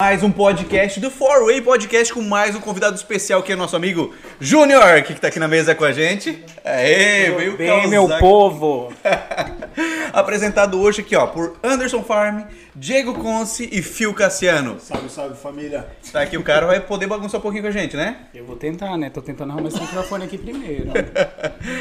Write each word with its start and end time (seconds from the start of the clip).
Mais 0.00 0.22
um 0.22 0.32
podcast 0.32 0.98
do 0.98 1.10
Four 1.10 1.44
Way 1.44 1.60
Podcast 1.60 2.14
com 2.14 2.22
mais 2.22 2.56
um 2.56 2.60
convidado 2.60 2.96
especial 2.96 3.42
que 3.42 3.52
é 3.52 3.54
nosso 3.54 3.76
amigo 3.76 4.14
Júnior, 4.40 5.02
que 5.02 5.12
tá 5.12 5.28
aqui 5.28 5.38
na 5.38 5.46
mesa 5.46 5.74
com 5.74 5.84
a 5.84 5.92
gente. 5.92 6.42
Aê, 6.64 7.30
veio 7.30 7.54
Bem, 7.54 7.68
causar 7.68 7.88
meu 7.88 8.08
povo. 8.18 8.90
Apresentado 10.10 10.80
hoje 10.80 11.02
aqui, 11.02 11.14
ó, 11.14 11.26
por 11.26 11.58
Anderson 11.62 12.02
Farm, 12.02 12.44
Diego 12.74 13.12
Conce 13.12 13.68
e 13.70 13.82
Phil 13.82 14.14
Cassiano. 14.14 14.80
Salve, 14.80 15.10
salve 15.10 15.36
família. 15.36 15.86
Tá 16.10 16.22
aqui 16.22 16.38
o 16.38 16.42
cara 16.42 16.66
vai 16.66 16.80
poder 16.80 17.06
bagunçar 17.06 17.38
um 17.38 17.42
pouquinho 17.42 17.62
com 17.62 17.68
a 17.68 17.72
gente, 17.72 17.94
né? 17.94 18.20
Eu 18.34 18.46
vou 18.46 18.56
tentar, 18.56 18.96
né? 18.96 19.10
Tô 19.10 19.20
tentando 19.20 19.52
arrumar 19.52 19.68
esse 19.68 19.82
microfone 19.82 20.24
aqui 20.24 20.38
primeiro. 20.38 20.92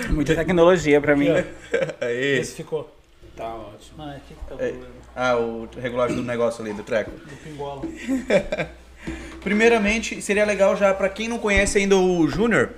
Muita 0.10 0.36
tecnologia 0.36 1.00
pra 1.00 1.16
mim. 1.16 1.30
Aê. 2.02 2.40
Esse 2.40 2.54
ficou. 2.54 2.94
Tá 3.38 3.48
ótimo. 3.48 4.04
Ah, 4.04 4.18
aqui 4.18 4.34
que 4.34 4.58
tá 4.58 4.62
É. 4.62 4.99
Ah, 5.16 5.36
o 5.36 5.68
regulagem 5.82 6.16
do 6.16 6.24
negócio 6.24 6.64
ali, 6.64 6.74
do 6.74 6.84
treco. 6.84 7.12
Do 7.12 7.36
pingola. 7.44 7.82
Primeiramente, 9.42 10.22
seria 10.22 10.46
legal 10.46 10.76
já, 10.76 10.94
pra 10.94 11.10
quem 11.10 11.28
não 11.28 11.38
conhece 11.40 11.78
ainda 11.78 11.96
o 11.98 12.28
Júnior, 12.28 12.72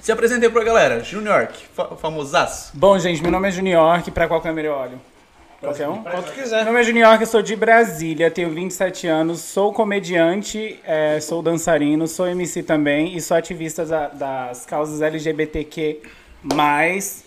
se 0.00 0.10
apresentei 0.10 0.50
pra 0.50 0.64
galera. 0.64 1.02
Júnior, 1.02 1.48
fa 1.74 1.96
famosaço. 1.96 2.72
Bom, 2.74 2.98
gente, 2.98 3.22
meu 3.22 3.30
nome 3.30 3.48
é 3.48 3.52
Junior, 3.52 4.02
que 4.02 4.10
pra 4.10 4.26
qual 4.26 4.40
câmera 4.40 4.68
eu 4.68 4.74
olho? 4.74 5.00
Qualquer 5.60 5.88
um? 5.88 6.02
Qual 6.02 6.22
tu 6.24 6.32
Meu 6.34 6.42
quiser. 6.42 6.64
nome 6.64 6.80
é 6.80 6.82
Junior, 6.82 7.16
que 7.16 7.22
eu 7.22 7.26
sou 7.28 7.40
de 7.40 7.54
Brasília, 7.54 8.28
tenho 8.32 8.50
27 8.50 9.06
anos, 9.06 9.40
sou 9.42 9.72
comediante, 9.72 10.80
é, 10.84 11.20
sou 11.20 11.40
dançarino, 11.40 12.08
sou 12.08 12.26
MC 12.26 12.64
também 12.64 13.16
e 13.16 13.20
sou 13.20 13.36
ativista 13.36 13.86
da- 13.86 14.08
das 14.08 14.66
causas 14.66 15.00
LGBTQ+, 15.00 16.00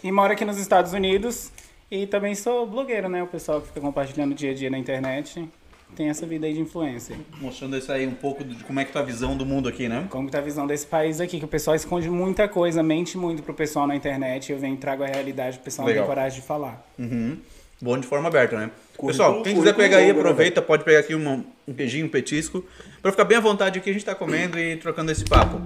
e 0.03 0.11
moro 0.11 0.33
aqui 0.33 0.43
nos 0.43 0.57
Estados 0.57 0.91
Unidos 0.91 1.49
e 1.89 2.07
também 2.07 2.35
sou 2.35 2.65
blogueiro, 2.65 3.07
né? 3.09 3.21
O 3.23 3.27
pessoal 3.27 3.61
que 3.61 3.67
fica 3.67 3.81
compartilhando 3.81 4.33
dia 4.33 4.51
a 4.51 4.53
dia 4.53 4.69
na 4.69 4.77
internet 4.77 5.47
tem 5.95 6.09
essa 6.09 6.25
vida 6.25 6.45
aí 6.47 6.53
de 6.53 6.59
influencer. 6.59 7.15
Mostrando 7.39 7.77
isso 7.77 7.91
aí 7.91 8.05
um 8.07 8.13
pouco 8.15 8.43
de 8.43 8.63
como 8.63 8.79
é 8.79 8.85
que 8.85 8.91
tá 8.91 8.99
a 8.99 9.03
visão 9.03 9.37
do 9.37 9.45
mundo 9.45 9.69
aqui, 9.69 9.87
né? 9.87 10.07
Como 10.09 10.25
que 10.25 10.31
tá 10.31 10.39
a 10.39 10.41
visão 10.41 10.65
desse 10.67 10.85
país 10.87 11.21
aqui, 11.21 11.39
que 11.39 11.45
o 11.45 11.47
pessoal 11.47 11.75
esconde 11.75 12.09
muita 12.09 12.47
coisa, 12.47 12.81
mente 12.83 13.17
muito 13.17 13.41
pro 13.43 13.53
pessoal 13.53 13.87
na 13.87 13.95
internet, 13.95 14.51
eu 14.51 14.57
venho 14.57 14.73
e 14.73 14.77
trago 14.77 15.03
a 15.03 15.07
realidade, 15.07 15.57
o 15.57 15.61
pessoal 15.61 15.87
Legal. 15.87 16.01
não 16.03 16.07
tem 16.07 16.15
coragem 16.15 16.41
de 16.41 16.45
falar. 16.45 16.85
Uhum. 16.99 17.37
Bom 17.81 17.97
de 17.99 18.07
forma 18.07 18.27
aberta, 18.27 18.57
né? 18.57 18.71
Currículo- 18.97 19.07
Pessoal, 19.11 19.43
quem 19.43 19.55
quiser 19.55 19.75
pegar 19.75 19.97
aí, 19.97 20.11
né, 20.11 20.17
aproveita, 20.19 20.61
pode 20.61 20.83
pegar 20.83 20.99
aqui 20.99 21.13
uma- 21.13 21.43
um 21.67 21.73
queijinho, 21.73 22.05
um 22.05 22.09
petisco, 22.09 22.65
pra 23.01 23.11
ficar 23.11 23.25
bem 23.25 23.37
à 23.37 23.41
vontade 23.41 23.77
aqui, 23.79 23.89
a 23.89 23.93
gente 23.93 24.03
tá 24.05 24.15
comendo 24.15 24.57
e 24.57 24.77
trocando 24.77 25.11
esse 25.11 25.23
papo. 25.25 25.61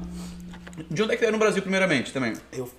De 0.90 1.02
onde 1.04 1.14
é 1.14 1.18
que 1.18 1.26
é 1.26 1.32
no 1.32 1.38
Brasil, 1.38 1.62
primeiramente, 1.62 2.12
também? 2.12 2.34
Eu... 2.52 2.70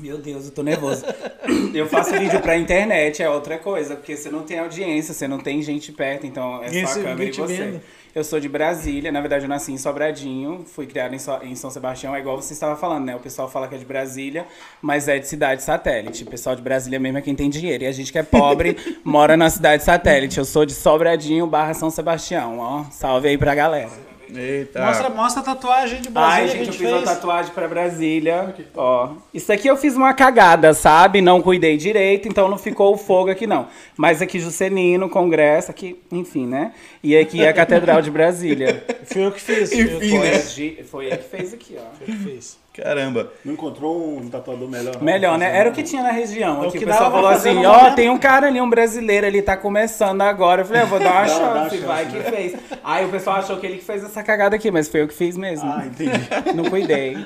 Meu 0.00 0.16
Deus, 0.18 0.46
eu 0.46 0.50
tô 0.52 0.62
nervoso. 0.62 1.04
eu 1.74 1.86
faço 1.86 2.12
vídeo 2.18 2.40
pra 2.40 2.56
internet, 2.56 3.22
é 3.22 3.28
outra 3.28 3.58
coisa, 3.58 3.94
porque 3.94 4.16
você 4.16 4.30
não 4.30 4.42
tem 4.42 4.58
audiência, 4.58 5.12
você 5.12 5.28
não 5.28 5.38
tem 5.38 5.60
gente 5.62 5.92
perto, 5.92 6.26
então 6.26 6.62
é 6.62 6.68
só 6.86 7.00
a 7.00 7.02
câmera 7.02 7.24
e 7.24 7.32
você. 7.32 7.56
vendo. 7.56 7.80
Eu 8.14 8.22
sou 8.24 8.38
de 8.38 8.46
Brasília, 8.48 9.10
na 9.10 9.20
verdade 9.20 9.44
eu 9.46 9.48
nasci 9.48 9.72
em 9.72 9.78
Sobradinho, 9.78 10.64
fui 10.66 10.86
criado 10.86 11.14
em, 11.14 11.18
So- 11.18 11.38
em 11.42 11.54
São 11.54 11.70
Sebastião, 11.70 12.14
é 12.14 12.20
igual 12.20 12.36
você 12.40 12.52
estava 12.52 12.76
falando, 12.76 13.06
né? 13.06 13.16
O 13.16 13.20
pessoal 13.20 13.48
fala 13.50 13.66
que 13.68 13.74
é 13.74 13.78
de 13.78 13.86
Brasília, 13.86 14.46
mas 14.82 15.08
é 15.08 15.18
de 15.18 15.26
cidade 15.26 15.62
satélite. 15.62 16.22
O 16.24 16.26
pessoal 16.26 16.54
de 16.54 16.60
Brasília 16.60 16.98
mesmo 16.98 17.16
é 17.18 17.22
quem 17.22 17.34
tem 17.34 17.48
dinheiro. 17.48 17.84
E 17.84 17.86
a 17.86 17.92
gente 17.92 18.12
que 18.12 18.18
é 18.18 18.22
pobre 18.22 18.76
mora 19.02 19.34
na 19.34 19.48
cidade 19.48 19.82
satélite. 19.82 20.36
Eu 20.38 20.44
sou 20.44 20.66
de 20.66 20.74
Sobradinho 20.74 21.46
barra 21.46 21.72
São 21.72 21.88
Sebastião, 21.90 22.58
ó. 22.58 22.84
Salve 22.90 23.28
aí 23.28 23.38
pra 23.38 23.54
galera. 23.54 24.11
Eita. 24.34 24.84
Mostra, 24.84 25.10
mostra 25.10 25.42
a 25.42 25.44
tatuagem 25.44 26.00
de 26.00 26.08
Brasília 26.10 26.42
Ai, 26.42 26.48
que 26.48 26.54
a 26.54 26.64
gente, 26.64 26.66
eu 26.68 26.72
fiz 26.74 26.88
uma 26.88 26.96
fez. 26.98 27.10
tatuagem 27.10 27.52
pra 27.52 27.68
Brasília. 27.68 28.54
Ó. 28.76 29.10
Isso 29.34 29.52
aqui 29.52 29.68
eu 29.68 29.76
fiz 29.76 29.94
uma 29.96 30.14
cagada, 30.14 30.72
sabe? 30.74 31.20
Não 31.20 31.42
cuidei 31.42 31.76
direito, 31.76 32.28
então 32.28 32.48
não 32.48 32.58
ficou 32.58 32.94
o 32.94 32.96
fogo 32.96 33.30
aqui, 33.30 33.46
não. 33.46 33.66
Mas 33.96 34.22
aqui 34.22 34.38
Juscelino, 34.40 35.08
Congresso, 35.08 35.70
aqui, 35.70 36.00
enfim, 36.10 36.46
né? 36.46 36.72
E 37.02 37.16
aqui 37.16 37.42
é 37.44 37.48
a 37.48 37.52
Catedral 37.52 38.00
de 38.00 38.10
Brasília. 38.10 38.84
Fui 39.04 39.24
eu 39.24 39.32
que 39.32 39.40
fiz. 39.40 39.72
Eu 39.72 39.98
Enfim, 39.98 40.18
Foi, 40.18 40.28
né? 40.28 40.34
a 40.36 40.38
Gi- 40.40 40.84
foi 40.90 41.06
ele 41.06 41.16
que 41.18 41.28
fez 41.28 41.52
aqui, 41.54 41.76
ó. 41.78 41.96
Fui 41.96 42.06
eu 42.08 42.18
que 42.18 42.24
fiz. 42.24 42.61
Caramba. 42.72 43.30
Não 43.44 43.52
encontrou 43.52 44.16
um 44.18 44.28
tatuador 44.30 44.68
melhor? 44.68 44.94
não? 44.96 45.02
Melhor, 45.02 45.38
né? 45.38 45.54
Era 45.56 45.68
o 45.68 45.72
que 45.72 45.82
tinha 45.82 46.02
na 46.02 46.10
região. 46.10 46.56
É 46.62 46.66
o 46.66 46.68
Aqui 46.68 46.76
o 46.78 46.80
que 46.80 46.86
pessoal 46.86 47.10
falou 47.10 47.28
assim: 47.28 47.64
ó, 47.66 47.78
momento. 47.80 47.94
tem 47.96 48.08
um 48.08 48.18
cara 48.18 48.46
ali, 48.46 48.60
um 48.60 48.70
brasileiro, 48.70 49.26
ele 49.26 49.42
tá 49.42 49.56
começando 49.56 50.22
agora. 50.22 50.62
Eu 50.62 50.66
falei, 50.66 50.82
eu 50.82 50.86
vou 50.86 50.98
dar 50.98 51.10
uma 51.12 51.20
Dá- 51.26 51.38
dá 51.38 51.44
uma 51.50 51.54
chance, 51.64 51.76
chance, 51.76 51.86
vai 51.86 52.06
que 52.06 52.16
né? 52.16 52.24
fez. 52.30 52.56
Aí 52.82 53.04
o 53.04 53.08
pessoal 53.10 53.36
achou 53.36 53.56
que 53.58 53.66
ele 53.66 53.76
que 53.78 53.84
fez 53.84 54.02
essa 54.02 54.22
cagada 54.22 54.56
aqui, 54.56 54.70
mas 54.70 54.88
foi 54.88 55.02
eu 55.02 55.08
que 55.08 55.14
fiz 55.14 55.36
mesmo. 55.36 55.70
Ah, 55.70 55.84
entendi. 55.86 56.12
Não 56.56 56.64
cuidei. 56.64 57.18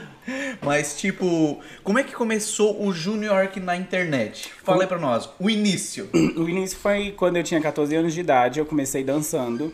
Mas, 0.61 0.99
tipo, 0.99 1.61
como 1.85 2.01
é 2.01 2.03
que 2.03 2.13
começou 2.13 2.83
o 2.85 2.93
Júnior 2.93 3.45
aqui 3.45 3.61
na 3.61 3.77
internet? 3.77 4.51
Fala 4.65 4.83
aí 4.83 4.89
pra 4.89 4.99
nós, 4.99 5.31
o 5.39 5.49
início. 5.49 6.09
O 6.37 6.49
início 6.49 6.77
foi 6.79 7.13
quando 7.17 7.37
eu 7.37 7.43
tinha 7.43 7.61
14 7.61 7.95
anos 7.95 8.13
de 8.13 8.21
idade, 8.21 8.59
eu 8.59 8.67
comecei 8.67 9.03
dançando. 9.05 9.73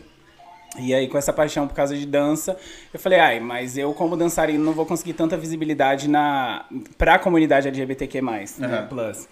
E 0.79 0.93
aí, 0.93 1.07
com 1.07 1.17
essa 1.17 1.31
paixão 1.31 1.67
por 1.67 1.75
causa 1.75 1.95
de 1.95 2.05
dança, 2.05 2.57
eu 2.93 2.99
falei, 2.99 3.19
ai, 3.19 3.39
mas 3.39 3.77
eu, 3.77 3.93
como 3.93 4.17
dançarino, 4.17 4.63
não 4.63 4.73
vou 4.73 4.85
conseguir 4.85 5.13
tanta 5.13 5.37
visibilidade 5.37 6.09
na 6.09 6.65
pra 6.97 7.19
comunidade 7.19 7.67
LGBTQ+, 7.67 8.21
né, 8.21 8.45
Aham. 8.61 8.87
plus. 8.87 9.27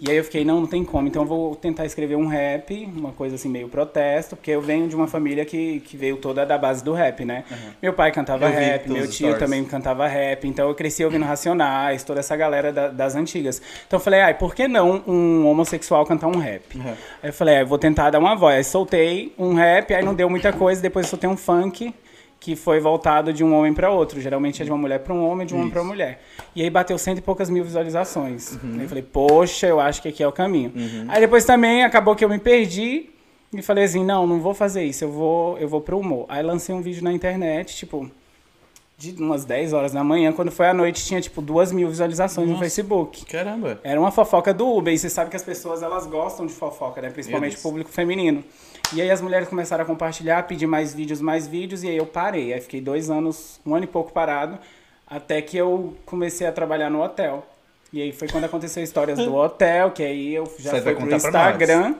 E 0.00 0.10
aí 0.10 0.16
eu 0.16 0.24
fiquei, 0.24 0.44
não, 0.44 0.60
não 0.60 0.66
tem 0.66 0.84
como, 0.84 1.08
então 1.08 1.22
eu 1.22 1.28
vou 1.28 1.54
tentar 1.56 1.84
escrever 1.86 2.16
um 2.16 2.26
rap, 2.26 2.88
uma 2.96 3.12
coisa 3.12 3.34
assim, 3.36 3.48
meio 3.48 3.68
protesto, 3.68 4.36
porque 4.36 4.50
eu 4.50 4.60
venho 4.60 4.86
de 4.88 4.94
uma 4.94 5.06
família 5.06 5.44
que, 5.44 5.80
que 5.80 5.96
veio 5.96 6.16
toda 6.18 6.44
da 6.44 6.58
base 6.58 6.84
do 6.84 6.92
rap, 6.92 7.24
né? 7.24 7.44
Meu 7.82 7.92
pai 7.92 8.12
cantava 8.12 8.46
Eu 8.46 8.52
rap, 8.52 8.88
meu 8.90 9.02
tio 9.04 9.10
stories. 9.28 9.38
também 9.38 9.64
cantava 9.64 10.06
rap, 10.06 10.46
então 10.46 10.68
eu 10.68 10.74
cresci 10.74 11.04
ouvindo 11.04 11.24
Racionais, 11.24 12.02
toda 12.04 12.20
essa 12.20 12.36
galera 12.36 12.72
da- 12.72 12.88
das 12.88 13.14
antigas. 13.16 13.60
Então 13.86 13.98
eu 13.98 14.02
falei, 14.04 14.20
ai, 14.20 14.34
por 14.34 14.54
que 14.54 14.68
não 14.68 15.02
um 15.06 15.46
homossexual 15.46 16.04
cantar 16.04 16.26
um 16.28 16.38
rap? 16.38 16.76
Uhum. 16.76 16.90
Aí 17.22 17.30
eu 17.30 17.32
falei, 17.32 17.62
eu 17.62 17.66
vou 17.66 17.78
tentar 17.78 18.10
dar 18.10 18.18
uma 18.18 18.34
voz. 18.36 18.56
Aí 18.56 18.64
soltei 18.64 19.32
um 19.38 19.54
rap, 19.54 19.92
aí 19.94 20.04
não 20.04 20.14
deu 20.14 20.28
muita 20.28 20.52
coisa, 20.52 20.80
depois 20.82 21.06
soltei 21.06 21.28
um 21.28 21.36
funk 21.36 21.94
que 22.46 22.54
foi 22.54 22.78
voltado 22.78 23.32
de 23.32 23.42
um 23.42 23.52
homem 23.52 23.74
pra 23.74 23.90
outro. 23.90 24.20
Geralmente 24.20 24.62
é 24.62 24.64
de 24.64 24.70
uma 24.70 24.78
mulher 24.78 25.00
pra 25.00 25.12
um 25.12 25.28
homem, 25.28 25.44
de 25.44 25.52
um 25.52 25.58
homem 25.58 25.68
pra 25.68 25.82
uma 25.82 25.88
mulher. 25.88 26.22
E 26.54 26.62
aí 26.62 26.70
bateu 26.70 26.96
cento 26.96 27.18
e 27.18 27.20
poucas 27.20 27.50
mil 27.50 27.64
visualizações. 27.64 28.52
Uhum. 28.52 28.74
Aí 28.74 28.82
eu 28.82 28.88
falei, 28.88 29.02
poxa, 29.02 29.66
eu 29.66 29.80
acho 29.80 30.00
que 30.00 30.06
aqui 30.06 30.22
é 30.22 30.28
o 30.28 30.30
caminho. 30.30 30.72
Aí 31.08 31.20
depois 31.20 31.44
também 31.44 31.82
acabou 31.82 32.14
que 32.14 32.24
eu 32.24 32.28
me 32.28 32.38
perdi 32.38 33.10
e 33.52 33.60
falei 33.62 33.82
assim, 33.82 34.04
não, 34.04 34.28
não 34.28 34.38
vou 34.38 34.54
fazer 34.54 34.84
isso, 34.84 35.02
eu 35.02 35.10
vou, 35.10 35.58
eu 35.58 35.68
vou 35.68 35.80
pro 35.80 35.98
humor. 35.98 36.24
Aí 36.28 36.40
lancei 36.40 36.72
um 36.72 36.80
vídeo 36.80 37.02
na 37.02 37.12
internet, 37.12 37.74
tipo, 37.74 38.08
de 38.96 39.20
umas 39.20 39.44
10 39.44 39.72
horas 39.72 39.90
da 39.90 40.04
manhã, 40.04 40.32
quando 40.32 40.52
foi 40.52 40.68
à 40.68 40.74
noite 40.74 41.04
tinha 41.04 41.20
tipo 41.20 41.42
duas 41.42 41.72
mil 41.72 41.88
visualizações 41.88 42.48
no 42.48 42.58
Facebook. 42.60 43.26
Caramba. 43.26 43.80
Era 43.82 43.98
uma 43.98 44.12
fofoca 44.12 44.54
do 44.54 44.68
Uber, 44.68 44.94
e 44.94 44.98
você 44.98 45.10
sabe 45.10 45.30
que 45.30 45.36
as 45.36 45.42
pessoas 45.42 45.82
elas 45.82 46.06
gostam 46.06 46.46
de 46.46 46.52
fofoca, 46.52 47.02
né? 47.02 47.10
Principalmente 47.10 47.56
o 47.56 47.60
público 47.60 47.90
feminino. 47.90 48.44
E 48.92 49.02
aí 49.02 49.10
as 49.10 49.20
mulheres 49.20 49.48
começaram 49.48 49.82
a 49.82 49.86
compartilhar, 49.86 50.42
pedir 50.44 50.66
mais 50.66 50.94
vídeos, 50.94 51.20
mais 51.20 51.46
vídeos, 51.46 51.82
e 51.82 51.88
aí 51.88 51.96
eu 51.96 52.06
parei. 52.06 52.52
Aí 52.52 52.60
fiquei 52.60 52.80
dois 52.80 53.10
anos, 53.10 53.60
um 53.66 53.74
ano 53.74 53.84
e 53.84 53.88
pouco 53.88 54.12
parado, 54.12 54.58
até 55.06 55.42
que 55.42 55.56
eu 55.56 55.96
comecei 56.04 56.46
a 56.46 56.52
trabalhar 56.52 56.90
no 56.90 57.02
hotel. 57.02 57.46
E 57.92 58.00
aí 58.00 58.12
foi 58.12 58.28
quando 58.28 58.44
aconteceu 58.44 58.82
histórias 58.82 59.18
do 59.18 59.34
hotel, 59.34 59.90
que 59.90 60.02
aí 60.02 60.34
eu 60.34 60.44
já 60.58 60.70
Você 60.72 60.82
fui 60.82 60.94
pro. 60.94 61.14
Instagram. 61.14 61.94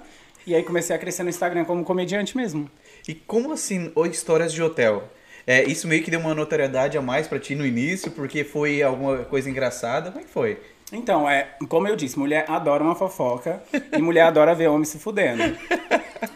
E 0.46 0.54
aí 0.54 0.62
comecei 0.62 0.94
a 0.94 0.98
crescer 0.98 1.24
no 1.24 1.28
Instagram 1.28 1.64
como 1.64 1.84
comediante 1.84 2.36
mesmo. 2.36 2.70
E 3.08 3.14
como 3.14 3.52
assim, 3.52 3.90
o 3.94 4.06
histórias 4.06 4.52
de 4.52 4.62
hotel? 4.62 5.04
É, 5.44 5.64
isso 5.64 5.86
meio 5.88 6.02
que 6.02 6.10
deu 6.10 6.20
uma 6.20 6.34
notoriedade 6.34 6.98
a 6.98 7.02
mais 7.02 7.26
pra 7.26 7.38
ti 7.38 7.54
no 7.54 7.64
início, 7.66 8.10
porque 8.10 8.44
foi 8.44 8.82
alguma 8.82 9.18
coisa 9.24 9.48
engraçada. 9.50 10.10
Como 10.10 10.22
é 10.22 10.24
que 10.24 10.30
foi? 10.30 10.58
Então, 10.92 11.28
é, 11.28 11.48
como 11.68 11.88
eu 11.88 11.96
disse, 11.96 12.18
mulher 12.18 12.44
adora 12.48 12.82
uma 12.82 12.94
fofoca 12.94 13.60
e 13.92 14.00
mulher 14.00 14.22
adora 14.22 14.54
ver 14.54 14.68
homem 14.68 14.84
se 14.84 14.98
fudendo. 14.98 15.42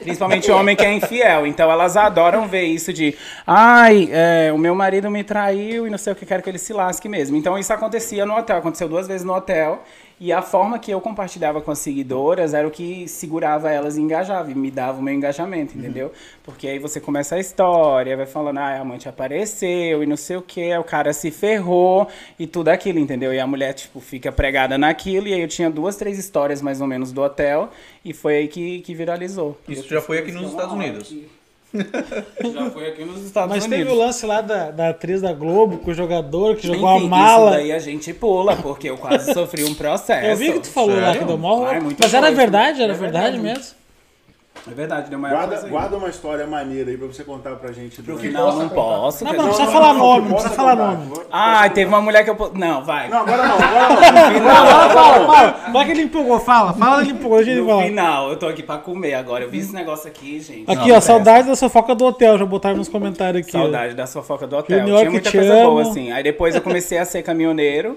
Principalmente 0.00 0.50
homem 0.50 0.74
que 0.74 0.84
é 0.84 0.92
infiel. 0.92 1.46
Então 1.46 1.70
elas 1.70 1.96
adoram 1.96 2.48
ver 2.48 2.64
isso 2.64 2.92
de 2.92 3.16
ai, 3.46 4.08
é, 4.10 4.52
o 4.52 4.58
meu 4.58 4.74
marido 4.74 5.10
me 5.10 5.22
traiu 5.22 5.86
e 5.86 5.90
não 5.90 5.98
sei 5.98 6.12
o 6.12 6.16
que, 6.16 6.26
quero 6.26 6.42
que 6.42 6.50
ele 6.50 6.58
se 6.58 6.72
lasque 6.72 7.08
mesmo. 7.08 7.36
Então 7.36 7.56
isso 7.58 7.72
acontecia 7.72 8.26
no 8.26 8.36
hotel, 8.36 8.58
aconteceu 8.58 8.88
duas 8.88 9.06
vezes 9.06 9.24
no 9.24 9.34
hotel. 9.34 9.82
E 10.20 10.34
a 10.34 10.42
forma 10.42 10.78
que 10.78 10.90
eu 10.90 11.00
compartilhava 11.00 11.62
com 11.62 11.70
as 11.70 11.78
seguidoras 11.78 12.52
era 12.52 12.68
o 12.68 12.70
que 12.70 13.08
segurava 13.08 13.70
elas 13.70 13.96
e 13.96 14.02
engajava, 14.02 14.50
e 14.50 14.54
me 14.54 14.70
dava 14.70 14.98
o 14.98 15.02
meu 15.02 15.14
engajamento, 15.14 15.78
entendeu? 15.78 16.12
Porque 16.44 16.68
aí 16.68 16.78
você 16.78 17.00
começa 17.00 17.36
a 17.36 17.40
história, 17.40 18.14
vai 18.18 18.26
falando, 18.26 18.58
ah, 18.58 18.66
a 18.66 18.80
amante 18.80 19.08
apareceu 19.08 20.02
e 20.02 20.06
não 20.06 20.18
sei 20.18 20.36
o 20.36 20.42
que, 20.42 20.76
o 20.76 20.84
cara 20.84 21.14
se 21.14 21.30
ferrou 21.30 22.06
e 22.38 22.46
tudo 22.46 22.68
aquilo, 22.68 22.98
entendeu? 22.98 23.32
E 23.32 23.40
a 23.40 23.46
mulher, 23.46 23.72
tipo, 23.72 23.98
fica 23.98 24.30
pregada 24.30 24.76
naquilo, 24.76 25.26
e 25.26 25.32
aí 25.32 25.40
eu 25.40 25.48
tinha 25.48 25.70
duas, 25.70 25.96
três 25.96 26.18
histórias 26.18 26.60
mais 26.60 26.82
ou 26.82 26.86
menos 26.86 27.12
do 27.12 27.22
hotel, 27.22 27.70
e 28.04 28.12
foi 28.12 28.36
aí 28.36 28.48
que, 28.48 28.82
que 28.82 28.94
viralizou. 28.94 29.58
Isso 29.66 29.88
já 29.88 30.02
foi 30.02 30.18
aqui 30.18 30.32
nos 30.32 30.50
Estados 30.50 30.74
Unidos. 30.74 31.14
Já 32.52 32.70
foi 32.70 32.88
aqui 32.88 33.04
nos 33.04 33.24
Estados 33.24 33.54
Mas 33.54 33.64
Unidos. 33.64 33.84
teve 33.86 33.90
o 33.96 33.98
lance 33.98 34.26
lá 34.26 34.40
da, 34.40 34.70
da 34.70 34.88
atriz 34.90 35.20
da 35.20 35.32
Globo 35.32 35.78
com 35.78 35.90
o 35.90 35.94
jogador 35.94 36.56
que 36.56 36.66
jogou 36.66 36.96
Enfim, 36.96 37.06
a 37.06 37.08
mala. 37.08 37.50
Isso 37.50 37.58
daí 37.58 37.72
a 37.72 37.78
gente 37.78 38.12
pula, 38.12 38.56
porque 38.56 38.90
eu 38.90 38.96
quase 38.98 39.32
sofri 39.32 39.64
um 39.64 39.74
processo. 39.74 40.26
Eu 40.26 40.36
vi 40.36 40.52
que 40.52 40.60
tu 40.60 40.68
falou 40.68 40.96
lá 40.96 41.06
Sério? 41.06 41.20
que 41.20 41.26
deu 41.26 41.38
mó. 41.38 41.64
Mas 41.98 42.14
era 42.14 42.30
verdade, 42.32 42.82
era 42.82 42.92
É 42.92 42.96
verdade, 42.96 43.38
verdade. 43.38 43.38
mesmo. 43.38 43.79
É 44.70 44.74
verdade, 44.74 45.08
deu 45.08 45.18
uma 45.18 45.30
Guarda, 45.30 45.46
coisa 45.48 45.64
aí. 45.64 45.70
guarda 45.70 45.96
uma 45.96 46.08
história 46.10 46.46
maneira 46.46 46.90
aí 46.90 46.96
pra 46.98 47.06
você 47.06 47.24
contar 47.24 47.56
pra 47.56 47.72
gente. 47.72 48.02
Do... 48.02 48.22
Não, 48.30 48.58
não 48.58 48.68
posso. 48.68 49.24
Não, 49.24 49.32
não 49.32 49.44
precisa 49.46 49.70
falar 49.70 49.94
nome, 49.94 50.28
não 50.28 50.34
precisa 50.34 50.54
falar 50.54 50.76
contar. 50.76 50.96
nome. 50.98 51.20
Ah, 51.32 51.68
teve 51.70 51.88
uma 51.88 52.02
mulher 52.02 52.24
que 52.24 52.30
eu. 52.30 52.52
Não, 52.54 52.84
vai. 52.84 53.08
Não, 53.08 53.20
agora 53.20 53.48
não, 53.48 53.54
agora 53.54 53.88
não. 53.88 54.40
Fala, 54.50 54.90
fala, 54.90 55.26
fala. 55.26 55.72
Vai 55.72 55.84
que 55.86 55.90
ele 55.92 56.02
empolgou, 56.02 56.38
fala. 56.40 56.72
Fala 56.74 56.96
que 57.02 57.08
ele 57.08 57.18
empolgou, 57.18 57.40
ele 57.40 57.54
No 57.60 57.66
falar. 57.68 57.82
final, 57.84 58.30
eu 58.30 58.36
tô 58.36 58.48
aqui 58.48 58.62
pra 58.62 58.76
comer 58.76 59.14
agora. 59.14 59.44
Eu 59.44 59.50
vi 59.50 59.58
esse 59.60 59.72
negócio 59.72 60.06
aqui, 60.08 60.40
gente. 60.40 60.70
Aqui, 60.70 60.88
Não, 60.90 60.96
ó, 60.96 61.00
saudade 61.00 61.48
da 61.48 61.56
fofoca 61.56 61.94
do 61.94 62.04
hotel. 62.04 62.36
Já 62.36 62.44
botaram 62.44 62.76
nos 62.76 62.88
comentários 62.88 63.42
aqui. 63.42 63.52
Saudade 63.52 63.94
da 63.94 64.06
fofoca 64.06 64.46
do 64.46 64.56
hotel. 64.58 64.84
Tinha 64.84 64.98
que 65.04 65.08
muita 65.08 65.32
coisa 65.32 65.54
boa, 65.64 65.82
assim. 65.82 66.12
Aí 66.12 66.22
depois 66.22 66.54
eu 66.54 66.60
comecei 66.60 66.98
a 66.98 67.06
ser 67.06 67.22
caminhoneiro. 67.22 67.96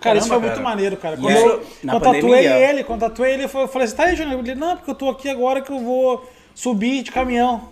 Cara, 0.00 0.18
isso 0.18 0.28
foi 0.28 0.36
Caramba, 0.38 0.46
muito 0.54 0.62
cara. 0.62 0.68
maneiro, 0.76 0.96
cara. 0.96 1.16
Quando 1.16 1.36
eu, 1.36 1.62
eu 1.92 2.00
tatuei 2.00 2.46
ele, 2.46 2.84
quando 2.84 3.02
eu 3.02 3.08
tatuei 3.10 3.32
ele, 3.34 3.44
eu 3.44 3.48
falei 3.48 3.84
assim, 3.86 3.96
tá 3.96 4.04
aí, 4.04 4.16
Júnior? 4.16 4.40
Ele, 4.40 4.54
não, 4.54 4.76
porque 4.76 4.90
eu 4.90 4.94
tô 4.94 5.10
aqui 5.10 5.28
agora 5.28 5.60
que 5.60 5.70
eu 5.70 5.78
vou 5.78 6.28
subir 6.54 7.02
de 7.02 7.12
caminhão. 7.12 7.68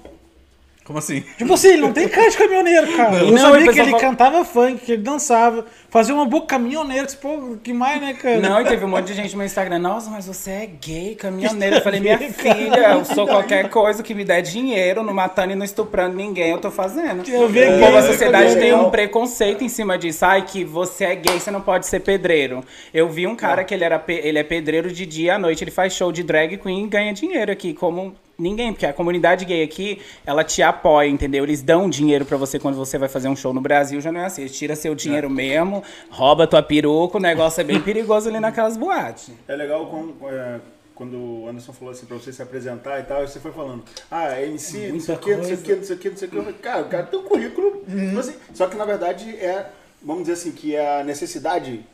Como 0.85 0.99
assim? 0.99 1.21
Tipo 1.37 1.53
assim, 1.53 1.69
ele 1.69 1.83
não 1.83 1.93
tem 1.93 2.09
cara 2.09 2.31
de 2.31 2.37
caminhoneiro, 2.39 2.97
cara. 2.97 3.17
Eu 3.17 3.31
Não, 3.31 3.39
sabia 3.39 3.61
e 3.67 3.69
o 3.69 3.73
que 3.73 3.79
ele 3.81 3.91
fala- 3.91 4.03
cantava 4.03 4.45
funk, 4.45 4.85
que 4.87 4.93
ele 4.93 5.03
dançava, 5.03 5.67
fazia 5.91 6.15
uma 6.15 6.27
boca 6.27 6.47
caminhoneiro. 6.47 7.07
Tipo, 7.07 7.59
que 7.63 7.73
mais, 7.73 8.01
né, 8.01 8.15
cara? 8.15 8.41
Não, 8.41 8.61
e 8.61 8.65
teve 8.65 8.85
um 8.85 8.89
monte 8.89 9.07
de 9.07 9.15
gente 9.15 9.33
no 9.33 9.39
meu 9.39 9.47
Instagram. 9.47 9.79
Nossa, 9.79 10.11
mas 10.11 10.27
você 10.27 10.51
é 10.51 10.67
gay, 10.67 11.15
caminhoneiro. 11.15 11.77
Eu 11.77 11.83
falei, 11.83 12.01
minha 12.01 12.19
filha, 12.19 12.93
eu 12.93 13.05
sou 13.05 13.27
qualquer 13.27 13.69
coisa 13.71 14.03
que 14.03 14.15
me 14.15 14.25
der 14.25 14.43
dinheiro, 14.43 15.03
não 15.03 15.15
matando 15.15 15.53
e 15.53 15.57
não 15.57 15.65
estuprando 15.65 16.17
ninguém, 16.17 16.51
eu 16.51 16.59
tô 16.59 16.71
fazendo. 16.71 17.29
Eu 17.29 17.49
vi 17.49 17.61
gay, 17.61 17.85
a 17.85 17.91
né, 17.91 18.03
sociedade 18.03 18.57
tem 18.57 18.75
um 18.75 18.91
preconceito 18.91 19.65
em 19.65 19.69
cima 19.69 19.99
disso. 19.99 20.25
Ai, 20.25 20.43
que 20.43 20.65
você 20.65 21.05
é 21.05 21.15
gay, 21.15 21.39
você 21.39 21.51
não 21.51 21.61
pode 21.61 21.87
ser 21.87 22.01
pedreiro. 22.01 22.65
Eu 22.93 23.09
vi 23.09 23.27
um 23.27 23.37
cara 23.37 23.65
que 23.65 23.75
ele, 23.75 23.85
era 23.85 24.03
ele 24.09 24.39
é 24.39 24.43
pedreiro 24.43 24.91
de 24.93 25.07
dia 25.07 25.37
à 25.37 25.39
noite, 25.39 25.65
ele 25.65 25.71
faz 25.71 25.93
show 25.93 26.13
de 26.13 26.23
drag 26.23 26.57
queen 26.59 26.85
e 26.85 26.89
ganha 26.89 27.13
dinheiro 27.13 27.51
aqui, 27.53 27.75
como 27.75 28.15
ninguém, 28.39 28.73
porque 28.73 28.87
a 28.87 28.93
comunidade 28.93 29.45
gay 29.45 29.65
aqui, 29.65 30.01
ela 30.25 30.45
te 30.45 30.63
apoia, 30.63 31.09
entendeu? 31.09 31.43
Eles 31.43 31.61
dão 31.61 31.91
dinheiro 31.91 32.25
pra 32.25 32.37
você 32.37 32.59
quando 32.59 32.77
você 32.77 32.97
vai 32.97 33.09
fazer 33.09 33.29
um 33.29 33.35
show 33.35 33.53
no 33.53 33.61
Brasil, 33.61 34.01
já 34.01 34.13
não 34.13 34.21
é 34.21 34.27
assim. 34.27 34.43
Eles 34.43 34.57
tiram 34.57 34.77
seu 34.77 34.95
dinheiro 34.95 35.29
mesmo, 35.29 35.78
rouba 36.11 36.47
tua 36.47 36.63
peruca, 36.63 37.17
o 37.17 37.21
negócio 37.21 37.61
é 37.61 37.65
bem 37.65 37.81
perigoso 37.81 38.29
ali 38.29 38.41
naquelas 38.41 38.77
boates. 38.77 39.31
É 39.47 39.57
legal 39.57 39.87
quando, 39.87 40.15
é, 40.29 40.61
quando 40.95 41.17
o 41.17 41.49
Anderson 41.49 41.73
falou 41.73 41.93
assim 41.93 42.07
pra 42.07 42.17
você 42.17 42.33
se 42.33 42.43
apresentar 42.43 43.01
e 43.01 43.03
tal, 43.05 43.25
e 43.25 43.29
você 43.29 43.39
foi 43.41 43.53
falando, 43.53 43.85
ah, 44.11 44.33
é 44.37 44.47
MC, 44.47 44.93
não 44.93 45.01
sei 45.01 45.15
o 45.15 45.19
que, 45.19 45.37
não 45.37 45.45
sei 45.45 45.55
o 45.55 45.59
que, 45.59 45.75
não 45.77 45.85
sei 45.85 45.97
o 45.97 45.99
que, 45.99 46.11
não 46.11 46.17
sei 46.17 46.29
o 46.29 46.31
que. 46.31 46.37
Eu 46.37 46.43
falei, 46.43 46.59
Cara, 46.59 46.83
o 46.83 46.89
cara 46.89 47.07
tem 47.07 47.21
um 47.21 47.25
currículo. 47.25 47.83
tipo 47.87 48.19
assim, 48.19 48.35
só 48.55 48.67
que 48.67 48.77
na 48.77 48.85
verdade 48.85 49.31
é, 49.37 49.71
vamos 50.03 50.23
dizer 50.23 50.35
assim, 50.35 50.53
que 50.53 50.75
é 50.75 51.01
a 51.01 51.05
necessidade, 51.05 51.85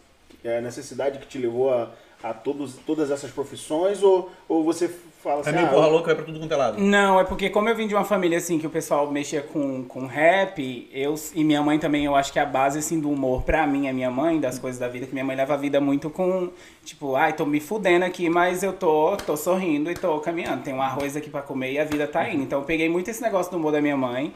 é 0.43 0.59
a 0.59 0.61
necessidade 0.61 1.19
que 1.19 1.27
te 1.27 1.39
levou 1.39 1.73
a, 1.73 1.91
a 2.23 2.33
todos, 2.33 2.77
todas 2.87 3.11
essas 3.11 3.31
profissões, 3.31 4.03
ou, 4.03 4.31
ou 4.49 4.65
você 4.65 4.91
fala 5.25 5.41
assim, 5.41 5.51
É 5.51 5.53
meio 5.53 5.67
ah, 5.67 5.71
porra 5.71 5.87
louca, 5.87 6.07
vai 6.07 6.15
pra 6.15 6.25
tudo 6.25 6.39
quanto 6.39 6.53
é 6.53 6.57
lado. 6.57 6.81
Não, 6.81 7.19
é 7.19 7.25
porque 7.25 7.51
como 7.51 7.69
eu 7.69 7.75
vim 7.75 7.89
de 7.89 7.95
uma 7.95 8.05
família 8.05 8.39
assim 8.39 8.59
que 8.59 8.67
o 8.67 8.71
pessoal 8.71 9.11
mexia 9.11 9.43
com, 9.43 9.85
com 9.85 10.07
rap, 10.07 10.89
eu 10.93 11.15
e 11.35 11.43
minha 11.43 11.63
mãe 11.63 11.79
também, 11.79 12.05
eu 12.05 12.15
acho 12.15 12.33
que 12.33 12.39
a 12.39 12.45
base 12.45 12.79
assim 12.79 13.01
do 13.01 13.11
humor 13.11 13.43
pra 13.43 13.67
mim 13.67 13.89
é 13.89 13.93
minha 13.93 14.11
mãe, 14.11 14.39
das 14.39 14.59
coisas 14.59 14.79
da 14.79 14.87
vida, 14.87 15.07
que 15.07 15.13
minha 15.13 15.25
mãe 15.25 15.35
leva 15.35 15.55
a 15.55 15.57
vida 15.57 15.81
muito 15.81 16.11
com, 16.11 16.51
tipo, 16.85 17.17
ai, 17.17 17.33
tô 17.33 17.47
me 17.47 17.61
fudendo 17.61 18.05
aqui, 18.05 18.29
mas 18.29 18.63
eu 18.63 18.73
tô, 18.73 19.17
tô 19.17 19.37
sorrindo 19.37 19.91
e 19.91 19.95
tô 19.95 20.19
caminhando. 20.21 20.63
Tem 20.63 20.75
um 20.75 20.83
arroz 20.83 21.17
aqui 21.17 21.31
pra 21.31 21.43
comer 21.43 21.73
e 21.73 21.79
a 21.79 21.85
vida 21.85 22.07
tá 22.07 22.29
indo. 22.29 22.43
Então 22.43 22.61
eu 22.61 22.65
peguei 22.65 22.89
muito 22.89 23.11
esse 23.11 23.23
negócio 23.23 23.51
do 23.51 23.59
humor 23.59 23.73
da 23.73 23.81
minha 23.81 23.97
mãe. 23.97 24.33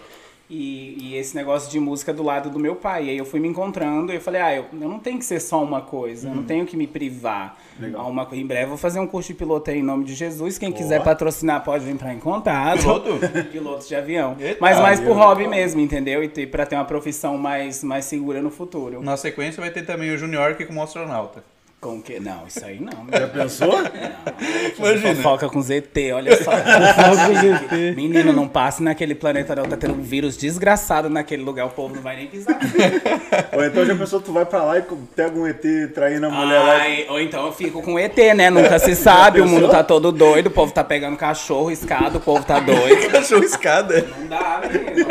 E, 0.51 0.97
e 0.99 1.17
esse 1.17 1.37
negócio 1.37 1.71
de 1.71 1.79
música 1.79 2.13
do 2.13 2.23
lado 2.23 2.49
do 2.49 2.59
meu 2.59 2.75
pai. 2.75 3.07
E 3.07 3.11
aí 3.11 3.19
eu 3.19 3.25
fui 3.27 3.39
me 3.39 3.49
encontrando 3.49 4.13
e 4.13 4.17
eu 4.17 4.21
falei, 4.21 4.41
ah, 4.41 4.55
eu, 4.57 4.65
eu 4.73 4.89
não 4.89 4.99
tenho 4.99 5.19
que 5.19 5.25
ser 5.25 5.41
só 5.41 5.63
uma 5.63 5.83
coisa, 5.83 6.29
eu 6.29 6.35
não 6.35 6.43
tenho 6.43 6.65
que 6.65 6.77
me 6.77 6.87
privar 6.87 7.57
a 7.95 8.03
uma 8.07 8.25
coisa. 8.25 8.43
Em 8.43 8.47
breve 8.47 8.65
eu 8.65 8.69
vou 8.69 8.79
fazer 8.79 8.99
um 8.99 9.07
curso 9.07 9.29
de 9.29 9.35
piloto 9.35 9.71
aí 9.71 9.79
em 9.79 9.83
nome 9.83 10.05
de 10.05 10.15
Jesus. 10.15 10.57
Quem 10.57 10.73
quiser 10.73 11.03
patrocinar 11.03 11.63
pode 11.63 11.89
entrar 11.91 12.15
em 12.15 12.19
contato. 12.19 12.81
Piloto? 12.81 13.19
Pilotos 13.53 13.89
de 13.89 13.95
avião. 13.95 14.37
Eita, 14.41 14.59
Mas 14.61 14.79
mais 14.81 15.01
por 15.01 15.15
hobby 15.15 15.47
mesmo, 15.47 15.81
entendeu? 15.81 16.25
E 16.25 16.29
ter, 16.29 16.47
pra 16.47 16.65
ter 16.65 16.77
uma 16.77 16.85
profissão 16.85 17.37
mais, 17.37 17.85
mais 17.85 18.07
segura 18.07 18.41
no 18.41 18.51
futuro. 18.51 19.03
Na 19.03 19.17
sequência 19.17 19.61
vai 19.61 19.71
ter 19.71 19.85
também 19.85 20.11
o 20.13 20.19
Junior 20.19 20.55
que 20.57 20.65
como 20.65 20.83
astronauta. 20.83 21.45
Com 21.81 22.03
que? 22.03 22.19
Não, 22.19 22.45
isso 22.49 22.65
aí 22.65 22.81
não. 22.81 23.07
já 23.09 23.29
pensou? 23.29 23.73
Imagina. 24.77 25.15
Fofoca 25.15 25.49
com 25.49 25.63
ZT, 25.63 26.13
olha 26.13 26.37
só. 26.43 26.51
Fofoca 26.51 27.27
com 27.29 27.35
ZT. 27.37 27.95
Menino, 27.95 28.33
não 28.33 28.49
passe 28.49 28.83
naquele 28.83 29.15
planeta 29.15 29.55
não. 29.55 29.65
Tá 29.65 29.77
tendo 29.77 29.95
um 29.95 30.03
vírus 30.03 30.37
desgraçado 30.37 31.09
naquele 31.09 31.45
lugar. 31.45 31.67
O 31.67 31.71
povo 31.71 31.95
não 31.95 32.03
vai 32.03 32.17
nem 32.17 32.27
pisar. 32.27 32.59
ou 33.57 33.65
então 33.65 33.87
já 33.87 33.95
pensou, 33.95 34.21
tu 34.21 34.33
vai 34.33 34.45
pra 34.45 34.65
lá 34.65 34.79
e 34.79 34.83
pega 35.15 35.39
um 35.39 35.47
ET 35.47 35.63
traindo 35.95 36.27
a 36.27 36.31
mulher 36.31 36.59
lá. 36.59 36.75
Ai, 36.79 37.07
ou 37.09 37.21
então 37.21 37.47
eu 37.47 37.53
fico 37.53 37.81
com 37.81 37.97
ET, 37.97 38.17
né? 38.35 38.51
Nunca 38.51 38.81
se 38.81 38.95
sabe. 38.99 39.41
O 39.41 39.47
mundo 39.47 39.69
tá 39.69 39.85
todo 39.85 40.11
doido. 40.11 40.49
O 40.49 40.51
povo 40.51 40.73
tá 40.73 40.83
pegando 40.83 41.17
cachorro, 41.17 41.71
escada. 41.71 42.19
O 42.19 42.21
povo 42.21 42.45
tá 42.45 42.59
doido. 42.59 43.07
Cachorro 43.09 43.45
escada. 43.45 44.05
Não 44.19 44.27
dá, 44.27 44.63
menino. 44.63 45.07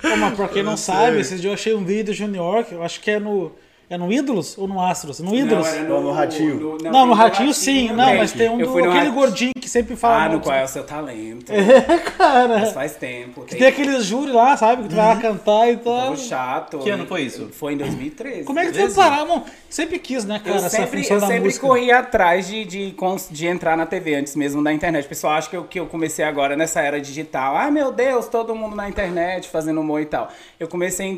Pô, 0.00 0.16
mas 0.16 0.34
pra 0.34 0.48
quem 0.48 0.62
não 0.62 0.76
sabe, 0.76 1.18
esses 1.18 1.40
dias 1.40 1.50
eu 1.50 1.54
achei 1.54 1.74
um 1.74 1.84
vídeo 1.84 2.06
do 2.06 2.12
Junior, 2.12 2.64
que 2.64 2.74
eu 2.74 2.82
acho 2.84 3.00
que 3.00 3.10
é 3.10 3.18
no. 3.18 3.52
É 3.92 3.98
no 3.98 4.10
Ídolos 4.10 4.56
ou 4.56 4.66
no 4.66 4.80
Astros? 4.80 5.20
No 5.20 5.34
Ídolos. 5.34 5.66
era 5.68 5.82
Não, 5.86 6.00
no 6.00 6.12
Ratinho. 6.12 6.58
Não, 6.58 6.78
tem 6.78 6.90
no 6.90 7.12
Ratinho 7.12 7.52
sim. 7.52 7.92
Não, 7.92 8.06
tem. 8.06 8.16
mas 8.16 8.32
tem 8.32 8.48
um 8.48 8.58
Eu 8.58 8.66
do 8.66 8.72
fui 8.72 8.80
no 8.80 8.88
aquele 8.88 9.04
Ratinho. 9.08 9.14
gordinho 9.22 9.52
que 9.60 9.68
sempre 9.68 9.96
fala. 9.96 10.16
Ah, 10.16 10.24
no 10.24 10.30
muito. 10.30 10.44
qual 10.44 10.56
é 10.56 10.64
o 10.64 10.68
seu 10.68 10.82
talento. 10.82 11.52
Cara. 12.16 12.58
Mas 12.60 12.72
faz 12.72 12.96
tempo. 12.96 13.42
Que 13.42 13.54
tem 13.54 13.66
aqueles 13.66 14.06
júri 14.06 14.32
lá, 14.32 14.56
sabe? 14.56 14.84
Que 14.84 14.88
tu 14.88 14.94
vai 14.96 15.14
lá 15.14 15.20
cantar 15.20 15.70
e 15.70 15.76
tal. 15.76 16.06
Povo 16.06 16.16
chato. 16.16 16.78
Que 16.78 16.88
ano 16.88 17.04
foi 17.06 17.20
isso? 17.20 17.50
Foi 17.52 17.74
em 17.74 17.76
2013. 17.76 18.44
Como 18.44 18.58
é 18.58 18.64
que 18.64 18.72
tu 18.72 18.78
foi 18.78 18.94
parar, 18.94 19.26
mano? 19.26 19.44
Sempre 19.68 19.98
quis, 19.98 20.24
né, 20.24 20.38
cara, 20.38 20.52
Eu 20.52 20.56
essa 20.56 20.70
sempre, 20.70 21.06
eu 21.06 21.20
da 21.20 21.26
sempre 21.26 21.44
música. 21.44 21.66
corri 21.66 21.92
atrás 21.92 22.46
de, 22.46 22.64
de, 22.64 22.94
de 23.30 23.46
entrar 23.46 23.76
na 23.76 23.84
TV 23.84 24.14
antes 24.14 24.34
mesmo 24.34 24.64
da 24.64 24.72
internet. 24.72 25.04
O 25.04 25.08
pessoal 25.10 25.34
acha 25.34 25.50
que 25.50 25.56
eu, 25.58 25.64
que 25.64 25.78
eu 25.78 25.84
comecei 25.84 26.24
agora 26.24 26.56
nessa 26.56 26.80
era 26.80 26.98
digital. 26.98 27.58
Ah, 27.58 27.70
meu 27.70 27.92
Deus, 27.92 28.26
todo 28.26 28.54
mundo 28.54 28.74
na 28.74 28.88
internet 28.88 29.50
fazendo 29.50 29.82
humor 29.82 30.00
e 30.00 30.06
tal. 30.06 30.28
Eu 30.58 30.66
comecei 30.66 31.06
em 31.06 31.14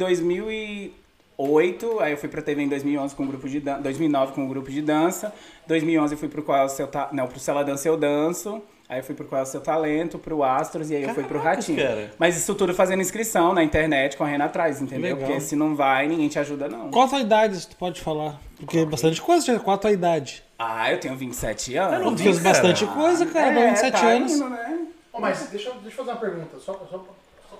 2008, 1.38 2.00
aí 2.00 2.12
eu 2.12 2.16
fui 2.16 2.28
pra 2.28 2.40
TV 2.42 2.62
em 2.62 2.68
2011 2.68 3.14
com 3.14 3.24
um 3.24 3.26
grupo 3.26 3.48
de 3.48 3.60
dan 3.60 3.80
2009 3.80 4.32
com 4.32 4.42
um 4.44 4.48
grupo 4.48 4.70
de 4.70 4.80
dança. 4.80 5.32
2011 5.66 6.14
eu 6.14 6.18
fui 6.18 6.28
pro 6.28 6.42
qual 6.42 6.58
é 6.58 6.64
o 6.64 6.68
seu 6.68 6.86
ta... 6.86 7.08
não, 7.12 7.26
pro 7.26 7.38
Se 7.38 7.50
Ela 7.50 7.62
Dança 7.64 7.88
Eu 7.88 7.96
Danço. 7.96 8.62
Aí 8.86 8.98
eu 9.00 9.02
fui 9.02 9.14
pro 9.14 9.24
Qual 9.24 9.38
é 9.40 9.42
o 9.42 9.46
Seu 9.46 9.62
Talento, 9.62 10.18
pro 10.18 10.44
Astros 10.44 10.90
e 10.90 10.94
aí 10.96 11.04
eu 11.04 11.14
fui 11.14 11.24
pro 11.24 11.40
Ratinho. 11.40 11.78
cara. 11.82 12.12
Mas 12.18 12.36
isso 12.36 12.54
tudo 12.54 12.74
fazendo 12.74 13.00
inscrição 13.00 13.54
na 13.54 13.64
internet, 13.64 14.14
correndo 14.14 14.42
atrás, 14.42 14.80
entendeu? 14.82 15.14
Legal. 15.16 15.26
Porque 15.26 15.40
se 15.40 15.56
não 15.56 15.74
vai, 15.74 16.06
ninguém 16.06 16.28
te 16.28 16.38
ajuda, 16.38 16.68
não. 16.68 16.90
Qual 16.90 17.06
a 17.06 17.08
tua 17.08 17.18
idade, 17.20 17.58
se 17.58 17.66
tu 17.66 17.76
pode 17.76 18.02
falar? 18.02 18.38
Porque 18.60 18.76
é 18.80 18.84
bastante 18.84 19.22
coisa. 19.22 19.58
Qual 19.58 19.74
a 19.74 19.78
tua 19.78 19.90
idade? 19.90 20.44
Ah, 20.58 20.92
eu 20.92 21.00
tenho 21.00 21.16
27 21.16 21.74
anos. 21.78 22.12
Tu 22.18 22.22
fez 22.24 22.38
bastante 22.40 22.86
coisa, 22.88 23.24
cara, 23.24 23.58
É, 23.58 23.68
27 23.70 23.92
tá 23.92 24.06
anos. 24.06 24.32
indo, 24.32 24.50
né? 24.50 24.86
Ô, 25.10 25.18
mas 25.18 25.46
deixa, 25.50 25.70
eu- 25.70 25.74
deixa 25.76 25.88
eu 26.02 26.04
fazer 26.04 26.10
uma 26.10 26.20
pergunta. 26.20 26.58
Só, 26.58 26.74
só- 26.74 26.86
só- 26.90 27.06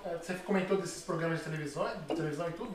é, 0.05 0.17
você 0.21 0.35
comentou 0.45 0.77
desses 0.77 1.03
programas 1.03 1.39
de 1.39 1.45
televisão, 1.47 1.87
de 2.07 2.15
televisão 2.15 2.47
e 2.51 2.53
tudo. 2.53 2.73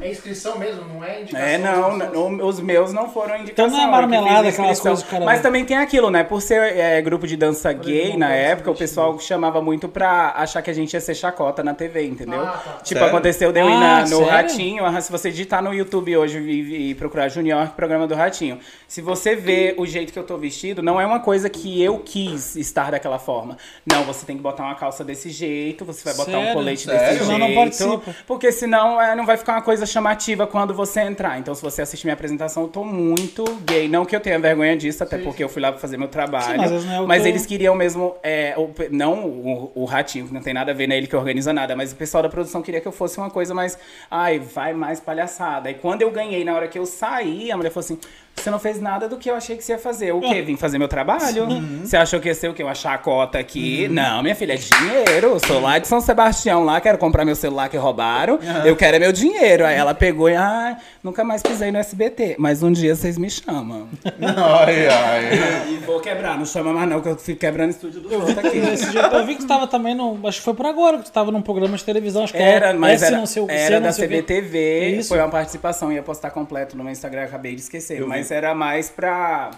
É 0.00 0.10
inscrição 0.10 0.58
mesmo, 0.58 0.84
não 0.88 1.04
é 1.04 1.20
indicação? 1.20 1.46
É, 1.46 1.58
não, 1.58 1.96
não, 1.98 2.46
os 2.48 2.58
meus 2.60 2.92
não 2.92 3.10
foram 3.10 3.36
indicação. 3.36 3.66
Então 3.66 3.78
não 3.78 3.84
é 3.86 3.90
marmelada, 3.90 4.48
aquelas 4.48 4.80
coisas 4.80 5.04
que 5.04 5.18
Mas 5.20 5.42
também 5.42 5.64
tem 5.66 5.76
aquilo, 5.76 6.10
né? 6.10 6.24
Por 6.24 6.40
ser 6.40 6.60
é, 6.76 7.00
grupo 7.02 7.26
de 7.26 7.36
dança 7.36 7.70
gay, 7.72 8.16
na 8.16 8.32
época, 8.32 8.70
o 8.70 8.74
pessoal 8.74 9.18
chamava 9.20 9.60
muito 9.60 9.88
pra 9.88 10.32
achar 10.36 10.62
que 10.62 10.70
a 10.70 10.72
gente 10.72 10.94
ia 10.94 11.00
ser 11.00 11.14
chacota 11.14 11.62
na 11.62 11.74
TV, 11.74 12.06
entendeu? 12.06 12.40
Ah, 12.42 12.52
tá. 12.52 12.70
Tipo, 12.82 13.00
Sério? 13.00 13.06
aconteceu 13.06 13.52
de 13.52 13.60
eu 13.60 13.68
ir 13.68 13.72
Ah, 13.74 13.78
na- 13.80 14.00
no 14.02 14.06
sério? 14.08 14.26
Ratinho, 14.26 15.02
se 15.02 15.12
você 15.12 15.30
digitar 15.30 15.62
no 15.62 15.74
YouTube 15.74 16.16
hoje 16.16 16.38
e, 16.38 16.90
e 16.90 16.94
procurar 16.94 17.28
Junior, 17.28 17.68
programa 17.76 18.06
do 18.06 18.14
Ratinho, 18.14 18.58
se 18.88 19.02
você 19.02 19.36
vê 19.36 19.74
o 19.76 19.84
jeito 19.86 20.10
que 20.12 20.18
eu 20.18 20.24
tô 20.24 20.38
vestido, 20.38 20.82
não 20.82 20.98
é 21.00 21.04
uma 21.06 21.20
coisa 21.20 21.50
que 21.50 21.82
eu 21.82 21.98
quis 21.98 22.56
estar 22.56 22.90
daquela 22.92 23.18
forma. 23.18 23.58
Não, 23.86 24.04
você 24.04 24.24
tem 24.24 24.36
que 24.36 24.42
botar 24.42 24.64
uma 24.64 24.74
calça 24.74 25.04
desse 25.04 25.28
jeito, 25.28 25.84
você 25.84 26.02
vai 26.04 26.14
botar 26.14 26.38
um 26.38 26.42
Sério? 26.42 26.54
colete 26.54 26.84
Sério? 26.86 27.00
desse 27.18 27.24
jeito. 27.26 27.38
não 27.38 27.54
participa. 27.54 28.16
Porque 28.26 28.50
senão 28.50 29.00
é, 29.00 29.14
não 29.14 29.26
vai 29.26 29.36
ficar 29.36 29.52
uma 29.52 29.62
coisa 29.62 29.81
chamativa 29.86 30.46
quando 30.46 30.72
você 30.74 31.00
entrar. 31.00 31.38
Então, 31.38 31.54
se 31.54 31.62
você 31.62 31.82
assistir 31.82 32.06
minha 32.06 32.14
apresentação, 32.14 32.64
eu 32.64 32.68
tô 32.68 32.84
muito 32.84 33.44
gay. 33.66 33.88
Não 33.88 34.04
que 34.04 34.14
eu 34.14 34.20
tenha 34.20 34.38
vergonha 34.38 34.76
disso, 34.76 35.02
até 35.02 35.18
porque 35.18 35.42
eu 35.42 35.48
fui 35.48 35.60
lá 35.62 35.70
pra 35.72 35.80
fazer 35.80 35.96
meu 35.96 36.08
trabalho. 36.08 36.44
Sim, 36.44 36.56
mas 36.58 36.72
é 36.92 37.00
o 37.00 37.06
mas 37.08 37.22
teu- 37.22 37.30
eles 37.30 37.46
queriam 37.46 37.74
mesmo. 37.74 38.14
é, 38.22 38.54
o- 38.56 38.70
não 38.90 39.24
o, 39.26 39.72
o 39.74 39.84
Ratinho, 39.84 40.26
que 40.28 40.34
não 40.34 40.40
tem 40.40 40.54
nada 40.54 40.72
a 40.72 40.74
ver, 40.74 40.86
né? 40.86 40.96
Ele 40.96 41.06
que 41.06 41.16
organiza 41.16 41.52
nada. 41.52 41.74
Mas 41.76 41.92
o 41.92 41.96
pessoal 41.96 42.22
da 42.22 42.28
produção 42.28 42.62
queria 42.62 42.80
que 42.80 42.88
eu 42.88 42.92
fosse 42.92 43.18
uma 43.18 43.30
coisa 43.30 43.54
mais. 43.54 43.78
Ai, 44.10 44.38
vai 44.38 44.72
mais 44.72 45.00
palhaçada. 45.00 45.70
E 45.70 45.74
quando 45.74 46.02
eu 46.02 46.10
ganhei, 46.10 46.44
na 46.44 46.54
hora 46.54 46.68
que 46.68 46.78
eu 46.78 46.86
saí, 46.86 47.50
a 47.50 47.56
mulher 47.56 47.70
falou 47.70 47.84
assim. 47.84 47.98
Você 48.34 48.50
não 48.50 48.58
fez 48.58 48.80
nada 48.80 49.08
do 49.08 49.16
que 49.18 49.30
eu 49.30 49.36
achei 49.36 49.56
que 49.56 49.62
você 49.62 49.72
ia 49.72 49.78
fazer. 49.78 50.10
O 50.12 50.20
quê? 50.20 50.42
Vim 50.42 50.56
fazer 50.56 50.76
meu 50.76 50.88
trabalho? 50.88 51.46
Você 51.84 51.96
achou 51.96 52.18
que 52.18 52.26
ia 52.28 52.34
ser 52.34 52.48
o 52.48 52.54
quê? 52.54 52.62
Eu 52.62 52.68
achar 52.68 52.92
a 52.94 52.98
cota 52.98 53.38
aqui? 53.38 53.86
Não, 53.88 54.20
minha 54.22 54.34
filha, 54.34 54.54
é 54.54 54.56
dinheiro. 54.56 55.28
Eu 55.34 55.38
sou 55.46 55.60
lá 55.60 55.78
de 55.78 55.86
São 55.86 56.00
Sebastião, 56.00 56.64
lá, 56.64 56.80
quero 56.80 56.98
comprar 56.98 57.24
meu 57.24 57.36
celular 57.36 57.68
que 57.68 57.76
roubaram. 57.76 58.40
Eu 58.64 58.74
quero 58.74 58.96
é 58.96 58.98
meu 58.98 59.12
dinheiro. 59.12 59.64
Aí 59.64 59.76
ela 59.76 59.94
pegou 59.94 60.28
e, 60.28 60.34
ai, 60.34 60.76
nunca 61.04 61.22
mais 61.22 61.40
pisei 61.40 61.70
no 61.70 61.78
SBT. 61.78 62.34
Mas 62.38 62.62
um 62.64 62.72
dia 62.72 62.96
vocês 62.96 63.16
me 63.16 63.30
chamam. 63.30 63.86
Ai, 64.20 64.88
ai. 64.88 65.68
E 65.74 65.76
vou 65.86 66.00
quebrar, 66.00 66.36
não 66.36 66.44
chama 66.46 66.72
mais 66.72 66.88
não, 66.88 67.00
que 67.00 67.08
eu 67.08 67.16
fico 67.16 67.38
quebrando 67.38 67.68
o 67.68 67.72
estúdio 67.72 68.00
do 68.00 68.12
outro 68.14 68.40
aqui. 68.40 68.58
Esse 68.58 68.90
dia 68.90 69.02
eu 69.02 69.24
vi 69.26 69.34
que 69.36 69.42
tu 69.42 69.46
tava 69.46 69.66
também 69.68 69.94
no. 69.94 70.18
Acho 70.26 70.38
que 70.38 70.44
foi 70.44 70.54
por 70.54 70.66
agora, 70.66 70.98
que 70.98 71.04
tu 71.04 71.12
tava 71.12 71.30
num 71.30 71.42
programa 71.42 71.76
de 71.76 71.84
televisão, 71.84 72.24
acho 72.24 72.32
que 72.32 72.38
Era, 72.42 72.72
mas 72.74 73.02
S 73.02 73.04
era, 73.12 73.16
não 73.18 73.26
sei 73.26 73.42
o- 73.42 73.46
C 73.46 73.52
era 73.52 73.78
não 73.80 73.86
da. 73.88 73.92
CBTV, 73.92 75.02
foi 75.06 75.18
uma 75.18 75.28
participação, 75.28 75.92
ia 75.92 76.02
postar 76.02 76.30
completo 76.30 76.76
no 76.76 76.82
meu 76.82 76.92
Instagram, 76.92 77.22
acabei 77.24 77.54
de 77.54 77.60
esquecer. 77.60 78.04
mas 78.06 78.21
era 78.30 78.54
mais 78.54 78.90
pra, 78.90 79.50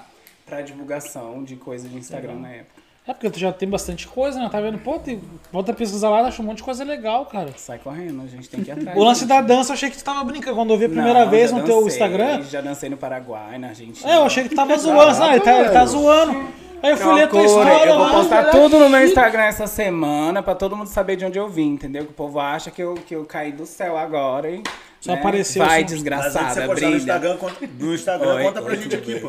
pra 0.47 0.63
divulgação 0.63 1.43
de 1.45 1.57
coisa 1.57 1.89
de 1.89 1.97
Instagram 1.97 2.35
na 2.37 2.51
época. 2.51 2.83
É 3.07 3.13
porque 3.13 3.29
tu 3.29 3.39
já 3.39 3.53
tem 3.53 3.69
bastante 3.69 4.09
coisa, 4.09 4.39
né? 4.41 4.49
Tá 4.51 4.59
vendo? 4.63 4.79
Pô, 4.79 4.99
tem, 4.99 5.21
volta 5.53 5.73
a 5.73 5.75
pesquisar 5.75 6.09
lá, 6.09 6.21
acha 6.27 6.41
um 6.41 6.45
monte 6.47 6.57
de 6.59 6.63
coisa 6.63 6.83
legal, 6.85 7.27
cara. 7.27 7.51
Sai 7.55 7.79
correndo, 7.79 8.23
a 8.23 8.27
gente 8.27 8.49
tem 8.49 8.65
que 8.65 8.71
ir 8.71 8.73
atrás. 8.73 8.97
O 8.97 9.05
lance 9.05 9.21
gente. 9.21 9.29
da 9.29 9.43
dança, 9.43 9.73
eu 9.73 9.75
achei 9.75 9.91
que 9.91 9.99
tu 9.99 10.03
tava 10.05 10.25
brincando. 10.25 10.57
Quando 10.57 10.71
eu 10.73 10.79
vi 10.79 10.87
a 10.87 10.89
primeira 10.89 11.25
Não, 11.25 11.31
vez 11.31 11.53
no 11.53 11.63
teu 11.65 11.83
dancei, 11.83 11.89
Instagram, 11.89 12.43
Já 12.45 12.63
dancei 12.63 12.89
no 12.89 12.97
Paraguai, 12.97 13.59
na 13.59 13.69
Argentina. 13.69 14.11
é, 14.11 14.17
eu 14.17 14.25
achei 14.25 14.45
que 14.45 14.49
tu 14.49 14.57
tava 14.57 14.75
zoando. 14.79 15.23
Ah, 15.23 15.33
ele 15.33 15.41
tá, 15.41 15.61
ele 15.61 15.69
tá 15.69 15.85
zoando. 15.85 16.65
Aí 16.83 16.91
eu 16.93 16.97
fui 16.97 17.15
ler 17.15 17.23
a 17.25 17.29
tua 17.29 17.43
história 17.45 17.87
Eu 17.87 17.95
vou 17.97 18.05
lá, 18.07 18.13
postar 18.13 18.51
tudo 18.51 18.79
no 18.79 18.89
meu. 18.89 19.05
Instagram 19.05 19.43
essa 19.45 19.67
semana 19.67 20.43
pra 20.43 20.55
todo 20.55 20.75
mundo 20.75 20.87
saber 20.87 21.17
de 21.17 21.27
onde 21.27 21.39
eu 21.39 21.49
vim, 21.49 21.73
entendeu? 21.73 22.05
Que 22.07 22.11
o 22.11 22.15
povo 22.15 22.41
acha 22.41 22.71
que 22.71 22.83
eu, 22.83 22.95
que 22.95 23.15
eu 23.15 23.25
caí 23.27 23.53
do 23.53 23.67
céu 23.67 23.99
agora, 23.99 24.51
hein? 24.51 24.63
Só 25.05 25.13
apareceu 25.13 25.61
Vai, 25.63 25.69
só- 25.69 25.75
Mas 25.75 25.83
antes 25.83 25.95
de 26.03 26.11
você 26.11 26.11
desgraçada, 26.11 26.67
postar 26.67 26.87
no. 26.91 26.97
Instagram, 26.97 27.37
conta, 27.37 27.55
no 27.79 27.95
Instagram 27.95 28.35
Oi, 28.37 28.43
conta 28.45 28.63
pra 28.63 28.71
oi, 28.71 28.77
gente 28.79 28.97
aqui, 28.97 29.13
bem? 29.15 29.21
pô. 29.21 29.29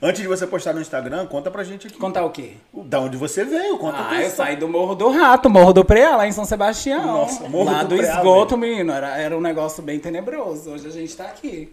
Antes 0.00 0.22
de 0.22 0.28
você 0.28 0.46
postar 0.46 0.72
no 0.72 0.80
Instagram, 0.80 1.26
conta 1.26 1.50
pra 1.50 1.62
gente 1.62 1.86
aqui. 1.88 1.98
Contar 1.98 2.24
o 2.24 2.30
quê? 2.30 2.52
Da 2.72 3.00
onde 3.00 3.16
você 3.18 3.44
veio, 3.44 3.76
conta 3.76 3.98
Ah, 4.08 4.22
eu 4.22 4.30
saí 4.30 4.56
do 4.56 4.66
Morro 4.66 4.94
do 4.94 5.10
Rato, 5.10 5.50
Morro 5.50 5.74
do 5.74 5.84
Preá, 5.84 6.16
lá 6.16 6.26
em 6.26 6.32
São 6.32 6.44
Sebastião. 6.46 7.04
Nossa, 7.06 7.46
Morro 7.48 7.70
lá 7.70 7.82
do 7.82 7.88
do, 7.90 7.96
Preá, 7.98 8.16
esgoto, 8.16 8.56
menino. 8.56 8.92
Era, 8.92 9.18
era 9.18 9.36
um 9.36 9.40
negócio 9.42 9.82
bem 9.82 9.98
tenebroso. 9.98 10.70
Hoje 10.70 10.86
a 10.86 10.90
gente 10.90 11.14
tá 11.14 11.24
aqui. 11.24 11.70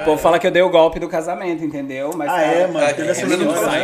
O 0.00 0.04
povo 0.04 0.18
fala 0.18 0.38
que 0.38 0.46
eu 0.46 0.50
dei 0.50 0.62
o 0.62 0.70
golpe 0.70 0.98
do 0.98 1.08
casamento, 1.08 1.64
entendeu? 1.64 2.10
Mas 2.16 2.28
Ah, 2.30 2.34
cara, 2.34 2.46
é, 2.46 2.66
mano, 2.66 2.84
é, 2.84 2.92
teve 2.92 3.08
é, 3.10 3.14
saiu 3.14 3.28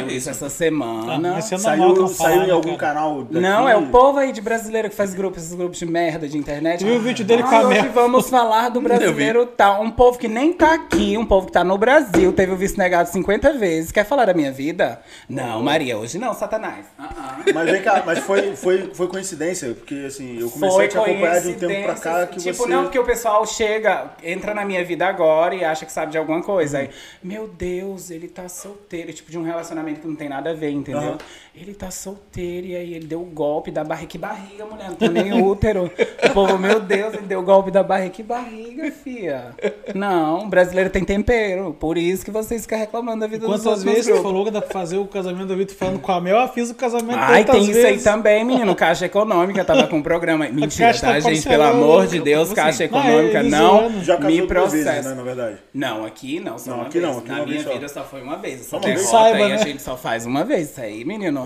né? 0.07 0.13
isso 0.13 0.29
essa 0.29 0.47
Ah, 0.47 0.51
semana. 0.51 1.33
mas 1.35 1.45
isso 1.45 1.55
é 1.55 1.77
normal 1.77 1.95
que 1.95 1.95
Saiu, 1.95 2.03
não 2.03 2.09
saiu 2.09 2.43
em 2.43 2.47
né, 2.49 2.53
algum 2.53 2.77
canal 2.77 3.23
daqui. 3.23 3.41
Não, 3.41 3.69
é 3.69 3.77
o 3.77 3.87
povo 3.87 4.19
aí 4.19 4.33
de 4.33 4.41
brasileiro 4.41 4.91
que 4.91 4.97
faz 4.97 5.15
grupos, 5.15 5.43
esses 5.45 5.55
grupos 5.55 5.79
de 5.79 5.87
merda 5.87 6.29
de 6.29 6.37
internet. 6.37 6.85
Viu 6.85 6.97
o 6.97 7.01
vídeo 7.01 7.25
dele 7.25 7.43
Ah, 7.45 7.49
com 7.49 7.55
a 7.55 7.59
hoje 7.61 7.69
merda? 7.69 7.91
vamos 7.93 8.29
falar 8.29 8.56
do 8.71 8.81
brasileiro 8.81 9.47
tal. 9.47 9.83
Um 9.83 9.91
povo 9.91 10.19
que 10.19 10.29
nem 10.29 10.53
tá 10.53 10.75
aqui, 10.75 11.17
um 11.17 11.25
povo 11.25 11.47
que 11.47 11.53
tá 11.53 11.63
no 11.63 11.79
Brasil, 11.79 12.33
teve 12.33 12.53
o 12.53 12.57
visto 12.57 12.79
negado 12.79 13.09
50 13.09 13.53
vezes. 13.55 13.93
Quer 13.93 14.05
falar 14.05 14.25
da 14.25 14.35
minha 14.35 14.51
vida? 14.51 15.01
Não, 15.29 15.63
Maria, 15.63 15.97
hoje 15.97 16.19
não, 16.19 16.35
Satanás. 16.35 16.87
Ah, 16.99 17.09
ah. 17.17 17.37
Mas 17.55 17.71
vem 17.71 17.83
cá, 17.83 18.03
mas 18.05 18.19
foi, 18.21 18.57
foi, 18.57 18.91
foi 18.95 19.09
coincidência, 19.09 19.75
porque 19.75 20.05
assim, 20.07 20.41
eu 20.41 20.51
comecei 20.51 20.77
Foi 20.77 20.85
a 20.85 20.89
te 20.89 20.99
acompanhar 20.99 21.41
de 21.41 21.49
um 21.49 21.55
tempo 21.55 21.85
pra 21.85 21.95
cá 21.95 22.27
que 22.27 22.39
tipo, 22.39 22.57
você. 22.57 22.69
não, 22.69 22.85
porque 22.85 22.99
o 22.99 23.05
pessoal 23.05 23.47
chega, 23.47 24.11
entra 24.23 24.55
na 24.55 24.65
minha 24.65 24.85
vida 24.85 25.07
agora 25.07 25.55
e 25.55 25.65
acha 25.65 25.87
que 25.87 25.93
sabe 25.93 26.13
de 26.13 26.19
alguma 26.19 26.43
coisa. 26.43 26.79
Uhum. 26.79 26.85
Aí, 26.85 26.91
meu 27.23 27.49
Deus, 27.49 28.11
ele 28.11 28.29
tá 28.29 28.49
solteiro. 28.49 29.13
Tipo, 29.13 29.31
de 29.31 29.39
um 29.39 29.43
relacionamento 29.43 30.01
que 30.01 30.07
não 30.07 30.17
tem 30.17 30.29
nada 30.29 30.51
a 30.51 30.55
ver, 30.55 30.71
entendeu? 30.71 31.01
Aham. 31.01 31.19
Ele 31.59 31.73
tá 31.73 31.91
solteiro 31.91 32.67
e 32.67 32.77
aí 32.77 32.93
ele 32.93 33.07
deu 33.07 33.23
o 33.23 33.25
golpe 33.25 33.71
da 33.71 33.83
barriga. 33.83 34.09
Que 34.09 34.19
barriga, 34.19 34.67
mulher? 34.67 34.91
Não 34.91 34.97
tem 34.97 35.09
nem 35.09 35.43
útero. 35.43 35.91
o 36.25 36.31
povo, 36.35 36.59
meu 36.59 36.79
Deus, 36.81 37.15
ele 37.15 37.23
deu 37.27 37.41
o 37.41 37.43
golpe 37.43 37.71
da 37.71 37.83
barriga. 37.83 38.11
Que 38.11 38.23
barriga, 38.23 38.93
fia. 38.93 39.55
Não, 39.95 40.45
o 40.45 40.49
brasileiro 40.49 40.91
tem 40.91 41.03
tempero. 41.03 41.75
Por 41.81 41.97
isso 41.97 42.23
que 42.27 42.31
vocês 42.31 42.61
ficam 42.63 42.79
reclamando 42.79 43.21
da 43.21 43.27
vida 43.27 43.39
dos 43.47 43.49
Quantas 43.49 43.67
outros 43.67 43.85
nos 43.85 43.95
vezes 43.95 44.07
grupos. 44.07 44.23
falou 44.23 44.45
que 44.45 44.51
dá 44.51 44.61
pra 44.61 44.71
fazer 44.71 44.99
o 44.99 45.07
casamento 45.07 45.47
do 45.47 45.57
Vitor 45.57 45.75
falando 45.77 45.99
com 45.99 46.13
a 46.13 46.21
Mel? 46.21 46.37
Eu 46.37 46.49
fiz 46.49 46.71
o 46.71 46.75
casamento 46.75 47.19
Ai, 47.19 47.43
tem 47.43 47.63
isso 47.63 47.79
aí 47.79 47.83
vezes. 47.85 48.05
também, 48.05 48.45
menino. 48.45 48.75
Caixa 48.77 49.07
Econômica 49.07 49.65
tava 49.65 49.87
com 49.87 49.97
um 49.97 50.03
programa. 50.03 50.47
Mentira, 50.53 50.93
tá, 50.93 51.13
tá 51.13 51.21
gente? 51.21 51.49
Pelo 51.49 51.63
amor 51.63 52.07
de 52.07 52.21
Deus, 52.21 52.49
assim, 52.49 52.55
Caixa 52.55 52.85
Econômica 52.85 53.41
ele 53.41 53.49
não 53.49 53.89
me 53.89 54.47
processa. 54.47 54.93
vezes, 54.93 55.07
né, 55.07 55.15
na 55.15 55.23
verdade. 55.23 55.57
Não, 55.73 56.05
aqui 56.05 56.39
não, 56.39 56.59
só 56.59 56.71
Não, 56.71 56.77
uma 56.79 56.87
aqui 56.87 56.99
vez. 57.01 57.11
não, 57.11 57.19
aqui 57.19 57.29
Na 57.31 57.37
uma 57.37 57.47
minha 57.47 57.63
só. 57.63 57.73
vida 57.73 57.89
só 57.89 58.05
foi 58.05 58.21
uma 58.21 58.37
vez. 58.37 58.67
Só 58.67 58.77
uma 58.77 58.85
vez? 58.85 59.01
Saiba, 59.01 59.39
aí 59.39 59.49
né? 59.49 59.55
a 59.55 59.59
gente 59.65 59.81
só 59.81 59.97
faz 59.97 60.27
uma 60.27 60.45
vez. 60.45 60.71
Isso 60.71 60.81
aí, 60.83 61.03
menino. 61.03 61.46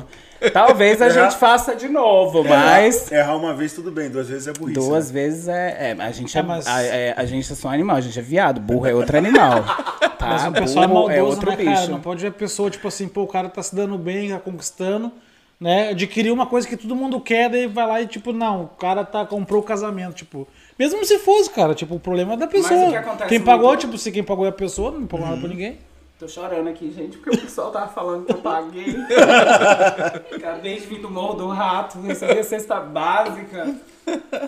Talvez 0.52 1.02
a 1.02 1.09
gente 1.11 1.37
faça 1.37 1.75
de 1.76 1.88
novo, 1.88 2.42
mas... 2.45 3.11
Errar 3.12 3.37
uma 3.37 3.54
vez 3.54 3.73
tudo 3.75 3.90
bem, 3.90 4.09
duas 4.09 4.28
vezes 4.28 4.47
é 4.49 4.52
burrice. 4.52 4.78
Duas 4.80 5.11
né? 5.11 5.21
vezes 5.21 5.49
é, 5.49 5.97
é, 5.99 6.02
a 6.02 6.11
gente 6.11 6.37
é, 6.37 6.40
É, 6.40 6.42
mas- 6.42 6.66
a, 6.66 6.83
é- 6.83 7.14
a 7.16 7.25
gente 7.26 7.52
é 7.52 7.54
só 7.54 7.69
animal, 7.69 7.97
a 7.97 8.00
gente 8.00 8.19
é 8.19 8.23
viado, 8.23 8.61
burro 8.61 8.87
é 8.87 8.95
outro 8.95 9.16
animal. 9.19 9.64
Tá? 10.21 10.26
Mas 10.28 10.47
o 10.47 10.52
pessoal 10.52 10.85
é 10.85 10.87
burro 10.87 10.99
maldoso, 11.09 11.19
é 11.19 11.23
outro 11.23 11.50
né, 11.50 11.57
bicho. 11.57 11.73
cara? 11.73 11.87
Não 11.87 12.00
pode 12.00 12.21
ver 12.21 12.28
a 12.28 12.30
pessoa, 12.33 12.69
tipo 12.69 12.87
assim, 12.87 13.09
pô, 13.09 13.23
o 13.23 13.26
cara 13.26 13.49
tá 13.49 13.62
se 13.62 13.75
dando 13.75 13.97
bem, 13.97 14.28
tá 14.28 14.38
conquistando, 14.38 15.11
né? 15.59 15.88
Adquiriu 15.92 16.35
uma 16.35 16.45
coisa 16.45 16.69
que 16.69 16.76
todo 16.76 16.95
mundo 16.95 17.19
quer, 17.23 17.49
daí 17.49 17.66
vai 17.66 17.87
lá 17.87 18.02
e, 18.02 18.07
tipo, 18.07 18.30
não, 18.30 18.64
o 18.64 18.69
cara 18.69 19.02
tá, 19.02 19.25
comprou 19.25 19.62
o 19.62 19.64
casamento, 19.64 20.12
tipo. 20.16 20.47
Mesmo 20.78 21.02
se 21.07 21.19
fosse, 21.21 21.49
cara, 21.49 21.75
tipo, 21.75 21.95
o 21.95 21.99
problema 21.99 22.35
é 22.35 22.37
da 22.37 22.47
pessoa. 22.47 22.88
o 22.88 22.90
que 22.90 22.97
acontece 22.97 23.28
quem 23.30 23.40
pagou, 23.40 23.69
muito- 23.69 23.80
tipo, 23.80 23.97
se 23.97 24.12
quem 24.12 24.23
pagou 24.23 24.45
é 24.45 24.50
a 24.50 24.52
pessoa, 24.52 24.90
não 24.90 25.07
pagou 25.07 25.25
nada 25.26 25.38
pra 25.40 25.49
ninguém. 25.49 25.78
Tô 26.21 26.29
chorando 26.29 26.69
aqui, 26.69 26.93
gente, 26.93 27.17
porque 27.17 27.35
o 27.35 27.41
pessoal 27.41 27.71
tava 27.71 27.89
falando 27.89 28.27
que 28.27 28.33
eu 28.33 28.43
paguei. 28.43 28.95
Acabei 30.37 30.79
de 30.79 30.87
vir 30.87 31.00
do 31.00 31.09
Morro 31.09 31.33
do 31.33 31.49
Rato, 31.49 31.99
recebi 32.03 32.39
a 32.39 32.45
cesta 32.45 32.79
básica. 32.79 33.75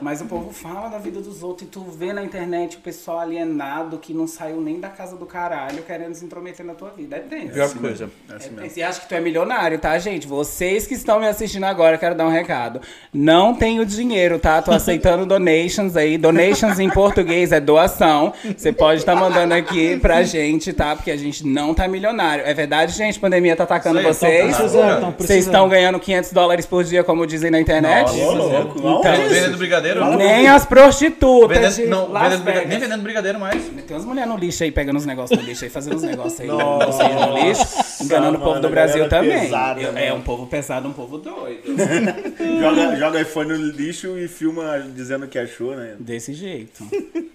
Mas 0.01 0.21
o 0.21 0.27
povo 0.27 0.53
fala 0.53 0.89
da 0.89 0.99
vida 0.99 1.21
dos 1.21 1.43
outros 1.43 1.69
e 1.69 1.71
tu 1.71 1.83
vê 1.83 2.13
na 2.13 2.23
internet 2.23 2.77
o 2.77 2.81
pessoal 2.81 3.21
alienado 3.21 3.99
que 3.99 4.13
não 4.13 4.27
saiu 4.27 4.61
nem 4.61 4.81
da 4.81 4.89
casa 4.89 5.17
do 5.17 5.27
caralho 5.27 5.83
querendo 5.83 6.15
se 6.15 6.25
intrometer 6.25 6.65
na 6.65 6.75
tua 6.75 6.91
vida. 6.91 7.17
É 7.17 7.21
tenso. 7.21 7.53
Pior 7.53 7.75
coisa. 7.75 8.11
É 8.29 8.35
assim 8.35 8.51
É. 8.59 8.79
E 8.79 8.83
acha 8.83 9.01
que 9.01 9.09
tu 9.09 9.15
é 9.15 9.21
milionário, 9.21 9.79
tá, 9.79 9.99
gente? 9.99 10.27
Vocês 10.27 10.87
que 10.87 10.95
estão 10.95 11.21
me 11.21 11.29
assistindo 11.29 11.65
agora, 11.65 11.99
quero 11.99 12.15
dar 12.15 12.27
um 12.27 12.31
recado. 12.31 12.81
Não 13.13 13.55
tenho 13.55 13.85
dinheiro, 13.85 14.39
tá? 14.39 14.61
Tô 14.63 14.73
aceitando 14.73 15.27
donations 15.27 15.97
aí. 15.97 16.17
Donations 16.19 16.79
em 16.79 16.91
português 16.91 17.53
é 17.53 17.61
doação. 17.61 18.33
Você 18.57 18.73
pode 18.73 19.01
estar 19.01 19.15
mandando 19.15 19.55
aqui 19.55 19.97
pra 19.99 20.23
gente, 20.23 20.73
tá? 20.73 20.97
Porque 20.97 21.11
a 21.11 21.17
gente 21.17 21.47
não 21.47 21.75
tá 21.75 21.87
milionário. 21.87 22.45
É 22.45 22.55
verdade, 22.55 22.93
gente? 22.93 23.19
A 23.19 23.21
pandemia 23.21 23.55
tá 23.55 23.65
atacando 23.65 24.03
vocês. 24.03 24.57
Tão 24.57 24.67
precisando, 24.67 25.01
tão 25.01 25.15
Vocês 25.19 25.47
estão 25.47 25.69
ganhando 25.69 25.99
500 26.01 26.33
dólares 26.33 26.67
por 26.67 26.85
dia, 26.85 27.05
como 27.05 27.27
dizem 27.27 27.51
na 27.51 27.61
internet? 27.61 28.13
Nossa. 28.17 28.63
Então? 28.79 29.52
Vendendo 29.53 29.59
brigadeiro? 29.59 30.17
Nem 30.17 30.49
as 30.49 30.65
prostitutas 30.67 31.49
Vendendo, 31.77 31.85
de 31.85 31.87
não, 31.87 32.11
Las 32.13 32.41
vendendo 32.41 32.69
nem 32.69 32.79
vendendo 32.79 33.03
brigadeiro 33.03 33.39
mais. 33.41 33.63
Tem 33.65 33.97
umas 33.97 34.05
mulheres 34.05 34.31
no 34.31 34.39
lixo 34.39 34.63
aí, 34.65 34.73
pegando 34.73 34.97
os 34.99 35.07
negócios 35.07 35.39
no 35.39 35.45
lixo 35.45 35.65
aí, 35.65 35.71
fazendo 35.71 35.97
uns 35.97 36.03
negócios 36.03 36.41
aí, 36.41 36.47
Nossa, 36.47 37.09
no 37.09 37.39
lixo, 37.39 37.65
enganando 38.05 38.37
o 38.37 38.41
povo 38.41 38.51
mano, 38.51 38.63
do 38.63 38.69
Brasil 38.71 39.09
galera 39.09 39.11
também. 39.11 39.41
pesada, 39.41 39.81
Eu- 39.81 39.93
mano. 39.93 39.99
é 39.99 40.13
um 40.13 40.23
povo 40.23 40.47
pesado, 40.47 40.89
um 40.89 40.93
povo 40.93 41.19
doido. 41.19 41.63
Joga, 42.61 42.97
joga 42.97 43.21
iPhone 43.21 43.49
no 43.51 43.57
lixo 43.71 44.19
e 44.19 44.29
filma 44.29 44.79
dizendo 44.95 45.27
que 45.27 45.39
achou, 45.39 45.75
né? 45.75 45.95
Desse 45.99 46.33
jeito. 46.33 46.85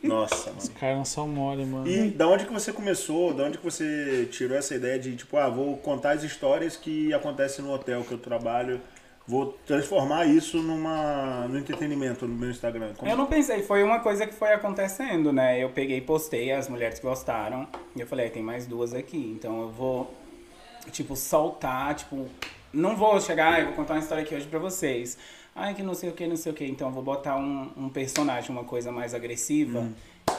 Nossa, 0.04 0.48
mano. 0.48 0.58
Os 0.60 0.70
caras 0.70 0.98
não 0.98 1.06
são 1.06 1.28
mole, 1.28 1.66
mano. 1.66 1.88
E 1.88 2.10
da 2.10 2.28
onde 2.28 2.46
que 2.46 2.54
você 2.54 2.72
começou, 2.72 3.34
da 3.34 3.44
onde 3.44 3.58
que 3.58 3.64
você 3.64 4.28
tirou 4.32 4.58
essa 4.58 4.74
ideia 4.76 4.98
de, 4.98 5.16
tipo, 5.16 5.36
ah, 5.38 5.50
vou 5.50 5.78
contar 5.78 6.12
as 6.12 6.24
histórias 6.24 6.76
que 6.76 7.14
acontecem 7.14 7.64
no 7.64 7.74
hotel 7.74 8.04
que 8.08 8.14
eu 8.14 8.18
trabalho, 8.18 8.80
vou 9.28 9.58
transformar 9.66 10.26
isso 10.26 10.58
numa, 10.64 11.48
no 11.48 11.58
entretenimento 11.60 12.28
no 12.28 12.36
meu 12.36 12.50
Instagram? 12.50 12.94
Como- 12.96 13.12
Eu 13.12 13.18
não 13.18 13.26
pensei, 13.26 13.62
foi 13.64 13.84
uma 13.84 14.00
coisa 14.00 14.26
que 14.26 14.34
foi 14.34 14.54
acontecendo, 14.54 15.34
né? 15.34 15.62
Eu 15.62 15.70
peguei 15.70 15.98
e 15.98 16.02
postei, 16.02 16.52
as 16.52 16.70
mulheres 16.70 17.00
gostaram, 17.00 17.68
e 17.96 18.00
eu 18.02 18.08
falei, 18.08 18.28
"Ah, 18.28 18.32
tem 18.32 18.42
mais 18.44 18.66
duas 18.66 18.94
aqui, 18.94 19.18
então 19.36 19.62
eu 19.62 19.70
vou, 19.70 20.14
tipo, 20.92 21.16
soltar, 21.16 21.94
tipo, 21.96 22.28
não 22.74 22.96
vou 22.96 23.20
chegar, 23.20 23.54
"Ah, 23.54 23.60
eu 23.60 23.66
vou 23.68 23.74
contar 23.76 23.96
uma 23.96 24.00
história 24.00 24.24
aqui 24.24 24.34
hoje 24.36 24.48
pra 24.48 24.60
vocês. 24.60 25.18
Ai, 25.56 25.74
que 25.74 25.82
não 25.82 25.96
sei 25.96 26.10
o 26.10 26.14
que, 26.14 26.28
não 26.28 26.36
sei 26.38 26.52
o 26.52 26.56
que, 26.56 26.66
então 26.66 26.88
eu 26.90 26.94
vou 26.94 27.02
botar 27.04 27.36
um, 27.36 27.72
um 27.76 27.90
personagem, 27.90 28.52
uma 28.52 28.64
coisa 28.64 28.92
mais 28.92 29.14
agressiva, 29.16 29.90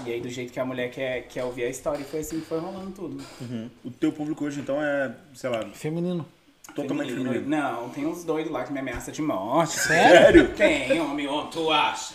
e 0.06 0.12
aí 0.12 0.20
do 0.20 0.28
jeito 0.28 0.52
que 0.52 0.60
a 0.60 0.64
mulher 0.64 0.90
quer, 0.92 1.22
quer 1.26 1.42
ouvir 1.44 1.64
a 1.64 1.68
história, 1.68 2.00
e 2.02 2.04
foi 2.04 2.20
assim 2.20 2.38
que 2.38 2.46
foi 2.46 2.60
rolando 2.60 2.92
tudo. 2.92 3.22
O 3.84 3.90
teu 3.90 4.12
público 4.12 4.44
hoje, 4.44 4.60
então, 4.60 4.80
é, 4.80 5.12
sei 5.34 5.50
lá, 5.50 5.64
Feminino. 5.74 6.24
Totalmente 6.82 7.12
feminino. 7.12 7.48
Não, 7.48 7.88
tem 7.90 8.06
uns 8.06 8.24
doidos 8.24 8.52
lá 8.52 8.64
que 8.64 8.72
me 8.72 8.78
ameaçam 8.80 9.12
de 9.12 9.22
morte. 9.22 9.78
Sério? 9.78 10.48
Tem, 10.54 11.00
homem, 11.00 11.26
homem, 11.26 11.50
tu 11.50 11.70
acha? 11.70 12.14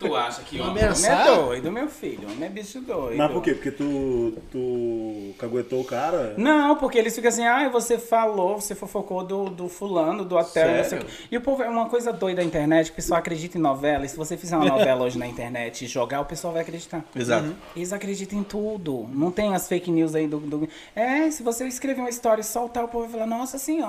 Tu 0.00 0.14
acha 0.16 0.42
que 0.42 0.60
homem, 0.60 0.84
homem 0.84 1.06
é 1.06 1.24
doido, 1.36 1.70
meu 1.72 1.88
filho? 1.88 2.28
Homem 2.28 2.44
é 2.44 2.48
bicho 2.48 2.80
doido. 2.80 3.16
Mas 3.16 3.30
por 3.32 3.40
quê? 3.42 3.54
Porque 3.54 3.70
tu, 3.70 4.34
tu 4.50 5.34
caguetou 5.38 5.80
o 5.80 5.84
cara? 5.84 6.34
Não, 6.36 6.76
porque 6.76 6.98
eles 6.98 7.14
ficam 7.14 7.28
assim, 7.28 7.44
ah, 7.46 7.68
você 7.68 7.96
falou, 7.96 8.60
você 8.60 8.74
fofocou 8.74 9.22
do, 9.24 9.48
do 9.50 9.68
fulano, 9.68 10.24
do 10.24 10.36
hotel, 10.36 10.66
não 10.68 10.74
sei 10.74 10.82
o 10.82 10.90
Sério? 11.02 11.06
quê. 11.06 11.12
E 11.30 11.36
o 11.36 11.40
povo 11.40 11.62
é 11.62 11.68
uma 11.68 11.88
coisa 11.88 12.12
doida 12.12 12.40
da 12.40 12.44
internet, 12.46 12.86
que 12.86 12.92
o 12.92 12.96
pessoal 12.96 13.18
acredita 13.20 13.56
em 13.56 13.60
novela, 13.60 14.04
e 14.04 14.08
se 14.08 14.16
você 14.16 14.36
fizer 14.36 14.56
uma 14.56 14.66
novela 14.66 15.04
hoje 15.04 15.18
na 15.18 15.26
internet 15.26 15.84
e 15.84 15.88
jogar, 15.88 16.20
o 16.20 16.24
pessoal 16.24 16.52
vai 16.52 16.62
acreditar. 16.62 17.04
Exato. 17.14 17.54
Eles 17.76 17.92
acreditam 17.92 18.38
em 18.38 18.42
tudo. 18.42 19.08
Não 19.12 19.30
tem 19.30 19.54
as 19.54 19.68
fake 19.68 19.90
news 19.90 20.14
aí 20.16 20.26
do. 20.26 20.38
do- 20.40 20.68
É, 20.96 21.30
se 21.30 21.42
você 21.44 21.64
escrever 21.68 22.00
uma 22.00 22.10
história 22.10 22.40
e 22.40 22.44
soltar, 22.44 22.84
o 22.84 22.88
povo 22.88 23.04
vai 23.04 23.12
falar, 23.12 23.26
nossa 23.26 23.56
senhora, 23.56 23.84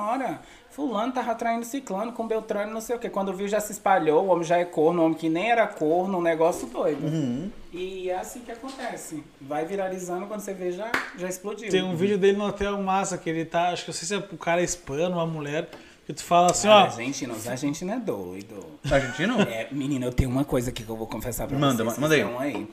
fulano 0.69 1.13
tava 1.13 1.33
traindo 1.35 1.65
ciclano 1.65 2.11
com 2.11 2.27
Beltrano, 2.27 2.73
não 2.73 2.81
sei 2.81 2.95
o 2.95 2.99
quê. 2.99 3.09
Quando 3.09 3.33
viu, 3.33 3.47
já 3.47 3.59
se 3.59 3.71
espalhou, 3.71 4.25
o 4.25 4.27
homem 4.27 4.43
já 4.43 4.57
é 4.57 4.65
corno, 4.65 5.01
o 5.01 5.05
homem 5.05 5.17
que 5.17 5.29
nem 5.29 5.49
era 5.51 5.65
corno, 5.67 6.17
um 6.17 6.21
negócio 6.21 6.67
doido. 6.67 7.51
E 7.73 8.09
é 8.09 8.17
assim 8.17 8.39
que 8.41 8.51
acontece. 8.51 9.23
Vai 9.41 9.65
viralizando, 9.65 10.25
quando 10.27 10.39
você 10.41 10.53
vê, 10.53 10.71
já, 10.71 10.91
já 11.17 11.27
explodiu. 11.29 11.69
Tem 11.69 11.83
um 11.83 11.95
vídeo 11.95 12.17
dele 12.17 12.37
no 12.37 12.45
hotel 12.45 12.81
massa, 12.81 13.17
que 13.17 13.29
ele 13.29 13.45
tá, 13.45 13.69
acho 13.69 13.83
que 13.85 13.89
eu 13.89 13.93
sei 13.93 14.07
se 14.07 14.13
é 14.15 14.17
o 14.17 14.37
cara 14.37 14.61
é 14.61 14.63
hispano 14.63 15.15
ou 15.15 15.21
a 15.21 15.25
mulher, 15.27 15.69
que 16.05 16.13
tu 16.13 16.23
fala 16.23 16.51
assim, 16.51 16.67
Ah, 16.67 16.71
ó. 16.75 16.79
Argentino, 16.85 17.33
os 17.33 17.47
argentinos 17.47 17.95
é 17.95 17.99
doido. 17.99 18.63
Argentino? 18.89 19.41
É, 19.41 19.67
menina, 19.71 20.05
eu 20.05 20.13
tenho 20.13 20.29
uma 20.29 20.45
coisa 20.45 20.69
aqui 20.69 20.83
que 20.83 20.89
eu 20.89 20.95
vou 20.95 21.07
confessar 21.07 21.47
pra 21.47 21.57
Manda, 21.57 21.83
vocês. 21.83 21.97
manda 21.99 22.13
aí. 22.15 22.21
que 22.21 22.27
estão 22.27 22.39
aí. 22.41 22.67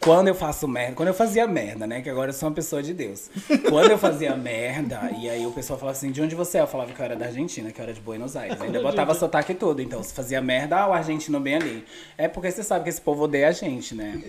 Quando 0.00 0.28
eu 0.28 0.34
faço 0.34 0.68
merda, 0.68 0.94
quando 0.94 1.08
eu 1.08 1.14
fazia 1.14 1.46
merda, 1.46 1.84
né? 1.86 2.00
Que 2.00 2.08
agora 2.08 2.30
eu 2.30 2.34
sou 2.34 2.48
uma 2.48 2.54
pessoa 2.54 2.80
de 2.82 2.94
Deus. 2.94 3.28
Quando 3.68 3.90
eu 3.90 3.98
fazia 3.98 4.36
merda, 4.36 5.10
e 5.18 5.28
aí 5.28 5.44
o 5.44 5.50
pessoal 5.50 5.78
falava 5.78 5.96
assim, 5.98 6.12
de 6.12 6.22
onde 6.22 6.36
você 6.36 6.58
é? 6.58 6.60
Eu 6.60 6.68
falava 6.68 6.92
que 6.92 7.00
eu 7.00 7.04
era 7.04 7.16
da 7.16 7.26
Argentina, 7.26 7.72
que 7.72 7.80
eu 7.80 7.82
era 7.82 7.92
de 7.92 8.00
Buenos 8.00 8.36
Aires. 8.36 8.60
Ainda 8.60 8.80
botava 8.80 9.12
sotaque 9.14 9.54
tudo. 9.54 9.82
Então, 9.82 10.00
se 10.02 10.14
fazia 10.14 10.40
merda, 10.40 10.76
ah, 10.76 10.88
o 10.88 10.92
argentino 10.92 11.40
bem 11.40 11.56
ali. 11.56 11.84
É 12.16 12.28
porque 12.28 12.50
você 12.50 12.62
sabe 12.62 12.84
que 12.84 12.90
esse 12.90 13.00
povo 13.00 13.24
odeia 13.24 13.48
a 13.48 13.52
gente, 13.52 13.94
né? 13.94 14.22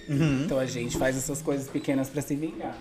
Então 0.43 0.57
a 0.59 0.65
gente 0.65 0.97
faz 0.97 1.15
essas 1.15 1.41
coisas 1.41 1.69
pequenas 1.69 2.09
pra 2.09 2.21
se 2.21 2.35
vingar. 2.35 2.75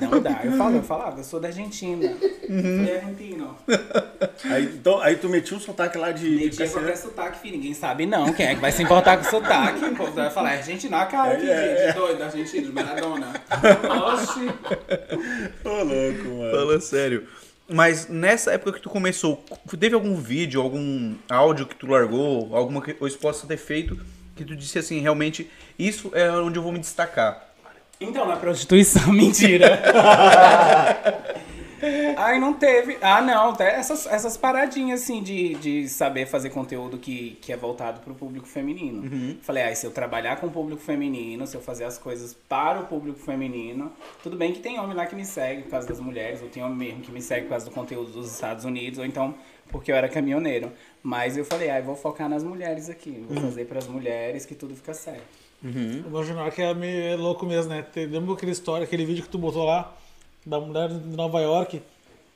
Não 0.00 0.20
dá. 0.20 0.40
Eu 0.44 0.52
falo, 0.52 0.76
eu 0.76 0.82
falava, 0.82 1.20
eu 1.20 1.24
sou 1.24 1.40
da 1.40 1.48
Argentina. 1.48 2.16
Sou 2.16 2.94
argentino. 2.94 3.56
Aí, 4.44 4.64
então, 4.64 5.00
aí 5.00 5.16
tu 5.16 5.28
metia 5.28 5.56
um 5.56 5.60
sotaque 5.60 5.98
lá 5.98 6.12
de, 6.12 6.28
Metia 6.28 6.50
Caceira. 6.50 6.70
qualquer 6.72 6.96
sotaque, 6.96 7.38
filho. 7.40 7.56
Ninguém 7.56 7.74
sabe 7.74 8.06
não. 8.06 8.32
Quem 8.32 8.46
é 8.46 8.54
que 8.54 8.60
vai 8.60 8.70
se 8.70 8.82
importar 8.82 9.16
com 9.18 9.24
sotaque? 9.24 9.84
O 9.84 9.96
povo 9.96 10.12
vai 10.12 10.30
falar, 10.30 10.54
é 10.54 10.56
argentina, 10.58 11.04
cara, 11.06 11.36
que 11.36 11.50
É, 11.50 11.79
gente 11.86 11.94
doido, 11.94 12.22
argentino, 12.22 12.66
de 12.66 12.72
Maradona. 12.72 13.32
Oxi. 14.12 14.48
Ô, 15.64 15.68
louco, 15.82 16.24
mano. 16.38 16.50
Falando 16.50 16.80
sério. 16.80 17.26
Mas 17.72 18.08
nessa 18.08 18.52
época 18.52 18.72
que 18.72 18.80
tu 18.80 18.90
começou, 18.90 19.44
teve 19.78 19.94
algum 19.94 20.16
vídeo, 20.16 20.60
algum 20.60 21.14
áudio 21.28 21.66
que 21.66 21.76
tu 21.76 21.86
largou, 21.86 22.54
alguma 22.56 22.82
que- 22.82 22.94
coisa 22.94 23.14
que 23.16 23.22
possa 23.22 23.46
ter 23.46 23.56
feito, 23.56 23.96
que 24.34 24.44
tu 24.44 24.56
disse 24.56 24.78
assim, 24.78 24.98
realmente, 25.00 25.48
isso 25.78 26.10
é 26.14 26.28
onde 26.32 26.58
eu 26.58 26.62
vou 26.62 26.72
me 26.72 26.78
destacar. 26.80 27.46
Então, 28.00 28.26
na 28.26 28.36
prostituição, 28.36 29.10
mentira. 29.12 29.80
Ai, 32.16 32.38
não 32.38 32.52
teve. 32.54 32.98
Ah, 33.00 33.20
não. 33.20 33.50
Até 33.50 33.74
essas, 33.74 34.06
essas 34.06 34.36
paradinhas, 34.36 35.02
assim, 35.02 35.22
de, 35.22 35.54
de 35.54 35.88
saber 35.88 36.26
fazer 36.26 36.50
conteúdo 36.50 36.98
que, 36.98 37.38
que 37.40 37.52
é 37.52 37.56
voltado 37.56 38.00
pro 38.00 38.14
público 38.14 38.46
feminino. 38.46 39.38
Falei, 39.42 39.64
ah, 39.64 39.74
se 39.74 39.86
eu 39.86 39.90
trabalhar 39.90 40.36
com 40.40 40.46
o 40.46 40.50
público 40.50 40.80
feminino, 40.82 41.46
se 41.46 41.56
eu 41.56 41.60
fazer 41.60 41.84
as 41.84 41.98
coisas 41.98 42.34
para 42.48 42.80
o 42.80 42.86
público 42.86 43.18
feminino, 43.18 43.92
tudo 44.22 44.36
bem 44.36 44.52
que 44.52 44.60
tem 44.60 44.78
homem 44.78 44.96
lá 44.96 45.06
que 45.06 45.14
me 45.14 45.24
segue 45.24 45.62
por 45.62 45.70
causa 45.70 45.88
das 45.88 46.00
mulheres, 46.00 46.42
ou 46.42 46.48
tem 46.48 46.62
homem 46.62 46.76
mesmo 46.76 47.00
que 47.02 47.10
me 47.12 47.22
segue 47.22 47.42
por 47.42 47.50
causa 47.50 47.64
do 47.66 47.70
conteúdo 47.72 48.10
dos 48.12 48.32
Estados 48.32 48.64
Unidos, 48.64 48.98
ou 48.98 49.04
então 49.04 49.34
porque 49.70 49.92
eu 49.92 49.96
era 49.96 50.08
caminhoneiro. 50.08 50.72
Mas 51.02 51.36
eu 51.36 51.44
falei, 51.44 51.70
ah, 51.70 51.78
eu 51.78 51.84
vou 51.84 51.94
focar 51.96 52.28
nas 52.28 52.42
mulheres 52.42 52.90
aqui. 52.90 53.24
Vou 53.28 53.40
fazer 53.40 53.64
para 53.66 53.78
as 53.78 53.86
mulheres 53.86 54.44
que 54.44 54.54
tudo 54.54 54.74
fica 54.74 54.92
certo. 54.92 55.22
O 56.10 56.22
jornal 56.24 56.50
que 56.50 56.60
é 56.62 56.72
meio 56.74 57.18
louco 57.18 57.44
mesmo, 57.46 57.70
né? 57.72 57.82
Tem- 57.82 58.06
Lembra 58.06 58.32
aquela 58.34 58.50
história, 58.50 58.84
aquele 58.84 59.04
vídeo 59.04 59.22
que 59.22 59.28
tu 59.28 59.38
botou 59.38 59.64
lá, 59.64 59.94
da 60.44 60.58
mulher 60.60 60.88
de 60.88 61.16
Nova 61.16 61.40
York, 61.40 61.82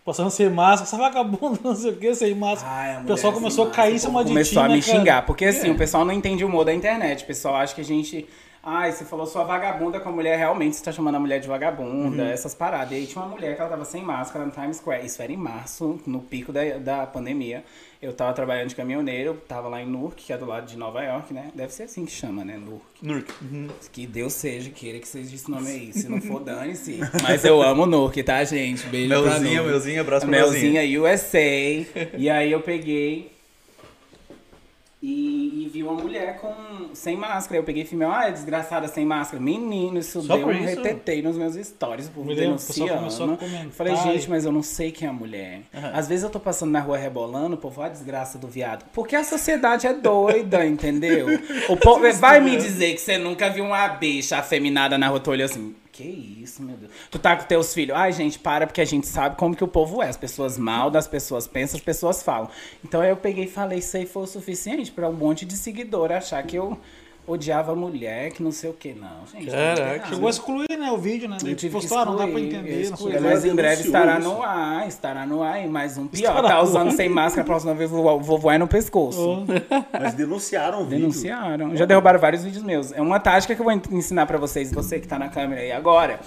passando 0.05 0.31
sem 0.31 0.51
máscara, 0.51 0.83
essa 0.89 0.97
vagabunda, 0.97 1.59
não 1.65 1.75
sei 1.75 1.93
o 1.93 1.97
que, 1.97 2.15
sem 2.15 2.35
máscara. 2.35 2.73
Ai, 2.73 3.03
o 3.03 3.07
pessoal 3.07 3.33
começou 3.33 3.67
a 3.69 3.71
cair 3.71 3.95
em 3.95 3.99
cima 3.99 4.21
de 4.23 4.29
ti, 4.31 4.33
Começou 4.35 4.63
a 4.63 4.69
né, 4.69 4.75
me 4.77 4.83
cara? 4.83 4.99
xingar, 4.99 5.27
porque 5.27 5.45
assim, 5.47 5.69
É. 5.69 5.73
o 5.73 5.77
pessoal 5.77 6.05
não 6.05 6.13
entende 6.13 6.45
o 6.45 6.49
humor 6.49 6.65
da 6.65 6.75
internet. 6.75 7.25
O 7.25 7.27
pessoal 7.27 7.57
acha 7.57 7.75
que 7.75 7.81
a 7.81 7.85
gente. 7.85 8.27
Ai, 8.67 8.93
você 8.93 9.05
falou 9.05 9.27
sua 9.27 9.45
vagabunda 9.45 10.01
com 10.01 10.09
a 10.09 10.13
mulher, 10.13 10.39
realmente 10.39 10.77
você 10.77 10.85
tá 10.85 10.91
chamando 10.91 11.17
a 11.17 11.21
mulher 11.21 11.39
de 11.39 11.47
vagabunda, 11.47 12.23
Uhum. 12.23 12.29
essas 12.31 12.55
paradas. 12.55 12.93
E 12.93 12.95
aí 12.95 13.07
tinha 13.07 13.23
uma 13.23 13.31
mulher 13.31 13.55
que 13.55 13.61
ela 13.61 13.69
tava 13.71 13.85
sem 13.85 14.03
máscara 14.03 14.45
no 14.45 14.51
Times 14.51 14.79
Square. 14.79 15.05
Isso 15.05 15.21
era 15.23 15.31
em 15.31 15.37
março, 15.37 16.01
no 16.07 16.21
pico 16.21 16.51
da, 16.53 16.63
da 16.79 17.07
pandemia. 17.07 17.63
Eu 18.01 18.13
tava 18.13 18.33
trabalhando 18.35 18.69
de 18.69 18.75
caminhoneiro, 18.75 19.35
tava 19.49 19.69
lá 19.69 19.81
em 19.83 19.87
Newark, 19.87 20.23
que 20.25 20.33
é 20.33 20.37
do 20.39 20.45
lado 20.47 20.67
de 20.67 20.77
Nova 20.77 21.03
York, 21.03 21.33
né? 21.33 21.51
Deve 21.55 21.73
ser 21.73 21.85
assim 21.85 22.05
que 22.05 22.13
chama, 22.13 22.45
né? 22.45 22.57
Newark. 22.59 22.85
Nurk. 23.03 23.33
Uhum. 23.43 23.69
Que 23.93 24.07
Deus 24.07 24.33
seja, 24.35 24.71
queira 24.71 24.99
que 24.99 25.09
seja 25.09 25.35
esse 25.35 25.51
nome 25.51 25.69
aí. 25.71 25.93
Se 25.93 26.09
não 26.09 26.21
for, 26.21 26.41
dane-se. 26.45 27.01
Mas 27.23 27.45
eu 27.45 27.63
amo 27.63 27.87
Newark, 27.87 28.23
tá, 28.23 28.43
gente? 28.45 28.87
Beijo 28.89 29.09
pra 29.09 29.21
Melzinha, 29.23 29.51
Newark. 29.51 29.71
Melzinha, 29.71 30.01
abraço 30.01 30.27
pra 30.27 30.39
Melzinha. 30.39 30.73
Melzinha 30.83 31.03
USA. 31.03 31.39
e 32.19 32.29
aí 32.31 32.51
eu 32.53 32.61
peguei 32.61 33.34
e, 35.07 35.65
e 35.65 35.69
vi 35.69 35.83
uma 35.83 35.93
mulher 35.93 36.39
com 36.41 36.55
sem 36.95 37.15
máscara. 37.15 37.61
Eu 37.61 37.63
peguei 37.63 37.83
e 37.83 37.87
filmei, 37.87 38.09
ah, 38.09 38.29
é 38.29 38.33
desgraçada 38.33 38.89
sem 38.89 39.05
máscara. 39.05 39.43
Menino, 39.43 39.99
isso 39.99 40.23
Só 40.23 40.35
deu 40.35 40.47
um 40.47 40.51
isso? 40.53 40.65
retetei 40.65 41.21
nos 41.21 41.37
meus 41.37 41.57
stories, 41.57 42.09
por 42.09 42.25
Me 42.25 42.33
a 42.33 42.37
denunciando. 42.37 43.39
Falei, 43.73 43.95
gente, 43.97 44.31
mas 44.31 44.47
eu 44.47 44.53
não 44.53 44.63
sei 44.63 44.91
quem 44.91 45.07
é 45.07 45.11
a 45.11 45.13
mulher. 45.13 45.61
Às 45.93 46.09
vezes 46.09 46.25
eu 46.25 46.31
tô 46.31 46.41
passando 46.41 46.71
na 46.71 46.81
rua 46.81 46.97
rebolando, 46.97 47.55
o 47.55 47.59
povo, 47.59 47.83
ah, 47.83 47.89
desgraça 47.91 48.39
do 48.39 48.49
viado. 48.49 48.87
Porque 48.95 49.15
a 49.15 49.23
sociedade 49.23 49.87
é 49.87 49.93
doida, 49.93 50.65
entendeu? 50.65 51.27
O 51.69 51.77
povo 51.77 52.11
vai 52.15 52.41
me 52.41 52.57
dizer 52.57 52.95
que 52.95 53.01
você 53.01 53.19
nunca 53.19 53.51
viu 53.51 53.65
uma 53.65 53.89
bicha 53.89 54.39
afeminada 54.39 54.97
na 54.97 55.09
rua, 55.09 55.21
tu 55.21 55.31
olhou 55.31 55.45
assim. 55.45 55.75
Que 55.95 56.03
isso, 56.03 56.61
meu 56.61 56.77
Deus. 56.77 56.91
Tu 57.09 57.21
tá 57.21 57.37
com 57.37 57.45
teus 57.45 57.73
filhos. 57.73 57.97
Ai, 57.97 58.13
gente, 58.13 58.37
para, 58.37 58.67
porque 58.67 58.81
a 58.81 58.85
gente 58.85 59.07
sabe 59.07 59.37
como 59.37 59.55
que 59.55 59.63
o 59.63 59.69
povo 59.69 60.03
é. 60.03 60.09
As 60.09 60.17
pessoas 60.17 60.59
mal, 60.59 60.95
as 60.97 61.07
pessoas 61.07 61.47
pensam, 61.47 61.79
as 61.79 61.85
pessoas 61.85 62.21
falam. 62.21 62.51
Então 62.85 63.01
aí 63.01 63.11
eu 63.11 63.17
peguei 63.17 63.45
e 63.45 63.49
falei, 63.49 63.79
isso 63.79 63.97
aí 63.97 64.05
foi 64.05 64.25
o 64.25 64.27
suficiente 64.27 64.91
pra 64.91 65.09
um 65.09 65.13
monte 65.13 65.47
de 65.47 65.57
seguidor 65.57 66.11
achar 66.11 66.43
que 66.43 66.57
eu 66.57 66.77
odiava 67.27 67.75
mulher, 67.75 68.31
que 68.33 68.43
não 68.43 68.53
sei 68.53 68.71
o 68.71 68.73
que. 68.73 68.93
Não, 68.95 69.27
gente. 69.33 69.51
Caraca. 69.51 70.09
Chegou 70.09 70.27
a 70.27 70.31
excluir, 70.31 70.67
né, 70.79 70.91
o 70.93 70.99
vídeo, 70.99 71.29
né? 71.29 71.39
Eu 71.43 71.47
Ele 71.47 71.55
tive 71.55 71.75
que 71.75 71.81
postou, 71.83 71.99
ah, 71.99 72.05
não 72.05 72.17
dá 72.17 72.27
pra 72.27 72.41
excluir, 72.41 72.55
entender, 72.55 72.81
excluí. 72.83 73.21
Mas 73.21 73.45
em 73.45 73.55
breve 73.55 73.83
estará 73.83 74.19
no 74.19 74.43
ar, 74.43 74.87
estará 74.89 75.27
no 75.27 75.43
ar. 75.43 75.65
E 75.65 75.67
mais 75.67 75.97
um 75.97 76.07
pior, 76.07 76.31
Estará 76.31 76.49
tá 76.49 76.63
usando 76.63 76.91
sem 76.93 77.09
máscara, 77.09 77.43
a 77.43 77.45
próxima 77.47 77.75
vez 77.75 77.91
vou, 77.91 78.21
vou 78.21 78.39
voar 78.39 78.59
no 78.59 78.69
pescoço. 78.69 79.45
Mas 79.93 80.15
denunciaram 80.15 80.83
o 80.83 80.85
vídeo. 80.85 80.99
Denunciaram. 81.01 81.77
Já 81.77 81.85
derrubaram 81.85 82.19
vários 82.21 82.45
vídeos 82.45 82.63
meus. 82.63 82.93
É 82.93 83.01
uma 83.01 83.19
tática 83.21 83.55
que 83.55 83.61
eu 83.61 83.65
vou 83.65 83.73
en- 83.73 83.83
ensinar 83.93 84.27
pra 84.27 84.39
vocês, 84.39 84.71
você 84.73 85.01
que 85.01 85.07
tá 85.09 85.19
na 85.19 85.29
câmera 85.29 85.61
aí 85.63 85.73
agora. 85.73 86.21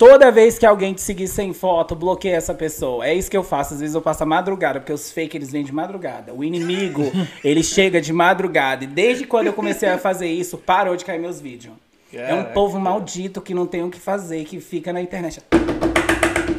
Toda 0.00 0.32
vez 0.32 0.58
que 0.58 0.64
alguém 0.64 0.94
te 0.94 1.02
seguir 1.02 1.28
sem 1.28 1.52
foto, 1.52 1.94
bloqueia 1.94 2.34
essa 2.34 2.54
pessoa. 2.54 3.06
É 3.06 3.12
isso 3.12 3.30
que 3.30 3.36
eu 3.36 3.42
faço. 3.42 3.74
Às 3.74 3.80
vezes 3.80 3.94
eu 3.94 4.00
passo 4.00 4.22
a 4.22 4.26
madrugada, 4.26 4.80
porque 4.80 4.94
os 4.94 5.12
fake 5.12 5.36
eles 5.36 5.52
vêm 5.52 5.62
de 5.62 5.74
madrugada. 5.74 6.32
O 6.32 6.42
inimigo, 6.42 7.02
ele 7.44 7.62
chega 7.62 8.00
de 8.00 8.10
madrugada. 8.10 8.84
E 8.84 8.86
desde 8.86 9.26
quando 9.26 9.48
eu 9.48 9.52
comecei 9.52 9.90
a 9.90 9.98
fazer 9.98 10.28
isso, 10.28 10.56
parou 10.56 10.96
de 10.96 11.04
cair 11.04 11.20
meus 11.20 11.38
vídeos. 11.38 11.74
É 12.14 12.32
um 12.32 12.38
Caraca. 12.38 12.54
povo 12.54 12.80
maldito 12.80 13.42
que 13.42 13.52
não 13.52 13.66
tem 13.66 13.84
o 13.84 13.90
que 13.90 14.00
fazer, 14.00 14.42
que 14.44 14.58
fica 14.58 14.90
na 14.90 15.02
internet. 15.02 15.42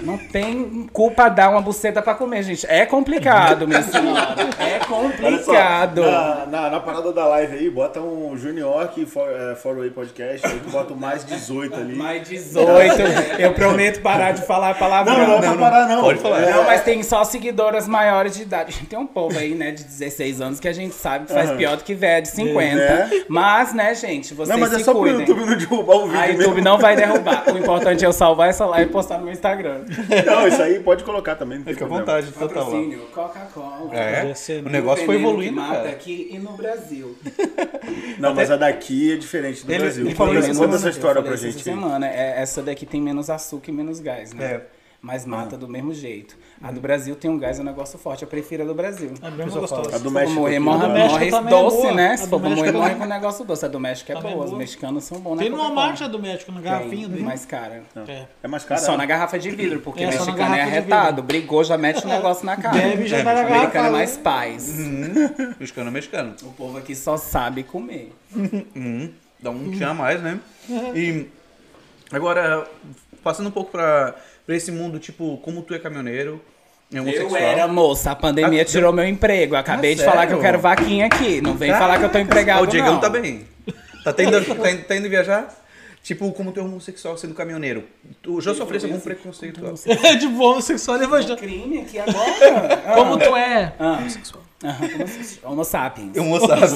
Não 0.02 0.18
tem 0.18 0.88
culpa 0.92 1.30
dar 1.30 1.50
uma 1.50 1.62
buceta 1.62 2.02
pra 2.02 2.14
comer, 2.16 2.44
gente. 2.44 2.66
É 2.68 2.86
complicado, 2.86 3.68
minha 3.68 3.82
senhora. 3.84 4.36
É 4.60 4.74
Olha 4.74 4.80
só, 4.80 4.86
complicado. 4.88 6.02
na, 6.02 6.46
na, 6.48 6.70
na 6.72 6.80
parada 6.80 7.12
da 7.12 7.26
live 7.28 7.56
aí, 7.58 7.70
bota 7.70 8.00
um 8.00 8.36
Junior 8.38 8.88
que 8.90 9.06
for, 9.06 9.28
é, 9.30 9.56
Forway 9.56 9.90
Podcast, 9.90 10.46
aí 10.48 10.60
tu 10.60 10.70
bota 10.70 10.94
o 10.94 10.98
mais 10.98 11.24
18 11.24 11.76
ali. 11.76 11.96
Mais 11.96 12.28
18. 12.28 13.02
Eu 13.40 13.54
prometo 13.54 14.02
parar 14.02 14.32
de 14.32 14.42
falar 14.46 14.76
palavrão. 14.76 15.18
Não, 15.18 15.28
não, 15.28 15.36
é 15.38 15.42
pra 15.42 15.56
parar 15.58 15.88
não. 15.88 16.02
Pode 16.02 16.20
falar. 16.20 16.42
É, 16.44 16.52
Não, 16.52 16.64
mas 16.64 16.84
tem 16.84 17.02
só 17.04 17.24
seguidoras 17.24 17.88
maiores 17.88 18.36
de 18.36 18.42
idade. 18.44 18.74
Tem 18.90 18.98
um 18.98 19.08
povo 19.08 19.38
aí, 19.38 19.54
né, 19.56 19.72
de 19.72 19.84
16 19.84 20.42
anos 20.42 20.60
que 20.60 20.68
a 20.68 20.74
gente 20.74 20.94
sabe 20.96 21.26
que 21.26 21.34
faz 21.34 21.50
Aham. 21.50 21.58
pior 21.58 21.78
do 21.78 21.84
que 21.84 21.94
velho 21.94 22.22
de 22.24 22.30
50. 22.30 22.82
É. 22.82 23.10
Mas, 23.28 23.74
né, 23.74 23.94
gente, 23.96 24.34
vocês 24.34 24.50
Não, 24.50 24.58
mas 24.58 24.74
é 24.74 24.78
se 24.80 24.84
só 24.86 24.92
pro 24.92 25.02
cuidem. 25.02 25.20
YouTube 25.22 25.46
não 25.46 25.58
derrubar 25.58 25.96
o 25.98 26.06
vídeo 26.08 26.18
A 26.20 26.28
mesmo. 26.28 26.42
YouTube 26.42 26.62
não 26.62 26.78
vai 26.78 26.96
derrubar. 26.96 27.44
O 27.54 27.58
importante 27.58 28.04
é 28.04 28.08
eu 28.08 28.14
salvar 28.14 28.50
essa 28.50 28.66
live 28.66 28.90
e 28.90 28.94
postar 28.94 29.18
no 29.18 29.24
meu 29.26 29.34
Instagram. 29.34 29.82
Não, 30.26 30.48
isso 30.48 30.62
aí 30.62 30.80
pode 30.80 31.04
colocar 31.04 31.36
também. 31.36 31.58
Não 31.60 31.66
tem 31.66 31.74
Fica 31.74 31.86
à 31.86 31.88
vontade, 31.90 32.32
total. 32.32 32.48
lá. 32.48 32.64
Patrocínio, 32.66 33.00
Coca-Cola. 33.14 33.96
É, 33.96 34.34
ser, 34.34 34.66
o 34.66 34.70
negócio 34.70 35.06
foi 35.06 35.18
que 35.18 35.22
evoluindo, 35.22 35.56
mata 35.58 35.76
cara. 35.76 35.90
aqui 35.90 36.30
e 36.32 36.40
no 36.40 36.54
Brasil. 36.54 37.18
Não, 38.18 38.34
mas 38.34 38.50
a 38.52 38.56
daqui 38.58 39.14
é 39.14 39.16
diferente 39.18 39.66
do 39.66 39.72
Ele- 39.72 39.80
Brasil. 39.80 40.06
ele 40.06 40.16
falou 40.16 40.34
Conta, 40.36 40.48
isso 40.50 40.60
conta 40.60 40.76
essa 40.76 40.90
história 40.90 41.22
pra 41.22 41.36
gente 41.36 41.56
Essa 41.56 41.64
semana, 41.64 42.08
é, 42.08 42.42
essa 42.42 42.62
daqui 42.62 42.86
tem 42.86 43.02
menos 43.02 43.30
açúcar 43.30 43.70
e 43.72 43.74
menos 43.74 44.00
gás, 44.00 44.34
né? 44.34 44.46
É. 44.46 44.62
Mas 45.04 45.26
mata 45.26 45.58
do 45.58 45.68
mesmo 45.68 45.92
jeito. 45.96 46.38
A 46.62 46.72
do 46.72 46.80
Brasil 46.80 47.16
tem 47.16 47.30
um 47.32 47.36
gás, 47.40 47.58
é 47.58 47.62
um 47.64 47.66
negócio 47.66 47.98
forte. 47.98 48.22
Eu 48.22 48.28
prefiro 48.28 48.62
a 48.62 48.66
do 48.68 48.76
Brasil. 48.76 49.12
É 49.20 49.32
gostosa. 49.32 49.68
fala, 49.86 49.96
A 49.96 49.98
do 49.98 50.12
México 50.12 50.40
morrer, 50.40 50.60
morre, 50.60 50.84
a 50.84 50.88
do 50.88 50.94
México 50.94 51.14
morre 51.16 51.28
é 51.28 51.50
doce, 51.50 51.78
boa. 51.78 51.94
né? 51.96 52.12
A 52.12 52.18
Se 52.18 52.24
do 52.26 52.30
for 52.30 52.40
México 52.40 52.58
morrer, 52.60 52.72
morre 52.72 52.90
também- 52.92 53.08
com 53.08 53.14
negócio 53.16 53.44
doce. 53.46 53.66
A 53.66 53.68
do 53.68 53.80
México 53.80 54.12
é 54.12 54.16
Também 54.16 54.32
é 54.32 54.34
boa. 54.36 54.44
Os 54.46 54.52
boa. 54.52 54.60
mexicanos 54.60 55.04
são 55.04 55.20
bons, 55.20 55.38
né? 55.38 55.42
Tem 55.42 55.50
numa 55.50 55.64
Coca-Cola. 55.64 55.88
marcha 55.88 56.08
do 56.08 56.20
médico, 56.20 56.52
na 56.52 56.62
garrafinha 56.62 57.08
dele. 57.10 57.24
mais 57.24 57.46
cara. 57.46 57.82
É. 58.08 58.26
É 58.44 58.48
mais 58.48 58.64
caro. 58.64 58.80
Só 58.80 58.92
né? 58.92 58.98
na 59.00 59.06
garrafa 59.08 59.40
de 59.40 59.50
vidro, 59.50 59.80
porque 59.80 60.04
É, 60.04 60.06
mexicano 60.06 60.54
é 60.56 60.62
arretado. 60.62 61.24
Brigou, 61.24 61.64
já 61.64 61.80
mete 61.80 62.06
o 62.06 62.08
negócio 62.08 62.46
na 62.46 62.56
cara. 62.58 62.78
Bebe 62.78 63.08
já 63.08 63.24
na 63.24 63.32
Americano 63.32 63.60
garrafa. 63.72 63.88
é 63.88 63.90
mais 63.90 64.18
paz. 64.18 64.70
Mexicano 65.60 65.88
é 65.88 65.92
mexicano. 65.92 66.36
O 66.44 66.54
povo 66.54 66.78
aqui 66.78 66.94
só 66.96 67.18
sabe 67.18 67.64
comer. 67.64 68.14
Uhum. 68.36 69.12
Dá 69.40 69.50
um 69.50 69.72
tchan 69.72 69.90
a 69.90 69.94
mais, 69.96 70.22
né? 70.22 70.40
E 70.94 71.26
agora, 72.12 72.68
passando 73.24 73.48
um 73.48 73.52
pouco 73.52 73.72
pra, 73.72 74.14
pra 74.52 74.58
esse 74.58 74.70
mundo, 74.70 75.00
tipo, 75.00 75.38
como 75.38 75.62
tu 75.62 75.74
é 75.74 75.80
caminhoneiro, 75.80 76.42
é. 76.94 77.00
Eu 77.00 77.36
era 77.38 77.70
moça, 77.70 78.12
a 78.12 78.16
pandemia 78.16 78.64
Ah, 78.64 78.66
tirou 78.66 78.92
meu 78.92 79.06
emprego. 79.08 79.56
Acabei 79.56 79.94
Ah, 79.94 79.96
de 79.96 80.04
falar 80.04 80.28
que 80.28 80.34
eu 80.34 80.42
sério? 80.42 80.42
quero 80.42 80.60
vaquinha 80.60 81.06
aqui. 81.06 81.40
Não 81.40 81.54
vem 81.54 81.72
Ah, 81.72 81.78
falar 81.80 81.98
que 82.00 82.04
eu 82.04 82.10
tô 82.10 82.18
empregado, 82.20 82.60
Ó, 82.60 82.64
O 82.64 82.68
Diegão 82.68 82.94
não. 82.96 83.00
tá 83.00 83.10
bem. 83.10 83.48
Tá, 84.04 84.12
tendo, 84.12 84.32
tá, 84.62 84.70
indo- 84.72 84.84
tá 84.84 84.96
indo 84.98 85.08
viajar? 85.10 85.61
Tipo, 86.04 86.32
como 86.32 86.52
tu 86.52 86.60
é 86.60 86.64
homossexual 86.64 87.16
sendo 87.18 87.36
caminhoneiro. 87.36 87.84
Tu 88.24 88.42
já 88.42 88.56
sofresse 88.56 88.86
algum 88.88 89.00
preconceito? 89.00 89.62
É 90.04 90.16
de 90.16 90.28
bom 90.28 90.52
homossexual 90.54 90.98
e 90.98 91.02
Um 91.02 91.04
evangélico. 91.04 91.38
crime 91.42 91.82
aqui 91.82 92.00
agora. 92.00 92.82
Ah, 92.88 92.94
Como 92.98 93.18
tu 93.20 93.36
é? 93.36 93.74
ah. 93.80 94.00
Aham, 94.64 94.86
homo- 95.44 95.54
Homo 95.54 95.64
sapiens. 95.66 96.16
Eu 96.16 96.24
moçasse. 96.24 96.76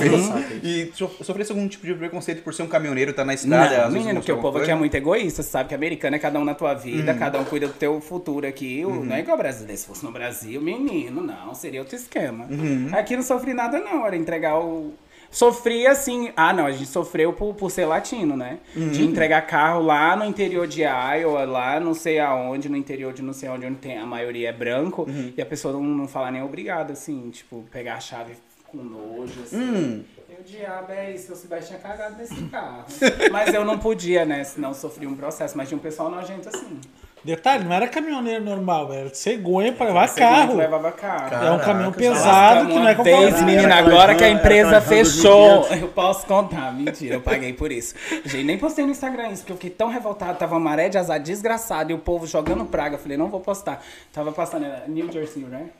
E 0.63 0.85
tu 0.97 1.07
sofresse 1.23 1.51
algum 1.51 1.67
tipo 1.67 1.85
de 1.85 1.93
preconceito 1.93 2.41
por 2.41 2.51
ser 2.51 2.63
um 2.63 2.67
caminhoneiro, 2.67 3.13
tá 3.13 3.23
na 3.23 3.35
estrada? 3.35 3.83
Não, 3.83 3.91
menino, 3.91 4.15
porque 4.15 4.31
o 4.31 4.41
povo 4.41 4.57
aqui 4.57 4.71
é 4.71 4.75
muito 4.75 4.95
egoísta. 4.95 5.43
Você 5.43 5.49
sabe 5.49 5.69
que 5.69 5.75
americano 5.75 6.15
é 6.15 6.19
cada 6.19 6.39
um 6.39 6.43
na 6.43 6.55
tua 6.55 6.73
vida, 6.73 7.13
cada 7.13 7.39
um 7.39 7.43
cuida 7.45 7.67
do 7.67 7.73
teu 7.73 8.01
futuro 8.01 8.47
aqui. 8.47 8.83
Não 8.83 9.15
é 9.15 9.19
igual 9.19 9.37
brasileiro. 9.37 9.79
Se 9.79 9.85
fosse 9.87 10.03
no 10.03 10.11
Brasil, 10.11 10.59
menino, 10.61 11.21
não, 11.21 11.53
seria 11.53 11.79
outro 11.79 11.95
esquema. 11.95 12.47
Aqui 12.91 13.15
não 13.15 13.23
sofri 13.23 13.53
nada, 13.53 13.79
não. 13.79 14.05
Era 14.05 14.15
entregar 14.15 14.57
o. 14.59 14.93
Sofri 15.35 15.85
assim. 15.85 16.31
Ah, 16.33 16.53
não, 16.53 16.65
a 16.65 16.71
gente 16.71 16.85
sofreu 16.85 17.33
por, 17.33 17.53
por 17.53 17.69
ser 17.69 17.83
latino, 17.85 18.37
né? 18.37 18.59
De 18.73 19.03
entregar 19.03 19.41
carro 19.41 19.83
lá 19.83 20.15
no 20.15 20.23
interior 20.23 20.65
de 20.65 20.83
Iowa, 20.83 21.43
lá 21.43 21.77
não 21.77 21.93
sei 21.93 22.21
aonde, 22.21 22.69
no 22.69 22.77
interior 22.77 23.11
de 23.11 23.21
não 23.21 23.33
sei 23.33 23.49
onde, 23.49 23.65
onde 23.65 23.75
tem, 23.75 23.97
a 23.97 24.05
maioria 24.05 24.47
é 24.47 24.53
branco, 24.53 25.05
e 25.35 25.41
a 25.41 25.45
pessoa 25.45 25.73
não, 25.73 25.83
não 25.83 26.07
fala 26.07 26.31
nem 26.31 26.41
obrigado, 26.41 26.91
assim, 26.91 27.29
tipo, 27.31 27.65
pegar 27.69 27.95
a 27.95 27.99
chave 27.99 28.35
com 28.67 28.77
nojo, 28.77 29.41
assim. 29.43 30.05
E 30.29 30.41
o 30.41 30.43
diabo 30.43 30.91
é 30.93 31.13
isso, 31.13 31.33
o 31.33 31.35
Sebastião 31.35 31.79
tinha 31.79 31.91
cagado 31.91 32.15
nesse 32.15 32.41
carro. 32.45 32.85
Mas 33.29 33.53
eu 33.53 33.65
não 33.65 33.77
podia, 33.77 34.23
né? 34.23 34.41
Senão 34.45 34.73
sofri 34.73 35.05
um 35.05 35.17
processo. 35.17 35.57
Mas 35.57 35.67
tinha 35.67 35.77
um 35.77 35.81
pessoal 35.81 36.09
nojento 36.09 36.47
assim. 36.47 36.79
Detalhe, 37.25 37.63
não 37.63 37.73
era 37.73 37.87
caminhoneiro 37.87 38.43
normal, 38.43 38.93
era 38.93 39.09
de 39.09 39.17
cegonha 39.17 39.73
pra 39.73 39.87
levar 39.87 40.13
carro. 40.13 40.57
levava 40.57 40.91
carro. 40.91 41.33
É 41.43 41.51
um 41.51 41.57
caminhão 41.57 41.91
Caraca, 41.91 41.97
pesado 42.13 42.67
que 42.67 42.73
não 42.75 42.87
é 42.87 42.93
qualquer 42.93 43.17
vez, 43.17 43.41
menina, 43.41 43.63
Era 43.63 43.77
agora 43.77 44.13
que 44.13 44.23
a 44.23 44.29
empresa 44.29 44.75
era 44.75 44.81
fechou, 44.81 45.61
2500. 45.61 45.81
eu 45.81 45.87
posso 45.87 46.27
contar. 46.27 46.71
Mentira, 46.71 47.15
eu 47.15 47.21
paguei 47.21 47.51
por 47.51 47.71
isso. 47.71 47.95
Gente, 48.25 48.43
nem 48.43 48.59
postei 48.59 48.85
no 48.85 48.91
Instagram 48.91 49.29
isso, 49.29 49.41
porque 49.41 49.53
eu 49.53 49.57
fiquei 49.57 49.71
tão 49.71 49.89
revoltado. 49.89 50.37
Tava 50.37 50.53
uma 50.53 50.59
maré 50.59 50.87
de 50.87 50.99
azar 50.99 51.19
desgraçado 51.19 51.89
e 51.89 51.95
o 51.95 51.97
povo 51.97 52.27
jogando 52.27 52.63
praga. 52.63 52.93
Eu 52.93 52.99
falei, 52.99 53.17
não 53.17 53.27
vou 53.27 53.39
postar. 53.39 53.83
Tava 54.13 54.31
passando 54.31 54.67
em 54.87 54.91
New 54.91 55.11
Jersey, 55.11 55.45
né? 55.45 55.71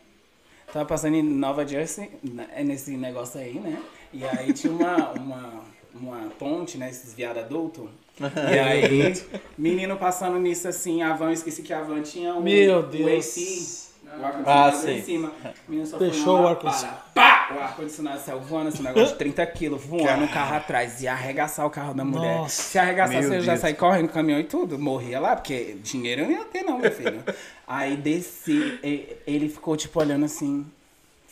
Tava 0.74 0.86
passando 0.86 1.14
em 1.14 1.22
Nova 1.22 1.64
Jersey, 1.64 2.10
né, 2.24 2.48
nesse 2.64 2.98
negócio 2.98 3.40
aí, 3.40 3.54
né? 3.60 3.78
E 4.12 4.26
aí 4.26 4.52
tinha 4.52 4.74
uma, 4.74 5.12
uma, 5.12 5.54
uma 6.00 6.30
ponte, 6.38 6.78
né? 6.78 6.90
Esses 6.90 7.16
adulto. 7.38 7.90
E 8.20 8.60
aí, 8.60 9.14
menino 9.58 9.98
passando 9.98 10.38
nisso 10.40 10.68
assim, 10.68 11.02
a 11.02 11.14
van, 11.14 11.26
eu 11.28 11.32
esqueci 11.34 11.62
que 11.62 11.74
a 11.74 11.82
van 11.82 12.02
tinha 12.02 12.34
um, 12.34 12.42
Meu 12.42 12.80
o 12.80 12.84
Deus. 12.84 13.28
AC, 13.28 13.86
o 14.18 14.24
ar-condicionado 14.26 14.48
Ah, 14.48 14.70
em 14.70 14.82
sei. 14.82 15.02
cima. 15.02 15.32
O 15.68 15.72
menino 15.72 15.88
só 15.88 15.98
Fechou 15.98 16.42
o 16.42 16.48
ar-condicionado. 16.48 16.98
para, 17.14 17.24
Pá! 17.48 17.56
O 17.56 17.60
ar-condicionado 17.60 18.20
saiu 18.22 18.40
voando, 18.40 18.70
esse 18.70 18.82
negócio 18.82 19.10
de 19.10 19.16
30 19.16 19.46
quilos, 19.48 19.84
voando 19.84 20.22
no 20.22 20.28
carro 20.30 20.56
atrás. 20.56 21.02
E 21.02 21.08
arregaçar 21.08 21.66
o 21.66 21.70
carro 21.70 21.94
da 21.94 22.06
mulher. 22.06 22.38
Nossa. 22.38 22.62
Se 22.62 22.80
arregaçasse, 22.80 23.28
Meu 23.28 23.34
eu 23.36 23.42
já 23.42 23.58
saí 23.58 23.74
correndo 23.74 24.06
com 24.06 24.12
o 24.12 24.14
caminhão 24.14 24.40
e 24.40 24.46
tudo. 24.46 24.80
Morria 24.80 25.20
lá, 25.20 25.36
porque 25.36 25.76
dinheiro 25.84 26.22
eu 26.22 26.26
não 26.28 26.34
ia 26.34 26.46
ter, 26.46 26.64
não, 26.64 26.80
meu 26.80 26.92
filho. 26.92 27.22
Aí 27.68 27.98
desci, 27.98 28.80
e- 28.84 29.18
ele 29.28 29.50
ficou 29.50 29.76
tipo 29.76 30.00
olhando 30.00 30.24
assim. 30.26 30.66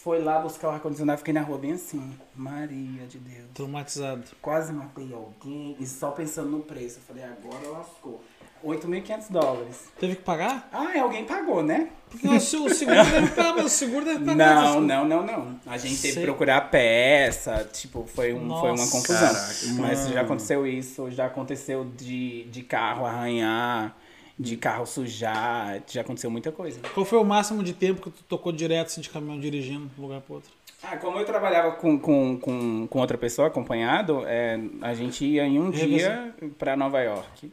Foi 0.04 0.22
lá 0.22 0.40
buscar 0.40 0.68
o 0.68 0.72
ar-condicionado, 0.72 1.20
fiquei 1.20 1.34
na 1.34 1.42
rua 1.42 1.58
bem 1.58 1.74
assim. 1.74 2.14
Maria 2.36 3.06
de 3.08 3.18
Deus. 3.20 3.48
Traumatizado. 3.54 4.24
Quase 4.42 4.74
matei 4.74 5.14
alguém 5.14 5.78
e 5.80 5.86
só 5.88 6.12
pensando 6.12 6.50
no 6.50 6.60
preço. 6.60 7.00
Eu 7.00 7.04
falei, 7.04 7.24
agora 7.24 7.70
lascou. 7.78 8.22
8.500 8.66 9.30
dólares. 9.30 9.90
Teve 10.00 10.16
que 10.16 10.22
pagar? 10.22 10.70
Ah, 10.72 10.88
alguém 11.02 11.26
pagou, 11.26 11.62
né? 11.64 11.90
Porque 12.10 12.28
o 12.28 12.40
se- 12.40 12.56
o 12.56 12.70
seguro 12.70 13.04
deve 13.04 13.28
pagar, 13.30 13.56
mas 13.56 13.66
o 13.66 13.70
seguro 13.70 14.06
deve 14.06 14.24
pagar. 14.26 14.56
Não, 14.56 14.82
não, 14.82 15.06
não, 15.06 15.26
não. 15.26 15.60
A 15.66 15.78
gente 15.78 16.02
teve 16.02 16.16
que 16.20 16.22
procurar 16.26 16.70
peça, 16.70 17.68
tipo, 17.74 18.06
foi, 18.06 18.34
um, 18.34 18.48
foi 18.60 18.70
uma 18.70 18.78
Nossa. 18.78 18.92
confusão. 18.92 19.20
Caraca, 19.34 19.54
Mas 19.82 20.08
já 20.10 20.22
aconteceu 20.22 20.66
isso, 20.66 21.12
já 21.12 21.26
aconteceu 21.26 21.84
de, 21.98 22.46
de 22.46 22.64
carro 22.64 23.06
arranhar, 23.06 23.96
de 24.38 24.58
carro 24.58 24.86
sujar, 24.86 25.82
já 25.88 26.02
aconteceu 26.02 26.30
muita 26.32 26.52
coisa. 26.52 26.80
Qual 26.94 27.06
foi 27.06 27.20
o 27.20 27.24
máximo 27.24 27.64
de 27.64 27.74
tempo 27.74 28.02
que 28.02 28.10
tu 28.10 28.24
tocou 28.24 28.52
direto 28.52 28.88
assim, 28.88 29.02
de 29.02 29.10
caminhão 29.10 29.40
dirigindo 29.40 29.88
de 29.88 30.00
um 30.02 30.04
lugar 30.04 30.22
pro 30.22 30.36
outro? 30.36 30.50
Ah, 30.82 30.98
como 30.98 31.18
eu 31.18 31.26
trabalhava 31.26 31.72
com, 31.74 31.98
com, 31.98 32.38
com, 32.38 32.88
com 32.88 33.00
outra 33.00 33.18
pessoa 33.18 33.48
acompanhado, 33.48 34.24
é, 34.26 34.60
a 34.82 34.94
gente 34.94 35.24
ia 35.26 35.46
em 35.46 35.60
um 35.60 35.70
Revezando. 35.70 36.34
dia 36.40 36.52
pra 36.60 36.76
Nova 36.76 37.00
York. 37.02 37.52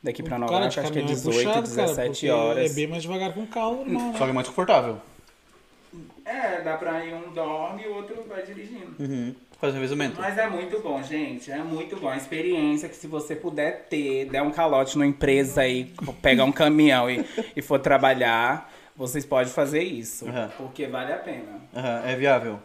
Daqui 0.00 0.22
pra 0.22 0.38
Nova 0.38 0.52
Cara, 0.52 0.64
York, 0.66 0.78
acho 0.78 0.92
que 0.92 0.98
é 0.98 1.02
caminhão 1.02 1.16
18, 1.16 1.36
puxado, 1.36 1.74
cara, 1.74 1.86
17 1.88 2.08
porque 2.10 2.30
horas. 2.30 2.70
É 2.70 2.74
bem 2.74 2.86
mais 2.86 3.02
devagar 3.02 3.32
com 3.34 3.42
o 3.42 3.46
carro 3.48 3.84
normal, 3.84 4.12
Só 4.12 4.18
né? 4.20 4.24
que 4.26 4.30
é 4.30 4.32
mais 4.32 4.46
confortável. 4.48 4.98
É, 6.24 6.60
dá 6.60 6.76
pra 6.76 7.04
ir 7.04 7.14
um 7.14 7.32
dorme 7.32 7.82
e 7.82 7.88
o 7.88 7.94
outro 7.96 8.22
vai 8.28 8.44
dirigindo. 8.44 8.94
Uhum. 9.00 9.34
Faz 9.60 9.74
revezamento. 9.74 10.20
Mas 10.20 10.38
é 10.38 10.48
muito 10.48 10.78
bom, 10.80 11.02
gente. 11.02 11.50
É 11.50 11.58
muito 11.58 11.96
bom. 11.96 12.08
A 12.08 12.16
experiência 12.16 12.88
que 12.88 12.94
se 12.94 13.08
você 13.08 13.34
puder 13.34 13.86
ter, 13.90 14.26
der 14.26 14.40
um 14.42 14.50
calote 14.52 14.96
numa 14.96 15.06
empresa 15.06 15.62
aí, 15.62 15.92
pegar 16.22 16.44
um 16.44 16.52
caminhão 16.52 17.10
e, 17.10 17.24
e 17.56 17.60
for 17.60 17.80
trabalhar, 17.80 18.72
vocês 18.96 19.26
podem 19.26 19.52
fazer 19.52 19.82
isso. 19.82 20.26
Uhum. 20.26 20.48
Porque 20.56 20.86
vale 20.86 21.12
a 21.12 21.16
pena. 21.16 21.60
Aham, 21.74 22.02
é 22.06 22.14
viável. 22.14 22.60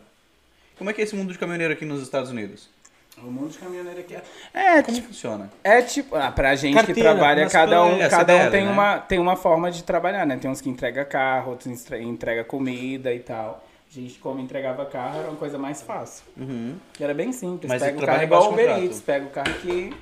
Como 0.77 0.89
é 0.89 0.93
que 0.93 1.01
é 1.01 1.03
esse 1.03 1.15
mundo 1.15 1.31
de 1.33 1.39
caminhoneiro 1.39 1.73
aqui 1.73 1.83
nos 1.85 2.01
Estados 2.03 2.29
Unidos? 2.29 2.69
O 3.17 3.21
mundo 3.27 3.49
de 3.51 3.57
caminhoneiro 3.57 3.99
aqui 3.99 4.15
é. 4.15 4.21
É, 4.53 4.81
Como 4.83 4.95
tipo, 4.95 5.07
funciona? 5.07 5.49
é 5.63 5.81
tipo. 5.81 6.15
Ah, 6.15 6.31
pra 6.31 6.55
gente 6.55 6.73
que 6.79 6.85
Carteira, 6.85 7.11
trabalha, 7.13 7.43
mas 7.43 7.51
cada 7.53 7.83
um, 7.83 8.01
É, 8.01 8.09
cada 8.09 8.33
um 8.33 8.37
CDL, 8.37 8.51
tem, 8.51 8.65
né? 8.65 8.71
uma, 8.71 8.97
tem 8.99 9.19
uma 9.19 9.35
forma 9.35 9.71
de 9.71 9.83
trabalhar, 9.83 10.25
né? 10.27 10.37
Tem 10.37 10.49
uns 10.49 10.61
que 10.61 10.69
entrega 10.69 11.03
carro, 11.05 11.51
outros 11.51 11.67
entre- 11.67 12.01
entrega 12.03 12.43
comida 12.43 13.11
e 13.13 13.19
tal. 13.19 13.63
A 13.95 13.99
gente, 14.01 14.17
como 14.19 14.39
entregava 14.39 14.85
carro, 14.87 15.19
era 15.19 15.27
uma 15.29 15.37
coisa 15.37 15.57
mais 15.57 15.81
fácil. 15.81 16.23
Uhum. 16.35 16.75
Que 16.93 17.03
era 17.03 17.13
bem 17.13 17.31
simples. 17.31 17.69
Mas 17.69 17.81
pega 17.81 17.97
o 17.99 18.05
carro 18.05 18.23
igual 18.23 18.49
o 18.49 18.53
Uber. 18.53 18.83
Eats, 18.83 19.01
pega 19.01 19.25
o 19.25 19.29
carro 19.29 19.51
aqui 19.51 19.93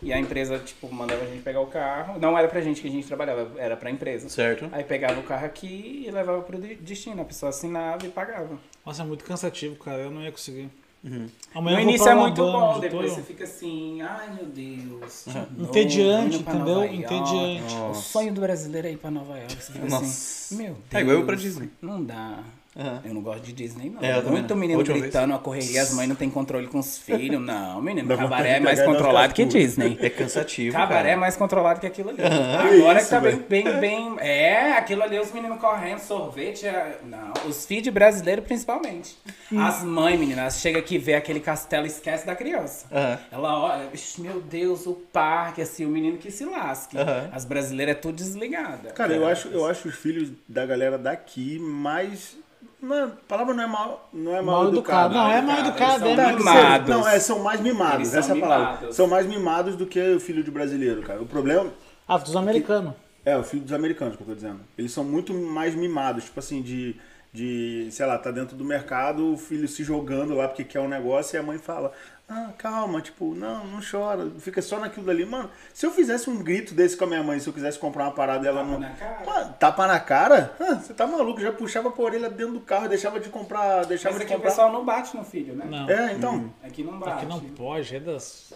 e 0.00 0.12
a 0.12 0.18
empresa, 0.20 0.58
tipo, 0.60 0.92
mandava 0.92 1.22
a 1.22 1.26
gente 1.26 1.42
pegar 1.42 1.60
o 1.60 1.66
carro. 1.66 2.18
Não 2.20 2.38
era 2.38 2.46
pra 2.46 2.60
gente 2.60 2.80
que 2.80 2.86
a 2.86 2.90
gente 2.90 3.06
trabalhava, 3.08 3.50
era 3.58 3.76
pra 3.76 3.90
empresa. 3.90 4.28
Certo. 4.28 4.68
Aí 4.70 4.84
pegava 4.84 5.18
o 5.18 5.24
carro 5.24 5.44
aqui 5.46 6.04
e 6.06 6.10
levava 6.12 6.40
pro 6.42 6.60
de- 6.60 6.76
destino. 6.76 7.20
A 7.22 7.24
pessoa 7.24 7.50
assinava 7.50 8.06
e 8.06 8.08
pagava. 8.08 8.56
Nossa, 8.86 9.02
é 9.02 9.04
muito 9.04 9.24
cansativo, 9.24 9.74
cara. 9.76 10.02
Eu 10.02 10.10
não 10.12 10.22
ia 10.22 10.30
conseguir. 10.30 10.70
Uhum. 11.02 11.26
Amanhã 11.54 11.76
no 11.78 11.82
início 11.82 12.08
é 12.08 12.14
muito 12.14 12.42
bom, 12.42 12.78
depois 12.78 13.10
você 13.12 13.22
fica 13.22 13.44
assim, 13.44 14.02
ai 14.02 14.34
meu 14.34 14.44
Deus. 14.44 15.24
de 15.26 15.32
novo, 15.34 15.62
Entediante, 15.70 16.36
entendeu? 16.36 16.84
Entediante. 16.84 17.74
O 17.90 17.94
sonho 17.94 18.34
do 18.34 18.40
brasileiro 18.42 18.86
é 18.86 18.92
ir 18.92 18.98
pra 18.98 19.10
Nova 19.10 19.36
York. 19.38 19.56
Você 19.62 19.72
fica 19.72 19.86
Nossa. 19.88 20.04
assim, 20.04 20.56
meu 20.56 20.74
Deus. 20.74 20.84
É 20.92 21.00
igual 21.00 21.16
eu 21.16 21.24
pra 21.24 21.34
Disney. 21.36 21.70
Não 21.80 22.04
dá. 22.04 22.44
Aham. 22.76 23.00
Eu 23.04 23.14
não 23.14 23.20
gosto 23.20 23.42
de 23.42 23.52
Disney, 23.52 23.90
não. 23.90 24.00
É, 24.00 24.12
eu 24.12 24.16
também 24.18 24.32
Muito 24.32 24.50
não. 24.54 24.60
menino 24.60 24.78
Última 24.78 24.98
gritando, 24.98 25.34
a 25.34 25.38
correria, 25.38 25.82
as 25.82 25.92
mães 25.92 26.08
não 26.08 26.14
têm 26.14 26.30
controle 26.30 26.68
com 26.68 26.78
os 26.78 26.98
filhos. 26.98 27.40
Não, 27.40 27.82
menino, 27.82 28.06
Dá 28.06 28.16
cabaré 28.16 28.56
é 28.56 28.60
mais 28.60 28.80
controlado 28.82 29.34
que. 29.34 29.44
Disney. 29.44 29.98
É 30.00 30.08
cansativo, 30.08 30.76
Cabaré 30.76 31.00
é 31.00 31.04
cara. 31.10 31.16
mais 31.20 31.36
controlado 31.36 31.80
que 31.80 31.86
aquilo 31.86 32.10
ali. 32.10 32.18
Que 32.18 32.22
Agora 32.24 32.94
que 32.96 33.00
isso, 33.02 33.10
tá 33.10 33.20
bem, 33.20 33.36
bem, 33.48 33.80
bem. 33.80 34.16
É, 34.20 34.72
aquilo 34.74 35.02
ali, 35.02 35.18
os 35.18 35.32
meninos 35.32 35.58
correndo, 35.58 35.98
sorvete. 35.98 36.64
é- 36.66 36.98
Não, 37.04 37.32
os 37.48 37.66
feed 37.66 37.90
brasileiros 37.90 38.44
principalmente. 38.44 39.16
As 39.58 39.82
mães, 39.82 40.18
meninas, 40.18 40.60
chega 40.60 40.78
aqui, 40.78 40.96
vê 40.96 41.14
aquele 41.14 41.40
castelo 41.40 41.86
e 41.86 41.88
esquece 41.88 42.24
da 42.24 42.36
criança. 42.36 42.86
Aham. 42.92 43.18
Ela 43.32 43.58
olha, 43.60 43.88
"Ixi, 43.92 44.20
meu 44.20 44.40
Deus, 44.40 44.86
o 44.86 44.92
parque, 45.12 45.60
assim, 45.60 45.84
o 45.84 45.88
menino 45.88 46.18
que 46.18 46.30
se 46.30 46.44
lasque. 46.44 46.96
As 47.32 47.44
brasileiras 47.44 47.96
é 47.96 47.98
tudo 47.98 48.14
desligada. 48.14 48.90
Cara, 48.92 49.12
eu 49.12 49.26
acho, 49.26 49.48
eu 49.48 49.66
acho 49.66 49.88
os 49.88 49.96
filhos 49.96 50.30
da 50.48 50.64
galera 50.64 50.96
daqui 50.96 51.58
mais. 51.58 52.38
Não, 52.82 52.96
é- 52.96 53.02
a 53.04 53.08
palavra 53.28 53.52
não 53.54 53.62
é 53.62 53.66
mal, 53.66 54.08
não 54.12 54.36
é 54.36 54.40
mal, 54.40 54.62
Mal 54.62 54.68
educado. 54.72 55.14
Não, 55.14 55.30
é 55.30 55.42
mal 55.42 55.58
educado, 55.58 55.98
são 56.00 56.08
é 56.08 56.16
Tá, 56.16 56.32
mimados. 56.32 56.88
Não, 56.88 57.08
é, 57.08 57.20
são 57.20 57.38
mais 57.40 57.60
mimados, 57.60 57.94
Eles 57.96 58.08
são 58.08 58.18
essa 58.20 58.32
é 58.34 58.36
a 58.36 58.40
palavra. 58.40 58.66
mimados. 58.76 58.96
São 58.96 59.06
mais 59.06 59.26
mimados 59.26 59.76
do 59.76 59.86
que 59.86 60.00
o 60.14 60.20
filho 60.20 60.42
de 60.42 60.50
brasileiro, 60.50 61.02
cara. 61.02 61.20
O 61.20 61.26
problema 61.26 61.70
Ah, 62.08 62.16
dos 62.16 62.34
americanos. 62.34 62.94
é 63.24 63.36
o 63.36 63.42
filho 63.44 63.62
dos 63.62 63.72
americanos 63.72 64.16
que 64.16 64.22
eu 64.22 64.26
tô 64.26 64.34
dizendo. 64.34 64.60
Eles 64.78 64.92
são 64.92 65.04
muito 65.04 65.34
mais 65.34 65.74
mimados, 65.74 66.24
tipo 66.24 66.40
assim, 66.40 66.62
de, 66.62 66.96
de 67.32 67.88
sei 67.90 68.06
lá, 68.06 68.16
tá 68.18 68.30
dentro 68.30 68.56
do 68.56 68.64
mercado, 68.64 69.34
o 69.34 69.36
filho 69.36 69.68
se 69.68 69.84
jogando 69.84 70.34
lá 70.34 70.48
porque 70.48 70.64
quer 70.64 70.80
um 70.80 70.88
negócio 70.88 71.36
e 71.36 71.38
a 71.38 71.42
mãe 71.42 71.58
fala: 71.58 71.92
Ah, 72.32 72.52
calma, 72.56 73.00
tipo, 73.00 73.34
não, 73.34 73.66
não 73.66 73.80
chora, 73.82 74.30
fica 74.38 74.62
só 74.62 74.78
naquilo 74.78 75.04
dali. 75.04 75.26
Mano, 75.26 75.50
se 75.74 75.84
eu 75.84 75.90
fizesse 75.90 76.30
um 76.30 76.40
grito 76.40 76.72
desse 76.74 76.96
com 76.96 77.02
a 77.02 77.06
minha 77.08 77.24
mãe, 77.24 77.40
se 77.40 77.48
eu 77.48 77.52
quisesse 77.52 77.76
comprar 77.76 78.04
uma 78.04 78.12
parada 78.12 78.46
ela 78.46 78.60
Tapa 78.60 78.70
não. 78.70 78.78
na 78.78 78.90
cara. 78.90 79.26
Mano, 79.26 79.54
tapa 79.58 79.86
na 79.88 79.98
cara? 80.00 80.56
Ah, 80.60 80.74
você 80.76 80.94
tá 80.94 81.08
maluco, 81.08 81.40
já 81.40 81.50
puxava 81.50 81.88
a 81.88 82.00
orelha 82.00 82.30
dentro 82.30 82.52
do 82.54 82.60
carro 82.60 82.84
e 82.86 82.88
deixava 82.90 83.18
de 83.18 83.28
comprar, 83.30 83.84
deixava 83.84 84.14
Mas 84.14 84.20
de 84.20 84.24
aqui 84.26 84.32
o 84.32 84.36
comprar. 84.36 84.50
pessoal 84.50 84.72
não 84.72 84.84
bate 84.84 85.16
no 85.16 85.24
filho, 85.24 85.56
né? 85.56 85.66
Não. 85.68 85.90
É, 85.90 86.12
então. 86.12 86.54
Aqui 86.62 86.84
não 86.84 87.00
bate. 87.00 87.12
Aqui 87.14 87.26
não 87.26 87.40
pode, 87.40 87.96
é 87.96 87.98
das. 87.98 88.52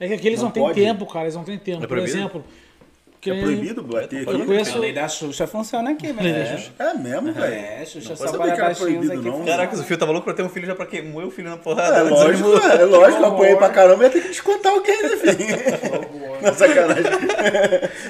É 0.00 0.08
que 0.08 0.14
aqui 0.14 0.26
eles 0.28 0.40
Não 0.40 0.46
não, 0.46 0.52
têm 0.52 0.72
tempo, 0.72 1.04
cara, 1.06 1.24
eles 1.26 1.34
não 1.34 1.44
têm 1.44 1.58
tempo. 1.58 1.84
É 1.84 1.86
Por 1.86 1.98
exemplo. 1.98 2.42
Que 3.26 3.30
É 3.30 3.34
nem- 3.34 3.42
proibido 3.44 3.82
bater 3.82 4.22
Eu 4.26 4.30
aqui? 4.36 4.46
conheço- 4.46 4.76
A 4.76 4.80
lei 4.80 4.92
da 4.92 5.08
Xuxa 5.08 5.46
funciona 5.46 5.90
aqui, 5.90 6.12
né? 6.12 6.56
Xuxa. 6.56 6.70
É 6.78 6.94
mesmo, 6.94 7.32
velho. 7.32 7.54
É, 7.54 7.84
Xuxa 7.84 8.10
Não 8.10 8.16
só 8.16 8.24
para 8.38 8.44
que 8.46 8.50
era 8.52 8.64
baixinhos 8.66 8.78
proibido, 8.90 9.12
aqui. 9.12 9.22
não. 9.24 9.32
funciona. 9.38 9.50
Caraca, 9.50 9.76
o 9.76 9.82
filho 9.82 9.98
tava 9.98 10.12
louco 10.12 10.24
pra 10.24 10.34
ter 10.34 10.42
um 10.42 10.48
filho 10.48 10.66
já 10.66 10.74
pra 10.74 10.86
que 10.86 11.02
moer 11.02 11.26
o 11.26 11.30
filho 11.30 11.50
na 11.50 11.56
porrada. 11.56 11.96
É 11.98 12.02
lógico, 12.02 12.48
é 12.56 12.84
lógico, 12.84 13.22
eu 13.22 13.26
apanhei 13.26 13.56
pra 13.56 13.68
caramba 13.70 14.04
ia 14.04 14.10
ter 14.10 14.20
que 14.22 14.28
descontar 14.28 14.72
alguém, 14.72 15.02
né, 15.02 15.08
filho? 15.16 16.40
Na 16.42 16.52
sacanagem. 16.52 17.04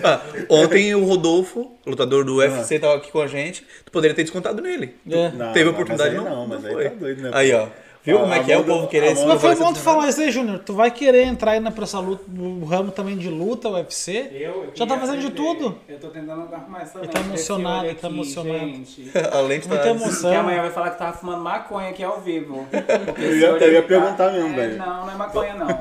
Ah, 0.02 0.20
ontem 0.48 0.94
o 0.94 1.05
Rodolfo, 1.05 1.72
lutador 1.87 2.24
do 2.24 2.37
UFC, 2.37 2.79
tava 2.79 2.96
aqui 2.96 3.11
com 3.11 3.20
a 3.20 3.26
gente. 3.26 3.64
Tu 3.85 3.90
poderia 3.92 4.14
ter 4.14 4.22
descontado 4.24 4.61
nele. 4.61 4.94
É. 5.11 5.31
Não, 5.31 5.52
Teve 5.52 5.64
não, 5.66 5.72
oportunidade, 5.72 6.14
mas 6.16 6.24
aí 6.26 6.31
não, 6.31 6.37
não, 6.40 6.46
mas 6.48 6.64
aí 6.64 6.88
tá 6.90 6.94
doido, 6.96 7.22
né, 7.22 7.31
Aí, 7.33 7.52
ó. 7.52 7.66
Viu 8.07 8.21
como 8.21 8.33
é 8.33 8.42
que 8.45 8.53
é? 8.53 8.59
O 8.59 8.64
povo 8.64 8.87
querer 8.87 9.09
a 9.09 9.16
se 9.16 9.21
mão- 9.23 9.29
Mas 9.29 9.40
foi 9.40 9.57
bom 9.57 9.73
tu 9.73 9.81
falar 9.81 10.09
isso 10.09 10.21
aí, 10.21 10.31
Júnior. 10.31 10.61
Tu 10.61 10.73
vai 10.73 10.90
querer 10.92 11.25
entrar 11.25 11.51
aí 11.53 11.61
na 11.61 11.73
pra 11.73 11.83
essa 11.85 11.99
luta, 11.99 12.23
no 12.29 12.64
ramo 12.64 12.92
também 12.92 13.16
de 13.19 13.29
luta, 13.29 13.69
UFC? 13.69 14.29
Eu, 14.33 14.64
eu 14.64 14.71
Já 14.75 14.87
tá 14.87 14.97
fazendo 14.99 15.21
de 15.21 15.31
tudo. 15.33 15.77
Eu 15.88 15.99
tô 15.99 16.09
tentando 16.09 16.42
arrumar 16.55 16.83
essa 16.83 17.01
Ele 17.01 17.09
tá 17.09 17.19
emocionado, 17.21 17.87
ele 17.87 17.95
tá 17.97 18.09
emocionado. 18.09 18.59
gente. 18.61 19.11
A 19.33 19.40
lente 19.40 19.66
tá... 19.69 19.75
Muita 19.75 19.88
emoção. 19.90 20.31
Que 20.31 20.37
amanhã 20.37 20.62
vai 20.62 20.71
falar 20.71 20.90
que 20.90 20.99
tava 20.99 21.16
fumando 21.16 21.42
maconha 21.42 21.90
aqui 21.90 22.05
ao 22.05 22.21
vivo. 22.21 22.64
Eu 23.19 23.31
esse 23.31 23.38
ia- 23.40 23.49
eu 23.49 23.73
ia 23.73 23.79
aqui 23.81 23.88
perguntar 23.88 24.31
mesmo, 24.33 24.51
É, 24.51 24.53
velho. 24.53 24.79
Não, 24.79 25.07
não 25.07 25.11
é 25.12 25.14
maconha 25.16 25.55
não. 25.55 25.66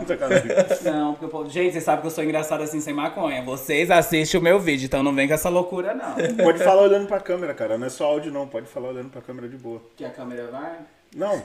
Não, 0.91 1.13
porque, 1.13 1.27
pô, 1.27 1.45
gente, 1.47 1.73
vocês 1.73 1.83
sabem 1.83 2.01
que 2.01 2.07
eu 2.07 2.11
sou 2.11 2.23
engraçado 2.23 2.61
assim 2.63 2.81
sem 2.81 2.93
maconha. 2.93 3.43
Vocês 3.43 3.91
assistem 3.91 4.39
o 4.39 4.43
meu 4.43 4.59
vídeo, 4.59 4.85
então 4.85 5.03
não 5.03 5.13
vem 5.13 5.27
com 5.27 5.33
essa 5.33 5.49
loucura, 5.49 5.93
não. 5.93 6.15
Pode 6.43 6.63
falar 6.63 6.81
olhando 6.83 7.07
pra 7.07 7.19
câmera, 7.19 7.53
cara. 7.53 7.77
Não 7.77 7.85
é 7.87 7.89
só 7.89 8.05
áudio, 8.05 8.31
não. 8.31 8.47
Pode 8.47 8.65
falar 8.67 8.89
olhando 8.89 9.09
pra 9.09 9.21
câmera 9.21 9.47
de 9.47 9.57
boa. 9.57 9.81
Que 9.95 10.05
a 10.05 10.09
câmera 10.09 10.47
vai? 10.51 10.77
Não. 11.15 11.41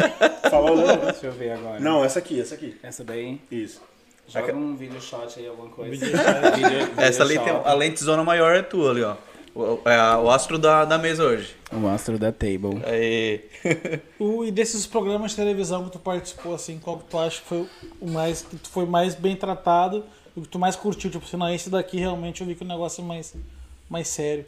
Falar 0.50 0.70
olhando. 0.72 1.06
Deixa 1.06 1.26
eu 1.26 1.32
ver 1.32 1.52
agora. 1.52 1.80
Não, 1.80 2.04
essa 2.04 2.18
aqui, 2.18 2.38
essa 2.40 2.54
aqui. 2.54 2.76
Essa 2.82 3.02
daí. 3.02 3.40
Isso. 3.50 3.80
Joga 4.28 4.54
um 4.54 4.76
vídeo 4.76 5.00
shot 5.00 5.38
aí, 5.38 5.46
alguma 5.46 5.68
coisa. 5.70 5.90
Vídeo 5.90 6.06
Vídeo- 6.54 6.92
Essa 6.98 7.22
ali 7.22 7.38
tem 7.38 7.48
a 7.52 7.72
lente 7.72 8.02
zona 8.04 8.22
maior 8.22 8.54
é 8.54 8.62
tua 8.62 8.90
ali, 8.90 9.02
ó. 9.02 9.16
O, 9.54 9.78
é 9.88 10.16
o 10.16 10.30
astro 10.30 10.58
da, 10.58 10.84
da 10.84 10.98
mesa 10.98 11.24
hoje. 11.24 11.54
O 11.72 11.86
astro 11.88 12.18
da 12.18 12.32
table. 12.32 12.82
Aí. 12.84 13.44
O- 14.18 14.44
e 14.46 14.50
desses 14.50 14.86
programas 14.86 15.30
de 15.30 15.36
televisão 15.38 15.84
que 15.84 15.92
tu 15.92 15.98
participou, 15.98 16.54
assim, 16.54 16.78
qual 16.78 16.98
que 16.98 17.04
tu 17.04 17.18
acha 17.18 17.40
que 17.40 17.46
foi 17.48 17.66
o 18.00 18.10
mais, 18.10 18.42
que 18.42 18.56
tu 18.56 18.68
foi 18.68 18.84
mais 18.84 19.14
bem 19.14 19.36
tratado, 19.36 20.04
o 20.36 20.42
que 20.42 20.48
tu 20.48 20.58
mais 20.58 20.74
curtiu? 20.76 21.10
Tipo, 21.10 21.24
assim, 21.24 21.36
não, 21.36 21.48
esse 21.54 21.70
daqui 21.70 21.98
realmente 21.98 22.40
eu 22.40 22.46
vi 22.46 22.54
que 22.54 22.64
o 22.64 22.66
negócio 22.68 23.02
é 23.02 23.06
mais, 23.06 23.34
mais 23.88 24.08
sério. 24.08 24.44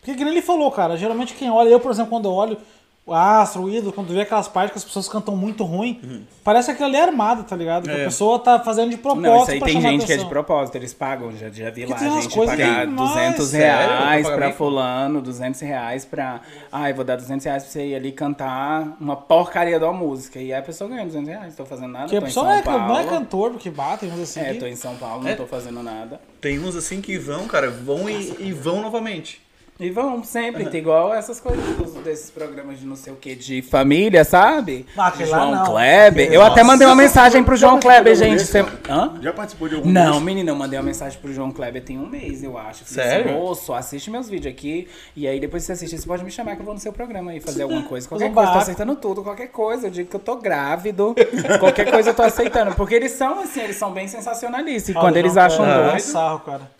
Porque 0.00 0.14
que 0.16 0.24
nem 0.24 0.34
ele 0.34 0.42
falou, 0.42 0.70
cara, 0.70 0.96
geralmente 0.96 1.34
quem 1.34 1.50
olha, 1.50 1.68
eu, 1.70 1.80
por 1.80 1.90
exemplo, 1.90 2.10
quando 2.10 2.26
eu 2.28 2.32
olho 2.32 2.58
o 3.06 3.14
Astro, 3.14 3.62
o 3.62 3.70
Ídolo, 3.70 3.92
quando 3.92 4.08
tu 4.08 4.14
vê 4.14 4.22
aquelas 4.22 4.48
partes 4.48 4.72
que 4.72 4.78
as 4.78 4.84
pessoas 4.84 5.08
cantam 5.08 5.36
muito 5.36 5.62
ruim, 5.62 6.26
parece 6.42 6.66
que 6.66 6.72
aquilo 6.72 6.88
ali 6.88 6.96
é 6.96 7.02
armado, 7.04 7.44
tá 7.44 7.54
ligado? 7.54 7.84
Que 7.84 7.90
É. 7.90 8.00
a 8.02 8.04
pessoa 8.06 8.36
tá 8.40 8.58
fazendo 8.58 8.90
de 8.90 8.96
propósito 8.96 9.28
Não, 9.30 9.42
isso 9.42 9.50
aí 9.52 9.58
pra 9.60 9.68
tem 9.68 9.80
gente 9.80 10.04
que 10.06 10.12
é 10.12 10.16
de 10.16 10.24
propósito, 10.26 10.74
eles 10.74 10.92
pagam, 10.92 11.30
já, 11.36 11.48
já 11.48 11.70
vi 11.70 11.84
Que 11.86 11.92
lá, 11.92 11.98
gente 11.98 12.34
pagar 12.34 12.84
demais, 12.86 13.10
200 13.14 13.46
sério? 13.46 13.88
reais 13.88 14.28
pra 14.28 14.52
fulano, 14.52 15.22
200 15.22 15.60
reais 15.60 16.04
pra... 16.04 16.40
Ai, 16.72 16.92
vou 16.92 17.04
dar 17.04 17.14
200 17.14 17.44
reais 17.46 17.62
pra 17.62 17.72
você 17.72 17.86
ir 17.86 17.94
ali 17.94 18.10
cantar 18.10 18.96
uma 19.00 19.14
porcaria 19.14 19.78
de 19.78 19.84
uma 19.84 19.92
música. 19.94 20.40
E 20.40 20.52
aí 20.52 20.58
a 20.58 20.62
pessoa 20.62 20.90
ganha 20.90 21.04
200 21.06 21.28
reais, 21.28 21.46
não 21.50 21.52
tô 21.52 21.64
fazendo 21.64 21.92
nada, 21.92 22.08
Que 22.08 22.16
a 22.16 22.20
tô 22.20 22.24
em 22.24 22.28
pessoa 22.28 22.44
São 22.46 22.52
não 22.74 22.74
é, 22.74 22.88
não 22.88 22.98
é 22.98 23.04
cantor, 23.04 23.50
porque 23.52 23.70
batem, 23.70 24.08
mas 24.10 24.18
assim. 24.20 24.40
É, 24.40 24.52
que- 24.52 24.58
tô 24.58 24.66
em 24.66 24.74
São 24.74 24.96
Paulo, 24.96 25.22
não 25.22 25.30
É. 25.30 25.36
tô 25.36 25.46
fazendo 25.46 25.80
nada. 25.80 26.20
Tem 26.40 26.58
uns 26.58 26.74
assim 26.74 27.00
que 27.00 27.16
vão, 27.16 27.46
cara, 27.46 27.70
vão 27.70 28.10
e, 28.10 28.34
e 28.40 28.52
vão 28.52 28.82
novamente. 28.82 29.45
E 29.78 29.90
vão 29.90 30.24
sempre, 30.24 30.64
tem 30.70 30.80
igual 30.80 31.12
essas 31.12 31.38
coisas 31.38 31.62
desses 32.02 32.30
programas 32.30 32.80
de 32.80 32.86
não 32.86 32.96
sei 32.96 33.12
o 33.12 33.16
que, 33.16 33.34
de 33.34 33.60
família, 33.60 34.24
sabe? 34.24 34.86
Ah, 34.96 35.12
lá 35.18 35.26
João 35.26 35.54
não. 35.54 35.66
Kleber. 35.66 36.32
Eu 36.32 36.42
até 36.42 36.62
mandei 36.62 36.86
uma 36.86 36.96
mensagem 36.96 37.44
pro 37.44 37.54
João 37.56 37.78
Kleber, 37.78 38.14
gente. 38.14 38.42
Hã? 38.88 39.14
Já 39.20 39.34
participou 39.34 39.68
de 39.68 39.74
algum 39.74 39.90
Não, 39.90 40.06
desses? 40.12 40.22
menina, 40.22 40.50
eu 40.50 40.54
mandei 40.56 40.78
uma 40.78 40.84
mensagem 40.84 41.18
pro 41.20 41.30
João 41.30 41.50
Kleber 41.52 41.82
tem 41.82 41.98
um 41.98 42.06
mês, 42.06 42.42
eu 42.42 42.56
acho. 42.56 42.86
Falei 42.86 43.04
Sério? 43.10 43.30
Assim, 43.32 43.38
Moço, 43.38 43.74
assiste 43.74 44.10
meus 44.10 44.30
vídeos 44.30 44.54
aqui. 44.54 44.88
E 45.14 45.28
aí 45.28 45.38
depois 45.38 45.62
que 45.62 45.66
você 45.66 45.72
assiste, 45.72 45.98
você 45.98 46.06
pode 46.06 46.24
me 46.24 46.30
chamar 46.30 46.54
que 46.56 46.62
eu 46.62 46.64
vou 46.64 46.72
no 46.74 46.80
seu 46.80 46.92
programa 46.92 47.32
aí 47.32 47.40
fazer 47.40 47.64
alguma 47.64 47.82
coisa. 47.82 48.08
Qualquer 48.08 48.26
coisa, 48.32 48.40
tô 48.40 48.46
barraco. 48.46 48.58
aceitando 48.62 48.96
tudo, 48.96 49.22
qualquer 49.22 49.48
coisa. 49.48 49.88
Eu 49.88 49.90
digo 49.90 50.08
que 50.08 50.16
eu 50.16 50.20
tô 50.20 50.36
grávido. 50.36 51.14
qualquer 51.60 51.90
coisa 51.90 52.10
eu 52.10 52.14
tô 52.14 52.22
aceitando. 52.22 52.74
Porque 52.74 52.94
eles 52.94 53.12
são 53.12 53.40
assim, 53.40 53.60
eles 53.60 53.76
são 53.76 53.92
bem 53.92 54.08
sensacionalistas. 54.08 54.88
E 54.88 54.94
quando 54.98 55.18
eles 55.18 55.36
acham 55.36 55.66
Kleber 55.66 55.84
é 55.84 55.88
doido. 55.90 56.00
sarro, 56.00 56.38
cara. 56.40 56.75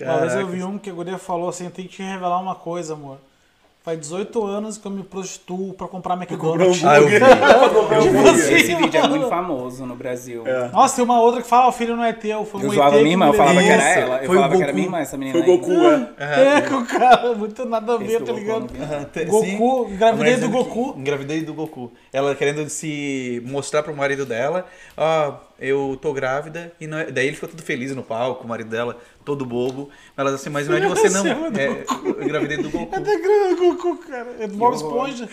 Uma 0.00 0.18
vez 0.18 0.32
eu 0.32 0.40
Caraca. 0.40 0.56
vi 0.56 0.62
um 0.64 0.78
que 0.78 0.90
a 0.90 0.92
guria 0.92 1.18
falou 1.18 1.48
assim, 1.48 1.68
tem 1.70 1.86
que 1.86 1.96
te 1.96 2.02
revelar 2.02 2.40
uma 2.40 2.54
coisa, 2.54 2.94
amor. 2.94 3.18
Faz 3.86 4.00
18 4.00 4.44
anos 4.44 4.78
que 4.78 4.84
eu 4.84 4.90
me 4.90 5.04
prostituo 5.04 5.72
pra 5.72 5.86
comprar 5.86 6.16
McDonald's. 6.16 6.84
Ah, 6.84 6.98
eu 6.98 7.06
vi. 7.06 7.14
Esse 8.52 8.74
vídeo 8.74 8.98
é 8.98 9.06
muito 9.06 9.28
famoso 9.28 9.86
no 9.86 9.94
Brasil. 9.94 10.42
Nossa, 10.72 10.96
tem 10.96 11.04
uma 11.04 11.20
outra 11.20 11.40
que 11.40 11.46
fala, 11.46 11.68
o 11.68 11.72
filho 11.72 11.94
não 11.94 12.02
é 12.02 12.12
teu, 12.12 12.44
foi 12.44 12.62
um 12.62 12.64
Eu 12.64 12.70
ET 12.70 12.74
zoava 12.74 12.96
minha 12.96 13.10
irmã, 13.12 13.28
eu 13.28 13.34
falava 13.34 13.62
que 13.62 13.68
era 13.68 13.88
ela. 13.88 14.16
Eu 14.16 14.26
foi 14.26 14.36
o 14.36 14.40
falava 14.40 14.56
que 14.56 14.62
era 14.64 14.72
minha 14.72 14.86
irmã, 14.86 14.98
essa 14.98 15.16
menina 15.16 15.38
Foi 15.38 15.48
aí. 15.48 15.56
Goku, 15.56 15.72
é. 16.18 16.56
É, 16.56 16.60
com 16.62 16.74
o 16.78 16.84
cara, 16.84 17.32
muito 17.36 17.64
nada 17.64 17.94
a 17.94 17.96
ver, 17.96 18.22
tá 18.24 18.32
ligado? 18.32 18.66
Goku, 19.28 19.88
engravidei 19.88 20.36
do 20.36 20.48
Goku. 20.48 20.94
Engravidei 20.98 21.40
do 21.42 21.54
Goku. 21.54 21.92
Ela 22.12 22.34
querendo 22.34 22.68
se 22.68 23.40
mostrar 23.46 23.84
pro 23.84 23.94
marido 23.94 24.26
dela, 24.26 24.66
ó, 24.96 25.34
eu 25.58 25.98
tô 26.00 26.12
grávida, 26.12 26.72
e 26.80 26.86
não 26.86 26.98
é- 26.98 27.10
daí 27.10 27.26
ele 27.26 27.34
ficou 27.34 27.48
todo 27.48 27.62
feliz 27.62 27.94
no 27.94 28.02
palco, 28.02 28.44
o 28.44 28.48
marido 28.48 28.68
dela, 28.70 28.98
todo 29.24 29.44
bobo. 29.46 29.88
Ela 30.16 30.30
disse 30.32 30.42
assim, 30.42 30.50
mas 30.50 30.68
não 30.68 30.76
é 30.76 30.80
de 30.80 30.86
você 30.86 31.08
não, 31.08 31.22
do 31.50 31.58
é, 31.60 31.84
eu 32.04 32.22
engravidei 32.22 32.58
do 32.58 32.70
Goku. 32.70 32.94
É 32.94 33.00
da 33.00 33.18
grana 33.18 33.56
do 33.56 33.74
Goku, 33.74 33.96
cara. 33.98 34.36
É 34.40 34.46
do 34.46 34.56
Bob 34.56 34.74
Esponja. 34.74 35.28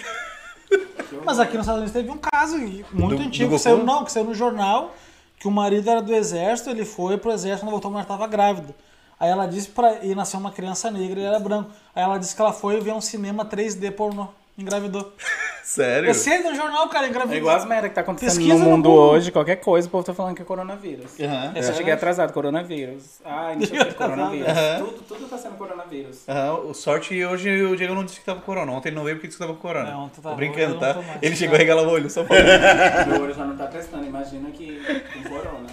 Mas 1.25 1.39
aqui 1.39 1.53
nos 1.57 1.65
Estados 1.65 1.81
Unidos 1.81 1.91
teve 1.91 2.09
um 2.09 2.17
caso 2.17 2.57
muito 2.57 3.09
Do- 3.09 3.15
do 3.17 3.23
antigo, 3.23 3.49
Goku? 3.51 3.57
que 3.57 3.61
saiu, 3.63 3.83
não, 3.83 4.03
que 4.03 4.11
saiu 4.11 4.25
no 4.25 4.33
jornal, 4.33 4.95
que 5.39 5.47
o 5.47 5.51
marido 5.51 5.89
era 5.89 6.01
do 6.01 6.13
exército, 6.13 6.69
ele 6.69 6.85
foi 6.85 7.17
pro 7.17 7.31
exército, 7.31 7.65
quando 7.65 7.71
voltou, 7.71 7.89
a 7.89 7.91
mulher 7.91 8.05
tava 8.05 8.25
grávida. 8.27 8.73
Aí 9.19 9.29
ela 9.29 9.45
disse 9.45 9.69
pra 9.69 10.03
ir 10.03 10.15
nascer 10.15 10.35
uma 10.37 10.51
criança 10.51 10.89
negra 10.89 11.19
e 11.19 11.23
ele 11.23 11.27
era 11.27 11.39
branco. 11.39 11.69
Aí 11.95 12.03
ela 12.03 12.17
disse 12.17 12.35
que 12.35 12.41
ela 12.41 12.51
foi 12.51 12.79
ver 12.81 12.93
um 12.93 12.99
cinema 13.01 13.45
3D 13.45 13.91
pornô. 13.91 14.27
Engravidou. 14.57 15.13
Sério? 15.63 16.09
É 16.09 16.13
sério, 16.13 16.49
no 16.49 16.55
jornal, 16.57 16.89
cara, 16.89 17.07
engravidou. 17.07 17.35
É 17.35 17.37
igual 17.39 17.55
as 17.55 17.63
merda 17.65 17.87
que 17.87 17.95
tá 17.95 18.01
acontecendo 18.01 18.31
Pesquisa 18.35 18.53
no 18.55 18.65
no 18.65 18.69
mundo 18.71 18.89
Google. 18.89 19.11
hoje, 19.11 19.31
qualquer 19.31 19.55
coisa, 19.55 19.87
o 19.87 19.89
povo 19.91 20.03
tá 20.03 20.13
falando 20.13 20.35
que 20.35 20.41
é 20.41 20.45
coronavírus. 20.45 21.17
Aham. 21.17 21.53
Eu 21.55 21.73
cheguei 21.73 21.93
atrasado, 21.93 22.33
coronavírus. 22.33 23.21
Ai, 23.23 23.55
não 23.55 23.65
sei 23.65 23.79
o 23.79 23.85
que, 23.85 23.93
coronavírus. 23.95 24.47
Tudo, 24.79 25.03
tudo 25.07 25.27
tá 25.29 25.37
sendo 25.37 25.55
coronavírus. 25.55 26.25
O 26.67 26.73
sorte 26.73 27.23
hoje 27.25 27.63
o 27.63 27.77
Diego 27.77 27.95
não 27.95 28.03
disse 28.03 28.19
que 28.19 28.25
tava 28.25 28.41
com 28.41 28.45
corona. 28.45 28.73
Ontem 28.73 28.89
ele 28.89 28.97
não 28.97 29.05
veio 29.05 29.15
porque 29.15 29.27
disse 29.27 29.37
que 29.39 29.43
tava 29.45 29.55
com 29.55 29.61
corona. 29.65 29.89
É, 29.89 29.95
ontem 29.95 30.15
tô 30.17 30.21
tava, 30.21 30.35
brincando, 30.35 30.73
eu 30.75 30.79
tá? 30.79 30.87
não 30.87 30.93
tô 30.95 31.01
mais. 31.07 31.23
Ele 31.23 31.35
chegou 31.37 31.55
a 31.55 31.57
regalar 31.59 31.83
o 31.83 31.89
olho, 31.89 32.09
só 32.09 32.25
falando. 32.25 32.43
Meu 33.07 33.21
olho 33.23 33.33
já 33.33 33.45
não 33.45 33.55
tá 33.55 33.65
prestando, 33.67 34.05
imagina 34.05 34.51
que 34.51 34.81
com 35.13 35.29
corona. 35.29 35.67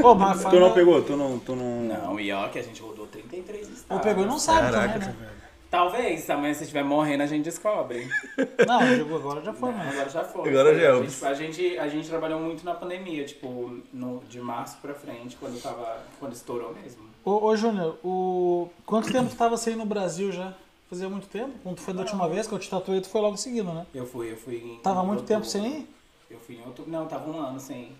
Pô, 0.00 0.14
mas 0.14 0.38
Tu 0.38 0.44
não 0.44 0.50
fala- 0.52 0.70
pegou? 0.74 1.02
Tu 1.02 1.14
não... 1.18 1.38
Tu 1.38 1.54
não... 1.54 1.82
Não, 1.82 2.18
e 2.18 2.32
ó 2.32 2.48
que 2.48 2.58
a 2.58 2.62
gente 2.62 2.80
rodou 2.80 3.06
33 3.06 3.60
estados. 3.68 3.84
Eu 3.90 3.98
pegou 4.00 4.24
e 4.24 4.26
não 4.26 4.38
sabe 4.38 4.72
Caraca, 4.72 4.94
também, 5.00 5.08
né? 5.10 5.28
Talvez, 5.70 6.28
amanhã 6.30 6.54
se 6.54 6.62
estiver 6.62 6.82
morrendo 6.82 7.22
a 7.22 7.26
gente 7.26 7.44
descobre. 7.44 8.08
Não, 8.66 9.16
agora 9.16 9.42
já 9.42 9.52
foi, 9.52 9.70
mano. 9.70 9.90
agora 9.90 10.08
já 10.08 10.24
foi. 10.24 10.48
Agora 10.48 10.74
já 10.74 10.82
é. 10.82 10.90
A 10.90 11.02
gente, 11.02 11.24
a 11.24 11.34
gente, 11.34 11.78
a 11.78 11.88
gente 11.88 12.08
trabalhou 12.08 12.40
muito 12.40 12.64
na 12.64 12.74
pandemia, 12.74 13.24
tipo, 13.24 13.78
no, 13.92 14.22
de 14.28 14.40
março 14.40 14.78
pra 14.80 14.94
frente, 14.94 15.36
quando 15.36 15.60
tava. 15.60 16.02
Quando 16.18 16.32
estourou 16.32 16.74
mesmo. 16.74 17.06
Ô, 17.22 17.44
ô 17.44 17.56
Júnior, 17.56 17.98
o... 18.02 18.70
quanto 18.86 19.12
tempo 19.12 19.28
tu 19.28 19.36
tava 19.36 19.56
sem 19.58 19.76
no 19.76 19.84
Brasil 19.84 20.32
já? 20.32 20.54
Fazia 20.88 21.08
muito 21.08 21.28
tempo? 21.28 21.52
Quando 21.62 21.76
tu 21.76 21.82
foi 21.82 21.92
da 21.92 22.00
última 22.00 22.26
vez 22.28 22.46
que 22.46 22.54
eu 22.54 22.58
te 22.58 22.70
tatuei, 22.70 23.02
tu 23.02 23.10
foi 23.10 23.20
logo 23.20 23.36
seguindo, 23.36 23.70
né? 23.74 23.86
Eu 23.94 24.06
fui, 24.06 24.32
eu 24.32 24.36
fui 24.38 24.56
em. 24.56 24.78
Tava 24.78 25.02
em 25.02 25.06
muito 25.06 25.20
outubro. 25.20 25.34
tempo 25.34 25.46
sem 25.46 25.80
ir? 25.80 25.94
Eu 26.30 26.38
fui 26.38 26.56
em 26.56 26.64
outubro. 26.64 26.90
Não, 26.90 27.06
tava 27.06 27.30
um 27.30 27.38
ano 27.38 27.60
sem 27.60 27.82
ir. 27.82 27.96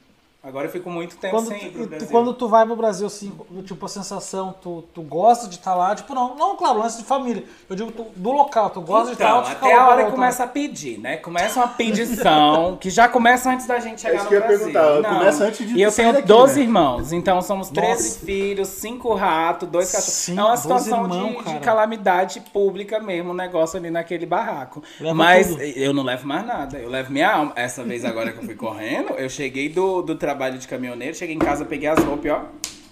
Agora 0.48 0.66
eu 0.66 0.70
fico 0.72 0.90
muito 0.90 1.16
tempo 1.18 1.36
Quando, 1.36 1.48
sem 1.48 1.66
ir 1.66 1.70
pro 1.70 1.80
tu, 1.80 1.84
e 1.84 1.86
Brasil. 1.88 2.08
quando 2.08 2.32
tu 2.32 2.48
vai 2.48 2.64
pro 2.64 2.74
Brasil, 2.74 3.06
assim, 3.06 3.32
tipo, 3.64 3.84
a 3.84 3.88
sensação, 3.88 4.54
tu, 4.62 4.82
tu 4.94 5.02
gosta 5.02 5.46
de 5.46 5.56
estar 5.56 5.74
lá? 5.74 5.94
Tipo, 5.94 6.14
não, 6.14 6.34
não, 6.36 6.56
claro, 6.56 6.78
lance 6.78 6.96
de 6.98 7.04
família. 7.04 7.44
Eu 7.68 7.76
digo 7.76 7.92
tu- 7.92 8.06
do 8.16 8.32
local, 8.32 8.70
tu 8.70 8.80
gosta 8.80 9.08
de 9.08 9.12
estar 9.12 9.26
Então, 9.26 9.36
lá, 9.38 9.44
fica 9.44 9.66
até 9.66 9.74
a 9.74 9.82
hora 9.84 9.96
que 9.96 10.00
voltar. 10.04 10.14
começa 10.16 10.44
a 10.44 10.46
pedir, 10.46 10.98
né? 10.98 11.18
Começa 11.18 11.60
uma 11.60 11.68
pedição, 11.68 12.76
que 12.80 12.88
já 12.90 13.08
começa 13.08 13.50
antes 13.50 13.66
da 13.66 13.78
gente 13.78 14.00
chegar 14.00 14.14
isso 14.16 14.24
no 14.24 14.28
que 14.30 14.34
eu 14.36 14.40
ia 14.40 14.46
Brasil. 14.46 14.72
perguntar, 14.72 15.08
começa 15.18 15.44
antes 15.44 15.68
de 15.68 15.74
E 15.76 15.82
eu 15.82 15.92
tenho 15.92 16.12
daqui, 16.14 16.26
12 16.26 16.54
né? 16.60 16.64
irmãos, 16.64 17.12
então 17.12 17.42
somos 17.42 17.68
13 17.70 17.90
Nossa. 18.08 18.24
filhos, 18.26 18.68
5 18.68 19.14
ratos, 19.14 19.68
2 19.68 19.92
cachorros. 19.92 20.14
Sim, 20.14 20.38
é 20.38 20.42
uma 20.42 20.50
12 20.50 20.62
situação 20.62 21.02
irmão, 21.02 21.42
de, 21.44 21.52
de 21.52 21.60
calamidade 21.60 22.40
pública 22.52 22.98
mesmo, 23.00 23.32
o 23.32 23.34
negócio 23.34 23.78
ali 23.78 23.90
naquele 23.90 24.24
barraco. 24.24 24.82
Leva 24.98 25.14
Mas 25.14 25.48
tudo. 25.48 25.60
eu 25.62 25.92
não 25.92 26.02
levo 26.02 26.26
mais 26.26 26.46
nada, 26.46 26.78
eu 26.78 26.88
levo 26.88 27.12
minha 27.12 27.30
alma. 27.30 27.52
Essa 27.54 27.82
vez 27.84 28.04
agora 28.04 28.32
que 28.32 28.38
eu 28.38 28.44
fui 28.44 28.54
correndo, 28.54 29.10
eu 29.14 29.28
cheguei 29.28 29.68
do, 29.68 30.00
do 30.02 30.14
trabalho 30.14 30.37
de 30.58 30.68
caminhoneiro, 30.68 31.14
cheguei 31.16 31.34
em 31.34 31.38
casa, 31.38 31.64
peguei 31.64 31.88
as 31.88 32.02
roupas 32.04 32.24
e 32.24 32.30
ó... 32.30 32.42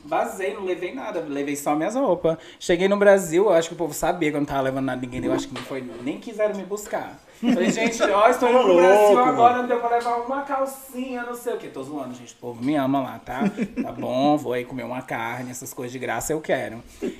Vazei, 0.08 0.54
não 0.54 0.64
levei 0.64 0.94
nada, 0.94 1.18
levei 1.28 1.56
só 1.56 1.74
minhas 1.74 1.96
roupas. 1.96 2.38
Cheguei 2.60 2.86
no 2.86 2.96
Brasil, 2.96 3.46
eu 3.46 3.52
acho 3.52 3.68
que 3.70 3.74
o 3.74 3.76
povo 3.76 3.92
sabia 3.92 4.30
que 4.30 4.36
eu 4.36 4.40
não 4.40 4.46
tava 4.46 4.60
levando 4.60 4.84
nada 4.84 5.00
ninguém, 5.00 5.24
eu 5.24 5.32
acho 5.32 5.48
que 5.48 5.54
não 5.54 5.62
foi, 5.62 5.84
nem 6.04 6.18
quiseram 6.20 6.54
me 6.54 6.62
buscar. 6.62 7.18
Falei, 7.40 7.70
gente, 7.72 8.00
ó, 8.04 8.28
estou 8.28 8.48
indo 8.48 8.58
pro 8.60 8.68
Louco, 8.68 8.82
Brasil 8.82 9.18
agora, 9.18 9.56
não 9.58 9.66
deu 9.66 9.80
pra 9.80 9.96
levar 9.96 10.18
uma 10.18 10.42
calcinha, 10.42 11.24
não 11.24 11.34
sei 11.34 11.54
o 11.54 11.56
que. 11.58 11.66
Tô 11.66 11.82
zoando, 11.82 12.14
gente, 12.14 12.32
o 12.34 12.36
povo 12.36 12.64
me 12.64 12.76
ama 12.76 13.02
lá, 13.02 13.18
tá? 13.18 13.50
Tá 13.82 13.90
bom, 13.90 14.36
vou 14.36 14.52
aí 14.52 14.64
comer 14.64 14.84
uma 14.84 15.02
carne, 15.02 15.50
essas 15.50 15.74
coisas 15.74 15.92
de 15.92 15.98
graça 15.98 16.32
eu 16.32 16.40
quero. 16.40 16.78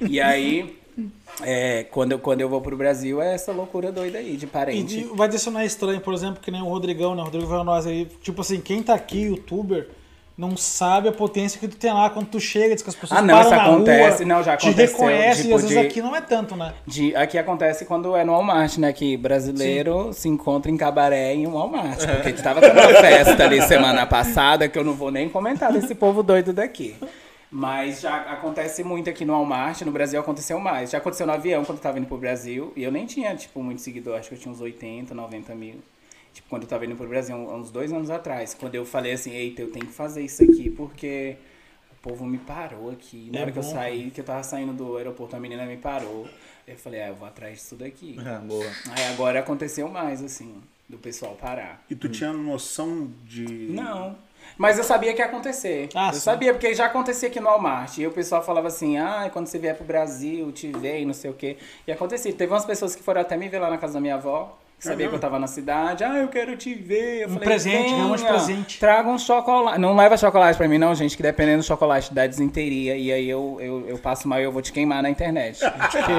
E 0.09 0.21
aí, 0.21 0.79
é, 1.43 1.85
quando, 1.91 2.13
eu, 2.13 2.19
quando 2.21 2.41
eu 2.41 2.49
vou 2.49 2.61
pro 2.61 2.77
Brasil, 2.77 3.21
é 3.21 3.35
essa 3.35 3.51
loucura 3.51 3.91
doida 3.91 4.19
aí, 4.19 4.37
de 4.37 4.45
E 4.45 4.49
parente. 4.49 5.03
de- 5.03 5.05
vai 5.07 5.29
é 5.29 5.67
estranho, 5.67 6.01
por 6.01 6.15
exemplo, 6.15 6.41
que 6.41 6.53
nem 6.53 6.63
o 6.63 6.67
Rodrigão, 6.69 7.17
né? 7.17 7.23
O 7.23 7.25
Rodrigo 7.25 7.47
vai 7.47 7.65
nós 7.65 7.85
aí. 7.85 8.07
Tipo 8.23 8.43
assim, 8.43 8.61
quem 8.61 8.81
tá 8.81 8.95
aqui, 8.95 9.23
youtuber, 9.23 9.89
não 10.37 10.57
sabe 10.57 11.09
a 11.09 11.13
potência 11.13 11.59
que 11.59 11.67
tu 11.67 11.77
tem 11.77 11.93
lá 11.93 12.11
quando 12.11 12.27
tu 12.27 12.39
chega, 12.39 12.75
diz 12.75 12.83
que 12.83 12.91
as 12.91 12.95
pessoas 12.95 13.19
Ah, 13.21 13.23
não, 13.23 13.41
isso 13.41 13.55
acontece, 13.55 14.23
rua, 14.25 14.35
não, 14.35 14.43
já 14.43 14.57
te 14.57 14.67
aconteceu, 14.69 14.99
reconhece 14.99 15.43
tipo, 15.43 15.51
e 15.51 15.55
às 15.55 15.63
vezes 15.63 15.79
de- 15.81 15.87
aqui 15.87 16.03
não 16.03 16.15
é 16.15 16.21
tanto, 16.21 16.55
né? 16.55 16.75
De, 16.87 17.17
aqui 17.17 17.39
acontece 17.39 17.85
quando 17.87 18.15
é 18.15 18.23
no 18.25 18.33
Walmart, 18.33 18.77
né? 18.77 18.93
Que 18.93 19.17
brasileiro 19.17 20.13
se 20.13 20.29
encontra 20.29 20.71
em 20.71 20.77
cabaré 20.77 21.35
em 21.35 21.47
um 21.47 21.53
Walmart. 21.53 21.99
Porque 22.23 22.43
tava 22.43 22.61
tendo 22.61 22.73
uma 22.79 22.89
festa 23.01 23.45
ali 23.45 23.63
semana 23.63 24.05
passada 24.07 24.69
que 24.69 24.79
eu 24.79 24.85
não 24.85 24.93
vou 24.93 25.11
nem 25.11 25.29
comentar 25.29 25.73
desse 25.73 25.95
povo 25.95 26.23
doido 26.23 26.53
daqui. 26.53 26.95
Mas 27.51 28.01
já 28.01 28.17
acontece 28.17 28.83
muito 28.85 29.09
aqui 29.09 29.25
no 29.25 29.33
Walmart, 29.33 29.81
no 29.83 29.93
Brasil 29.93 30.19
aconteceu 30.21 30.59
mais. 30.59 30.91
Já 30.91 30.99
aconteceu 30.99 31.27
no 31.27 31.33
avião 31.33 31.65
quando 31.65 31.79
eu 31.79 31.83
tava 31.83 31.97
indo 31.99 32.07
pro 32.09 32.19
Brasil. 32.19 32.73
E 32.77 32.83
eu 32.83 32.91
nem 32.93 33.07
tinha, 33.07 33.35
tipo, 33.37 33.63
muito 33.63 33.81
seguidor, 33.81 34.19
acho 34.19 34.29
que 34.29 34.35
eu 34.35 34.39
tinha 34.39 34.53
uns 34.53 34.61
80, 34.61 35.15
90 35.15 35.55
mil. 35.55 35.77
Tipo, 36.37 36.51
quando 36.51 36.65
eu 36.65 36.69
tava 36.69 36.85
indo 36.85 36.95
pro 36.95 37.09
Brasil, 37.09 37.35
há 37.35 37.57
uns 37.57 37.71
dois 37.71 37.91
anos 37.91 38.11
atrás. 38.11 38.53
Quando 38.53 38.75
eu 38.75 38.85
falei 38.85 39.13
assim, 39.13 39.31
eita, 39.31 39.63
eu 39.63 39.71
tenho 39.71 39.87
que 39.87 39.93
fazer 39.93 40.21
isso 40.23 40.45
aqui 40.45 40.69
porque 40.69 41.35
o 41.91 41.95
povo 42.03 42.27
me 42.27 42.37
parou 42.37 42.91
aqui. 42.91 43.31
Na 43.33 43.39
É 43.39 43.43
hora 43.43 43.53
que 43.53 43.59
eu 43.59 43.63
bom, 43.63 43.73
saí, 43.73 44.11
que 44.11 44.21
eu 44.21 44.25
tava 44.25 44.43
saindo 44.43 44.75
do 44.75 44.99
aeroporto, 44.99 45.35
a 45.35 45.41
menina 45.41 45.65
me 45.65 45.79
parou. 45.79 46.29
Eu 46.69 46.77
falei, 46.77 47.01
ah, 47.01 47.09
eu 47.09 47.15
vou 47.15 47.27
atrás 47.27 47.55
disso 47.57 47.75
daqui. 47.75 48.17
Ah, 48.23 48.39
boa. 48.39 48.67
Aí 48.91 49.05
agora 49.15 49.41
aconteceu 49.41 49.89
mais, 49.89 50.23
assim, 50.23 50.61
do 50.87 50.99
pessoal 50.99 51.35
parar. 51.41 51.83
E 51.89 51.95
tu 51.95 52.07
tinha 52.11 52.35
noção 52.35 53.11
de... 53.25 53.69
Não. 53.71 54.15
Mas 54.59 54.77
eu 54.77 54.85
sabia 54.85 55.15
que 55.15 55.23
ia 55.23 55.27
acontecer. 55.27 55.89
Ah, 55.95 56.09
eu 56.11 56.13
sim. 56.15 56.21
sabia, 56.21 56.53
porque 56.53 56.75
já 56.75 56.85
acontecia 56.85 57.31
aqui 57.31 57.41
no 57.41 57.47
Walmart. 57.47 57.97
E 57.97 58.07
o 58.07 58.11
pessoal 58.11 58.45
falava 58.45 58.69
assim, 58.69 58.99
ah, 58.99 59.31
quando 59.33 59.47
você 59.47 59.59
vier 59.59 59.75
pro 59.75 59.87
Brasil, 59.87 60.53
te 60.53 60.71
vê 60.71 61.01
e 61.01 61.07
não 61.07 61.15
sei 61.15 61.31
o 61.31 61.35
quê. 61.35 61.57
E 61.87 61.93
acontecia. 61.93 62.31
Teve 62.35 62.53
umas 62.53 62.67
pessoas 62.67 62.95
que 62.95 63.03
foram 63.03 63.23
até 63.23 63.39
me 63.39 63.49
ver 63.49 63.59
lá 63.59 63.71
na 63.71 63.79
casa 63.79 63.95
da 63.95 64.01
minha 64.03 64.17
avó. 64.17 64.59
Sabia 64.79 65.09
que 65.09 65.15
eu 65.15 65.19
tava 65.19 65.39
na 65.39 65.47
cidade, 65.47 66.05
ah, 66.05 66.19
eu 66.19 66.29
quero 66.29 66.55
te 66.57 66.75
ver. 66.75 67.23
Eu 67.23 67.29
Um 67.29 67.33
falei, 67.33 67.45
presente, 67.49 67.77
"Venha, 67.85 67.97
ganhou 67.97 68.15
um 68.15 68.19
presente." 68.19 68.79
Traga 68.79 69.09
um 69.09 69.19
chocolate. 69.19 69.81
Não 69.81 69.97
leva 69.97 70.17
chocolate 70.19 70.57
pra 70.57 70.69
mim, 70.69 70.77
não, 70.79 70.95
gente, 70.95 71.17
que 71.17 71.23
dependendo 71.23 71.59
do 71.59 71.65
chocolate 71.65 72.13
dá 72.13 72.27
desinteria. 72.27 72.95
E 72.97 73.11
aí 73.11 73.29
eu, 73.29 73.57
eu, 73.61 73.89
eu 73.89 73.99
passo 73.99 74.29
mal 74.29 74.39
e 74.39 74.45
eu 74.45 74.53
vou 74.53 74.61
te 74.61 74.73
queimar 74.73 75.03
na 75.03 75.09
internet. 75.11 75.61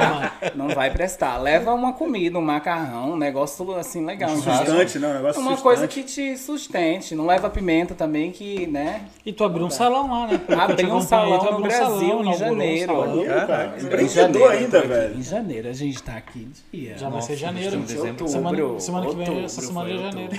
não 0.56 0.70
vai 0.70 0.90
prestar. 0.92 1.38
Leva 1.38 1.74
uma 1.74 1.94
comida, 1.94 2.38
um 2.38 2.42
macarrão, 2.42 3.12
um 3.12 3.16
negócio 3.18 3.74
assim 3.76 4.04
legal. 4.04 4.32
entendeu? 4.32 4.54
Sustante, 4.56 5.00
não, 5.00 5.10
um 5.12 5.14
negócio 5.14 5.42
Uma 5.42 5.52
sustante. 5.52 5.64
coisa 5.64 5.88
que 5.88 6.04
te 6.04 6.38
sustente. 6.38 7.16
Não 7.16 7.26
leva 7.26 7.50
pimenta 7.50 7.94
também, 7.94 8.32
que, 8.32 8.66
né? 8.68 9.04
E 9.26 9.32
tu 9.32 9.44
abriu 9.44 9.66
um 9.66 9.70
salão 9.70 10.10
lá, 10.10 10.28
né? 10.28 10.42
Eu 10.50 10.56
te 10.56 10.62
Abri 10.62 10.86
um 10.88 11.02
salão 11.02 11.30
no 11.30 11.42
abriu 11.42 11.58
um 11.58 11.62
Brasil, 11.62 11.88
salão, 11.88 12.26
em 12.26 12.28
um 12.30 12.34
janeiro. 12.38 12.94
salão. 12.94 13.26
Cara, 13.48 13.74
Em 13.80 13.84
empreendedor 13.86 14.08
janeiro, 14.10 14.50
ainda, 14.50 14.80
aqui. 14.80 14.88
velho. 14.88 15.18
Em 15.20 15.24
janeiro, 15.24 15.70
a 15.70 15.74
gente 15.74 16.04
tá 16.04 16.14
aqui 16.18 16.48
dia. 16.74 16.98
Já 16.98 17.10
vai 17.10 17.22
ser 17.22 17.36
janeiro. 17.36 17.80
estamos 17.88 18.57
dezembro. 18.58 18.80
Semana, 18.82 19.06
que 19.08 19.12
vem, 19.16 19.20
outubro, 19.22 19.46
essa 19.46 19.62
semana 19.62 19.90
é 19.90 19.98
janeiro. 19.98 20.34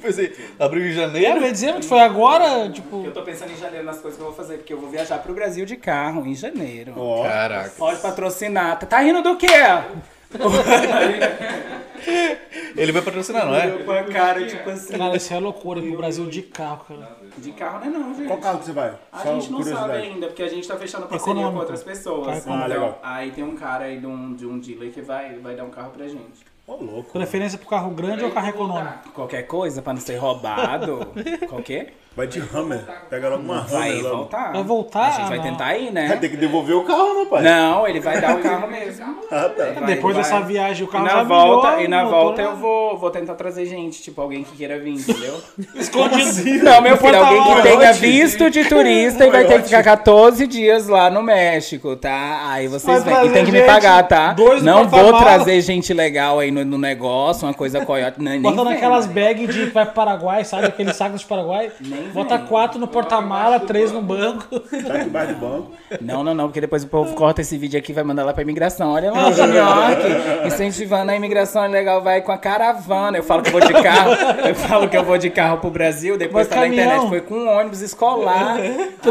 Pensei, 0.00 0.36
abriu 0.58 0.82
em 0.82 0.86
É, 0.86 0.90
eu 0.90 0.94
janeiro. 0.94 1.40
ia 1.44 1.52
dizer, 1.52 1.74
mas 1.74 1.86
foi 1.86 2.00
agora, 2.00 2.70
tipo... 2.70 3.04
Eu 3.04 3.12
tô 3.12 3.22
pensando 3.22 3.52
em 3.52 3.56
janeiro 3.56 3.84
nas 3.84 3.98
coisas 4.00 4.16
que 4.16 4.22
eu 4.22 4.26
vou 4.28 4.34
fazer, 4.34 4.56
porque 4.58 4.72
eu 4.72 4.80
vou 4.80 4.88
viajar 4.88 5.18
pro 5.18 5.34
Brasil 5.34 5.66
de 5.66 5.76
carro 5.76 6.26
em 6.26 6.34
janeiro. 6.34 6.94
Ó, 6.96 7.22
Caraca. 7.24 7.70
Pode 7.76 8.00
patrocinar. 8.00 8.78
Tá- 8.78 8.86
Tá 8.86 8.98
rindo 9.00 9.22
do 9.22 9.36
quê? 9.36 9.46
Ele 12.76 12.92
vai 12.92 13.02
patrocinar, 13.02 13.44
não 13.46 13.54
é? 13.54 13.66
Olhou 13.66 13.80
pra 13.80 14.04
cara, 14.04 14.46
tipo 14.46 14.70
assim. 14.70 14.96
Cara, 14.96 15.16
isso 15.16 15.34
é 15.34 15.38
loucura 15.38 15.82
pro 15.82 15.96
Brasil 15.96 16.26
de 16.26 16.42
carro, 16.42 16.84
cara. 16.88 17.16
De 17.36 17.52
carro 17.52 17.80
não 17.80 17.86
é 17.86 17.90
não, 17.90 18.14
gente. 18.14 18.26
qual 18.26 18.38
carro 18.38 18.58
que 18.60 18.64
você 18.66 18.72
vai? 18.72 18.94
A 19.12 19.18
Só 19.18 19.34
gente 19.34 19.50
não 19.52 19.62
sabe 19.62 19.92
ainda, 19.92 20.26
porque 20.28 20.42
a 20.42 20.48
gente 20.48 20.66
tá 20.66 20.76
fechando 20.76 21.06
parceria 21.06 21.42
com 21.42 21.56
outras 21.56 21.82
pessoas. 21.82 22.44
Tá 22.44 22.62
Ah, 22.62 22.66
legal. 22.66 22.98
aí 23.02 23.30
tem 23.32 23.44
um 23.44 23.54
cara 23.56 23.84
aí 23.84 23.98
de 23.98 24.06
um, 24.06 24.34
de 24.34 24.46
um 24.46 24.58
dealer 24.58 24.90
que 24.90 25.02
vai, 25.02 25.34
vai 25.38 25.54
dar 25.54 25.64
um 25.64 25.70
carro 25.70 25.90
pra 25.90 26.06
gente. 26.06 26.48
Ô, 26.70 26.76
louco. 26.76 27.10
Preferência 27.10 27.58
pro 27.58 27.66
carro 27.66 27.90
grande 27.90 28.22
ou 28.22 28.30
carro 28.30 28.48
econômico? 28.48 29.10
Qualquer 29.12 29.42
coisa 29.42 29.82
pra 29.82 29.92
não 29.92 30.00
ser 30.00 30.16
roubado. 30.18 31.00
Qualquer? 31.50 31.94
Vai 32.16 32.26
de 32.26 32.40
Hammer. 32.52 32.80
Pega 33.08 33.28
logo 33.30 33.42
uma 33.42 33.60
Vai 33.62 33.90
Hammer. 33.92 34.02
logo. 34.02 34.16
voltar. 34.16 34.52
Vai 34.52 34.62
voltar? 34.64 35.06
A 35.06 35.10
gente 35.12 35.28
vai 35.28 35.36
Não. 35.38 35.44
tentar 35.44 35.76
ir, 35.76 35.84
Vai 35.84 35.92
né? 35.92 36.16
ter 36.16 36.28
que 36.28 36.36
devolver 36.36 36.74
o 36.76 36.82
carro, 36.84 37.14
né, 37.14 37.26
pai? 37.30 37.42
Não, 37.42 37.86
ele 37.86 38.00
vai 38.00 38.20
dar 38.20 38.36
o 38.36 38.42
carro 38.42 38.68
mesmo. 38.68 39.16
Ah, 39.30 39.48
tá. 39.48 39.64
Vai- 39.80 39.84
Depois 39.86 40.14
vai- 40.16 40.24
dessa 40.24 40.40
viagem, 40.40 40.84
o 40.84 40.88
E 40.88 40.92
carro 40.92 41.04
na 41.04 41.10
já 41.10 41.22
volta, 41.22 41.80
e 41.82 41.86
na 41.88 42.02
motor 42.04 42.10
volta 42.18 42.42
eu 42.42 42.56
vou, 42.56 42.98
vou 42.98 43.10
tentar 43.10 43.36
trazer 43.36 43.64
gente, 43.66 44.02
tipo, 44.02 44.20
alguém 44.20 44.42
que 44.42 44.56
queira 44.56 44.76
vir, 44.80 44.94
entendeu? 44.94 45.40
Escondido. 45.74 46.64
Não, 46.64 46.80
meu 46.82 46.96
filho, 46.96 47.16
alguém 47.16 47.54
que 47.54 47.62
tenha 47.62 47.92
visto 47.92 48.50
de 48.50 48.64
turista 48.64 49.24
e 49.24 49.30
vai 49.30 49.44
ter 49.46 49.58
que 49.62 49.68
ficar 49.68 49.82
14 49.84 50.48
dias 50.48 50.88
lá 50.88 51.08
no 51.10 51.22
México, 51.22 51.94
tá? 51.94 52.50
Aí 52.50 52.66
vocês 52.66 52.82
Vai 52.82 53.00
vêm. 53.04 53.12
E 53.12 53.14
trazer 53.18 53.32
tem 53.34 53.44
que 53.44 53.52
me 53.52 53.58
gente, 53.58 53.66
pagar, 53.68 54.02
tá? 54.08 54.32
dois 54.32 54.62
Não 54.62 54.88
vou 54.88 55.16
trazer 55.16 55.60
gente 55.60 55.94
legal 55.94 56.40
aí 56.40 56.50
no, 56.50 56.64
no 56.64 56.76
negócio, 56.76 57.46
uma 57.46 57.54
coisa 57.54 57.86
coiote. 57.86 58.18
Não, 58.20 58.32
nem 58.32 58.40
vem, 58.40 58.64
naquelas 58.64 59.06
né? 59.06 59.12
bags 59.28 59.54
de 59.54 59.66
que 59.66 59.72
vai 59.72 59.84
pro 59.84 59.94
Paraguai, 59.94 60.44
sabe? 60.44 60.66
Aqueles 60.66 60.96
sacos 60.96 61.20
de 61.20 61.26
Paraguai. 61.26 61.70
Bota 62.12 62.38
vem. 62.38 62.46
quatro 62.46 62.78
no 62.78 62.86
porta-mala, 62.86 63.60
três 63.60 63.92
no 63.92 64.02
banco. 64.02 64.60
Tá 64.60 64.94
aqui 64.94 65.06
embaixo 65.06 65.34
do 65.34 65.40
banco. 65.40 65.72
Não, 66.00 66.22
não, 66.24 66.34
não, 66.34 66.46
porque 66.46 66.60
depois 66.60 66.84
o 66.84 66.88
povo 66.88 67.14
corta 67.14 67.40
esse 67.40 67.56
vídeo 67.58 67.78
aqui 67.78 67.92
e 67.92 67.94
vai 67.94 68.04
mandar 68.04 68.24
lá 68.24 68.32
pra 68.32 68.42
imigração. 68.42 68.92
Olha 68.92 69.10
lá, 69.12 69.28
o 69.28 69.32
Junior, 69.32 70.46
incentivando 70.46 71.10
a 71.10 71.16
imigração 71.16 71.64
é 71.64 71.68
legal, 71.68 72.02
vai 72.02 72.20
com 72.22 72.32
a 72.32 72.38
caravana. 72.38 73.18
Eu 73.18 73.22
falo 73.22 73.42
que 73.42 73.48
eu 73.48 73.52
vou 73.52 73.60
de 73.60 73.72
carro, 73.72 74.12
eu 74.46 74.54
falo 74.54 74.88
que 74.88 74.96
eu 74.96 75.04
vou 75.04 75.18
de 75.18 75.30
carro 75.30 75.58
pro 75.58 75.70
Brasil, 75.70 76.16
depois 76.16 76.46
Mas 76.46 76.48
tá 76.48 76.56
na 76.56 76.62
caminhão. 76.62 76.84
internet, 76.84 77.08
foi 77.08 77.20
com 77.20 77.34
um 77.34 77.48
ônibus 77.48 77.80
escolar, 77.80 78.58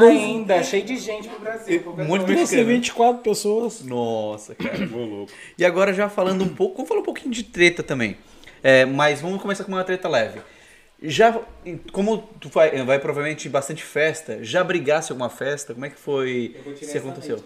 ainda, 0.02 0.63
cheio 0.63 0.84
de 0.84 0.97
gente 0.97 1.28
pro 1.28 1.39
Brasil. 1.39 1.93
Muito. 1.97 2.32
Esse 2.32 2.63
24 2.63 3.21
pessoas. 3.21 3.84
Nossa, 3.84 4.56
cara. 4.56 4.89
Ô, 4.93 5.06
louco. 5.06 5.32
E 5.58 5.65
agora 5.65 5.93
já 5.93 6.08
falando 6.10 6.43
um 6.43 6.49
pouco, 6.49 6.75
vamos 6.78 6.89
falar 6.89 7.02
um 7.02 7.04
pouquinho 7.04 7.32
de 7.32 7.43
treta 7.43 7.84
também. 7.84 8.15
É, 8.63 8.86
mas 8.86 9.21
vamos 9.21 9.41
começar 9.41 9.63
com 9.63 9.71
uma 9.71 9.84
treta 9.84 10.08
leve. 10.10 10.39
Já, 11.01 11.39
como 11.93 12.17
tu 12.39 12.49
vai, 12.49 12.83
vai 12.83 12.99
provavelmente 12.99 13.47
em 13.47 13.51
bastante 13.51 13.83
festa, 13.83 14.43
já 14.43 14.63
brigasse 14.63 15.12
em 15.12 15.13
alguma 15.13 15.29
festa? 15.29 15.73
Como 15.73 15.85
é 15.85 15.89
que 15.89 15.97
foi? 15.97 16.55
Se 16.77 16.85
essa 16.85 16.97
aconteceu? 16.97 17.43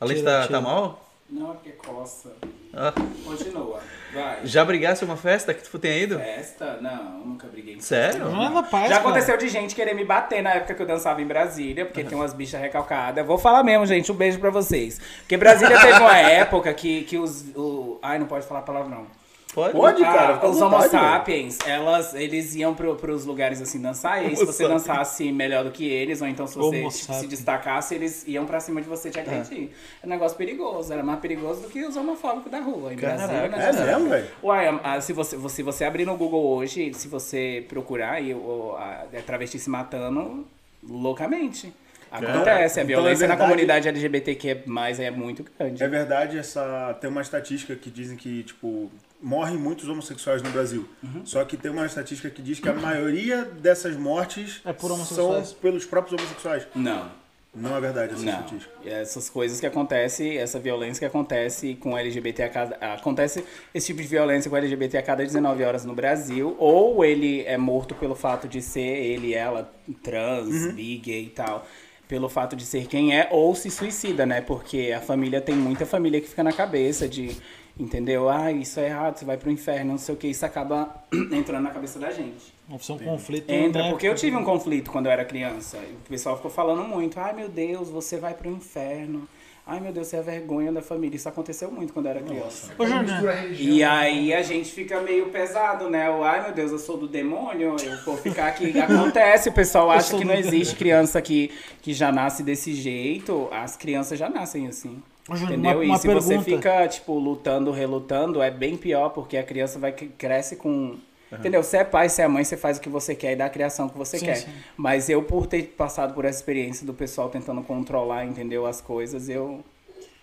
A 0.00 0.04
leite 0.04 0.20
Tira, 0.20 0.42
tá, 0.42 0.48
tá 0.48 0.60
mal? 0.60 1.04
Não, 1.28 1.50
é 1.50 1.54
porque 1.54 1.72
coça. 1.72 2.32
Ah, 2.72 2.92
Continua, 3.24 3.80
vai. 4.12 4.40
já 4.44 4.64
brigasse 4.64 5.04
em 5.04 5.08
uma 5.08 5.16
festa 5.16 5.54
que 5.54 5.62
tu 5.68 5.78
tenha 5.78 5.96
ido? 5.96 6.18
Festa? 6.18 6.78
Não, 6.80 7.18
nunca 7.18 7.46
briguei. 7.46 7.80
Sério? 7.80 8.30
Não 8.30 8.44
é 8.44 8.48
na 8.48 8.62
paz, 8.62 8.88
Já 8.88 8.96
cara. 8.96 9.00
aconteceu 9.08 9.36
de 9.36 9.48
gente 9.48 9.74
querer 9.74 9.94
me 9.94 10.04
bater 10.04 10.42
na 10.42 10.54
época 10.54 10.74
que 10.74 10.82
eu 10.82 10.86
dançava 10.86 11.20
em 11.22 11.26
Brasília, 11.26 11.86
porque 11.86 12.02
tem 12.02 12.16
umas 12.16 12.32
bichas 12.32 12.60
recalcadas. 12.60 13.24
Vou 13.26 13.38
falar 13.38 13.62
mesmo, 13.62 13.86
gente, 13.86 14.10
um 14.10 14.14
beijo 14.14 14.38
pra 14.38 14.50
vocês. 14.50 15.00
Porque 15.20 15.36
Brasília 15.36 15.78
teve 15.80 15.98
uma 15.98 16.16
época 16.18 16.72
que, 16.74 17.02
que 17.04 17.16
os. 17.16 17.44
O... 17.54 17.98
Ai, 18.02 18.18
não 18.18 18.26
pode 18.26 18.46
falar 18.46 18.62
palavrão. 18.62 19.06
Pode? 19.54 19.72
Pode, 19.72 20.02
cara. 20.02 20.40
Ah, 20.42 20.48
os 20.48 20.60
Homo 20.60 20.82
sapiens, 20.82 21.58
elas, 21.64 22.12
eles 22.12 22.56
iam 22.56 22.74
pro, 22.74 22.96
pros 22.96 23.24
lugares 23.24 23.62
assim 23.62 23.80
dançar, 23.80 24.20
e 24.22 24.26
aí 24.26 24.36
se 24.36 24.44
você 24.44 24.66
dançasse 24.66 25.30
melhor 25.30 25.62
do 25.62 25.70
que 25.70 25.86
eles, 25.88 26.20
ou 26.20 26.26
então 26.26 26.44
se 26.46 26.56
você 26.58 26.78
tipo, 26.82 26.90
se 27.14 27.26
destacasse, 27.28 27.94
eles 27.94 28.26
iam 28.26 28.44
pra 28.46 28.58
cima 28.58 28.82
de 28.82 28.88
você 28.88 29.10
te 29.10 29.20
agredir. 29.20 29.70
É 30.02 30.06
um 30.06 30.10
negócio 30.10 30.36
perigoso, 30.36 30.92
era 30.92 31.04
mais 31.04 31.20
perigoso 31.20 31.60
do 31.62 31.68
que 31.68 31.84
os 31.84 31.96
homofóbicos 31.96 32.50
da 32.50 32.58
rua. 32.58 32.92
Em 32.92 32.96
Caraca. 32.96 33.26
Brasília, 33.28 33.48
né? 33.48 33.68
É 33.68 33.94
mesmo, 33.94 34.08
velho? 34.10 34.26
Uai, 34.42 34.80
ah, 34.82 35.00
se 35.00 35.12
você, 35.12 35.38
se 35.48 35.62
você 35.62 35.84
abrir 35.84 36.04
no 36.04 36.16
Google 36.16 36.44
hoje, 36.56 36.92
se 36.92 37.06
você 37.06 37.64
procurar 37.68 38.14
aí 38.14 38.34
o, 38.34 38.74
a, 38.76 39.04
a 39.16 39.22
travesti 39.24 39.58
se 39.60 39.70
matando 39.70 40.44
loucamente. 40.82 41.72
Acontece, 42.10 42.78
a 42.78 42.82
Então, 42.84 42.86
violência 42.86 43.24
é 43.24 43.28
na 43.28 43.34
verdade- 43.34 43.50
comunidade 43.50 43.88
LGBTQ+, 43.88 44.62
é 45.00 45.10
muito 45.10 45.44
grande. 45.58 45.82
É 45.82 45.88
verdade, 45.88 46.38
essa 46.38 46.96
tem 47.00 47.10
uma 47.10 47.20
estatística 47.22 47.74
que 47.74 47.90
dizem 47.90 48.16
que, 48.16 48.44
tipo, 48.44 48.88
morrem 49.24 49.56
muitos 49.56 49.88
homossexuais 49.88 50.42
no 50.42 50.50
Brasil. 50.50 50.86
Uhum. 51.02 51.22
Só 51.24 51.42
que 51.46 51.56
tem 51.56 51.70
uma 51.70 51.86
estatística 51.86 52.28
que 52.28 52.42
diz 52.42 52.60
que 52.60 52.68
a 52.68 52.74
maioria 52.74 53.42
dessas 53.42 53.96
mortes 53.96 54.60
É 54.64 54.72
por 54.72 54.94
são 55.06 55.42
pelos 55.62 55.86
próprios 55.86 56.20
homossexuais. 56.20 56.66
Não, 56.74 57.10
Não 57.54 57.74
é 57.74 57.80
verdade 57.80 58.12
essa 58.12 58.22
não. 58.22 58.32
estatística. 58.32 58.74
Essas 58.84 59.30
coisas 59.30 59.58
que 59.60 59.66
acontecem, 59.66 60.36
essa 60.36 60.58
violência 60.58 61.00
que 61.00 61.06
acontece 61.06 61.74
com 61.76 61.96
LGBT 61.96 62.42
a 62.42 62.48
cada... 62.50 62.76
Acontece 62.94 63.44
esse 63.72 63.86
tipo 63.86 64.02
de 64.02 64.08
violência 64.08 64.50
com 64.50 64.56
LGBT 64.56 64.98
a 64.98 65.02
cada 65.02 65.24
19 65.24 65.64
horas 65.64 65.86
no 65.86 65.94
Brasil, 65.94 66.54
ou 66.58 67.02
ele 67.02 67.42
é 67.44 67.56
morto 67.56 67.94
pelo 67.94 68.14
fato 68.14 68.46
de 68.46 68.60
ser 68.60 68.80
ele, 68.80 69.32
ela, 69.32 69.72
trans, 70.02 70.72
bi, 70.74 70.98
gay 70.98 71.24
e 71.24 71.30
tal, 71.30 71.66
pelo 72.06 72.28
fato 72.28 72.54
de 72.54 72.66
ser 72.66 72.86
quem 72.86 73.18
é, 73.18 73.28
ou 73.30 73.54
se 73.54 73.70
suicida, 73.70 74.26
né? 74.26 74.42
Porque 74.42 74.92
a 74.94 75.00
família 75.00 75.40
tem 75.40 75.54
muita 75.54 75.86
família 75.86 76.20
que 76.20 76.28
fica 76.28 76.42
na 76.42 76.52
cabeça 76.52 77.08
de, 77.08 77.34
entendeu? 77.78 78.28
Ah, 78.28 78.52
isso 78.52 78.78
é 78.80 78.86
errado, 78.86 79.16
você 79.18 79.24
vai 79.24 79.36
pro 79.36 79.50
inferno, 79.50 79.92
não 79.92 79.98
sei 79.98 80.14
o 80.14 80.18
que, 80.18 80.28
isso 80.28 80.44
acaba 80.46 81.04
entrando 81.32 81.64
na 81.64 81.70
cabeça 81.70 81.98
da 81.98 82.10
gente. 82.10 82.54
Deve 82.68 82.84
ser 82.84 82.92
um 82.92 82.98
conflito. 82.98 83.50
Entra, 83.50 83.82
né? 83.82 83.90
porque 83.90 84.06
eu 84.06 84.14
tive 84.14 84.36
um 84.36 84.44
conflito 84.44 84.90
quando 84.90 85.06
eu 85.06 85.12
era 85.12 85.24
criança. 85.24 85.78
O 85.78 86.08
pessoal 86.08 86.36
ficou 86.36 86.50
falando 86.50 86.82
muito, 86.84 87.18
ai 87.20 87.32
meu 87.32 87.48
Deus, 87.48 87.90
você 87.90 88.16
vai 88.16 88.34
pro 88.34 88.50
inferno. 88.50 89.28
Ai 89.66 89.80
meu 89.80 89.92
Deus, 89.92 90.08
você 90.08 90.16
é 90.16 90.18
a 90.18 90.22
vergonha 90.22 90.70
da 90.70 90.82
família. 90.82 91.16
Isso 91.16 91.26
aconteceu 91.26 91.70
muito 91.70 91.94
quando 91.94 92.04
eu 92.04 92.10
era 92.10 92.20
criança. 92.20 92.74
Ô, 92.78 92.84
Júnior, 92.84 93.04
Mistura 93.04 93.32
a 93.32 93.34
religião. 93.34 93.74
E 93.74 93.82
aí 93.82 94.34
a 94.34 94.42
gente 94.42 94.70
fica 94.70 95.00
meio 95.00 95.30
pesado, 95.30 95.88
né? 95.88 96.10
O, 96.10 96.22
ai 96.22 96.42
meu 96.42 96.52
Deus, 96.52 96.70
eu 96.70 96.78
sou 96.78 96.98
do 96.98 97.08
demônio, 97.08 97.74
eu 97.82 98.04
vou 98.04 98.14
ficar 98.18 98.48
aqui. 98.48 98.76
Acontece, 98.78 99.48
o 99.48 99.52
pessoal 99.52 99.90
acha 99.90 100.18
que 100.18 100.24
não 100.24 100.34
existe 100.34 100.76
criança 100.76 101.20
que, 101.22 101.50
que 101.80 101.94
já 101.94 102.12
nasce 102.12 102.42
desse 102.42 102.74
jeito. 102.74 103.48
As 103.50 103.74
crianças 103.74 104.18
já 104.18 104.28
nascem 104.28 104.66
assim. 104.66 105.02
Entendeu? 105.30 105.72
uma- 105.76 105.84
e 105.84 105.88
uma 105.88 105.98
se 105.98 106.06
você 106.08 106.28
pergunta. 106.36 106.50
fica, 106.50 106.88
tipo, 106.88 107.14
lutando, 107.18 107.70
relutando, 107.70 108.42
é 108.42 108.50
bem 108.50 108.76
pior, 108.76 109.08
porque 109.10 109.36
a 109.36 109.42
criança 109.42 109.78
vai 109.78 109.92
cresce 109.92 110.56
com. 110.56 110.96
Entendeu? 111.32 111.62
Você 111.64 111.78
é 111.78 111.84
pai, 111.84 112.08
você 112.08 112.22
é 112.22 112.28
mãe, 112.28 112.44
você 112.44 112.56
faz 112.56 112.76
o 112.78 112.80
que 112.80 112.88
você 112.88 113.12
quer 113.14 113.32
e 113.32 113.36
dá 113.36 113.46
a 113.46 113.50
criação 113.50 113.88
que 113.88 113.98
você 113.98 114.18
Sim, 114.18 114.26
quer. 114.26 114.34
sim. 114.36 114.50
Mas 114.76 115.08
eu, 115.08 115.20
por 115.22 115.46
ter 115.46 115.62
passado 115.76 116.14
por 116.14 116.24
essa 116.24 116.38
experiência 116.38 116.86
do 116.86 116.94
pessoal 116.94 117.28
tentando 117.28 117.60
controlar, 117.62 118.24
entendeu? 118.24 118.66
As 118.66 118.80
coisas, 118.80 119.28
eu. 119.28 119.64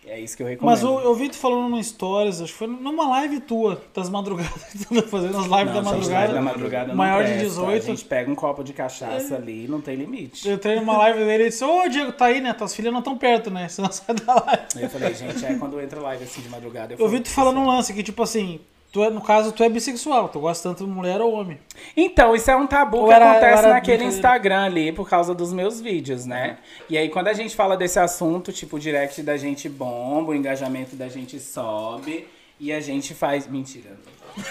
É 0.05 0.19
isso 0.19 0.35
que 0.35 0.41
eu 0.41 0.47
recomendo. 0.47 0.71
Mas 0.71 0.81
eu, 0.81 0.99
eu 0.99 1.13
vi 1.13 1.29
tu 1.29 1.37
falando 1.37 1.69
no 1.69 1.83
Stories, 1.83 2.41
acho 2.41 2.51
que 2.51 2.57
foi 2.57 2.67
numa 2.67 3.07
live 3.07 3.39
tua, 3.39 3.81
das 3.93 4.09
madrugadas, 4.09 4.51
fazendo 5.09 5.37
as 5.37 5.45
lives 5.45 5.73
da 5.73 5.81
Não, 5.81 5.83
gente, 5.83 5.83
madrugada. 5.83 6.13
live 6.13 6.33
da 6.33 6.41
madrugada 6.41 6.95
maior 6.95 7.23
de 7.23 7.29
presta. 7.29 7.47
18. 7.49 7.83
A 7.83 7.85
gente 7.85 8.05
pega 8.05 8.31
um 8.31 8.35
copo 8.35 8.63
de 8.63 8.73
cachaça 8.73 9.35
ali 9.35 9.67
não 9.67 9.79
tem 9.79 9.95
limite. 9.95 10.47
Eu 10.47 10.55
entrei 10.55 10.75
numa 10.79 10.97
live 10.97 11.19
dele 11.19 11.45
e 11.45 11.49
disse, 11.49 11.63
ô 11.63 11.87
Diego, 11.87 12.11
tá 12.11 12.25
aí, 12.25 12.41
né? 12.41 12.51
Tuas 12.53 12.75
filhas 12.75 12.91
não 12.91 12.99
estão 12.99 13.17
perto, 13.17 13.51
né? 13.51 13.67
Senão 13.69 13.91
sai 13.91 14.15
da 14.15 14.33
live. 14.33 14.63
Eu 14.81 14.89
falei, 14.89 15.13
gente, 15.13 15.45
é 15.45 15.55
quando 15.55 15.79
entra 15.79 16.01
live 16.01 16.23
assim 16.23 16.41
de 16.41 16.49
madrugada. 16.49 16.93
Eu, 16.93 16.99
Eu 16.99 17.07
vi 17.07 17.19
tu 17.19 17.29
falando 17.29 17.59
um 17.59 17.67
lance 17.67 17.93
que, 17.93 18.01
tipo 18.01 18.23
assim, 18.23 18.59
tu 18.91 19.03
é, 19.03 19.09
no 19.09 19.21
caso, 19.21 19.51
tu 19.51 19.63
é 19.63 19.69
bissexual, 19.69 20.27
tu 20.29 20.39
gosta 20.39 20.67
tanto 20.69 20.83
de 20.85 20.89
mulher 20.91 21.21
ou 21.21 21.33
homem. 21.33 21.57
Então, 21.95 22.35
isso 22.35 22.49
é 22.51 22.55
um 22.55 22.67
tabu 22.67 22.97
Ou 22.97 23.07
que 23.07 23.13
era- 23.13 23.31
acontece 23.31 23.63
era 23.63 23.69
naquele? 23.73 24.03
Instagram 24.03 24.63
ali 24.65 24.91
por 24.91 25.09
causa 25.09 25.33
dos 25.33 25.53
meus 25.53 25.79
vídeos, 25.79 26.25
né? 26.25 26.57
E 26.89 26.97
aí, 26.97 27.07
quando 27.09 27.27
a 27.29 27.33
gente 27.33 27.55
fala 27.55 27.77
desse 27.77 27.99
assunto, 27.99 28.51
tipo, 28.51 28.75
o 28.75 28.79
direct 28.79 29.21
da 29.23 29.37
gente 29.37 29.69
bomba, 29.69 30.31
o 30.31 30.35
engajamento 30.35 30.95
da 30.95 31.07
gente 31.07 31.39
sobe 31.39 32.27
e 32.59 32.71
a 32.73 32.79
gente 32.81 33.13
faz. 33.13 33.47
Mentira. 33.47 33.91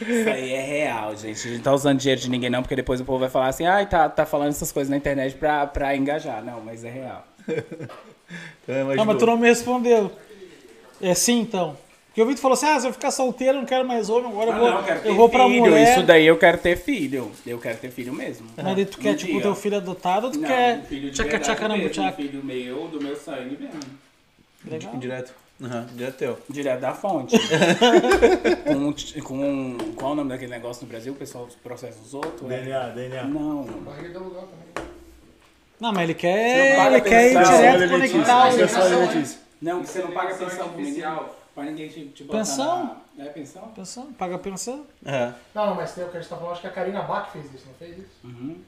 Isso 0.00 0.28
aí 0.30 0.52
é 0.52 0.60
real, 0.62 1.16
gente. 1.16 1.40
A 1.40 1.42
gente 1.50 1.56
não 1.56 1.62
tá 1.62 1.72
usando 1.74 1.98
dinheiro 1.98 2.20
de 2.20 2.30
ninguém, 2.30 2.48
não, 2.48 2.62
porque 2.62 2.76
depois 2.76 3.00
o 3.00 3.04
povo 3.04 3.18
vai 3.18 3.28
falar 3.28 3.48
assim, 3.48 3.66
ai, 3.66 3.84
tá, 3.86 4.08
tá 4.08 4.24
falando 4.24 4.50
essas 4.50 4.70
coisas 4.70 4.88
na 4.88 4.96
internet 4.96 5.34
pra, 5.34 5.66
pra 5.66 5.96
engajar. 5.96 6.42
Não, 6.44 6.60
mas 6.60 6.84
é 6.84 6.90
real. 6.90 7.26
É, 8.68 8.84
Não, 8.94 9.06
mas 9.06 9.16
tu 9.16 9.24
não 9.24 9.38
me 9.38 9.48
respondeu. 9.48 10.12
É 11.00 11.14
sim, 11.14 11.40
então. 11.40 11.74
Porque 12.18 12.22
o 12.22 12.26
Vitor 12.34 12.42
falou 12.42 12.54
assim: 12.54 12.66
ah, 12.66 12.80
se 12.80 12.86
eu 12.88 12.92
ficar 12.92 13.12
solteiro, 13.12 13.58
não 13.58 13.64
quero 13.64 13.86
mais 13.86 14.10
homem, 14.10 14.28
agora 14.32 14.50
eu 14.50 14.54
Ah, 14.54 14.58
vou, 14.58 14.70
não, 14.72 14.82
quero 14.82 15.00
ter 15.02 15.08
eu 15.08 15.14
vou 15.14 15.28
pra 15.28 15.46
filho. 15.46 15.60
mulher. 15.66 15.96
Isso 15.96 16.04
daí 16.04 16.26
eu 16.26 16.36
quero 16.36 16.58
ter 16.58 16.76
filho. 16.76 17.30
Eu 17.46 17.58
quero 17.60 17.78
ter 17.78 17.92
filho 17.92 18.12
mesmo. 18.12 18.48
Mas 18.56 18.74
daí 18.74 18.84
tu 18.86 18.98
quer, 18.98 19.12
Um 19.12 19.16
tipo, 19.16 19.32
dia. 19.34 19.42
teu 19.42 19.54
filho 19.54 19.76
adotado 19.76 20.26
ou 20.26 20.32
tu 20.32 20.40
Não, 20.40 20.48
quer 20.48 20.78
um 20.78 20.82
filho 20.82 21.10
de 21.12 21.16
tchaca 21.16 21.38
tchaca 21.38 21.68
mesmo, 21.68 21.86
buchaca? 21.86 22.08
Um 22.08 22.12
filho 22.16 22.44
meu, 22.44 22.88
do 22.88 23.00
meu 23.00 23.14
sangue 23.14 23.56
mesmo. 23.56 23.78
Legal. 24.68 24.96
Direto. 24.96 25.32
Aham, 25.62 25.86
direto 25.94 26.16
teu. 26.16 26.38
Direto 26.50 26.80
da 26.80 26.92
fonte. 26.92 27.36
com, 28.66 29.22
com. 29.22 29.76
Qual 29.94 30.10
é 30.10 30.12
o 30.14 30.16
nome 30.16 30.30
daquele 30.30 30.50
negócio 30.50 30.82
no 30.82 30.88
Brasil? 30.88 31.12
O 31.12 31.16
pessoal 31.16 31.46
processa 31.62 32.00
os 32.04 32.14
outros? 32.14 32.50
É- 32.50 32.58
DNA, 32.62 32.88
DNA. 32.88 33.24
Não. 33.26 33.62
Barriga 33.62 34.18
do 34.18 34.24
lugar 34.24 34.42
também. 34.42 34.88
Não, 35.80 35.92
mas 35.92 36.02
ele 36.02 36.14
quer, 36.14 36.86
ele 36.92 37.00
quer 37.00 37.26
ir 37.32 37.44
direto 37.44 37.90
conectar 37.92 38.48
isso 38.56 38.76
é 38.76 38.96
o... 38.96 39.48
Não, 39.62 39.82
que 39.82 39.88
você 39.88 40.00
não 40.00 40.10
paga 40.10 40.34
pensão 40.34 40.68
pro 40.70 40.80
menino. 40.80 41.37
Pra 41.58 41.64
ninguém 41.66 41.88
te, 41.88 42.04
te 42.10 42.22
botar 42.22 42.38
Pensão? 42.38 42.96
Na... 43.16 43.24
É 43.24 43.28
pensão? 43.30 43.62
Pensão, 43.74 44.12
paga 44.12 44.38
pensão. 44.38 44.86
Aham. 45.04 45.34
Não, 45.52 45.66
não, 45.66 45.74
mas 45.74 45.92
tem 45.92 46.04
o 46.04 46.08
que 46.08 46.16
a 46.16 46.20
gente 46.20 46.30
tá 46.30 46.36
falando, 46.36 46.52
acho 46.52 46.60
que 46.60 46.66
a 46.68 46.70
Karina 46.70 47.02
Bach 47.02 47.30
fez 47.32 47.52
isso, 47.52 47.66
não 47.66 47.74
fez 47.74 47.98
isso? 47.98 48.10
Uhum. 48.22 48.58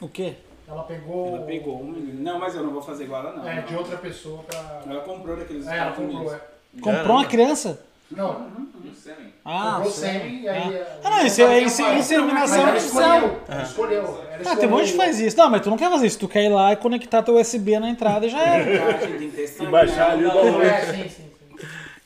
O 0.00 0.08
quê? 0.08 0.34
Ela 0.66 0.82
pegou. 0.82 1.36
Ela 1.36 1.46
pegou 1.46 1.80
um 1.80 1.84
menino. 1.92 2.20
Não, 2.24 2.40
mas 2.40 2.56
eu 2.56 2.64
não 2.64 2.72
vou 2.72 2.82
fazer 2.82 3.04
igual 3.04 3.22
ela, 3.22 3.36
não. 3.36 3.48
É, 3.48 3.60
de 3.60 3.76
outra 3.76 3.96
pessoa 3.98 4.42
pra. 4.42 4.82
Ela 4.90 5.02
comprou 5.02 5.36
daqueles 5.36 5.68
É, 5.68 5.76
ela 5.78 5.90
Estados 5.90 5.98
comprou, 5.98 6.16
Unidos. 6.22 6.34
é. 6.34 6.80
Comprou 6.80 7.16
uma 7.16 7.26
criança? 7.26 7.80
Não, 8.10 8.40
No 8.84 8.92
sêmen. 8.94 9.32
Ah, 9.44 9.74
comprou 9.76 9.92
sim. 9.92 10.00
sêmen 10.00 10.40
e 10.42 10.48
aí. 10.48 10.82
Ah, 11.04 11.10
não, 11.10 11.26
isso 11.26 11.42
é 11.42 11.62
inse- 11.62 11.82
inseminação 11.94 12.58
ela 12.60 12.68
artificial. 12.72 13.16
escolheu. 13.18 13.40
Ela 13.48 13.62
escolheu. 13.62 14.02
Ela 14.32 14.52
Ah, 14.52 14.56
tem 14.56 14.68
um 14.68 14.72
monte 14.72 14.82
de 14.84 14.90
escolheu- 14.90 14.96
faz 14.96 15.20
isso. 15.20 15.36
Não, 15.36 15.48
mas 15.50 15.60
tu 15.62 15.70
não 15.70 15.76
quer 15.76 15.90
fazer 15.90 16.06
isso. 16.08 16.18
Tu 16.18 16.28
quer 16.28 16.44
ir 16.44 16.48
lá 16.48 16.72
e 16.72 16.76
conectar 16.76 17.22
teu 17.22 17.36
USB 17.36 17.78
na 17.78 17.88
entrada 17.88 18.26
e 18.26 18.28
já 18.28 18.40
era. 18.40 18.90
Ah, 18.90 18.94
que 18.94 19.46
sangue, 19.46 19.68
E 19.68 19.70
baixar 19.70 20.16
né? 20.16 20.24
ali 20.24 20.26
o. 20.26 20.62
É, 20.62 20.80
sim, 20.92 21.08
sim. 21.08 21.25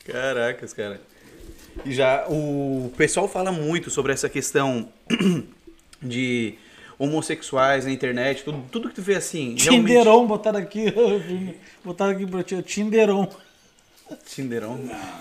Caracas, 0.05 0.73
cara. 0.73 1.01
E 1.85 1.93
já 1.93 2.25
o 2.27 2.91
pessoal 2.97 3.27
fala 3.27 3.51
muito 3.51 3.89
sobre 3.89 4.11
essa 4.13 4.27
questão 4.29 4.89
de 6.01 6.55
homossexuais 6.99 7.85
na 7.85 7.91
internet, 7.91 8.43
tudo, 8.43 8.63
tudo 8.71 8.89
que 8.89 8.95
tu 8.95 9.01
vê 9.01 9.15
assim. 9.15 9.55
realmente- 9.59 9.87
Tinderon, 9.87 10.27
botaram 10.27 10.59
aqui. 10.59 10.85
botaram 11.83 12.11
aqui 12.11 12.25
pro 12.27 12.43
tio. 12.43 12.61
Tinderon. 12.61 13.27
Tinderão. 14.25 14.77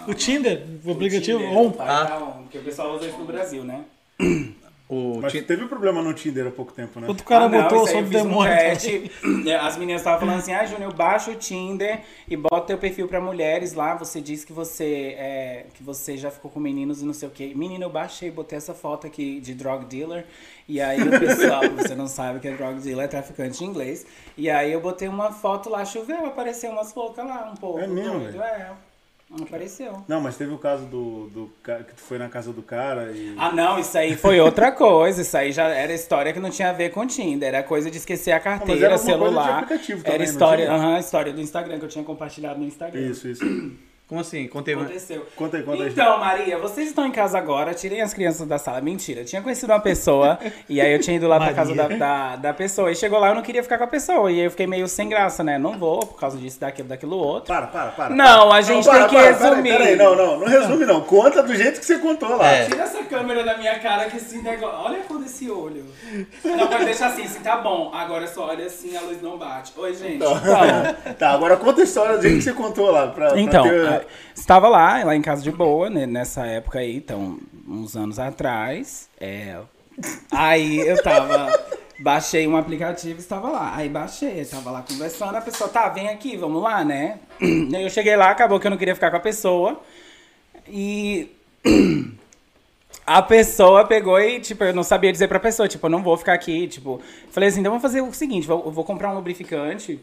O 0.08 0.14
Tinder, 0.14 0.64
o 0.84 0.90
aplicativo 0.92 1.38
Tinder, 1.38 1.56
on. 1.56 1.70
tá, 1.70 1.84
Ah. 2.12 2.18
on, 2.24 2.42
Porque 2.42 2.58
o 2.58 2.62
pessoal 2.62 2.96
usa 2.96 3.06
isso 3.06 3.18
no 3.18 3.24
Brasil, 3.24 3.62
né? 3.64 3.84
O 4.92 5.20
Mas 5.22 5.30
Tin- 5.30 5.42
teve 5.44 5.62
um 5.62 5.68
problema 5.68 6.02
no 6.02 6.12
Tinder 6.12 6.48
há 6.48 6.50
pouco 6.50 6.72
tempo, 6.72 6.98
né? 6.98 7.06
Outro 7.06 7.24
cara 7.24 7.44
Ah, 7.44 7.48
não, 7.48 7.62
botou 7.62 7.78
eu 7.78 8.02
do 8.02 8.08
fiz 8.08 8.20
um 8.20 8.24
demônio. 8.24 8.52
teste. 8.52 9.08
É, 9.46 9.54
As 9.54 9.76
meninas 9.76 10.00
estavam 10.00 10.18
falando 10.18 10.38
assim, 10.40 10.52
ah, 10.52 10.66
Júnior, 10.66 10.92
baixa 10.92 11.30
o 11.30 11.36
Tinder 11.36 12.00
e 12.28 12.36
bota 12.36 12.62
teu 12.66 12.76
perfil 12.76 13.06
pra 13.06 13.20
mulheres 13.20 13.72
lá. 13.72 13.94
Você 13.94 14.20
diz 14.20 14.44
que 14.44 14.52
você 14.52 15.14
é, 15.16 15.66
que 15.74 15.82
você 15.84 16.16
já 16.16 16.28
ficou 16.28 16.50
com 16.50 16.58
meninos 16.58 17.02
e 17.02 17.04
não 17.04 17.12
sei 17.14 17.28
o 17.28 17.30
quê. 17.30 17.52
Menina, 17.54 17.84
eu 17.84 17.90
baixei, 17.90 18.32
botei 18.32 18.56
essa 18.58 18.74
foto 18.74 19.06
aqui 19.06 19.38
de 19.38 19.54
drug 19.54 19.84
dealer. 19.84 20.26
E 20.66 20.80
aí 20.80 21.00
o 21.00 21.20
pessoal, 21.20 21.62
você 21.78 21.94
não 21.94 22.08
sabe 22.08 22.40
que 22.40 22.48
é 22.48 22.52
drug 22.56 22.80
dealer, 22.80 23.04
é 23.04 23.08
traficante 23.08 23.62
em 23.62 23.68
inglês. 23.68 24.04
E 24.36 24.50
aí 24.50 24.72
eu 24.72 24.80
botei 24.80 25.06
uma 25.06 25.30
foto 25.30 25.70
lá, 25.70 25.84
choveu, 25.84 26.26
apareceu 26.26 26.68
umas 26.72 26.92
loucas 26.94 27.24
lá, 27.24 27.48
um 27.52 27.56
pouco. 27.56 27.78
É 27.78 27.86
mesmo, 27.86 28.18
doido, 28.18 28.38
velho? 28.38 28.89
É, 29.38 29.42
apareceu. 29.42 30.04
Não, 30.08 30.20
mas 30.20 30.36
teve 30.36 30.52
o 30.52 30.58
caso 30.58 30.86
do, 30.86 31.28
do 31.28 31.52
que 31.62 31.94
tu 31.94 32.00
foi 32.00 32.18
na 32.18 32.28
casa 32.28 32.52
do 32.52 32.62
cara 32.62 33.12
e. 33.12 33.34
Ah, 33.38 33.52
não, 33.52 33.78
isso 33.78 33.96
aí 33.96 34.16
foi 34.16 34.40
outra 34.40 34.72
coisa. 34.72 35.22
Isso 35.22 35.36
aí 35.36 35.52
já 35.52 35.68
era 35.68 35.92
história 35.92 36.32
que 36.32 36.40
não 36.40 36.50
tinha 36.50 36.70
a 36.70 36.72
ver 36.72 36.90
com 36.90 37.06
Tinder. 37.06 37.48
Era 37.48 37.62
coisa 37.62 37.90
de 37.90 37.96
esquecer 37.98 38.32
a 38.32 38.34
era 38.34 38.42
carteira, 38.42 38.92
alguma 38.94 38.98
coisa 38.98 39.04
de 39.04 39.24
celular. 39.24 39.58
aplicativo 39.62 39.98
também, 40.02 40.14
era 40.14 40.24
não 40.24 40.30
história, 40.30 40.64
tinha? 40.66 40.76
aham, 40.76 40.98
história 40.98 41.32
do 41.32 41.40
Instagram 41.40 41.78
que 41.78 41.84
eu 41.84 41.88
tinha 41.88 42.04
compartilhado 42.04 42.58
no 42.58 42.66
Instagram. 42.66 43.00
Isso, 43.00 43.28
isso. 43.28 43.44
Como 44.10 44.22
assim? 44.22 44.48
Contei 44.48 44.74
Aconteceu. 44.74 45.24
Conta 45.36 45.56
aí, 45.56 45.62
conta 45.62 45.84
aí. 45.84 45.88
Então, 45.88 46.18
Maria, 46.18 46.58
vocês 46.58 46.88
estão 46.88 47.06
em 47.06 47.12
casa 47.12 47.38
agora, 47.38 47.72
tirem 47.72 48.02
as 48.02 48.12
crianças 48.12 48.44
da 48.44 48.58
sala. 48.58 48.80
Mentira, 48.80 49.20
eu 49.20 49.24
tinha 49.24 49.40
conhecido 49.40 49.72
uma 49.72 49.78
pessoa 49.78 50.36
e 50.68 50.80
aí 50.80 50.92
eu 50.92 50.98
tinha 50.98 51.16
ido 51.16 51.28
lá 51.28 51.38
pra 51.38 51.54
casa 51.54 51.72
da, 51.76 51.86
da, 51.86 52.34
da 52.34 52.52
pessoa. 52.52 52.90
E 52.90 52.96
chegou 52.96 53.20
lá, 53.20 53.28
eu 53.28 53.36
não 53.36 53.42
queria 53.42 53.62
ficar 53.62 53.78
com 53.78 53.84
a 53.84 53.86
pessoa. 53.86 54.32
E 54.32 54.40
aí 54.40 54.46
eu 54.46 54.50
fiquei 54.50 54.66
meio 54.66 54.88
sem 54.88 55.08
graça, 55.08 55.44
né? 55.44 55.58
Não 55.58 55.78
vou 55.78 56.00
por 56.00 56.18
causa 56.18 56.36
disso, 56.36 56.58
daquilo, 56.58 56.88
daquilo 56.88 57.16
outro. 57.16 57.54
Para, 57.54 57.68
para, 57.68 57.90
para. 57.92 58.14
Não, 58.16 58.50
a 58.50 58.60
gente 58.62 58.84
para, 58.84 58.98
tem 58.98 59.08
que 59.10 59.14
para, 59.14 59.34
para, 59.36 59.48
resumir. 59.50 59.78
Peraí, 59.78 59.94
não, 59.94 60.16
não, 60.16 60.40
não 60.40 60.46
resume 60.48 60.84
não. 60.84 61.02
Conta 61.02 61.40
do 61.40 61.54
jeito 61.54 61.78
que 61.78 61.86
você 61.86 61.98
contou 61.98 62.36
lá. 62.36 62.50
É. 62.50 62.64
Tira 62.64 62.82
essa 62.82 63.04
câmera 63.04 63.44
da 63.44 63.56
minha 63.58 63.78
cara 63.78 64.06
que 64.10 64.16
esse 64.16 64.38
negócio. 64.38 64.76
Olha 64.76 64.98
a 64.98 65.02
cor 65.04 65.20
desse 65.20 65.48
olho. 65.48 65.86
Não, 66.44 66.66
pode 66.66 66.84
deixar 66.84 67.06
assim, 67.06 67.22
assim, 67.22 67.38
tá 67.38 67.58
bom. 67.58 67.92
Agora 67.94 68.26
só 68.26 68.48
olha 68.48 68.66
assim, 68.66 68.96
a 68.96 69.02
luz 69.02 69.22
não 69.22 69.38
bate. 69.38 69.72
Oi, 69.76 69.94
gente. 69.94 70.16
Então, 70.16 70.32
Tá, 71.16 71.30
agora 71.30 71.56
conta 71.56 71.80
a 71.82 71.84
história 71.84 72.16
do 72.16 72.22
jeito 72.22 72.38
que 72.38 72.42
você 72.42 72.52
contou 72.52 72.90
lá. 72.90 73.06
Pra, 73.06 73.28
pra 73.30 73.40
então 73.40 73.62
ter- 73.62 73.99
estava 74.34 74.68
lá, 74.68 75.02
lá 75.04 75.16
em 75.16 75.22
casa 75.22 75.42
de 75.42 75.50
boa, 75.50 75.90
né, 75.90 76.06
nessa 76.06 76.46
época 76.46 76.78
aí, 76.78 76.96
então, 76.96 77.38
uns 77.66 77.96
anos 77.96 78.18
atrás. 78.18 79.08
É, 79.20 79.58
aí 80.30 80.78
eu 80.78 81.02
tava. 81.02 81.80
Baixei 82.00 82.46
um 82.48 82.56
aplicativo 82.56 83.18
e 83.18 83.20
estava 83.20 83.50
lá. 83.50 83.76
Aí 83.76 83.86
baixei, 83.86 84.42
tava 84.46 84.70
lá 84.70 84.82
conversando, 84.82 85.36
a 85.36 85.40
pessoa, 85.40 85.68
tá, 85.68 85.86
vem 85.90 86.08
aqui, 86.08 86.34
vamos 86.34 86.62
lá, 86.62 86.82
né? 86.82 87.18
Aí 87.42 87.82
eu 87.82 87.90
cheguei 87.90 88.16
lá, 88.16 88.30
acabou 88.30 88.58
que 88.58 88.66
eu 88.66 88.70
não 88.70 88.78
queria 88.78 88.94
ficar 88.94 89.10
com 89.10 89.18
a 89.18 89.20
pessoa. 89.20 89.78
E 90.66 91.30
a 93.06 93.20
pessoa 93.20 93.84
pegou 93.84 94.18
e, 94.18 94.40
tipo, 94.40 94.64
eu 94.64 94.72
não 94.72 94.82
sabia 94.82 95.12
dizer 95.12 95.28
pra 95.28 95.38
pessoa, 95.38 95.68
tipo, 95.68 95.84
eu 95.84 95.90
não 95.90 96.02
vou 96.02 96.16
ficar 96.16 96.32
aqui, 96.32 96.66
tipo. 96.68 97.02
Falei 97.30 97.50
assim, 97.50 97.60
então 97.60 97.72
vamos 97.72 97.82
fazer 97.82 98.00
o 98.00 98.10
seguinte, 98.14 98.48
eu 98.48 98.70
vou 98.70 98.84
comprar 98.84 99.10
um 99.10 99.16
lubrificante. 99.16 100.00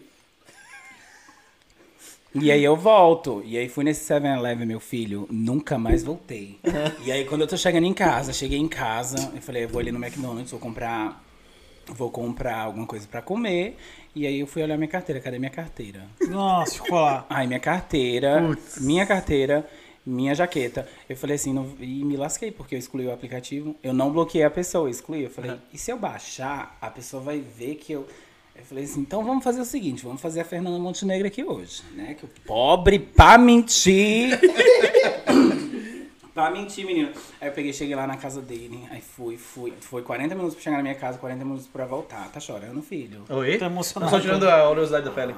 E 2.41 2.51
aí 2.51 2.63
eu 2.63 2.75
volto. 2.75 3.41
E 3.45 3.57
aí 3.57 3.67
fui 3.69 3.83
nesse 3.83 4.05
7-Eleven, 4.13 4.65
meu 4.65 4.79
filho, 4.79 5.27
nunca 5.31 5.77
mais 5.77 6.03
voltei. 6.03 6.59
e 7.05 7.11
aí 7.11 7.25
quando 7.25 7.41
eu 7.41 7.47
tô 7.47 7.57
chegando 7.57 7.85
em 7.85 7.93
casa, 7.93 8.33
cheguei 8.33 8.59
em 8.59 8.67
casa, 8.67 9.31
eu 9.35 9.41
falei, 9.41 9.63
eu 9.63 9.69
vou 9.69 9.79
ali 9.79 9.91
no 9.91 10.03
McDonald's, 10.03 10.51
vou 10.51 10.59
comprar. 10.59 11.23
Vou 11.89 12.11
comprar 12.11 12.57
alguma 12.63 12.85
coisa 12.85 13.07
pra 13.07 13.21
comer. 13.21 13.77
E 14.13 14.27
aí 14.27 14.41
eu 14.41 14.47
fui 14.47 14.61
olhar 14.61 14.75
minha 14.77 14.89
carteira. 14.89 15.21
Cadê 15.21 15.39
minha 15.39 15.49
carteira? 15.49 16.03
Nossa, 16.27 16.73
ficou 16.83 16.99
lá. 16.99 17.25
Ai, 17.29 17.47
minha 17.47 17.61
carteira, 17.61 18.57
minha 18.81 19.05
carteira, 19.05 19.65
minha 20.05 20.35
jaqueta. 20.35 20.85
Eu 21.07 21.15
falei 21.15 21.37
assim, 21.37 21.53
não- 21.53 21.71
e 21.79 22.03
me 22.03 22.17
lasquei, 22.17 22.51
porque 22.51 22.75
eu 22.75 22.79
excluí 22.79 23.05
o 23.07 23.13
aplicativo. 23.13 23.73
Eu 23.81 23.93
não 23.93 24.11
bloqueei 24.11 24.43
a 24.43 24.49
pessoa, 24.49 24.87
eu 24.87 24.91
excluí. 24.91 25.23
Eu 25.23 25.29
falei, 25.29 25.51
e 25.71 25.77
se 25.77 25.89
eu 25.89 25.97
baixar, 25.97 26.77
a 26.81 26.89
pessoa 26.89 27.23
vai 27.23 27.39
ver 27.39 27.75
que 27.75 27.93
eu. 27.93 28.05
Eu 28.57 28.65
falei 28.65 28.83
assim, 28.83 29.01
então 29.01 29.23
vamos 29.23 29.43
fazer 29.43 29.61
o 29.61 29.65
seguinte, 29.65 30.03
vamos 30.03 30.21
fazer 30.21 30.41
a 30.41 30.45
Fernanda 30.45 30.77
Montenegro 30.77 31.27
aqui 31.27 31.43
hoje, 31.43 31.83
né? 31.93 32.15
Que 32.15 32.25
o 32.25 32.29
pobre, 32.45 32.99
pra 32.99 33.37
mentir. 33.37 34.39
pra 36.33 36.51
mentir, 36.51 36.85
menino. 36.85 37.11
Aí 37.39 37.47
eu 37.47 37.51
peguei, 37.53 37.71
cheguei 37.73 37.95
lá 37.95 38.05
na 38.05 38.17
casa 38.17 38.41
dele, 38.41 38.79
aí 38.91 39.01
fui, 39.01 39.37
fui. 39.37 39.73
Foi 39.81 40.01
40 40.01 40.35
minutos 40.35 40.55
pra 40.55 40.63
chegar 40.63 40.77
na 40.77 40.83
minha 40.83 40.95
casa, 40.95 41.17
40 41.17 41.43
minutos 41.45 41.67
pra 41.67 41.85
voltar. 41.85 42.29
Tá 42.31 42.39
chorando, 42.39 42.81
filho? 42.81 43.23
Oi? 43.29 43.57
Tô 43.57 43.65
emocionado. 43.65 44.11
Não, 44.11 44.17
só 44.17 44.23
tirando 44.23 44.47
a 44.49 44.69
oleosidade 44.69 45.05
da 45.05 45.11
pele. 45.11 45.33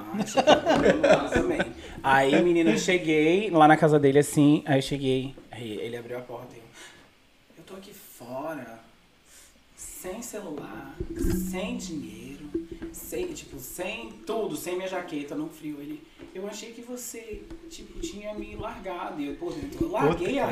também. 1.32 1.60
Aí, 2.02 2.42
menino, 2.42 2.70
eu 2.70 2.78
cheguei 2.78 3.50
lá 3.50 3.68
na 3.68 3.76
casa 3.76 3.98
dele 3.98 4.18
assim, 4.18 4.62
aí 4.66 4.78
eu 4.78 4.82
cheguei, 4.82 5.34
aí 5.50 5.78
ele 5.78 5.96
abriu 5.96 6.18
a 6.18 6.20
porta 6.20 6.54
e 6.54 6.58
eu, 6.58 6.64
eu 7.58 7.64
tô 7.64 7.74
aqui 7.74 7.92
fora, 7.92 8.80
sem 9.76 10.22
celular, 10.22 10.94
sem 11.50 11.76
dinheiro, 11.76 12.48
sem, 12.92 13.32
tipo, 13.32 13.58
sem 13.58 14.10
tudo, 14.26 14.56
sem 14.56 14.76
minha 14.76 14.88
jaqueta, 14.88 15.34
no 15.34 15.48
frio. 15.48 15.80
Ele, 15.80 16.02
eu 16.34 16.46
achei 16.46 16.72
que 16.72 16.82
você, 16.82 17.42
tipo, 17.68 17.98
tinha 18.00 18.34
me 18.34 18.56
largado. 18.56 19.20
E 19.20 19.28
eu, 19.28 19.36
pô, 19.36 19.52
eu 19.80 19.88
larguei 19.88 20.38
há 20.38 20.48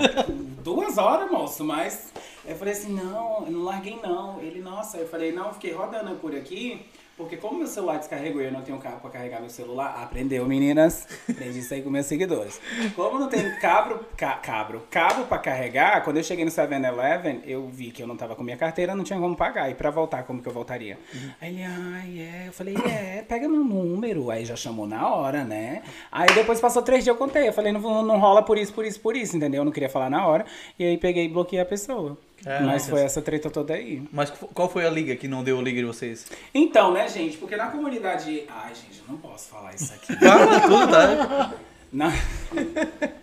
duas 0.62 0.98
horas, 0.98 1.30
moço, 1.30 1.64
mas 1.64 2.12
eu 2.44 2.56
falei 2.56 2.74
assim, 2.74 2.92
não, 2.92 3.44
eu 3.46 3.52
não 3.52 3.64
larguei 3.64 3.98
não. 4.02 4.40
Ele, 4.40 4.60
nossa, 4.60 4.98
eu 4.98 5.08
falei, 5.08 5.32
não, 5.32 5.48
eu 5.48 5.54
fiquei 5.54 5.72
rodando 5.72 6.14
por 6.16 6.34
aqui, 6.34 6.84
porque 7.18 7.36
como 7.36 7.58
meu 7.58 7.66
celular 7.66 7.98
descarregou 7.98 8.40
e 8.40 8.44
eu 8.44 8.52
não 8.52 8.62
tenho 8.62 8.78
cabo 8.78 9.00
pra 9.00 9.10
carregar 9.10 9.40
meu 9.40 9.50
celular, 9.50 10.00
aprendeu, 10.00 10.46
meninas. 10.46 11.04
Aprendi 11.28 11.58
isso 11.58 11.74
aí 11.74 11.82
com 11.82 11.90
meus 11.90 12.06
seguidores. 12.06 12.60
Como 12.94 13.18
não 13.18 13.28
tem 13.28 13.58
cabro, 13.58 14.06
ca, 14.16 14.34
cabro, 14.34 14.84
cabo 14.88 15.24
pra 15.24 15.38
carregar, 15.38 16.04
quando 16.04 16.18
eu 16.18 16.22
cheguei 16.22 16.44
no 16.44 16.50
7-Eleven, 16.50 17.42
eu 17.44 17.66
vi 17.66 17.90
que 17.90 18.00
eu 18.00 18.06
não 18.06 18.16
tava 18.16 18.36
com 18.36 18.44
minha 18.44 18.56
carteira, 18.56 18.94
não 18.94 19.02
tinha 19.02 19.18
como 19.18 19.36
pagar. 19.36 19.68
E 19.68 19.74
pra 19.74 19.90
voltar, 19.90 20.22
como 20.22 20.40
que 20.40 20.48
eu 20.48 20.52
voltaria? 20.52 20.96
Aí 21.40 21.54
ele, 21.54 21.64
ai, 21.64 22.20
é. 22.20 22.44
Eu 22.46 22.52
falei, 22.52 22.76
é, 22.76 23.24
pega 23.26 23.48
meu 23.48 23.64
número. 23.64 24.30
Aí 24.30 24.44
já 24.44 24.54
chamou 24.54 24.86
na 24.86 25.12
hora, 25.12 25.42
né? 25.42 25.82
Aí 26.12 26.32
depois 26.34 26.60
passou 26.60 26.82
três 26.82 27.02
dias, 27.02 27.14
eu 27.14 27.18
contei. 27.18 27.48
Eu 27.48 27.52
falei, 27.52 27.72
não, 27.72 28.02
não 28.04 28.20
rola 28.20 28.44
por 28.44 28.56
isso, 28.56 28.72
por 28.72 28.84
isso, 28.84 29.00
por 29.00 29.16
isso, 29.16 29.36
entendeu? 29.36 29.62
Eu 29.62 29.64
não 29.64 29.72
queria 29.72 29.90
falar 29.90 30.08
na 30.08 30.24
hora. 30.24 30.46
E 30.78 30.84
aí 30.84 30.96
peguei 30.96 31.24
e 31.24 31.28
bloqueei 31.28 31.60
a 31.60 31.66
pessoa. 31.66 32.16
Caraca. 32.42 32.64
Mas 32.64 32.88
foi 32.88 33.02
essa 33.02 33.20
treta 33.20 33.50
toda 33.50 33.74
aí. 33.74 34.02
Mas 34.12 34.30
qual 34.30 34.68
foi 34.68 34.86
a 34.86 34.90
liga 34.90 35.16
que 35.16 35.26
não 35.26 35.42
deu 35.42 35.60
liga 35.60 35.80
de 35.80 35.86
vocês? 35.86 36.26
Então, 36.54 36.92
né, 36.92 37.08
gente? 37.08 37.36
Porque 37.36 37.56
na 37.56 37.66
comunidade. 37.66 38.44
Ai, 38.48 38.74
gente, 38.74 39.00
eu 39.00 39.12
não 39.12 39.18
posso 39.18 39.48
falar 39.48 39.74
isso 39.74 39.92
aqui. 39.92 40.14
Fala 40.24 40.60
tudo, 40.60 40.88
tá? 40.90 41.52
Na, 41.92 42.12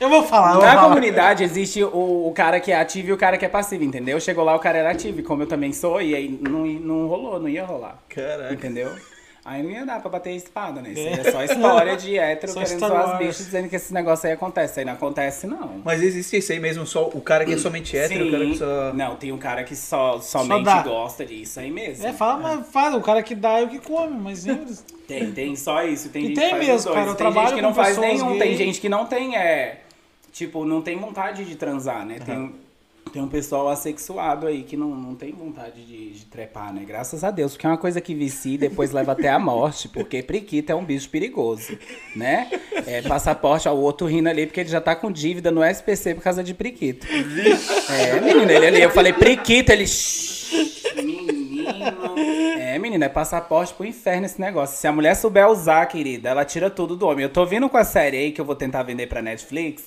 Eu 0.00 0.08
vou 0.10 0.24
falar, 0.24 0.50
eu 0.50 0.54
vou 0.56 0.64
na 0.64 0.74
falar. 0.74 0.88
comunidade 0.88 1.44
existe 1.44 1.82
o, 1.82 2.26
o 2.28 2.32
cara 2.34 2.58
que 2.58 2.72
é 2.72 2.78
ativo 2.80 3.08
e 3.08 3.12
o 3.12 3.16
cara 3.16 3.38
que 3.38 3.44
é 3.44 3.48
passivo, 3.48 3.84
entendeu? 3.84 4.20
Chegou 4.20 4.44
lá, 4.44 4.54
o 4.54 4.58
cara 4.58 4.76
era 4.78 4.90
ativo, 4.90 5.20
e 5.20 5.22
como 5.22 5.44
eu 5.44 5.46
também 5.46 5.72
sou, 5.72 6.02
e 6.02 6.14
aí 6.14 6.28
não, 6.42 6.66
não 6.66 7.06
rolou, 7.06 7.38
não 7.40 7.48
ia 7.48 7.64
rolar. 7.64 8.02
Caraca. 8.08 8.52
Entendeu? 8.52 8.90
Aí 9.44 9.62
não 9.62 9.70
ia 9.70 9.84
dar 9.84 10.00
pra 10.00 10.10
bater 10.10 10.30
espada, 10.30 10.80
né? 10.80 10.92
Isso 10.92 11.00
aí 11.00 11.20
é 11.20 11.30
só 11.30 11.44
história 11.44 11.96
de 11.98 12.18
hétero 12.18 12.50
Só 12.50 12.62
querendo 12.62 12.78
zoar 12.78 13.10
as 13.10 13.18
bichas 13.18 13.36
dizendo 13.44 13.68
que 13.68 13.76
esse 13.76 13.92
negócio 13.92 14.26
aí 14.26 14.32
acontece. 14.32 14.80
Aí 14.80 14.86
não 14.86 14.94
acontece, 14.94 15.46
não. 15.46 15.82
Mas 15.84 16.02
existe 16.02 16.38
isso 16.38 16.50
aí 16.50 16.58
mesmo, 16.58 16.86
só 16.86 17.08
o 17.08 17.20
cara 17.20 17.44
que 17.44 17.52
é 17.52 17.58
somente 17.58 17.94
hétero, 17.94 18.28
o 18.28 18.30
cara 18.30 18.44
que 18.46 18.52
Sim. 18.52 18.58
só. 18.58 18.92
Não, 18.94 19.16
tem 19.16 19.32
um 19.32 19.38
cara 19.38 19.62
que 19.62 19.76
só, 19.76 20.18
somente 20.18 20.64
dá. 20.64 20.82
gosta 20.82 21.26
disso 21.26 21.60
aí 21.60 21.70
mesmo. 21.70 22.06
É, 22.06 22.12
fala, 22.14 22.38
mas 22.38 22.66
fala, 22.68 22.96
o 22.96 23.02
cara 23.02 23.22
que 23.22 23.34
dá 23.34 23.60
é 23.60 23.64
o 23.64 23.68
que 23.68 23.78
come, 23.80 24.16
mas. 24.18 24.46
Tem, 25.06 25.30
tem 25.32 25.54
só 25.54 25.84
isso. 25.84 26.08
Tem 26.08 26.22
E 26.22 26.26
gente 26.28 26.36
tem 26.36 26.44
que 26.44 26.50
faz 26.56 26.66
mesmo, 26.66 26.92
cara, 26.94 27.10
eu 27.10 27.14
Tem 27.14 27.32
gente 27.32 27.54
que 27.54 27.62
não 27.62 27.74
faz 27.74 27.98
nenhum. 27.98 28.30
gay. 28.30 28.38
Tem 28.38 28.56
gente 28.56 28.80
que 28.80 28.88
não 28.88 29.04
tem, 29.04 29.36
é. 29.36 29.80
Tipo, 30.32 30.64
não 30.64 30.80
tem 30.80 30.98
vontade 30.98 31.44
de 31.44 31.54
transar, 31.54 32.06
né? 32.06 32.18
Tem, 32.24 32.50
tem 33.14 33.22
um 33.22 33.28
pessoal 33.28 33.68
assexuado 33.68 34.44
aí 34.48 34.64
que 34.64 34.76
não, 34.76 34.88
não 34.88 35.14
tem 35.14 35.30
vontade 35.30 35.84
de, 35.84 36.10
de 36.10 36.24
trepar, 36.26 36.74
né? 36.74 36.82
Graças 36.84 37.22
a 37.22 37.30
Deus. 37.30 37.52
Porque 37.52 37.64
é 37.64 37.70
uma 37.70 37.78
coisa 37.78 38.00
que 38.00 38.12
vicia 38.12 38.56
e 38.56 38.58
depois 38.58 38.90
leva 38.90 39.12
até 39.12 39.28
a 39.28 39.38
morte. 39.38 39.88
Porque 39.88 40.20
priquita 40.20 40.72
é 40.72 40.74
um 40.74 40.84
bicho 40.84 41.08
perigoso, 41.08 41.78
né? 42.16 42.50
É, 42.84 43.02
passaporte, 43.02 43.68
ó, 43.68 43.72
o 43.72 43.78
outro 43.78 44.08
rindo 44.08 44.28
ali 44.28 44.46
porque 44.46 44.58
ele 44.58 44.68
já 44.68 44.80
tá 44.80 44.96
com 44.96 45.12
dívida 45.12 45.52
no 45.52 45.62
SPC 45.62 46.16
por 46.16 46.24
causa 46.24 46.42
de 46.42 46.52
priquito. 46.54 47.06
É, 47.88 48.20
menino, 48.20 48.50
ele 48.50 48.66
ali, 48.66 48.82
eu 48.82 48.90
falei 48.90 49.12
priquito, 49.12 49.70
ele. 49.70 49.86
"Shh, 49.86 50.52
É, 52.58 52.78
menina, 52.78 53.06
é 53.06 53.08
passaporte 53.08 53.74
pro 53.74 53.86
inferno 53.86 54.26
esse 54.26 54.40
negócio. 54.40 54.76
Se 54.76 54.86
a 54.86 54.92
mulher 54.92 55.14
souber 55.14 55.48
usar, 55.48 55.86
querida, 55.86 56.30
ela 56.30 56.44
tira 56.44 56.70
tudo 56.70 56.96
do 56.96 57.06
homem. 57.06 57.24
Eu 57.24 57.28
tô 57.30 57.44
vindo 57.44 57.68
com 57.68 57.76
a 57.76 57.84
série 57.84 58.16
aí 58.16 58.32
que 58.32 58.40
eu 58.40 58.44
vou 58.44 58.54
tentar 58.54 58.82
vender 58.82 59.06
pra 59.06 59.22
Netflix. 59.22 59.84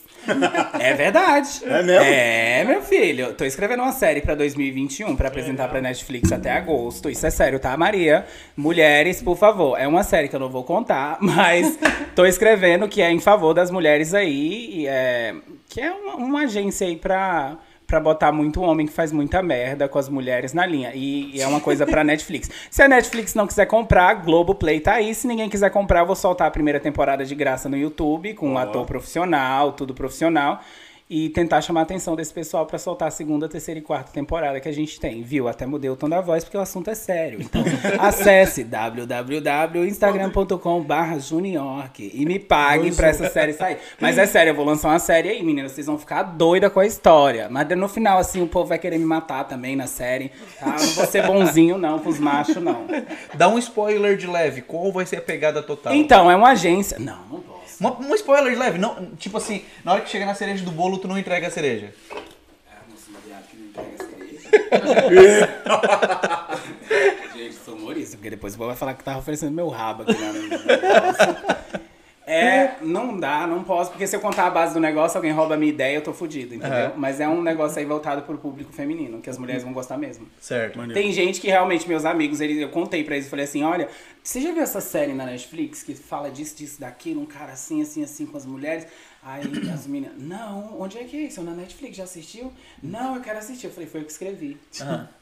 É 0.80 0.94
verdade. 0.94 1.48
É 1.68 1.84
mesmo? 1.84 2.06
É, 2.06 2.64
meu 2.64 2.82
filho. 2.82 3.34
Tô 3.34 3.46
escrevendo 3.46 3.84
uma 3.84 3.92
série 3.92 4.22
pra 4.22 4.34
2021 4.36 5.16
pra 5.16 5.28
apresentar 5.28 5.68
pra 5.68 5.82
Netflix 5.82 6.32
até 6.32 6.52
agosto. 6.52 7.10
Isso 7.10 7.26
é 7.26 7.30
sério, 7.30 7.60
tá, 7.60 7.76
Maria? 7.78 8.26
Mulheres, 8.56 9.22
por 9.22 9.38
favor. 9.38 9.78
É 9.80 9.88
uma 9.88 10.04
série 10.04 10.28
que 10.28 10.36
eu 10.36 10.40
não 10.40 10.50
vou 10.50 10.64
contar, 10.64 11.18
mas 11.22 11.78
tô 12.16 12.26
escrevendo 12.26 12.88
que 12.88 13.02
é 13.02 13.12
em 13.12 13.20
favor 13.20 13.54
das 13.54 13.70
mulheres 13.70 14.14
aí. 14.14 14.70
E 14.82 14.88
é, 14.88 15.36
que 15.70 15.82
é 15.82 15.92
uma, 15.92 16.16
uma 16.16 16.42
agência 16.44 16.88
aí 16.88 16.96
pra. 16.96 17.58
Pra 17.88 18.00
botar 18.02 18.34
muito 18.34 18.62
homem 18.62 18.86
que 18.86 18.92
faz 18.92 19.14
muita 19.14 19.42
merda 19.42 19.88
com 19.88 19.98
as 19.98 20.10
mulheres 20.10 20.54
na 20.54 20.66
linha. 20.66 20.92
E, 20.94 21.36
e 21.36 21.42
é 21.42 21.48
uma 21.48 21.62
coisa 21.62 21.86
pra 21.86 22.04
Netflix. 22.06 22.52
Se 22.70 22.84
a 22.84 22.88
Netflix 22.88 23.34
não 23.34 23.48
quiser 23.48 23.66
comprar, 23.66 24.14
Globoplay 24.26 24.82
tá 24.82 24.96
aí. 24.96 25.16
Se 25.16 25.26
ninguém 25.26 25.50
quiser 25.50 25.70
comprar, 25.70 26.02
eu 26.02 26.06
vou 26.06 26.16
soltar 26.16 26.48
a 26.48 26.52
primeira 26.52 26.80
temporada 26.80 27.24
de 27.24 27.34
graça 27.34 27.70
no 27.70 27.78
YouTube, 27.78 28.34
com 28.34 28.50
um 28.50 28.58
ator 28.58 28.86
profissional, 28.86 29.72
tudo 29.72 29.94
profissional. 29.94 30.62
E 31.10 31.30
tentar 31.30 31.62
chamar 31.62 31.80
a 31.80 31.84
atenção 31.84 32.18
desse 32.18 32.34
pessoal 32.34 32.66
pra 32.66 32.78
soltar 32.78 33.08
a 33.08 33.12
segunda, 33.12 33.48
terceira 33.48 33.80
e 33.80 33.84
quarta 33.84 34.12
temporada 34.12 34.60
que 34.60 34.68
a 34.68 34.74
gente 34.74 35.00
tem, 35.00 35.24
viu? 35.24 35.48
Até 35.48 35.66
mudei 35.66 35.90
o 35.90 35.96
tom 35.96 36.10
da 36.10 36.20
voz 36.20 36.44
porque 36.44 36.58
o 36.58 36.60
assunto 36.60 36.90
é 36.90 36.96
sério. 36.96 37.40
Então, 37.42 37.64
acesse 37.98 38.66
www.instagram.com 38.66 40.84
barra 40.84 41.18
juniork 41.18 42.12
e 42.14 42.26
me 42.26 42.38
pague 42.38 42.94
pra 42.94 43.08
essa 43.08 43.30
série 43.30 43.54
sair. 43.54 43.78
Mas 44.02 44.18
é 44.18 44.26
sério, 44.26 44.52
eu 44.52 44.56
vou 44.56 44.66
lançar 44.66 44.90
uma 44.90 45.00
série 45.00 45.30
aí, 45.30 45.42
meninas. 45.42 45.72
Vocês 45.72 45.88
vão 45.88 45.98
ficar 45.98 46.24
doida 46.24 46.70
com 46.70 46.82
a 46.82 46.86
história. 46.86 47.48
Mas 47.50 47.70
no 47.70 47.88
final, 47.88 48.20
assim, 48.20 48.42
o 48.42 48.48
povo 48.48 48.68
vai 48.68 48.78
querer 48.78 48.98
me 48.98 49.06
matar 49.06 49.46
também 49.46 49.78
na 49.78 49.88
série. 49.88 50.34
Tá? 50.60 50.76
Eu 50.78 50.88
não 50.88 50.94
vou 50.94 51.06
ser 51.06 51.26
bonzinho, 51.26 51.78
não, 51.78 52.00
com 52.00 52.10
os 52.10 52.20
machos, 52.20 52.58
não. 52.58 52.86
Dá 53.34 53.48
um 53.48 53.58
spoiler 53.58 54.18
de 54.18 54.28
leve, 54.28 54.62
qual 54.62 54.92
vai 54.92 55.06
ser 55.06 55.16
a 55.16 55.22
pegada 55.22 55.64
total? 55.64 55.96
Então, 55.96 56.30
é 56.30 56.36
uma 56.36 56.50
agência. 56.50 57.00
Não, 57.00 57.20
não 57.32 57.40
posso. 57.40 57.57
Uma- 57.80 57.98
um 58.00 58.16
spoiler 58.16 58.54
de 58.54 58.60
leve, 58.60 58.78
não, 58.78 59.12
tipo 59.18 59.38
assim, 59.38 59.64
na 59.84 59.94
hora 59.94 60.02
que 60.02 60.10
chega 60.10 60.26
na 60.26 60.34
cereja 60.34 60.64
do 60.66 60.72
bolo, 60.72 60.98
tu 60.98 61.08
não 61.08 61.18
entrega 61.18 61.48
a 61.48 61.52
cereja. 61.52 61.94
Gente, 67.36 67.56
sou 67.56 67.76
humorista, 67.76 68.18
porque 68.18 68.30
depois 68.30 68.54
o 68.56 68.58
povo 68.58 68.70
vai 68.70 68.78
falar 68.78 68.94
que 68.94 69.04
tava 69.04 69.20
oferecendo 69.20 69.52
meu 69.52 69.68
rabo 69.70 70.04
aqui 70.04 70.14
na. 70.14 71.78
É, 72.28 72.76
não 72.82 73.18
dá, 73.18 73.48
não 73.48 73.64
posso, 73.64 73.90
porque 73.90 74.06
se 74.06 74.14
eu 74.14 74.20
contar 74.20 74.48
a 74.48 74.50
base 74.50 74.74
do 74.74 74.82
negócio, 74.82 75.18
alguém 75.18 75.32
rouba 75.32 75.56
a 75.56 75.58
minha 75.58 75.72
ideia, 75.72 75.96
eu 75.96 76.02
tô 76.02 76.12
fudido, 76.12 76.54
entendeu? 76.54 76.88
Aham. 76.88 76.94
Mas 76.98 77.22
é 77.22 77.28
um 77.28 77.42
negócio 77.42 77.80
aí 77.80 77.86
voltado 77.86 78.24
pro 78.24 78.38
público 78.38 78.74
feminino, 78.74 79.22
que 79.22 79.30
as 79.30 79.38
mulheres 79.38 79.64
vão 79.64 79.72
gostar 79.72 79.98
mesmo. 79.98 80.28
Certo. 80.42 80.78
Tem 80.94 81.14
gente 81.14 81.40
que 81.40 81.48
realmente, 81.48 81.88
meus 81.88 82.04
amigos, 82.04 82.42
eles, 82.42 82.58
eu 82.60 82.68
contei 82.68 83.02
pra 83.06 83.16
eles, 83.16 83.30
falei 83.30 83.46
assim, 83.46 83.64
olha, 83.64 83.88
você 84.22 84.42
já 84.42 84.52
viu 84.52 84.62
essa 84.62 84.82
série 84.82 85.14
na 85.14 85.26
Netflix 85.26 85.84
que 85.84 85.96
fala 85.96 86.30
disso, 86.30 86.58
disso, 86.58 86.82
daquilo, 86.82 87.22
um 87.22 87.26
cara 87.26 87.54
assim, 87.54 87.82
assim, 87.82 88.04
assim 88.04 88.26
com 88.26 88.36
as 88.36 88.46
mulheres? 88.46 88.86
Aí 89.24 89.44
as 89.74 89.88
meninas, 89.88 90.22
não, 90.22 90.82
onde 90.82 90.98
é 90.98 91.06
que 91.06 91.16
é 91.16 91.22
isso? 91.22 91.42
Na 91.42 91.52
Netflix, 91.54 91.96
já 91.96 92.04
assistiu? 92.04 92.52
Não, 92.84 93.16
eu 93.16 93.22
quero 93.22 93.40
assistir. 93.40 93.68
Eu 93.68 93.72
falei, 93.72 93.88
foi 93.88 94.02
eu 94.02 94.06
que 94.06 94.12
escrevi. 94.12 94.58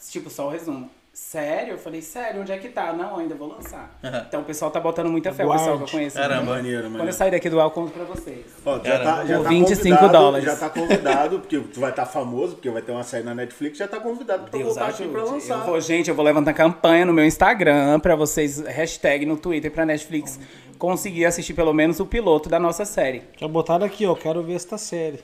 Tipo, 0.10 0.30
só 0.32 0.48
o 0.48 0.50
resumo. 0.50 0.90
Sério? 1.16 1.76
Eu 1.76 1.78
falei, 1.78 2.02
sério, 2.02 2.42
onde 2.42 2.52
é 2.52 2.58
que 2.58 2.68
tá? 2.68 2.92
Não, 2.92 3.18
ainda 3.18 3.34
vou 3.36 3.48
lançar. 3.48 3.98
Então 4.28 4.42
o 4.42 4.44
pessoal 4.44 4.70
tá 4.70 4.82
botando 4.82 5.08
muita 5.10 5.32
fé, 5.32 5.46
o 5.46 5.50
pessoal 5.52 5.78
que 5.78 5.84
eu 5.84 5.88
conheço. 5.88 6.18
Caramba. 6.18 6.56
Maneiro, 6.56 6.82
Quando 6.82 6.86
eu 6.88 6.92
maneiro. 6.98 7.14
sair 7.14 7.32
daqui 7.32 7.50
do 7.50 7.58
ar, 7.58 7.64
eu 7.68 7.72
conto 7.72 7.94
pra 7.94 8.04
vocês. 8.04 8.46
Ó, 8.66 8.76
já 8.76 8.82
Caramba. 8.84 9.04
tá, 9.06 9.26
já 9.26 9.38
Por 9.38 9.44
tá 9.44 9.50
25 9.50 9.82
convidado, 9.96 10.12
dólares. 10.12 10.46
Já 10.46 10.56
tá 10.58 10.70
convidado, 10.70 11.40
porque 11.40 11.58
tu 11.60 11.80
vai 11.80 11.92
estar 11.92 12.06
famoso, 12.06 12.56
porque 12.56 12.70
vai 12.70 12.82
ter 12.82 12.92
uma 12.92 13.04
série 13.04 13.24
na 13.24 13.34
Netflix, 13.34 13.78
já 13.78 13.88
tá 13.88 13.98
convidado 14.02 14.44
pra 14.44 14.52
Deus 14.52 14.64
voltar 14.66 14.90
aqui 14.90 15.04
ajude. 15.04 15.10
pra 15.18 15.24
lançar. 15.24 15.58
Eu 15.60 15.66
vou, 15.66 15.80
gente, 15.80 16.10
eu 16.10 16.16
vou 16.16 16.26
levantar 16.26 16.54
campanha 16.54 17.06
no 17.06 17.14
meu 17.14 17.24
Instagram 17.24 17.98
pra 18.02 18.18
vocês, 18.18 18.60
hashtag 18.60 19.26
no 19.26 19.38
Twitter 19.38 19.72
pra 19.72 19.86
Netflix 19.86 20.38
conseguir 20.78 21.24
assistir 21.24 21.54
pelo 21.54 21.74
menos 21.74 22.02
o 22.02 22.06
piloto 22.06 22.50
da 22.50 22.60
nossa 22.60 22.84
série. 22.84 23.24
Já 23.38 23.48
botaram 23.48 23.86
aqui, 23.86 24.06
ó. 24.06 24.14
Quero 24.16 24.44
ver 24.44 24.56
esta 24.56 24.78
série. 24.78 25.22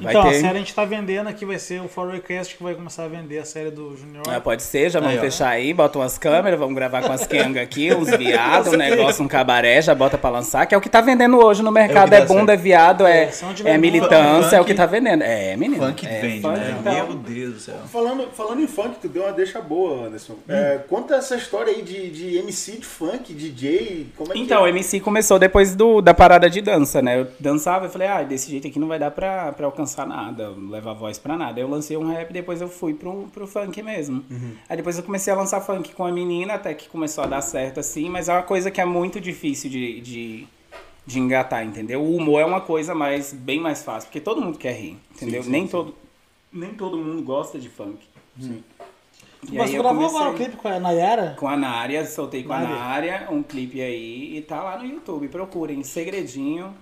Vai 0.00 0.12
então, 0.12 0.22
ter- 0.22 0.36
a 0.36 0.40
série 0.40 0.56
a 0.56 0.58
gente 0.58 0.74
tá 0.74 0.84
vendendo 0.86 1.28
aqui, 1.28 1.44
vai 1.44 1.58
ser 1.58 1.80
o 1.82 1.88
Forecast 1.88 2.56
que 2.56 2.62
vai 2.62 2.74
começar 2.74 3.04
a 3.04 3.08
vender 3.08 3.38
a 3.38 3.44
série 3.44 3.70
do 3.70 3.94
Junior. 3.96 4.22
Ah, 4.26 4.40
pode 4.40 4.62
ser, 4.62 4.88
já 4.90 4.98
vamos 5.00 5.12
Aí, 5.14 5.18
ó. 5.18 5.22
fechar 5.22 5.48
aí, 5.48 5.74
bota 5.74 5.98
umas 5.98 6.16
câmeras, 6.16 6.58
vamos 6.58 6.74
gravar 6.74 7.02
com 7.02 7.12
as 7.12 7.26
Kenga 7.26 7.60
aqui, 7.60 7.92
uns 7.94 8.08
viados, 8.16 8.72
um 8.72 8.76
negócio, 8.76 9.22
um 9.22 9.28
cabaré, 9.28 9.82
já 9.82 9.94
bota 9.94 10.16
pra 10.16 10.30
lançar, 10.30 10.64
que 10.64 10.74
é 10.74 10.78
o 10.78 10.80
que 10.80 10.88
tá 10.88 11.02
vendendo 11.02 11.36
hoje 11.38 11.62
no 11.62 11.70
mercado. 11.70 12.08
dá 12.08 12.16
É, 12.18 12.24
bunda, 12.24 12.54
é 12.54 12.56
viado, 12.56 13.06
é, 13.06 13.24
É, 13.64 13.70
é 13.74 13.76
militância, 13.78 14.42
funk- 14.42 14.54
é 14.54 14.60
o 14.60 14.64
que 14.64 14.72
tá 14.74 14.86
vendendo. 14.86 15.22
É, 15.22 15.56
menino. 15.58 15.84
Funk 15.84 16.06
é, 16.06 16.20
vende, 16.20 16.40
funk, 16.40 16.58
né? 16.58 16.76
então. 16.80 16.92
Meu 16.94 17.14
Deus 17.16 17.54
do 17.54 17.60
céu. 17.60 17.74
Falando, 17.92 18.28
falando 18.32 18.62
em 18.62 18.66
funk, 18.66 18.96
tu 19.00 19.08
deu 19.08 19.24
uma 19.24 19.32
deixa 19.32 19.60
boa, 19.60 20.06
Anderson. 20.06 20.36
É, 20.48 20.76
Hum. 20.78 20.80
conta 20.88 21.16
essa 21.16 21.36
história 21.36 21.70
aí 21.70 21.82
de, 21.82 22.08
de 22.10 22.38
MC 22.38 22.78
de 22.78 22.86
funk, 22.86 23.34
DJ, 23.34 24.06
como 24.16 24.32
é 24.32 24.38
Então, 24.38 24.58
que 24.62 24.64
o 24.64 24.66
MC 24.68 25.00
começou 25.00 25.38
depois 25.38 25.74
do, 25.76 26.00
da 26.00 26.14
parada 26.14 26.48
de 26.48 26.62
dança, 26.62 27.02
né? 27.02 27.20
Eu 27.20 27.26
dançava 27.38 27.86
e 27.86 27.88
falei, 27.90 28.08
ah, 28.08 28.22
desse 28.22 28.50
jeito 28.50 28.66
aqui 28.66 28.78
não 28.78 28.88
vai 28.88 28.98
dar 28.98 29.10
pra, 29.10 29.52
pra 29.52 29.66
alcançar 29.66 29.81
nada, 30.06 30.50
levar 30.50 30.92
voz 30.94 31.18
pra 31.18 31.36
nada. 31.36 31.60
Eu 31.60 31.68
lancei 31.68 31.96
um 31.96 32.06
rap, 32.08 32.32
depois 32.32 32.60
eu 32.60 32.68
fui 32.68 32.94
pro, 32.94 33.28
pro 33.32 33.46
funk 33.46 33.82
mesmo. 33.82 34.24
Aí 34.68 34.76
depois 34.76 34.96
eu 34.96 35.02
comecei 35.04 35.32
a 35.32 35.36
lançar 35.36 35.60
funk 35.60 35.92
com 35.92 36.04
a 36.04 36.12
menina, 36.12 36.54
até 36.54 36.74
que 36.74 36.88
começou 36.88 37.24
a 37.24 37.26
dar 37.26 37.40
certo 37.40 37.80
assim, 37.80 38.08
mas 38.08 38.28
é 38.28 38.32
uma 38.32 38.42
coisa 38.42 38.70
que 38.70 38.80
é 38.80 38.84
muito 38.84 39.20
difícil 39.20 39.70
de, 39.70 40.00
de, 40.00 40.46
de 41.06 41.18
engatar, 41.18 41.64
entendeu? 41.64 42.02
O 42.02 42.16
humor 42.16 42.40
é 42.40 42.44
uma 42.44 42.60
coisa 42.60 42.94
mais, 42.94 43.32
bem 43.32 43.60
mais 43.60 43.82
fácil, 43.82 44.08
porque 44.08 44.20
todo 44.20 44.40
mundo 44.40 44.58
quer 44.58 44.72
rir, 44.72 44.98
entendeu? 45.14 45.42
nem, 45.46 45.66
Todo, 45.66 45.94
nem 46.52 46.70
todo 46.74 46.96
mundo 46.96 47.22
gosta 47.22 47.58
de 47.58 47.68
funk. 47.68 47.98
Sim. 48.40 48.62
E 49.50 49.56
Mas 49.56 49.74
eu 49.74 49.82
gravou 49.82 50.06
agora 50.06 50.30
o 50.30 50.34
clipe 50.34 50.56
com 50.56 50.68
a 50.68 50.78
Nayara? 50.78 51.34
com 51.36 51.48
a 51.48 51.56
Nária, 51.56 52.06
soltei 52.06 52.44
com 52.44 52.52
a 52.52 52.60
Nária. 52.60 52.76
Nária, 52.76 53.28
um 53.30 53.42
clipe 53.42 53.80
aí, 53.82 54.36
e 54.36 54.42
tá 54.42 54.62
lá 54.62 54.78
no 54.78 54.86
YouTube. 54.86 55.26
Procurem 55.26 55.82
Segredinho. 55.82 56.72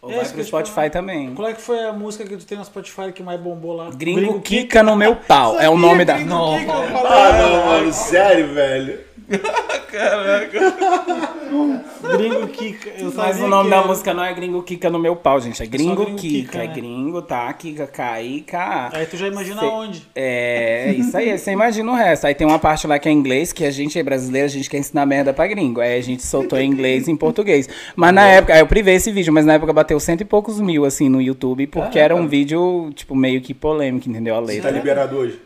Ou 0.00 0.12
É 0.12 0.16
vai 0.16 0.28
pro 0.28 0.44
Spotify 0.44 0.90
também. 0.90 1.34
Qual 1.34 1.48
é 1.48 1.52
que 1.52 1.60
foi 1.60 1.84
a 1.84 1.92
música 1.92 2.24
que 2.24 2.36
tu 2.36 2.46
tem 2.46 2.56
no 2.56 2.64
Spotify 2.64 3.12
que 3.12 3.22
mais 3.22 3.40
bombou 3.40 3.74
lá? 3.74 3.90
Gringo 3.90 4.40
Kika 4.40 4.82
no 4.82 4.94
meu 4.94 5.16
pau. 5.16 5.58
É 5.58 5.68
o 5.68 5.76
nome 5.76 6.04
da. 6.04 6.14
Gringo 6.14 6.58
Kika, 6.58 6.72
eu 6.72 6.88
falei. 6.88 7.12
Ah, 7.12 7.32
não, 7.42 7.66
mano, 7.66 7.92
sério, 7.92 8.54
velho. 8.54 9.07
Gringo 12.16 12.46
Kika. 12.48 12.90
Eu 12.98 13.12
Mas 13.14 13.40
o 13.40 13.48
nome 13.48 13.70
que 13.70 13.76
da 13.76 13.82
música 13.86 14.12
não 14.14 14.22
é 14.22 14.32
Gringo 14.34 14.62
Kika 14.62 14.90
no 14.90 14.98
meu 14.98 15.16
pau, 15.16 15.40
gente. 15.40 15.62
É 15.62 15.66
Gringo, 15.66 16.04
Gringo 16.04 16.18
Kika. 16.18 16.52
Kika, 16.52 16.64
É 16.64 16.68
né? 16.68 16.74
gringo, 16.74 17.22
tá? 17.22 17.52
Kika, 17.52 17.86
K-I-K-A. 17.86 18.90
Aí 18.92 19.06
tu 19.06 19.16
já 19.16 19.26
imagina 19.28 19.60
Cê- 19.60 19.66
onde. 19.66 20.02
É, 20.14 20.92
isso 20.96 21.16
aí, 21.16 21.36
você 21.38 21.52
imagina 21.52 21.90
o 21.90 21.94
resto. 21.94 22.26
Aí 22.26 22.34
tem 22.34 22.46
uma 22.46 22.58
parte 22.58 22.86
lá 22.86 22.98
que 22.98 23.08
é 23.08 23.12
inglês, 23.12 23.52
que 23.52 23.64
a 23.64 23.70
gente 23.70 23.98
é 23.98 24.02
brasileiro, 24.02 24.46
a 24.46 24.50
gente 24.50 24.68
quer 24.68 24.78
ensinar 24.78 25.06
merda 25.06 25.32
pra 25.32 25.46
gringo. 25.46 25.80
Aí 25.80 25.98
a 25.98 26.02
gente 26.02 26.22
soltou 26.22 26.58
em 26.58 26.70
inglês 26.70 27.08
e 27.08 27.10
em 27.10 27.16
português. 27.16 27.68
Mas 27.96 28.12
na 28.14 28.26
época, 28.28 28.54
aí 28.54 28.60
eu 28.60 28.66
privei 28.66 28.94
esse 28.96 29.10
vídeo, 29.10 29.32
mas 29.32 29.46
na 29.46 29.54
época 29.54 29.72
bateu 29.72 29.98
cento 29.98 30.20
e 30.20 30.24
poucos 30.24 30.60
mil, 30.60 30.84
assim, 30.84 31.08
no 31.08 31.20
YouTube, 31.20 31.66
porque 31.66 31.98
era 31.98 32.14
um 32.14 32.26
vídeo, 32.26 32.90
tipo, 32.94 33.14
meio 33.16 33.40
que 33.40 33.54
polêmico, 33.54 34.08
entendeu? 34.08 34.34
A 34.36 34.40
Tá 34.40 34.46
letra. 34.46 34.70
liberado 34.70 35.16
hoje. 35.16 35.40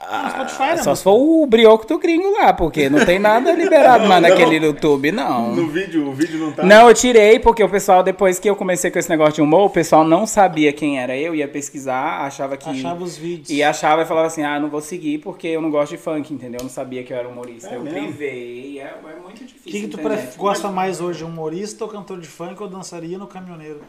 No 0.00 0.30
Spotify, 0.30 0.62
né? 0.62 0.76
Só 0.78 0.94
se 0.94 1.02
for 1.04 1.14
o 1.14 1.46
brioco 1.46 1.86
do 1.86 1.98
gringo 1.98 2.30
lá, 2.32 2.52
porque 2.52 2.88
não 2.88 3.04
tem 3.04 3.18
nada 3.18 3.52
liberado 3.56 4.06
mais 4.08 4.22
Não, 4.22 4.28
naquele 4.30 4.58
não. 4.58 4.66
YouTube, 4.68 5.12
não. 5.12 5.54
No 5.54 5.68
vídeo, 5.68 6.08
o 6.08 6.12
vídeo 6.12 6.38
não 6.38 6.52
tá. 6.52 6.62
Não, 6.64 6.88
eu 6.88 6.94
tirei 6.94 7.38
porque 7.38 7.62
o 7.62 7.68
pessoal, 7.68 8.02
depois 8.02 8.38
que 8.38 8.48
eu 8.48 8.56
comecei 8.56 8.90
com 8.90 8.98
esse 8.98 9.08
negócio 9.10 9.34
de 9.34 9.42
humor, 9.42 9.66
o 9.66 9.70
pessoal 9.70 10.02
não 10.04 10.26
sabia 10.26 10.72
quem 10.72 10.98
era 10.98 11.16
eu, 11.16 11.34
ia 11.34 11.46
pesquisar, 11.46 12.24
achava 12.26 12.56
que. 12.56 12.68
Achava 12.70 13.04
os 13.04 13.16
vídeos. 13.16 13.50
E 13.50 13.62
achava 13.62 14.02
e 14.02 14.06
falava 14.06 14.26
assim, 14.26 14.42
ah, 14.42 14.58
não 14.58 14.68
vou 14.70 14.80
seguir 14.80 15.18
porque 15.18 15.46
eu 15.48 15.60
não 15.60 15.70
gosto 15.70 15.92
de 15.92 15.98
funk, 15.98 16.32
entendeu? 16.32 16.58
Eu 16.60 16.64
não 16.64 16.70
sabia 16.70 17.02
que 17.02 17.12
eu 17.12 17.16
era 17.16 17.28
humorista. 17.28 17.68
É 17.70 17.76
eu 17.76 17.82
mesmo? 17.82 17.98
privei, 17.98 18.78
é, 18.80 18.82
é 18.84 19.22
muito 19.22 19.42
O 19.42 19.46
difícil. 19.46 19.70
que, 19.70 19.80
que 19.88 19.88
tu 19.88 20.38
gosta 20.38 20.68
mais 20.68 21.00
hoje, 21.00 21.22
humorista 21.24 21.84
ou 21.84 21.90
cantor 21.90 22.18
de 22.20 22.26
funk 22.28 22.60
ou 22.62 22.68
dançarino 22.68 23.22
ou 23.22 23.26
caminhoneiro? 23.28 23.80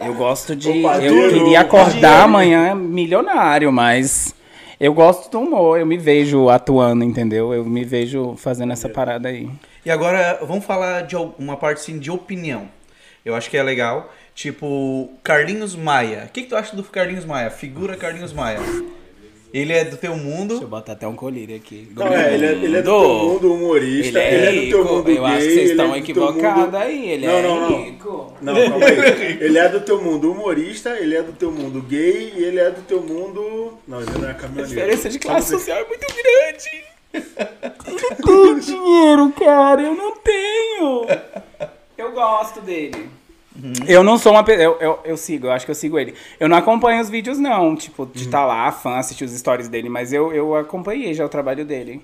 Eu 0.00 0.14
gosto 0.14 0.54
de. 0.54 0.68
Opa, 0.68 0.98
eu 0.98 1.30
queria 1.30 1.60
acordar 1.60 2.22
amanhã 2.22 2.74
milionário, 2.74 3.72
mas. 3.72 4.34
Eu 4.80 4.92
gosto 4.92 5.30
do 5.30 5.40
humor, 5.40 5.78
eu 5.78 5.86
me 5.86 5.96
vejo 5.96 6.48
atuando, 6.48 7.04
entendeu? 7.04 7.54
Eu 7.54 7.64
me 7.64 7.84
vejo 7.84 8.34
fazendo 8.36 8.72
essa 8.72 8.88
parada 8.88 9.28
aí. 9.28 9.48
E 9.86 9.90
agora, 9.90 10.40
vamos 10.42 10.64
falar 10.64 11.02
de 11.02 11.16
uma 11.38 11.56
parte 11.56 11.78
assim, 11.78 11.98
de 11.98 12.10
opinião. 12.10 12.68
Eu 13.24 13.34
acho 13.34 13.48
que 13.48 13.56
é 13.56 13.62
legal. 13.62 14.12
Tipo, 14.34 15.10
Carlinhos 15.22 15.76
Maia. 15.76 16.24
O 16.26 16.32
que, 16.32 16.42
que 16.42 16.48
tu 16.48 16.56
acha 16.56 16.74
do 16.74 16.82
Carlinhos 16.82 17.24
Maia? 17.24 17.50
Figura 17.50 17.96
Carlinhos 17.96 18.32
Maia. 18.32 18.58
Ele 19.54 19.72
é 19.72 19.84
do 19.84 19.96
teu 19.96 20.10
Deixa 20.12 20.24
eu 20.26 20.30
mundo. 20.36 20.66
botar 20.66 20.92
até 20.94 21.06
um 21.06 21.14
colírio 21.14 21.54
aqui. 21.54 21.88
Não, 21.94 22.08
é, 22.08 22.34
ele, 22.34 22.44
é, 22.44 22.50
ele 22.54 22.76
é 22.76 22.82
do 22.82 22.90
teu 22.90 23.08
mundo 23.08 23.54
humorista, 23.54 24.18
Ele 24.18 24.18
é 24.18 24.34
ele 24.34 24.58
é 24.58 24.62
do 24.64 24.68
teu 24.70 24.84
mundo 24.84 25.10
Eu 25.12 25.24
acho 25.26 25.36
que 25.38 25.40
gay, 25.44 25.54
vocês 25.54 25.58
ele 25.58 25.70
estão 25.70 25.84
é 25.84 25.88
do 25.88 25.92
teu 25.92 25.98
equivocados 26.02 26.64
mundo- 26.64 26.76
aí. 26.76 27.08
Ele 27.10 27.26
Não, 27.28 27.34
é 27.34 27.42
não, 27.42 27.60
não. 27.70 27.84
rico. 27.84 28.32
Não, 28.42 28.54
calma 28.54 28.86
aí. 28.86 29.38
Ele 29.40 29.58
é 29.58 29.68
do 29.68 29.80
teu 29.80 30.02
mundo 30.02 30.32
humorista, 30.32 30.90
ele 30.98 31.14
é 31.14 31.22
do 31.22 31.32
teu 31.32 31.52
mundo 31.52 31.80
gay 31.82 32.32
e 32.36 32.42
ele 32.42 32.58
é 32.58 32.70
do 32.70 32.82
teu 32.82 33.00
mundo. 33.00 33.78
Não, 33.86 34.00
ele 34.00 34.10
não 34.18 34.28
é 34.28 34.32
A 34.32 34.34
caminhoneiro. 34.34 34.68
diferença 34.74 35.08
de 35.08 35.18
classe 35.20 35.50
Vamos 35.52 35.62
social 35.64 35.78
é 35.78 35.88
muito 35.88 36.06
grande. 36.12 36.84
Eu 37.86 37.94
não 37.94 38.16
tenho 38.26 38.60
dinheiro, 38.60 39.32
cara. 39.38 39.82
Eu 39.82 39.94
não 39.94 40.16
tenho. 40.16 41.06
Eu 41.96 42.10
gosto 42.10 42.60
dele. 42.60 43.08
Eu 43.86 44.02
não 44.02 44.18
sou 44.18 44.32
uma 44.32 44.42
pessoa. 44.42 44.64
Eu, 44.64 44.76
eu, 44.80 44.98
eu 45.04 45.16
sigo, 45.16 45.46
eu 45.46 45.52
acho 45.52 45.64
que 45.64 45.70
eu 45.70 45.74
sigo 45.76 45.96
ele. 45.98 46.14
Eu 46.40 46.48
não 46.48 46.56
acompanho 46.56 47.00
os 47.00 47.08
vídeos, 47.08 47.38
não. 47.38 47.76
Tipo, 47.76 48.04
de 48.06 48.24
estar 48.24 48.44
lá, 48.44 48.72
fã, 48.72 48.96
assistir 48.96 49.24
os 49.24 49.30
stories 49.32 49.68
dele, 49.68 49.88
mas 49.88 50.12
eu, 50.12 50.32
eu 50.32 50.56
acompanhei 50.56 51.14
já 51.14 51.24
o 51.24 51.28
trabalho 51.28 51.64
dele. 51.64 52.02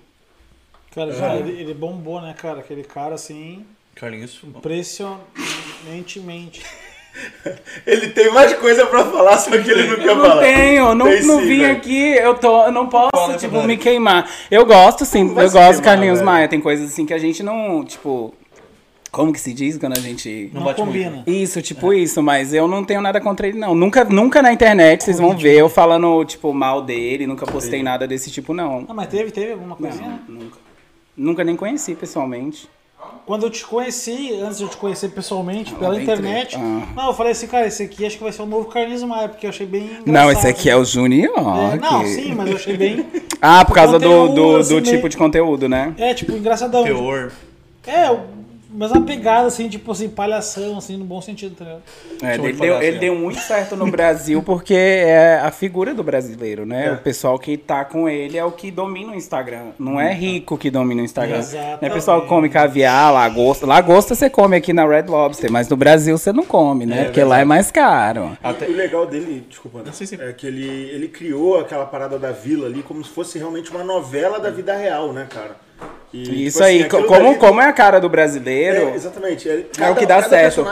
Cara, 0.94 1.12
já, 1.12 1.34
ele, 1.36 1.60
ele 1.60 1.74
bombou, 1.74 2.20
né, 2.20 2.34
cara? 2.36 2.58
Aquele 2.60 2.82
cara 2.84 3.14
assim, 3.14 3.64
Carlinhos. 3.94 4.40
impressionantemente. 4.44 6.62
Ele 7.84 8.10
tem 8.10 8.32
mais 8.32 8.54
coisa 8.54 8.86
pra 8.86 9.04
falar, 9.04 9.36
só 9.36 9.50
que 9.50 9.68
ele 9.68 9.88
não 9.88 9.96
quer 9.96 10.06
Eu 10.06 10.14
não 10.16 10.38
tenho, 10.38 10.94
não, 10.94 11.06
Tem 11.06 11.22
não 11.24 11.40
sim, 11.40 11.46
vim 11.48 11.60
velho. 11.62 11.76
aqui, 11.76 12.14
eu, 12.14 12.34
tô, 12.34 12.66
eu 12.66 12.70
não 12.70 12.86
posso, 12.88 13.10
Fala, 13.12 13.36
tipo, 13.36 13.60
me 13.64 13.76
queimar. 13.76 14.30
Eu 14.48 14.64
gosto, 14.64 15.04
sim, 15.04 15.26
eu 15.28 15.34
gosto 15.34 15.54
do 15.54 15.58
queimar, 15.58 15.82
Carlinhos 15.82 16.20
velho. 16.20 16.30
Maia. 16.30 16.46
Tem 16.46 16.60
coisas 16.60 16.88
assim 16.88 17.04
que 17.04 17.12
a 17.12 17.18
gente 17.18 17.42
não, 17.42 17.84
tipo. 17.84 18.32
Como 19.10 19.32
que 19.32 19.40
se 19.40 19.52
diz 19.52 19.76
quando 19.76 19.98
a 19.98 20.00
gente. 20.00 20.50
Não, 20.54 20.62
bate 20.62 20.80
combina. 20.80 21.10
muito. 21.10 21.28
Isso, 21.30 21.60
tipo 21.60 21.92
isso, 21.92 22.22
mas 22.22 22.54
eu 22.54 22.68
não 22.68 22.84
tenho 22.84 23.00
nada 23.02 23.20
contra 23.20 23.48
ele, 23.48 23.58
não. 23.58 23.74
Nunca, 23.74 24.04
nunca 24.04 24.40
na 24.40 24.52
internet 24.52 25.02
vocês 25.02 25.18
vão 25.18 25.36
ver 25.36 25.54
eu 25.56 25.68
falando, 25.68 26.24
tipo, 26.24 26.52
mal 26.54 26.80
dele, 26.82 27.26
nunca 27.26 27.44
postei 27.44 27.82
nada 27.82 28.06
desse 28.06 28.30
tipo, 28.30 28.54
não. 28.54 28.84
Ah, 28.88 28.94
mas 28.94 29.08
teve, 29.08 29.30
teve 29.32 29.52
alguma 29.52 29.74
coisinha? 29.74 30.20
Não, 30.28 30.36
nunca. 30.40 30.56
Nunca 31.16 31.44
nem 31.44 31.56
conheci 31.56 31.94
pessoalmente. 31.94 32.68
Quando 33.26 33.46
eu 33.46 33.50
te 33.50 33.64
conheci, 33.66 34.32
antes 34.42 34.58
de 34.58 34.64
eu 34.64 34.68
te 34.68 34.76
conhecer 34.76 35.08
pessoalmente, 35.08 35.72
Ah, 35.74 35.78
pela 35.78 36.00
internet. 36.00 36.56
Ah. 36.56 36.82
não, 36.94 37.06
eu 37.08 37.14
falei 37.14 37.32
assim, 37.32 37.46
cara, 37.46 37.66
esse 37.66 37.82
aqui 37.82 38.04
acho 38.06 38.16
que 38.16 38.22
vai 38.22 38.32
ser 38.32 38.42
o 38.42 38.46
novo 38.46 38.66
Carlinhos 38.68 39.02
Maia, 39.02 39.28
porque 39.28 39.46
eu 39.46 39.50
achei 39.50 39.66
bem 39.66 39.84
engraçado. 39.84 40.06
Não, 40.06 40.30
esse 40.30 40.46
aqui 40.46 40.68
é 40.70 40.76
o 40.76 40.84
Junior. 40.84 41.32
É, 41.36 41.76
não, 41.78 42.00
que- 42.02 42.08
sim, 42.08 42.34
mas 42.34 42.48
eu 42.50 42.56
achei 42.56 42.76
bem. 42.76 43.04
Ah, 43.42 43.64
por 43.64 43.74
causa 43.74 43.98
do, 43.98 44.06
conteúdo, 44.06 44.34
do, 44.34 44.56
assim, 44.58 44.74
do 44.74 44.80
tipo 44.82 44.96
meio- 44.98 45.08
de 45.08 45.16
conteúdo, 45.16 45.66
né? 45.68 45.94
É, 45.96 46.12
tipo, 46.12 46.32
engraçadão. 46.32 46.84
Teor. 46.84 47.32
É, 47.86 48.10
o- 48.10 48.20
mas 48.72 48.90
uma 48.92 49.02
pegada 49.04 49.46
assim, 49.46 49.68
tipo 49.68 49.90
assim, 49.92 50.08
palhação, 50.08 50.78
assim, 50.78 50.96
no 50.96 51.04
bom 51.04 51.20
sentido, 51.20 51.54
tá 51.56 51.64
ligado? 51.64 51.82
É, 52.22 52.34
ele, 52.34 52.52
de 52.52 52.60
deu, 52.60 52.82
ele 52.82 52.96
é. 52.96 53.00
deu 53.00 53.14
muito 53.14 53.38
certo 53.40 53.76
no 53.76 53.86
Brasil 53.90 54.42
porque 54.42 54.74
é 54.74 55.40
a 55.42 55.50
figura 55.50 55.92
do 55.94 56.02
brasileiro, 56.02 56.64
né? 56.64 56.86
É. 56.86 56.92
O 56.92 56.98
pessoal 56.98 57.38
que 57.38 57.56
tá 57.56 57.84
com 57.84 58.08
ele 58.08 58.38
é 58.38 58.44
o 58.44 58.52
que 58.52 58.70
domina 58.70 59.12
o 59.12 59.14
Instagram. 59.14 59.70
Não 59.78 60.00
é 60.00 60.12
rico 60.12 60.56
que 60.56 60.70
domina 60.70 61.02
o 61.02 61.04
Instagram. 61.04 61.38
Exatamente. 61.38 61.82
Não 61.82 61.88
é 61.88 61.92
pessoal 61.92 62.22
que 62.22 62.28
come 62.28 62.48
caviar, 62.48 63.12
lagosta. 63.12 63.66
Lagosta 63.66 64.14
você 64.14 64.30
come 64.30 64.56
aqui 64.56 64.72
na 64.72 64.86
Red 64.86 65.06
Lobster, 65.08 65.50
mas 65.50 65.68
no 65.68 65.76
Brasil 65.76 66.16
você 66.16 66.32
não 66.32 66.44
come, 66.44 66.86
né? 66.86 67.02
É 67.02 67.04
porque 67.04 67.22
lá 67.24 67.40
é 67.40 67.44
mais 67.44 67.70
caro. 67.70 68.36
Até- 68.42 68.66
O 68.66 68.72
legal 68.76 69.06
dele, 69.06 69.44
desculpa, 69.48 69.80
André, 69.80 69.92
sim, 69.92 70.06
sim. 70.06 70.16
é 70.20 70.32
que 70.32 70.46
ele, 70.46 70.66
ele 70.90 71.08
criou 71.08 71.58
aquela 71.58 71.86
parada 71.86 72.18
da 72.18 72.30
vila 72.30 72.66
ali 72.66 72.82
como 72.82 73.02
se 73.04 73.10
fosse 73.10 73.38
realmente 73.38 73.70
uma 73.70 73.82
novela 73.84 74.38
da 74.38 74.50
vida 74.50 74.74
real, 74.76 75.12
né, 75.12 75.26
cara? 75.28 75.56
E, 76.12 76.22
tipo 76.24 76.34
Isso 76.36 76.62
assim, 76.62 76.82
aí, 76.82 76.88
como, 76.88 77.06
dali- 77.08 77.34
como 77.38 77.60
é 77.60 77.66
a 77.66 77.72
cara 77.72 78.00
do 78.00 78.08
brasileiro. 78.08 78.88
É, 78.88 78.94
exatamente. 78.94 79.48
É, 79.48 79.90
o 79.90 79.94
que 79.94 80.06
dá 80.06 80.16
cada 80.16 80.28
certo. 80.28 80.64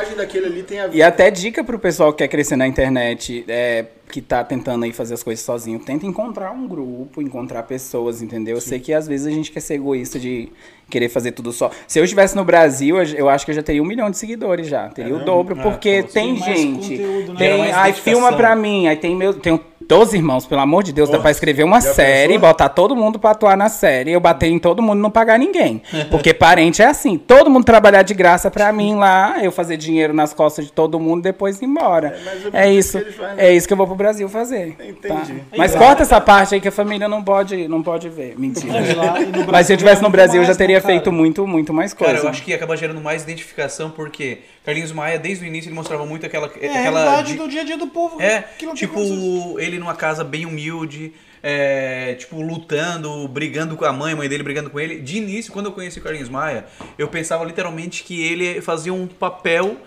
tem 0.66 0.78
E 0.92 1.02
até 1.02 1.30
dica 1.30 1.62
pro 1.62 1.78
pessoal 1.78 2.12
que 2.12 2.18
quer 2.18 2.28
crescer 2.28 2.56
na 2.56 2.66
internet, 2.66 3.44
é, 3.46 3.84
que 4.10 4.20
tá 4.20 4.42
tentando 4.42 4.84
aí 4.84 4.92
fazer 4.92 5.14
as 5.14 5.22
coisas 5.22 5.44
sozinho, 5.44 5.78
tenta 5.78 6.06
encontrar 6.06 6.50
um 6.50 6.66
grupo, 6.66 7.22
encontrar 7.22 7.62
pessoas, 7.62 8.20
entendeu? 8.20 8.56
Eu 8.56 8.60
sei 8.60 8.80
que 8.80 8.92
às 8.92 9.06
vezes 9.06 9.26
a 9.26 9.30
gente 9.30 9.52
quer 9.52 9.60
ser 9.60 9.74
egoísta 9.74 10.18
de 10.18 10.48
querer 10.90 11.08
fazer 11.08 11.32
tudo 11.32 11.52
só. 11.52 11.70
Se 11.86 12.00
eu 12.00 12.04
estivesse 12.04 12.34
no 12.34 12.44
Brasil, 12.44 12.96
eu- 13.02 13.28
acho 13.28 13.44
que 13.44 13.50
eu 13.52 13.54
já 13.54 13.62
teria 13.62 13.82
um 13.82 13.86
milhão 13.86 14.10
de 14.10 14.16
seguidores 14.16 14.66
já. 14.66 14.88
Teria 14.88 15.12
o 15.12 15.18
mesmo? 15.18 15.26
dobro, 15.26 15.54
porque 15.56 16.00
como 16.02 16.12
tem 16.14 16.36
gente. 16.36 16.90
conteúdo, 16.98 17.32
né? 17.34 17.38
Tem, 17.38 17.72
aí 17.72 17.92
filma 17.92 18.32
pra 18.32 18.56
mim, 18.56 18.88
aí 18.88 18.96
tem 18.96 19.14
meu. 19.14 19.34
Tenho 19.34 19.60
12 19.88 20.16
irmãos, 20.18 20.44
pelo 20.46 20.60
amor 20.60 20.82
de 20.82 20.92
Deus, 20.92 21.08
dá 21.08 21.18
pra 21.18 21.30
escrever 21.30 21.64
uma 21.64 21.80
série, 21.80 22.34
pensou? 22.34 22.48
botar 22.48 22.68
todo 22.68 22.94
mundo 22.94 23.18
pra 23.18 23.30
atuar 23.30 23.56
na 23.56 23.70
série, 23.70 24.12
eu 24.12 24.20
bater 24.20 24.46
em 24.48 24.58
todo 24.58 24.82
mundo 24.82 24.98
e 24.98 25.02
não 25.02 25.10
pagar 25.10 25.38
ninguém. 25.38 25.80
Porque 26.10 26.34
parente 26.34 26.82
é 26.82 26.86
assim, 26.86 27.16
todo 27.16 27.48
mundo 27.48 27.64
trabalhar 27.64 28.02
de 28.02 28.12
graça 28.12 28.50
pra 28.50 28.70
mim 28.70 28.96
lá, 28.96 29.42
eu 29.42 29.50
fazer 29.50 29.78
dinheiro 29.78 30.12
nas 30.12 30.34
costas 30.34 30.66
de 30.66 30.72
todo 30.72 31.00
mundo 31.00 31.20
e 31.20 31.22
depois 31.22 31.60
ir 31.62 31.64
embora. 31.64 32.14
É 32.52 32.68
É 32.68 32.72
isso, 32.72 33.00
fazem, 33.12 33.34
é 33.44 33.52
isso 33.54 33.66
que 33.66 33.72
eu 33.72 33.78
vou 33.78 33.86
pro 33.86 33.96
Brasil 33.96 34.28
fazer. 34.28 34.76
Entendi. 34.78 35.00
tá? 35.40 35.56
Mas 35.56 35.74
corta 35.74 36.02
essa 36.02 36.20
parte 36.20 36.54
aí 36.54 36.60
que 36.60 36.68
a 36.68 36.72
família 36.72 37.08
não 37.08 37.24
pode, 37.24 37.66
não 37.66 37.82
pode 37.82 38.10
ver. 38.10 38.34
Mentira. 38.38 38.74
Mas 38.74 38.94
lá- 38.94 39.18
no 39.20 39.50
Mas 39.52 39.66
se 39.66 39.72
eu 39.72 39.76
é 39.88 39.94
no 39.94 40.00
muito 40.02 40.10
Brasil, 40.12 40.36
eu 40.42 40.44
já 40.44 40.48
mais, 40.48 40.56
teria 40.58 40.80
cara? 40.82 40.92
feito 40.92 41.10
muito, 41.10 41.46
muito 41.46 41.72
mais 41.72 41.94
coisa. 41.94 42.12
Cara, 42.12 42.26
eu 42.26 42.30
acho 42.30 42.42
que 42.42 42.52
acaba 42.52 42.76
gerando 42.76 43.00
mais 43.00 43.22
identificação 43.22 43.88
porque 43.90 44.38
Carlinhos 44.68 44.92
Maia, 44.92 45.18
desde 45.18 45.44
o 45.44 45.48
início, 45.48 45.68
ele 45.68 45.74
mostrava 45.74 46.04
muito 46.04 46.26
aquela. 46.26 46.46
É 46.60 46.68
a 46.68 46.70
aquela 46.80 47.00
realidade 47.00 47.32
di- 47.32 47.38
do 47.38 47.48
dia 47.48 47.62
a 47.62 47.64
dia 47.64 47.78
do 47.78 47.86
povo. 47.86 48.20
É, 48.20 48.44
tipo, 48.74 49.58
ele 49.58 49.78
numa 49.78 49.94
casa 49.94 50.22
bem 50.22 50.44
humilde, 50.44 51.14
é, 51.42 52.14
tipo, 52.18 52.42
lutando, 52.42 53.26
brigando 53.28 53.76
com 53.78 53.86
a 53.86 53.92
mãe, 53.94 54.12
a 54.12 54.16
mãe 54.16 54.28
dele 54.28 54.42
brigando 54.42 54.68
com 54.68 54.78
ele. 54.78 55.00
De 55.00 55.16
início, 55.16 55.50
quando 55.52 55.66
eu 55.66 55.72
conheci 55.72 55.98
o 55.98 56.02
Carlinhos 56.02 56.28
Maia, 56.28 56.66
eu 56.98 57.08
pensava 57.08 57.46
literalmente 57.46 58.04
que 58.04 58.22
ele 58.22 58.60
fazia 58.60 58.92
um 58.92 59.06
papel 59.06 59.78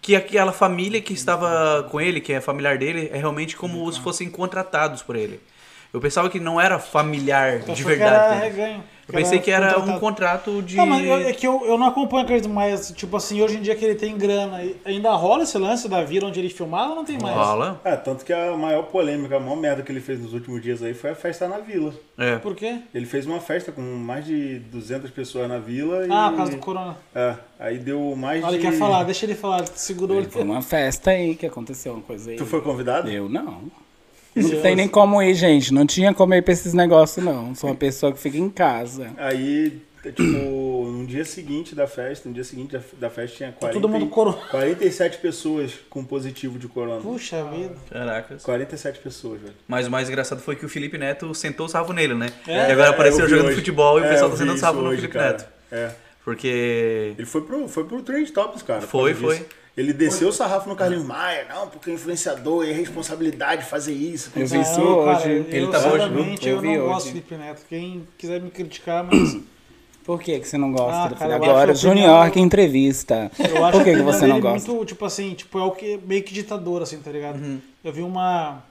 que 0.00 0.16
aquela 0.16 0.52
família 0.52 1.02
que 1.02 1.12
estava 1.12 1.86
com 1.90 2.00
ele, 2.00 2.18
que 2.22 2.32
é 2.32 2.40
familiar 2.40 2.78
dele, 2.78 3.10
é 3.12 3.18
realmente 3.18 3.54
como 3.54 3.92
se 3.92 4.00
fossem 4.00 4.30
contratados 4.30 5.02
por 5.02 5.16
ele. 5.16 5.38
Eu 5.92 6.00
pensava 6.00 6.30
que 6.30 6.40
não 6.40 6.58
era 6.58 6.78
familiar 6.78 7.58
de 7.58 7.84
verdade. 7.84 8.36
Era 8.36 8.44
reganho. 8.44 8.84
Eu 9.12 9.22
pensei 9.22 9.38
que 9.38 9.50
era 9.50 9.68
um 9.70 9.72
contratado. 9.74 10.00
contrato 10.00 10.62
de. 10.62 10.76
Não, 10.76 10.86
mas 10.86 11.04
eu- 11.04 11.28
é 11.28 11.32
que 11.32 11.46
eu, 11.46 11.64
eu 11.66 11.76
não 11.78 11.86
acompanho 11.86 12.26
Carlos 12.26 12.46
Maia, 12.46 12.76
tipo 12.76 13.16
assim, 13.16 13.42
hoje 13.42 13.56
em 13.56 13.62
dia 13.62 13.74
que 13.74 13.84
ele 13.84 13.94
tem 13.94 14.16
grana, 14.16 14.62
ainda 14.84 15.10
rola 15.12 15.42
esse 15.42 15.58
lance 15.58 15.88
da 15.88 16.02
vila 16.02 16.28
onde 16.28 16.38
ele 16.40 16.48
filmava 16.48 16.90
ou 16.90 16.96
não 16.96 17.04
tem 17.04 17.18
mais? 17.20 17.34
Rola. 17.36 17.80
É, 17.84 17.96
tanto 17.96 18.24
que 18.24 18.32
a 18.32 18.56
maior 18.56 18.84
polêmica, 18.84 19.36
a 19.36 19.40
maior 19.40 19.56
merda 19.56 19.82
que 19.82 19.90
ele 19.90 20.00
fez 20.00 20.20
nos 20.20 20.32
últimos 20.32 20.62
dias 20.62 20.82
aí 20.82 20.94
foi 20.94 21.10
a 21.10 21.14
festa 21.14 21.48
na 21.48 21.58
vila. 21.58 21.92
É. 22.16 22.36
Por 22.36 22.54
quê? 22.54 22.78
Ele 22.94 23.06
fez 23.06 23.26
uma 23.26 23.40
festa 23.40 23.72
com 23.72 23.80
mais 23.80 24.24
de 24.24 24.58
200 24.58 25.10
pessoas 25.10 25.48
na 25.48 25.58
vila 25.58 26.06
e... 26.06 26.10
Ah, 26.12 26.28
por 26.30 26.36
causa 26.36 26.52
do 26.52 26.58
corona. 26.58 26.96
É, 27.14 27.34
aí 27.58 27.78
deu 27.78 28.14
mais 28.16 28.44
Olha, 28.44 28.58
de... 28.58 28.64
ele 28.66 28.72
quer 28.72 28.78
falar, 28.78 29.02
deixa 29.04 29.26
ele 29.26 29.34
falar, 29.34 29.66
segurou 29.66 30.16
ele. 30.18 30.28
Foi 30.30 30.42
uma 30.42 30.62
festa 30.62 31.10
aí 31.10 31.34
que 31.34 31.46
aconteceu, 31.46 31.94
uma 31.94 32.02
coisa 32.02 32.30
aí. 32.30 32.36
Tu 32.36 32.44
foi 32.46 32.60
convidado? 32.60 33.10
Eu 33.10 33.28
não. 33.28 33.70
Não 34.34 34.62
tem 34.62 34.76
nem 34.76 34.88
como 34.88 35.20
ir, 35.22 35.34
gente. 35.34 35.72
Não 35.74 35.84
tinha 35.86 36.14
como 36.14 36.32
ir 36.34 36.42
pra 36.42 36.52
esses 36.52 36.72
negócios, 36.74 37.24
não. 37.24 37.54
Sou 37.54 37.68
uma 37.70 37.76
pessoa 37.76 38.12
que 38.12 38.18
fica 38.18 38.38
em 38.38 38.48
casa. 38.48 39.10
Aí, 39.16 39.82
tipo, 40.04 40.22
no 40.22 41.04
dia 41.06 41.24
seguinte 41.24 41.74
da 41.74 41.86
festa, 41.86 42.28
no 42.28 42.34
dia 42.34 42.44
seguinte 42.44 42.78
da, 42.98 43.10
festa 43.10 43.36
tinha 43.36 43.52
40, 43.52 43.80
Todo 43.80 43.88
mundo 43.90 44.06
corona. 44.06 44.36
47 44.50 45.18
pessoas 45.18 45.72
com 45.90 46.04
positivo 46.04 46.58
de 46.58 46.68
corona. 46.68 47.00
Puxa 47.00 47.42
vida. 47.44 47.74
Caracas. 47.90 48.42
47 48.44 49.00
pessoas, 49.00 49.40
velho. 49.40 49.54
Mas 49.66 49.86
o 49.86 49.90
mais 49.90 50.08
engraçado 50.08 50.40
foi 50.40 50.54
que 50.56 50.64
o 50.64 50.68
Felipe 50.68 50.96
Neto 50.96 51.34
sentou 51.34 51.66
o 51.66 51.68
sarro 51.68 51.92
nele, 51.92 52.14
né? 52.14 52.30
É. 52.46 52.68
e 52.68 52.72
agora 52.72 52.90
apareceu 52.90 53.20
eu 53.20 53.26
vi 53.26 53.30
jogando 53.30 53.46
hoje. 53.48 53.56
futebol 53.56 53.98
e 53.98 54.02
o 54.02 54.04
É, 54.04 54.10
pessoal 54.10 54.30
tá 54.30 54.36
sentando 54.36 54.58
sarro 54.58 54.80
no 54.82 54.90
Felipe 54.90 55.08
cara. 55.08 55.32
Neto. 55.32 55.46
É. 55.72 55.90
Porque. 56.24 57.14
Ele 57.18 57.26
foi 57.26 57.40
pro, 57.42 57.66
foi 57.66 57.84
pro 57.84 58.02
Trade 58.02 58.30
Topics, 58.30 58.62
cara. 58.62 58.82
Foi, 58.82 59.14
foi. 59.14 59.36
disso. 59.38 59.46
Ele 59.80 59.92
desceu 59.92 60.28
o 60.28 60.32
sarrafo 60.32 60.68
no 60.68 60.76
Carlinhos 60.76 61.04
Maia. 61.04 61.46
Não, 61.48 61.68
porque 61.68 61.90
é 61.90 61.94
influenciador 61.94 62.64
e 62.64 62.70
é 62.70 62.72
responsabilidade 62.72 63.64
fazer 63.64 63.92
isso. 63.94 64.30
Eu 64.36 64.46
vi 64.46 64.60
isso 64.60 64.80
hoje. 64.80 65.28
eu, 65.30 65.44
Ele 65.48 65.66
tava 65.68 65.88
hoje, 65.92 66.08
viu? 66.08 66.24
Eu, 66.42 66.56
Eu 66.56 66.60
vi 66.60 66.76
não 66.76 66.86
gosto 66.86 67.06
hoje. 67.06 67.20
do 67.20 67.22
Felipe 67.26 67.34
Neto. 67.36 67.62
Quem 67.68 68.06
quiser 68.18 68.40
me 68.40 68.50
criticar, 68.50 69.04
mas 69.04 69.38
Por 70.04 70.20
que, 70.20 70.40
que 70.40 70.48
você 70.48 70.56
não 70.58 70.72
gosta 70.72 70.92
Ah, 71.02 71.08
do 71.08 71.14
cara, 71.14 71.32
eu 71.32 71.36
Agora, 71.36 71.74
Junior, 71.74 72.30
que 72.30 72.40
entrevista. 72.40 73.30
eu 73.38 73.64
acho 73.64 73.76
Por 73.78 73.84
que, 73.84 73.94
que 73.94 74.02
você 74.02 74.26
não 74.26 74.40
dele 74.40 74.52
gosta? 74.54 74.70
muito, 74.72 74.84
tipo 74.86 75.04
assim, 75.04 75.34
tipo, 75.34 75.58
é 75.58 75.62
o 75.62 75.70
que 75.72 76.00
meio 76.04 76.22
que 76.22 76.32
ditador, 76.34 76.82
assim, 76.82 76.98
tá 76.98 77.10
ligado? 77.12 77.36
Uhum. 77.36 77.60
Eu 77.84 77.92
vi 77.92 78.02
uma, 78.02 78.62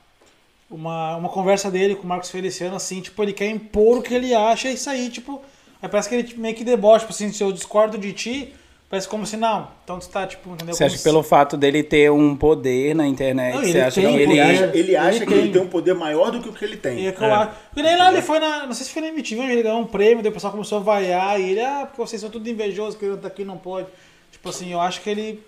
uma, 0.70 1.16
uma 1.16 1.30
conversa 1.30 1.70
dele 1.72 1.96
com 1.96 2.04
o 2.04 2.08
Marcos 2.08 2.30
Feliciano, 2.30 2.76
assim, 2.76 3.00
tipo, 3.00 3.22
ele 3.24 3.32
quer 3.34 3.48
impor 3.50 4.00
o 4.00 4.02
que 4.02 4.14
ele 4.14 4.34
acha, 4.34 4.68
é 4.68 4.74
isso 4.74 4.90
aí, 4.90 5.10
tipo. 5.10 5.42
Aí 5.82 5.88
parece 5.88 6.10
que 6.10 6.16
ele 6.16 6.34
meio 6.36 6.56
que 6.56 6.64
debocha, 6.64 7.02
tipo 7.06 7.14
assim, 7.14 7.32
se 7.32 7.42
eu 7.44 7.52
discordo 7.54 7.98
de 7.98 8.12
ti, 8.12 8.54
parece 8.90 9.08
como 9.08 9.26
se, 9.26 9.38
não, 9.38 9.70
então 9.84 10.00
tu 10.00 10.10
tá, 10.10 10.26
tipo, 10.26 10.50
entendeu? 10.50 10.74
Você 10.74 10.80
Como 10.80 10.88
acha 10.88 10.96
que 10.96 11.02
se- 11.02 11.04
pelo 11.04 11.22
fato 11.24 11.56
dele 11.56 11.84
ter 11.84 12.12
um 12.12 12.36
poder 12.36 12.96
na 12.96 13.06
internet, 13.08 13.54
Não, 13.56 13.62
você 13.64 13.70
ele 13.70 13.82
acha 13.82 14.02
tem 14.02 14.10
que 14.16 14.22
ele... 14.22 14.32
Ele 14.32 14.40
acha, 14.42 14.72
ele 14.78 14.96
acha 14.96 15.18
Ele 15.18 15.26
que 15.26 15.34
ele 15.34 15.42
tem. 15.44 15.52
tem 15.54 15.62
um 15.62 15.68
poder 15.68 15.94
maior 15.94 16.32
do 16.32 16.42
que 16.42 16.50
o 16.50 16.54
que 16.54 16.66
ele 16.66 16.78
tem. 16.78 17.00
E 17.02 17.08
é 17.08 17.12
que 17.12 17.22
eu 17.24 17.34
acho. 17.34 17.52
E 17.76 17.82
nem 17.84 17.96
lá 17.98 18.12
ele 18.12 18.22
foi 18.22 18.40
na. 18.40 18.66
Não 18.66 18.74
sei 18.74 18.86
se 18.86 18.92
foi 18.92 19.02
na 19.04 19.08
MTV, 19.10 19.42
ele 19.44 19.64
ganhou 19.64 19.80
um 19.80 19.86
prêmio, 19.86 20.22
daí 20.24 20.32
o 20.32 20.34
pessoal 20.34 20.52
começou 20.52 20.80
a 20.80 20.82
vaiar, 20.82 21.40
e 21.40 21.52
ele, 21.52 21.62
ah, 21.62 21.86
porque 21.88 22.02
vocês 22.02 22.20
são 22.22 22.30
tudo 22.30 22.50
invejosos, 22.50 22.98
que 23.00 23.06
ele 23.06 23.18
tá 23.18 23.28
aqui 23.28 23.44
não 23.46 23.58
pode. 23.58 23.88
Tipo 24.32 24.50
assim, 24.50 24.72
eu 24.72 24.80
acho 24.82 25.02
que 25.02 25.10
ele. 25.10 25.44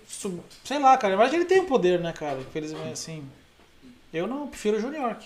Sei 0.64 0.78
lá, 0.78 0.96
cara. 0.96 1.16
Verdade 1.16 1.36
ele 1.36 1.44
tem 1.44 1.60
um 1.60 1.66
poder, 1.66 1.98
né, 2.00 2.12
cara? 2.12 2.38
Infelizmente, 2.40 2.92
assim. 2.92 3.22
Eu 4.12 4.26
não, 4.26 4.46
prefiro 4.46 4.76
o 4.76 4.80
Junior. 4.80 5.16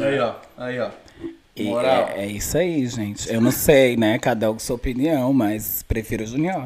Aí, 0.00 0.18
ó. 0.18 0.34
Aí, 0.56 0.80
ó. 0.80 0.90
E 1.56 1.64
Moral. 1.64 2.10
É, 2.16 2.24
é 2.24 2.26
isso 2.26 2.58
aí, 2.58 2.84
gente. 2.86 3.32
Eu 3.32 3.40
não 3.40 3.52
sei, 3.52 3.96
né? 3.96 4.18
Cada 4.18 4.50
um 4.50 4.54
com 4.54 4.58
sua 4.58 4.74
opinião, 4.76 5.32
mas 5.32 5.84
prefiro 5.86 6.24
o 6.24 6.26
Junior. 6.26 6.64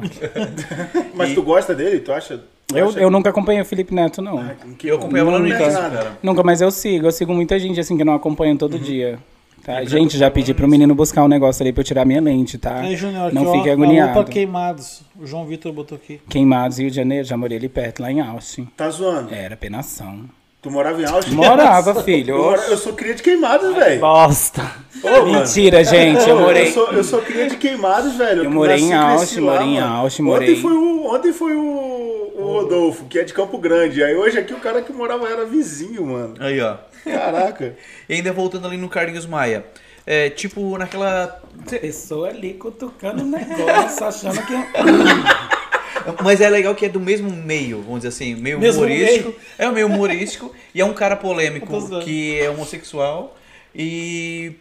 Mas 1.13 1.33
tu 1.33 1.43
gosta 1.43 1.75
dele? 1.75 1.99
Tu 1.99 2.11
acha? 2.11 2.41
tu 2.65 2.77
Eu, 2.77 2.89
acha 2.89 2.99
eu 2.99 3.11
nunca 3.11 3.29
acompanhei 3.29 3.61
o 3.61 3.65
Felipe 3.65 3.93
Neto, 3.93 4.21
não. 4.21 4.43
que- 4.77 4.87
Eu 4.87 4.95
acompanhava 4.97 5.37
no 5.37 5.47
Nada. 5.47 5.97
cara. 5.97 6.17
Nunca, 6.23 6.41
mas 6.43 6.61
eu 6.61 6.71
sigo. 6.71 7.05
Eu 7.05 7.11
sigo 7.11 7.33
muita 7.33 7.59
gente 7.59 7.79
assim 7.79 7.95
que 7.97 8.03
não 8.03 8.13
acompanho 8.13 8.57
todo 8.57 8.79
dia. 8.79 9.19
Tá? 9.63 9.83
Gente, 9.83 10.17
já 10.17 10.31
pedi 10.31 10.53
pro 10.53 10.67
menino 10.67 10.95
buscar 10.95 11.23
um 11.23 11.27
negócio 11.27 11.61
ali 11.61 11.71
pra 11.73 11.81
eu 11.81 11.85
tirar 11.85 12.05
minha 12.05 12.21
lente, 12.21 12.57
tá? 12.57 12.79
Aí, 12.79 12.95
Junior, 12.95 13.31
não 13.33 13.51
fique 13.51 13.69
agoniado. 13.69 14.13
Pra 14.13 14.23
queimados. 14.23 15.01
O 15.19 15.27
João 15.27 15.45
Vitor 15.45 15.71
botou 15.73 15.97
aqui. 15.97 16.19
Queimados, 16.29 16.79
Rio 16.79 16.89
de 16.89 16.95
Janeiro, 16.95 17.27
já 17.27 17.35
morei 17.37 17.57
ali 17.57 17.69
perto, 17.69 18.01
lá 18.01 18.11
em 18.11 18.21
Austin. 18.21 18.67
Tá 18.77 18.89
zoando. 18.89 19.31
Era 19.33 19.55
penação. 19.57 20.21
Tu 20.61 20.69
morava 20.69 21.01
em 21.01 21.05
Austin? 21.05 21.31
Morava, 21.35 22.03
filho. 22.03 22.35
Eu, 22.35 22.43
mora- 22.43 22.61
eu 22.63 22.77
sou 22.77 22.91
cria 22.93 23.13
de 23.15 23.23
queimados, 23.23 23.73
velho. 23.75 24.01
Bosta. 24.01 24.61
Ô. 25.01 25.23
Mentira, 25.25 25.83
gente. 25.85 26.27
Eu 26.27 26.37
morei. 26.37 26.67
Eu 26.67 26.73
sou, 26.73 26.91
eu 26.91 27.03
sou 27.03 27.21
cria 27.21 27.47
de 27.47 27.55
queimados, 27.55 28.15
velho. 28.15 28.43
Eu 28.43 28.51
morei 28.51 28.77
em 28.77 28.89
nasci 28.89 28.95
e 28.95 28.97
cresci 28.99 29.19
Austin, 29.21 29.39
lá, 29.39 29.53
morei 29.53 29.67
em 29.67 29.79
mano. 29.79 29.95
Austin, 29.95 30.21
Ontem 30.23 30.31
morei- 30.31 30.55
foi 30.61 30.73
o, 30.73 31.05
ontem 31.15 31.31
foi 31.33 31.55
o, 31.55 32.33
o 32.35 32.43
Rodolfo, 32.59 33.05
que 33.05 33.17
é 33.17 33.23
de 33.23 33.33
Campo 33.33 33.57
Grande. 33.57 34.03
Aí 34.03 34.13
hoje 34.15 34.37
aqui 34.37 34.53
o 34.53 34.59
cara 34.59 34.81
que 34.81 34.91
morava 34.91 35.29
era 35.29 35.45
vizinho, 35.45 36.05
mano. 36.05 36.33
Aí, 36.39 36.59
ó. 36.59 36.75
Caraca. 37.05 37.75
E 38.09 38.15
ainda 38.15 38.33
voltando 38.33 38.67
ali 38.67 38.75
no 38.75 38.89
Carlinhos 38.89 39.25
Maia. 39.25 39.65
É, 40.05 40.29
tipo, 40.29 40.77
naquela. 40.77 41.39
Pessoa 41.69 42.29
ali 42.29 42.55
cutucando 42.55 43.21
o 43.21 43.25
negócio, 43.25 44.05
achando 44.05 44.41
que. 44.41 44.53
Mas 46.23 46.41
é 46.41 46.49
legal 46.49 46.73
que 46.75 46.85
é 46.85 46.89
do 46.89 46.99
mesmo 46.99 47.29
meio, 47.31 47.81
vamos 47.81 47.97
dizer 47.99 48.09
assim, 48.09 48.35
meio 48.35 48.59
Mesmo 48.59 48.81
humorístico. 48.83 49.29
meio. 49.29 49.35
É 49.57 49.69
um 49.69 49.71
meio 49.71 49.87
humorístico 49.87 50.53
e 50.73 50.81
é 50.81 50.85
um 50.85 50.93
cara 50.93 51.15
polêmico 51.15 51.79
zoando. 51.79 52.03
que 52.03 52.39
é 52.39 52.49
homossexual. 52.49 53.35
E. 53.75 54.53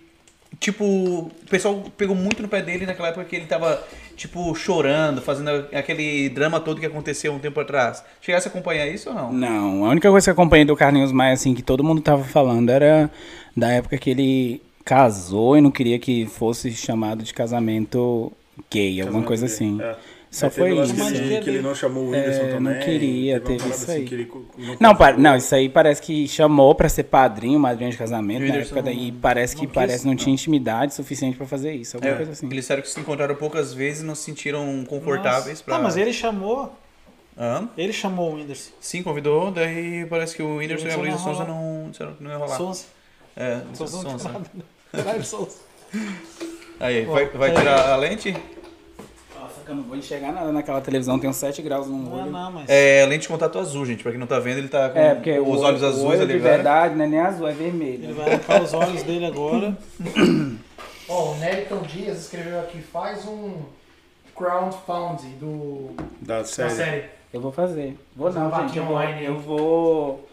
Tipo, 0.58 0.84
o 0.84 1.30
pessoal 1.48 1.84
pegou 1.96 2.16
muito 2.16 2.42
no 2.42 2.48
pé 2.48 2.62
dele 2.62 2.86
naquela 2.86 3.08
época 3.08 3.24
que 3.26 3.36
ele 3.36 3.44
tava, 3.44 3.80
tipo, 4.16 4.52
chorando, 4.54 5.20
fazendo 5.20 5.50
aquele 5.72 6.30
drama 6.30 6.58
todo 6.58 6.80
que 6.80 6.86
aconteceu 6.86 7.32
um 7.32 7.38
tempo 7.38 7.60
atrás. 7.60 8.02
Chegasse 8.20 8.48
a 8.48 8.50
acompanhar 8.50 8.86
isso 8.88 9.10
ou 9.10 9.14
não? 9.14 9.32
Não, 9.32 9.84
a 9.84 9.90
única 9.90 10.10
coisa 10.10 10.24
que 10.24 10.30
eu 10.30 10.32
acompanhei 10.32 10.64
do 10.64 10.74
Carlinhos 10.74 11.12
Maia, 11.12 11.34
assim, 11.34 11.54
que 11.54 11.62
todo 11.62 11.84
mundo 11.84 12.00
tava 12.00 12.24
falando 12.24 12.70
era 12.70 13.10
da 13.56 13.68
época 13.70 13.98
que 13.98 14.10
ele 14.10 14.62
casou 14.84 15.56
e 15.56 15.60
não 15.60 15.70
queria 15.70 15.98
que 15.98 16.24
fosse 16.26 16.72
chamado 16.72 17.22
de 17.22 17.32
casamento 17.34 18.32
gay, 18.70 19.00
alguma 19.02 19.22
coisa 19.22 19.46
assim. 19.46 19.78
É. 19.80 19.96
Só 20.30 20.50
foi 20.50 20.78
isso. 20.78 20.92
Ele, 21.14 21.40
que 21.40 21.48
ele 21.50 21.62
não 21.62 21.74
chamou 21.74 22.04
o 22.04 22.10
Whindersson 22.10 22.42
É, 22.42 22.48
também. 22.52 22.74
não 22.74 22.80
queria, 22.82 23.40
teve 23.40 23.56
teve 23.58 23.70
isso 23.70 23.82
assim 23.84 23.92
aí. 24.00 24.04
que 24.04 24.14
ele 24.14 24.24
co- 24.26 24.44
Não, 24.78 24.94
convidou. 24.94 25.18
não, 25.22 25.36
isso 25.36 25.54
aí 25.54 25.68
parece 25.70 26.02
que 26.02 26.28
chamou 26.28 26.74
pra 26.74 26.86
ser 26.88 27.04
padrinho, 27.04 27.58
madrinha 27.58 27.90
de 27.90 27.96
casamento, 27.96 28.44
E 28.44 28.48
na 28.48 28.56
época 28.56 28.82
daí 28.82 29.10
parece 29.10 29.56
que 29.56 29.64
não 29.66 29.72
parece 29.72 29.94
quis, 29.98 30.04
não 30.04 30.14
tinha 30.14 30.34
intimidade 30.34 30.92
suficiente 30.94 31.36
pra 31.36 31.46
fazer 31.46 31.72
isso, 31.72 31.96
alguma 31.96 32.12
É, 32.12 32.16
coisa 32.16 32.32
assim. 32.32 32.46
Eles 32.46 32.56
disseram 32.58 32.82
que 32.82 32.90
se 32.90 33.00
encontraram 33.00 33.34
poucas 33.36 33.72
vezes 33.72 34.02
e 34.02 34.04
não 34.04 34.14
se 34.14 34.24
sentiram 34.24 34.84
confortáveis 34.86 35.46
Nossa. 35.60 35.64
pra. 35.64 35.76
Ah, 35.76 35.78
mas 35.80 35.96
ele 35.96 36.12
chamou. 36.12 36.76
Hã? 37.40 37.68
Ele 37.78 37.92
chamou 37.92 38.32
o 38.32 38.34
Whindersson. 38.34 38.72
Sim, 38.80 39.02
convidou, 39.02 39.50
daí 39.50 40.04
parece 40.10 40.36
que 40.36 40.42
o 40.42 40.56
Whindersson 40.56 40.88
e 40.88 40.90
a 40.90 40.96
Luísa 40.96 41.10
não 41.16 41.18
Sonza 41.24 41.44
rola. 41.44 41.48
não, 41.54 41.90
disseram 41.90 42.12
que 42.14 42.22
não 42.24 42.30
ia 42.32 42.36
rolar. 42.36 42.56
Sonsa. 42.56 42.86
É, 43.36 43.60
não. 43.64 44.48
Aí, 46.80 47.04
vai, 47.04 47.26
vai 47.30 47.50
é. 47.50 47.54
tirar 47.54 47.92
a 47.92 47.96
lente? 47.96 48.34
Eu 49.68 49.74
não 49.74 49.82
vou 49.82 49.96
enxergar 49.96 50.32
nada 50.32 50.50
naquela 50.50 50.80
televisão, 50.80 51.18
tem 51.18 51.28
uns 51.28 51.36
7 51.36 51.60
graus 51.60 51.86
no 51.86 51.98
Não, 51.98 52.12
olho. 52.22 52.30
não, 52.30 52.52
mas. 52.52 52.64
É 52.70 53.04
lente 53.06 53.22
de 53.22 53.28
contato 53.28 53.58
azul, 53.58 53.84
gente. 53.84 54.02
Pra 54.02 54.10
quem 54.12 54.18
não 54.18 54.26
tá 54.26 54.38
vendo, 54.38 54.58
ele 54.58 54.68
tá 54.68 54.88
com 54.88 54.98
É, 54.98 55.14
porque 55.14 55.38
os 55.38 55.60
o 55.60 55.62
olhos 55.64 55.82
o 55.82 55.86
azuis 55.86 56.04
olho 56.04 56.22
ali 56.22 56.32
de 56.32 56.38
agora. 56.38 56.54
verdade 56.54 56.94
não 56.96 57.04
é 57.04 57.08
nem 57.08 57.20
azul, 57.20 57.46
é 57.46 57.50
Ele 57.50 57.62
vermelho. 57.64 58.14
vai 58.14 58.26
arrancar 58.30 58.62
os 58.62 58.72
olhos 58.72 59.02
dele 59.02 59.26
agora. 59.26 59.76
Ó, 61.08 61.32
o 61.32 61.36
Neriton 61.36 61.82
Dias 61.82 62.18
escreveu 62.22 62.60
aqui, 62.60 62.80
faz 62.80 63.26
um 63.26 63.56
crowdfunding 64.34 65.36
do, 65.38 65.90
Da 66.20 66.38
da 66.38 66.44
série. 66.44 66.70
série. 66.70 67.04
Eu 67.32 67.40
vou 67.40 67.52
fazer. 67.52 67.94
Vou 68.16 68.28
Fazer 68.32 68.38
não, 68.40 68.48
uma 68.48 68.66
gente. 68.68 68.78
Eu 68.78 68.84
vou, 68.86 69.02
eu 69.02 69.38
vou. 69.38 70.28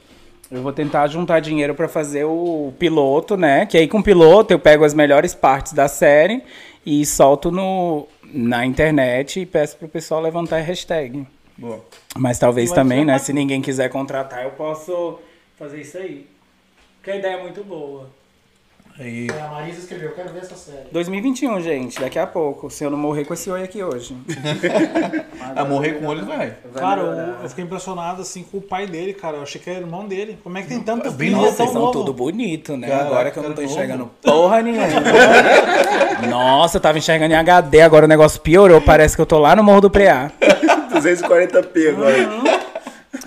Eu 0.51 0.61
vou 0.61 0.71
tentar 0.71 1.07
juntar 1.07 1.39
dinheiro 1.39 1.73
pra 1.75 1.87
fazer 1.89 2.23
o 2.23 2.71
piloto, 2.79 3.35
né? 3.35 3.65
Que 3.65 3.77
aí 3.77 3.87
com 3.87 3.97
o 3.99 4.03
piloto 4.03 4.53
eu 4.53 4.59
pego 4.59 4.85
as 4.85 4.93
melhores 4.93 5.33
partes 5.33 5.73
da 5.73 5.87
série 5.87 6.43
e 6.85 7.03
solto 7.05 7.51
no, 7.51 8.07
na 8.35 8.65
internet 8.65 9.39
e 9.39 9.45
peço 9.45 9.77
pro 9.77 9.87
pessoal 9.87 10.21
levantar 10.21 10.57
a 10.57 10.61
hashtag. 10.61 11.25
Boa. 11.57 11.83
Mas 12.17 12.37
talvez 12.37 12.71
também, 12.71 12.99
ser 12.99 13.05
né? 13.05 13.17
Se 13.17 13.31
ninguém 13.31 13.61
quiser 13.61 13.89
contratar, 13.89 14.43
eu 14.43 14.51
posso 14.51 15.19
fazer 15.57 15.81
isso 15.81 15.97
aí. 15.97 16.27
Porque 16.97 17.11
a 17.11 17.15
ideia 17.15 17.35
é 17.35 17.41
muito 17.41 17.63
boa. 17.63 18.09
Aí, 18.97 19.27
É, 19.29 19.41
a 19.41 19.47
Marisa 19.49 19.79
escreveu, 19.79 20.11
quero 20.11 20.29
ver 20.31 20.39
essa 20.39 20.55
série. 20.55 20.87
2021, 20.89 21.59
gente, 21.59 21.99
daqui 21.99 22.17
a 22.17 22.25
pouco. 22.25 22.69
Se 22.69 22.83
eu 22.85 22.89
não 22.89 22.97
morrer 22.97 23.25
com 23.25 23.33
esse 23.33 23.49
oi 23.51 23.61
aqui 23.61 23.83
hoje. 23.83 24.15
a 25.55 25.65
morrer 25.65 25.93
com 25.99 26.05
olhos 26.05 26.25
vai. 26.25 26.53
Cara, 26.73 27.01
eu, 27.01 27.43
eu 27.43 27.49
fiquei 27.49 27.65
impressionado 27.65 28.21
assim 28.21 28.43
com 28.43 28.57
o 28.59 28.61
pai 28.61 28.87
dele, 28.87 29.13
cara. 29.13 29.35
Eu 29.37 29.43
achei 29.43 29.59
que 29.59 29.69
era 29.69 29.79
irmão 29.79 30.07
dele. 30.07 30.39
Como 30.41 30.57
é 30.57 30.61
que 30.61 30.69
tem 30.69 30.79
tanto 30.79 31.11
Bem 31.11 31.27
filho 31.27 31.37
novo, 31.37 31.45
Nossa, 31.47 31.57
tão 31.57 31.67
são 31.73 31.81
novo? 31.81 31.91
tudo 31.91 32.13
bonito, 32.13 32.77
né? 32.77 32.87
Caraca, 32.87 33.05
agora 33.07 33.31
que 33.31 33.37
eu 33.37 33.43
não 33.43 33.49
tô 33.49 33.55
cara 33.55 33.67
enxergando 33.67 33.99
novo. 33.99 34.11
porra 34.21 34.61
nenhuma. 34.61 34.87
Nossa, 36.29 36.77
eu 36.77 36.81
tava 36.81 36.97
enxergando 36.97 37.33
em 37.33 37.37
HD, 37.37 37.81
agora 37.81 38.05
o 38.05 38.09
negócio 38.09 38.39
piorou. 38.39 38.79
Parece 38.79 39.15
que 39.15 39.21
eu 39.21 39.25
tô 39.25 39.39
lá 39.39 39.55
no 39.57 39.63
Morro 39.63 39.81
do 39.81 39.89
Preá. 39.89 40.31
240p 40.95 41.89
agora. 41.89 42.64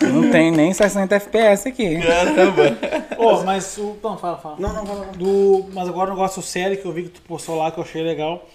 Não 0.02 0.30
tem 0.30 0.50
nem 0.50 0.72
60 0.72 1.14
FPS 1.16 1.68
aqui. 1.68 2.00
Caramba. 2.00 2.78
Ô, 3.18 3.42
mas 3.42 3.76
o. 3.78 3.96
Não, 4.02 4.16
fala, 4.18 4.38
fala. 4.38 4.56
Não, 4.58 4.72
não, 4.72 4.84
não. 4.84 4.94
não. 5.06 5.12
Do, 5.12 5.66
mas 5.72 5.88
agora 5.88 6.10
o 6.10 6.14
negócio 6.14 6.40
sério 6.42 6.76
que 6.76 6.84
eu 6.86 6.92
vi 6.92 7.04
que 7.04 7.08
tu 7.10 7.22
postou 7.22 7.56
lá, 7.56 7.70
que 7.70 7.78
eu 7.78 7.84
achei 7.84 8.02
legal. 8.02 8.46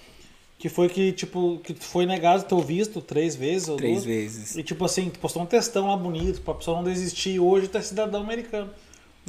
Que 0.58 0.70
foi 0.70 0.88
que, 0.88 1.12
tipo, 1.12 1.60
que 1.62 1.74
tu 1.74 1.84
foi 1.84 2.06
negado 2.06 2.44
teu 2.44 2.60
visto 2.60 3.02
três 3.02 3.36
vezes 3.36 3.68
ou 3.68 3.76
Três 3.76 3.96
duas. 3.96 4.06
vezes. 4.06 4.56
E 4.56 4.64
tipo 4.64 4.86
assim, 4.86 5.10
tu 5.10 5.20
postou 5.20 5.42
um 5.42 5.46
textão 5.46 5.88
lá 5.88 5.98
bonito 5.98 6.40
pra 6.42 6.54
pessoa 6.54 6.78
não 6.78 6.84
desistir. 6.86 7.38
Hoje 7.40 7.68
tu 7.68 7.78
é 7.78 7.82
cidadão 7.82 8.22
americano. 8.22 8.70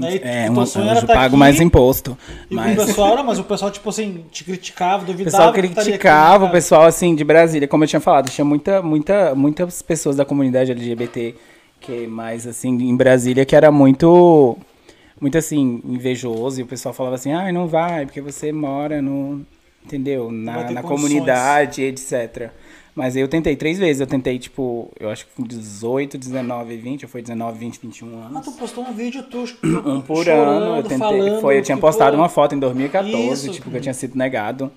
Aí, 0.00 0.20
É, 0.22 0.44
teu 0.44 0.52
uma, 0.52 0.66
sonho 0.66 0.88
eu 0.90 1.00
tá 1.00 1.06
pago 1.08 1.18
aqui, 1.26 1.36
mais 1.36 1.60
imposto. 1.60 2.16
E 2.50 2.54
Mas... 2.54 2.80
o 2.80 2.86
pessoal, 2.86 3.16
não, 3.16 3.24
mas 3.24 3.38
o 3.38 3.44
pessoal, 3.44 3.70
tipo 3.70 3.88
assim, 3.88 4.24
te 4.30 4.44
criticava, 4.44 5.02
O 5.02 5.06
duvidava. 5.06 5.36
pessoal 5.36 5.52
que 5.52 5.60
tu 5.60 5.64
estaria 5.66 5.80
aqui, 5.82 5.90
criticava, 5.98 6.44
o 6.46 6.50
pessoal 6.50 6.82
assim 6.82 7.14
de 7.14 7.24
Brasília, 7.24 7.66
como 7.66 7.82
eu 7.84 7.88
tinha 7.88 8.00
falado, 8.00 8.28
tinha 8.30 8.44
muita, 8.44 8.82
muita, 8.82 9.34
muitas 9.36 9.82
pessoas 9.82 10.16
da 10.16 10.24
comunidade 10.24 10.70
LGBT 10.72 11.34
que 11.84 12.06
mais 12.06 12.46
assim 12.46 12.70
em 12.70 12.96
Brasília 12.96 13.44
que 13.44 13.54
era 13.54 13.70
muito, 13.70 14.56
muito 15.20 15.36
assim 15.36 15.80
invejoso 15.84 16.60
e 16.60 16.62
o 16.62 16.66
pessoal 16.66 16.94
falava 16.94 17.16
assim, 17.16 17.32
ai 17.32 17.52
não 17.52 17.68
vai 17.68 18.06
porque 18.06 18.20
você 18.20 18.52
mora 18.52 19.02
no, 19.02 19.44
entendeu, 19.84 20.30
na, 20.30 20.70
na 20.70 20.82
comunidade, 20.82 21.82
etc. 21.82 22.50
Mas 22.94 23.16
aí 23.16 23.22
eu 23.22 23.28
tentei 23.28 23.56
três 23.56 23.76
vezes, 23.76 24.00
eu 24.00 24.06
tentei 24.06 24.38
tipo, 24.38 24.88
eu 25.00 25.10
acho 25.10 25.26
que 25.26 25.32
com 25.34 25.42
18, 25.42 26.16
19, 26.16 26.76
20, 26.76 27.02
ou 27.04 27.08
foi 27.08 27.20
19, 27.22 27.58
20, 27.58 27.80
21 27.82 28.06
Mas 28.06 28.26
anos. 28.26 28.44
tu 28.44 28.52
postou 28.52 28.84
um 28.84 28.92
vídeo 28.92 29.22
tu 29.24 29.44
Um 29.84 30.00
por 30.00 30.24
chorando, 30.24 30.62
ano, 30.62 30.76
eu 30.76 30.82
tentei. 30.84 30.98
falando 30.98 31.40
foi, 31.40 31.58
eu 31.58 31.62
tinha 31.62 31.76
postado 31.76 32.16
uma 32.16 32.28
foto 32.28 32.54
em 32.54 32.58
2014, 32.60 33.32
Isso. 33.32 33.50
tipo, 33.50 33.68
que 33.68 33.76
eu 33.76 33.80
tinha 33.80 33.94
sido 33.94 34.16
negado. 34.16 34.70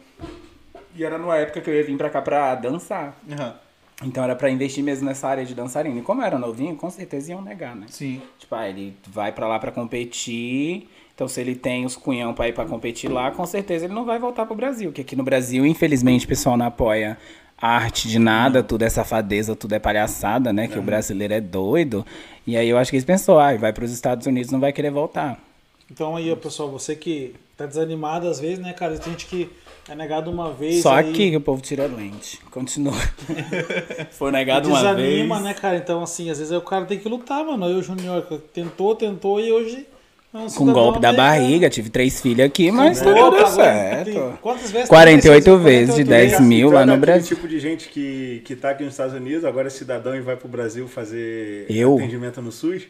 E 0.96 1.04
era 1.04 1.20
numa 1.20 1.38
época 1.38 1.62
que 1.62 1.70
eu 1.70 1.76
ia 1.76 1.84
vir 1.84 1.96
pra 1.96 2.10
cá 2.10 2.20
pra 2.22 2.56
dançar. 2.56 3.16
Aham. 3.32 3.67
Então 4.04 4.24
era 4.24 4.36
pra 4.36 4.50
investir 4.50 4.84
mesmo 4.84 5.08
nessa 5.08 5.28
área 5.28 5.44
de 5.46 5.56
dançarina. 5.56 6.00
E 6.00 6.02
como 6.04 6.22
eu 6.22 6.26
era 6.26 6.38
novinho, 6.38 6.76
com 6.76 6.90
certeza 6.90 7.32
iam 7.32 7.42
negar, 7.42 7.76
né? 7.76 7.88
Sim. 7.90 8.22
Tipo, 8.38 8.54
ah, 8.54 8.70
ele 8.70 8.96
vai 9.08 9.32
pra 9.32 9.48
lá 9.48 9.58
pra 9.58 9.72
competir. 9.72 10.88
Então, 11.16 11.28
se 11.28 11.42
ele 11.42 11.56
tem 11.56 11.84
os 11.84 11.96
cunhão 11.96 12.32
pra 12.32 12.48
ir 12.48 12.54
pra 12.54 12.64
competir 12.66 13.10
lá, 13.10 13.32
com 13.32 13.44
certeza 13.44 13.86
ele 13.86 13.94
não 13.96 14.06
vai 14.06 14.20
voltar 14.20 14.46
pro 14.46 14.56
Brasil. 14.56 14.92
Que 14.92 15.02
aqui 15.02 15.16
no 15.16 15.24
Brasil, 15.24 15.66
infelizmente, 15.66 16.26
o 16.26 16.30
pessoal 16.30 16.56
não 16.56 16.68
apoia 16.68 17.18
arte 17.60 18.08
de 18.08 18.20
nada, 18.20 18.62
tudo 18.62 18.84
é 18.84 18.90
safadeza, 18.90 19.56
tudo 19.56 19.74
é 19.74 19.80
palhaçada, 19.80 20.54
né? 20.54 20.68
Que 20.68 20.78
o 20.78 20.82
brasileiro 20.84 21.34
é 21.34 21.42
doido. 21.42 22.06
E 22.46 22.56
aí 22.56 22.70
eu 22.70 22.78
acho 22.78 22.92
que 22.92 22.98
eles 22.98 23.06
pensou, 23.06 23.40
ah, 23.40 23.56
vai 23.58 23.74
pros 23.74 23.92
Estados 23.92 24.28
Unidos, 24.28 24.52
não 24.52 24.60
vai 24.60 24.72
querer 24.72 24.92
voltar. 24.92 25.40
Então 25.90 26.16
aí, 26.16 26.36
pessoal, 26.36 26.70
você 26.70 26.96
que 26.96 27.34
tá 27.58 27.66
desanimado 27.66 28.28
às 28.30 28.40
vezes, 28.40 28.60
né, 28.60 28.72
cara? 28.72 28.98
Tem 28.98 29.12
gente 29.12 29.26
que 29.26 29.50
é 29.90 29.96
negado 29.96 30.30
uma 30.30 30.54
vez. 30.54 30.82
Só 30.84 30.94
aí 30.94 31.10
aqui 31.10 31.32
que 31.32 31.38
o 31.38 31.42
povo 31.42 31.62
tira 31.62 31.88
lente. 31.88 32.40
Continua. 32.52 32.94
Foi 34.12 34.32
negado 34.32 34.70
uma 34.70 34.78
Desanima, 34.78 35.36
vez. 35.36 35.46
né, 35.48 35.54
cara? 35.54 35.78
Então, 35.78 36.04
assim, 36.04 36.30
às 36.30 36.38
vezes 36.40 36.54
o 36.54 36.62
cara 36.62 36.86
tem 36.86 37.00
que 37.00 37.08
lutar, 37.10 37.44
mano. 37.44 37.68
Eu, 37.68 37.82
Junior, 37.82 38.22
tentou, 38.54 38.96
tentou 38.96 39.40
e 39.40 39.52
hoje. 39.52 39.86
Com 40.30 40.50
cidadão 40.50 40.74
golpe 40.74 41.00
da 41.00 41.10
americano. 41.10 41.40
barriga, 41.40 41.70
tive 41.70 41.90
três 41.90 42.22
filhos 42.22 42.46
aqui, 42.46 42.70
mas 42.70 43.02
tá 43.02 43.12
Pô, 43.12 43.32
tudo 43.32 43.48
certo. 43.48 44.06
tem- 44.06 44.34
Quantas 44.42 44.70
vezes? 44.70 44.88
48 44.90 45.44
36, 45.46 45.64
vezes 45.64 45.96
de 45.96 46.04
10 46.04 46.32
vezes. 46.32 46.46
mil 46.46 46.70
lá 46.70 46.86
no 46.86 46.98
Brasil. 46.98 47.36
tipo 47.36 47.48
de 47.48 47.60
gente 47.60 47.88
que, 47.90 48.42
que 48.46 48.56
tá 48.56 48.72
aqui 48.72 48.84
nos 48.84 48.94
Estados 48.94 49.16
Unidos, 49.16 49.46
agora 49.46 49.68
é 49.68 49.70
cidadão 49.72 50.16
e 50.16 50.22
vai 50.22 50.36
pro 50.36 50.48
Brasil 50.48 50.88
fazer 50.88 51.66
Eu? 51.70 51.96
atendimento 51.96 52.40
no 52.42 52.52
SUS? 52.52 52.84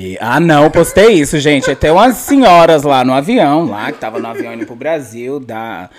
E- 0.00 0.16
ah, 0.20 0.38
não, 0.38 0.70
postei 0.70 1.14
isso, 1.14 1.40
gente. 1.40 1.74
Tem 1.74 1.90
umas 1.90 2.18
senhoras 2.18 2.84
lá 2.84 3.04
no 3.04 3.12
avião, 3.12 3.64
lá, 3.66 3.90
que 3.90 3.98
tava 3.98 4.20
no 4.20 4.28
avião 4.28 4.54
indo 4.54 4.64
pro 4.64 4.76
Brasil, 4.76 5.40
da, 5.40 5.90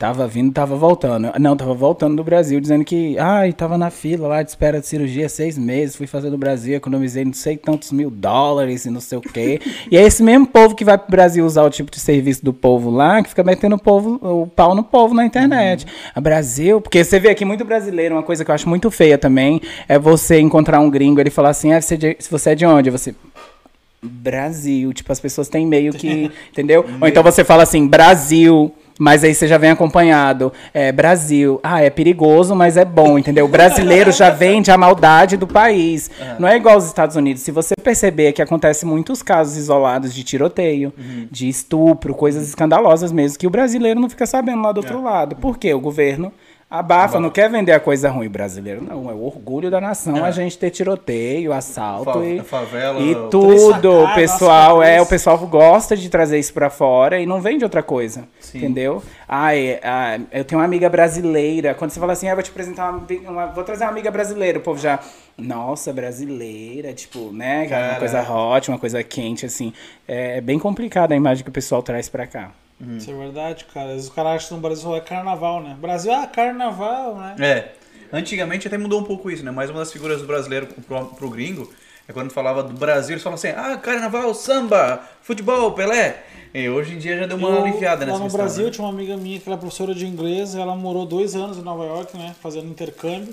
Tava 0.00 0.26
vindo, 0.26 0.50
tava 0.50 0.76
voltando. 0.76 1.30
Não, 1.38 1.54
tava 1.54 1.74
voltando 1.74 2.16
do 2.16 2.24
Brasil, 2.24 2.58
dizendo 2.58 2.86
que, 2.86 3.18
ai, 3.18 3.52
tava 3.52 3.76
na 3.76 3.90
fila 3.90 4.28
lá 4.28 4.42
de 4.42 4.48
espera 4.48 4.80
de 4.80 4.86
cirurgia 4.86 5.28
seis 5.28 5.58
meses, 5.58 5.94
fui 5.94 6.06
fazer 6.06 6.30
no 6.30 6.38
Brasil, 6.38 6.74
economizei 6.74 7.22
não 7.22 7.34
sei 7.34 7.58
tantos 7.58 7.92
mil 7.92 8.08
dólares 8.10 8.86
e 8.86 8.90
não 8.90 8.98
sei 9.02 9.18
o 9.18 9.20
quê. 9.20 9.60
e 9.90 9.98
é 9.98 10.02
esse 10.02 10.22
mesmo 10.22 10.46
povo 10.46 10.74
que 10.74 10.86
vai 10.86 10.96
pro 10.96 11.10
Brasil 11.10 11.44
usar 11.44 11.64
o 11.64 11.68
tipo 11.68 11.90
de 11.90 12.00
serviço 12.00 12.42
do 12.42 12.50
povo 12.50 12.88
lá, 12.88 13.22
que 13.22 13.28
fica 13.28 13.44
metendo 13.44 13.76
o, 13.76 13.78
povo, 13.78 14.18
o 14.22 14.46
pau 14.46 14.74
no 14.74 14.82
povo 14.82 15.12
na 15.12 15.22
internet. 15.22 15.86
A 16.14 16.20
Brasil, 16.20 16.80
porque 16.80 17.04
você 17.04 17.20
vê 17.20 17.28
aqui 17.28 17.44
muito 17.44 17.62
brasileiro, 17.62 18.14
uma 18.14 18.22
coisa 18.22 18.42
que 18.42 18.50
eu 18.50 18.54
acho 18.54 18.70
muito 18.70 18.90
feia 18.90 19.18
também, 19.18 19.60
é 19.86 19.98
você 19.98 20.40
encontrar 20.40 20.80
um 20.80 20.88
gringo, 20.88 21.20
ele 21.20 21.28
falar 21.28 21.50
assim, 21.50 21.74
ah, 21.74 21.80
você 21.82 21.92
é 21.92 21.98
de- 21.98 22.16
se 22.20 22.30
você 22.30 22.52
é 22.52 22.54
de 22.54 22.64
onde? 22.64 22.88
Você, 22.88 23.14
Brasil. 24.02 24.94
Tipo, 24.94 25.12
as 25.12 25.20
pessoas 25.20 25.48
têm 25.50 25.66
meio 25.66 25.92
que. 25.92 26.30
entendeu? 26.50 26.86
Ou 26.98 27.06
então 27.06 27.22
você 27.22 27.44
fala 27.44 27.64
assim, 27.64 27.86
Brasil. 27.86 28.74
Mas 29.00 29.24
aí 29.24 29.34
você 29.34 29.48
já 29.48 29.56
vem 29.56 29.70
acompanhado. 29.70 30.52
É, 30.74 30.92
Brasil. 30.92 31.58
Ah, 31.62 31.80
é 31.80 31.88
perigoso, 31.88 32.54
mas 32.54 32.76
é 32.76 32.84
bom, 32.84 33.18
entendeu? 33.18 33.46
O 33.46 33.48
brasileiro 33.48 34.12
já 34.12 34.28
vende 34.28 34.70
a 34.70 34.76
maldade 34.76 35.38
do 35.38 35.46
país. 35.46 36.10
Não 36.38 36.46
é 36.46 36.56
igual 36.56 36.74
aos 36.74 36.84
Estados 36.84 37.16
Unidos. 37.16 37.40
Se 37.40 37.50
você 37.50 37.74
perceber 37.82 38.32
que 38.32 38.42
acontece 38.42 38.84
muitos 38.84 39.22
casos 39.22 39.56
isolados 39.56 40.14
de 40.14 40.22
tiroteio, 40.22 40.92
de 41.30 41.48
estupro, 41.48 42.14
coisas 42.14 42.46
escandalosas 42.46 43.10
mesmo, 43.10 43.38
que 43.38 43.46
o 43.46 43.50
brasileiro 43.50 43.98
não 43.98 44.10
fica 44.10 44.26
sabendo 44.26 44.60
lá 44.60 44.70
do 44.70 44.78
outro 44.78 45.02
lado. 45.02 45.34
Por 45.36 45.56
quê? 45.56 45.72
O 45.72 45.80
governo 45.80 46.30
abafa, 46.70 47.18
não 47.18 47.28
quer 47.30 47.50
vender 47.50 47.72
a 47.72 47.80
coisa 47.80 48.08
ruim. 48.10 48.28
Brasileiro 48.28 48.80
não. 48.82 49.10
É 49.10 49.12
o 49.12 49.22
orgulho 49.24 49.70
da 49.70 49.80
nação 49.80 50.24
a 50.24 50.30
gente 50.30 50.56
ter 50.56 50.70
tiroteio, 50.70 51.52
assalto 51.52 52.12
Fa- 52.12 52.24
e, 52.24 52.40
favela, 52.40 53.00
e 53.00 53.14
o- 53.14 53.28
tudo. 53.28 54.04
O 54.04 54.14
pessoal 54.14 54.76
nossa, 54.76 54.88
é, 54.88 55.00
o 55.02 55.06
pessoal 55.06 55.36
gosta 55.38 55.96
de 55.96 56.08
trazer 56.08 56.38
isso 56.38 56.54
pra 56.54 56.70
fora 56.70 57.18
e 57.20 57.26
não 57.26 57.40
vende 57.40 57.64
outra 57.64 57.82
coisa. 57.82 58.24
Sim. 58.38 58.58
Entendeu? 58.58 59.02
Ai, 59.28 59.78
ah, 59.82 60.18
eu 60.32 60.44
tenho 60.44 60.60
uma 60.60 60.64
amiga 60.64 60.88
brasileira. 60.88 61.74
Quando 61.74 61.90
você 61.90 61.98
fala 62.00 62.12
assim, 62.12 62.28
ah, 62.28 62.34
vou 62.34 62.42
te 62.42 62.50
apresentar 62.50 62.90
uma, 62.90 63.06
uma- 63.30 63.46
vou 63.46 63.64
trazer 63.64 63.84
uma 63.84 63.90
amiga 63.90 64.10
brasileira, 64.10 64.58
o 64.58 64.62
povo 64.62 64.78
já, 64.80 64.98
nossa, 65.36 65.92
brasileira, 65.92 66.92
tipo, 66.92 67.32
né, 67.32 67.66
cara, 67.66 67.92
uma 67.92 67.98
coisa 67.98 68.22
hot, 68.22 68.68
uma 68.70 68.78
coisa 68.78 69.02
quente 69.02 69.44
assim. 69.46 69.72
É, 70.06 70.38
é 70.38 70.40
bem 70.40 70.58
complicada 70.58 71.14
a 71.14 71.16
imagem 71.16 71.42
que 71.42 71.50
o 71.50 71.52
pessoal 71.52 71.82
traz 71.82 72.08
pra 72.08 72.26
cá. 72.26 72.50
Isso 72.96 73.10
é 73.10 73.14
verdade, 73.14 73.66
cara. 73.66 73.88
Às 73.88 73.94
vezes 73.94 74.08
o 74.08 74.12
cara 74.12 74.32
acha 74.32 74.48
que 74.48 74.54
no 74.54 74.60
Brasil 74.60 74.94
é 74.96 75.00
carnaval, 75.00 75.62
né? 75.62 75.76
Brasil, 75.80 76.12
ah, 76.12 76.26
carnaval, 76.26 77.16
né? 77.16 77.36
É. 77.38 77.72
Antigamente 78.12 78.66
até 78.66 78.76
mudou 78.78 79.00
um 79.00 79.04
pouco 79.04 79.30
isso, 79.30 79.44
né? 79.44 79.50
Mas 79.50 79.70
uma 79.70 79.80
das 79.80 79.92
figuras 79.92 80.20
do 80.20 80.26
brasileiro 80.26 80.66
pro, 80.66 81.06
pro 81.06 81.30
gringo 81.30 81.70
é 82.08 82.12
quando 82.12 82.32
falava 82.32 82.62
do 82.62 82.74
Brasil, 82.74 83.12
eles 83.14 83.22
falavam 83.22 83.36
assim: 83.36 83.56
ah, 83.56 83.76
carnaval, 83.76 84.34
samba, 84.34 85.00
futebol, 85.22 85.72
Pelé. 85.72 86.24
E 86.52 86.68
hoje 86.68 86.94
em 86.94 86.98
dia 86.98 87.16
já 87.16 87.26
deu 87.26 87.36
uma 87.36 87.48
Eu, 87.48 87.62
aliviada 87.62 88.00
lá 88.00 88.06
nessa 88.06 88.18
no 88.18 88.24
questão, 88.24 88.40
Brasil 88.40 88.64
né? 88.64 88.70
tinha 88.72 88.84
uma 88.84 88.92
amiga 88.92 89.16
minha 89.16 89.38
que 89.38 89.48
era 89.48 89.56
professora 89.56 89.94
de 89.94 90.04
inglês, 90.04 90.56
ela 90.56 90.74
morou 90.74 91.06
dois 91.06 91.36
anos 91.36 91.56
em 91.58 91.62
Nova 91.62 91.84
York, 91.84 92.16
né, 92.16 92.34
fazendo 92.42 92.66
intercâmbio. 92.68 93.32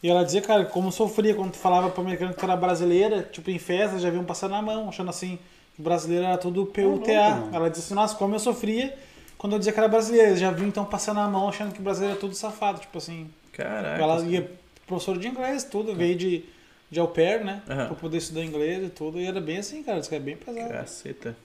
E 0.00 0.08
ela 0.08 0.24
dizia, 0.24 0.40
cara, 0.40 0.64
como 0.64 0.92
sofria 0.92 1.34
quando 1.34 1.56
falava 1.56 1.90
pro 1.90 2.00
americano 2.00 2.32
que 2.32 2.44
era 2.44 2.54
brasileira, 2.54 3.28
tipo 3.32 3.50
em 3.50 3.58
festa, 3.58 3.98
já 3.98 4.08
vinham 4.10 4.24
passar 4.24 4.48
na 4.48 4.62
mão, 4.62 4.88
achando 4.88 5.10
assim, 5.10 5.40
que 5.78 5.82
brasileiro 5.82 6.24
era 6.26 6.36
tudo 6.36 6.66
PUTA. 6.66 7.12
ela 7.52 7.70
disse 7.70 7.84
assim, 7.84 7.94
nossa, 7.94 8.16
como 8.16 8.34
eu 8.34 8.40
sofria 8.40 8.92
quando 9.38 9.52
eu 9.52 9.58
dizia 9.60 9.72
que 9.72 9.78
era 9.78 9.88
brasileira, 9.88 10.36
já 10.36 10.50
vinham 10.50 10.68
então 10.68 10.84
passando 10.84 11.18
na 11.18 11.28
mão, 11.28 11.48
achando 11.48 11.72
que 11.72 11.80
brasileiro 11.80 12.14
era 12.14 12.20
tudo 12.20 12.34
safado, 12.34 12.80
tipo 12.80 12.98
assim. 12.98 13.30
Caraca. 13.52 14.02
Ela 14.02 14.20
ia 14.24 14.50
professora 14.84 15.16
de 15.18 15.28
inglês, 15.28 15.62
tudo, 15.62 15.94
veio 15.94 16.16
de, 16.16 16.44
de 16.90 16.98
au 16.98 17.06
pair, 17.06 17.44
né, 17.44 17.62
Aham. 17.68 17.86
pra 17.86 17.94
poder 17.94 18.16
estudar 18.16 18.42
inglês 18.42 18.84
e 18.84 18.90
tudo, 18.90 19.20
e 19.20 19.26
era 19.26 19.40
bem 19.40 19.58
assim, 19.58 19.82
cara, 19.84 20.00
isso 20.00 20.08
que 20.08 20.16
é 20.16 20.18
bem 20.18 20.36
pesado. 20.36 20.70
Caceta. 20.70 21.36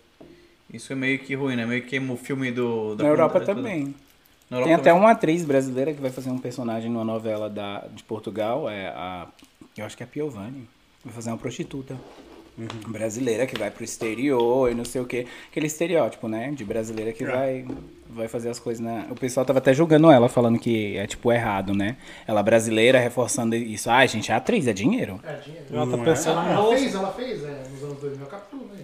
Isso 0.73 0.91
é 0.91 0.95
meio 0.95 1.19
que 1.19 1.35
ruim, 1.35 1.55
né? 1.55 1.67
Meio 1.67 1.83
que 1.83 1.99
o 1.99 2.17
filme 2.17 2.51
do. 2.51 2.95
da 2.95 3.03
Na 3.03 3.09
Europa 3.11 3.39
também. 3.41 3.93
Na 4.49 4.57
Europa 4.57 4.65
Tem 4.65 4.73
até 4.73 4.89
também? 4.89 4.99
uma 5.03 5.11
atriz 5.11 5.45
brasileira 5.45 5.93
que 5.93 6.01
vai 6.01 6.09
fazer 6.09 6.31
um 6.31 6.39
personagem 6.39 6.89
numa 6.89 7.03
novela 7.03 7.47
da, 7.47 7.85
de 7.93 8.03
Portugal, 8.03 8.67
é 8.67 8.87
a. 8.87 9.27
Eu 9.77 9.85
acho 9.85 9.95
que 9.95 10.01
é 10.01 10.05
a 10.05 10.09
Piovani. 10.09 10.67
Vai 11.05 11.13
fazer 11.13 11.29
uma 11.29 11.37
prostituta. 11.37 11.95
Brasileira 12.87 13.47
que 13.47 13.57
vai 13.57 13.71
pro 13.71 13.83
exterior 13.83 14.71
e 14.71 14.75
não 14.75 14.85
sei 14.85 15.01
o 15.01 15.05
quê. 15.05 15.25
Aquele 15.49 15.65
estereótipo, 15.65 16.27
né? 16.27 16.51
De 16.51 16.63
brasileira 16.63 17.11
que 17.11 17.25
vai, 17.25 17.65
vai 18.07 18.27
fazer 18.27 18.49
as 18.49 18.59
coisas 18.59 18.79
na. 18.83 19.07
O 19.09 19.15
pessoal 19.15 19.43
tava 19.43 19.57
até 19.57 19.73
julgando 19.73 20.11
ela, 20.11 20.29
falando 20.29 20.59
que 20.59 20.95
é 20.95 21.07
tipo 21.07 21.31
errado, 21.31 21.73
né? 21.73 21.97
Ela 22.27 22.43
brasileira 22.43 22.99
reforçando 22.99 23.55
isso. 23.55 23.89
Ai, 23.89 24.07
gente, 24.07 24.31
é 24.31 24.35
atriz, 24.35 24.67
é 24.67 24.73
dinheiro. 24.73 25.19
É, 25.23 25.33
dinheiro. 25.37 25.65
Ela 25.71 25.87
tá 25.87 25.97
é? 25.97 26.05
pensando 26.05 26.39
Ela, 26.41 26.51
ela 26.51 26.77
fez, 26.77 26.95
ela 26.95 27.11
fez, 27.11 27.43
é, 27.43 27.63
nos 27.71 27.83
anos 27.83 27.99
2000, 27.99 28.23
a 28.23 28.29
Capitu, 28.29 28.57
né? 28.57 28.83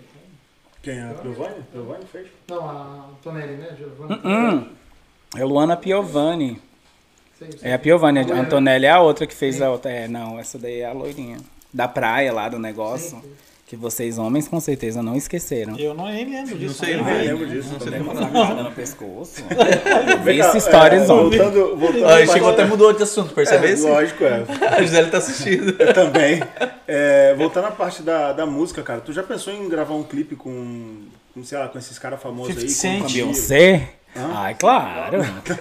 Quem 0.82 0.98
é? 0.98 1.16
Giovanni? 1.22 1.64
Giovanni 1.72 2.06
fez? 2.06 2.28
Não, 2.48 2.70
a 2.70 3.10
Antonelli, 3.12 3.54
né? 3.54 3.76
Giovanni. 3.78 4.22
Hum, 4.26 4.68
é 5.38 5.46
Luana 5.46 5.78
Piovani. 5.78 6.60
Sei, 7.38 7.52
sei. 7.52 7.70
É 7.70 7.74
a 7.76 7.80
Piovani, 7.80 8.20
a. 8.20 8.36
Antonelli 8.36 8.88
é 8.88 8.92
a 8.92 9.00
outra 9.00 9.28
que 9.28 9.36
fez 9.36 9.62
a 9.62 9.70
outra. 9.70 9.92
É, 9.92 10.08
não, 10.08 10.40
essa 10.40 10.58
daí 10.58 10.80
é 10.80 10.86
a 10.88 10.94
loirinha. 10.94 11.38
Da 11.72 11.88
praia 11.88 12.34
lá 12.34 12.50
do 12.50 12.58
negócio. 12.58 13.18
Sim, 13.18 13.22
sim. 13.22 13.49
Que 13.70 13.76
vocês, 13.76 14.18
homens, 14.18 14.48
com 14.48 14.60
certeza 14.60 15.04
não 15.04 15.16
esqueceram. 15.16 15.78
Eu 15.78 15.94
não 15.94 16.06
nem 16.08 16.28
lembro 16.28 16.58
disso. 16.58 16.74
sei, 16.84 16.96
nem 16.96 17.04
não 17.04 17.12
Eu 17.12 17.20
vi. 17.20 17.28
lembro 17.28 17.48
disso 17.50 17.70
Não 17.74 17.80
sei 17.80 17.92
nem 17.92 18.04
facada 18.04 18.64
no 18.64 18.72
pescoço. 18.72 19.44
Vi 20.26 20.38
cá, 20.40 20.48
essa 20.48 20.58
história, 20.58 20.96
é, 20.98 21.02
homem. 21.12 21.38
Voltando, 21.38 21.78
voltando 21.78 22.06
Ah, 22.08 22.26
chegou 22.26 22.50
até 22.50 22.66
mudou 22.66 22.92
de 22.94 23.04
assunto, 23.04 23.30
É, 23.30 23.36
percebesse? 23.36 23.84
lógico, 23.84 24.24
é. 24.24 24.44
A 24.76 24.82
Gisele 24.82 25.12
tá 25.12 25.20
assistindo. 25.20 25.72
Também. 25.94 26.42
É, 26.88 27.36
voltando 27.36 27.66
à 27.68 27.72
parte 27.72 28.02
da, 28.02 28.34
da 28.34 28.44
música, 28.48 28.82
cara, 28.82 29.02
tu 29.02 29.14
já 29.14 29.22
pensou 29.22 29.54
em 29.54 29.70
gravar 29.70 29.94
um 29.94 30.02
clipe 30.04 30.36
com, 30.36 31.04
com 31.36 31.44
sei 31.44 31.60
lá, 31.60 31.68
com 31.68 31.78
esses 31.78 32.00
caras 32.00 32.20
famosos 32.20 32.56
50 32.56 32.88
aí? 32.88 33.02
Com 33.04 33.14
Beyoncé? 33.14 33.90
Ai, 34.16 34.56
claro. 34.56 35.18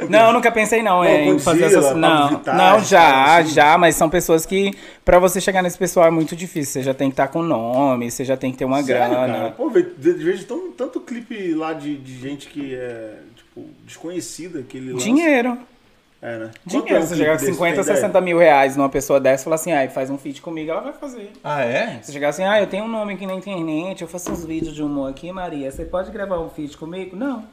Não, 0.08 0.28
eu 0.28 0.32
nunca 0.32 0.50
pensei 0.50 0.82
não, 0.82 1.04
é, 1.04 1.26
Não, 1.26 1.34
em 1.34 1.38
fazer 1.38 1.60
Godzilla, 1.60 1.80
essas... 1.82 1.96
Não, 1.96 2.28
Vittar, 2.28 2.56
não, 2.56 2.76
esses 2.78 2.88
já, 2.88 3.38
assim. 3.38 3.50
já, 3.50 3.78
mas 3.78 3.94
são 3.94 4.08
pessoas 4.08 4.46
que, 4.46 4.72
pra 5.04 5.18
você 5.18 5.40
chegar 5.40 5.62
nesse 5.62 5.78
pessoal 5.78 6.06
é 6.06 6.10
muito 6.10 6.34
difícil. 6.34 6.72
Você 6.72 6.82
já 6.82 6.94
tem 6.94 7.08
que 7.08 7.12
estar 7.12 7.28
com 7.28 7.42
nome, 7.42 8.10
você 8.10 8.24
já 8.24 8.36
tem 8.36 8.50
que 8.50 8.58
ter 8.58 8.64
uma 8.64 8.82
Sério, 8.82 9.10
grana. 9.10 9.32
cara? 9.38 9.50
Pô, 9.50 9.70
vejo 9.70 10.44
tão, 10.46 10.72
tanto 10.72 11.00
clipe 11.00 11.54
lá 11.54 11.72
de, 11.72 11.96
de 11.96 12.18
gente 12.18 12.48
que 12.48 12.74
é, 12.74 13.16
tipo, 13.36 13.66
desconhecida 13.84 14.62
que 14.62 14.78
ele 14.78 14.92
lança. 14.92 15.04
Dinheiro. 15.04 15.58
É, 16.20 16.36
né? 16.36 16.50
É 16.52 16.68
Dinheiro. 16.68 16.96
um 17.04 17.06
Você 17.06 17.16
chegar 17.16 17.32
com 17.38 17.44
desse? 17.44 17.52
50, 17.52 17.74
Tem 17.74 17.82
ideia? 17.82 17.96
60 17.96 18.20
mil 18.20 18.38
reais 18.38 18.76
numa 18.76 18.88
pessoa 18.88 19.20
dessa 19.20 19.42
e 19.42 19.44
falar 19.44 19.54
assim, 19.56 19.72
ai, 19.72 19.88
faz 19.88 20.10
um 20.10 20.18
feat 20.18 20.42
comigo, 20.42 20.70
ela 20.70 20.80
vai 20.80 20.92
fazer. 20.92 21.30
Ah, 21.44 21.62
é? 21.62 22.00
Você 22.02 22.10
chegar 22.10 22.30
assim, 22.30 22.42
ah, 22.42 22.60
eu 22.60 22.66
tenho 22.66 22.84
um 22.84 22.88
nome 22.88 23.12
aqui 23.14 23.24
na 23.24 23.34
internet, 23.34 24.02
eu 24.02 24.08
faço 24.08 24.32
uns 24.32 24.44
vídeos 24.44 24.74
de 24.74 24.82
humor 24.82 25.10
aqui, 25.10 25.30
Maria, 25.30 25.70
você 25.70 25.84
pode 25.84 26.10
gravar 26.10 26.40
um 26.40 26.48
feat 26.50 26.76
comigo? 26.76 27.14
Não. 27.14 27.44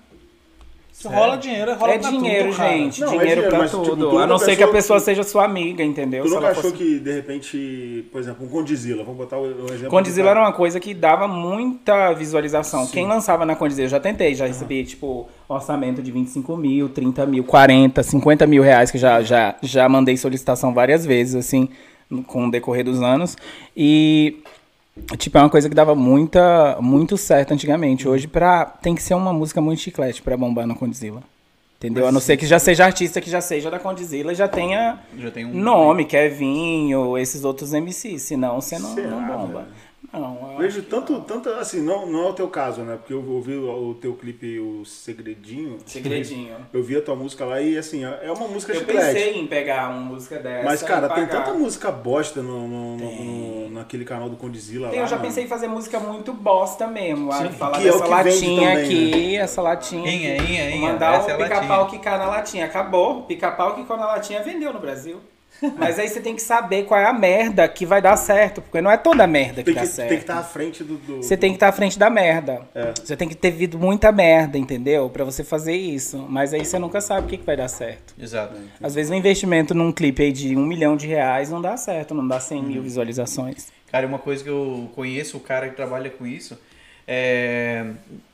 Se 0.98 1.10
rola 1.10 1.36
dinheiro, 1.36 1.76
rola 1.76 1.92
é 1.94 2.00
pra 2.00 2.10
dinheiro, 2.10 2.50
tudo, 2.52 2.58
gente. 2.58 3.02
Não, 3.02 3.08
é 3.08 3.10
dinheiro 3.12 3.28
dinheiro, 3.42 3.50
pra 3.50 3.60
mas, 3.60 3.72
tipo, 3.72 3.84
tudo. 3.84 4.10
tu 4.12 4.18
a 4.18 4.26
não 4.26 4.38
ser 4.38 4.56
que 4.56 4.64
a 4.64 4.68
pessoa 4.70 4.98
que- 4.98 5.04
seja 5.06 5.24
sua 5.24 5.44
amiga, 5.44 5.84
entendeu? 5.84 6.24
Tu 6.24 6.30
nunca 6.30 6.48
achou 6.48 6.64
fosse- 6.64 6.74
que, 6.76 7.00
de 7.00 7.12
repente, 7.12 8.06
por 8.14 8.22
exemplo, 8.22 8.46
um 8.46 8.50
Condizila, 8.50 9.04
vamos 9.04 9.18
botar 9.18 9.38
o 9.38 9.46
exemplo. 9.74 9.90
Condizila 9.90 10.30
era 10.32 10.40
uma 10.40 10.54
coisa 10.54 10.80
que 10.80 10.94
dava 10.94 11.28
muita 11.28 12.14
visualização. 12.14 12.88
Quem 12.88 13.06
lançava 13.08 13.46
na 13.46 13.58
Condizila, 13.58 13.86
eu 13.88 13.90
já 13.90 14.00
tentei, 14.00 14.34
já 14.36 14.46
recebi, 14.48 14.86
tipo, 14.86 15.28
orçamento 15.50 16.02
de 16.02 16.12
25 16.12 16.56
mil, 16.56 16.88
30 16.88 17.26
mil, 17.26 17.44
40, 17.44 18.02
50 18.02 18.48
mil 18.48 18.64
reais, 18.64 18.90
que 18.90 18.98
já, 18.98 19.22
já, 19.22 19.54
já 19.62 19.90
mandei 19.90 20.16
solicitação 20.16 20.74
várias 20.74 21.06
vezes, 21.06 21.36
assim, 21.36 21.68
com 22.26 22.48
o 22.48 22.52
decorrer 22.52 22.86
dos 22.86 23.02
anos. 23.02 23.36
E, 23.76 24.38
tipo, 25.18 25.38
é 25.38 25.42
uma 25.42 25.50
coisa 25.50 25.68
que 25.70 25.76
dava 25.76 25.94
muita, 25.96 26.78
muito 26.82 27.18
certo 27.18 27.54
antigamente. 27.54 28.08
Hoje, 28.08 28.28
pra, 28.28 28.66
tem 28.66 28.96
que 28.96 29.04
ser 29.04 29.14
uma 29.14 29.34
música 29.34 29.60
muito 29.62 29.82
chiclete 29.82 30.22
pra 30.22 30.38
bombar 30.38 30.66
na 30.66 30.76
Condizila. 30.76 31.22
Entendeu? 31.78 32.08
A 32.08 32.12
não 32.12 32.22
ser 32.22 32.38
que 32.38 32.48
já 32.48 32.58
seja 32.58 32.86
artista, 32.86 33.20
que 33.20 33.30
já 33.30 33.42
seja 33.42 33.70
da 33.70 33.78
Condizila 33.78 34.32
e 34.32 34.36
já 34.36 34.48
tenha 34.48 34.98
Já 35.18 35.30
tem 35.30 35.46
um. 35.46 35.54
nome, 35.54 36.06
Kevinho, 36.06 37.18
esses 37.18 37.44
outros 37.44 37.74
MCs. 37.74 38.22
Senão 38.24 38.62
você 38.62 38.80
não, 38.80 38.96
Será, 38.96 39.10
não 39.10 39.28
bomba. 39.28 39.60
velho? 39.60 39.68
Não, 40.14 40.52
eu 40.54 40.58
Vejo 40.60 40.78
acho 40.80 40.82
que 40.86 40.90
tanto, 40.90 41.20
tanto, 41.22 41.50
assim, 41.50 41.82
não, 41.82 42.06
não 42.06 42.28
é 42.28 42.30
o 42.30 42.34
teu 42.34 42.48
caso, 42.48 42.82
né? 42.82 42.96
Porque 42.98 43.14
eu 43.14 43.24
ouvi 43.28 43.56
o, 43.56 43.94
teu 43.96 44.14
clipe, 44.14 44.60
o 44.60 44.86
Segredinho. 44.86 45.78
Segredinho. 45.86 46.56
Eu 46.74 46.84
vi 46.84 46.96
a 46.98 47.02
tua 47.02 47.16
música 47.16 47.44
lá 47.46 47.62
e, 47.62 47.78
assim, 47.78 48.04
é 48.06 48.32
uma 48.32 48.48
música 48.48 48.74
Eu 48.74 48.80
chiclete. 48.80 49.06
pensei 49.14 49.40
em 49.40 49.48
pegar 49.48 49.90
uma 49.90 50.00
música 50.02 50.40
dessa. 50.40 50.64
Mas, 50.64 50.82
cara, 50.84 51.10
tem 51.10 51.26
tanta 51.28 51.54
música 51.54 51.92
bosta 51.92 52.42
no, 52.42 52.68
no- 52.68 52.98
no- 52.98 53.12
no- 53.24 53.70
naquele 53.72 54.06
canal 54.06 54.30
do 54.30 54.38
Condizila 54.38 54.90
Tem, 54.90 55.00
lá. 55.00 55.06
eu 55.06 55.10
já 55.10 55.16
mano. 55.18 55.28
pensei 55.28 55.44
em 55.44 55.48
fazer 55.48 55.68
música 55.68 56.00
muito 56.00 56.34
bosta 56.34 56.88
mesmo. 56.88 57.32
ah, 57.32 57.50
falar 57.50 57.80
que 57.80 57.88
é 57.88 57.92
o 57.92 57.94
dessa 57.94 58.04
que 58.06 58.10
latinha 58.10 58.70
também, 58.70 58.84
aqui, 58.86 59.36
essa 59.38 59.62
latinha. 59.62 60.10
Inha, 60.10 60.38
inha, 60.38 60.70
inha. 60.72 60.92
Mandar 60.92 61.16
é 61.16 61.18
o 61.18 61.36
a 61.36 61.38
pica-pau 61.38 61.82
latinha. 61.84 62.00
quicar 62.00 62.20
na 62.20 62.26
latinha. 62.28 62.66
Acabou. 62.66 63.24
Pica-pau 63.24 63.76
quicou 63.76 63.98
na 63.98 64.06
latinha 64.06 64.42
vendeu 64.44 64.72
no 64.74 64.80
Brasil. 64.80 65.20
Mas 65.78 65.98
aí 65.98 66.08
você 66.08 66.20
tem 66.20 66.36
que 66.36 66.42
saber 66.42 66.84
qual 66.86 67.00
é 67.00 67.06
a 67.06 67.14
merda 67.14 67.68
que 67.68 67.86
vai 67.86 68.02
dar 68.02 68.16
certo. 68.18 68.62
Porque 68.62 68.82
não 68.82 68.92
é 68.92 68.98
toda 68.98 69.26
merda 69.26 69.56
que 69.64 69.66
Tem 69.66 69.74
dá 69.74 69.82
que, 69.82 69.88
certo. 69.88 70.10
tem 70.10 70.18
que 70.18 70.24
estar 70.24 70.38
à 70.40 70.44
frente 70.44 70.84
do. 70.84 70.98
do- 70.98 71.18
Você 71.24 71.36
tem 71.38 71.52
que 71.52 71.56
estar 71.56 71.70
à 71.70 71.72
frente 71.72 71.98
da 71.98 72.10
merda. 72.10 72.62
É. 72.76 72.94
Você 73.04 73.16
tem 73.16 73.28
que 73.28 73.36
ter 73.36 73.52
vindo 73.52 73.80
muita 73.80 74.12
merda, 74.12 74.58
entendeu? 74.58 75.10
Pra 75.10 75.24
você 75.24 75.44
fazer 75.44 75.74
isso. 75.76 76.26
Mas 76.30 76.54
aí 76.54 76.64
você 76.66 76.78
nunca 76.78 77.00
sabe 77.02 77.26
o 77.28 77.30
que, 77.30 77.38
que 77.38 77.46
vai 77.46 77.56
dar 77.58 77.68
certo. 77.68 78.14
Exato. 78.20 78.56
Às 78.82 78.94
vezes 78.96 79.12
um 79.12 79.16
investimento 79.16 79.74
num 79.74 79.92
clipe 79.92 80.24
aí 80.24 80.32
de 80.32 80.56
um 80.56 80.66
milhão 80.66 80.96
de 80.98 81.08
reais 81.08 81.50
não 81.50 81.62
dá 81.62 81.78
certo, 81.78 82.14
não 82.14 82.28
dá 82.28 82.40
100 82.40 82.64
mil 82.64 82.82
visualizações. 82.84 83.68
Cara, 83.92 84.06
uma 84.08 84.20
coisa 84.20 84.44
que 84.44 84.50
eu 84.50 84.90
conheço, 84.94 85.38
o 85.38 85.40
cara 85.40 85.70
que 85.70 85.76
trabalha 85.76 86.10
com 86.10 86.28
isso, 86.28 86.60
é, 87.08 87.86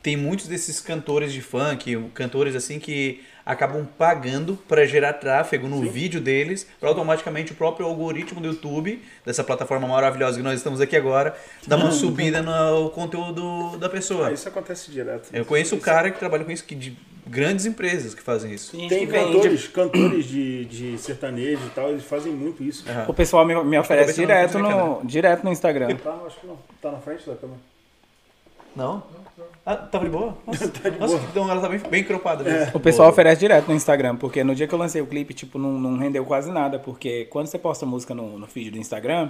tem 0.02 0.16
muitos 0.18 0.48
desses 0.48 0.80
cantores 0.80 1.32
de 1.34 1.42
funk, 1.42 2.10
cantores 2.14 2.56
assim 2.56 2.80
que 2.80 3.22
acabam 3.46 3.86
pagando 3.98 4.58
para 4.68 4.86
gerar 4.86 5.14
tráfego 5.14 5.68
no 5.68 5.82
vídeo 5.90 6.22
deles, 6.22 6.68
para 6.80 6.90
automaticamente 6.90 7.52
o 7.52 7.56
próprio 7.56 7.86
algoritmo 7.86 8.40
do 8.40 8.48
YouTube, 8.48 9.02
dessa 9.26 9.44
plataforma 9.44 9.88
maravilhosa 9.88 10.38
que 10.38 10.44
nós 10.44 10.56
estamos 10.56 10.82
aqui 10.82 10.96
agora, 10.96 11.36
dar 11.68 11.78
uma 11.78 11.92
subida 11.92 12.42
no 12.42 12.90
conteúdo 12.92 13.78
da 13.78 13.90
pessoa. 13.90 14.28
Ah, 14.28 14.32
Isso 14.32 14.48
acontece 14.48 14.92
direto. 14.92 15.30
Eu 15.34 15.46
conheço 15.46 15.76
um 15.76 15.80
cara 15.80 16.12
que 16.12 16.20
trabalha 16.20 16.44
com 16.44 16.52
isso, 16.52 16.64
que 16.64 16.76
de 16.76 16.98
grandes 17.26 17.66
empresas 17.66 18.14
que 18.14 18.22
fazem 18.22 18.52
isso. 18.54 18.72
Tem 18.72 18.82
gente 18.82 18.90
Tem 18.90 19.08
cantores, 19.08 19.68
cantores 19.68 20.26
de, 20.26 20.66
de 20.66 20.98
sertanejo 20.98 21.66
e 21.66 21.70
tal, 21.70 21.90
eles 21.90 22.04
fazem 22.04 22.34
muito 22.34 22.64
isso. 22.64 22.88
Aham. 22.90 23.06
O 23.08 23.14
pessoal 23.14 23.46
me, 23.46 23.64
me 23.64 23.78
oferece 23.78 24.20
não 24.20 24.28
direto 24.28 24.60
no, 24.60 25.02
direto 25.06 25.44
no 25.44 25.52
Instagram. 25.52 25.96
Tá, 25.98 26.20
acho 26.26 26.40
que 26.40 26.48
não. 26.48 26.58
Tá 26.82 26.92
na 26.92 27.00
frente 27.00 27.26
da 27.28 27.36
câmera. 27.36 27.60
Não? 28.76 29.04
Ah, 29.66 29.76
tava 29.76 30.06
de 30.06 30.12
boa? 30.12 30.36
Nossa, 30.48 30.68
Tá 30.82 30.90
de 30.90 31.00
Nossa, 31.00 31.18
boa. 31.18 31.30
então 31.30 31.50
ela 31.52 31.62
tá 31.62 31.70
bem, 31.70 31.80
bem 31.80 32.04
cropada. 32.04 32.44
mesmo. 32.44 32.72
O 32.74 32.80
pessoal 32.80 33.08
Boa. 33.08 33.14
oferece 33.14 33.40
direto 33.40 33.68
no 33.68 33.76
Instagram, 33.76 34.16
porque 34.16 34.44
no 34.44 34.56
dia 34.56 34.68
que 34.68 34.74
eu 34.74 34.80
lancei 34.80 35.02
o 35.02 35.06
clipe, 35.08 35.34
tipo, 35.34 35.60
não, 35.60 35.72
não 35.74 35.98
rendeu 35.98 36.26
quase 36.26 36.52
nada, 36.52 36.80
porque 36.80 37.26
quando 37.26 37.46
você 37.48 37.60
posta 37.60 37.86
música 37.86 38.16
no, 38.16 38.40
no 38.40 38.48
feed 38.48 38.72
do 38.72 38.78
Instagram, 38.80 39.30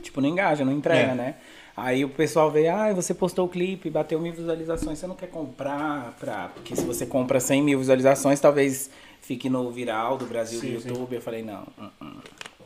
tipo, 0.00 0.20
não 0.20 0.28
engaja, 0.28 0.64
não 0.64 0.72
entrega, 0.72 1.12
É. 1.12 1.14
né? 1.14 1.34
Aí 1.76 2.04
o 2.04 2.08
pessoal 2.08 2.50
vê, 2.50 2.68
ah, 2.68 2.92
você 2.92 3.14
postou 3.14 3.46
o 3.46 3.48
clipe, 3.48 3.88
bateu 3.88 4.20
mil 4.20 4.32
visualizações, 4.32 4.98
você 4.98 5.06
não 5.06 5.14
quer 5.14 5.28
comprar 5.28 6.14
pra... 6.18 6.48
Porque 6.54 6.74
se 6.74 6.84
você 6.84 7.06
compra 7.06 7.38
100 7.38 7.62
mil 7.62 7.78
visualizações, 7.78 8.40
talvez 8.40 8.90
fique 9.22 9.48
no 9.48 9.70
viral 9.70 10.16
do 10.18 10.24
Brasil, 10.26 10.58
Sim, 10.60 10.74
do 10.74 10.80
sim. 10.80 10.88
YouTube. 10.88 11.14
Eu 11.16 11.20
falei, 11.22 11.42
não, 11.42 11.62
hum, 11.80 11.88
hum. 12.02 12.12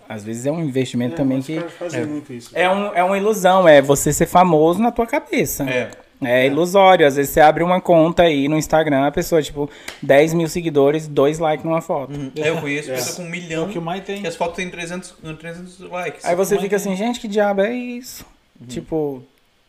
às 0.08 0.24
vezes 0.24 0.46
é 0.46 0.52
um 0.52 0.60
investimento 0.62 1.14
também 1.16 1.38
Os 1.38 1.46
que... 1.46 1.58
muito 2.06 2.32
isso. 2.32 2.50
É, 2.54 2.70
um, 2.70 2.94
é 2.94 3.04
uma 3.04 3.18
ilusão, 3.18 3.68
é 3.68 3.82
você 3.82 4.12
ser 4.14 4.26
famoso 4.26 4.80
na 4.80 4.90
tua 4.90 5.06
cabeça. 5.06 5.64
É. 5.68 5.90
É 6.24 6.46
ilusório. 6.46 7.06
Às 7.06 7.16
vezes 7.16 7.32
você 7.32 7.40
abre 7.40 7.62
uma 7.62 7.80
conta 7.80 8.22
aí 8.24 8.48
no 8.48 8.56
Instagram, 8.56 9.06
a 9.06 9.10
pessoa, 9.12 9.42
tipo, 9.42 9.68
10 10.02 10.34
mil 10.34 10.48
seguidores, 10.48 11.06
dois 11.08 11.38
likes 11.38 11.64
numa 11.64 11.80
foto. 11.80 12.14
Uhum. 12.14 12.30
É, 12.36 12.48
eu 12.48 12.60
conheço 12.60 12.88
pessoa 12.88 13.16
com 13.16 13.22
um 13.22 13.28
milhão. 13.30 13.64
É 13.64 13.66
o 13.66 13.68
que 13.70 13.80
mais 13.80 14.04
tem. 14.04 14.22
E 14.22 14.26
as 14.26 14.36
fotos 14.36 14.56
têm 14.56 14.68
300, 14.70 15.14
300 15.38 15.80
likes. 15.80 16.24
Aí 16.24 16.34
você 16.34 16.54
Mas 16.54 16.62
fica 16.64 16.78
tem- 16.78 16.92
assim, 16.92 16.96
gente, 16.96 17.20
que 17.20 17.28
diabo 17.28 17.60
é 17.62 17.72
isso? 17.74 18.24
Uhum. 18.60 18.66
Tipo, 18.66 19.22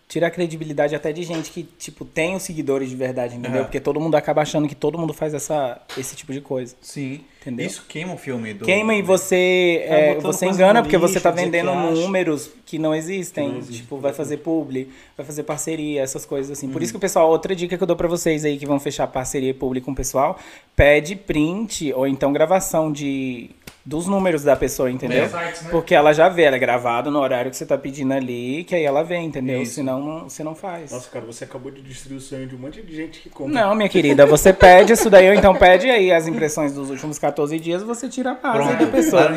tira 0.08 0.28
a 0.28 0.32
credibilidade 0.32 0.96
até 0.96 1.12
de 1.12 1.24
gente 1.24 1.50
que, 1.50 1.64
tipo, 1.64 2.06
tem 2.06 2.36
os 2.36 2.44
seguidores 2.44 2.90
de 2.90 2.96
verdade, 2.96 3.36
entendeu? 3.36 3.60
Aham. 3.60 3.64
Porque 3.64 3.80
todo 3.80 4.00
mundo 4.00 4.16
acaba 4.16 4.42
achando 4.42 4.68
que 4.68 4.76
todo 4.76 4.98
mundo 4.98 5.14
faz 5.14 5.34
essa, 5.34 5.82
esse 5.98 6.16
tipo 6.16 6.32
de 6.34 6.42
coisa. 6.42 6.76
Sim. 6.82 7.22
Entendeu? 7.44 7.66
Isso 7.68 7.84
queima 7.90 8.14
o 8.14 8.18
filme 8.18 8.54
do. 8.54 8.64
Queima 8.66 8.96
e 8.96 9.02
você, 9.02 9.86
Tá 9.88 9.96
é, 9.96 10.16
você 10.16 10.46
engana 10.46 10.82
porque 10.82 10.98
você 10.98 11.16
lixo, 11.16 11.24
tá 11.24 11.32
dizer 11.32 11.44
vendendo 11.46 11.72
que 11.72 11.78
números 12.02 12.50
que 12.66 12.80
não 12.80 12.96
existem. 12.96 13.46
Que 13.48 13.52
não 13.52 13.58
existem. 13.60 13.82
Tipo, 13.82 13.98
vai 13.98 14.14
fazer 14.14 14.38
publi, 14.38 14.90
vai 15.18 15.26
fazer 15.26 15.44
parceria, 15.44 16.02
essas 16.02 16.26
coisas 16.26 16.58
assim. 16.58 16.70
Por 16.70 16.78
Uhum. 16.78 16.84
isso 16.84 16.94
que 16.94 16.98
o 16.98 17.02
pessoal, 17.02 17.30
outra 17.30 17.54
dica 17.54 17.76
que 17.78 17.84
eu 17.84 17.88
dou 17.88 17.98
pra 17.98 18.08
vocês 18.08 18.46
aí 18.46 18.58
que 18.58 18.66
vão 18.66 18.80
fechar 18.80 19.06
parceria 19.08 19.50
e 19.50 19.54
publi 19.54 19.82
com 19.82 19.92
o 19.92 19.96
pessoal, 19.96 20.40
pede 20.76 21.16
print 21.18 21.92
ou 21.94 22.08
então 22.08 22.32
gravação 22.32 22.92
de 22.92 23.50
dos 23.86 24.08
números 24.08 24.44
da 24.44 24.56
pessoa, 24.56 24.90
entendeu? 24.90 25.26
É. 25.26 25.28
Sites, 25.28 25.64
né? 25.64 25.70
Porque 25.70 25.94
ela 25.94 26.14
já 26.14 26.30
vê, 26.30 26.44
ela 26.44 26.56
é 26.56 26.60
gravado 26.60 27.12
no 27.12 27.20
horário 27.20 27.52
que 27.52 27.58
você 27.58 27.66
tá 27.66 27.78
pedindo 27.78 28.14
ali, 28.14 28.64
que 28.64 28.74
aí 28.74 28.84
ela 28.86 29.04
vê, 29.04 29.18
entendeu? 29.18 29.62
Isso. 29.62 29.74
Senão 29.74 30.00
não- 30.02 30.30
você 30.30 30.42
não 30.42 30.56
faz. 30.56 30.90
Nossa, 30.90 31.10
cara, 31.10 31.26
você 31.26 31.44
acabou 31.44 31.70
de 31.70 31.82
destruir 31.82 32.16
o 32.16 32.22
sonho 32.22 32.48
de 32.48 32.56
um 32.56 32.60
monte 32.60 32.82
de 32.82 32.96
gente 32.96 33.20
que 33.20 33.30
compra. 33.30 33.54
Não, 33.54 33.76
minha 33.76 33.90
querida, 33.90 34.26
você 34.26 34.54
pede 34.54 34.94
isso 34.94 35.10
daí, 35.10 35.28
ou 35.28 35.34
então 35.34 35.54
pede 35.54 35.90
aí 35.90 36.14
as 36.14 36.26
impressões 36.30 36.72
dos 36.72 36.90
últimos 36.90 37.20
14 37.20 37.33
dias, 37.60 37.84
você 37.84 38.08
tira 38.08 38.32
a 38.32 38.36
base 38.36 38.58
Pronto. 38.58 38.86
da 38.86 38.92
pessoa. 38.92 39.32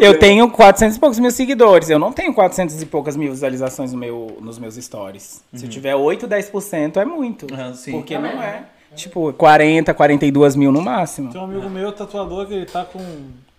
Eu 0.00 0.18
tenho 0.18 0.50
400 0.50 0.96
e 0.96 1.00
poucos 1.00 1.18
mil 1.18 1.30
seguidores. 1.30 1.90
Eu 1.90 1.98
não 1.98 2.12
tenho 2.12 2.32
400 2.32 2.80
e 2.80 2.86
poucas 2.86 3.16
mil 3.16 3.30
visualizações 3.30 3.92
no 3.92 3.98
meu, 3.98 4.38
nos 4.40 4.58
meus 4.58 4.76
stories. 4.76 5.42
Se 5.52 5.64
eu 5.64 5.68
tiver 5.68 5.94
8, 5.94 6.26
10% 6.26 6.96
é 6.96 7.04
muito. 7.04 7.46
Sim. 7.74 7.92
Porque 7.92 8.18
não 8.18 8.42
é. 8.42 8.64
Tipo, 8.94 9.32
40, 9.32 9.92
42 9.92 10.56
mil 10.56 10.72
no 10.72 10.80
máximo. 10.80 11.30
Tem 11.30 11.40
um 11.40 11.44
amigo 11.44 11.68
meu, 11.68 11.92
tatuador, 11.92 12.46
que 12.46 12.54
ele 12.54 12.66
tá 12.66 12.84
com 12.84 12.98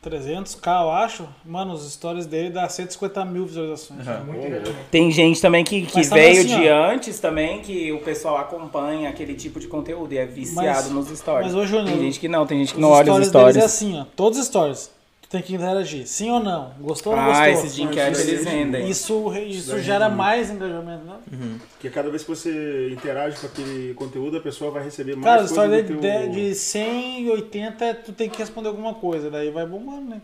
300k, 0.09 0.81
eu 0.83 0.89
acho. 0.91 1.27
Mano, 1.45 1.73
os 1.73 1.91
stories 1.91 2.25
dele 2.25 2.49
dá 2.49 2.67
150 2.67 3.25
mil 3.25 3.45
visualizações. 3.45 4.05
Muito 4.25 4.45
engajamento. 4.45 4.75
Tem 4.91 5.11
gente 5.11 5.41
também 5.41 5.63
que, 5.63 5.83
que 5.85 5.97
Mas 5.97 6.09
também 6.09 6.33
veio 6.33 6.45
assim, 6.45 6.61
de 6.61 6.69
ó. 6.69 6.89
antes 6.91 7.19
também, 7.19 7.61
que 7.61 7.91
o 7.91 7.99
pessoal 7.99 8.37
acompanha 8.37 9.09
aquele 9.09 9.33
tipo 9.35 9.59
de 9.59 9.67
conteúdo 9.67 10.13
e 10.13 10.17
é 10.17 10.25
viciado 10.25 10.89
Mas- 10.89 11.09
nos 11.09 11.17
stories. 11.19 11.47
mas 11.47 11.55
hoje 11.55 11.75
eu 11.75 11.83
tem 11.85 11.95
não- 11.95 12.01
gente 12.01 12.19
que 12.19 12.27
não, 12.27 12.45
tem 12.45 12.59
gente 12.59 12.73
que 12.73 12.79
não 12.81 12.89
olha 12.89 13.11
os 13.11 13.17
deles 13.17 13.29
stories. 13.29 13.57
é 13.57 13.63
assim, 13.63 13.99
ó. 13.99 14.05
Todos 14.15 14.39
os 14.39 14.45
stories. 14.47 14.91
Tu 15.27 15.31
tem 15.31 15.41
que 15.41 15.55
interagir. 15.55 16.07
Sim 16.07 16.31
ou 16.31 16.39
não? 16.39 16.71
Gostou 16.79 17.11
ou 17.11 17.19
não 17.19 17.25
ah, 17.25 17.49
gostou? 17.49 17.65
esses 17.65 17.75
de 17.75 17.83
enquete 17.83 18.11
Isso 18.13 18.29
eles 18.29 18.45
vendem. 18.45 18.89
Isso, 18.89 19.33
isso 19.35 19.79
gera 19.79 20.07
mais 20.07 20.49
engajamento, 20.49 21.03
né? 21.03 21.59
Porque 21.71 21.89
cada 21.89 22.09
vez 22.09 22.23
que 22.23 22.29
você 22.29 22.89
interage 22.93 23.35
com 23.37 23.47
aquele 23.47 23.93
conteúdo, 23.93 24.37
a 24.37 24.39
pessoa 24.39 24.71
vai 24.71 24.85
receber 24.85 25.17
mais 25.17 25.25
Cara, 25.25 25.35
a 25.35 25.39
coisa 25.39 25.53
história 25.53 25.83
do 25.83 25.95
de, 25.95 25.99
teu... 25.99 26.29
de 26.29 26.55
100 26.55 27.23
e 27.23 27.29
80, 27.29 27.93
tu 28.05 28.13
tem 28.13 28.29
que 28.29 28.37
responder 28.37 28.69
alguma 28.69 28.93
coisa. 28.93 29.29
Daí 29.29 29.51
vai 29.51 29.65
bombando, 29.65 30.11
né? 30.11 30.21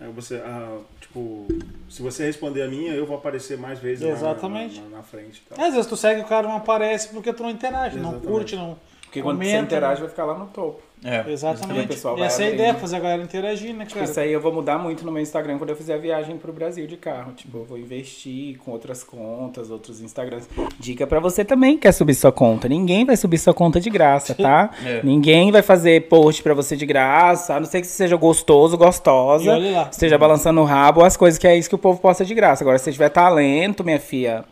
É, 0.00 0.08
você, 0.08 0.36
ah, 0.36 0.78
tipo, 1.02 1.46
se 1.90 2.00
você 2.00 2.24
responder 2.24 2.62
a 2.62 2.68
minha, 2.68 2.94
eu 2.94 3.04
vou 3.04 3.18
aparecer 3.18 3.58
mais 3.58 3.78
vezes 3.78 4.02
na- 4.04 4.10
Exatamente. 4.10 4.80
Na, 4.80 4.88
na, 4.88 4.96
na 4.96 5.02
frente. 5.02 5.42
e 5.44 5.54
tal. 5.54 5.66
Às 5.66 5.74
vezes 5.74 5.86
tu 5.86 5.98
segue 5.98 6.22
o 6.22 6.24
cara 6.24 6.48
não 6.48 6.56
aparece 6.56 7.08
porque 7.10 7.30
tu 7.30 7.42
não 7.42 7.50
interage, 7.50 7.98
não 7.98 8.10
Exatamente. 8.10 8.26
curte, 8.26 8.56
não 8.56 8.78
Porque 9.02 9.20
quando 9.20 9.36
você 9.36 9.44
comenta. 9.44 9.64
interage, 9.66 10.00
vai 10.00 10.08
ficar 10.08 10.24
lá 10.24 10.38
no 10.38 10.46
topo. 10.46 10.80
É. 11.04 11.30
Exatamente. 11.30 11.88
pessoal 11.88 12.18
essa 12.24 12.42
é 12.42 12.46
a 12.46 12.50
ideia, 12.50 12.74
fazer 12.74 12.96
a 12.96 13.00
galera 13.00 13.22
interagir, 13.22 13.74
né, 13.74 13.84
Tipo, 13.84 14.00
cara? 14.00 14.10
isso 14.10 14.18
aí 14.20 14.32
eu 14.32 14.40
vou 14.40 14.52
mudar 14.52 14.78
muito 14.78 15.04
no 15.04 15.12
meu 15.12 15.22
Instagram 15.22 15.58
quando 15.58 15.70
eu 15.70 15.76
fizer 15.76 15.94
a 15.94 15.98
viagem 15.98 16.38
pro 16.38 16.52
Brasil 16.52 16.86
de 16.86 16.96
carro. 16.96 17.32
Tipo, 17.34 17.58
eu 17.58 17.64
vou 17.64 17.76
investir 17.78 18.56
com 18.58 18.70
outras 18.70 19.04
contas, 19.04 19.70
outros 19.70 20.00
Instagrams. 20.00 20.48
Dica 20.78 21.06
pra 21.06 21.20
você 21.20 21.44
também 21.44 21.74
que 21.74 21.82
quer 21.82 21.92
subir 21.92 22.14
sua 22.14 22.32
conta. 22.32 22.68
Ninguém 22.68 23.04
vai 23.04 23.16
subir 23.16 23.36
sua 23.38 23.52
conta 23.52 23.78
de 23.80 23.90
graça, 23.90 24.34
tá? 24.34 24.70
É. 24.84 25.00
Ninguém 25.02 25.50
vai 25.52 25.62
fazer 25.62 26.08
post 26.08 26.42
pra 26.42 26.54
você 26.54 26.76
de 26.76 26.84
graça, 26.86 27.54
a 27.54 27.60
não 27.60 27.66
ser 27.66 27.80
que 27.80 27.86
você 27.86 27.92
seja 27.94 28.16
gostoso, 28.16 28.74
E 28.74 28.78
gostosa, 28.78 29.58
esteja 29.90 30.16
balançando 30.18 30.60
o 30.60 30.64
rabo, 30.64 31.02
as 31.04 31.16
coisas 31.16 31.38
que 31.38 31.46
é 31.46 31.56
isso 31.56 31.68
que 31.68 31.74
o 31.74 31.78
povo 31.78 32.00
posta 32.00 32.24
de 32.24 32.34
graça. 32.34 32.64
Agora, 32.64 32.78
se 32.78 32.84
você 32.84 32.92
tiver 32.92 33.08
talento, 33.08 33.82
minha 33.84 34.00
filha, 34.00 34.44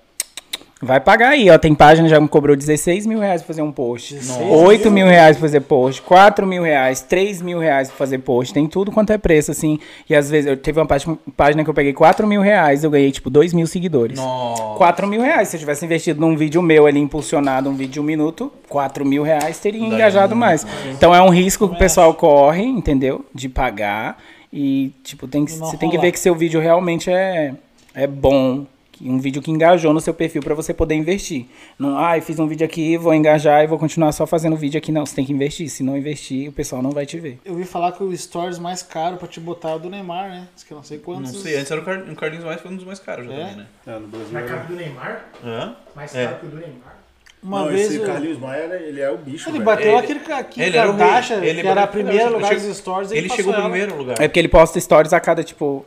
vai 0.83 1.01
pagar 1.01 1.31
aí, 1.31 1.49
ó. 1.49 1.57
Tem 1.57 1.75
página 1.75 2.09
que 2.09 2.11
já 2.15 2.21
me 2.21 2.29
cobrou 2.29 2.57
16 2.57 3.07
mil 3.07 3.21
reais 3.21 3.41
pra 3.41 3.47
fazer 3.47 3.63
um 3.63 3.71
post. 3.71 4.15
16 4.15 4.51
8 4.51 4.91
mil 4.91 5.07
reais 5.07 5.37
pra 5.37 5.47
fazer 5.47 5.61
post, 5.61 6.03
4 6.03 6.47
mil 6.47 6.63
reais, 6.63 7.01
3 7.01 7.41
mil 7.41 7.59
reais 7.59 7.89
pra 7.89 7.97
fazer 7.97 8.19
post, 8.19 8.53
tem 8.53 8.67
tudo 8.67 8.91
quanto 8.91 9.13
é 9.13 9.19
preço, 9.19 9.51
assim. 9.51 9.79
E 10.11 10.15
às 10.15 10.29
vezes, 10.29 10.51
eu 10.51 10.57
teve 10.57 10.81
uma 10.81 10.87
página, 10.87 11.65
que 11.65 11.71
eu 11.71 11.75
peguei 11.75 11.93
4 11.93 12.27
mil 12.27 12.41
reais, 12.41 12.83
eu 12.83 12.91
ganhei, 12.91 13.13
tipo, 13.13 13.31
2 13.31 13.53
mil 13.53 13.67
seguidores. 13.67 14.19
Nossa. 14.19 14.63
4 14.77 15.07
mil 15.07 15.23
reais. 15.23 15.49
Se 15.49 15.57
eu 15.57 15.61
tivesse 15.61 15.85
investido 15.85 16.21
num 16.21 16.37
vídeo 16.37 16.61
meu 16.61 16.87
ali, 16.87 16.99
impulsionado, 16.99 17.71
um 17.71 17.75
vídeo 17.75 17.93
de 17.93 18.01
um 18.01 18.05
minuto, 18.05 18.53
4 18.69 19.05
mil 19.05 19.23
reais 19.23 19.59
teria 19.59 19.87
engajado 19.87 20.35
mais. 20.35 20.67
Então 20.91 21.15
é 21.15 21.23
um 21.23 21.29
risco 21.29 21.69
que 21.69 21.77
o 21.77 21.79
pessoal 21.79 22.13
corre, 22.15 22.63
entendeu? 22.63 23.25
De 23.35 23.49
pagar. 23.49 24.19
E, 24.53 24.93
tipo, 25.03 25.27
tem 25.27 25.45
que, 25.45 25.53
você 25.53 25.77
tem 25.77 25.89
que 25.89 25.97
ver 25.97 26.13
que 26.13 26.19
seu 26.19 26.35
vídeo 26.35 26.61
realmente 26.61 27.11
é, 27.11 27.55
é 27.95 28.07
bom. 28.07 28.67
Um 29.05 29.19
vídeo 29.19 29.43
que 29.43 29.51
engajou 29.51 29.93
no 29.93 30.01
seu 30.01 30.15
perfil 30.15 30.43
pra 30.43 30.55
você 30.55 30.73
poder 30.73 30.95
investir. 30.95 31.47
Não, 31.79 31.99
ah, 31.99 32.17
eu 32.17 32.23
fiz 32.23 32.39
um 32.39 32.47
vídeo 32.47 32.65
aqui, 32.65 32.97
vou 32.97 33.13
engajar 33.13 33.65
e 33.65 33.67
vou 33.67 33.79
continuar 33.79 34.13
só 34.13 34.27
fazendo 34.27 34.57
vídeo 34.57 34.79
aqui. 34.79 34.93
Não, 34.93 35.05
você 35.05 35.17
tem 35.17 35.25
que 35.25 35.33
investir. 35.33 35.69
Se 35.69 35.83
não 35.83 35.97
investir, 35.97 36.49
o 36.49 36.53
pessoal 36.53 36.81
não 36.83 36.91
vai 36.93 37.05
te 37.05 37.19
ver. 37.19 37.39
Eu 37.45 37.53
ouvi 37.55 37.65
falar 37.65 37.93
que 37.93 38.03
o 38.03 38.17
stories 38.17 38.59
mais 38.59 38.83
caro 38.83 39.17
pra 39.17 39.27
te 39.27 39.41
botar 39.41 39.71
é 39.71 39.75
o 39.75 39.79
do 39.79 39.91
Neymar, 39.91 40.29
né? 40.31 40.49
Diz 40.55 40.65
que 40.65 40.73
eu 40.73 40.77
não 40.77 40.85
sei 40.85 40.99
Não 40.99 41.05
quantos. 41.05 41.43
sei, 41.43 41.57
antes 41.57 41.71
era 41.71 41.81
o, 41.81 41.85
Car... 41.85 41.99
o 41.99 42.15
Carlinhos 42.17 42.45
mais, 42.45 42.61
foi 42.61 42.71
um 42.71 42.77
dos 42.77 42.85
mais 42.85 42.99
caros 43.01 43.27
já 43.27 43.33
É? 43.33 43.37
também, 43.41 43.57
né? 43.57 43.67
É, 43.87 43.99
no 43.99 44.07
Brasil. 44.09 44.29
Mais 44.33 44.47
caro 44.51 44.61
que 44.67 44.73
o 44.73 44.77
do 44.77 44.81
Neymar? 44.83 45.25
Hã? 45.45 45.77
Mais 45.97 46.15
É. 46.15 46.25
caro 46.27 46.37
que 46.39 46.47
o 46.47 46.49
do 46.51 46.57
Neymar. 46.57 46.97
Uma 47.43 47.61
Não, 47.63 47.69
vez 47.71 47.87
esse 47.89 47.97
eu- 47.97 48.07
Carlinhos 48.07 48.39
Maia, 48.39 48.63
ele 48.81 49.01
é 49.01 49.11
o 49.11 49.17
bicho, 49.19 49.49
ele 49.49 49.55
velho. 49.55 49.65
bateu 49.65 49.89
Ele- 49.89 49.97
aquele 49.97 50.21
ca- 50.21 50.39
aqui 50.39 50.63
ele 50.63 50.77
era 50.77 50.89
o. 50.89 50.97
Kardashian, 50.97 51.45
Ele 51.45 51.61
que 51.61 51.67
era 51.67 51.87
primeira 51.89 52.23
ele 52.23 52.31
lugar 52.35 52.49
chegou- 52.51 52.69
dos 52.69 52.77
stories. 52.77 53.11
Ele 53.11 53.23
passou 53.23 53.37
chegou 53.37 53.53
ela. 53.53 53.63
primeiro 53.65 53.97
lugar. 53.97 54.15
É 54.21 54.29
porque 54.29 54.39
ele 54.39 54.47
posta 54.47 54.79
stories 54.79 55.13
a 55.13 55.19
cada, 55.19 55.43
tipo, 55.43 55.85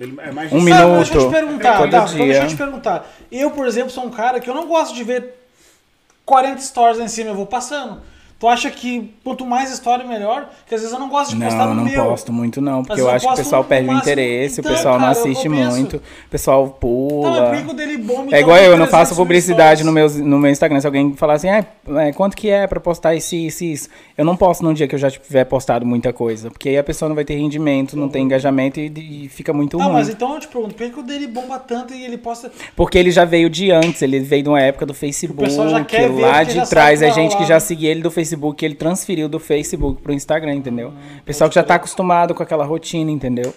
Ele 0.00 0.16
é 0.20 0.32
mais 0.32 0.52
Um 0.52 0.60
minuto. 0.60 0.78
Sabe, 0.80 0.94
deixa 0.96 1.14
eu 1.14 1.26
te 1.26 1.30
perguntar, 1.32 1.78
Todo 1.78 1.90
tá, 1.90 1.98
então 1.98 2.06
dia. 2.14 2.24
deixa 2.26 2.42
eu 2.42 2.48
te 2.48 2.56
perguntar. 2.56 3.10
Eu, 3.30 3.50
por 3.50 3.66
exemplo, 3.66 3.90
sou 3.90 4.04
um 4.04 4.10
cara 4.10 4.40
que 4.40 4.48
eu 4.48 4.54
não 4.54 4.66
gosto 4.66 4.94
de 4.94 5.04
ver 5.04 5.34
40 6.24 6.60
stories 6.60 6.98
lá 6.98 7.04
em 7.04 7.08
cima, 7.08 7.30
eu 7.30 7.34
vou 7.34 7.46
passando. 7.46 8.00
Tu 8.42 8.48
acha 8.48 8.72
que 8.72 9.14
quanto 9.22 9.46
mais 9.46 9.70
história, 9.70 10.04
melhor? 10.04 10.48
Porque 10.62 10.74
às 10.74 10.80
vezes 10.80 10.92
eu 10.92 10.98
não 10.98 11.08
gosto 11.08 11.30
de 11.36 11.40
postar 11.40 11.58
Não, 11.66 11.74
no 11.76 11.84
não 11.84 11.84
meu. 11.84 12.04
posto 12.06 12.32
muito 12.32 12.60
não, 12.60 12.82
porque 12.82 13.00
eu 13.00 13.08
acho 13.08 13.24
que 13.24 13.32
o 13.32 13.36
pessoal 13.36 13.62
perde 13.62 13.88
o 13.88 13.92
interesse, 13.96 14.60
Então, 14.60 14.72
o 14.72 14.74
pessoal 14.74 14.94
não 14.98 15.06
cara, 15.06 15.16
eu- 15.16 15.22
assiste 15.22 15.48
muito, 15.48 15.96
o 15.98 16.28
pessoal 16.28 16.66
Tá, 16.68 16.74
pula. 16.80 17.52
o 17.70 17.72
dele 17.72 17.98
bomba, 17.98 18.34
É 18.34 18.40
igual 18.40 18.56
eu, 18.56 18.64
eu 18.64 18.70
não 18.76 18.86
300 18.86 18.90
faço 18.90 19.14
publicidade 19.14 19.84
no 19.84 19.92
meu, 19.92 20.10
no 20.10 20.40
meu 20.40 20.50
Instagram. 20.50 20.80
Se 20.80 20.86
alguém 20.88 21.14
falar 21.14 21.34
assim, 21.34 21.48
ah, 21.50 21.64
é, 22.00 22.12
quanto 22.12 22.36
que 22.36 22.50
é 22.50 22.66
pra 22.66 22.80
postar 22.80 23.14
isso, 23.14 23.36
isso, 23.36 23.62
isso? 23.62 23.88
Eu 24.18 24.24
não 24.24 24.36
posto 24.36 24.64
num 24.64 24.74
dia 24.74 24.88
que 24.88 24.96
eu 24.96 24.98
já 24.98 25.08
tiver 25.08 25.44
postado 25.44 25.86
muita 25.86 26.12
coisa, 26.12 26.50
porque 26.50 26.68
aí 26.68 26.76
a 26.76 26.82
pessoa 26.82 27.08
não 27.08 27.14
vai 27.14 27.24
ter 27.24 27.34
rendimento, 27.36 27.96
não 27.96 28.08
tem 28.08 28.24
engajamento 28.24 28.80
e, 28.80 29.24
e 29.26 29.28
fica 29.28 29.52
muito 29.52 29.78
Tá, 29.78 29.84
ruim. 29.84 29.92
mas 29.92 30.08
então 30.08 30.34
eu 30.34 30.40
te 30.40 30.48
pergunto, 30.48 30.74
por 30.74 30.90
que, 30.90 30.98
o 30.98 31.02
dele 31.04 31.28
bomba 31.28 31.60
tanto 31.60 31.94
e 31.94 32.04
ele 32.04 32.18
posta. 32.18 32.50
Porque 32.74 32.98
ele 32.98 33.12
já 33.12 33.24
veio 33.24 33.48
de 33.48 33.70
antes, 33.70 34.02
ele 34.02 34.18
veio 34.18 34.42
de 34.42 34.48
uma 34.48 34.60
época 34.60 34.84
do 34.84 34.92
Facebook, 34.94 35.44
pessoal 35.44 35.68
já 35.68 35.84
quer 35.84 36.10
ver, 36.10 36.22
lá 36.22 36.42
de 36.42 36.68
trás 36.68 37.00
é 37.02 37.12
gente 37.12 37.28
que 37.30 37.34
rolar, 37.36 37.46
já 37.46 37.54
né? 37.54 37.60
seguia 37.60 37.88
ele 37.92 38.02
do 38.02 38.10
Facebook, 38.10 38.31
que 38.54 38.64
ele 38.64 38.74
transferiu 38.74 39.28
do 39.28 39.38
Facebook 39.38 40.02
pro 40.02 40.12
Instagram, 40.12 40.54
entendeu? 40.54 40.92
Ah, 40.94 41.20
pessoal 41.24 41.48
que 41.48 41.54
já 41.54 41.62
tá 41.62 41.76
acostumado 41.76 42.34
com 42.34 42.42
aquela 42.42 42.64
rotina, 42.64 43.10
entendeu? 43.10 43.54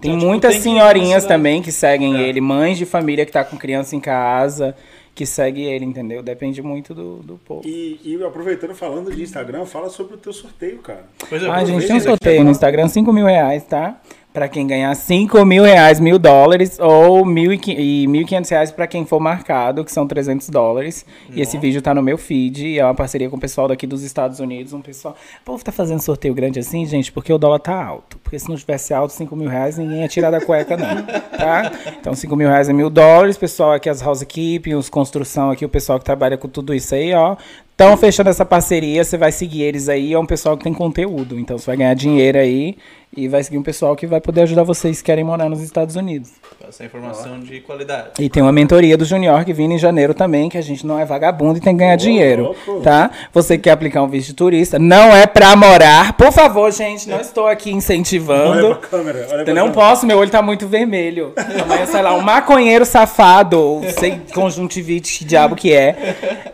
Tem 0.00 0.10
Então, 0.10 0.18
tipo, 0.18 0.28
muitas 0.30 0.54
tem 0.54 0.62
que 0.62 0.68
ir 0.68 0.72
senhorinhas 0.72 1.22
na 1.22 1.28
também 1.28 1.62
que 1.62 1.70
seguem 1.70 2.16
É. 2.16 2.28
ele, 2.28 2.40
mães 2.40 2.76
de 2.76 2.84
família 2.84 3.24
que 3.24 3.32
tá 3.32 3.44
com 3.44 3.56
criança 3.56 3.94
em 3.94 4.00
casa 4.00 4.74
que 5.14 5.26
segue 5.26 5.62
ele, 5.62 5.84
entendeu? 5.84 6.22
Depende 6.22 6.62
muito 6.62 6.94
do, 6.94 7.16
do 7.16 7.34
povo. 7.44 7.62
E, 7.66 8.00
e 8.02 8.24
aproveitando, 8.24 8.74
falando 8.74 9.14
de 9.14 9.22
Instagram, 9.22 9.66
fala 9.66 9.90
sobre 9.90 10.14
o 10.14 10.16
teu 10.16 10.32
sorteio, 10.32 10.78
cara. 10.78 11.04
Pois 11.28 11.42
é, 11.42 11.50
Ah, 11.50 11.64
gente, 11.64 11.86
tem 11.86 11.96
um 11.96 12.00
sorteio 12.00 12.42
no 12.42 12.50
Instagram, 12.50 12.88
5 12.88 13.12
mil 13.12 13.26
reais, 13.26 13.62
tá? 13.64 14.00
Pra 14.32 14.48
quem 14.48 14.66
ganhar 14.66 14.94
5 14.94 15.44
mil 15.44 15.62
reais, 15.62 16.00
mil 16.00 16.18
dólares, 16.18 16.78
ou 16.80 17.22
mil 17.22 17.52
e 17.52 17.56
e 17.56 18.06
1.500 18.06 18.50
reais 18.50 18.72
pra 18.72 18.86
quem 18.86 19.04
for 19.04 19.20
marcado, 19.20 19.84
que 19.84 19.92
são 19.92 20.06
300 20.06 20.48
dólares. 20.48 21.04
E 21.34 21.40
esse 21.42 21.58
vídeo 21.58 21.82
tá 21.82 21.92
no 21.92 22.02
meu 22.02 22.16
feed, 22.16 22.66
e 22.66 22.78
é 22.78 22.84
uma 22.84 22.94
parceria 22.94 23.28
com 23.28 23.36
o 23.36 23.40
pessoal 23.40 23.68
daqui 23.68 23.86
dos 23.86 24.02
Estados 24.02 24.40
Unidos. 24.40 24.72
Um 24.72 24.80
pessoal. 24.80 25.14
O 25.42 25.44
povo 25.44 25.62
tá 25.62 25.70
fazendo 25.70 26.00
sorteio 26.00 26.32
grande 26.32 26.58
assim, 26.58 26.86
gente, 26.86 27.12
porque 27.12 27.30
o 27.30 27.36
dólar 27.36 27.58
tá 27.58 27.84
alto. 27.84 28.18
Porque 28.18 28.38
se 28.38 28.48
não 28.48 28.56
tivesse 28.56 28.94
alto, 28.94 29.12
5 29.12 29.36
mil 29.36 29.50
reais, 29.50 29.76
ninguém 29.76 30.00
ia 30.00 30.08
tirar 30.08 30.30
da 30.30 30.40
cueca, 30.40 30.78
não. 30.78 31.02
Tá? 31.36 31.70
Então, 32.00 32.14
5 32.14 32.34
mil 32.34 32.48
reais 32.48 32.70
é 32.70 32.72
mil 32.72 32.88
dólares. 32.88 33.36
Pessoal 33.36 33.72
aqui, 33.72 33.90
as 33.90 34.00
housekeeping, 34.00 34.74
os 34.74 34.88
construção 34.88 35.50
aqui, 35.50 35.64
o 35.64 35.68
pessoal 35.68 35.98
que 35.98 36.06
trabalha 36.06 36.38
com 36.38 36.48
tudo 36.48 36.72
isso 36.72 36.94
aí, 36.94 37.12
ó. 37.12 37.36
Estão 37.82 37.96
fechando 37.96 38.30
essa 38.30 38.44
parceria, 38.44 39.02
você 39.02 39.18
vai 39.18 39.32
seguir 39.32 39.62
eles 39.62 39.88
aí, 39.88 40.12
é 40.12 40.18
um 40.18 40.24
pessoal 40.24 40.56
que 40.56 40.62
tem 40.62 40.72
conteúdo. 40.72 41.38
Então 41.38 41.58
você 41.58 41.66
vai 41.66 41.76
ganhar 41.76 41.94
dinheiro 41.94 42.38
aí 42.38 42.76
e 43.14 43.26
vai 43.26 43.42
seguir 43.42 43.58
um 43.58 43.62
pessoal 43.62 43.96
que 43.96 44.06
vai 44.06 44.20
poder 44.20 44.42
ajudar 44.42 44.62
vocês 44.62 44.98
que 44.98 45.04
querem 45.06 45.24
morar 45.24 45.48
nos 45.48 45.60
Estados 45.60 45.96
Unidos. 45.96 46.30
Essa 46.66 46.84
informação 46.84 47.40
de 47.40 47.60
qualidade. 47.60 48.10
E 48.20 48.30
tem 48.30 48.40
uma 48.40 48.52
mentoria 48.52 48.96
do 48.96 49.04
Junior 49.04 49.44
que 49.44 49.52
vindo 49.52 49.72
em 49.74 49.78
janeiro 49.78 50.14
também, 50.14 50.48
que 50.48 50.56
a 50.56 50.62
gente 50.62 50.86
não 50.86 50.96
é 50.98 51.04
vagabundo 51.04 51.58
e 51.58 51.60
tem 51.60 51.74
que 51.74 51.80
ganhar 51.80 51.96
dinheiro, 51.96 52.54
louco. 52.66 52.82
tá? 52.82 53.10
Você 53.34 53.56
que 53.58 53.64
quer 53.64 53.72
aplicar 53.72 54.00
um 54.02 54.08
visto 54.08 54.28
de 54.28 54.34
turista, 54.34 54.78
não 54.78 55.14
é 55.14 55.26
pra 55.26 55.56
morar. 55.56 56.12
Por 56.16 56.30
favor, 56.32 56.70
gente, 56.72 57.08
não 57.08 57.20
estou 57.20 57.48
aqui 57.48 57.70
Olha 57.70 57.78
incentivando. 57.78 58.76
pra 58.76 58.88
câmera, 58.88 59.18
olha 59.18 59.42
pra 59.44 59.52
Eu 59.52 59.54
não 59.56 59.66
câmera. 59.70 59.72
posso, 59.72 60.06
meu 60.06 60.18
olho 60.18 60.30
tá 60.30 60.40
muito 60.40 60.68
vermelho. 60.68 61.32
Amanhã, 61.62 61.84
sei 61.84 62.00
lá, 62.00 62.14
um 62.14 62.20
maconheiro 62.20 62.86
safado, 62.86 63.58
ou 63.60 63.82
sei 63.90 64.20
conjuntivite, 64.32 65.18
que 65.18 65.24
diabo 65.24 65.56
que 65.56 65.74
é. 65.74 65.96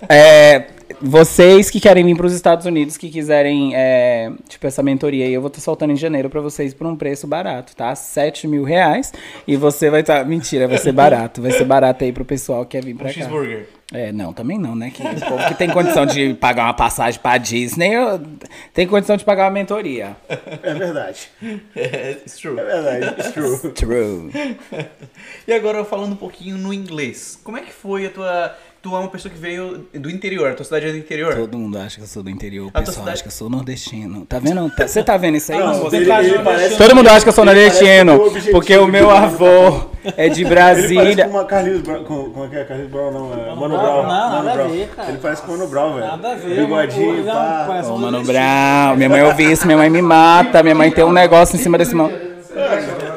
É, 0.08 0.64
Vocês 1.00 1.70
que 1.70 1.80
querem 1.80 2.04
vir 2.04 2.16
para 2.16 2.26
os 2.26 2.32
Estados 2.32 2.66
Unidos, 2.66 2.96
que 2.96 3.08
quiserem, 3.08 3.72
é, 3.74 4.32
tipo, 4.48 4.66
essa 4.66 4.82
mentoria 4.82 5.24
aí, 5.26 5.32
eu 5.32 5.40
vou 5.40 5.48
estar 5.48 5.60
soltando 5.60 5.92
em 5.92 5.96
janeiro 5.96 6.28
para 6.28 6.40
vocês 6.40 6.74
por 6.74 6.86
um 6.86 6.96
preço 6.96 7.26
barato, 7.26 7.74
tá? 7.76 7.94
7 7.94 8.48
mil 8.48 8.64
reais. 8.64 9.12
E 9.46 9.56
você 9.56 9.90
vai 9.90 10.00
estar. 10.00 10.24
Mentira, 10.26 10.66
vai 10.66 10.78
ser 10.78 10.92
barato. 10.92 11.40
Vai 11.40 11.52
ser 11.52 11.64
barato 11.64 12.02
aí 12.04 12.12
pro 12.12 12.24
pessoal 12.24 12.64
que 12.64 12.76
quer 12.76 12.84
vir 12.84 12.94
Um 12.94 12.98
pra 12.98 13.06
cá. 13.08 13.12
cheeseburger. 13.12 13.68
É, 13.90 14.12
não, 14.12 14.34
também 14.34 14.58
não, 14.58 14.74
né? 14.76 14.90
Que 14.90 15.00
o 15.02 15.28
povo 15.28 15.46
que 15.48 15.54
tem 15.54 15.70
condição 15.70 16.04
de 16.04 16.34
pagar 16.34 16.64
uma 16.64 16.74
passagem 16.74 17.18
pra 17.18 17.38
Disney, 17.38 17.94
eu- 17.94 18.20
tem 18.74 18.86
condição 18.86 19.16
de 19.16 19.24
pagar 19.24 19.44
uma 19.44 19.50
mentoria. 19.52 20.14
É 20.62 20.74
verdade. 20.74 21.28
É, 21.74 22.10
it's 22.12 22.36
true. 22.36 22.58
É 22.58 22.64
verdade. 22.64 23.06
It's 23.20 23.32
true. 23.32 23.72
True. 23.72 24.30
E 25.46 25.52
agora 25.52 25.82
falando 25.84 26.12
um 26.12 26.16
pouquinho 26.16 26.58
no 26.58 26.74
inglês. 26.74 27.38
Como 27.42 27.56
é 27.56 27.62
que 27.62 27.72
foi 27.72 28.04
a 28.06 28.10
tua. 28.10 28.54
Tu 28.88 28.94
é 28.96 28.98
uma 29.00 29.08
pessoa 29.08 29.32
que 29.32 29.38
veio 29.38 29.84
do 29.92 30.10
interior, 30.10 30.50
a 30.50 30.54
tua 30.54 30.64
cidade 30.64 30.86
é 30.86 30.92
do 30.92 30.96
interior. 30.96 31.34
Todo 31.34 31.58
mundo 31.58 31.76
acha 31.78 31.96
que 31.96 32.02
eu 32.02 32.06
sou 32.06 32.22
do 32.22 32.30
interior, 32.30 32.66
o 32.66 32.70
A 32.72 32.78
pessoal 32.80 32.94
cidade- 32.94 33.10
acha 33.10 33.22
que 33.22 33.28
eu 33.28 33.32
sou 33.32 33.50
nordestino. 33.50 34.24
Tá 34.24 34.38
vendo? 34.38 34.70
Tá- 34.70 34.88
Você 34.88 35.02
tá 35.02 35.16
vendo 35.18 35.36
isso 35.36 35.52
aí? 35.52 35.58
Não, 35.58 35.74
Você 35.80 35.96
ele- 35.96 36.06
tá- 36.06 36.22
ele 36.22 36.38
parece- 36.38 36.76
Todo 36.78 36.94
mundo 36.96 37.08
acha 37.08 37.20
que 37.22 37.28
eu 37.28 37.32
sou 37.32 37.44
nordestino, 37.44 38.16
o 38.16 38.30
porque 38.50 38.76
o 38.78 38.86
meu 38.86 39.10
avô 39.10 39.88
é 40.16 40.28
de 40.30 40.40
Ele 40.48 40.54
parece 40.54 40.94
Brasília. 40.94 41.24
com 41.26 41.30
uma 41.32 41.44
Carlinhos 41.44 41.82
Brown. 41.82 42.04
Com, 42.04 42.30
como 42.30 42.44
é 42.46 42.48
que 42.48 42.56
é? 42.56 42.64
Carlinhos 42.64 42.90
Brown 42.90 43.10
não, 43.12 43.32
é 43.34 43.54
Mano 43.54 43.68
Brown? 43.68 43.68
Brown. 43.68 43.78
Não, 43.78 44.02
Mano 44.06 44.32
nada 44.44 44.50
a 44.50 44.54
Brown. 44.54 44.68
ver, 44.70 44.88
cara. 44.96 45.08
Ele 45.10 45.18
parece 45.18 45.42
com 45.42 45.48
o 45.48 45.58
Mano 45.58 45.68
Brown, 45.68 45.94
velho. 45.94 46.06
Nada 46.06 46.32
a 46.32 46.34
ver. 46.34 46.60
Bigodinho, 46.60 47.24
pá. 47.24 47.82
Ô, 47.86 47.98
Mano. 47.98 48.22
Brown, 48.24 48.96
minha 48.96 49.08
mãe 49.10 49.22
ouviu 49.22 49.50
isso, 49.52 49.66
minha 49.66 49.76
mãe 49.78 49.90
me 49.90 50.00
mata, 50.00 50.62
minha 50.62 50.74
mãe 50.74 50.90
tem 50.90 51.04
um 51.04 51.12
negócio 51.12 51.56
em 51.56 51.58
cima 51.58 51.76
desse 51.76 51.94
mão. 51.94 52.10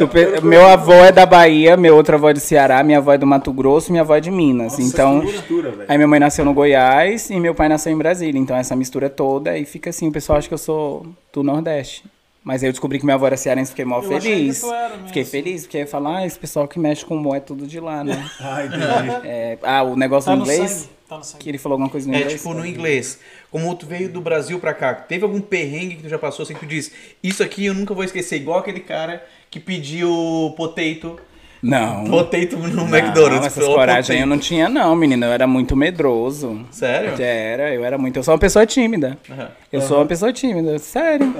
O 0.00 0.08
pe- 0.08 0.40
Meu 0.42 0.66
avô 0.66 0.92
é 0.92 1.12
da 1.12 1.24
Bahia, 1.24 1.76
meu 1.76 1.94
outro 1.96 2.16
avô 2.16 2.28
é 2.28 2.32
do 2.34 2.40
Ceará, 2.40 2.82
minha 2.82 2.98
avó 2.98 3.12
é 3.12 3.18
do 3.18 3.26
Mato 3.26 3.52
Grosso, 3.52 3.90
minha 3.92 4.02
avó 4.02 4.16
é 4.16 4.20
de 4.20 4.30
Minas. 4.30 4.78
então, 4.78 5.20
que 5.20 5.26
mistura, 5.26 5.74
aí 5.88 5.96
minha 5.96 6.08
mãe 6.08 6.18
nasceu 6.18 6.44
no 6.44 6.52
Goiás 6.52 7.30
e 7.30 7.38
meu 7.38 7.54
pai 7.54 7.68
nasceu 7.68 7.92
em 7.92 7.96
Brasília. 7.96 8.38
Então 8.40 8.56
essa 8.56 8.74
mistura 8.74 9.08
toda 9.08 9.56
e 9.56 9.64
fica 9.64 9.90
assim, 9.90 10.08
o 10.08 10.12
pessoal 10.12 10.38
acha 10.38 10.48
que 10.48 10.54
eu 10.54 10.58
sou 10.58 11.06
do 11.32 11.42
Nordeste. 11.42 12.04
Mas 12.42 12.62
aí 12.62 12.68
eu 12.68 12.72
descobri 12.72 12.98
que 12.98 13.04
minha 13.06 13.14
avó 13.14 13.26
era 13.26 13.38
cearense, 13.38 13.70
fiquei 13.70 13.86
mó 13.86 14.02
feliz. 14.02 14.62
Fiquei 15.06 15.24
feliz, 15.24 15.62
porque 15.62 15.78
ia 15.78 15.86
falar, 15.86 16.18
ah, 16.18 16.26
esse 16.26 16.38
pessoal 16.38 16.68
que 16.68 16.78
mexe 16.78 17.02
com 17.04 17.16
mo 17.16 17.34
é 17.34 17.40
tudo 17.40 17.66
de 17.66 17.80
lá, 17.80 18.04
né? 18.04 18.22
Ah, 18.38 18.64
entendi. 18.66 19.26
É, 19.26 19.58
ah, 19.62 19.82
o 19.82 19.96
negócio 19.96 20.26
Tá 20.30 20.34
do 20.34 20.44
no 20.44 20.52
inglês, 20.52 20.70
sangue. 20.70 20.88
Tá 21.08 21.16
no 21.18 21.24
sangue. 21.24 21.42
que 21.42 21.48
ele 21.48 21.56
falou 21.56 21.74
alguma 21.76 21.88
coisa 21.88 22.06
no 22.06 22.14
É 22.14 22.18
inglês. 22.20 22.34
tipo 22.42 22.52
no 22.52 22.66
inglês. 22.66 23.18
Como 23.50 23.74
tu 23.74 23.86
veio 23.86 24.10
do 24.10 24.20
Brasil 24.20 24.58
pra 24.60 24.74
cá, 24.74 24.92
teve 24.94 25.24
algum 25.24 25.40
perrengue 25.40 25.96
que 25.96 26.02
tu 26.02 26.08
já 26.10 26.18
passou 26.18 26.42
assim 26.42 26.52
que 26.52 26.60
tu 26.60 26.66
diz, 26.66 26.90
isso 27.22 27.42
aqui 27.42 27.64
eu 27.64 27.72
nunca 27.72 27.94
vou 27.94 28.04
esquecer, 28.04 28.36
igual 28.36 28.58
aquele 28.58 28.80
cara 28.80 29.24
que 29.54 29.60
pediu 29.60 30.52
potato, 30.56 31.16
Não. 31.62 32.04
potato 32.06 32.56
no 32.56 32.68
Não, 32.68 32.88
McDonald's. 32.88 33.46
essas 33.46 33.64
coragem 33.64 34.16
eu 34.16 34.22
potato. 34.22 34.28
não 34.28 34.38
tinha, 34.38 34.68
não, 34.68 34.96
menina. 34.96 35.26
Eu 35.26 35.32
era 35.32 35.46
muito 35.46 35.76
medroso. 35.76 36.66
Sério? 36.72 37.10
Era, 37.22 37.72
eu 37.72 37.84
era 37.84 37.96
muito. 37.96 38.16
Eu 38.16 38.24
sou 38.24 38.34
uma 38.34 38.40
pessoa 38.40 38.66
tímida. 38.66 39.16
Aham. 39.30 39.48
Eu 39.72 39.80
sou 39.80 39.98
uma 39.98 40.06
pessoa 40.06 40.32
tímida, 40.32 40.76
sério. 40.80 41.32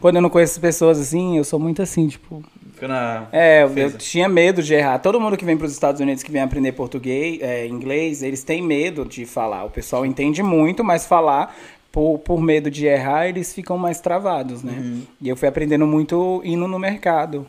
Quando 0.00 0.16
eu 0.16 0.22
não 0.22 0.28
conheço 0.30 0.60
pessoas 0.60 0.98
assim, 0.98 1.38
eu 1.38 1.44
sou 1.44 1.60
muito 1.60 1.80
assim, 1.80 2.08
tipo. 2.08 2.42
Fica 2.74 2.88
na 2.88 3.28
É, 3.30 3.62
eu, 3.62 3.72
eu 3.78 3.92
tinha 3.96 4.28
medo 4.28 4.62
de 4.64 4.74
errar. 4.74 4.98
Todo 4.98 5.20
mundo 5.20 5.36
que 5.36 5.44
vem 5.44 5.56
para 5.56 5.66
os 5.66 5.72
Estados 5.72 6.00
Unidos 6.00 6.24
que 6.24 6.32
vem 6.32 6.42
aprender 6.42 6.72
português, 6.72 7.38
é, 7.40 7.68
inglês, 7.68 8.20
eles 8.24 8.42
têm 8.42 8.60
medo 8.60 9.04
de 9.04 9.24
falar. 9.24 9.64
O 9.64 9.70
pessoal 9.70 10.04
entende 10.04 10.42
muito, 10.42 10.82
mas 10.82 11.06
falar 11.06 11.54
por, 11.92 12.18
por 12.18 12.40
medo 12.40 12.70
de 12.70 12.86
errar, 12.86 13.28
eles 13.28 13.52
ficam 13.54 13.76
mais 13.78 14.00
travados, 14.00 14.62
né? 14.62 14.72
Uhum. 14.76 15.02
E 15.22 15.28
eu 15.28 15.36
fui 15.36 15.46
aprendendo 15.48 15.86
muito 15.86 16.40
indo 16.44 16.66
no 16.68 16.78
mercado. 16.78 17.46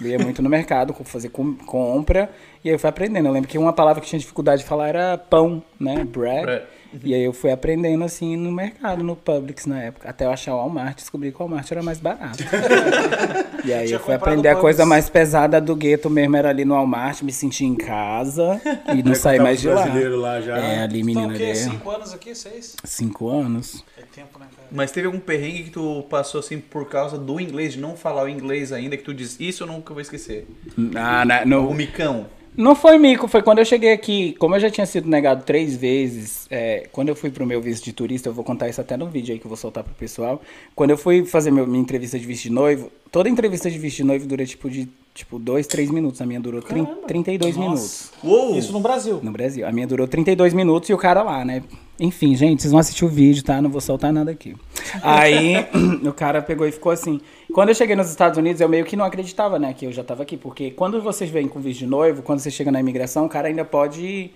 Eu 0.00 0.08
ia 0.08 0.18
muito 0.18 0.42
no 0.42 0.48
mercado, 0.50 0.92
fazer 1.04 1.28
com- 1.28 1.54
compra, 1.54 2.30
e 2.64 2.68
aí 2.68 2.74
eu 2.74 2.78
fui 2.78 2.88
aprendendo. 2.88 3.26
Eu 3.28 3.32
lembro 3.32 3.48
que 3.48 3.56
uma 3.58 3.72
palavra 3.72 4.00
que 4.02 4.08
tinha 4.08 4.18
dificuldade 4.18 4.62
de 4.62 4.68
falar 4.68 4.88
era 4.88 5.16
pão, 5.18 5.62
né? 5.78 6.04
Bread. 6.04 6.42
Bread. 6.42 6.64
E 7.02 7.14
aí 7.14 7.22
eu 7.22 7.32
fui 7.32 7.50
aprendendo 7.50 8.04
assim 8.04 8.36
no 8.36 8.52
mercado, 8.52 9.02
no 9.02 9.16
Publix 9.16 9.66
na 9.66 9.80
época. 9.82 10.08
Até 10.08 10.24
eu 10.26 10.30
achar 10.30 10.54
o 10.54 10.58
Walmart, 10.58 10.96
descobri 10.96 11.30
que 11.32 11.36
o 11.36 11.40
Walmart 11.40 11.70
era 11.70 11.82
mais 11.82 11.98
barato. 11.98 12.38
e 13.64 13.72
aí 13.72 13.86
Tinha 13.86 13.96
eu 13.96 14.00
fui 14.00 14.14
aprender 14.14 14.48
a 14.48 14.56
coisa 14.56 14.84
mais 14.86 15.08
pesada 15.08 15.60
do 15.60 15.74
gueto 15.74 16.08
mesmo, 16.10 16.36
era 16.36 16.50
ali 16.50 16.64
no 16.64 16.74
Walmart, 16.74 17.22
me 17.22 17.32
sentir 17.32 17.64
em 17.64 17.74
casa 17.74 18.60
e 18.94 19.02
não 19.02 19.14
sair 19.14 19.40
mais 19.40 19.60
de 19.60 19.68
lá. 19.68 19.82
brasileiro 19.82 20.16
lá 20.20 20.40
já. 20.40 20.58
É, 20.58 20.82
ali, 20.82 21.00
Então 21.00 21.22
menina, 21.22 21.34
o 21.34 21.36
quê? 21.36 21.44
ali. 21.44 21.56
Cinco 21.56 21.90
anos 21.90 22.12
aqui? 22.12 22.34
Seis? 22.34 22.76
Cinco 22.84 23.28
anos. 23.28 23.84
É 23.98 24.02
tempo, 24.14 24.38
né, 24.38 24.46
cara? 24.54 24.68
Mas 24.70 24.90
teve 24.92 25.06
algum 25.06 25.20
perrengue 25.20 25.64
que 25.64 25.70
tu 25.70 26.04
passou 26.08 26.40
assim 26.40 26.58
por 26.58 26.88
causa 26.88 27.16
do 27.18 27.40
inglês, 27.40 27.72
de 27.74 27.80
não 27.80 27.96
falar 27.96 28.24
o 28.24 28.28
inglês 28.28 28.72
ainda, 28.72 28.96
que 28.96 29.02
tu 29.02 29.14
diz, 29.14 29.36
isso 29.40 29.62
eu 29.62 29.66
nunca 29.66 29.92
vou 29.92 30.00
esquecer. 30.00 30.46
Ah, 30.94 31.24
na- 31.24 31.44
no, 31.44 31.68
O 31.68 31.74
micão. 31.74 32.26
Não 32.56 32.76
foi 32.76 32.98
mico, 32.98 33.26
foi 33.26 33.42
quando 33.42 33.58
eu 33.58 33.64
cheguei 33.64 33.92
aqui. 33.92 34.34
Como 34.38 34.54
eu 34.54 34.60
já 34.60 34.70
tinha 34.70 34.86
sido 34.86 35.08
negado 35.08 35.44
três 35.44 35.74
vezes, 35.76 36.46
é, 36.48 36.86
quando 36.92 37.08
eu 37.08 37.16
fui 37.16 37.28
pro 37.30 37.44
meu 37.44 37.60
visto 37.60 37.84
de 37.84 37.92
turista, 37.92 38.28
eu 38.28 38.32
vou 38.32 38.44
contar 38.44 38.68
isso 38.68 38.80
até 38.80 38.96
no 38.96 39.08
vídeo 39.08 39.32
aí 39.32 39.40
que 39.40 39.44
eu 39.44 39.48
vou 39.48 39.56
soltar 39.56 39.82
pro 39.82 39.92
pessoal. 39.94 40.40
Quando 40.74 40.90
eu 40.90 40.96
fui 40.96 41.24
fazer 41.24 41.50
meu- 41.50 41.66
minha 41.66 41.80
entrevista 41.82 42.16
de 42.16 42.24
visto 42.24 42.44
de 42.44 42.50
noivo, 42.50 42.92
toda 43.10 43.28
entrevista 43.28 43.68
de 43.68 43.76
visto 43.78 43.96
de 43.98 44.04
noivo 44.04 44.26
dura 44.28 44.46
tipo 44.46 44.70
de 44.70 44.88
tipo 45.14 45.38
dois, 45.38 45.66
três 45.66 45.90
minutos. 45.90 46.20
A 46.20 46.26
minha 46.26 46.40
durou 46.40 46.60
trin- 46.60 46.86
32 47.06 47.56
minutos 47.56 48.10
Uou! 48.22 48.58
Isso 48.58 48.72
no 48.72 48.80
Brasil. 48.80 49.20
no 49.22 49.30
Brasil. 49.30 49.66
A 49.66 49.72
minha 49.72 49.86
durou 49.86 50.06
32 50.08 50.52
minutos 50.52 50.90
e 50.90 50.92
o 50.94 50.98
cara 50.98 51.22
lá, 51.22 51.44
né? 51.44 51.62
Enfim, 52.00 52.34
gente, 52.34 52.60
vocês 52.60 52.72
vão 52.72 52.80
assistir 52.80 53.04
o 53.04 53.08
vídeo, 53.08 53.44
tá? 53.44 53.62
Não 53.62 53.70
vou 53.70 53.80
soltar 53.80 54.12
nada 54.12 54.30
aqui. 54.32 54.56
Aí 55.00 55.54
o 56.04 56.12
cara 56.12 56.42
pegou 56.42 56.66
e 56.66 56.72
ficou 56.72 56.90
assim. 56.90 57.20
Quando 57.52 57.68
eu 57.68 57.74
cheguei 57.74 57.94
nos 57.94 58.10
Estados 58.10 58.36
Unidos, 58.36 58.60
eu 58.60 58.68
meio 58.68 58.84
que 58.84 58.96
não 58.96 59.04
acreditava, 59.04 59.58
né? 59.60 59.72
Que 59.72 59.86
eu 59.86 59.92
já 59.92 60.02
tava 60.02 60.24
aqui. 60.24 60.36
Porque 60.36 60.72
quando 60.72 61.00
vocês 61.00 61.30
vêm 61.30 61.46
com 61.46 61.60
visto 61.60 61.78
de 61.80 61.86
noivo, 61.86 62.20
quando 62.22 62.40
você 62.40 62.50
chega 62.50 62.72
na 62.72 62.80
imigração, 62.80 63.26
o 63.26 63.28
cara 63.28 63.46
ainda 63.46 63.64
pode 63.64 64.32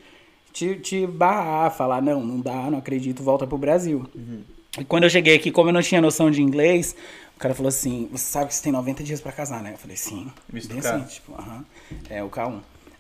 te, 0.52 0.76
te 0.76 1.04
barrar, 1.04 1.70
falar, 1.72 2.00
não, 2.00 2.24
não 2.24 2.40
dá, 2.40 2.70
não 2.70 2.78
acredito, 2.78 3.22
volta 3.24 3.44
pro 3.44 3.58
Brasil. 3.58 4.04
E 4.78 4.84
quando 4.84 5.04
eu 5.04 5.10
cheguei 5.10 5.34
aqui, 5.34 5.50
como 5.50 5.70
eu 5.70 5.72
não 5.72 5.82
tinha 5.82 6.00
noção 6.00 6.30
de 6.30 6.40
inglês, 6.40 6.94
o 7.38 7.40
cara 7.40 7.54
falou 7.54 7.68
assim, 7.68 8.08
você 8.10 8.24
sabe 8.24 8.48
que 8.48 8.54
você 8.56 8.64
tem 8.64 8.72
90 8.72 9.04
dias 9.04 9.20
pra 9.20 9.30
casar, 9.30 9.62
né? 9.62 9.72
Eu 9.72 9.78
falei, 9.78 9.96
sim. 9.96 10.26
Visto 10.48 10.70
Bem 10.70 10.80
assim, 10.80 11.04
tipo, 11.04 11.34
aham. 11.34 11.64
É, 12.10 12.20
o 12.20 12.28
K1. 12.28 12.58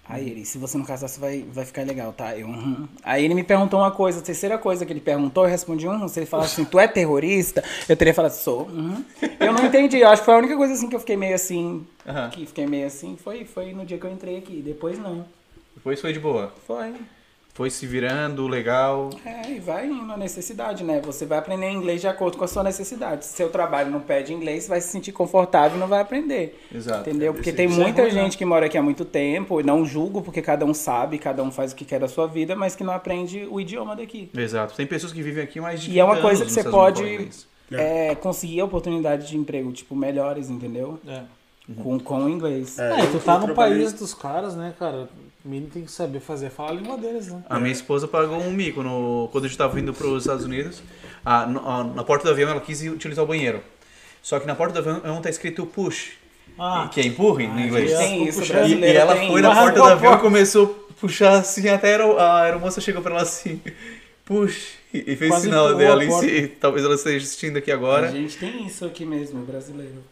Aí 0.08 0.30
ele, 0.30 0.44
se 0.44 0.58
você 0.58 0.78
não 0.78 0.84
casar, 0.84 1.08
você 1.08 1.18
vai, 1.18 1.44
vai 1.52 1.64
ficar 1.64 1.82
legal, 1.82 2.12
tá? 2.12 2.38
Eu, 2.38 2.46
uhum. 2.46 2.86
Aí 3.02 3.24
ele 3.24 3.34
me 3.34 3.42
perguntou 3.42 3.80
uma 3.80 3.90
coisa, 3.90 4.20
a 4.20 4.22
terceira 4.22 4.56
coisa 4.56 4.86
que 4.86 4.92
ele 4.92 5.00
perguntou, 5.00 5.42
eu 5.42 5.50
respondi, 5.50 5.88
uhum. 5.88 6.06
Se 6.06 6.20
ele 6.20 6.26
falasse 6.26 6.52
assim, 6.52 6.64
tu 6.64 6.78
é 6.78 6.86
terrorista? 6.86 7.64
Eu 7.88 7.96
teria 7.96 8.14
falado, 8.14 8.30
sou. 8.30 8.68
Uhum. 8.68 9.04
Eu 9.40 9.52
não 9.52 9.66
entendi, 9.66 9.98
eu 9.98 10.08
acho 10.08 10.22
que 10.22 10.26
foi 10.26 10.34
a 10.34 10.38
única 10.38 10.56
coisa 10.56 10.72
assim 10.72 10.88
que 10.88 10.94
eu 10.94 11.00
fiquei 11.00 11.16
meio 11.16 11.34
assim, 11.34 11.84
que 12.30 12.46
fiquei 12.46 12.66
meio 12.68 12.86
assim, 12.86 13.16
foi, 13.16 13.44
foi 13.44 13.72
no 13.72 13.84
dia 13.84 13.98
que 13.98 14.06
eu 14.06 14.12
entrei 14.12 14.38
aqui, 14.38 14.62
depois 14.62 15.00
não. 15.00 15.26
Depois 15.74 16.00
foi 16.00 16.12
de 16.12 16.20
boa. 16.20 16.54
Foi. 16.64 16.94
Foi 17.58 17.70
se 17.70 17.88
virando, 17.88 18.46
legal. 18.46 19.10
É, 19.26 19.50
e 19.50 19.58
vai 19.58 19.88
indo 19.88 20.06
na 20.06 20.16
necessidade, 20.16 20.84
né? 20.84 21.00
Você 21.04 21.26
vai 21.26 21.38
aprender 21.38 21.68
inglês 21.68 22.00
de 22.00 22.06
acordo 22.06 22.38
com 22.38 22.44
a 22.44 22.46
sua 22.46 22.62
necessidade. 22.62 23.26
Se 23.26 23.32
seu 23.32 23.50
trabalho 23.50 23.90
não 23.90 23.98
pede 23.98 24.32
inglês, 24.32 24.62
você 24.62 24.68
vai 24.68 24.80
se 24.80 24.86
sentir 24.86 25.10
confortável 25.10 25.76
e 25.76 25.80
não 25.80 25.88
vai 25.88 26.00
aprender. 26.00 26.56
Exato. 26.72 27.10
Entendeu? 27.10 27.34
Porque 27.34 27.52
tem 27.52 27.66
é 27.66 27.68
muita 27.68 28.04
né? 28.04 28.10
gente 28.10 28.38
que 28.38 28.44
mora 28.44 28.66
aqui 28.66 28.78
há 28.78 28.82
muito 28.82 29.04
tempo, 29.04 29.60
e 29.60 29.64
não 29.64 29.84
julgo, 29.84 30.22
porque 30.22 30.40
cada 30.40 30.64
um 30.64 30.72
sabe, 30.72 31.18
cada 31.18 31.42
um 31.42 31.50
faz 31.50 31.72
o 31.72 31.74
que 31.74 31.84
quer 31.84 31.98
da 31.98 32.06
sua 32.06 32.28
vida, 32.28 32.54
mas 32.54 32.76
que 32.76 32.84
não 32.84 32.92
aprende 32.92 33.44
o 33.50 33.60
idioma 33.60 33.96
daqui. 33.96 34.30
Exato. 34.36 34.76
Tem 34.76 34.86
pessoas 34.86 35.12
que 35.12 35.20
vivem 35.20 35.42
aqui 35.42 35.60
mais 35.60 35.80
de 35.82 35.90
E 35.90 35.98
é 35.98 36.04
uma 36.04 36.14
30 36.14 36.28
coisa 36.28 36.44
que 36.44 36.52
você 36.52 36.62
pode 36.62 37.28
é, 37.72 38.14
conseguir 38.14 38.62
oportunidade 38.62 39.26
de 39.26 39.36
emprego, 39.36 39.72
tipo, 39.72 39.96
melhores, 39.96 40.48
entendeu? 40.48 41.00
É. 41.08 41.22
Com, 41.82 41.98
com 41.98 42.24
o 42.24 42.28
inglês. 42.28 42.78
É, 42.78 43.00
É, 43.00 43.06
tu 43.06 43.18
tá 43.18 43.36
no 43.36 43.46
trabalhei- 43.46 43.78
país 43.80 43.92
dos 43.92 44.14
caras, 44.14 44.54
né, 44.54 44.72
cara? 44.78 45.08
Menino 45.48 45.70
tem 45.72 45.84
que 45.84 45.90
saber 45.90 46.20
fazer, 46.20 46.50
falar 46.50 46.70
a 46.70 46.74
língua 46.74 46.96
deles, 46.98 47.28
né? 47.28 47.42
A 47.48 47.58
minha 47.58 47.72
esposa 47.72 48.06
pagou 48.06 48.38
um 48.38 48.52
mico 48.52 48.82
no, 48.82 49.28
quando 49.32 49.44
a 49.44 49.48
gente 49.48 49.56
tava 49.58 49.74
vindo 49.74 49.92
para 49.94 50.06
os 50.06 50.22
Estados 50.24 50.44
Unidos. 50.44 50.82
a- 51.24 51.46
no- 51.46 51.68
a- 51.68 51.84
na 51.84 52.04
porta 52.04 52.24
do 52.24 52.30
avião 52.30 52.48
ela 52.50 52.60
quis 52.60 52.80
utilizar 52.82 53.24
o 53.24 53.28
banheiro. 53.28 53.60
Só 54.22 54.38
que 54.38 54.46
na 54.46 54.54
porta 54.54 54.80
do 54.80 54.90
avião 54.90 55.20
tá 55.20 55.28
escrito 55.30 55.64
push, 55.66 56.12
Ah, 56.58 56.88
que 56.92 57.00
é 57.00 57.04
empurre 57.06 57.44
em 57.44 57.66
inglês. 57.66 57.96
Tem 57.96 58.26
isso. 58.26 58.42
E, 58.42 58.74
e 58.80 58.84
ela 58.96 59.14
tem. 59.14 59.28
foi 59.30 59.40
na 59.40 59.54
porta 59.54 59.78
do 59.78 59.84
a 59.84 59.92
avião 59.92 60.14
e 60.14 60.18
começou 60.18 60.86
a 60.90 60.92
puxar 61.00 61.32
assim, 61.38 61.68
até 61.68 61.88
a 61.88 61.90
aero- 61.92 62.18
a 62.18 62.42
aeromoça 62.42 62.80
chegou 62.80 63.00
pra 63.02 63.12
ela 63.12 63.22
assim, 63.22 63.60
push, 64.24 64.72
e 64.92 65.14
fez 65.16 65.30
Quase 65.30 65.44
sinal 65.44 65.74
dela 65.74 66.02
a 66.02 66.10
si. 66.20 66.48
Talvez 66.60 66.84
ela 66.84 66.94
esteja 66.94 67.24
assistindo 67.24 67.56
aqui 67.58 67.70
A 67.70 67.74
agora. 67.74 68.10
gente 68.10 68.36
tem 68.38 68.66
isso 68.66 68.84
aqui 68.84 69.04
mesmo, 69.04 69.42
brasileiro. 69.44 70.02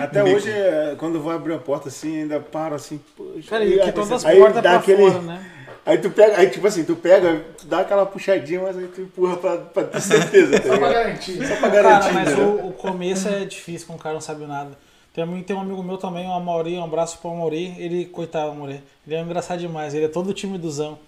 Até 0.00 0.22
hoje, 0.24 0.50
é, 0.50 0.94
quando 0.98 1.16
eu 1.16 1.22
vou 1.22 1.32
abrir 1.32 1.54
a 1.54 1.58
porta 1.58 1.88
assim, 1.88 2.22
ainda 2.22 2.40
paro 2.40 2.74
assim. 2.74 3.00
Poxa, 3.16 3.48
cara, 3.48 3.62
aí, 3.64 3.74
e 3.74 3.80
que 3.80 3.92
todas 3.92 4.12
as 4.12 4.24
portas 4.24 4.60
pra 4.62 4.76
aquele- 4.76 5.10
fora, 5.10 5.22
né? 5.22 5.46
Aí 5.84 5.98
tu 5.98 6.10
pega, 6.10 6.38
aí 6.38 6.48
tipo 6.48 6.64
assim, 6.64 6.84
tu 6.84 6.94
pega, 6.94 7.44
tu 7.58 7.66
dá 7.66 7.80
aquela 7.80 8.06
puxadinha, 8.06 8.60
mas 8.62 8.78
aí 8.78 8.86
tu 8.86 9.00
empurra 9.00 9.36
pra, 9.36 9.56
pra 9.56 9.82
ter 9.82 10.00
certeza, 10.00 10.60
tá 10.60 10.68
Só 10.68 10.78
pra 10.78 10.92
garantir. 10.92 11.44
Só 11.46 11.56
pra 11.56 11.70
Cara, 11.70 11.82
garantir, 11.82 12.12
mas 12.14 12.38
né? 12.38 12.44
o, 12.44 12.68
o 12.68 12.72
começo 12.72 13.28
é 13.28 13.44
difícil 13.44 13.88
quando 13.88 13.98
o 13.98 14.02
cara 14.02 14.14
não 14.14 14.20
sabe 14.20 14.46
nada. 14.46 14.78
Tem 15.12 15.24
um, 15.24 15.42
tem 15.42 15.56
um 15.56 15.60
amigo 15.60 15.82
meu 15.82 15.98
também, 15.98 16.26
o 16.28 16.32
Amaury, 16.32 16.76
um 16.78 16.84
abraço 16.84 17.18
pro 17.18 17.30
Amaury. 17.32 17.74
Ele, 17.78 18.04
coitado, 18.06 18.50
o 18.50 18.52
Amaury, 18.52 18.80
ele 19.04 19.16
é 19.16 19.20
engraçado 19.20 19.58
demais, 19.58 19.92
ele 19.92 20.04
é 20.04 20.08
todo 20.08 20.32
timidozão. 20.32 20.98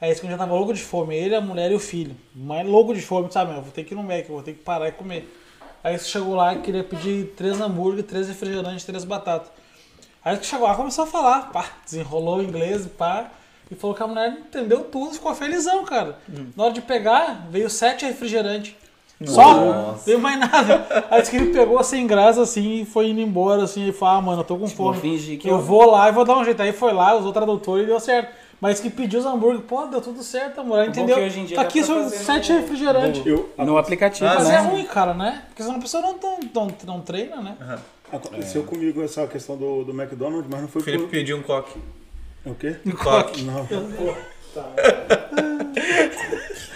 Aí 0.00 0.10
esse 0.10 0.20
que 0.20 0.28
já 0.28 0.38
tava 0.38 0.54
louco 0.54 0.72
de 0.72 0.80
fome, 0.82 1.16
ele, 1.16 1.34
a 1.34 1.40
mulher 1.40 1.70
e 1.72 1.74
o 1.74 1.80
filho. 1.80 2.14
Mas 2.34 2.64
louco 2.66 2.94
de 2.94 3.02
fome, 3.02 3.26
sabe, 3.30 3.52
meu, 3.52 3.60
vou 3.62 3.72
ter 3.72 3.82
que 3.84 3.92
ir 3.92 3.96
no 3.96 4.04
Mac, 4.04 4.24
vou 4.28 4.42
ter 4.42 4.52
que 4.52 4.60
parar 4.60 4.88
e 4.88 4.92
comer. 4.92 5.28
Aí 5.84 5.98
você 5.98 6.04
chegou 6.06 6.34
lá 6.34 6.54
e 6.54 6.60
queria 6.60 6.84
pedir 6.84 7.34
três 7.36 7.60
hambúrguer, 7.60 8.04
três 8.04 8.28
refrigerantes, 8.28 8.84
três 8.84 9.04
batatas. 9.04 9.48
Aí 10.24 10.36
que 10.36 10.46
chegou 10.46 10.66
lá, 10.68 10.74
começou 10.74 11.04
a 11.04 11.06
falar, 11.06 11.50
pá, 11.50 11.64
desenrolou 11.84 12.36
o 12.38 12.42
inglês, 12.42 12.86
pá, 12.86 13.26
e 13.70 13.74
falou 13.74 13.96
que 13.96 14.02
a 14.02 14.06
mulher 14.06 14.30
entendeu 14.32 14.84
tudo, 14.84 15.14
ficou 15.14 15.34
felizão, 15.34 15.84
cara. 15.84 16.16
Na 16.56 16.64
hora 16.64 16.72
de 16.72 16.80
pegar, 16.80 17.46
veio 17.50 17.68
sete 17.68 18.04
refrigerantes. 18.04 18.74
Só, 19.24 19.54
não 19.54 19.94
veio 19.94 20.18
mais 20.20 20.38
nada. 20.38 21.06
Aí 21.08 21.20
disse 21.20 21.30
que 21.30 21.36
ele 21.36 21.52
pegou 21.52 21.82
sem 21.84 22.06
graça 22.08 22.42
assim 22.42 22.82
e 22.82 22.84
foi 22.84 23.08
indo 23.10 23.20
embora 23.20 23.62
assim. 23.62 23.88
E 23.88 23.92
falou: 23.92 24.14
Ah, 24.16 24.20
mano, 24.20 24.40
eu 24.40 24.44
tô 24.44 24.54
com 24.56 24.66
Vou 24.66 24.92
fome. 24.92 25.00
eu 25.48 25.54
eu- 25.54 25.60
vou 25.62 25.88
lá 25.90 26.08
e 26.08 26.12
vou 26.12 26.24
dar 26.24 26.36
um 26.38 26.44
jeito. 26.44 26.60
Aí 26.60 26.72
foi 26.72 26.92
lá, 26.92 27.14
usou 27.14 27.30
o 27.30 27.32
tradutor 27.32 27.78
e 27.80 27.86
deu 27.86 28.00
certo. 28.00 28.34
Mas 28.62 28.78
que 28.78 28.88
pediu 28.88 29.18
os 29.18 29.26
hambúrguer, 29.26 29.62
pô, 29.62 29.86
deu 29.86 30.00
tudo 30.00 30.22
certo, 30.22 30.60
amor. 30.60 30.84
Bom 30.84 30.90
entendeu? 30.90 31.18
hoje 31.18 31.40
em 31.40 31.44
dia 31.46 31.56
Tá 31.56 31.62
aqui 31.62 31.82
são 31.82 32.08
sete 32.08 32.52
no- 32.52 32.60
refrigerantes. 32.60 33.26
Eu, 33.26 33.52
No 33.58 33.76
aplicativo, 33.76 34.24
Ah, 34.30 34.36
Mas 34.36 34.48
né? 34.48 34.54
é 34.54 34.58
ruim, 34.60 34.84
cara, 34.84 35.12
né? 35.12 35.42
Porque 35.48 35.64
senão 35.64 35.78
a 35.78 35.80
pessoa 35.80 36.00
não, 36.00 36.16
não, 36.16 36.38
não, 36.54 36.74
não 36.86 37.00
treina, 37.00 37.40
né? 37.42 37.56
aconteceu 38.12 38.62
comigo 38.62 39.02
essa 39.02 39.26
questão 39.26 39.56
do, 39.56 39.82
do 39.82 39.90
McDonald's, 40.00 40.48
mas 40.48 40.60
não 40.60 40.68
foi 40.68 40.80
O 40.80 40.84
Felipe 40.84 41.04
por... 41.04 41.10
pediu 41.10 41.36
um 41.38 41.42
coque. 41.42 41.76
O 42.44 42.54
quê? 42.54 42.76
Um 42.86 42.92
coque. 42.92 43.42
Não. 43.42 43.66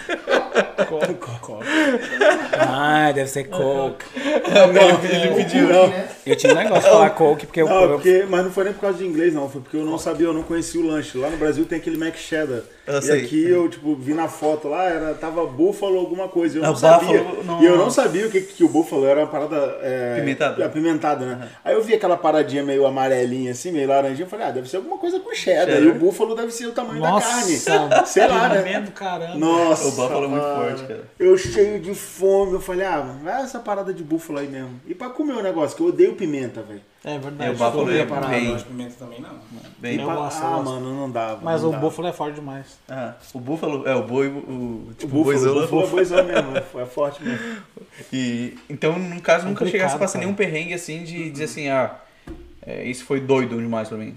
Ah, 2.59 3.11
deve 3.13 3.29
ser 3.29 3.45
Coke. 3.45 4.05
Ele 4.15 5.35
pediu, 5.35 5.67
não. 5.69 5.93
Eu 6.25 6.35
tinha 6.35 6.53
um 6.53 6.55
negócio 6.55 6.83
de 6.83 6.89
falar 6.89 7.09
Coke 7.11 7.45
porque 7.45 7.61
eu, 7.61 7.69
Não, 7.69 7.83
eu 7.83 7.89
porque, 7.91 8.25
mas 8.29 8.43
não 8.43 8.51
foi 8.51 8.63
nem 8.65 8.73
por 8.73 8.81
causa 8.81 8.97
de 8.97 9.05
inglês, 9.05 9.33
não. 9.33 9.49
Foi 9.49 9.61
porque 9.61 9.77
eu 9.77 9.85
não 9.85 9.97
sabia, 9.97 10.27
eu 10.27 10.33
não 10.33 10.43
conhecia 10.43 10.79
o 10.81 10.85
lanche. 10.87 11.17
Lá 11.17 11.29
no 11.29 11.37
Brasil 11.37 11.65
tem 11.65 11.77
aquele 11.77 11.97
Mac 11.97 12.15
Cheddar. 12.15 12.61
Eu 12.85 12.99
e 12.99 13.01
sei. 13.01 13.21
aqui 13.23 13.49
eu, 13.49 13.67
tipo, 13.69 13.95
vi 13.95 14.13
na 14.13 14.27
foto 14.29 14.69
lá, 14.69 14.85
era, 14.85 15.13
tava 15.13 15.45
Buffalo 15.45 15.99
alguma 15.99 16.29
coisa. 16.29 16.57
Eu 16.59 16.63
Ah, 16.63 16.67
não 16.67 16.75
sabia. 16.75 17.21
Buffalo, 17.21 17.61
E 17.61 17.65
eu 17.65 17.77
não 17.77 17.85
nossa. 17.85 18.03
sabia 18.03 18.25
o 18.27 18.29
que, 18.31 18.41
que 18.41 18.63
o 18.63 18.69
Buffalo 18.69 19.05
era 19.05 19.21
uma 19.21 19.27
parada. 19.27 19.55
É, 19.81 20.13
Apimentada. 20.17 20.65
Apimentada, 20.65 21.25
né? 21.25 21.49
Aí 21.65 21.73
eu 21.73 21.83
vi 21.83 21.93
aquela 21.93 22.15
paradinha 22.17 22.63
meio 22.63 22.85
amarelinha, 22.85 23.51
assim, 23.51 23.71
meio 23.71 23.87
laranjinha. 23.89 24.25
Eu 24.25 24.29
falei, 24.29 24.47
ah, 24.47 24.51
deve 24.51 24.69
ser 24.69 24.77
alguma 24.77 24.97
coisa 24.97 25.19
com 25.19 25.33
cheddar. 25.33 25.65
Cheddar. 25.75 25.81
E 25.83 25.87
o 25.87 25.95
Buffalo 25.95 26.33
deve 26.35 26.51
ser 26.51 26.67
o 26.67 26.71
tamanho 26.71 27.01
da 27.01 27.09
carne. 27.19 27.53
Nossa, 27.53 28.05
Sei 28.05 28.27
lá, 28.27 28.49
né? 28.49 28.87
caramba. 28.95 29.35
Nossa. 29.35 29.96
O 29.97 30.07
Buffalo 30.07 30.25
é 30.25 30.27
muito 30.27 30.43
forte, 30.43 30.83
cara. 30.83 31.03
Eu 31.19 31.37
cheio 31.37 31.79
de 31.79 31.93
fome, 31.93 32.53
eu 32.53 32.59
falei, 32.59 32.85
ah, 32.85 33.01
vai 33.23 33.41
essa 33.41 33.59
parada 33.59 33.93
de 33.93 34.03
búfalo 34.03 34.39
aí 34.39 34.47
mesmo. 34.47 34.79
E 34.85 34.93
pra 34.93 35.09
comer 35.09 35.33
o 35.33 35.41
negócio, 35.41 35.75
que 35.75 35.81
eu 35.83 35.87
odeio 35.87 36.15
pimenta, 36.15 36.61
velho. 36.61 36.81
É 37.03 37.17
verdade. 37.17 37.49
É, 37.49 37.53
o 37.53 37.57
Buffalo 37.57 37.91
é 37.91 38.05
parada, 38.05 38.27
bem, 38.27 38.51
gosto 38.51 38.65
de 38.65 38.71
pimenta 38.71 38.95
também 38.99 39.21
não. 39.21 39.39
bem... 39.79 39.99
Eu 39.99 40.05
gosto, 40.05 40.41
eu 40.41 40.47
ah, 40.47 40.49
gosto. 40.51 40.65
mano, 40.65 40.95
não 40.95 41.09
dava. 41.09 41.39
Mas 41.41 41.61
não 41.61 41.69
o 41.69 41.71
dava. 41.71 41.85
Buffalo 41.85 42.07
é 42.07 42.13
forte 42.13 42.35
demais. 42.35 42.79
Ah, 42.89 43.13
o 43.33 43.39
búfalo, 43.39 43.87
é 43.87 43.95
o 43.95 44.03
boi, 44.03 44.27
o, 44.27 44.89
tipo, 44.97 45.15
o 45.15 45.23
búfalo, 45.23 45.23
boizão 45.23 45.55
o 45.55 45.57
é 45.57 45.61
búfalo 45.61 45.83
é 45.83 45.89
boizão 45.89 46.23
mesmo, 46.23 46.57
é, 46.57 46.59
é 46.81 46.85
forte 46.85 47.23
mesmo. 47.23 47.61
E, 48.11 48.57
então, 48.69 48.97
no 48.99 49.21
caso, 49.21 49.45
nunca 49.45 49.59
Complicado, 49.59 49.71
chegasse 49.71 49.95
a 49.95 49.99
passar 49.99 50.19
nenhum 50.19 50.33
perrengue 50.33 50.73
assim 50.73 51.03
de 51.03 51.29
dizer 51.29 51.45
assim, 51.45 51.69
ah, 51.69 51.95
é, 52.65 52.83
isso 52.83 53.05
foi 53.05 53.21
doido 53.21 53.57
demais 53.57 53.87
pra 53.87 53.97
mim. 53.97 54.15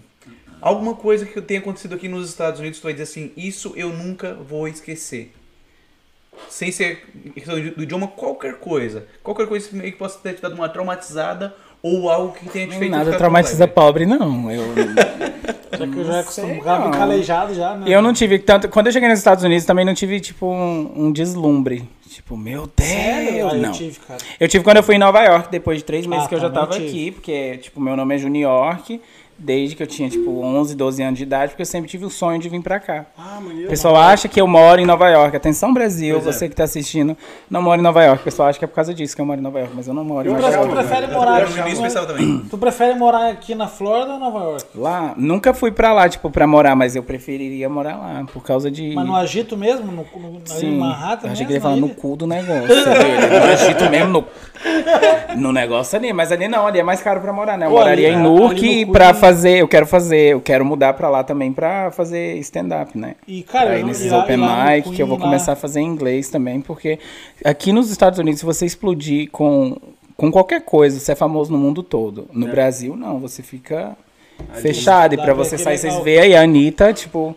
Alguma 0.60 0.94
coisa 0.94 1.24
que 1.24 1.40
tenha 1.40 1.60
acontecido 1.60 1.94
aqui 1.94 2.06
nos 2.06 2.28
Estados 2.28 2.60
Unidos, 2.60 2.80
tu 2.80 2.82
vai 2.82 2.92
dizer 2.92 3.04
assim, 3.04 3.32
isso 3.36 3.72
eu 3.76 3.90
nunca 3.90 4.34
vou 4.34 4.68
esquecer. 4.68 5.32
Sem 6.48 6.72
ser 6.72 7.04
questão 7.34 7.54
do 7.60 7.82
idioma, 7.82 8.08
qualquer 8.08 8.54
coisa. 8.54 9.06
Qualquer 9.22 9.46
coisa 9.46 9.68
que 9.68 9.76
meio 9.76 9.92
que 9.92 9.98
possa 9.98 10.18
ter 10.18 10.34
te 10.34 10.42
dado 10.42 10.54
uma 10.54 10.68
traumatizada 10.68 11.54
ou 11.82 12.10
algo 12.10 12.32
que 12.34 12.48
tenha 12.48 12.66
te 12.66 12.76
feito 12.76 12.90
Nada 12.90 13.16
traumatiza 13.16 13.66
pobre, 13.68 14.04
não. 14.06 14.50
Eu, 14.50 14.62
Já 15.78 15.86
que 15.86 15.96
eu 15.98 16.04
já 16.04 16.20
acostumado, 16.20 16.90
calejado 16.90 17.54
já, 17.54 17.74
né? 17.74 17.86
eu 17.88 18.02
não 18.02 18.12
tive 18.12 18.38
tanto. 18.38 18.68
Quando 18.68 18.88
eu 18.88 18.92
cheguei 18.92 19.08
nos 19.08 19.18
Estados 19.18 19.44
Unidos, 19.44 19.64
também 19.64 19.84
não 19.84 19.94
tive, 19.94 20.20
tipo, 20.20 20.46
um, 20.46 20.92
um 21.06 21.12
deslumbre. 21.12 21.88
Tipo, 22.08 22.36
meu 22.36 22.68
Deus, 22.76 22.90
Sério? 22.90 23.48
Ah, 23.48 23.54
eu 23.54 23.62
não. 23.62 23.70
tive, 23.72 23.98
cara. 24.00 24.20
Eu 24.38 24.48
tive 24.48 24.64
quando 24.64 24.78
eu 24.78 24.82
fui 24.82 24.96
em 24.96 24.98
Nova 24.98 25.22
York, 25.22 25.48
depois 25.50 25.78
de 25.78 25.84
três 25.84 26.04
meses 26.06 26.24
Ah, 26.24 26.28
que 26.28 26.34
eu 26.34 26.40
já 26.40 26.50
também 26.50 26.60
tava 26.68 26.74
tive. 26.74 26.88
aqui, 26.88 27.10
porque, 27.12 27.56
tipo, 27.58 27.80
meu 27.80 27.96
nome 27.96 28.14
é 28.14 28.18
Juniork, 28.18 29.00
desde 29.40 29.74
que 29.74 29.82
eu 29.82 29.86
tinha, 29.86 30.08
tipo, 30.08 30.40
11, 30.42 30.74
12 30.76 31.02
anos 31.02 31.16
de 31.18 31.24
idade, 31.24 31.50
porque 31.52 31.62
eu 31.62 31.66
sempre 31.66 31.88
tive 31.88 32.04
o 32.04 32.10
sonho 32.10 32.38
de 32.38 32.48
vir 32.48 32.60
pra 32.62 32.78
cá. 32.78 33.06
Ah, 33.16 33.38
O 33.40 33.42
maneiro. 33.44 33.68
pessoal 33.68 33.96
acha 33.96 34.28
que 34.28 34.40
eu 34.40 34.46
moro 34.46 34.80
em 34.80 34.84
Nova 34.86 35.08
York. 35.08 35.34
Atenção, 35.36 35.72
Brasil, 35.72 36.16
Pois 36.20 36.26
é. 36.28 36.32
você 36.32 36.48
que 36.48 36.54
tá 36.54 36.64
assistindo, 36.64 37.16
não 37.50 37.62
mora 37.62 37.80
em 37.80 37.82
Nova 37.82 38.02
York. 38.04 38.20
O 38.20 38.24
pessoal 38.24 38.48
acha 38.48 38.58
que 38.58 38.64
é 38.64 38.68
por 38.68 38.74
causa 38.74 38.92
disso 38.92 39.16
que 39.16 39.20
eu 39.22 39.26
moro 39.26 39.40
em 39.40 39.42
Nova 39.42 39.58
York, 39.58 39.72
mas 39.74 39.88
eu 39.88 39.94
não 39.94 40.04
moro 40.04 40.28
em 40.28 40.32
Nova 40.32 40.46
Tu, 40.48 40.54
York. 40.54 40.70
prefere 40.74 41.06
velho. 41.06 41.18
morar 41.18 41.42
aqui? 41.42 42.22
no. 42.22 42.40
Tu 42.50 42.58
prefere 42.58 42.94
morar 42.98 43.30
aqui 43.30 43.54
na 43.54 43.66
Flórida 43.66 44.12
ou 44.14 44.18
Nova 44.20 44.38
York? 44.40 44.64
Lá, 44.74 45.14
nunca 45.16 45.54
fui 45.54 45.70
pra 45.70 45.92
lá, 45.92 46.08
tipo, 46.08 46.30
pra 46.30 46.46
morar, 46.46 46.76
mas 46.76 46.94
eu 46.94 47.02
preferiria 47.02 47.68
morar 47.68 47.96
lá, 47.96 48.24
por 48.32 48.42
causa 48.42 48.70
de... 48.70 48.92
Mas 48.94 49.06
no 49.06 49.16
Agito 49.16 49.56
mesmo? 49.56 49.86
No, 49.90 50.02
no, 50.02 50.40
Sim, 50.44 50.78
Manhattan 50.78 51.28
eu 51.28 51.32
achei 51.32 51.44
mesmo? 51.44 51.46
que 51.46 51.52
ele 51.52 51.54
ia 51.54 51.60
falar 51.60 51.76
no 51.76 51.88
cu 51.90 52.16
do 52.16 52.26
negócio. 52.26 52.66
no 52.68 53.52
Egito 53.52 53.90
mesmo, 53.90 54.08
no, 54.08 54.24
no 55.36 55.52
negócio 55.52 55.98
ali. 55.98 56.12
Mas 56.12 56.30
ali 56.32 56.48
não, 56.48 56.66
ali 56.66 56.78
é 56.78 56.82
mais 56.82 57.00
caro 57.02 57.20
pra 57.20 57.32
morar, 57.32 57.56
né? 57.56 57.66
Eu 57.66 57.70
Pô, 57.70 57.76
moraria 57.78 58.08
ali- 58.08 58.16
em 58.16 58.22
Newark 58.22 58.86
pra 58.86 59.12
de- 59.12 59.18
fazer, 59.30 59.58
eu 59.58 59.68
quero 59.68 59.86
fazer, 59.86 60.32
eu 60.32 60.40
quero 60.40 60.64
mudar 60.64 60.92
pra 60.94 61.08
lá 61.08 61.22
também 61.24 61.52
pra 61.52 61.90
fazer 61.90 62.36
stand-up, 62.38 62.96
né? 62.98 63.14
E, 63.26 63.42
cara, 63.42 63.70
Aí 63.70 63.80
eu- 63.80 63.86
nesses 63.86 64.10
lá- 64.10 64.20
open 64.24 64.36
mic, 64.36 64.90
que 64.90 65.02
eu 65.02 65.06
vou 65.06 65.16
lá- 65.18 65.24
começar 65.24 65.52
a 65.52 65.56
fazer 65.56 65.80
em 65.80 65.86
inglês 65.86 66.28
também, 66.28 66.60
porque 66.60 66.98
aqui 67.44 67.72
nos 67.72 67.90
Estados 67.90 68.18
Unidos, 68.18 68.40
se 68.40 68.46
você 68.46 68.66
explodir 68.66 69.30
com, 69.30 69.76
com 70.16 70.30
qualquer 70.30 70.62
coisa, 70.62 70.98
você 70.98 71.12
é 71.12 71.14
famoso 71.14 71.52
no 71.52 71.58
mundo 71.58 71.82
todo. 71.82 72.28
No 72.32 72.46
Brasil, 72.48 72.96
não, 72.96 73.18
você 73.18 73.42
fica 73.42 73.96
fechado. 74.54 75.14
E 75.14 75.16
pra 75.16 75.32
você 75.34 75.56
sair, 75.56 75.74
que 75.74 75.80
vocês 75.80 75.92
legal. 75.92 76.04
veem 76.04 76.18
aí 76.20 76.34
a 76.36 76.42
Anitta, 76.42 76.92
tipo, 76.92 77.34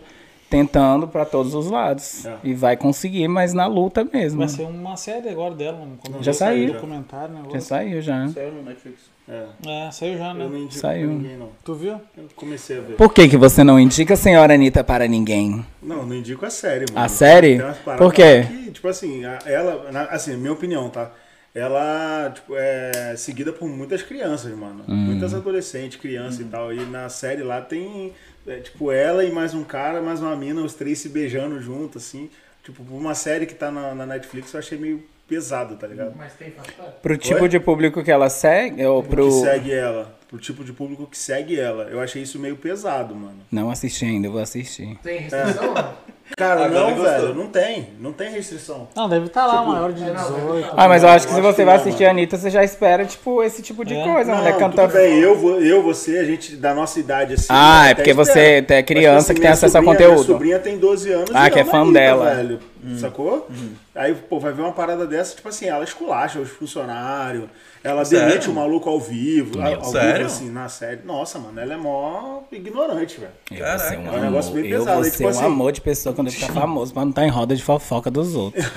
tentando 0.50 1.08
pra 1.08 1.24
todos 1.24 1.54
os 1.54 1.70
lados. 1.70 2.24
É. 2.26 2.34
E 2.44 2.54
vai 2.54 2.76
conseguir, 2.76 3.26
mas 3.28 3.52
na 3.52 3.66
luta 3.66 4.04
mesmo. 4.04 4.38
Vai 4.40 4.48
ser 4.48 4.62
uma 4.62 4.96
série 4.96 5.28
agora 5.28 5.54
dela, 5.54 5.78
um 5.80 6.22
Já 6.22 6.32
saiu. 6.32 6.72
documentário, 6.74 7.34
né? 7.34 7.42
Já 7.52 7.60
saiu 7.60 8.00
já. 8.02 8.28
Saiu 8.28 8.52
no 8.52 8.62
Netflix. 8.62 9.13
É, 9.28 9.46
É, 9.66 9.90
saiu 9.90 10.18
já, 10.18 10.28
eu 10.28 10.34
né? 10.34 10.44
não 10.48 10.56
indico 10.58 10.80
Saiu. 10.80 11.06
pra 11.08 11.16
ninguém, 11.16 11.36
não. 11.38 11.50
Tu 11.64 11.74
viu? 11.74 12.00
Eu 12.16 12.28
comecei 12.36 12.76
a 12.78 12.80
ver. 12.82 12.96
Por 12.96 13.12
que, 13.12 13.26
que 13.28 13.36
você 13.38 13.64
não 13.64 13.80
indica 13.80 14.14
a 14.14 14.16
senhora 14.16 14.52
Anitta 14.54 14.84
para 14.84 15.08
ninguém? 15.08 15.64
Não, 15.82 16.04
não 16.06 16.14
indico 16.14 16.44
a 16.44 16.50
série, 16.50 16.84
mano. 16.92 17.04
A 17.04 17.08
série? 17.08 17.58
Por 17.96 18.12
quê? 18.12 18.42
Que, 18.46 18.70
tipo 18.72 18.86
assim, 18.88 19.22
ela, 19.46 19.90
na- 19.90 20.04
assim, 20.04 20.36
minha 20.36 20.52
opinião, 20.52 20.90
tá? 20.90 21.10
Ela, 21.54 22.32
tipo, 22.34 22.54
é 22.56 23.14
seguida 23.16 23.52
por 23.52 23.68
muitas 23.68 24.02
crianças, 24.02 24.52
mano. 24.56 24.84
Hum. 24.88 24.94
Muitas 25.06 25.32
adolescentes, 25.32 25.98
crianças 25.98 26.40
e 26.40 26.44
tal. 26.44 26.72
E 26.72 26.80
na 26.84 27.08
série 27.08 27.42
lá 27.42 27.60
tem, 27.62 28.12
é, 28.46 28.56
tipo, 28.56 28.90
ela 28.92 29.24
e 29.24 29.30
mais 29.32 29.54
um 29.54 29.62
cara, 29.64 30.02
mais 30.02 30.20
uma 30.20 30.34
mina, 30.36 30.60
os 30.62 30.74
três 30.74 30.98
se 30.98 31.08
beijando 31.08 31.60
junto, 31.60 31.96
assim. 31.98 32.28
Tipo, 32.64 32.82
uma 32.94 33.14
série 33.14 33.46
que 33.46 33.54
tá 33.54 33.70
na, 33.70 33.94
na 33.94 34.04
Netflix, 34.04 34.52
eu 34.52 34.58
achei 34.58 34.76
meio 34.76 35.02
pesado, 35.28 35.76
tá 35.76 35.86
ligado? 35.86 36.12
Mas 36.16 36.32
tem 36.34 36.50
fator. 36.50 36.92
Pro 37.02 37.16
tipo 37.16 37.42
Oi? 37.42 37.48
de 37.48 37.58
público 37.60 38.02
que 38.02 38.10
ela 38.10 38.28
segue, 38.28 38.84
ou 38.84 39.02
pro. 39.02 39.26
Que 39.26 39.32
segue 39.40 39.72
ela. 39.72 40.14
Pro 40.28 40.38
tipo 40.38 40.64
de 40.64 40.72
público 40.72 41.06
que 41.06 41.16
segue 41.16 41.58
ela. 41.60 41.84
Eu 41.84 42.00
achei 42.00 42.22
isso 42.22 42.38
meio 42.38 42.56
pesado, 42.56 43.14
mano. 43.14 43.38
Não 43.52 43.70
assisti 43.70 44.04
ainda, 44.04 44.26
eu 44.26 44.32
vou 44.32 44.40
assistir. 44.40 44.98
Tem 45.02 45.20
restrição? 45.20 45.74
não? 45.74 46.14
Cara, 46.36 46.64
Agora 46.64 46.90
não, 46.90 47.02
velho. 47.02 47.34
Não 47.34 47.46
tem. 47.48 47.90
Não 48.00 48.12
tem 48.12 48.30
restrição. 48.32 48.88
Não, 48.96 49.08
deve 49.08 49.26
estar 49.26 49.46
lá, 49.46 49.58
Tipo, 49.58 49.70
maior 49.72 49.92
de 49.92 50.02
é, 50.02 50.06
não, 50.12 50.14
18. 50.34 50.68
Ah, 50.74 50.88
mas 50.88 51.02
eu 51.02 51.08
acho 51.10 51.28
que 51.28 51.34
se 51.34 51.40
você 51.40 51.64
vai 51.64 51.74
não, 51.76 51.82
assistir 51.82 52.04
a 52.06 52.10
Anitta, 52.10 52.36
você 52.38 52.48
já 52.50 52.64
espera, 52.64 53.04
tipo, 53.04 53.42
esse 53.42 53.62
tipo 53.62 53.84
de 53.84 53.94
É. 53.94 54.02
coisa, 54.02 54.30
Não, 54.32 54.38
mulher 54.38 54.54
tudo 54.54 54.60
cantando. 54.60 54.92
bem, 54.94 55.20
eu, 55.20 55.60
eu, 55.60 55.82
você, 55.82 56.18
a 56.18 56.24
gente 56.24 56.56
da 56.56 56.74
nossa 56.74 56.98
idade 56.98 57.34
assim. 57.34 57.46
Ah, 57.50 57.88
é 57.90 57.94
porque 57.94 58.10
espera. 58.10 58.24
você 58.24 58.40
é 58.40 58.76
Mas, 58.76 58.84
criança 58.86 59.18
assim, 59.18 59.34
que 59.34 59.40
tem 59.42 59.50
acesso 59.50 59.76
a 59.78 59.82
sobrinha- 59.82 59.92
conteúdo. 60.08 60.14
Minha 60.24 60.26
sobrinha 60.34 60.58
tem 60.58 60.78
12 60.78 61.12
anos 61.12 61.30
Ah, 61.34 61.46
e 61.46 61.50
que 61.50 61.58
é 61.58 61.62
ama 61.62 61.70
fã 61.70 61.80
Anitta, 61.82 61.92
dela. 62.00 62.34
velho. 62.34 62.58
Sacou? 62.98 63.48
Aí, 63.94 64.14
pô, 64.14 64.38
vai 64.40 64.52
ver 64.52 64.62
uma 64.62 64.72
parada 64.72 65.06
dessa, 65.06 65.34
tipo 65.36 65.48
assim, 65.48 65.66
ela 65.66 65.84
esculacha 65.84 66.38
os 66.40 66.50
funcionários, 66.50 67.48
ela 67.82 68.04
Sério? 68.04 68.28
demite 68.28 68.50
o 68.50 68.54
maluco 68.54 68.88
ao 68.88 68.98
vivo, 69.00 69.60
ao, 69.60 69.74
ao 69.76 69.84
sério? 69.84 70.12
vivo, 70.16 70.26
assim, 70.26 70.50
na 70.50 70.68
série. 70.68 71.00
Nossa, 71.04 71.38
mano, 71.38 71.60
ela 71.60 71.74
é 71.74 71.76
mó 71.76 72.40
ignorante, 72.52 73.20
velho. 73.20 73.32
Eu 73.50 73.58
Caraca. 73.58 73.98
um 74.00 74.06
É 74.06 74.10
um 74.18 74.20
negócio 74.22 74.52
bem 74.52 74.64
eu 74.66 74.78
pesado, 74.78 74.96
vou 74.96 75.04
aí, 75.04 75.10
tipo 75.10 75.24
um 75.24 75.28
assim- 75.28 75.44
amor 75.44 75.72
de 75.72 75.80
pessoa 75.80 76.14
quando 76.14 76.26
eu 76.28 76.32
ficar 76.32 76.52
famoso, 76.52 76.92
pra 76.92 77.02
não 77.02 77.10
estar 77.10 77.24
em 77.24 77.30
roda 77.30 77.54
de 77.56 77.62
fofoca 77.62 78.10
dos 78.10 78.34
outros. 78.34 78.64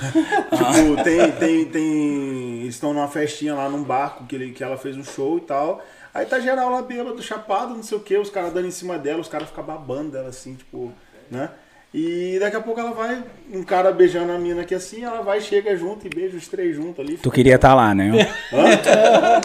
Tipo, 0.48 1.02
tem, 1.04 1.32
tem, 1.32 1.64
tem. 1.66 2.60
Eles 2.62 2.74
estão 2.74 2.92
numa 2.92 3.08
festinha 3.08 3.54
lá 3.54 3.68
num 3.68 3.82
barco 3.82 4.24
que, 4.26 4.34
ele, 4.34 4.52
que 4.52 4.62
ela 4.64 4.76
fez 4.76 4.96
um 4.96 5.04
show 5.04 5.38
e 5.38 5.42
tal. 5.42 5.82
Aí 6.12 6.24
tá 6.26 6.40
geral 6.40 6.70
lá 6.70 6.82
bêbado, 6.82 7.22
chapado, 7.22 7.74
não 7.74 7.82
sei 7.82 7.96
o 7.98 8.00
que, 8.00 8.16
os 8.16 8.30
caras 8.30 8.52
dando 8.52 8.66
em 8.66 8.70
cima 8.72 8.98
dela, 8.98 9.20
os 9.20 9.28
caras 9.28 9.48
ficam 9.48 9.62
babando 9.62 10.10
dela 10.12 10.28
assim, 10.28 10.54
tipo, 10.54 10.92
né? 11.30 11.50
E 11.92 12.36
daqui 12.38 12.54
a 12.54 12.60
pouco 12.60 12.78
ela 12.78 12.90
vai, 12.92 13.24
um 13.50 13.62
cara 13.62 13.90
beijando 13.90 14.30
a 14.30 14.38
mina 14.38 14.60
aqui 14.60 14.74
assim, 14.74 15.04
ela 15.04 15.22
vai, 15.22 15.40
chega 15.40 15.74
junto 15.74 16.06
e 16.06 16.10
beija 16.10 16.36
os 16.36 16.46
três 16.46 16.76
juntos 16.76 17.00
ali. 17.00 17.16
Tu 17.16 17.30
queria 17.30 17.54
estar 17.54 17.74
lá, 17.74 17.94
né? 17.94 18.28
Hã? 18.52 18.58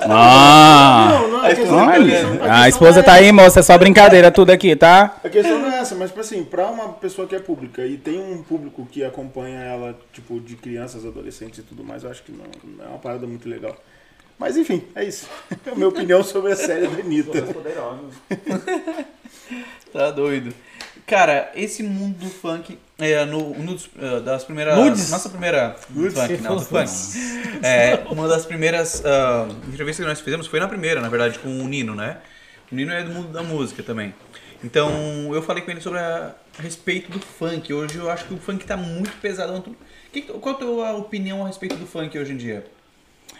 ah! 0.10 1.08
Não, 1.22 1.28
não, 1.30 1.40
a 1.46 1.56
questão, 1.56 1.80
a 1.80 1.86
Olha, 1.94 2.12
questão- 2.12 2.44
a 2.44 2.62
a 2.64 2.70
esposa 2.70 2.98
não 2.98 3.04
tá 3.06 3.16
é 3.18 3.20
aí, 3.22 3.32
moça, 3.32 3.62
é 3.62 3.64
só 3.64 3.78
brincadeira 3.78 4.30
tudo 4.30 4.50
aqui, 4.52 4.76
tá? 4.76 5.16
A 5.24 5.30
questão 5.30 5.58
não 5.58 5.72
é 5.72 5.80
essa, 5.80 5.96
mas 5.96 6.10
tipo 6.10 6.20
assim, 6.20 6.44
pra 6.44 6.68
uma 6.70 6.90
pessoa 6.90 7.26
que 7.26 7.34
é 7.34 7.40
pública 7.40 7.86
e 7.86 7.98
tem 7.98 8.20
um 8.20 8.44
público 8.44 8.86
que 8.92 9.06
acompanha 9.06 9.60
ela, 9.62 9.98
tipo, 10.12 10.38
de 10.42 10.58
crianças, 10.58 11.06
adolescentes 11.06 11.60
e 11.60 11.64
tudo 11.64 11.82
mais, 11.82 12.04
eu 12.04 12.12
acho 12.12 12.24
que 12.24 12.32
não, 12.34 12.46
não 12.78 12.84
é 12.86 12.88
uma 12.90 13.00
parada 13.00 13.26
muito 13.26 13.48
legal. 13.48 13.74
Mas 14.38 14.58
enfim, 14.58 14.84
é 14.96 15.06
isso. 15.06 15.30
É 15.66 15.70
a 15.72 15.76
minha 15.76 15.88
opinião 15.88 16.22
sobre 16.22 16.52
a 16.52 16.56
série 16.58 16.88
da 16.88 17.00
Anitta. 17.00 17.42
Tá 19.94 20.10
doido. 20.10 20.54
Cara, 21.06 21.52
esse 21.54 21.84
mundo 21.84 22.18
do 22.18 22.30
funk, 22.30 22.78
é, 22.98 23.26
no, 23.26 23.54
dos, 23.54 23.90
eh, 24.00 24.20
das 24.22 24.46
primeiras... 24.46 24.78
Nudes? 24.78 25.10
Nossa 25.12 25.30
primeira... 25.30 25.76
Nudes? 25.90 26.18
Funk, 26.18 26.42
não, 26.42 26.60
funk. 26.60 26.90
É, 27.62 28.04
uma 28.10 28.28
das 28.28 28.46
primeiras 28.46 29.04
ah, 29.06 29.48
entrevistas 29.68 30.06
que 30.06 30.10
nós 30.10 30.22
fizemos 30.22 30.48
foi 30.48 30.60
na 30.60 30.68
primeira, 30.68 31.02
na 31.02 31.10
verdade, 31.10 31.40
com 31.40 31.50
o 31.50 31.68
Nino, 31.68 31.94
né? 31.94 32.18
O 32.72 32.76
Nino 32.76 32.92
é 32.94 33.04
do 33.04 33.12
mundo 33.12 33.34
da 33.34 33.44
música 33.44 33.84
também. 33.84 34.14
Então, 34.64 34.90
eu 35.34 35.42
falei 35.42 35.62
com 35.62 35.72
ele 35.72 35.82
sobre 35.82 36.00
a, 36.00 36.34
a 36.58 36.62
respeito 36.62 37.12
do 37.12 37.20
funk. 37.20 37.74
Hoje 37.74 37.98
eu 37.98 38.10
acho 38.10 38.26
que 38.26 38.34
o 38.34 38.38
funk 38.38 38.66
tá 38.66 38.78
muito 38.78 39.12
pesado. 39.20 39.76
Que, 40.12 40.22
qual 40.22 40.56
a 40.56 40.58
tua 40.58 40.94
opinião 40.94 41.44
a 41.44 41.48
respeito 41.48 41.76
do 41.76 41.86
funk 41.86 42.18
hoje 42.18 42.32
em 42.32 42.38
dia? 42.38 42.66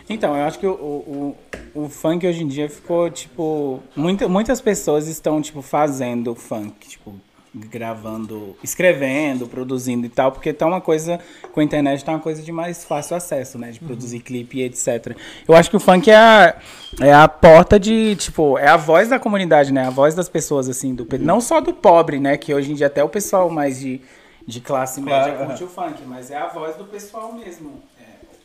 Então, 0.10 0.36
eu 0.36 0.44
acho 0.44 0.60
que 0.60 0.68
o, 0.68 0.74
o, 0.74 1.38
o, 1.74 1.86
o 1.86 1.90
funk 1.90 2.28
hoje 2.28 2.44
em 2.44 2.48
dia 2.48 2.70
ficou, 2.70 3.10
tipo. 3.10 3.82
Muita, 3.96 4.28
muitas 4.28 4.60
pessoas 4.60 5.08
estão, 5.08 5.42
tipo, 5.42 5.62
fazendo 5.62 6.36
funk, 6.36 6.90
tipo, 6.90 7.16
gravando, 7.54 8.56
escrevendo, 8.64 9.48
produzindo 9.48 10.06
e 10.06 10.10
tal, 10.10 10.32
porque 10.32 10.52
tá 10.52 10.66
uma 10.66 10.82
coisa. 10.82 11.20
Com 11.52 11.60
a 11.60 11.64
internet 11.64 12.04
tá 12.04 12.12
uma 12.12 12.20
coisa 12.20 12.42
de 12.42 12.52
mais 12.52 12.84
fácil 12.84 13.16
acesso, 13.16 13.60
né? 13.60 13.72
De 13.72 13.80
produzir 13.80 14.20
clipe 14.22 14.60
e 14.60 14.64
etc. 14.64 15.16
Eu 15.48 15.56
acho 15.56 15.70
que 15.70 15.78
o 15.78 15.80
funk 15.80 16.10
é 16.10 16.16
a, 16.16 16.56
é 17.00 17.14
a 17.14 17.28
porta 17.28 17.80
de, 17.80 18.16
tipo, 18.16 18.58
é 18.58 18.68
a 18.68 18.78
voz 18.78 19.10
da 19.10 19.20
comunidade, 19.20 19.72
né? 19.72 19.86
A 19.86 19.92
voz 19.92 20.16
das 20.16 20.28
pessoas, 20.28 20.68
assim, 20.68 20.96
do, 20.96 21.08
não 21.20 21.40
só 21.40 21.62
do 21.62 21.74
pobre, 21.74 22.20
né? 22.20 22.38
Que 22.38 22.54
hoje 22.54 22.72
em 22.72 22.76
dia 22.76 22.88
até 22.88 23.04
o 23.04 23.10
pessoal 23.10 23.50
mais 23.50 23.80
de, 23.80 24.02
de 24.48 24.60
classe 24.60 25.00
média 25.00 25.34
Claro, 25.34 25.46
curte 25.48 25.64
o 25.64 25.68
funk, 25.68 26.04
mas 26.08 26.32
é 26.32 26.38
a 26.38 26.48
voz 26.48 26.76
do 26.76 26.86
pessoal 26.86 27.34
mesmo. 27.34 27.84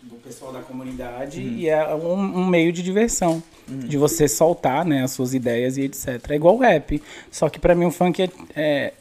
Do 0.09 0.17
pessoal 0.17 0.53
da 0.53 0.61
comunidade 0.61 1.41
e 1.41 1.69
é 1.69 1.95
um, 1.95 2.15
um 2.41 2.47
meio 2.47 2.73
de 2.73 2.83
diversão. 2.83 3.43
De 3.69 3.99
você 3.99 4.27
soltar, 4.27 4.83
né, 4.85 5.03
as 5.03 5.11
suas 5.11 5.35
ideias 5.35 5.77
e 5.77 5.83
etc. 5.83 6.31
É 6.31 6.35
igual 6.37 6.57
o 6.57 6.59
rap. 6.59 7.03
Só 7.31 7.51
que 7.51 7.59
pra 7.59 7.75
mim 7.75 7.85
o 7.85 7.91
funk 7.91 8.23
é, 8.23 8.31
é, 8.57 8.93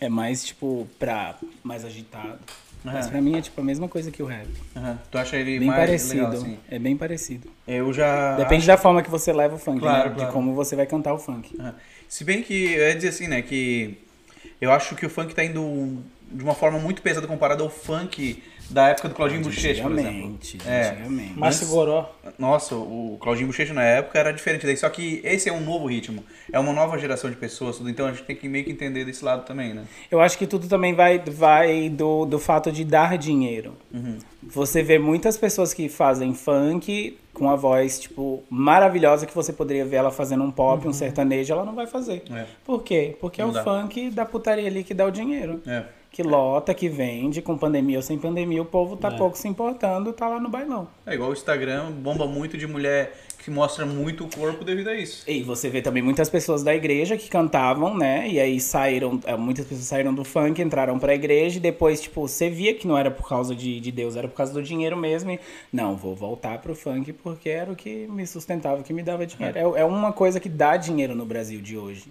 é 0.00 0.08
mais, 0.08 0.44
tipo, 0.44 0.86
pra 0.98 1.34
mais 1.62 1.84
agitado. 1.84 2.38
Mas 2.84 2.94
Aham. 3.06 3.08
pra 3.10 3.20
mim 3.22 3.36
é 3.36 3.40
tipo 3.42 3.60
a 3.60 3.64
mesma 3.64 3.88
coisa 3.88 4.10
que 4.12 4.22
o 4.22 4.26
rap. 4.26 4.46
Tu 5.10 5.18
acha 5.18 5.36
ele 5.36 5.58
Bem 5.58 5.68
mais 5.68 5.80
parecido. 5.80 6.14
legal 6.14 6.32
assim? 6.32 6.58
É 6.70 6.78
bem 6.78 6.96
parecido. 6.96 7.48
Eu 7.66 7.92
já... 7.92 8.36
Depende 8.36 8.64
da 8.66 8.76
forma 8.76 9.02
que 9.02 9.10
você 9.10 9.32
leva 9.32 9.56
o 9.56 9.58
funk, 9.58 9.80
Claro, 9.80 10.10
né? 10.10 10.14
claro. 10.14 10.28
De 10.28 10.32
como 10.32 10.54
você 10.54 10.76
vai 10.76 10.86
cantar 10.86 11.12
o 11.14 11.18
funk. 11.18 11.56
Se 12.08 12.22
bem 12.24 12.42
que 12.42 12.72
eu 12.74 12.88
ia 12.88 12.94
dizer 12.94 13.08
assim, 13.08 13.26
né, 13.28 13.42
que 13.42 13.98
eu 14.60 14.70
acho 14.70 14.94
que 14.94 15.04
o 15.06 15.10
funk 15.10 15.34
tá 15.34 15.44
indo 15.44 15.98
de 16.30 16.42
uma 16.44 16.54
forma 16.54 16.78
muito 16.78 17.02
pesada 17.02 17.26
comparado 17.26 17.62
ao 17.64 17.70
funk 17.70 18.42
da 18.72 18.88
época 18.88 19.08
do 19.08 19.14
Claudinho 19.14 19.42
Bochecha, 19.42 19.82
por 19.82 19.92
exemplo. 19.92 20.08
Antigamente, 20.10 20.58
É. 20.66 20.90
antigamente. 20.90 21.38
Márcio 21.38 21.66
Goró. 21.68 22.10
Nossa, 22.38 22.74
o 22.74 23.18
Claudinho 23.20 23.46
Bochecha 23.48 23.72
na 23.74 23.82
época 23.84 24.18
era 24.18 24.32
diferente 24.32 24.64
daí, 24.66 24.76
só 24.76 24.88
que 24.88 25.20
esse 25.24 25.48
é 25.48 25.52
um 25.52 25.60
novo 25.60 25.86
ritmo, 25.86 26.24
é 26.52 26.58
uma 26.58 26.72
nova 26.72 26.98
geração 26.98 27.28
de 27.30 27.36
pessoas, 27.36 27.76
tudo, 27.78 27.90
então 27.90 28.06
a 28.06 28.10
gente 28.12 28.22
tem 28.24 28.34
que 28.36 28.48
meio 28.48 28.64
que 28.64 28.70
entender 28.72 29.04
desse 29.04 29.24
lado 29.24 29.44
também, 29.44 29.74
né? 29.74 29.84
Eu 30.10 30.20
acho 30.20 30.36
que 30.38 30.46
tudo 30.46 30.66
também 30.68 30.94
vai, 30.94 31.18
vai 31.18 31.88
do, 31.88 32.24
do 32.24 32.38
fato 32.38 32.72
de 32.72 32.84
dar 32.84 33.16
dinheiro. 33.18 33.76
Você 34.42 34.82
vê 34.82 34.98
muitas 34.98 35.36
pessoas 35.36 35.72
que 35.72 35.88
fazem 35.88 36.34
funk 36.34 37.18
com 37.32 37.48
a 37.48 37.56
voz, 37.56 37.98
tipo, 38.00 38.42
maravilhosa, 38.50 39.24
que 39.26 39.34
você 39.34 39.52
poderia 39.52 39.84
ver 39.84 39.96
ela 39.96 40.10
fazendo 40.10 40.42
um 40.44 40.50
pop, 40.50 40.86
um 40.86 40.92
sertanejo, 40.92 41.52
ela 41.52 41.64
não 41.64 41.74
vai 41.74 41.86
fazer. 41.86 42.22
É. 42.30 42.44
Por 42.64 42.82
quê? 42.82 43.16
Porque 43.20 43.40
é 43.40 43.44
Não 43.44 43.50
o 43.50 43.54
dá. 43.54 43.62
funk 43.64 44.10
da 44.10 44.24
putaria 44.26 44.66
ali 44.66 44.84
que 44.84 44.92
dá 44.92 45.06
o 45.06 45.10
dinheiro. 45.10 45.60
É. 45.66 45.84
Que 46.12 46.22
lota, 46.22 46.74
que 46.74 46.90
vende, 46.90 47.40
com 47.40 47.56
pandemia 47.56 47.96
ou 47.96 48.02
sem 48.02 48.18
pandemia, 48.18 48.60
o 48.60 48.66
povo 48.66 48.98
tá 48.98 49.10
pouco 49.10 49.36
se 49.38 49.48
importando, 49.48 50.12
tá 50.12 50.28
lá 50.28 50.38
no 50.38 50.50
bailão. 50.50 50.86
É 51.06 51.14
igual 51.14 51.30
o 51.30 51.32
Instagram, 51.32 51.90
bomba 51.90 52.26
muito 52.26 52.58
de 52.58 52.66
mulher 52.66 53.14
que 53.42 53.50
mostra 53.50 53.84
muito 53.84 54.24
o 54.24 54.30
corpo 54.30 54.64
devido 54.64 54.88
a 54.88 54.94
isso. 54.94 55.24
E 55.28 55.42
você 55.42 55.68
vê 55.68 55.82
também 55.82 56.02
muitas 56.02 56.30
pessoas 56.30 56.62
da 56.62 56.74
igreja 56.74 57.16
que 57.16 57.28
cantavam, 57.28 57.96
né? 57.96 58.28
E 58.28 58.38
aí 58.38 58.60
saíram, 58.60 59.18
eh, 59.24 59.36
muitas 59.36 59.64
pessoas 59.64 59.86
saíram 59.86 60.14
do 60.14 60.22
funk, 60.22 60.62
entraram 60.62 60.98
pra 60.98 61.14
igreja 61.14 61.56
e 61.56 61.60
depois, 61.60 62.00
tipo, 62.00 62.28
você 62.28 62.48
via 62.48 62.74
que 62.74 62.86
não 62.86 62.96
era 62.96 63.10
por 63.10 63.28
causa 63.28 63.54
de, 63.54 63.80
de 63.80 63.90
Deus, 63.90 64.14
era 64.14 64.28
por 64.28 64.36
causa 64.36 64.52
do 64.52 64.62
dinheiro 64.62 64.96
mesmo. 64.96 65.30
E, 65.32 65.40
não, 65.72 65.96
vou 65.96 66.14
voltar 66.14 66.58
pro 66.58 66.74
funk 66.74 67.12
porque 67.12 67.48
era 67.48 67.72
o 67.72 67.74
que 67.74 68.06
me 68.06 68.26
sustentava, 68.26 68.80
o 68.80 68.84
que 68.84 68.92
me 68.92 69.02
dava 69.02 69.26
dinheiro. 69.26 69.58
É, 69.58 69.80
é 69.80 69.84
uma 69.84 70.12
coisa 70.12 70.38
que 70.38 70.48
dá 70.48 70.76
dinheiro 70.76 71.14
no 71.14 71.24
Brasil 71.24 71.60
de 71.60 71.76
hoje. 71.76 72.04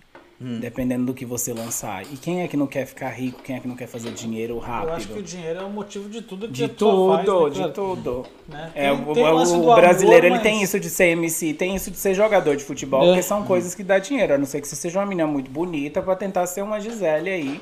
Dependendo 0.60 1.06
do 1.06 1.14
que 1.14 1.24
você 1.24 1.54
lançar. 1.54 2.02
E 2.12 2.18
quem 2.18 2.42
é 2.42 2.48
que 2.48 2.58
não 2.58 2.66
quer 2.66 2.88
ficar 2.88 3.10
rico? 3.10 3.44
Quem 3.44 3.58
é 3.58 3.60
que 3.60 3.68
não 3.68 3.76
quer 3.76 3.86
fazer 3.86 4.10
dinheiro 4.12 4.58
rápido? 4.58 4.90
Eu 4.90 4.96
acho 4.96 5.08
que 5.10 5.20
o 5.20 5.22
dinheiro 5.22 5.60
é 5.60 5.64
o 5.64 5.70
motivo 5.70 6.10
de 6.10 6.20
tudo 6.24 6.48
que 6.48 6.54
De 6.54 6.64
a 6.66 6.70
pessoa 6.70 7.16
faz, 7.18 7.26
tudo, 7.28 7.60
né, 7.60 7.68
de 7.68 7.74
tudo. 7.74 8.26
Né? 8.50 8.72
É, 8.74 8.90
Tem- 8.90 9.02
o, 9.08 9.14
tem 9.14 9.24
o- 9.24 9.62
o 9.72 9.76
brasileiro 9.76 10.26
amor, 10.26 10.36
ele 10.38 10.44
tem 10.44 10.56
mas- 10.60 10.64
isso 10.70 10.80
de 10.80 10.90
ser 10.90 11.10
MC, 11.10 11.54
tem 11.54 11.76
isso 11.76 11.92
de 11.92 11.98
ser 11.98 12.16
jogador 12.16 12.56
de 12.56 12.64
futebol, 12.64 13.04
É. 13.04 13.06
porque 13.08 13.22
são 13.22 13.44
coisas 13.44 13.76
que 13.76 13.84
dá 13.84 14.00
dinheiro. 14.00 14.34
A 14.34 14.38
não 14.40 14.46
ser 14.48 14.62
que 14.62 14.68
você 14.68 14.76
seja 14.76 14.98
uma 15.00 15.06
menina 15.06 15.28
muito 15.28 15.52
bonita 15.52 16.02
pra 16.02 16.16
tentar 16.16 16.48
ser 16.48 16.64
uma 16.64 16.80
Gisele 16.80 17.30
aí, 17.30 17.62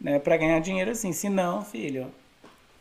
né? 0.00 0.18
Pra 0.18 0.38
ganhar 0.38 0.58
dinheiro 0.60 0.90
assim. 0.92 1.12
Se 1.12 1.28
não, 1.28 1.62
filho, 1.62 2.06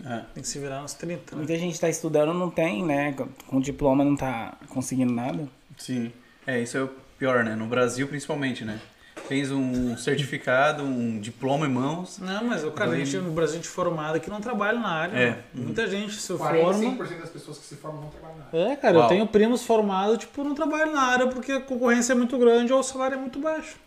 É. 0.05 0.21
Tem 0.33 0.43
que 0.43 0.47
se 0.47 0.59
virar 0.59 0.81
uns 0.83 0.93
30. 0.93 1.35
né? 1.35 1.37
muita 1.39 1.57
gente 1.57 1.79
tá 1.79 1.87
estudando, 1.89 2.33
não 2.33 2.49
tem, 2.49 2.83
né? 2.83 3.13
Com 3.47 3.59
diploma 3.59 4.03
não 4.03 4.15
tá 4.15 4.53
conseguindo 4.69 5.11
nada. 5.13 5.47
Sim. 5.77 6.11
É, 6.47 6.59
isso 6.61 6.77
é 6.77 6.83
o 6.83 6.89
pior, 7.17 7.43
né? 7.45 7.55
No 7.55 7.65
Brasil, 7.65 8.05
principalmente, 8.07 8.63
né? 8.65 8.79
Tens 9.27 9.51
um 9.51 9.97
certificado, 9.97 10.83
um 10.83 11.19
diploma 11.19 11.65
em 11.65 11.69
mãos. 11.69 12.19
Não, 12.19 12.43
mas 12.43 12.63
o 12.63 12.71
cara, 12.71 12.91
a 12.91 12.95
gente, 12.95 13.17
no 13.17 13.31
Brasil, 13.31 13.55
gente 13.55 13.67
formada 13.67 14.19
que 14.19 14.29
não 14.29 14.39
trabalha 14.39 14.79
na 14.79 14.87
área. 14.89 15.17
É. 15.17 15.29
mano. 15.29 15.65
Muita 15.67 15.87
gente 15.87 16.13
se 16.13 16.37
forma. 16.37 16.73
45% 16.73 17.19
das 17.19 17.29
pessoas 17.29 17.57
que 17.57 17.65
se 17.65 17.75
formam 17.75 18.01
não 18.03 18.09
trabalham 18.09 18.37
na 18.37 18.45
área. 18.45 18.73
É, 18.73 18.75
cara, 18.75 18.95
Uau. 18.97 19.03
eu 19.05 19.09
tenho 19.09 19.27
primos 19.27 19.63
formados, 19.63 20.19
tipo, 20.19 20.43
não 20.43 20.53
trabalham 20.53 20.91
na 20.93 21.01
área 21.01 21.27
porque 21.27 21.51
a 21.53 21.61
concorrência 21.61 22.13
é 22.13 22.15
muito 22.15 22.37
grande 22.37 22.71
ou 22.71 22.79
o 22.79 22.83
salário 22.83 23.15
é 23.15 23.19
muito 23.19 23.39
baixo. 23.39 23.77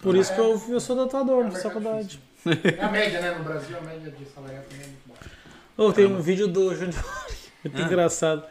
Por 0.00 0.16
isso 0.16 0.34
que 0.34 0.40
eu, 0.40 0.60
eu 0.68 0.80
sou 0.80 0.96
tatuador 0.96 1.40
É 1.40 1.42
na 1.44 1.48
um 1.48 1.52
mercado 1.52 1.62
faculdade. 1.62 2.20
É 2.44 2.82
a 2.84 2.90
média, 2.90 3.20
né? 3.20 3.34
No 3.38 3.44
Brasil, 3.44 3.76
a 3.76 3.80
média 3.82 4.10
de 4.10 4.24
salariado 4.26 4.66
também 4.68 4.84
é 4.84 4.88
muito 4.88 5.08
baixa. 5.08 5.30
Oh, 5.76 5.92
tem 5.92 6.06
um 6.06 6.20
vídeo 6.20 6.48
do 6.48 6.74
Júnior, 6.74 6.94
muito 7.64 7.80
Ah. 7.80 7.84
engraçado. 7.86 8.42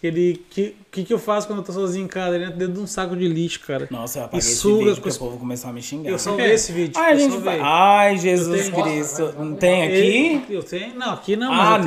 Que 0.00 0.06
ele. 0.06 0.44
Que, 0.48 0.74
que 0.90 1.04
que 1.04 1.12
eu 1.12 1.18
faço 1.18 1.46
quando 1.46 1.58
eu 1.58 1.64
tô 1.64 1.72
sozinho 1.74 2.06
em 2.06 2.08
casa? 2.08 2.34
Ele 2.34 2.44
entra 2.44 2.56
dentro 2.56 2.72
de 2.74 2.80
um 2.80 2.86
saco 2.86 3.14
de 3.14 3.28
lixo, 3.28 3.60
cara. 3.66 3.86
Nossa, 3.90 4.18
eu 4.18 4.24
apaguei 4.24 4.38
E 4.38 4.40
esse 4.50 4.56
suga 4.56 4.78
vídeo 4.86 4.94
porque 5.02 5.10
o 5.14 5.18
povo 5.18 5.36
começou 5.38 5.68
a 5.68 5.72
me 5.74 5.82
xingar. 5.82 6.10
Eu 6.10 6.18
salvei 6.18 6.52
esse 6.52 6.72
vídeo. 6.72 6.94
Ai, 6.98 7.12
eu 7.12 7.18
gente, 7.18 7.32
salvei. 7.32 7.60
ai, 7.60 8.16
Jesus 8.18 8.70
tenho- 8.70 8.82
Cristo. 8.82 9.34
Não 9.38 9.54
tem 9.56 9.82
aqui? 9.82 10.42
Eu, 10.48 10.56
eu 10.56 10.62
tenho? 10.62 10.94
Não, 10.94 11.12
aqui 11.12 11.36
não, 11.36 11.52
mas 11.52 11.68
Ah, 11.68 11.76
eu 11.76 11.84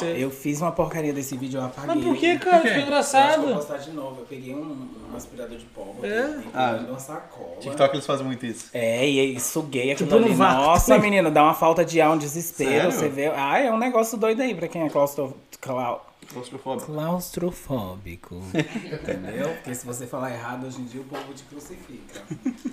tenho 0.00 0.10
não. 0.12 0.16
Eu 0.18 0.30
fiz 0.30 0.62
uma 0.62 0.72
porcaria 0.72 1.12
desse 1.12 1.36
vídeo, 1.36 1.60
eu 1.60 1.64
apaguei. 1.66 1.94
Mas 1.94 2.04
por 2.04 2.16
que, 2.16 2.38
cara? 2.38 2.56
Ficou 2.56 2.62
que 2.62 2.68
eu 2.68 2.74
vou 2.74 2.82
engraçado. 2.86 3.54
postar 3.54 3.76
de 3.78 3.90
novo. 3.90 4.20
Eu 4.20 4.26
peguei 4.26 4.54
um, 4.54 4.88
um 5.12 5.16
aspirador 5.16 5.58
de 5.58 5.64
pólvora, 5.66 6.08
É? 6.08 6.38
Ah. 6.54 6.84
uma 6.88 6.98
sacola. 6.98 7.56
TikTok 7.60 7.94
eles 7.96 8.06
fazem 8.06 8.24
muito 8.24 8.46
isso. 8.46 8.70
É, 8.72 9.06
e 9.06 9.20
aí 9.20 9.38
suguei 9.40 9.92
aquilo 9.92 10.08
Tipo 10.10 10.24
ali. 10.24 10.34
Nossa, 10.34 10.98
menino, 10.98 11.30
dá 11.30 11.42
uma 11.42 11.54
falta 11.54 11.84
de 11.84 12.00
ar, 12.00 12.12
um 12.12 12.18
desespero. 12.18 12.70
Sério? 12.90 12.92
Você 12.92 13.08
vê. 13.10 13.26
Ah, 13.36 13.58
é 13.58 13.70
um 13.70 13.78
negócio 13.78 14.16
doido 14.16 14.40
aí 14.40 14.54
pra 14.54 14.66
quem 14.68 14.82
é 14.82 14.88
claustro... 14.88 15.36
clau- 16.26 16.42
Claustrofóbico. 16.42 16.92
claustrofóbico. 16.92 18.42
Entendeu? 18.54 19.48
Porque 19.54 19.74
se 19.74 19.86
você 19.86 20.06
falar 20.06 20.32
errado 20.32 20.66
hoje 20.66 20.80
em 20.80 20.84
dia, 20.84 21.00
o 21.00 21.04
povo 21.04 21.32
te 21.34 21.42
crucifica. 21.44 22.20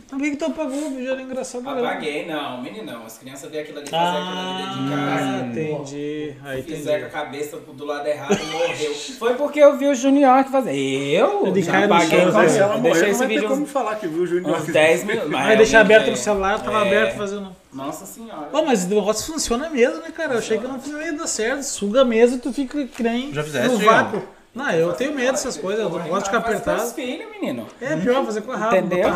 Por 0.09 0.19
que, 0.19 0.31
que 0.31 0.35
tu 0.37 0.45
apagou 0.45 0.87
o 0.87 0.89
vídeo? 0.91 1.11
Era 1.11 1.21
engraçado. 1.21 1.63
né? 1.63 1.71
Apaguei, 1.71 2.25
não, 2.25 2.61
meninão. 2.61 3.05
As 3.05 3.17
crianças 3.17 3.49
vêem 3.49 3.63
aquilo 3.63 3.79
ali 3.79 3.89
fazer 3.89 4.17
aquilo 4.17 4.39
ali 4.39 4.63
dentro 4.63 4.83
de 4.87 4.93
Ah, 4.93 5.17
casa. 5.17 5.45
entendi. 5.45 6.33
Aí 6.43 6.63
Se 6.63 6.75
fizer 6.75 6.99
com 6.99 7.05
a 7.05 7.09
cabeça 7.09 7.57
do 7.57 7.85
lado 7.85 8.07
errado, 8.07 8.37
morreu. 8.51 8.93
Foi 9.19 9.33
porque 9.35 9.59
eu 9.59 9.77
vi 9.77 9.87
o 9.87 9.95
Junior 9.95 10.43
que 10.43 10.51
fazer. 10.51 10.73
Eu? 10.75 11.47
Ele 11.47 11.61
Já 11.61 11.85
apaguei 11.85 12.19
chão, 12.21 12.31
com 12.31 12.37
né? 12.39 12.49
Se 12.49 12.59
ela 12.59 12.75
Eu 12.75 12.81
deixei 12.81 13.11
não 13.11 13.17
vai 13.19 13.27
ter 13.27 13.43
como 13.47 13.65
falar 13.65 13.95
que 13.95 14.07
viu 14.07 14.23
o 14.23 14.27
Júnior 14.27 14.57
uns 14.59 14.65
10 14.67 15.03
minutos. 15.03 15.31
Vai 15.31 15.57
deixar 15.57 15.81
aberto 15.81 16.07
é. 16.07 16.11
no 16.11 16.17
celular, 16.17 16.61
tava 16.61 16.79
É. 16.79 16.87
aberto 16.87 17.17
fazendo. 17.17 17.55
Nossa 17.73 18.05
senhora. 18.05 18.49
Ô, 18.51 18.63
mas 18.63 18.83
o 18.83 18.87
negócio 18.87 19.33
funciona 19.33 19.69
mesmo, 19.69 19.97
né, 19.97 20.11
cara? 20.11 20.33
Eu 20.33 20.39
achei 20.39 20.57
que 20.57 20.67
não 20.67 21.01
ia 21.01 21.13
dar 21.13 21.27
certo. 21.27 21.63
Suga 21.63 22.05
mesmo 22.05 22.37
e 22.37 22.39
tu 22.39 22.53
fica 22.53 22.85
que 22.85 23.03
nem 23.03 23.33
Já 23.33 23.43
fizeste, 23.43 23.69
no 23.69 23.79
vácuo. 23.79 24.21
Não, 24.53 24.69
eu 24.69 24.93
tenho 24.93 25.15
medo 25.15 25.31
dessas 25.31 25.57
coisas. 25.57 25.83
Eu 25.83 25.89
não 25.89 26.07
gosto 26.07 26.25
de 26.25 26.25
ficar 26.25 26.37
apertado. 26.37 26.91
filhos, 26.93 27.29
menino. 27.31 27.67
É 27.81 27.95
pior 27.95 28.23
fazer 28.23 28.41
com 28.41 28.51
a 28.51 28.57
Rafa. 28.57 28.77
Entendeu? 28.77 29.09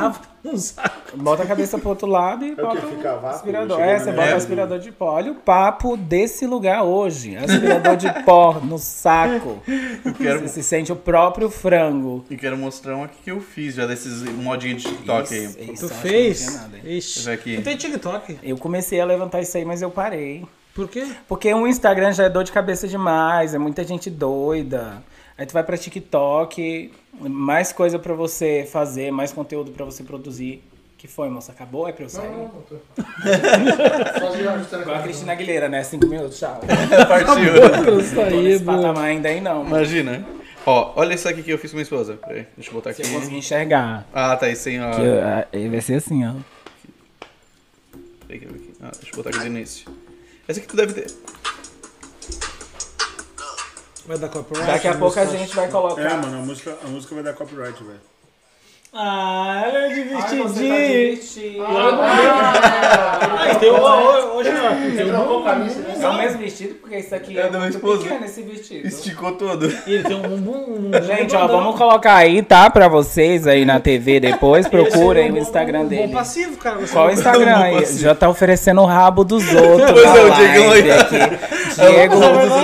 Num 0.47 0.57
saco. 0.57 1.15
Bota 1.17 1.43
a 1.43 1.45
cabeça 1.45 1.77
pro 1.77 1.89
outro 1.89 2.07
lado 2.07 2.45
e 2.45 2.49
É 2.49 2.53
o 2.53 2.55
bota 2.55 2.77
que? 2.81 2.85
o 2.85 2.89
Fica 2.89 3.13
vácuo? 3.13 3.27
aspirador. 3.29 3.79
É, 3.79 3.99
você 3.99 4.11
bota 4.11 4.35
aspirador 4.35 4.79
de 4.79 4.91
pó. 4.91 5.11
Olha 5.13 5.31
o 5.31 5.35
papo 5.35 5.95
desse 5.97 6.45
lugar 6.47 6.83
hoje. 6.83 7.35
Aspirador 7.35 7.95
de 7.95 8.11
pó 8.23 8.59
no 8.63 8.77
saco. 8.77 9.61
quero- 10.17 10.39
Você 10.41 10.47
se 10.47 10.63
sente 10.63 10.91
o 10.91 10.95
próprio 10.95 11.49
frango. 11.49 12.25
E 12.29 12.35
quero 12.37 12.57
mostrar 12.57 12.95
um 12.95 13.03
aqui 13.03 13.17
que 13.23 13.31
eu 13.31 13.39
fiz 13.39 13.75
já 13.75 13.85
desses 13.85 14.23
modinhos 14.23 14.81
de 14.83 14.89
TikTok 14.89 15.33
aí. 15.33 15.45
Isso, 15.45 15.59
isso, 15.73 15.87
Tu 15.87 15.93
fez? 15.95 16.55
nada. 16.55 16.77
Ixi. 16.83 17.29
Aqui. 17.29 17.55
Tu 17.57 17.61
tem 17.63 17.77
TikTok? 17.77 18.39
Eu 18.43 18.57
comecei 18.57 18.99
a 19.01 19.05
levantar 19.05 19.41
isso 19.41 19.57
aí, 19.57 19.65
mas 19.65 19.81
eu 19.81 19.89
parei. 19.91 20.45
Por 20.73 20.87
quê? 20.87 21.07
Porque 21.27 21.51
o 21.53 21.65
Instagram 21.67 22.11
já 22.13 22.25
é 22.25 22.29
dor 22.29 22.43
de 22.43 22.51
cabeça 22.51 22.87
demais, 22.87 23.53
é 23.55 23.57
muita 23.57 23.83
gente 23.83 24.09
doida. 24.11 25.01
Aí 25.35 25.45
tu 25.45 25.53
vai 25.53 25.63
pra 25.63 25.75
TikTok, 25.77 26.91
mais 27.19 27.71
coisa 27.71 27.97
pra 27.99 28.13
você 28.13 28.67
fazer, 28.71 29.11
mais 29.11 29.31
conteúdo 29.31 29.71
pra 29.71 29.85
você 29.85 30.03
produzir. 30.03 30.63
Que 30.97 31.07
foi, 31.07 31.29
moça? 31.29 31.51
Acabou? 31.51 31.87
É 31.87 31.91
pra 31.91 32.05
eu 32.05 32.09
sair? 32.09 32.27
Não, 32.27 32.37
não, 32.37 32.43
não. 32.45 32.61
tô- 32.63 32.75
Igual 34.79 34.95
a. 34.97 35.03
Cristina 35.03 35.33
Aguilera, 35.33 35.69
né? 35.69 35.83
Cinco 35.83 36.07
minutos, 36.07 36.39
tchau. 36.39 36.59
Partiu. 37.07 37.85
Tô 37.85 38.01
sair, 38.01 38.59
patamar 38.63 39.03
ainda 39.05 39.29
aí 39.29 39.39
não. 39.39 39.63
Mas 39.63 39.91
Imagina. 39.91 40.25
Ó, 40.65 40.93
olha 40.95 41.13
isso 41.13 41.29
aqui 41.29 41.43
que 41.43 41.51
eu 41.51 41.57
fiz 41.59 41.69
com 41.71 41.77
minha 41.77 41.83
esposa. 41.83 42.15
Peraí, 42.15 42.47
deixa 42.57 42.71
eu 42.71 42.73
botar 42.73 42.93
se 42.93 43.01
aqui. 43.01 43.11
eu 43.13 43.19
conseguir 43.19 43.37
enxergar. 43.37 44.07
Ah, 44.13 44.35
tá 44.35 44.47
aí 44.47 44.55
sem 44.55 44.79
a. 44.79 44.91
que 44.91 45.01
ah, 45.01 45.69
vai 45.69 45.81
ser 45.81 45.93
assim, 45.95 46.25
ó. 46.27 46.33
Peraí, 48.27 48.41
aqui. 48.43 48.73
Ah, 48.81 48.91
deixa 48.99 49.11
eu 49.13 49.15
botar 49.23 49.29
aqui 49.29 49.39
no 49.39 49.45
início. 49.57 49.89
Essa 50.47 50.59
aqui 50.59 50.67
tu 50.67 50.75
deve 50.75 50.93
ter. 50.93 51.11
Vai 54.07 54.17
dar 54.17 54.29
copyright? 54.29 54.67
Daqui 54.71 54.87
a 54.87 54.95
pouco 54.97 55.19
a 55.19 55.23
música? 55.25 55.37
gente 55.39 55.55
vai 55.55 55.69
colocar. 55.69 56.01
É, 56.01 56.13
mano, 56.13 56.37
a 56.37 56.41
música, 56.41 56.77
a 56.81 56.87
música 56.87 57.13
vai 57.13 57.23
dar 57.25 57.33
copyright, 57.33 57.83
velho. 57.83 57.99
Ah, 58.99 59.63
ela 59.67 59.77
é 59.77 59.85
Ai, 59.85 59.93
você 59.93 60.15
tá 60.41 60.47
divertido. 60.47 61.63
Ah, 61.67 63.55
tem 63.59 63.69
o- 63.69 64.35
hoje 64.35 64.49
não. 64.51 64.91
Você 64.95 65.05
trocou 65.05 65.43
camisa, 65.43 65.79
né? 65.81 65.93
É 66.01 66.07
o 66.07 66.13
mesmo 66.17 66.39
vestido, 66.39 66.75
porque 66.81 66.97
isso 66.97 67.13
aqui 67.13 67.37
É 67.37 67.41
é, 67.41 67.43
da 67.43 67.49
minha 67.49 67.61
muito 67.61 67.75
esposa. 67.75 68.01
pequeno, 68.03 68.25
esse 68.25 68.41
vestido. 68.41 68.87
Esticou 68.87 69.33
todo. 69.33 69.71
E 69.85 69.93
ele 69.93 70.03
tem 70.03 70.15
um 70.15 70.21
bumbum. 70.21 70.89
Um 70.91 71.03
Gente, 71.03 71.35
ó, 71.35 71.45
vamos 71.45 71.75
colocar 71.75 72.15
aí, 72.15 72.41
tá? 72.41 72.71
Pra 72.71 72.87
vocês 72.87 73.45
aí 73.45 73.65
na 73.65 73.79
TV 73.79 74.19
depois. 74.19 74.67
Procurem 74.67 75.31
o 75.31 75.37
Instagram 75.37 75.81
um 75.81 75.87
dele. 75.87 76.07
Bom 76.07 76.13
passivo, 76.13 76.57
cara. 76.57 76.77
Você 76.77 76.93
Qual 76.93 77.07
o 77.07 77.11
Instagram 77.11 77.55
aí? 77.57 77.85
Já 77.85 78.15
tá 78.15 78.27
oferecendo 78.27 78.81
o 78.81 78.85
rabo 78.85 79.23
dos 79.23 79.43
outros. 79.53 79.91
Pois 79.97 80.05
é, 80.15 80.23
o 80.23 80.99
aqui. 80.99 81.17
Diego, 81.77 82.15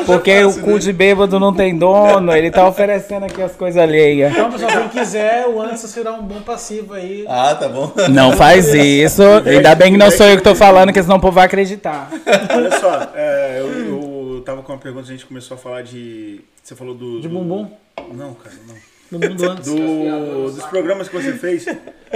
porque 0.07 0.43
o 0.43 0.59
cu 0.61 0.79
de 0.79 0.91
bêbado 0.91 1.39
não 1.39 1.53
tem 1.53 1.77
dono, 1.77 2.35
ele 2.35 2.49
tá 2.49 2.67
oferecendo 2.67 3.25
aqui 3.25 3.41
as 3.41 3.55
coisas 3.55 3.81
alheias. 3.81 4.31
Então, 4.31 4.49
pessoal, 4.51 4.71
quem 4.71 4.89
quiser, 4.89 5.45
o 5.47 5.61
Anderson 5.61 5.87
será 5.87 6.13
um 6.13 6.22
bom 6.23 6.41
passivo 6.41 6.93
aí. 6.93 7.25
Ah, 7.27 7.55
tá 7.55 7.67
bom. 7.69 7.91
Não 8.09 8.31
faz 8.33 8.73
isso. 8.73 9.21
Ainda 9.45 9.75
bem 9.75 9.91
que 9.91 9.97
não 9.97 10.09
sou 10.11 10.25
eu 10.27 10.37
que 10.37 10.43
tô 10.43 10.55
falando, 10.55 10.91
que 10.93 11.01
senão 11.01 11.17
o 11.17 11.19
povo 11.21 11.33
vai 11.35 11.45
acreditar. 11.45 12.09
Olha 12.55 12.79
só, 12.79 13.11
é, 13.15 13.59
eu, 13.59 14.35
eu 14.35 14.41
tava 14.45 14.61
com 14.63 14.71
uma 14.73 14.79
pergunta, 14.79 15.05
a 15.07 15.11
gente 15.11 15.25
começou 15.25 15.55
a 15.55 15.57
falar 15.57 15.81
de. 15.83 16.41
Você 16.63 16.75
falou 16.75 16.93
do. 16.95 17.21
De 17.21 17.27
do- 17.27 17.33
bumbum. 17.35 17.69
Não, 18.13 18.33
cara, 18.33 18.55
não. 18.67 18.75
Bumbum 19.19 19.35
do 19.35 19.49
Anderson. 19.51 19.75
Do, 19.75 20.51
dos 20.51 20.65
programas 20.65 21.07
que 21.09 21.15
você 21.15 21.33
fez, 21.33 21.65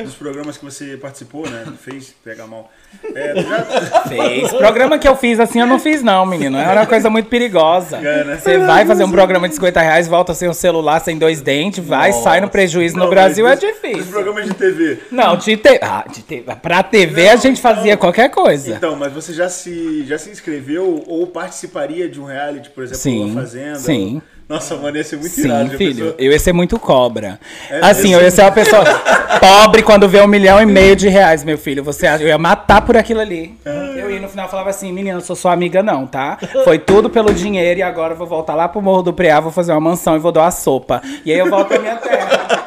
dos 0.04 0.16
programas 0.16 0.58
que 0.58 0.66
você 0.66 0.98
participou, 0.98 1.50
né? 1.50 1.66
Fez, 1.82 2.14
pega 2.24 2.46
mal. 2.48 2.72
É, 3.16 3.42
já, 3.42 4.02
Fez. 4.08 4.52
Programa 4.54 4.98
que 4.98 5.08
eu 5.08 5.16
fiz 5.16 5.40
assim, 5.40 5.60
eu 5.60 5.68
não 5.68 5.80
fiz 5.80 6.02
não, 6.04 6.26
menino. 6.26 6.58
É 6.58 6.72
uma 6.72 6.86
coisa 6.86 7.10
muito 7.10 7.30
perigosa. 7.30 7.98
É, 7.98 8.24
né? 8.24 8.40
Você 8.42 8.58
vai 8.58 8.86
fazer 8.86 9.04
um 9.04 9.12
programa 9.12 9.48
de 9.48 9.56
50 9.56 9.82
reais, 9.82 10.08
volta 10.08 10.34
sem 10.34 10.48
um 10.50 10.54
celular, 10.54 11.00
sem 11.00 11.18
dois 11.18 11.42
dentes, 11.42 11.84
vai, 11.86 12.12
sai 12.14 12.42
no 12.42 12.50
prejuízo 12.50 12.96
no 12.98 13.04
Não, 13.04 13.10
Brasil, 13.10 13.46
é 13.46 13.50
mas 13.52 13.60
dos- 13.60 13.68
Dos 13.70 13.82
difícil. 13.82 14.12
programas 14.12 14.46
de 14.46 14.54
TV. 14.54 15.00
Não, 15.12 15.36
de 15.38 15.58
te... 15.58 15.80
ah, 15.82 16.06
de 16.12 16.22
te... 16.22 16.44
pra 16.62 16.82
TV 16.84 17.30
a 17.30 17.36
gente 17.36 17.62
fazia 17.62 17.96
qualquer 17.98 18.30
coisa. 18.30 18.76
Então, 18.76 18.96
mas 18.96 19.12
você 19.14 19.34
já 19.34 19.50
se, 19.50 20.06
já 20.06 20.18
se 20.18 20.30
inscreveu 20.30 21.04
ou 21.08 21.28
participaria 21.28 22.08
de 22.10 22.20
um 22.20 22.26
reality, 22.26 22.70
por 22.70 22.84
exemplo, 22.84 23.02
Sim, 23.02 23.32
uma 23.32 23.42
Fazenda? 23.42 23.80
sim. 23.80 24.22
Nossa, 24.48 24.76
mano, 24.78 24.96
ia 24.96 25.04
ser 25.04 25.18
muito 25.18 25.40
irado. 25.40 25.66
Sim, 25.66 25.72
já 25.72 25.78
filho. 25.78 26.06
pensou? 26.06 26.16
Eu 26.18 26.32
ia 26.32 26.40
ser 26.40 26.54
muito 26.54 26.80
cobra. 26.80 27.40
É 27.70 27.80
assim, 27.82 28.14
eu 28.14 28.22
ia 28.22 28.32
ser 28.32 28.44
uma 28.44 28.52
pessoa 28.52 28.84
pobre 29.40 29.84
quando 29.84 30.08
vê 30.08 30.22
um 30.22 30.28
milhão 30.28 30.62
e 30.62 30.66
meio 30.66 30.96
de 30.96 31.10
reais, 31.10 31.44
meu 31.44 31.58
filho. 31.58 31.84
Você 31.84 32.08
acha? 32.08 32.24
Eu 32.24 32.30
ia 32.30 32.38
matar 32.38 32.82
por 32.82 32.96
aquilo 32.96 33.20
ali. 33.20 33.58
Eu 33.96 34.10
ia 34.10 34.22
no 34.22 34.30
final 34.30 34.48
falava 34.48 34.70
assim, 34.70 34.92
menina, 34.94 35.18
eu 35.18 35.22
sou 35.22 35.36
sua 35.36 35.52
amiga 35.52 35.84
não, 35.84 36.08
tá? 36.08 36.38
Foi 36.64 36.80
tudo 36.80 37.10
pelo 37.10 37.34
dinheiro 37.34 37.80
e 37.80 37.84
agora 37.84 38.14
eu 38.14 38.18
vou 38.18 38.28
voltar 38.28 38.56
lá 38.56 38.68
pro 38.70 38.82
Morro 38.82 39.04
do 39.04 39.14
Preá, 39.14 39.40
vou 39.40 39.52
fazer 39.52 39.74
uma 39.74 39.82
mansão 39.82 40.16
e 40.16 40.20
vou 40.20 40.32
dar 40.32 40.42
uma 40.42 40.52
sopa. 40.52 41.02
E 41.26 41.32
aí 41.32 41.38
eu 41.38 41.50
volto 41.50 41.68
pra 41.68 41.80
minha 41.80 41.96
terra. 41.98 42.67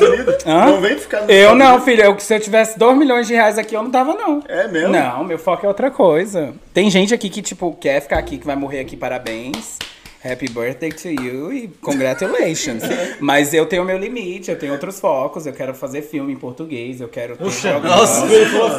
Unidos? 0.00 0.36
Hã? 0.46 0.66
Não 0.66 0.80
vem 0.80 0.98
ficar 0.98 1.22
nos 1.22 1.30
Eu 1.30 1.54
não, 1.54 1.80
filho. 1.80 2.02
Eu, 2.02 2.18
se 2.18 2.34
eu 2.34 2.40
tivesse 2.40 2.78
2 2.78 2.96
milhões 2.96 3.26
de 3.26 3.34
reais 3.34 3.58
aqui, 3.58 3.74
eu 3.74 3.82
não 3.82 3.90
tava, 3.90 4.14
não. 4.14 4.42
É 4.48 4.68
mesmo? 4.68 4.90
Não, 4.90 5.24
meu 5.24 5.38
foco 5.38 5.64
é 5.64 5.68
outra 5.68 5.90
coisa. 5.90 6.54
Tem 6.72 6.90
gente 6.90 7.14
aqui 7.14 7.28
que, 7.28 7.42
tipo, 7.42 7.76
quer 7.80 8.00
ficar 8.00 8.18
aqui, 8.18 8.38
que 8.38 8.46
vai 8.46 8.56
morrer 8.56 8.80
aqui, 8.80 8.96
parabéns. 8.96 9.78
Happy 10.24 10.48
birthday 10.48 10.90
to 10.90 11.08
you 11.10 11.52
e 11.52 11.68
congratulations. 11.80 12.82
Mas 13.20 13.54
eu 13.54 13.66
tenho 13.66 13.84
meu 13.84 13.96
limite, 13.96 14.50
eu 14.50 14.58
tenho 14.58 14.72
outros 14.72 14.98
focos, 14.98 15.46
eu 15.46 15.52
quero 15.52 15.74
fazer 15.74 16.02
filme 16.02 16.32
em 16.32 16.36
português, 16.36 17.00
eu 17.00 17.08
quero 17.08 17.36
ter 17.36 17.44
programa. 17.44 17.88
Nossa, 17.88 18.24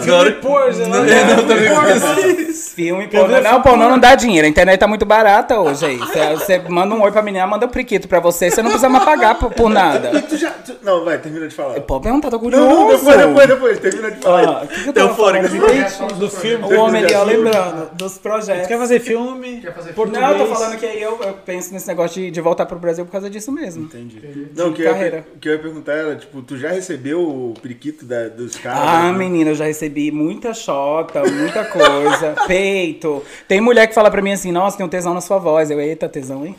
agora. 0.04 0.32
Depois, 0.32 0.78
né? 0.78 0.86
Não, 0.88 1.04
não, 1.04 1.48
também 1.48 2.54
Filme 2.54 3.08
pornô. 3.08 3.42
Não, 3.42 3.62
pornô 3.62 3.90
não 3.90 4.00
dá 4.00 4.16
dinheiro. 4.16 4.46
A 4.46 4.50
internet 4.50 4.80
tá 4.80 4.88
muito 4.88 5.06
barata 5.06 5.60
hoje 5.60 5.86
aí. 5.86 5.98
Você- 5.98 6.60
manda 6.68 6.94
um 6.94 7.02
oi 7.02 7.12
pra 7.12 7.22
menina, 7.22 7.48
manda 7.48 7.66
um 7.66 7.70
priquito 7.70 8.08
pra 8.08 8.20
você, 8.20 8.50
você 8.50 8.62
não 8.62 8.70
precisa 8.70 8.90
mais 8.90 9.04
pagar 9.06 9.36
por, 9.40 9.52
por 9.54 9.70
nada. 9.70 10.22
Tu 10.22 10.38
já. 10.38 10.52
tu- 10.52 10.76
Não, 10.82 11.04
vai, 11.06 11.18
termina 11.20 11.48
de 11.48 11.56
falar. 11.56 11.80
Pode 11.82 12.04
perguntar, 12.04 12.30
tô 12.30 12.40
curioso. 12.40 12.66
Não, 12.66 12.88
não, 12.90 12.98
depois, 12.98 13.18
depois, 13.18 13.48
depois, 13.48 13.80
termina 13.80 14.12
de 14.12 14.22
falar. 14.22 14.46
Ah, 14.48 14.64
o 14.64 14.68
que 14.68 14.94
que 14.94 15.00
eu 15.00 15.08
Eufórico. 15.08 15.48
falando? 15.48 16.20
Do 16.20 16.30
filme. 16.30 16.66
O 16.66 16.80
homem 16.80 17.04
ali, 17.04 17.14
ó, 17.16 17.24
lembrando, 17.24 17.90
dos 17.96 18.18
projetos. 18.18 18.64
Tu 18.64 18.68
quer 18.68 18.78
fazer 18.78 19.00
filme? 19.00 19.62
Quer 19.62 19.74
fazer 19.74 19.94
filme? 19.94 20.12
Não, 20.12 20.32
eu 20.32 20.38
tô 20.38 20.46
falando 20.54 20.78
que 20.78 20.86
aí 20.86 21.02
eu, 21.02 21.18
eu 21.30 21.34
penso 21.36 21.72
nesse 21.74 21.88
negócio 21.88 22.22
de, 22.22 22.30
de 22.32 22.42
voltar 22.42 22.66
pro 22.66 22.78
Brasil 22.78 23.06
por 23.06 23.12
causa 23.12 23.30
disso 23.30 23.52
mesmo. 23.52 23.86
Entendi. 23.86 24.48
Não, 24.56 24.70
o 24.70 24.74
que, 24.74 24.82
eu 24.82 24.92
carreira. 24.92 25.26
que 25.40 25.48
eu 25.50 25.54
ia 25.54 25.60
perguntar 25.60 25.94
era, 25.94 26.16
tipo, 26.16 26.42
tu 26.42 26.58
já 26.58 26.70
recebeu 26.72 27.22
o 27.22 27.54
periquito 27.62 28.06
da- 28.06 28.28
dos 28.28 28.56
caras? 28.56 28.82
Ah, 28.82 29.12
né? 29.12 29.18
menina, 29.18 29.52
eu 29.52 29.56
já 29.56 29.66
recebi 29.66 30.12
muita 30.12 30.54
chota, 30.54 31.22
muita 31.24 31.66
coisa, 31.66 32.36
peito. 32.48 33.24
Tem 33.48 33.62
mulher 33.62 33.88
que 33.88 33.94
fala 33.94 34.12
pra 34.12 34.22
mim 34.22 34.32
assim, 34.34 34.52
nossa, 34.52 34.76
tem 34.78 34.86
um 34.86 34.90
tesão 34.90 35.14
na 35.14 35.22
sua 35.22 35.38
voz. 35.38 35.72
Eu, 35.72 35.80
eita, 35.80 36.08
tesão, 36.10 36.46
hein? 36.46 36.56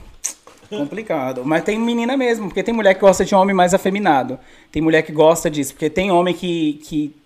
Complicado. 0.69 1.43
Mas 1.45 1.65
tem 1.65 1.79
menina 1.79 2.17
mesmo, 2.17 2.47
porque 2.47 2.63
tem 2.63 2.73
mulher 2.73 2.95
que 2.95 3.01
gosta 3.01 3.25
de 3.25 3.35
homem 3.35 3.55
mais 3.55 3.75
afeminado. 3.75 4.39
Tem 4.71 4.81
mulher 4.81 5.03
que 5.03 5.11
gosta 5.13 5.51
disso, 5.51 5.73
porque 5.75 5.91
tem 5.91 6.13
homem 6.13 6.33
que, 6.33 6.75
que 6.85 7.17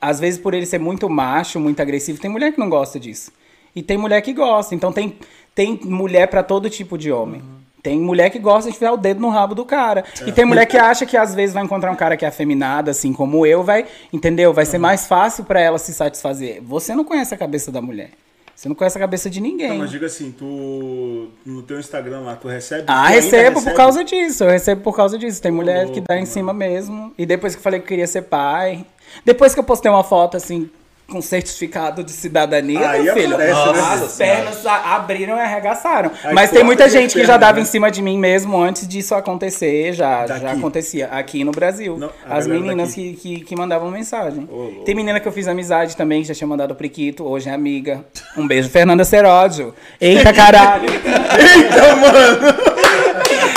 às 0.00 0.20
vezes 0.20 0.38
por 0.38 0.54
ele 0.54 0.64
ser 0.64 0.78
muito 0.78 1.08
macho, 1.10 1.58
muito 1.58 1.80
agressivo, 1.82 2.20
tem 2.20 2.30
mulher 2.30 2.52
que 2.52 2.60
não 2.60 2.68
gosta 2.68 3.00
disso. 3.00 3.32
E 3.74 3.82
tem 3.82 3.98
mulher 3.98 4.20
que 4.22 4.32
gosta. 4.32 4.74
Então 4.76 4.92
tem, 4.92 5.16
tem 5.54 5.78
mulher 5.84 6.26
pra 6.28 6.42
todo 6.42 6.68
tipo 6.68 6.98
de 6.98 7.12
homem. 7.12 7.42
Tem 7.82 8.00
mulher 8.00 8.30
que 8.30 8.38
gosta 8.38 8.70
de 8.70 8.74
enfiar 8.74 8.92
o 8.92 8.96
dedo 8.96 9.20
no 9.20 9.28
rabo 9.28 9.54
do 9.54 9.64
cara. 9.64 10.04
E 10.26 10.32
tem 10.32 10.46
mulher 10.46 10.64
que 10.64 10.78
acha 10.78 11.04
que 11.04 11.18
às 11.18 11.34
vezes 11.34 11.52
vai 11.52 11.62
encontrar 11.62 11.90
um 11.92 11.96
cara 11.96 12.16
que 12.16 12.24
é 12.24 12.28
afeminado, 12.28 12.90
assim 12.90 13.12
como 13.12 13.44
eu, 13.44 13.62
vai, 13.62 13.84
entendeu? 14.10 14.54
Vai 14.54 14.64
ser 14.64 14.78
mais 14.78 15.06
fácil 15.06 15.44
pra 15.44 15.60
ela 15.60 15.78
se 15.78 15.92
satisfazer. 15.92 16.62
Você 16.62 16.94
não 16.94 17.04
conhece 17.04 17.34
a 17.34 17.36
cabeça 17.36 17.70
da 17.70 17.82
mulher. 17.82 18.10
Você 18.56 18.68
não 18.68 18.74
conhece 18.74 18.96
a 18.96 19.00
cabeça 19.00 19.28
de 19.28 19.40
ninguém. 19.40 19.70
Não, 19.70 19.78
mas 19.78 19.90
diga 19.90 20.06
assim, 20.06 20.30
tu 20.32 21.28
no 21.44 21.62
teu 21.62 21.78
Instagram 21.78 22.20
lá, 22.20 22.36
tu 22.36 22.48
recebe? 22.48 22.84
Ah, 22.86 23.08
tu 23.08 23.12
recebo 23.14 23.54
por 23.54 23.58
recebe? 23.58 23.76
causa 23.76 24.04
disso. 24.04 24.44
Eu 24.44 24.50
recebo 24.50 24.80
por 24.80 24.96
causa 24.96 25.18
disso. 25.18 25.42
Tem 25.42 25.52
mulher 25.52 25.90
que 25.90 26.00
dá 26.00 26.18
em 26.18 26.24
cima 26.24 26.54
mesmo. 26.54 27.12
E 27.18 27.26
depois 27.26 27.54
que 27.54 27.58
eu 27.58 27.62
falei 27.62 27.80
que 27.80 27.84
eu 27.84 27.88
queria 27.88 28.06
ser 28.06 28.22
pai. 28.22 28.86
Depois 29.24 29.52
que 29.52 29.60
eu 29.60 29.64
postei 29.64 29.90
uma 29.90 30.04
foto 30.04 30.36
assim. 30.36 30.70
Com 31.06 31.20
certificado 31.20 32.02
de 32.02 32.10
cidadania, 32.12 32.88
Aí 32.90 33.02
meu 33.02 33.14
filho. 33.14 33.34
acontece, 33.34 33.72
né? 33.72 34.04
as 34.04 34.16
pernas 34.16 34.66
abriram 34.66 35.36
e 35.36 35.40
arregaçaram. 35.40 36.10
Aí 36.24 36.32
Mas 36.34 36.50
tem 36.50 36.64
muita 36.64 36.88
gente 36.88 37.12
que 37.14 37.24
já 37.26 37.36
dava 37.36 37.56
né? 37.56 37.60
em 37.62 37.64
cima 37.66 37.90
de 37.90 38.00
mim 38.00 38.18
mesmo 38.18 38.58
antes 38.58 38.88
disso 38.88 39.14
acontecer. 39.14 39.92
Já, 39.92 40.26
já 40.26 40.52
acontecia 40.52 41.08
aqui 41.08 41.44
no 41.44 41.52
Brasil. 41.52 41.98
Não, 41.98 42.10
as 42.28 42.46
meninas 42.46 42.88
daqui. 42.88 43.14
que, 43.20 43.36
que, 43.36 43.44
que 43.44 43.56
mandavam 43.56 43.90
mensagem. 43.90 44.48
Ô, 44.50 44.56
louco. 44.56 44.84
tem 44.84 44.94
menina 44.94 45.20
que 45.20 45.28
eu 45.28 45.32
fiz 45.32 45.46
amizade 45.46 45.94
também, 45.94 46.22
que 46.22 46.28
já 46.28 46.34
tinha 46.34 46.48
mandado 46.48 46.74
priquito, 46.74 47.22
hoje 47.24 47.50
é 47.50 47.52
amiga. 47.52 48.02
Um 48.36 48.46
beijo, 48.48 48.70
Fernanda 48.70 49.04
Seródio. 49.04 49.74
Eita 50.00 50.32
caralho! 50.32 50.88
Eita, 50.88 51.96
mano! 51.96 52.83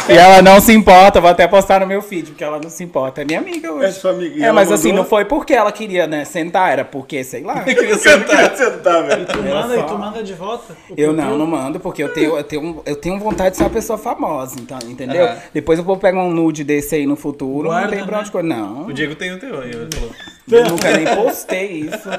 E 0.10 0.14
ela 0.18 0.42
não 0.42 0.60
se 0.62 0.72
importa, 0.74 1.20
vou 1.20 1.30
até 1.30 1.46
postar 1.48 1.82
no 1.82 1.88
meu 1.88 2.02
feed, 2.02 2.28
porque 2.30 2.44
ela 2.44 2.60
não 2.64 2.70
se 2.70 2.82
importa. 2.84 3.22
É 3.22 3.26
minha 3.26 3.40
amiga 3.40 3.72
hoje. 3.74 3.86
É 3.88 3.92
sua 3.92 4.12
amiga. 4.12 4.38
E 4.40 4.44
É, 4.44 4.52
mas 4.54 4.72
assim, 4.72 4.92
não 4.94 5.04
foi 5.04 5.26
porque 5.26 5.54
ela 5.54 5.72
queria, 5.72 6.08
né, 6.08 6.24
sentar, 6.24 6.72
era 6.72 6.86
porque, 6.86 7.24
sei 7.26 7.44
lá. 7.44 7.62
Queria 7.66 7.90
Eu 7.90 7.98
sentar. 7.98 8.26
queria 8.52 8.56
sentar, 8.56 9.04
velho. 9.06 9.26
Tu 9.26 9.40
Era 9.40 9.62
manda 9.62 9.76
e 9.76 9.80
só- 9.80 9.84
tu 9.86 9.98
manda 9.98 10.24
de 10.24 10.34
volta? 10.34 10.78
Eu 10.96 11.12
não, 11.12 11.38
não 11.38 11.46
mando, 11.46 11.80
porque 11.80 12.02
eu 12.04 12.10
tenho, 12.14 12.38
eu 12.38 12.44
tenho, 12.44 12.82
eu 12.86 12.96
tenho 12.96 13.20
vontade 13.20 13.52
de 13.52 13.58
ser 13.58 13.64
uma 13.64 13.70
pessoa 13.70 13.98
famosa, 13.98 14.56
então, 14.60 14.80
entendeu? 14.88 15.26
Aham. 15.26 15.38
Depois 15.54 15.78
o 15.80 15.84
povo 15.84 16.00
pega 16.00 16.18
um 16.18 16.32
nude 16.32 16.64
desse 16.64 16.96
aí 16.96 17.06
no 17.06 17.18
futuro, 17.18 17.68
Guarda, 17.68 17.88
não 17.88 17.94
tem 17.98 18.06
pra 18.06 18.16
né? 18.18 18.22
onde 18.22 18.32
correr. 18.32 18.44
Não, 18.48 18.86
O 18.88 18.94
Diego 18.94 19.16
tem 19.16 19.34
o 19.34 19.40
teu 19.40 19.60
aí, 19.62 19.72
falou. 19.74 20.12
eu 20.52 20.66
nunca 20.70 20.92
nem 20.98 21.06
postei 21.16 21.72
isso. 21.82 22.10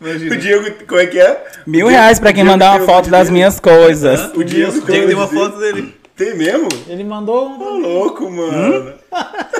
Imagina. 0.00 0.34
O 0.34 0.38
Diego, 0.38 0.70
como 0.86 1.00
é 1.00 1.06
que 1.06 1.18
é? 1.20 1.44
Mil 1.66 1.86
reais 1.88 2.18
pra 2.18 2.32
quem 2.32 2.42
Diego 2.44 2.50
mandar 2.52 2.76
uma 2.78 2.86
foto 2.86 3.10
das 3.10 3.28
minhas 3.28 3.60
coisas. 3.60 4.30
O 4.34 4.42
Diego, 4.44 4.70
O 4.78 4.80
Diego 4.82 4.86
tem 4.86 5.14
uma 5.14 5.26
foto 5.28 5.58
dele. 5.58 5.94
Dele. 6.20 6.30
Tem 6.30 6.34
mesmo? 6.34 6.68
Ele 6.86 7.04
mandou 7.04 7.48
um. 7.48 7.62
Ô, 7.62 7.78
louco, 7.78 8.30
mano. 8.30 8.92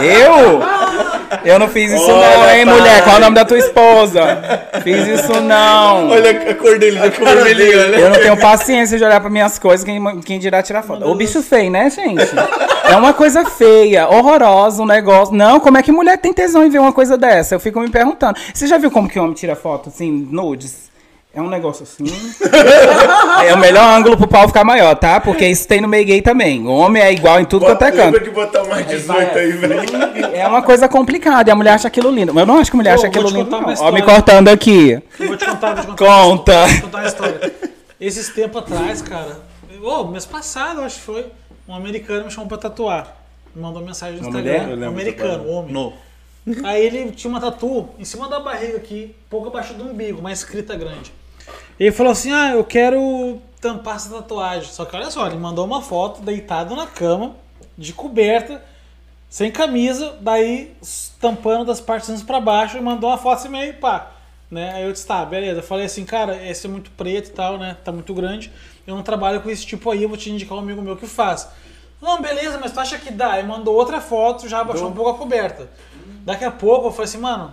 Eu? 0.00 0.60
Eu 1.44 1.58
não 1.58 1.68
fiz 1.68 1.92
isso 1.92 2.10
Olha, 2.10 2.36
não, 2.36 2.50
hein, 2.50 2.64
pai. 2.64 2.74
mulher? 2.74 3.04
Qual 3.04 3.16
é 3.16 3.18
o 3.18 3.20
nome 3.22 3.34
da 3.34 3.44
tua 3.44 3.58
esposa? 3.58 4.70
Fiz 4.82 5.06
isso 5.06 5.40
não. 5.40 6.08
Olha 6.10 6.50
a 6.50 6.54
cor 6.54 6.78
dele, 6.78 6.98
já 6.98 7.10
ficou 7.10 7.26
vermelhinho, 7.26 7.80
olha. 7.80 7.96
Eu 7.96 8.10
não 8.10 8.20
tenho 8.20 8.36
paciência 8.36 8.96
de 8.96 9.04
olhar 9.04 9.20
pra 9.20 9.28
minhas 9.28 9.58
coisas, 9.58 9.84
quem, 9.84 10.20
quem 10.20 10.38
dirá 10.38 10.62
tirar 10.62 10.82
foto. 10.82 11.04
O 11.06 11.14
bicho 11.14 11.42
feio, 11.42 11.70
né, 11.70 11.90
gente? 11.90 12.24
É 12.88 12.96
uma 12.96 13.12
coisa 13.12 13.44
feia, 13.44 14.08
horrorosa, 14.08 14.82
um 14.82 14.86
negócio. 14.86 15.34
Não, 15.34 15.60
como 15.60 15.78
é 15.78 15.82
que 15.82 15.92
mulher 15.92 16.16
tem 16.18 16.32
tesão 16.32 16.64
em 16.64 16.70
ver 16.70 16.78
uma 16.78 16.92
coisa 16.92 17.16
dessa? 17.18 17.54
Eu 17.54 17.60
fico 17.60 17.80
me 17.80 17.90
perguntando. 17.90 18.38
Você 18.54 18.66
já 18.66 18.78
viu 18.78 18.90
como 18.90 19.08
que 19.08 19.18
homem 19.18 19.34
tira 19.34 19.56
foto, 19.56 19.88
assim, 19.88 20.10
nudes? 20.30 20.87
É 21.38 21.40
um 21.40 21.48
negócio 21.48 21.84
assim. 21.84 22.02
é 23.46 23.54
o 23.54 23.58
melhor 23.58 23.96
ângulo 23.96 24.16
pro 24.16 24.26
pau 24.26 24.48
ficar 24.48 24.64
maior, 24.64 24.96
tá? 24.96 25.20
Porque 25.20 25.46
isso 25.46 25.68
tem 25.68 25.80
no 25.80 25.86
meio 25.86 26.04
gay 26.04 26.20
também. 26.20 26.66
O 26.66 26.72
homem 26.72 27.00
é 27.00 27.12
igual 27.12 27.38
em 27.38 27.44
tudo 27.44 27.64
quanto 27.64 27.84
é 27.84 27.92
canto. 27.92 28.18
de 28.18 28.30
botar 28.30 28.64
mais 28.64 28.84
18 28.88 29.38
aí, 29.38 29.52
velho. 29.52 30.34
É 30.34 30.44
uma 30.48 30.62
coisa 30.62 30.88
complicada 30.88 31.48
e 31.48 31.52
a 31.52 31.54
mulher 31.54 31.74
acha 31.74 31.86
aquilo 31.86 32.10
lindo. 32.10 32.34
Mas 32.34 32.40
eu 32.40 32.46
não 32.46 32.58
acho 32.58 32.72
que 32.72 32.76
a 32.76 32.78
mulher 32.78 32.90
Ô, 32.90 32.94
acha 32.94 33.06
aquilo 33.06 33.28
te 33.28 33.34
lindo. 33.34 33.44
contar 33.44 33.72
Não. 33.72 33.84
Ó, 33.86 33.92
me 33.92 34.02
cortando 34.02 34.48
aqui. 34.48 35.00
Eu 35.20 35.28
vou 35.28 35.36
te 35.36 35.46
contar, 35.46 35.74
vou 35.74 35.84
te 35.84 35.86
contar. 35.86 36.04
Conta. 36.24 36.66
Vou 36.66 36.74
te 36.74 36.82
contar 36.82 36.98
uma 36.98 37.06
história. 37.06 37.54
Esses 38.00 38.28
tempos 38.30 38.60
atrás, 38.60 39.00
cara. 39.00 39.38
Ô, 39.80 40.06
mês 40.06 40.26
passado, 40.26 40.80
acho 40.80 40.96
que 40.96 41.02
foi. 41.02 41.24
Um 41.68 41.74
americano 41.76 42.24
me 42.24 42.32
chamou 42.32 42.48
pra 42.48 42.58
tatuar. 42.58 43.16
Me 43.54 43.62
mandou 43.62 43.80
mensagem 43.80 44.20
no 44.20 44.26
Uma 44.26 44.40
Instagram. 44.40 44.66
mulher? 44.74 44.88
Um 44.88 44.90
americano, 44.90 45.48
homem. 45.48 45.72
No. 45.72 45.92
Aí 46.64 46.84
ele 46.84 47.12
tinha 47.12 47.30
uma 47.30 47.40
tatu 47.40 47.90
em 47.96 48.04
cima 48.04 48.28
da 48.28 48.40
barriga 48.40 48.76
aqui, 48.76 49.14
pouco 49.30 49.46
abaixo 49.46 49.74
do 49.74 49.84
umbigo, 49.84 50.18
uma 50.18 50.32
escrita 50.32 50.74
grande. 50.74 51.12
Ele 51.78 51.92
falou 51.92 52.12
assim: 52.12 52.32
Ah, 52.32 52.52
eu 52.52 52.64
quero 52.64 53.40
tampar 53.60 53.96
essa 53.96 54.10
tatuagem. 54.10 54.70
Só 54.70 54.84
que 54.84 54.96
olha 54.96 55.10
só, 55.10 55.26
ele 55.26 55.36
mandou 55.36 55.64
uma 55.64 55.82
foto 55.82 56.22
deitado 56.22 56.74
na 56.74 56.86
cama, 56.86 57.36
de 57.76 57.92
coberta, 57.92 58.62
sem 59.28 59.50
camisa, 59.50 60.16
daí 60.20 60.74
tampando 61.20 61.64
das 61.64 61.80
partes 61.80 62.22
pra 62.22 62.40
baixo 62.40 62.76
e 62.76 62.80
mandou 62.80 63.10
uma 63.10 63.18
foto 63.18 63.38
assim 63.38 63.48
meio 63.48 63.74
pá. 63.74 64.12
Né? 64.50 64.72
Aí 64.74 64.84
eu 64.84 64.92
disse, 64.92 65.06
tá, 65.06 65.24
beleza. 65.24 65.58
Eu 65.58 65.62
falei 65.62 65.84
assim, 65.84 66.04
cara, 66.04 66.42
esse 66.48 66.66
é 66.66 66.70
muito 66.70 66.90
preto 66.92 67.28
e 67.28 67.32
tal, 67.32 67.58
né? 67.58 67.76
Tá 67.84 67.92
muito 67.92 68.14
grande. 68.14 68.50
Eu 68.86 68.94
não 68.94 69.02
trabalho 69.02 69.42
com 69.42 69.50
esse 69.50 69.66
tipo 69.66 69.90
aí, 69.90 70.02
eu 70.02 70.08
vou 70.08 70.16
te 70.16 70.30
indicar 70.30 70.56
um 70.56 70.60
amigo 70.60 70.80
meu 70.80 70.96
que 70.96 71.06
faz. 71.06 71.48
Não, 72.00 72.22
beleza, 72.22 72.58
mas 72.58 72.72
tu 72.72 72.80
acha 72.80 72.96
que 72.96 73.10
dá? 73.10 73.32
Aí 73.32 73.46
mandou 73.46 73.74
outra 73.74 74.00
foto, 74.00 74.48
já 74.48 74.60
abaixou 74.60 74.88
um 74.88 74.92
pouco 74.92 75.10
a 75.10 75.14
coberta. 75.14 75.68
Daqui 76.24 76.44
a 76.44 76.50
pouco 76.50 76.86
eu 76.86 76.90
falei 76.90 77.04
assim, 77.04 77.18
mano, 77.18 77.52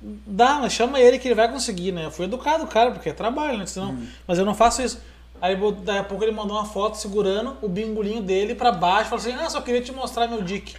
dá, 0.00 0.58
mas 0.60 0.72
chama 0.72 1.00
ele 1.00 1.18
que 1.18 1.28
ele 1.28 1.34
vai 1.34 1.50
conseguir, 1.50 1.92
né? 1.92 2.06
Eu 2.06 2.10
fui 2.10 2.26
educado, 2.26 2.66
cara, 2.66 2.90
porque 2.90 3.08
é 3.08 3.12
trabalho, 3.12 3.58
né? 3.58 3.66
Senão, 3.66 3.98
Mas 4.26 4.38
eu 4.38 4.44
não 4.44 4.54
faço 4.54 4.82
isso. 4.82 5.00
Aí 5.40 5.56
daqui 5.82 5.98
a 5.98 6.04
pouco 6.04 6.24
ele 6.24 6.32
mandou 6.32 6.56
uma 6.56 6.64
foto 6.66 6.96
segurando 6.96 7.56
o 7.62 7.68
bingolinho 7.68 8.22
dele 8.22 8.54
pra 8.54 8.72
baixo, 8.72 9.10
falou 9.10 9.24
assim, 9.24 9.32
ah, 9.32 9.48
só 9.48 9.60
queria 9.60 9.80
te 9.80 9.92
mostrar 9.92 10.26
meu 10.26 10.42
dick. 10.42 10.74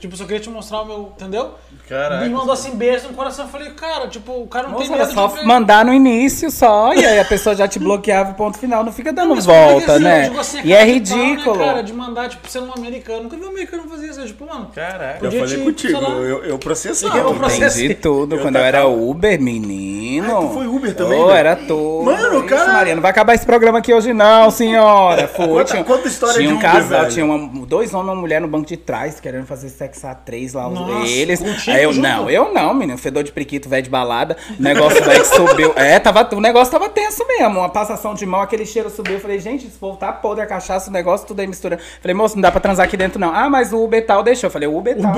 Tipo, 0.00 0.16
só 0.16 0.24
queria 0.24 0.40
te 0.40 0.48
mostrar 0.48 0.80
o 0.80 0.86
meu, 0.86 1.12
entendeu? 1.14 1.50
Caraca. 1.86 2.24
Me 2.24 2.30
mandou 2.30 2.52
assim, 2.54 2.70
beijo 2.74 3.06
no 3.08 3.14
coração. 3.14 3.44
Eu 3.44 3.50
falei, 3.50 3.70
cara, 3.72 4.08
tipo, 4.08 4.32
o 4.32 4.46
cara 4.46 4.66
não 4.68 4.72
Moça, 4.74 4.86
tem 4.86 4.94
era 4.96 5.04
medo 5.06 5.14
só 5.14 5.26
de 5.28 5.44
mandar 5.46 5.84
no 5.84 5.92
início 5.92 6.50
só, 6.50 6.94
e 6.94 7.04
aí 7.04 7.18
a 7.18 7.24
pessoa 7.24 7.54
já 7.54 7.68
te 7.68 7.78
bloqueava 7.78 8.30
e 8.30 8.34
ponto 8.34 8.56
final, 8.58 8.82
não 8.82 8.92
fica 8.92 9.12
dando 9.12 9.36
é 9.36 9.40
volta, 9.42 9.92
assim, 9.96 10.02
né? 10.04 10.22
digo 10.22 10.40
assim, 10.40 10.58
a 10.60 10.64
e 10.64 10.72
é 10.72 10.84
de 10.84 11.10
pau, 11.10 11.18
né, 11.18 11.24
ridículo. 11.26 11.58
cara, 11.58 11.82
de 11.82 11.92
mandar, 11.92 12.28
tipo, 12.30 12.48
sendo 12.48 12.68
um 12.68 12.72
americano. 12.74 13.24
Nunca 13.24 13.36
vi 13.36 13.44
um 13.44 13.48
americano 13.50 13.82
fazer 13.90 14.06
isso. 14.08 14.20
Eu, 14.20 14.26
tipo, 14.26 14.46
mano, 14.46 14.70
Caraca. 14.74 15.16
Eu 15.16 15.20
Podia 15.30 15.40
falei 15.40 15.56
te- 15.58 15.64
contigo, 15.64 16.00
eu, 16.22 16.44
eu 16.44 16.58
processava. 16.58 17.18
Eu 17.18 17.34
processei. 17.34 17.84
Entendi 17.84 18.00
tudo. 18.00 18.36
Eu 18.36 18.40
Quando 18.42 18.56
eu 18.56 18.62
era 18.64 18.86
Uber, 18.86 19.38
menino. 19.40 20.34
Ah, 20.38 20.40
tu 20.40 20.48
foi 20.54 20.66
Uber 20.66 20.94
também, 20.94 21.20
Oh, 21.20 21.26
velho? 21.26 21.36
era 21.36 21.56
tudo. 21.56 22.04
Mano, 22.04 22.42
cara- 22.44 22.72
Maria, 22.72 22.94
não 22.94 23.02
vai 23.02 23.10
acabar 23.10 23.34
esse 23.34 23.44
programa 23.44 23.78
aqui 23.80 23.92
hoje 23.92 24.12
não, 24.14 24.48
senhora. 24.50 25.28
Foi. 25.28 25.46
Conta- 25.46 25.64
tinha, 25.64 25.84
conta 25.84 26.04
a 26.04 26.10
história 26.10 26.34
tinha 26.36 26.48
de 26.48 26.54
um 26.54 26.56
Uber, 26.56 26.70
casal, 26.72 27.00
velho. 27.00 27.12
tinha 27.12 27.24
uma- 27.26 27.66
dois 27.66 27.92
homens 27.92 28.08
e 28.08 28.10
uma 28.12 28.20
mulher 28.20 28.40
no 28.40 28.48
banco 28.48 28.66
de 28.66 28.76
trás 28.76 29.20
querendo 29.20 29.44
fazer 29.46 29.68
sexo 29.68 29.89
a 30.04 30.14
três 30.14 30.54
lá, 30.54 30.68
os- 30.68 30.74
Nossa, 30.78 31.06
eles. 31.10 31.40
Aí 31.68 31.82
eu, 31.84 31.92
junto? 31.92 32.02
não, 32.06 32.30
eu 32.30 32.52
não, 32.52 32.72
menino. 32.74 32.98
Fedor 32.98 33.22
de 33.22 33.32
priquito, 33.32 33.68
velho 33.68 33.82
de 33.82 33.90
balada. 33.90 34.36
O 34.58 34.62
negócio 34.62 35.02
que 35.02 35.24
subiu. 35.24 35.72
É, 35.76 35.98
tava, 35.98 36.28
o 36.34 36.40
negócio 36.40 36.70
tava 36.72 36.88
tenso 36.88 37.26
mesmo. 37.26 37.58
Uma 37.58 37.68
passação 37.68 38.14
de 38.14 38.24
mão, 38.26 38.40
aquele 38.40 38.64
cheiro 38.66 38.90
subiu. 38.90 39.14
Eu 39.14 39.20
falei, 39.20 39.38
gente, 39.38 39.66
esse 39.66 39.78
povo 39.78 39.96
tá 39.96 40.12
podre, 40.12 40.42
a 40.42 40.46
cachaça, 40.46 40.90
o 40.90 40.92
negócio 40.92 41.26
tudo 41.26 41.40
aí 41.40 41.46
misturando. 41.46 41.82
Falei, 42.00 42.14
moço, 42.14 42.34
não 42.36 42.42
dá 42.42 42.50
pra 42.50 42.60
transar 42.60 42.86
aqui 42.86 42.96
dentro 42.96 43.18
não. 43.18 43.34
Ah, 43.34 43.48
mas 43.48 43.72
o 43.72 43.82
Uber 43.82 44.04
tal 44.04 44.22
deixou. 44.22 44.48
Eu 44.48 44.52
falei, 44.52 44.68
o 44.68 44.76
Uber 44.76 44.96
tal. 45.00 45.12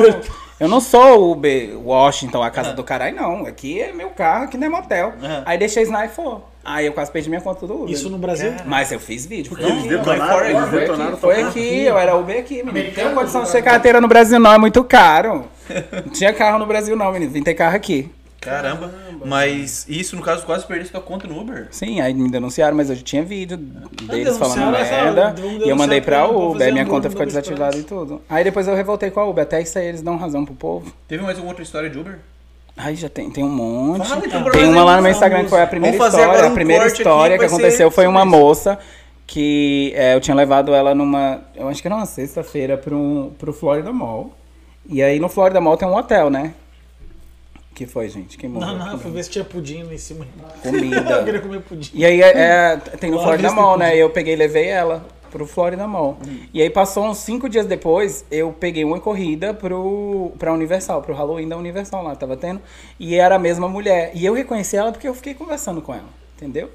Eu 0.60 0.68
não 0.68 0.80
sou 0.80 1.20
o 1.20 1.32
Uber 1.32 1.76
Washington, 1.84 2.42
a 2.42 2.50
casa 2.50 2.72
do 2.72 2.84
caralho, 2.84 3.16
não. 3.16 3.46
Aqui 3.46 3.80
é 3.80 3.92
meu 3.92 4.10
carro, 4.10 4.44
aqui 4.44 4.56
não 4.56 4.66
é 4.66 4.70
motel. 4.70 5.12
Aí 5.44 5.58
deixei 5.58 5.82
Sniper. 5.82 6.36
Aí 6.64 6.86
eu 6.86 6.92
quase 6.92 7.10
perdi 7.10 7.28
minha 7.28 7.40
conta 7.40 7.66
do 7.66 7.74
Uber. 7.82 7.90
isso 7.90 8.08
no 8.08 8.18
Brasil. 8.18 8.52
Mas 8.66 8.92
eu 8.92 9.00
fiz 9.00 9.26
vídeo. 9.26 9.54
Foi 9.54 9.64
Eles 9.64 9.84
detonaram, 9.84 10.32
fora 10.32 10.50
eles 10.50 10.70
detonaram 10.70 11.10
aqui, 11.12 11.20
foi 11.20 11.42
aqui, 11.42 11.82
eu 11.82 11.98
era 11.98 12.16
Uber 12.16 12.38
aqui, 12.38 12.54
menino. 12.62 12.72
Tenho 12.72 12.80
Americano 12.88 13.14
condição 13.16 13.40
de 13.42 13.46
ter 13.48 13.52
Brasil. 13.52 13.70
carteira 13.70 14.00
no 14.00 14.08
Brasil, 14.08 14.38
não, 14.38 14.52
é 14.52 14.58
muito 14.58 14.82
caro. 14.84 15.44
Não 15.92 16.12
tinha 16.12 16.32
carro 16.32 16.58
no 16.58 16.66
Brasil, 16.66 16.94
não, 16.96 17.10
menino. 17.12 17.32
Vim 17.32 17.42
ter 17.42 17.54
carro 17.54 17.74
aqui. 17.76 18.10
Caramba. 18.40 18.92
Mas 19.24 19.86
isso, 19.88 20.16
no 20.16 20.22
caso, 20.22 20.44
quase 20.44 20.66
perdeu 20.66 20.84
sua 20.86 21.00
conta 21.00 21.28
no 21.28 21.40
Uber. 21.40 21.68
Sim, 21.70 22.00
aí 22.00 22.12
me 22.12 22.28
denunciaram, 22.28 22.76
mas 22.76 22.90
eu 22.90 22.96
já 22.96 23.02
tinha 23.02 23.22
vídeo 23.22 23.56
deles 23.56 24.36
denunciaram, 24.36 24.54
falando 24.54 24.76
essa- 24.76 24.90
merda. 25.04 25.34
E 25.64 25.68
eu 25.68 25.76
mandei 25.76 26.00
pra 26.00 26.26
Uber, 26.26 26.60
aí 26.66 26.72
minha 26.72 26.84
conta 26.84 27.08
ficou 27.08 27.24
desativada 27.24 27.76
e 27.76 27.84
tudo. 27.84 28.20
Aí 28.28 28.42
depois 28.42 28.66
eu 28.66 28.74
revoltei 28.74 29.10
com 29.12 29.20
a 29.20 29.24
Uber, 29.26 29.42
até 29.44 29.62
isso 29.62 29.78
aí 29.78 29.86
eles 29.86 30.02
dão 30.02 30.16
razão 30.16 30.44
pro 30.44 30.54
povo. 30.54 30.92
Teve 31.06 31.22
mais 31.22 31.36
alguma 31.36 31.52
outra 31.52 31.62
história 31.62 31.88
de 31.88 31.96
Uber? 31.98 32.18
Aí 32.76 32.96
já 32.96 33.08
tem, 33.08 33.30
tem 33.30 33.44
um 33.44 33.50
monte. 33.50 34.08
Fala 34.08 34.26
então 34.26 34.50
tem 34.50 34.64
uma 34.64 34.84
lá 34.84 34.96
no 34.96 35.02
meu 35.02 35.12
Instagram 35.12 35.44
que 35.44 35.50
foi 35.50 35.62
a 35.62 35.66
primeira 35.66 35.96
história. 35.96 36.44
um 36.44 36.46
a 36.46 36.50
primeira 36.50 36.84
corte 36.84 36.92
aqui, 36.94 37.02
história 37.02 37.38
que 37.38 37.44
aconteceu 37.44 37.90
foi 37.90 38.06
uma 38.06 38.24
moça 38.24 38.78
que 39.26 39.92
é, 39.94 40.14
eu 40.14 40.20
tinha 40.20 40.34
levado 40.34 40.74
ela 40.74 40.94
numa. 40.94 41.42
Eu 41.54 41.68
acho 41.68 41.80
que 41.80 41.88
era 41.88 41.94
uma 41.94 42.06
sexta-feira 42.06 42.76
pro, 42.76 43.32
pro 43.38 43.52
Florida 43.52 43.92
Mall. 43.92 44.34
E 44.88 45.02
aí 45.02 45.20
no 45.20 45.28
Florida 45.28 45.60
Mall 45.60 45.76
tem 45.76 45.86
um 45.86 45.94
hotel, 45.94 46.30
né? 46.30 46.54
que 47.74 47.86
foi, 47.86 48.08
gente? 48.08 48.36
Quem 48.36 48.50
morreu? 48.50 48.76
Não, 48.76 48.92
não, 48.92 48.98
fui 48.98 49.10
ver 49.10 49.24
se 49.24 49.30
tinha 49.30 49.44
pudim 49.44 49.82
lá 49.82 49.94
em 49.94 49.98
cima. 49.98 50.26
Eu 50.64 50.72
Comida. 50.72 51.24
queria 51.24 51.40
comer 51.40 51.60
pudim. 51.60 51.90
E 51.94 52.04
aí 52.04 52.22
é, 52.22 52.30
é, 52.30 52.76
tem 52.76 53.10
no 53.10 53.20
Florida 53.20 53.50
Mall, 53.50 53.78
né? 53.78 53.88
pudim. 53.88 54.00
Eu 54.00 54.10
peguei 54.10 54.34
e 54.34 54.36
levei 54.36 54.66
ela 54.66 55.04
pro 55.32 55.46
Florida 55.46 55.86
Mall. 55.88 56.18
E 56.54 56.62
aí 56.62 56.70
passou 56.70 57.04
uns 57.06 57.18
cinco 57.18 57.48
dias 57.48 57.66
depois, 57.66 58.24
eu 58.30 58.52
peguei 58.52 58.84
uma 58.84 59.00
corrida 59.00 59.52
pro, 59.52 60.30
pra 60.38 60.52
Universal, 60.52 61.02
pro 61.02 61.14
Halloween 61.14 61.48
da 61.48 61.56
Universal 61.56 62.04
lá, 62.04 62.14
tava 62.14 62.36
tendo. 62.36 62.60
E 63.00 63.16
era 63.16 63.34
a 63.34 63.38
mesma 63.38 63.68
mulher. 63.68 64.12
E 64.14 64.24
eu 64.24 64.34
reconheci 64.34 64.76
ela 64.76 64.92
porque 64.92 65.08
eu 65.08 65.14
fiquei 65.14 65.34
conversando 65.34 65.82
com 65.82 65.92
ela, 65.92 66.08
entendeu? 66.36 66.70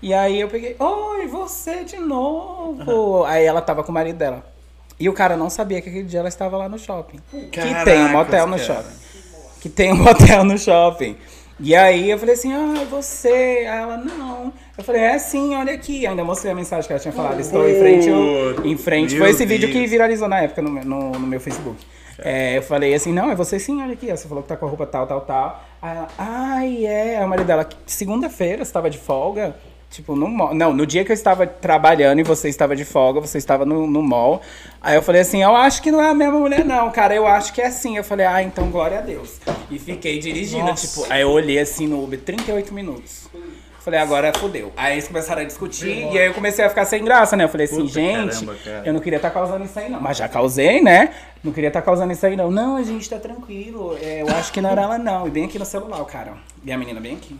E 0.00 0.14
aí 0.14 0.40
eu 0.40 0.48
peguei, 0.48 0.76
oi, 0.78 1.26
você 1.26 1.82
de 1.82 1.96
novo. 1.96 3.24
Aí 3.24 3.44
ela 3.44 3.62
tava 3.62 3.82
com 3.82 3.90
o 3.90 3.94
marido 3.94 4.18
dela. 4.18 4.44
E 5.00 5.08
o 5.08 5.12
cara 5.12 5.36
não 5.36 5.50
sabia 5.50 5.80
que 5.80 5.88
aquele 5.88 6.04
dia 6.04 6.20
ela 6.20 6.28
estava 6.28 6.56
lá 6.56 6.68
no 6.68 6.78
shopping. 6.78 7.18
que 7.50 7.84
tem 7.84 8.04
um 8.04 8.10
motel 8.10 8.46
no 8.46 8.56
cara. 8.56 8.82
shopping 8.82 9.04
que 9.64 9.70
tem 9.70 9.94
um 9.94 9.96
motel 10.04 10.44
no 10.44 10.58
shopping. 10.58 11.16
E 11.58 11.74
aí 11.74 12.10
eu 12.10 12.18
falei 12.18 12.34
assim, 12.34 12.52
ah, 12.52 12.84
você? 12.90 13.30
Aí 13.30 13.80
ela, 13.80 13.96
não. 13.96 14.52
Eu 14.76 14.82
falei, 14.82 15.02
é 15.02 15.18
sim, 15.18 15.54
olha 15.54 15.72
aqui. 15.72 16.06
Ainda 16.06 16.24
mostrei 16.24 16.50
a 16.52 16.54
mensagem 16.54 16.86
que 16.86 16.92
ela 16.92 17.00
tinha 17.00 17.12
falado. 17.12 17.40
Estou 17.40 17.68
em 17.68 17.78
frente. 17.78 18.08
Em 18.64 18.76
frente. 18.76 19.16
Foi 19.18 19.30
esse 19.30 19.46
vídeo 19.46 19.70
que 19.70 19.86
viralizou 19.86 20.28
na 20.28 20.40
época 20.40 20.60
no, 20.60 20.70
meu- 20.70 20.84
no, 20.84 21.10
no 21.12 21.26
meu 21.26 21.40
Facebook. 21.40 21.78
É, 22.18 22.58
eu 22.58 22.62
falei 22.62 22.94
assim, 22.94 23.12
não, 23.12 23.30
é 23.30 23.34
você 23.34 23.58
sim, 23.58 23.82
olha 23.82 23.92
aqui. 23.92 24.06
Você 24.10 24.26
falou 24.28 24.42
que 24.42 24.48
tá 24.48 24.56
com 24.56 24.66
a 24.66 24.68
roupa 24.68 24.86
tal, 24.86 25.06
tal, 25.06 25.20
tal. 25.20 25.64
Aí 25.80 25.96
ela, 25.96 26.08
ai, 26.18 26.86
é. 26.86 27.18
Aí 27.18 27.24
o 27.24 27.28
marido 27.28 27.46
dela, 27.46 27.68
segunda-feira, 27.86 28.64
você 28.64 28.72
tava 28.72 28.90
de 28.90 28.98
folga? 28.98 29.54
Tipo, 29.90 30.16
no 30.16 30.26
mall. 30.28 30.52
Não, 30.52 30.72
no 30.72 30.84
dia 30.84 31.04
que 31.04 31.12
eu 31.12 31.14
estava 31.14 31.46
trabalhando 31.46 32.18
e 32.18 32.24
você 32.24 32.48
estava 32.48 32.74
de 32.74 32.84
folga, 32.84 33.20
você 33.20 33.38
estava 33.38 33.64
no, 33.64 33.86
no 33.86 34.02
mall. 34.02 34.42
Aí 34.82 34.96
eu 34.96 35.02
falei 35.02 35.20
assim, 35.20 35.40
eu 35.40 35.54
acho 35.54 35.80
que 35.80 35.92
não 35.92 36.02
é 36.02 36.08
a 36.08 36.14
mesma 36.14 36.36
mulher, 36.38 36.64
não, 36.64 36.90
cara. 36.90 37.14
Eu 37.14 37.28
acho 37.28 37.52
que 37.52 37.60
é 37.62 37.66
assim. 37.66 37.96
Eu 37.96 38.02
falei, 38.02 38.26
ah, 38.26 38.42
então 38.42 38.70
glória 38.70 38.98
a 38.98 39.02
Deus. 39.02 39.38
E 39.70 39.78
fiquei 39.78 40.18
dirigindo, 40.18 40.66
Nossa. 40.66 40.86
tipo, 40.88 41.12
aí 41.12 41.22
eu 41.22 41.30
olhei 41.30 41.60
assim 41.60 41.86
no 41.86 42.02
Uber, 42.02 42.18
38 42.20 42.74
minutos. 42.74 43.28
Falei, 43.84 44.00
agora 44.00 44.32
fodeu. 44.38 44.72
Aí 44.78 44.94
eles 44.94 45.06
começaram 45.06 45.42
a 45.42 45.44
discutir 45.44 46.10
e 46.10 46.18
aí 46.18 46.26
eu 46.26 46.32
comecei 46.32 46.64
a 46.64 46.70
ficar 46.70 46.86
sem 46.86 47.04
graça, 47.04 47.36
né? 47.36 47.44
Eu 47.44 47.50
falei 47.50 47.66
assim, 47.66 47.82
Puta 47.82 47.92
gente, 47.92 48.32
caramba, 48.32 48.54
cara. 48.64 48.82
eu 48.86 48.94
não 48.94 49.00
queria 49.00 49.16
estar 49.18 49.30
causando 49.30 49.62
isso 49.62 49.78
aí, 49.78 49.90
não. 49.90 50.00
Mas 50.00 50.16
já 50.16 50.26
causei, 50.26 50.80
né? 50.80 51.12
Não 51.42 51.52
queria 51.52 51.68
estar 51.68 51.82
causando 51.82 52.10
isso 52.10 52.24
aí, 52.24 52.34
não. 52.34 52.50
Não, 52.50 52.76
a 52.76 52.82
gente 52.82 53.10
tá 53.10 53.18
tranquilo. 53.18 53.94
É, 54.00 54.22
eu 54.22 54.28
acho 54.36 54.50
que 54.50 54.62
não 54.62 54.70
era 54.70 54.80
ela, 54.80 54.96
não. 54.96 55.26
E 55.26 55.30
bem 55.30 55.44
aqui 55.44 55.58
no 55.58 55.66
celular, 55.66 56.00
o 56.00 56.06
cara. 56.06 56.32
E 56.64 56.72
a 56.72 56.78
menina 56.78 56.98
bem 56.98 57.16
aqui. 57.16 57.36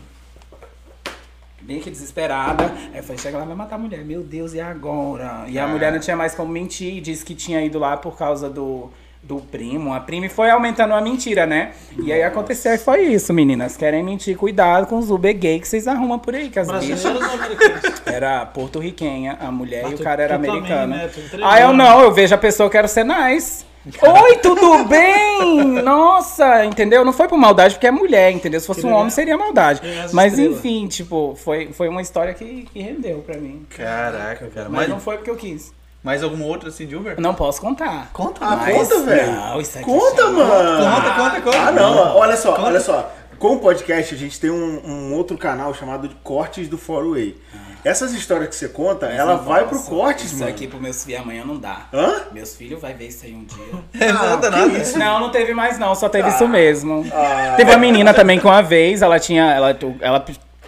bem 1.61 1.79
que 1.79 1.89
desesperada. 1.89 2.65
Aí 2.93 2.99
eu 2.99 3.03
falei, 3.03 3.17
chega 3.17 3.39
lá, 3.39 3.45
vai 3.45 3.55
matar 3.55 3.73
a 3.77 3.79
mulher. 3.79 4.05
Meu 4.05 4.21
Deus, 4.21 4.53
e 4.53 4.61
agora? 4.61 5.45
E 5.47 5.57
a 5.57 5.67
mulher 5.67 5.91
não 5.91 5.99
tinha 5.99 6.15
mais 6.15 6.35
como 6.35 6.51
mentir, 6.51 7.01
disse 7.01 7.25
que 7.25 7.33
tinha 7.33 7.59
ido 7.65 7.79
lá 7.79 7.97
por 7.97 8.15
causa 8.15 8.47
do, 8.47 8.91
do 9.27 9.37
primo. 9.37 9.93
A 9.93 9.99
prima 9.99 10.27
e 10.27 10.29
foi 10.29 10.49
aumentando 10.51 10.93
a 10.93 11.01
mentira, 11.01 11.45
né? 11.47 11.71
E 12.03 12.13
aí 12.13 12.21
aconteceu 12.21 12.73
e 12.73 12.77
foi 12.77 13.01
isso, 13.05 13.33
meninas. 13.33 13.75
Querem 13.75 14.03
mentir, 14.03 14.37
cuidado 14.37 14.85
com 14.87 14.97
os 14.99 15.09
Uber 15.09 15.35
gay 15.35 15.59
que 15.59 15.67
vocês 15.67 15.87
arrumam 15.87 16.19
por 16.19 16.35
aí, 16.35 16.49
que 16.49 16.59
as 16.59 16.67
bichas. 16.67 17.01
Brasileiros 17.01 17.21
ou 17.29 17.33
americanos? 17.39 18.01
Era 18.05 18.45
porto-riquenha, 18.45 19.37
a 19.41 19.51
mulher 19.51 19.85
Ah, 19.85 19.89
e 19.89 19.93
o 19.93 19.97
tu- 19.97 20.03
cara 20.03 20.23
era 20.23 20.35
tu 20.37 20.41
também, 20.41 20.51
americano. 20.51 20.95
né? 20.95 21.09
Tu 21.13 21.19
entregou, 21.21 21.47
ah, 21.47 21.59
eu 21.59 21.69
né? 21.69 21.83
não, 21.83 22.01
eu 22.01 22.11
vejo 22.13 22.35
a 22.35 22.37
pessoa, 22.37 22.67
eu 22.67 22.71
quero 22.71 22.87
ser 22.87 23.03
nice. 23.03 23.65
Oi, 24.01 24.37
tudo 24.37 24.83
bem? 24.85 25.63
Nossa, 25.83 26.65
entendeu? 26.65 27.05
Não 27.05 27.13
foi 27.13 27.27
por 27.27 27.37
maldade, 27.37 27.75
porque 27.75 27.85
é 27.87 27.91
mulher, 27.91 28.31
entendeu? 28.31 28.59
Se 28.59 28.65
fosse 28.65 28.81
um 28.81 28.85
legal. 28.85 28.99
homem, 28.99 29.11
seria 29.11 29.37
maldade. 29.37 29.81
Mas 30.11 30.33
estrelas. 30.33 30.57
enfim, 30.57 30.87
tipo, 30.87 31.35
foi, 31.35 31.71
foi 31.71 31.87
uma 31.87 32.01
história 32.01 32.33
que, 32.33 32.67
que 32.73 32.79
rendeu 32.79 33.19
pra 33.19 33.37
mim. 33.37 33.65
Caraca, 33.75 34.47
cara. 34.53 34.69
Mas 34.69 34.81
Mas, 34.81 34.89
não 34.89 34.99
foi 34.99 35.17
porque 35.17 35.29
eu 35.29 35.35
quis. 35.35 35.71
Mais 36.05 36.21
alguma 36.21 36.45
outra 36.45 36.69
assim 36.69 36.85
de 36.85 36.95
Uber? 36.95 37.19
Não 37.19 37.33
posso 37.33 37.59
contar. 37.59 38.09
Conta, 38.13 38.39
Ah, 38.45 38.55
Mas- 38.57 38.75
conta, 38.77 39.01
velho. 39.03 39.31
Não, 39.31 39.59
isso 39.59 39.77
aqui 39.79 39.85
Conta, 39.85 40.29
mano. 40.29 40.85
Conta, 40.85 41.11
conta, 41.15 41.41
conta. 41.41 41.57
Ah, 41.59 41.71
não. 41.71 42.15
Olha 42.15 42.37
só, 42.37 42.55
olha 42.61 42.79
só. 42.79 43.11
Com 43.39 43.55
o 43.55 43.59
podcast, 43.59 44.13
a 44.13 44.17
gente 44.17 44.39
tem 44.39 44.49
um, 44.51 44.81
um 44.85 45.13
outro 45.15 45.37
canal 45.37 45.73
chamado 45.73 46.07
de 46.07 46.15
Cortes 46.23 46.69
do 46.69 46.77
Fórum 46.77 47.11
Way. 47.13 47.35
Essas 47.83 48.13
histórias 48.13 48.47
que 48.49 48.55
você 48.55 48.67
conta, 48.69 49.07
ela 49.07 49.35
vai 49.35 49.65
pro 49.65 49.75
Nossa, 49.77 49.89
Cortes, 49.89 50.25
Isso 50.25 50.39
mano. 50.39 50.49
aqui 50.51 50.67
pro 50.67 50.79
meus 50.79 51.03
filhos 51.03 51.21
amanhã 51.21 51.43
não 51.45 51.57
dá. 51.57 51.81
Hã? 51.93 52.21
Meus 52.31 52.55
filhos 52.55 52.81
vai 52.81 52.93
ver 52.93 53.07
isso 53.07 53.25
aí 53.25 53.33
um 53.35 53.43
dia. 53.43 53.65
É 54.07 54.11
nada, 54.11 54.49
que 54.51 54.57
nada. 54.57 54.77
isso? 54.79 54.97
Não, 54.97 55.19
não 55.19 55.29
teve 55.31 55.53
mais 55.53 55.77
não, 55.77 55.93
só 55.93 56.07
teve 56.07 56.29
isso 56.29 56.47
mesmo. 56.47 57.05
Ah. 57.13 57.55
Teve 57.57 57.71
uma 57.71 57.77
menina 57.77 58.13
também 58.13 58.39
que 58.39 58.45
uma 58.45 58.61
vez, 58.63 59.01
ela 59.01 59.19
tinha, 59.19 59.51
ela, 59.53 59.77
ela 60.01 60.25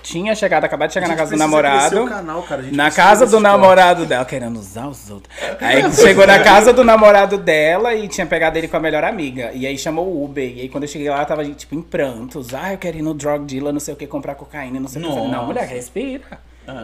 tinha 0.08 0.34
chegado, 0.34 0.64
acabado 0.64 0.88
de 0.88 0.94
chegar 0.94 1.08
na 1.10 1.16
casa 1.18 1.32
do 1.32 1.38
namorado. 1.38 2.06
canal, 2.08 2.42
cara. 2.44 2.64
Na 2.72 2.90
casa 2.90 3.26
do 3.26 3.40
namorado 3.42 4.06
dela, 4.06 4.24
querendo 4.24 4.58
usar 4.58 4.88
os 4.88 5.10
outros. 5.10 5.36
Aí 5.60 5.92
chegou 5.92 6.26
na 6.26 6.40
casa 6.40 6.72
do 6.72 6.84
namorado 6.84 7.38
dela 7.38 7.94
e 7.94 8.08
tinha 8.08 8.26
pegado 8.26 8.58
ele 8.58 8.70
com 8.70 8.78
a 8.78 8.80
melhor 8.80 9.04
amiga. 9.04 9.52
E 9.54 9.68
aí 9.68 9.78
chamou 9.78 10.08
o 10.08 10.24
Uber. 10.24 10.58
E 10.58 10.62
aí 10.62 10.70
quando 10.70 10.86
eu 10.86 10.88
cheguei 10.88 11.10
lá, 11.10 11.26
tava 11.26 11.44
tipo 11.46 11.76
em 11.76 11.82
prantos. 11.82 12.54
Ah, 12.54 12.72
eu 12.72 12.78
quero 12.78 12.98
ir 12.98 13.02
no 13.02 13.14
drug 13.14 13.46
dealer, 13.46 13.74
não 13.74 13.82
sei 13.82 13.94
o 13.94 13.98
que, 13.98 14.08
comprar 14.08 14.36
cocaína, 14.36 14.80
não 14.80 14.88
sei 14.88 15.02
o 15.02 15.06
que. 15.06 15.28
Não, 15.28 15.46
mulher, 15.46 15.68
respira. 15.68 16.40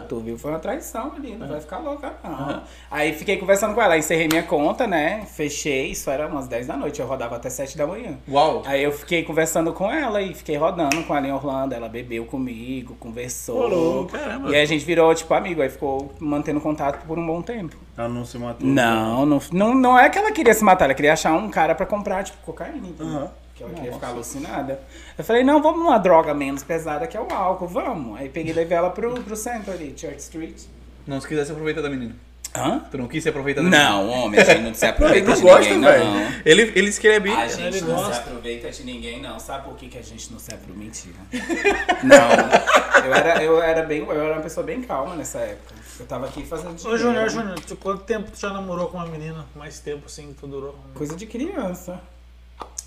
Tu 0.08 0.18
viu, 0.20 0.38
foi 0.38 0.50
uma 0.50 0.58
traição 0.58 1.12
ali, 1.16 1.36
não 1.36 1.46
vai 1.46 1.60
ficar 1.60 1.78
louca, 1.78 2.14
não. 2.22 2.62
Aí 2.90 3.12
fiquei 3.12 3.36
conversando 3.36 3.74
com 3.74 3.82
ela, 3.82 3.96
encerrei 3.98 4.28
minha 4.28 4.42
conta, 4.42 4.86
né? 4.86 5.26
Fechei, 5.26 5.90
isso 5.90 6.10
era 6.10 6.26
umas 6.26 6.48
10 6.48 6.66
da 6.66 6.76
noite, 6.76 7.00
eu 7.00 7.06
rodava 7.06 7.36
até 7.36 7.50
7 7.50 7.76
da 7.76 7.86
manhã. 7.86 8.16
Uau. 8.28 8.62
Aí 8.66 8.82
eu 8.82 8.92
fiquei 8.92 9.22
conversando 9.24 9.72
com 9.72 9.90
ela 9.90 10.22
e 10.22 10.34
fiquei 10.34 10.56
rodando 10.56 11.02
com 11.04 11.14
ela 11.16 11.26
em 11.26 11.32
Orlando. 11.32 11.74
Ela 11.74 11.88
bebeu 11.88 12.24
comigo, 12.24 12.94
conversou. 12.98 14.06
Caramba. 14.06 14.50
E 14.50 14.54
aí 14.54 14.62
a 14.62 14.66
gente 14.66 14.84
virou, 14.84 15.14
tipo, 15.14 15.32
amigo. 15.34 15.60
Aí 15.62 15.68
ficou 15.68 16.12
mantendo 16.18 16.60
contato 16.60 17.04
por 17.06 17.18
um 17.18 17.26
bom 17.26 17.42
tempo. 17.42 17.76
Ela 17.96 18.08
não 18.08 18.24
se 18.24 18.38
matou. 18.38 18.66
Não, 18.66 19.24
não, 19.26 19.40
não, 19.52 19.74
não 19.74 19.98
é 19.98 20.08
que 20.08 20.18
ela 20.18 20.32
queria 20.32 20.54
se 20.54 20.64
matar, 20.64 20.86
ela 20.86 20.94
queria 20.94 21.12
achar 21.12 21.32
um 21.34 21.48
cara 21.50 21.74
pra 21.74 21.86
comprar, 21.86 22.24
tipo, 22.24 22.38
cocaína. 22.44 22.88
entendeu? 22.88 23.06
Aham. 23.06 23.30
Que 23.54 23.62
ela 23.62 23.72
queria 23.72 23.92
ficar 23.92 24.08
alucinada. 24.08 24.80
Eu 25.16 25.22
falei, 25.24 25.44
não, 25.44 25.62
vamos 25.62 25.78
numa 25.78 25.96
droga 25.98 26.34
menos 26.34 26.64
pesada 26.64 27.06
que 27.06 27.16
é 27.16 27.20
o 27.20 27.32
álcool, 27.32 27.68
vamos. 27.68 28.18
Aí 28.18 28.28
peguei 28.28 28.52
e 28.52 28.54
levei 28.54 28.76
ela 28.76 28.90
pro, 28.90 29.14
pro 29.22 29.36
centro 29.36 29.72
ali, 29.72 29.94
Church 29.96 30.18
Street. 30.18 30.62
Não 31.06 31.20
se 31.20 31.28
quisesse 31.28 31.52
aproveitar 31.52 31.80
da 31.80 31.88
menina. 31.88 32.16
Hã? 32.56 32.80
Tu 32.90 32.96
não 32.98 33.08
quis 33.08 33.22
se 33.22 33.28
aproveitar 33.28 33.62
da 33.62 33.68
menina? 33.68 33.88
Não, 33.90 34.08
homem, 34.10 34.40
a 34.40 34.44
gente 34.44 34.60
não 34.62 34.74
se 34.74 34.86
aproveita 34.86 35.18
Ele 35.30 35.36
de 35.36 35.42
não 35.42 35.50
gosta, 35.50 35.74
ninguém, 35.74 35.90
velho. 35.90 36.04
não. 36.04 36.32
Ele, 36.44 36.62
ele 36.62 36.82
disse 36.82 37.00
que 37.00 37.06
ele 37.08 37.16
é 37.16 37.20
bi. 37.20 37.30
A 37.32 37.48
gente 37.48 37.62
Ele 37.76 37.80
não 37.82 37.96
gosta. 37.96 38.12
se 38.14 38.20
aproveita 38.20 38.70
de 38.70 38.84
ninguém, 38.84 39.20
não. 39.22 39.38
Sabe 39.40 39.64
por 39.64 39.76
que, 39.76 39.88
que 39.88 39.98
a 39.98 40.02
gente 40.02 40.32
não 40.32 40.38
se 40.38 40.52
aproveita? 40.54 40.78
Mentira. 40.80 41.16
não. 42.02 43.04
Eu 43.04 43.14
era, 43.14 43.42
eu, 43.44 43.62
era 43.62 43.82
bem, 43.82 44.00
eu 44.00 44.10
era 44.12 44.34
uma 44.34 44.42
pessoa 44.42 44.64
bem 44.64 44.82
calma 44.82 45.14
nessa 45.16 45.38
época. 45.38 45.74
Eu 45.98 46.06
tava 46.06 46.26
aqui 46.26 46.44
fazendo 46.44 46.74
Ô. 46.88 46.96
Júnior, 46.96 47.28
Júnior, 47.28 47.56
quanto 47.80 48.02
tempo 48.04 48.30
tu 48.30 48.38
já 48.38 48.52
namorou 48.52 48.88
com 48.88 48.96
uma 48.98 49.06
menina? 49.06 49.44
Mais 49.54 49.78
tempo 49.80 50.06
assim 50.06 50.28
que 50.28 50.34
tu 50.40 50.46
durou? 50.46 50.76
Coisa 50.94 51.14
de 51.16 51.26
criança. 51.26 52.00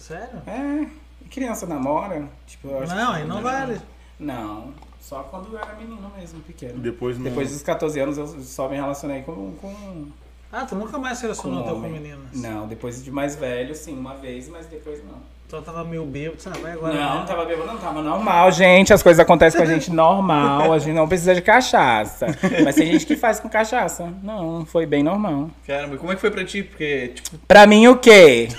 Sério? 0.07 0.41
É. 0.47 0.87
e 1.25 1.29
Criança 1.29 1.65
namora. 1.65 2.23
Tipo, 2.45 2.69
eu 2.69 2.79
acho 2.83 2.95
Não, 2.95 3.11
que- 3.13 3.19
aí 3.19 3.27
não 3.27 3.41
vale. 3.41 3.81
Não. 4.19 4.73
Só 4.99 5.23
quando 5.23 5.53
eu 5.53 5.59
era 5.59 5.73
menino 5.75 6.11
mesmo, 6.17 6.39
pequeno. 6.41 6.79
Depois 6.79 7.17
não. 7.17 7.23
Depois 7.25 7.51
dos 7.51 7.61
14 7.61 7.99
anos 7.99 8.17
eu 8.17 8.27
só 8.41 8.67
me 8.67 8.75
relacionei 8.75 9.21
com. 9.21 9.53
com... 9.53 10.07
Ah, 10.51 10.65
tu 10.65 10.75
nunca 10.75 10.97
mais 10.97 11.17
se 11.17 11.23
relacionou 11.23 11.63
Com 11.63 11.81
com 11.81 11.89
meninas? 11.89 12.19
Não, 12.33 12.67
depois 12.67 13.03
de 13.03 13.11
mais 13.11 13.35
velho, 13.35 13.75
sim, 13.75 13.97
uma 13.97 14.15
vez, 14.15 14.47
mas 14.49 14.65
depois 14.65 15.03
não. 15.03 15.17
Então 15.45 15.61
tava 15.61 15.83
meio 15.83 16.05
bêbado. 16.05 16.37
Ah, 16.45 16.57
vai 16.61 16.71
agora. 16.73 16.93
Não, 16.93 17.13
né? 17.13 17.19
não 17.19 17.25
tava 17.25 17.45
bêbado, 17.45 17.67
não 17.67 17.77
tava 17.77 18.01
normal, 18.01 18.51
gente. 18.51 18.91
As 18.93 19.01
coisas 19.03 19.19
acontecem 19.19 19.57
com 19.57 19.65
a 19.65 19.69
gente 19.73 19.91
normal. 19.91 20.73
A 20.73 20.79
gente 20.79 20.93
não 20.93 21.07
precisa 21.07 21.33
de 21.35 21.41
cachaça. 21.41 22.27
Mas 22.65 22.75
tem 22.75 22.91
gente 22.91 23.05
que 23.05 23.15
faz 23.15 23.39
com 23.39 23.47
cachaça. 23.47 24.11
Não, 24.23 24.65
foi 24.65 24.85
bem 24.85 25.03
normal. 25.03 25.49
Caramba, 25.65 25.95
e 25.95 25.97
como 25.97 26.11
é 26.11 26.15
que 26.15 26.21
foi 26.21 26.31
pra 26.31 26.43
ti? 26.43 26.63
Porque, 26.63 27.09
tipo, 27.15 27.37
Pra 27.47 27.65
mim, 27.65 27.87
o 27.87 27.97
quê? 27.97 28.49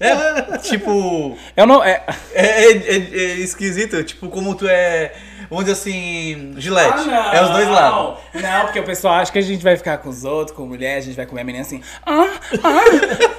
É, 0.00 0.58
tipo, 0.62 1.36
Eu 1.56 1.66
não. 1.66 1.82
É... 1.84 2.02
é, 2.34 2.44
é- 2.44 2.72
é- 2.72 2.96
é 3.14 3.24
esquisito, 3.40 4.02
tipo, 4.04 4.28
como 4.28 4.54
tu 4.54 4.66
é, 4.68 5.12
vamos 5.50 5.64
dizer 5.64 5.78
assim, 5.78 6.54
gilete. 6.56 7.08
Ah, 7.10 7.30
é 7.34 7.42
os 7.42 7.50
dois 7.50 7.68
lados. 7.68 8.18
Não, 8.34 8.60
porque 8.64 8.80
o 8.80 8.84
pessoal 8.84 9.14
acha 9.14 9.32
que 9.32 9.38
a 9.38 9.42
gente 9.42 9.62
vai 9.62 9.76
ficar 9.76 9.98
com 9.98 10.08
os 10.08 10.24
outros, 10.24 10.56
com 10.56 10.64
mulher, 10.66 10.96
a 10.98 11.00
gente 11.00 11.16
vai 11.16 11.26
comer 11.26 11.40
a 11.40 11.44
menina 11.44 11.62
assim. 11.62 11.80
Ah, 12.06 12.28
ah, 12.62 12.80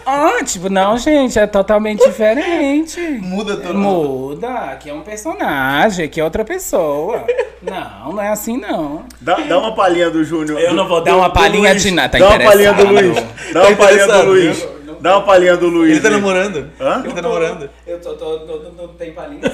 ah. 0.06 0.44
Tipo, 0.46 0.70
não, 0.70 0.98
gente, 0.98 1.38
é 1.38 1.46
totalmente 1.46 2.04
diferente. 2.06 3.00
Muda 3.22 3.58
todo 3.58 3.74
Muda, 3.78 4.50
aqui 4.72 4.90
é 4.90 4.94
um 4.94 5.02
personagem, 5.02 6.06
aqui 6.06 6.20
é 6.20 6.24
outra 6.24 6.44
pessoa. 6.44 7.26
Não, 7.62 8.14
não 8.14 8.22
é 8.22 8.30
assim 8.30 8.58
não. 8.58 9.06
Dá, 9.22 9.36
dá 9.36 9.60
uma 9.60 9.76
palhinha 9.76 10.10
do 10.10 10.24
Júnior. 10.24 10.60
Eu 10.60 10.74
não 10.74 10.88
vou 10.88 11.00
do- 11.00 11.06
dar 11.06 11.16
uma 11.18 11.30
palhinha 11.30 11.76
de 11.76 11.92
nada, 11.92 12.10
tá 12.10 12.18
Dá 12.18 12.30
uma 12.36 12.40
palhinha 12.40 12.74
do. 12.74 12.86
Luiz. 12.88 13.16
Dá 13.54 13.62
uma 13.62 13.70
Tá 13.72 13.76
palhinha 13.76 14.08
do 14.08 14.22
Luiz. 14.24 14.68
Dá 15.00 15.18
uma 15.18 15.26
palhinha 15.26 15.56
do 15.58 15.68
Luiz. 15.68 15.92
Ele 15.92 16.02
tá 16.02 16.08
aí. 16.10 16.14
namorando. 16.16 16.70
Hã? 16.80 17.02
Ele 17.04 17.14
tá 17.14 17.22
namorando. 17.22 17.70
Eu 17.88 18.00
tô, 18.02 18.14
tô, 18.16 18.40
tô, 18.40 18.58
tô- 18.60 18.72
não 18.82 18.88
tem 18.90 19.14
palhinha. 19.14 19.42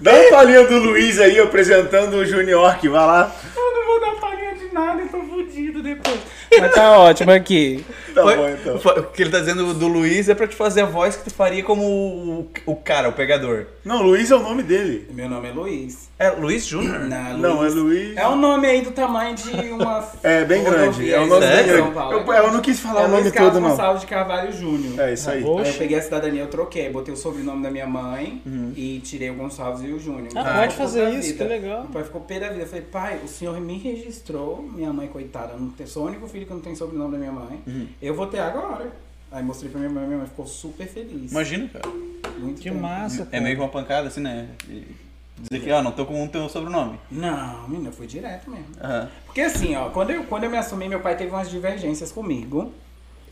Dá 0.00 0.12
uma 0.12 0.30
palhinha 0.30 0.64
do 0.66 0.78
Luiz 0.78 1.18
aí 1.20 1.38
apresentando 1.40 2.14
o 2.16 2.26
Junior, 2.26 2.78
que 2.78 2.88
vai 2.88 3.06
lá. 3.06 3.32
Eu 3.56 3.74
não 3.74 3.86
vou 3.86 4.00
dar 4.00 4.20
palhinha 4.20 4.54
de 4.54 4.72
nada, 4.74 5.00
eu 5.02 5.08
tô 5.08 5.20
fudido 5.22 5.82
depois. 5.82 6.18
Mas 6.58 6.74
tá 6.74 6.98
ótimo 6.98 7.30
aqui. 7.32 7.84
Tá 8.14 8.22
Foi- 8.22 8.36
bom, 8.36 8.48
então. 8.48 8.78
foi- 8.78 9.00
O 9.00 9.04
que 9.04 9.22
ele 9.22 9.30
tá 9.30 9.40
dizendo 9.40 9.74
do 9.74 9.88
Luiz 9.88 10.28
é 10.28 10.34
pra 10.34 10.46
te 10.46 10.54
fazer 10.54 10.82
a 10.82 10.86
voz 10.86 11.16
que 11.16 11.24
tu 11.24 11.34
faria 11.34 11.62
como 11.64 11.82
o, 11.84 12.48
o 12.66 12.76
cara, 12.76 13.08
o 13.08 13.12
pegador. 13.12 13.66
Não, 13.84 14.02
Luiz 14.02 14.30
é 14.30 14.36
o 14.36 14.40
nome 14.40 14.62
dele. 14.62 15.08
Meu 15.12 15.28
nome 15.28 15.48
é 15.48 15.52
Luiz. 15.52 16.08
É 16.18 16.30
Luiz 16.30 16.64
Júnior? 16.64 17.00
Não, 17.00 17.38
Não, 17.38 17.64
é 17.64 17.68
Luiz. 17.68 18.16
É 18.16 18.26
um 18.28 18.36
nome 18.36 18.66
aí 18.68 18.82
do 18.82 18.92
tamanho 18.92 19.34
de 19.34 19.50
uma. 19.72 20.04
É, 20.22 20.44
bem 20.44 20.62
grande. 20.62 21.12
É 21.12 21.18
um 21.18 21.24
aí 21.24 21.28
nome 21.28 21.46
bem 21.46 21.66
grande. 21.66 21.90
Paulo. 21.92 22.12
Eu, 22.18 22.32
eu 22.32 22.52
não 22.52 22.60
quis 22.60 22.78
falar 22.80 23.02
é 23.02 23.04
o 23.04 23.08
nome 23.08 23.22
Luiz 23.22 23.32
todo, 23.34 23.42
Carlos 23.42 23.62
não. 23.62 23.70
Gonçalves 23.70 24.00
de 24.02 24.06
Carvalho 24.06 24.52
Júnior. 24.52 25.00
É 25.00 25.12
isso 25.12 25.28
aí. 25.30 25.42
Bom. 25.42 25.58
Aí 25.58 25.68
eu 25.68 25.74
peguei 25.74 25.98
a 25.98 26.02
cidadania, 26.02 26.42
eu 26.42 26.46
troquei, 26.48 26.88
botei 26.88 27.12
o 27.12 27.16
sobrenome 27.16 27.62
da 27.62 27.70
minha 27.70 27.86
mãe 27.86 28.40
e 28.76 29.00
tirei 29.04 29.30
o 29.30 29.34
Gonçalves 29.34 29.82
e 29.82 29.92
o 29.92 29.98
Júnior. 29.98 30.28
Ah, 30.36 30.44
pai 30.44 30.54
pode 30.66 30.76
fazer 30.76 31.10
isso, 31.10 31.32
vida. 31.32 31.44
que 31.44 31.50
legal. 31.50 31.82
Meu 31.82 31.90
pai 31.90 32.04
ficou 32.04 32.20
pé 32.20 32.38
da 32.40 32.48
vida. 32.48 32.62
Eu 32.62 32.66
falei, 32.66 32.84
pai, 32.90 33.18
o 33.24 33.28
senhor 33.28 33.60
me 33.60 33.76
registrou, 33.78 34.62
minha 34.74 34.92
mãe, 34.92 35.08
coitada, 35.08 35.54
não 35.58 35.68
tem, 35.70 35.86
sou 35.86 36.04
o 36.04 36.06
único 36.06 36.26
filho 36.28 36.46
que 36.46 36.52
não 36.52 36.60
tem 36.60 36.74
sobrenome 36.74 37.12
da 37.12 37.18
minha 37.18 37.32
mãe. 37.32 37.60
Eu 38.04 38.14
vou 38.14 38.26
ter 38.26 38.38
agora. 38.40 38.92
Aí 39.32 39.42
mostrei 39.42 39.70
pra 39.70 39.80
minha 39.80 39.90
mãe, 39.90 40.04
minha 40.06 40.18
mãe 40.18 40.26
ficou 40.26 40.46
super 40.46 40.86
feliz. 40.86 41.32
Imagina, 41.32 41.68
cara. 41.68 41.88
Muito 42.38 42.60
Que 42.60 42.68
tempo. 42.70 42.80
massa, 42.82 43.22
É 43.22 43.24
cara. 43.26 43.42
meio 43.42 43.56
que 43.56 43.62
uma 43.62 43.68
pancada, 43.68 44.08
assim, 44.08 44.20
né? 44.20 44.48
Dizer 45.38 45.64
que, 45.64 45.70
ó, 45.72 45.82
não 45.82 45.90
tô 45.90 46.04
com 46.06 46.22
o 46.24 46.28
teu 46.28 46.48
sobrenome. 46.48 46.98
Não, 47.10 47.66
menina, 47.68 47.90
foi 47.90 48.06
direto 48.06 48.48
mesmo. 48.50 48.66
Aham. 48.80 49.08
Porque 49.26 49.40
assim, 49.40 49.74
ó, 49.74 49.88
quando 49.90 50.10
eu, 50.10 50.24
quando 50.24 50.44
eu 50.44 50.50
me 50.50 50.56
assumi, 50.56 50.88
meu 50.88 51.00
pai 51.00 51.16
teve 51.16 51.30
umas 51.30 51.50
divergências 51.50 52.12
comigo. 52.12 52.72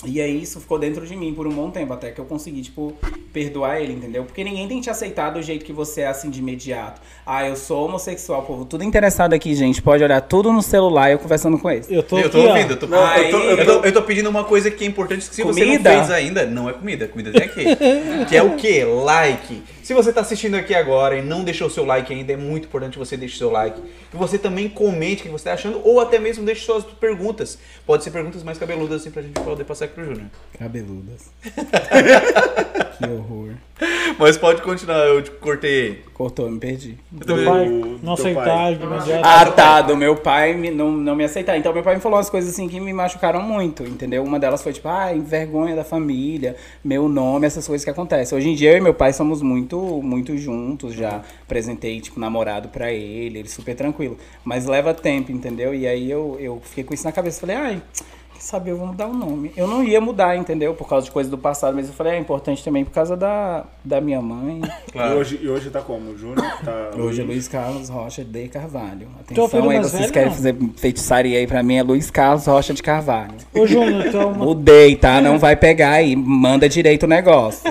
E 0.05 0.21
aí 0.21 0.43
isso 0.43 0.61
ficou 0.61 0.79
dentro 0.79 1.07
de 1.07 1.15
mim 1.15 1.33
por 1.33 1.47
um 1.47 1.51
bom 1.53 1.71
tempo, 1.71 1.93
até 1.93 2.11
que 2.11 2.21
eu 2.21 2.25
consegui, 2.25 2.63
tipo, 2.63 2.93
perdoar 3.33 3.81
ele, 3.81 3.93
entendeu? 3.93 4.25
Porque 4.25 4.43
ninguém 4.43 4.67
tem 4.67 4.81
te 4.81 4.91
aceitar 4.91 5.31
do 5.31 5.41
jeito 5.41 5.65
que 5.65 5.73
você 5.73 6.01
é, 6.03 6.09
assim, 6.09 6.29
de 6.29 6.41
imediato. 6.41 7.01
Ah, 7.25 7.47
eu 7.47 7.55
sou 7.57 7.87
homossexual, 7.87 8.43
povo. 8.43 8.65
Tudo 8.65 8.83
interessado 8.83 9.33
aqui, 9.33 9.55
gente. 9.55 9.81
Pode 9.81 10.03
olhar 10.03 10.21
tudo 10.21 10.53
no 10.53 10.61
celular 10.61 11.11
e 11.11 11.13
eu 11.13 11.19
conversando 11.19 11.59
com 11.59 11.71
eles. 11.71 11.89
Eu 11.91 12.03
tô, 12.03 12.19
eu 12.19 12.27
aqui, 12.27 12.31
tô 12.33 12.39
ó. 12.43 12.49
ouvindo, 12.49 12.71
eu 12.73 12.77
tô, 12.77 12.87
Não, 12.89 13.17
eu 13.17 13.31
tô- 13.31 13.39
eu, 13.39 13.65
tô, 13.67 13.87
eu 13.87 13.93
tô 13.93 14.03
pedindo 14.03 14.29
uma 14.29 14.45
coisa 14.45 14.71
que 14.71 14.85
é 14.85 14.87
importante 14.89 15.29
que 15.29 15.35
se 15.35 15.43
você 15.45 15.61
Comida? 15.65 15.91
não 15.91 15.99
fez 15.99 16.11
ainda, 16.11 16.47
não 16.47 16.69
é 16.69 16.73
comida, 16.73 17.07
comida 17.07 17.31
tem 17.33 17.43
aqui. 17.45 17.65
que 18.29 18.37
é 18.37 18.43
o 18.43 18.57
quê? 18.57 18.85
Like. 18.85 19.63
Se 19.93 19.95
você 19.95 20.11
tá 20.11 20.23
assistindo 20.23 20.55
aqui 20.55 20.75
agora 20.75 21.19
e 21.19 21.21
não 21.21 21.45
deixou 21.45 21.67
o 21.67 21.71
seu 21.71 21.85
like 21.85 22.11
ainda, 22.11 22.33
é 22.33 22.37
muito 22.37 22.65
importante 22.65 22.95
que 22.95 22.99
você 22.99 23.15
deixe 23.15 23.35
o 23.35 23.39
seu 23.39 23.51
like. 23.51 23.79
Que 24.11 24.17
você 24.17 24.39
também 24.39 24.67
comente 24.67 25.21
o 25.21 25.25
que 25.27 25.29
você 25.31 25.45
tá 25.45 25.53
achando, 25.53 25.83
ou 25.85 26.01
até 26.01 26.19
mesmo 26.19 26.47
deixe 26.47 26.65
suas 26.65 26.83
perguntas. 26.83 27.59
Pode 27.85 28.03
ser 28.03 28.11
perguntas 28.11 28.43
mais 28.43 28.57
cabeludas 28.57 29.03
assim 29.03 29.11
pra 29.11 29.21
gente 29.21 29.39
poder 29.39 29.65
passar 29.65 29.85
aqui 29.85 29.95
pro 29.97 30.07
Júnior. 30.07 30.31
Cabeludas. 30.59 31.31
que 31.45 33.05
horror. 33.05 33.51
Mas 34.19 34.37
pode 34.37 34.63
continuar, 34.63 34.99
eu 35.07 35.23
te 35.23 35.31
cortei. 35.33 36.03
Cortou, 36.15 36.49
me 36.51 36.59
perdi. 36.59 36.97
Teu 37.19 37.27
também. 37.37 37.45
pai 37.45 37.67
Do- 37.69 37.89
não 38.03 38.15
do 38.15 38.21
aceitar 38.21 38.73
imediato. 38.73 39.23
Ah, 39.25 39.47
tá. 39.51 39.81
Do 39.83 39.97
meu 39.97 40.15
pai 40.17 40.55
me- 40.55 40.71
não, 40.71 40.91
não 40.93 41.17
me 41.17 41.25
aceitar. 41.25 41.57
Então, 41.57 41.73
meu 41.73 41.83
pai 41.83 41.95
me 41.97 42.01
falou 42.01 42.19
umas 42.19 42.31
coisas 42.31 42.53
assim 42.53 42.69
que 42.69 42.79
me 42.79 42.93
machucaram 42.93 43.43
muito, 43.43 43.83
entendeu? 43.83 44.23
Uma 44.23 44.39
delas 44.39 44.63
foi 44.63 44.73
tipo, 44.73 44.89
ah, 44.89 45.11
vergonha 45.17 45.75
da 45.75 45.83
família, 45.85 46.55
meu 46.85 47.09
nome, 47.09 47.47
essas 47.47 47.67
coisas 47.67 47.85
que 47.85 47.91
acontecem. 47.91 48.37
Hoje 48.37 48.51
em 48.51 48.55
dia, 48.55 48.73
eu 48.73 48.79
e 48.79 48.81
meu 48.81 48.95
pai 48.95 49.13
somos 49.13 49.43
muito, 49.43 49.77
muito 50.03 50.37
juntos 50.37 50.95
já. 50.95 51.23
Apresentei, 51.45 52.01
tipo, 52.01 52.21
namorado 52.21 52.69
pra 52.69 52.93
ele, 52.93 53.39
ele 53.41 53.49
super 53.49 53.75
tranquilo. 53.75 54.17
Mas 54.45 54.67
leva 54.67 54.95
tempo, 54.95 55.33
entendeu? 55.33 55.75
E 55.75 55.87
aí 55.87 56.11
eu, 56.11 56.37
eu 56.39 56.61
fiquei 56.65 56.85
com 56.85 56.95
isso 56.95 57.05
na 57.05 57.13
cabeça. 57.13 57.41
Falei, 57.41 57.57
ai. 57.57 57.83
quem 57.93 58.22
Sabe, 58.43 58.71
eu 58.71 58.77
vou 58.77 58.89
mudar 58.89 59.07
o 59.07 59.15
nome. 59.15 59.53
Eu 59.57 59.69
não 59.69 59.85
ia 59.85 60.01
mudar, 60.01 60.37
entendeu? 60.37 60.75
Por 60.75 60.89
causa 60.89 61.05
de 61.07 61.13
coisas 61.13 61.31
do 61.31 61.39
passado, 61.39 61.77
mas 61.77 61.87
eu 61.87 61.95
falei, 61.95 62.15
é 62.15 62.19
importante 62.19 62.63
também 62.65 62.85
por 62.85 62.91
causa 62.91 63.17
da, 63.17 63.65
da 63.85 64.01
minha 64.01 64.21
mãe. 64.21 64.61
E, 64.95 64.99
hoje, 65.15 65.41
e 65.43 65.49
hoje 65.49 65.71
tá 65.71 65.81
como? 65.81 66.11
O 66.11 66.19
Júnior? 66.19 66.45
Tá 66.63 66.91
Hoje 66.99 67.23
é 67.23 67.25
Luiz 67.25 67.49
Carlos 67.49 67.89
Rocha 67.89 68.23
de 68.23 68.47
Carvalho. 68.49 69.09
Atenção 69.21 69.71
aí, 69.71 69.79
vocês 69.79 69.93
velho, 70.03 70.13
querem 70.13 70.29
não? 70.29 70.35
fazer 70.37 70.57
feitiçaria 70.77 71.39
aí 71.39 71.47
pra 71.47 71.63
mim, 71.63 71.77
é 71.77 71.83
Luiz 71.83 72.11
Carlos 72.11 72.45
Rocha 72.45 72.75
de 72.75 72.83
Carvalho. 72.83 73.33
Ô, 73.55 73.67
Júnior, 73.67 74.11
tu 74.11 74.19
é, 74.19 74.25
uma- 74.27 74.45
Mudei, 74.45 74.95
tá? 74.97 75.19
Não 75.23 75.39
vai 75.39 75.57
pegar 75.57 75.93
aí, 75.93 76.15
manda 76.15 76.69
direito 76.69 77.05
o 77.05 77.07
negócio. 77.07 77.63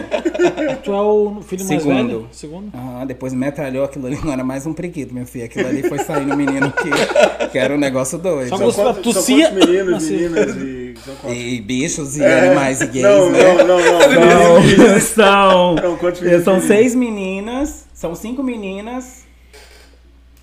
tu 0.83 0.91
é 0.91 0.99
o 1.01 1.41
filho 1.43 1.63
mais 1.67 1.81
Segundo. 1.83 2.07
velho? 2.07 2.27
Segundo. 2.31 2.71
Ah, 2.73 3.05
depois 3.05 3.33
metralhou 3.33 3.85
aquilo 3.85 4.07
ali, 4.07 4.17
não 4.23 4.33
era 4.33 4.43
mais 4.43 4.65
um 4.65 4.73
preguiço, 4.73 5.13
meu 5.13 5.25
filho. 5.27 5.45
Aquilo 5.45 5.67
ali 5.67 5.83
foi 5.87 5.99
saindo 5.99 6.33
um 6.33 6.37
menino 6.37 6.71
que, 6.71 7.47
que 7.49 7.57
era 7.59 7.71
um 7.75 7.77
negócio 7.77 8.17
doido. 8.17 8.49
Só 8.49 8.57
Você 8.57 8.81
quantos, 8.81 9.03
tossia- 9.03 9.51
quantos 9.51 9.67
meninos, 9.67 10.03
meninas 10.09 10.55
e... 11.27 11.55
E 11.57 11.61
bichos 11.61 12.17
e 12.17 12.23
animais 12.23 12.81
e 12.81 12.87
gays, 12.87 13.03
não, 13.03 13.29
né? 13.29 13.39
não, 13.39 13.65
não, 13.65 13.79
não, 13.79 14.61
Não, 14.61 14.99
são. 15.01 15.75
Não? 15.75 16.43
São 16.43 16.61
seis 16.61 16.93
meninas, 16.95 17.85
são 17.93 18.15
cinco 18.15 18.41
meninas 18.43 19.25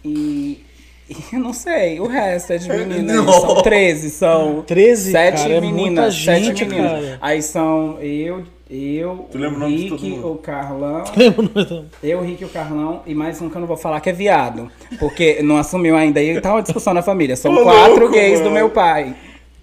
e. 0.04 0.64
eu 1.32 1.40
não 1.40 1.52
sei, 1.52 1.98
o 2.00 2.06
resto 2.06 2.52
é 2.52 2.58
de 2.58 2.68
meninas. 2.68 3.16
Não. 3.16 3.32
São 3.32 3.62
13, 3.62 4.10
são 4.10 4.62
13, 4.66 5.10
sete 5.12 5.42
cara, 5.42 5.54
é 5.54 5.60
meninas. 5.60 5.80
muita 5.86 6.10
sete 6.10 6.44
gente, 6.44 6.64
meninas. 6.66 6.90
cara. 6.92 7.18
Aí 7.20 7.40
são 7.42 7.98
eu, 8.00 8.42
eu, 8.70 9.26
Tu 9.30 9.38
o 9.38 9.40
o 9.40 9.50
nome 9.58 9.76
de 9.76 9.88
todo 9.88 10.00
Rick, 10.02 10.16
mundo? 10.16 10.32
o 10.32 10.36
Carlão. 10.36 11.04
Eu, 12.02 12.18
o 12.18 12.22
Rick 12.22 12.42
e 12.42 12.44
o 12.44 12.48
Carlão, 12.50 13.02
e 13.06 13.14
mais 13.14 13.40
um 13.40 13.48
que 13.48 13.56
eu 13.56 13.60
não 13.60 13.66
vou 13.68 13.76
falar 13.76 14.00
que 14.00 14.10
é 14.10 14.12
viado. 14.12 14.70
Porque 14.98 15.42
não 15.42 15.56
assumiu 15.56 15.96
ainda, 15.96 16.22
e 16.22 16.38
tá 16.40 16.52
uma 16.52 16.62
discussão 16.62 16.92
na 16.92 17.02
família. 17.02 17.36
São 17.36 17.54
Ô, 17.54 17.62
quatro 17.62 18.00
louco, 18.00 18.14
gays 18.14 18.38
do 18.40 18.44
mano. 18.44 18.54
meu 18.56 18.70
pai. 18.70 19.14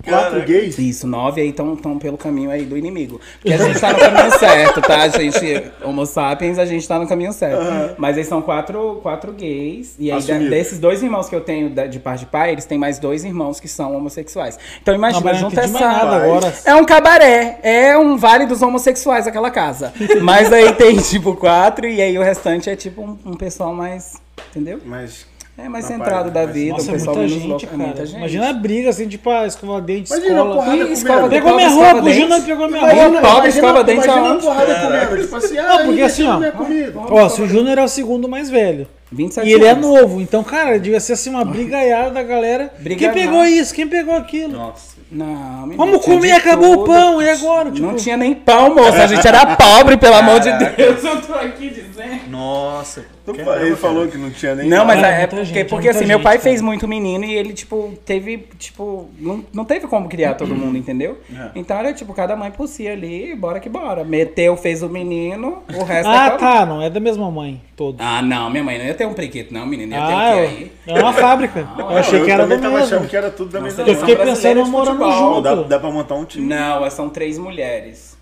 Quatro 0.06 0.42
gays? 0.44 0.78
Isso, 0.78 1.08
nove 1.08 1.42
aí 1.42 1.50
estão 1.50 1.76
pelo 2.00 2.18
caminho 2.18 2.52
aí 2.52 2.66
do 2.66 2.78
inimigo. 2.78 3.20
Porque 3.42 3.54
a 3.54 3.58
gente 3.58 3.80
tá 3.80 3.94
no 3.94 4.00
caminho 4.00 4.40
certo, 4.40 4.82
tá, 4.82 5.08
gente? 5.08 5.72
Homo 5.84 6.06
sapiens, 6.06 6.60
a 6.60 6.66
gente 6.66 6.88
tá 6.88 7.00
no 7.00 7.08
caminho 7.08 7.34
certo. 7.34 7.96
Mas 7.98 8.16
eles 8.16 8.28
são 8.28 8.42
quatro, 8.42 9.00
quatro 9.02 9.32
gays. 9.34 9.96
E 10.00 10.12
aí, 10.12 10.18
Assumido. 10.18 10.50
desses 10.50 10.80
dois 10.80 11.02
irmãos 11.02 11.30
que 11.30 11.36
eu 11.36 11.42
tenho 11.42 11.70
de 11.70 12.00
par 12.00 12.18
de 12.18 12.26
pai, 12.26 12.52
eles 12.52 12.66
têm 12.66 12.78
mais 12.78 13.00
dois 13.00 13.24
irmãos 13.24 13.60
que 13.60 13.68
são 13.68 13.96
homossexuais. 13.96 14.58
Então 14.82 14.94
imagina, 14.94 15.34
não 15.34 15.40
junta 15.40 15.62
entendi 15.62 15.84
essa. 15.84 15.88
agora. 15.88 16.54
É 16.66 16.76
um 16.76 16.86
cabaré, 16.86 17.60
é 17.64 17.98
um 17.98 18.18
vale 18.18 18.46
dos 18.46 18.62
homossexuais 18.62 19.28
aquela 19.28 19.52
casa. 19.52 19.94
Mas 20.22 20.52
aí 20.52 20.74
tem 20.74 20.98
tipo 21.02 21.36
quatro, 21.36 21.88
e 21.88 22.02
aí 22.02 22.18
o 22.18 22.22
restante 22.22 22.70
é 22.70 22.76
tipo 22.76 23.02
um, 23.02 23.18
um 23.26 23.36
pessoal 23.36 23.74
mais. 23.74 24.16
Entendeu? 24.50 24.80
Mas... 24.86 25.35
É 25.58 25.70
mais 25.70 25.86
centrado 25.86 26.30
da 26.32 26.44
mas- 26.44 26.54
vida, 26.54 26.74
Nossa, 26.74 26.86
o 26.86 26.90
é 26.90 26.98
pessoal 26.98 27.16
muita 27.16 27.34
gente, 27.34 27.48
louco. 27.48 27.64
É 27.64 27.68
cara. 27.68 27.78
muita 27.84 28.06
gente. 28.06 28.18
Imagina 28.18 28.50
a 28.50 28.54
briga, 28.54 28.90
assim, 28.90 29.08
tipo, 29.08 29.30
a 29.30 29.48
escova 29.48 29.80
dente, 29.82 30.12
Imagina 30.12 30.28
a 30.34 30.36
escola. 30.36 30.54
porrada 30.56 30.76
Ih, 30.76 30.80
comendo. 30.80 30.94
escova 30.94 31.30
Pegou 31.30 31.56
minha 31.56 31.70
roupa, 31.70 31.96
o. 32.02 32.14
Júnior 32.14 32.42
pegou 32.42 32.68
minha 32.68 32.80
Imagina, 32.82 33.04
roupa. 33.04 33.22
pobre 33.22 33.32
imagina, 33.38 33.50
escova 33.50 33.84
dente 33.86 34.04
imagina 34.06 34.26
a 34.28 34.30
aonde? 34.32 34.46
porrada 34.46 34.76
comendo. 34.76 35.22
Tipo 35.24 35.36
assim, 35.38 35.58
ah, 35.58 35.64
Não, 35.64 35.78
porque 35.78 35.92
deixa 36.02 36.06
assim, 36.06 36.24
ó. 36.28 37.14
Ó, 37.24 37.30
se 37.30 37.42
o 37.42 37.48
Júnior 37.48 37.78
é 37.78 37.84
o 37.84 37.88
segundo 37.88 38.28
mais 38.28 38.50
velho. 38.50 38.88
27 39.12 39.48
E 39.48 39.54
ele 39.54 39.66
é 39.66 39.70
anos. 39.70 39.86
novo, 39.88 40.20
então, 40.20 40.44
cara, 40.44 40.78
devia 40.78 41.00
ser 41.00 41.14
assim 41.14 41.30
uma 41.30 41.46
brigaiada 41.46 42.10
da 42.12 42.22
galera. 42.24 42.74
Briga 42.80 43.00
Quem 43.00 43.12
pegou 43.24 43.46
isso? 43.46 43.74
Quem 43.74 43.88
pegou 43.88 44.14
aquilo? 44.16 44.52
Nossa. 44.58 44.96
Não, 45.10 45.62
menino, 45.62 45.78
Vamos 45.78 46.04
comer, 46.04 46.32
acabou 46.34 46.74
o 46.74 46.78
tudo. 46.80 46.88
pão, 46.88 47.22
e 47.22 47.30
agora? 47.30 47.72
Tipo, 47.72 47.86
Não 47.88 47.96
tinha 47.96 48.18
nem 48.18 48.34
pão, 48.34 48.76
moça. 48.76 49.04
A 49.04 49.08
gente 49.08 49.26
era 49.26 49.56
pobre, 49.56 49.96
pelo 49.96 50.16
amor 50.16 50.40
de. 50.42 50.52
Deus. 50.52 51.02
Eu 51.06 51.22
tô 51.22 51.34
aqui 51.36 51.70
dizendo. 51.70 52.30
Nossa. 52.30 53.06
Ele 53.28 53.76
falou 53.76 54.08
que 54.08 54.18
não 54.18 54.30
tinha 54.30 54.54
nem... 54.56 54.68
Não, 54.68 54.86
mas 54.86 55.00
Cara, 55.02 55.08
é 55.14 55.18
muita 55.20 55.36
porque, 55.36 55.46
gente, 55.46 55.70
porque 55.70 55.90
assim, 55.90 56.06
meu 56.06 56.18
gente, 56.18 56.24
pai 56.24 56.34
cara. 56.38 56.44
fez 56.44 56.62
muito 56.62 56.88
menino 56.88 57.26
e 57.26 57.34
ele, 57.34 57.54
tipo, 57.54 57.94
teve, 58.06 58.48
tipo, 58.60 59.10
não, 59.20 59.44
não 59.54 59.66
teve 59.66 59.88
como 59.88 60.08
criar 60.08 60.36
todo 60.36 60.54
mundo, 60.56 60.78
entendeu? 60.78 61.18
É. 61.36 61.50
Então 61.56 61.78
era, 61.78 61.94
tipo, 61.94 62.14
cada 62.14 62.36
mãe 62.36 62.52
por 62.52 62.68
si 62.68 62.88
ali, 62.88 63.36
bora 63.36 63.60
que 63.60 63.68
bora. 63.70 64.04
Meteu, 64.04 64.56
fez 64.56 64.84
o 64.84 64.90
menino, 64.90 65.64
o 65.74 65.84
resto 65.84 66.08
Ah, 66.10 66.28
é 66.28 66.38
tá, 66.38 66.66
não 66.66 66.82
é 66.82 66.90
da 66.90 67.00
mesma 67.00 67.30
mãe, 67.32 67.62
todos. 67.76 68.00
Ah, 68.00 68.22
não, 68.22 68.50
minha 68.50 68.64
mãe 68.64 68.78
não 68.78 68.86
ia 68.86 68.94
ter 68.94 69.08
um 69.08 69.14
priquito, 69.14 69.54
não, 69.54 69.66
menino. 69.66 69.94
Ia 69.94 69.98
ter 70.06 70.14
Ah, 70.14 70.16
o 70.16 70.34
quê 70.34 70.40
é, 70.40 70.42
aí? 70.48 70.72
é 70.88 71.00
uma 71.02 71.14
fábrica. 71.14 71.68
Eu 71.78 71.98
achei 71.98 72.20
eu 72.20 72.26
que 72.26 72.32
era 72.32 72.48
tava 72.48 72.62
mesmo. 72.62 72.78
achando 72.78 73.08
que 73.08 73.16
era 73.18 73.30
tudo 73.32 73.52
da 73.52 73.62
mesma 73.62 73.84
Eu 73.84 73.96
fiquei 73.96 74.16
mãe. 74.16 74.26
Brasileira 74.26 74.60
pensando 74.62 74.66
de 74.66 74.70
morando 74.72 75.12
junto. 75.12 75.42
Dá, 75.42 75.56
dá 75.56 75.80
pra 75.80 75.92
montar 75.92 76.16
um 76.16 76.26
time. 76.26 76.46
Não, 76.48 76.90
são 76.90 77.10
três 77.10 77.38
mulheres. 77.38 78.15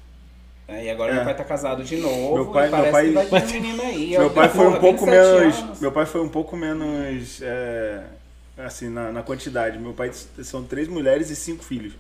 É, 0.74 0.86
E 0.86 0.90
agora 0.90 1.12
É. 1.12 1.16
meu 1.16 1.24
pai 1.26 1.36
tá 1.36 1.44
casado 1.44 1.84
de 1.84 1.98
novo. 1.98 2.36
Meu 2.36 2.46
pai- 2.48 2.68
e 2.68 2.72
parece 2.72 2.92
meu 2.92 3.14
pai- 3.14 3.24
que 3.26 3.30
vai 3.32 3.42
ter 3.42 3.48
um 3.58 3.62
menino 3.62 3.82
aí. 3.84 4.10
Meu 4.12 4.26
ó, 4.28 4.30
pai 4.30 4.50
foi 4.50 4.68
um 4.68 4.80
pouco 4.80 5.06
27 5.06 5.40
menos. 5.40 5.60
anos. 5.60 5.80
Meu 5.80 5.92
pai 5.92 6.06
foi 6.06 6.22
um 6.22 6.30
pouco 6.30 6.56
menos. 6.58 7.40
é, 7.42 8.04
assim, 8.58 8.90
na, 8.90 9.12
na 9.12 9.22
quantidade. 9.24 9.78
Meu 9.80 9.94
pai 9.94 10.12
são 10.44 10.64
três 10.64 10.88
mulheres 10.88 11.30
e 11.30 11.36
cinco 11.36 11.64
filhos. 11.64 11.94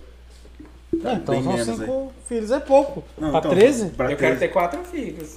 Tá 1.02 1.10
Ah, 1.10 1.14
então 1.16 1.41
são 1.44 1.54
menos 1.54 1.66
cinco 1.80 2.14
filhos, 2.30 2.52
é 2.52 2.60
pouco. 2.60 3.04
Não, 3.18 3.32
pra 3.32 3.40
então, 3.40 3.52
13? 3.52 3.90
Pra 3.90 4.06
Eu 4.12 4.18
quero 4.18 4.36
13. 4.36 4.40
ter 4.40 4.48
quatro 4.50 4.84
filhos. 4.84 5.36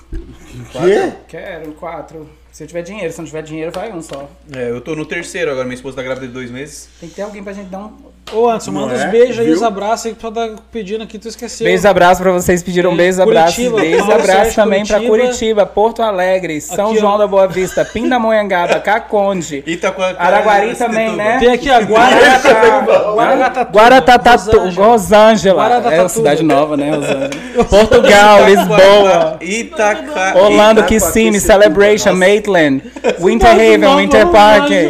Quê? 0.72 1.12
Quero 1.28 1.72
quatro. 1.72 2.28
Se 2.56 2.62
eu 2.62 2.66
tiver 2.66 2.80
dinheiro, 2.80 3.12
se 3.12 3.18
não 3.18 3.26
tiver 3.26 3.42
dinheiro, 3.42 3.70
vai 3.70 3.92
um 3.92 4.00
só. 4.00 4.30
É, 4.50 4.70
eu 4.70 4.80
tô 4.80 4.96
no 4.96 5.04
terceiro 5.04 5.50
agora, 5.50 5.66
minha 5.66 5.74
esposa 5.74 5.96
tá 5.96 6.02
grávida 6.02 6.26
de 6.26 6.32
dois 6.32 6.50
meses. 6.50 6.88
Tem 6.98 7.06
que 7.06 7.14
ter 7.14 7.20
alguém 7.20 7.44
pra 7.44 7.52
gente 7.52 7.66
dar 7.66 7.80
um. 7.80 7.92
Ô, 8.32 8.48
Anderson, 8.48 8.72
manda 8.72 8.92
é? 8.94 9.06
uns 9.06 9.10
beijos 9.12 9.38
aí, 9.38 9.52
os 9.52 9.62
abraços 9.62 10.06
aí 10.06 10.14
que 10.14 10.18
tu 10.18 10.32
tá 10.32 10.50
pedindo 10.72 11.04
aqui, 11.04 11.16
tu 11.16 11.28
esqueceu. 11.28 11.64
Beijo 11.64 11.86
abraço 11.86 12.20
pra 12.20 12.32
vocês 12.32 12.60
pediram 12.60 12.92
É, 12.92 12.96
beijo 12.96 13.22
abraço. 13.22 13.54
Curitiba, 13.54 13.80
Beijo 13.80 13.98
Paulo 13.98 14.12
abraço 14.14 14.32
Sérgio, 14.32 14.54
também 14.56 14.84
pra 14.84 14.96
Curitiba. 14.96 15.26
Curitiba, 15.26 15.66
Porto 15.66 16.02
Alegre, 16.02 16.60
São 16.60 16.88
Aqui, 16.88 16.96
ó. 16.96 17.00
João 17.00 17.18
da 17.18 17.26
Boa 17.28 17.46
Vista, 17.46 17.84
Pindamonhangaba, 17.84 18.80
Caconde. 18.80 19.62
Itacoa- 19.68 20.16
Araguari 20.18 20.74
também, 20.74 21.14
né? 21.14 21.38
Tem 21.38 21.50
aqui 21.50 21.70
a 21.70 21.78
Guaratuba. 21.78 23.12
Guaratatatuba. 23.14 23.78
Guaratatatu, 23.78 24.68
Rosângela. 24.70 25.92
É 25.92 26.00
uma 26.00 26.08
cidade 26.08 26.42
nova, 26.42 26.76
né, 26.76 26.90
Rosângela? 26.90 27.30
Portugal, 27.70 28.44
Lisboa. 28.44 29.36
Itaca... 29.40 30.36
Orlando, 30.36 30.80
Itacoaticetuba. 30.80 30.86
Kissimmee, 30.86 31.40
Celebration, 31.40 32.12
Maitland, 32.46 32.82
Winter 33.18 33.50
Haven, 33.50 33.96
Winter 33.96 34.28
Park. 34.28 34.70
É. 34.70 34.88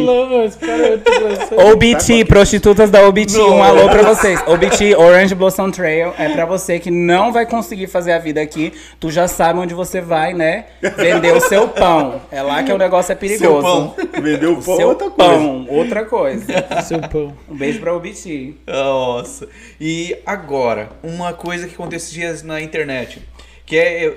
OBT, 1.73 2.25
prostitutas 2.27 2.91
da 2.91 3.07
OBT, 3.07 3.39
um 3.39 3.63
alô 3.63 3.89
pra 3.89 4.03
vocês. 4.03 4.41
OBT, 4.47 4.95
Orange 4.97 5.35
Blossom 5.35 5.71
Trail, 5.71 6.13
é 6.19 6.29
pra 6.29 6.45
você 6.45 6.79
que 6.79 6.91
não 6.91 7.33
vai 7.33 7.47
conseguir 7.47 7.87
fazer 7.87 8.13
a 8.13 8.19
vida 8.19 8.41
aqui. 8.41 8.73
Tu 9.01 9.11
já 9.11 9.27
sabe 9.27 9.59
onde 9.59 9.75
você 9.75 10.01
vai, 10.01 10.35
né? 10.35 10.67
Vender 10.97 11.33
o 11.33 11.41
seu 11.41 11.69
pão. 11.69 12.21
É 12.31 12.43
lá 12.43 12.63
que 12.63 12.73
o 12.73 12.79
negócio 12.79 13.13
é 13.13 13.15
perigoso. 13.15 13.63
pão. 13.63 13.95
Vendeu 14.23 14.53
o 14.53 14.63
pão, 14.63 14.77
Seu 14.77 14.89
outra 14.89 15.11
coisa. 15.11 15.31
pão, 15.33 15.67
outra 15.71 16.05
coisa. 16.05 16.47
Seu 16.83 17.01
pão. 17.01 17.35
Um 17.49 17.57
beijo 17.57 17.81
pra 17.81 17.95
OBT. 17.95 18.55
Nossa. 18.67 19.49
E 19.81 20.17
agora, 20.27 20.91
uma 21.03 21.33
coisa 21.33 21.67
que 21.67 21.75
aconteceu 21.75 21.97
esses 21.97 22.13
dias 22.13 22.43
na 22.43 22.61
internet, 22.61 23.23
que 23.65 23.77
é... 23.79 24.15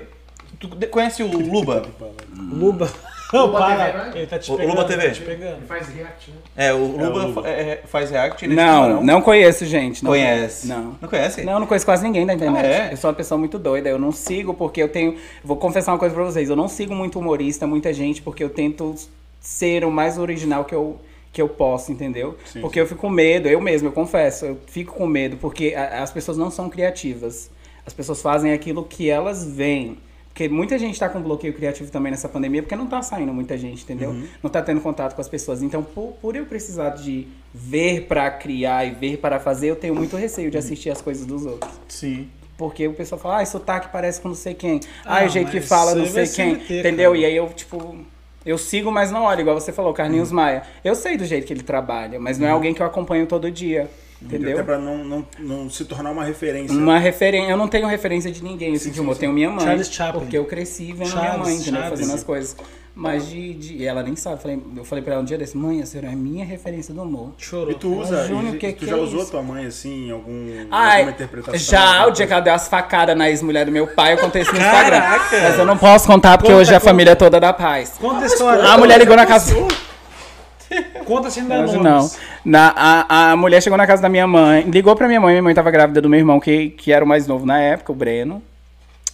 Tu 0.58 0.68
conhece 0.90 1.22
o 1.22 1.26
Luba? 1.26 1.86
Luba. 2.36 2.90
Não, 3.32 3.46
Luba 3.46 3.58
para. 3.58 3.92
TV? 4.04 4.18
Ele 4.18 4.26
tá 4.26 4.38
te 4.38 4.50
O 4.52 4.56
pegando. 4.56 4.70
Luba 4.74 4.84
TV. 4.88 5.02
Tá 5.08 5.10
te 5.14 5.20
pegando. 5.22 5.56
Ele 5.58 5.66
faz 5.66 5.88
react, 5.88 6.30
né? 6.30 6.36
É, 6.56 6.72
o 6.72 6.78
Luba, 6.84 7.06
Luba. 7.26 7.42
fa- 7.42 7.48
é, 7.48 7.82
faz 7.86 8.10
react. 8.10 8.44
ele 8.44 8.54
Não, 8.54 9.02
não 9.02 9.20
conheço, 9.22 9.64
gente. 9.66 10.02
Não 10.02 10.10
Conhece? 10.10 10.66
Não. 10.66 10.96
Não 11.00 11.08
conhece? 11.08 11.42
Não, 11.42 11.60
não 11.60 11.66
conheço 11.66 11.84
quase 11.84 12.02
ninguém 12.02 12.26
da 12.26 12.34
internet. 12.34 12.64
Ah, 12.66 12.68
é? 12.88 12.92
Eu 12.92 12.96
sou 12.96 13.08
uma 13.10 13.16
pessoa 13.16 13.38
muito 13.38 13.58
doida. 13.58 13.88
Eu 13.88 13.98
não 13.98 14.12
sigo 14.12 14.54
porque 14.54 14.82
eu 14.82 14.88
tenho. 14.88 15.16
Vou 15.44 15.56
confessar 15.56 15.92
uma 15.92 15.98
coisa 15.98 16.14
pra 16.14 16.24
vocês. 16.24 16.48
Eu 16.50 16.56
não 16.56 16.68
sigo 16.68 16.94
muito 16.94 17.18
humorista, 17.18 17.66
muita 17.66 17.92
gente, 17.92 18.20
porque 18.22 18.42
eu 18.42 18.50
tento 18.50 18.94
ser 19.40 19.84
o 19.84 19.90
mais 19.90 20.18
original 20.18 20.64
que 20.64 20.74
eu, 20.74 20.98
que 21.32 21.40
eu 21.40 21.48
posso, 21.48 21.92
entendeu? 21.92 22.36
Sim, 22.44 22.60
porque 22.60 22.80
eu 22.80 22.86
fico 22.86 23.00
com 23.00 23.08
medo, 23.08 23.48
eu 23.48 23.60
mesmo, 23.60 23.88
eu 23.88 23.92
confesso, 23.92 24.44
eu 24.44 24.58
fico 24.66 24.94
com 24.94 25.06
medo, 25.06 25.36
porque 25.36 25.72
a- 25.76 26.02
as 26.02 26.10
pessoas 26.12 26.36
não 26.36 26.50
são 26.50 26.68
criativas. 26.68 27.50
As 27.86 27.92
pessoas 27.94 28.20
fazem 28.20 28.52
aquilo 28.52 28.84
que 28.84 29.08
elas 29.08 29.44
veem. 29.44 29.96
Porque 30.30 30.48
muita 30.48 30.78
gente 30.78 30.98
tá 30.98 31.08
com 31.08 31.20
bloqueio 31.20 31.52
criativo 31.52 31.90
também 31.90 32.10
nessa 32.10 32.28
pandemia, 32.28 32.62
porque 32.62 32.76
não 32.76 32.86
tá 32.86 33.02
saindo 33.02 33.32
muita 33.34 33.58
gente, 33.58 33.82
entendeu? 33.82 34.16
Não 34.42 34.48
tá 34.48 34.62
tendo 34.62 34.80
contato 34.80 35.14
com 35.14 35.20
as 35.20 35.28
pessoas. 35.28 35.60
Então, 35.62 35.82
por, 35.82 36.12
por 36.22 36.34
eu 36.36 36.46
precisar 36.46 36.90
de 36.90 37.26
ver 37.52 38.02
pra 38.06 38.30
criar 38.30 38.86
e 38.86 38.92
ver 38.92 39.18
para 39.18 39.38
fazer, 39.40 39.68
eu 39.68 39.76
tenho 39.76 39.94
muito 39.94 40.16
receio 40.16 40.50
de 40.50 40.56
assistir 40.56 40.88
as 40.88 41.02
coisas 41.02 41.26
dos 41.26 41.44
outros. 41.44 41.70
Sim. 41.88 42.28
Porque 42.56 42.86
o 42.86 42.92
pessoal 42.94 43.20
fala, 43.20 43.40
ah, 43.40 43.44
sotaque 43.44 43.88
parece 43.92 44.20
com 44.20 44.28
não 44.28 44.34
sei 44.34 44.54
quem. 44.54 44.80
Ah, 45.04 45.18
Ah, 45.20 45.24
o 45.24 45.28
jeito 45.28 45.50
que 45.50 45.60
fala 45.60 45.94
não 45.94 46.06
sei 46.06 46.24
quem. 46.26 46.54
sempre 46.54 46.66
ter, 46.66 46.78
entendeu? 46.80 47.10
cara. 47.10 47.22
E 47.22 47.24
aí 47.26 47.36
eu, 47.36 47.48
tipo, 47.48 47.96
eu 48.46 48.56
sigo, 48.56 48.90
mas 48.92 49.10
não 49.10 49.24
olho, 49.24 49.40
igual 49.40 49.58
você 49.58 49.72
falou, 49.72 49.92
Carlinhos 49.92 50.30
Maia. 50.30 50.62
Eu 50.84 50.94
sei 50.94 51.16
do 51.16 51.24
jeito 51.24 51.46
que 51.46 51.52
ele 51.52 51.62
trabalha, 51.62 52.20
mas 52.20 52.38
não 52.38 52.46
é 52.46 52.50
alguém 52.50 52.72
que 52.72 52.80
eu 52.80 52.86
acompanho 52.86 53.26
todo 53.26 53.50
dia. 53.50 53.90
Entendeu? 54.22 54.52
Até 54.52 54.62
pra 54.62 54.78
não, 54.78 54.98
não, 55.04 55.26
não 55.38 55.70
se 55.70 55.84
tornar 55.86 56.10
uma 56.10 56.24
referência. 56.24 56.76
Uma 56.76 56.98
referência. 56.98 57.50
Eu 57.50 57.56
não 57.56 57.66
tenho 57.68 57.86
referência 57.86 58.30
de 58.30 58.42
ninguém, 58.44 58.74
assim, 58.74 58.90
de 58.90 59.00
humor. 59.00 59.14
Eu 59.14 59.18
tenho 59.18 59.32
minha 59.32 59.48
mãe. 59.50 59.64
Charles 59.64 59.90
Chaplin. 59.90 60.20
Porque 60.20 60.36
eu 60.36 60.44
cresci 60.44 60.92
vendo 60.92 61.08
minha 61.08 61.08
Chaves, 61.08 61.38
mãe, 61.46 61.54
entendeu? 61.56 61.80
Chaves. 61.80 61.98
Fazendo 62.00 62.14
as 62.14 62.22
coisas. 62.24 62.56
Mas 62.94 63.26
de, 63.28 63.54
de- 63.54 63.76
e 63.76 63.86
ela 63.86 64.02
nem 64.02 64.14
sabe. 64.16 64.34
Eu 64.36 64.40
falei, 64.40 64.62
eu 64.76 64.84
falei 64.84 65.02
pra 65.04 65.14
ela 65.14 65.22
um 65.22 65.24
dia 65.24 65.38
desse, 65.38 65.56
mãe, 65.56 65.80
a 65.80 65.86
senhora 65.86 66.12
é 66.12 66.14
minha 66.14 66.44
referência 66.44 66.92
do 66.92 67.00
humor. 67.02 67.30
Chorou. 67.38 67.70
E 67.70 67.74
tu 67.76 67.94
usa, 67.98 68.26
Júnior, 68.26 68.54
e 68.56 68.58
que 68.58 68.72
tu 68.72 68.80
que 68.80 68.86
já 68.86 68.96
é 68.96 69.00
usou 69.00 69.22
isso? 69.22 69.30
tua 69.30 69.42
mãe 69.42 69.64
assim 69.64 70.08
em 70.08 70.10
algum, 70.10 70.66
Ai, 70.70 70.96
alguma 70.98 71.12
interpretação? 71.12 71.58
já, 71.58 72.06
o 72.06 72.10
dia 72.10 72.26
que 72.26 72.32
ela 72.32 72.42
deu 72.42 72.52
as 72.52 72.68
facadas 72.68 73.16
na 73.16 73.30
ex-mulher 73.30 73.64
do 73.64 73.72
meu 73.72 73.86
pai, 73.86 74.12
eu 74.14 74.18
contei 74.18 74.42
isso 74.42 74.52
no 74.52 74.58
Instagram. 74.58 75.00
Caraca! 75.00 75.40
Mas 75.40 75.58
eu 75.58 75.64
não 75.64 75.78
posso 75.78 76.06
contar 76.06 76.36
porque 76.36 76.50
Conta, 76.50 76.60
hoje 76.60 76.72
é 76.72 76.76
a 76.76 76.80
conta. 76.80 76.90
família 76.90 77.16
toda 77.16 77.40
da 77.40 77.52
paz. 77.54 77.94
Conta 77.98 78.24
a 78.24 78.26
história. 78.26 78.64
A 78.64 78.76
mulher 78.76 78.98
ligou 78.98 79.16
na 79.16 79.24
casa. 79.24 79.54
Conta 81.04 81.28
dar 81.42 81.64
Hoje 81.64 81.76
nomes. 81.76 81.82
não. 81.82 82.10
Na, 82.44 82.72
a, 82.76 83.30
a 83.32 83.36
mulher 83.36 83.62
chegou 83.62 83.76
na 83.76 83.86
casa 83.86 84.02
da 84.02 84.08
minha 84.08 84.26
mãe, 84.26 84.62
ligou 84.62 84.94
pra 84.94 85.08
minha 85.08 85.20
mãe, 85.20 85.32
minha 85.34 85.42
mãe 85.42 85.54
tava 85.54 85.70
grávida 85.70 86.00
do 86.00 86.08
meu 86.08 86.18
irmão, 86.20 86.38
que, 86.38 86.70
que 86.70 86.92
era 86.92 87.04
o 87.04 87.08
mais 87.08 87.26
novo 87.26 87.44
na 87.44 87.58
época, 87.60 87.92
o 87.92 87.94
Breno. 87.94 88.42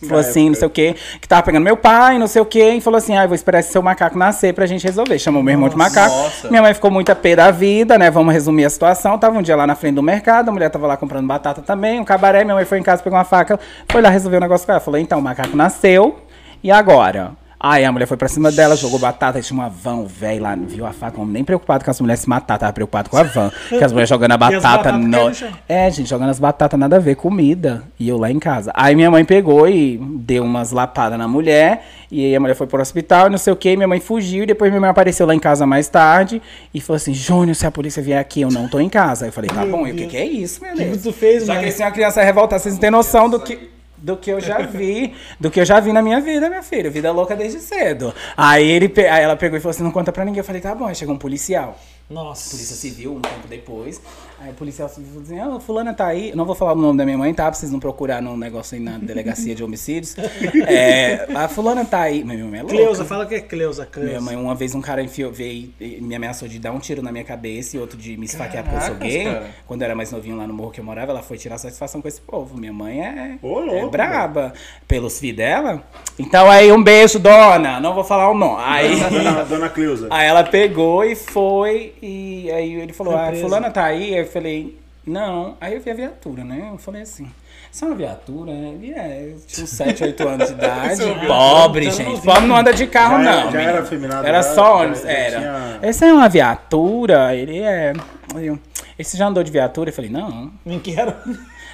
Falou 0.02 0.18
assim, 0.18 0.50
não 0.50 0.52
época. 0.52 0.58
sei 0.58 0.66
o 0.66 0.70
quê, 0.70 0.94
que 1.22 1.26
tava 1.26 1.42
pegando 1.42 1.62
meu 1.64 1.74
pai, 1.74 2.18
não 2.18 2.26
sei 2.26 2.42
o 2.42 2.44
quê, 2.44 2.72
e 2.72 2.80
falou 2.82 2.98
assim, 2.98 3.16
ah, 3.16 3.24
eu 3.24 3.28
vou 3.28 3.34
esperar 3.34 3.60
esse 3.60 3.72
seu 3.72 3.80
macaco 3.80 4.18
nascer 4.18 4.52
pra 4.52 4.66
gente 4.66 4.84
resolver. 4.84 5.18
Chamou 5.18 5.42
meu 5.42 5.52
irmão 5.52 5.70
de 5.70 5.76
macaco. 5.76 6.14
nossa. 6.14 6.50
Minha 6.50 6.60
mãe 6.60 6.74
ficou 6.74 6.90
muito 6.90 7.10
a 7.10 7.14
pé 7.14 7.34
da 7.34 7.50
vida, 7.50 7.96
né? 7.96 8.10
Vamos 8.10 8.34
resumir 8.34 8.66
a 8.66 8.70
situação. 8.70 9.18
Tava 9.18 9.38
um 9.38 9.42
dia 9.42 9.56
lá 9.56 9.66
na 9.66 9.74
frente 9.74 9.94
do 9.94 10.02
mercado, 10.02 10.50
a 10.50 10.52
mulher 10.52 10.68
tava 10.68 10.86
lá 10.86 10.98
comprando 10.98 11.26
batata 11.26 11.62
também, 11.62 11.98
um 11.98 12.04
cabaré, 12.04 12.44
minha 12.44 12.54
mãe 12.54 12.66
foi 12.66 12.78
em 12.78 12.82
casa, 12.82 13.02
pegou 13.02 13.18
uma 13.18 13.24
faca, 13.24 13.58
foi 13.90 14.02
lá 14.02 14.10
resolver 14.10 14.36
o 14.36 14.40
negócio 14.40 14.66
com 14.66 14.72
ela. 14.72 14.80
Falou, 14.82 15.00
então, 15.00 15.18
o 15.18 15.22
macaco 15.22 15.56
nasceu, 15.56 16.18
e 16.62 16.70
agora? 16.70 17.32
Aí 17.58 17.84
a 17.84 17.90
mulher 17.90 18.06
foi 18.06 18.16
pra 18.16 18.28
cima 18.28 18.52
dela, 18.52 18.76
jogou 18.76 18.98
batata, 18.98 19.40
tinha 19.40 19.58
uma 19.58 19.68
van, 19.68 19.96
o 19.96 20.06
velho 20.06 20.42
lá, 20.42 20.54
viu 20.54 20.84
a 20.84 20.92
faca, 20.92 21.24
nem 21.24 21.42
preocupado 21.42 21.84
com 21.84 21.90
as 21.90 22.00
mulheres 22.00 22.20
se 22.20 22.28
matar, 22.28 22.58
tava 22.58 22.72
preocupado 22.72 23.08
com 23.08 23.16
a 23.16 23.22
van. 23.22 23.50
Que 23.68 23.82
as 23.82 23.92
mulheres 23.92 24.08
jogando 24.10 24.32
a 24.32 24.36
batata 24.38 24.92
no... 24.92 25.32
chão. 25.34 25.48
É, 25.68 25.90
gente, 25.90 26.08
jogando 26.08 26.30
as 26.30 26.38
batatas, 26.38 26.78
nada 26.78 26.96
a 26.96 26.98
ver, 26.98 27.14
comida. 27.16 27.82
E 27.98 28.08
eu 28.08 28.18
lá 28.18 28.30
em 28.30 28.38
casa. 28.38 28.70
Aí 28.74 28.94
minha 28.94 29.10
mãe 29.10 29.24
pegou 29.24 29.68
e 29.68 29.96
deu 29.98 30.44
umas 30.44 30.70
lapadas 30.70 31.18
na 31.18 31.26
mulher. 31.26 31.84
E 32.10 32.26
aí 32.26 32.36
a 32.36 32.40
mulher 32.40 32.54
foi 32.54 32.66
pro 32.66 32.80
hospital, 32.80 33.26
e 33.26 33.30
não 33.30 33.38
sei 33.38 33.52
o 33.52 33.56
que. 33.56 33.74
Minha 33.74 33.88
mãe 33.88 34.00
fugiu. 34.00 34.44
E 34.44 34.46
depois 34.46 34.70
minha 34.70 34.80
mãe 34.80 34.90
apareceu 34.90 35.26
lá 35.26 35.34
em 35.34 35.38
casa 35.40 35.66
mais 35.66 35.88
tarde. 35.88 36.40
E 36.74 36.80
falou 36.80 36.96
assim: 36.96 37.14
Júnior, 37.14 37.56
se 37.56 37.66
a 37.66 37.70
polícia 37.70 38.02
vier 38.02 38.20
aqui, 38.20 38.42
eu 38.42 38.50
não 38.50 38.68
tô 38.68 38.78
em 38.78 38.88
casa. 38.88 39.24
Aí 39.24 39.28
eu 39.30 39.32
falei: 39.32 39.48
tá 39.50 39.64
Meu 39.64 39.76
bom, 39.78 39.86
e 39.86 39.92
o 39.92 39.94
que, 39.94 40.00
Deus. 40.00 40.10
que 40.10 40.16
é 40.18 40.24
isso, 40.26 40.60
meu 40.62 40.72
O 40.72 40.76
que 40.76 40.84
Deus? 40.84 40.96
que 40.98 41.02
tu 41.04 41.12
fez, 41.12 41.46
Já 41.46 41.54
mãe? 41.54 41.62
cresci 41.62 41.82
uma 41.82 41.90
criança 41.90 42.22
revoltada. 42.22 42.60
Vocês 42.62 42.74
não 42.74 42.80
têm 42.80 42.90
noção 42.90 43.28
do 43.30 43.40
que. 43.40 43.74
Do 43.98 44.16
que 44.16 44.30
eu 44.30 44.40
já 44.40 44.58
vi, 44.58 45.14
do 45.40 45.50
que 45.50 45.60
eu 45.60 45.64
já 45.64 45.80
vi 45.80 45.92
na 45.92 46.02
minha 46.02 46.20
vida, 46.20 46.48
minha 46.48 46.62
filha. 46.62 46.90
Vida 46.90 47.10
louca 47.10 47.34
desde 47.34 47.60
cedo. 47.60 48.14
Aí, 48.36 48.68
ele, 48.68 48.92
aí 49.08 49.22
ela 49.22 49.36
pegou 49.36 49.56
e 49.56 49.60
falou 49.60 49.70
assim: 49.70 49.82
não 49.82 49.90
conta 49.90 50.12
pra 50.12 50.24
ninguém. 50.24 50.40
Eu 50.40 50.44
falei: 50.44 50.60
tá 50.60 50.74
bom. 50.74 50.86
Aí 50.86 50.94
chegou 50.94 51.14
um 51.14 51.18
policial. 51.18 51.78
Nossa. 52.08 52.50
Polícia 52.50 52.76
Civil, 52.76 53.14
um 53.14 53.20
tempo 53.20 53.48
depois. 53.48 54.00
Aí 54.46 54.52
o 54.52 54.54
policial 54.54 54.88
falou 54.88 55.22
assim: 55.22 55.40
ah, 55.40 55.58
fulana 55.58 55.92
tá 55.92 56.06
aí. 56.06 56.32
Não 56.34 56.44
vou 56.44 56.54
falar 56.54 56.72
o 56.72 56.76
nome 56.76 56.96
da 56.96 57.04
minha 57.04 57.18
mãe, 57.18 57.34
tá? 57.34 57.44
Pra 57.44 57.54
vocês 57.54 57.72
não 57.72 57.80
procurar 57.80 58.22
num 58.22 58.36
negócio 58.36 58.76
aí 58.76 58.80
na 58.82 58.96
delegacia 58.96 59.54
de 59.54 59.64
homicídios. 59.64 60.14
É, 60.68 61.26
a 61.34 61.48
fulana 61.48 61.84
tá 61.84 62.00
aí. 62.00 62.24
Minha 62.24 62.44
mãe 62.44 62.58
é 62.58 62.62
louca. 62.62 62.76
Cleusa, 62.76 63.04
fala 63.04 63.26
que 63.26 63.34
é 63.34 63.40
Cleusa, 63.40 63.86
Cleusa. 63.86 64.10
Minha 64.10 64.20
mãe, 64.20 64.36
uma 64.36 64.54
vez 64.54 64.74
um 64.74 64.80
cara 64.80 65.02
enfiou, 65.02 65.32
veio 65.32 65.72
e 65.80 66.00
me 66.00 66.14
ameaçou 66.14 66.48
de 66.48 66.58
dar 66.58 66.72
um 66.72 66.78
tiro 66.78 67.02
na 67.02 67.10
minha 67.10 67.24
cabeça 67.24 67.76
e 67.76 67.80
outro 67.80 67.96
de 67.96 68.16
me 68.16 68.26
esfaquear 68.26 68.64
porque 68.64 68.76
eu 68.76 68.82
sou 68.82 68.94
gay. 68.96 69.24
cara. 69.24 69.50
Quando 69.66 69.82
eu 69.82 69.86
era 69.86 69.94
mais 69.94 70.12
novinho 70.12 70.36
lá 70.36 70.46
no 70.46 70.54
morro 70.54 70.70
que 70.70 70.80
eu 70.80 70.84
morava, 70.84 71.12
ela 71.12 71.22
foi 71.22 71.36
tirar 71.38 71.58
satisfação 71.58 72.02
com 72.02 72.08
esse 72.08 72.20
povo. 72.20 72.58
Minha 72.58 72.72
mãe 72.72 73.00
é, 73.00 73.38
Ô, 73.42 73.60
louco, 73.60 73.86
é 73.86 73.88
braba. 73.88 74.52
Pelos 74.86 75.18
filhos 75.18 75.36
dela. 75.36 75.82
Então 76.18 76.50
aí, 76.50 76.70
um 76.72 76.82
beijo, 76.82 77.18
dona. 77.18 77.80
Não 77.80 77.94
vou 77.94 78.04
falar 78.04 78.30
o 78.30 78.34
nome. 78.34 78.62
Aí. 78.64 79.00
Dona, 79.00 79.44
Dona 79.44 79.68
Cleusa. 79.68 80.08
Aí 80.16 80.26
ela 80.26 80.44
pegou 80.44 81.04
e 81.04 81.14
foi, 81.14 81.94
e 82.00 82.50
aí 82.50 82.74
ele 82.74 82.92
falou, 82.92 83.12
Foi 83.12 83.22
ah, 83.22 83.34
fulana 83.34 83.70
tá 83.70 83.84
aí? 83.84 84.14
Aí 84.14 84.24
falei, 84.40 84.78
não. 85.06 85.56
Aí 85.60 85.74
eu 85.74 85.80
vi 85.80 85.90
a 85.90 85.94
viatura, 85.94 86.44
né? 86.44 86.68
Eu 86.72 86.78
falei 86.78 87.02
assim, 87.02 87.30
isso 87.72 87.84
é 87.84 87.88
uma 87.88 87.96
viatura, 87.96 88.52
né? 88.52 88.74
E 88.82 88.92
é, 88.92 89.34
tinha 89.46 89.64
uns 89.64 89.70
7, 89.70 90.02
8 90.04 90.28
anos 90.28 90.48
de 90.48 90.54
idade. 90.54 91.00
pobre, 91.26 91.86
Tá 91.86 91.92
gente. 91.92 92.20
Pobre 92.22 92.46
não 92.46 92.56
anda 92.56 92.72
de 92.72 92.86
carro, 92.86 93.22
Já 93.22 93.30
era- 93.30 93.36
não. 93.36 93.42
já 93.44 93.50
menino. 93.58 93.70
era 93.70 93.80
afeminado, 93.82 94.26
Era 94.26 94.42
só 94.42 94.80
ônibus, 94.82 95.04
era. 95.04 95.38
tinha- 95.38 95.78
Essa 95.82 96.06
é 96.06 96.12
uma 96.12 96.28
viatura, 96.28 97.34
ele 97.34 97.58
é... 97.60 97.92
Eu, 98.34 98.58
Esse 98.98 99.16
já 99.16 99.26
andou 99.26 99.42
de 99.44 99.50
viatura? 99.52 99.90
Eu 99.90 99.94
falei, 99.94 100.10
não. 100.10 100.50
Nem 100.64 100.78
quero. 100.80 101.14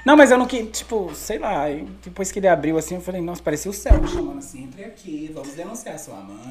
Não, 0.05 0.17
mas 0.17 0.33
eu 0.33 0.39
não 0.39 0.47
quis, 0.47 0.67
tipo, 0.77 1.13
sei 1.15 1.39
lá, 1.39 1.67
depois 2.05 2.33
que 2.33 2.41
ele 2.41 2.49
abriu 2.49 2.77
assim, 2.77 2.97
eu 2.97 3.01
falei, 3.01 3.21
nossa, 3.21 3.41
parecia 3.41 3.71
o 3.71 3.75
céu 3.75 4.01
me 4.01 4.09
chamando 4.09 4.39
assim, 4.39 4.65
entre 4.65 4.85
aqui, 4.85 5.31
vamos 5.33 5.55
denunciar 5.55 5.97
sua 5.99 6.17
mãe. 6.17 6.39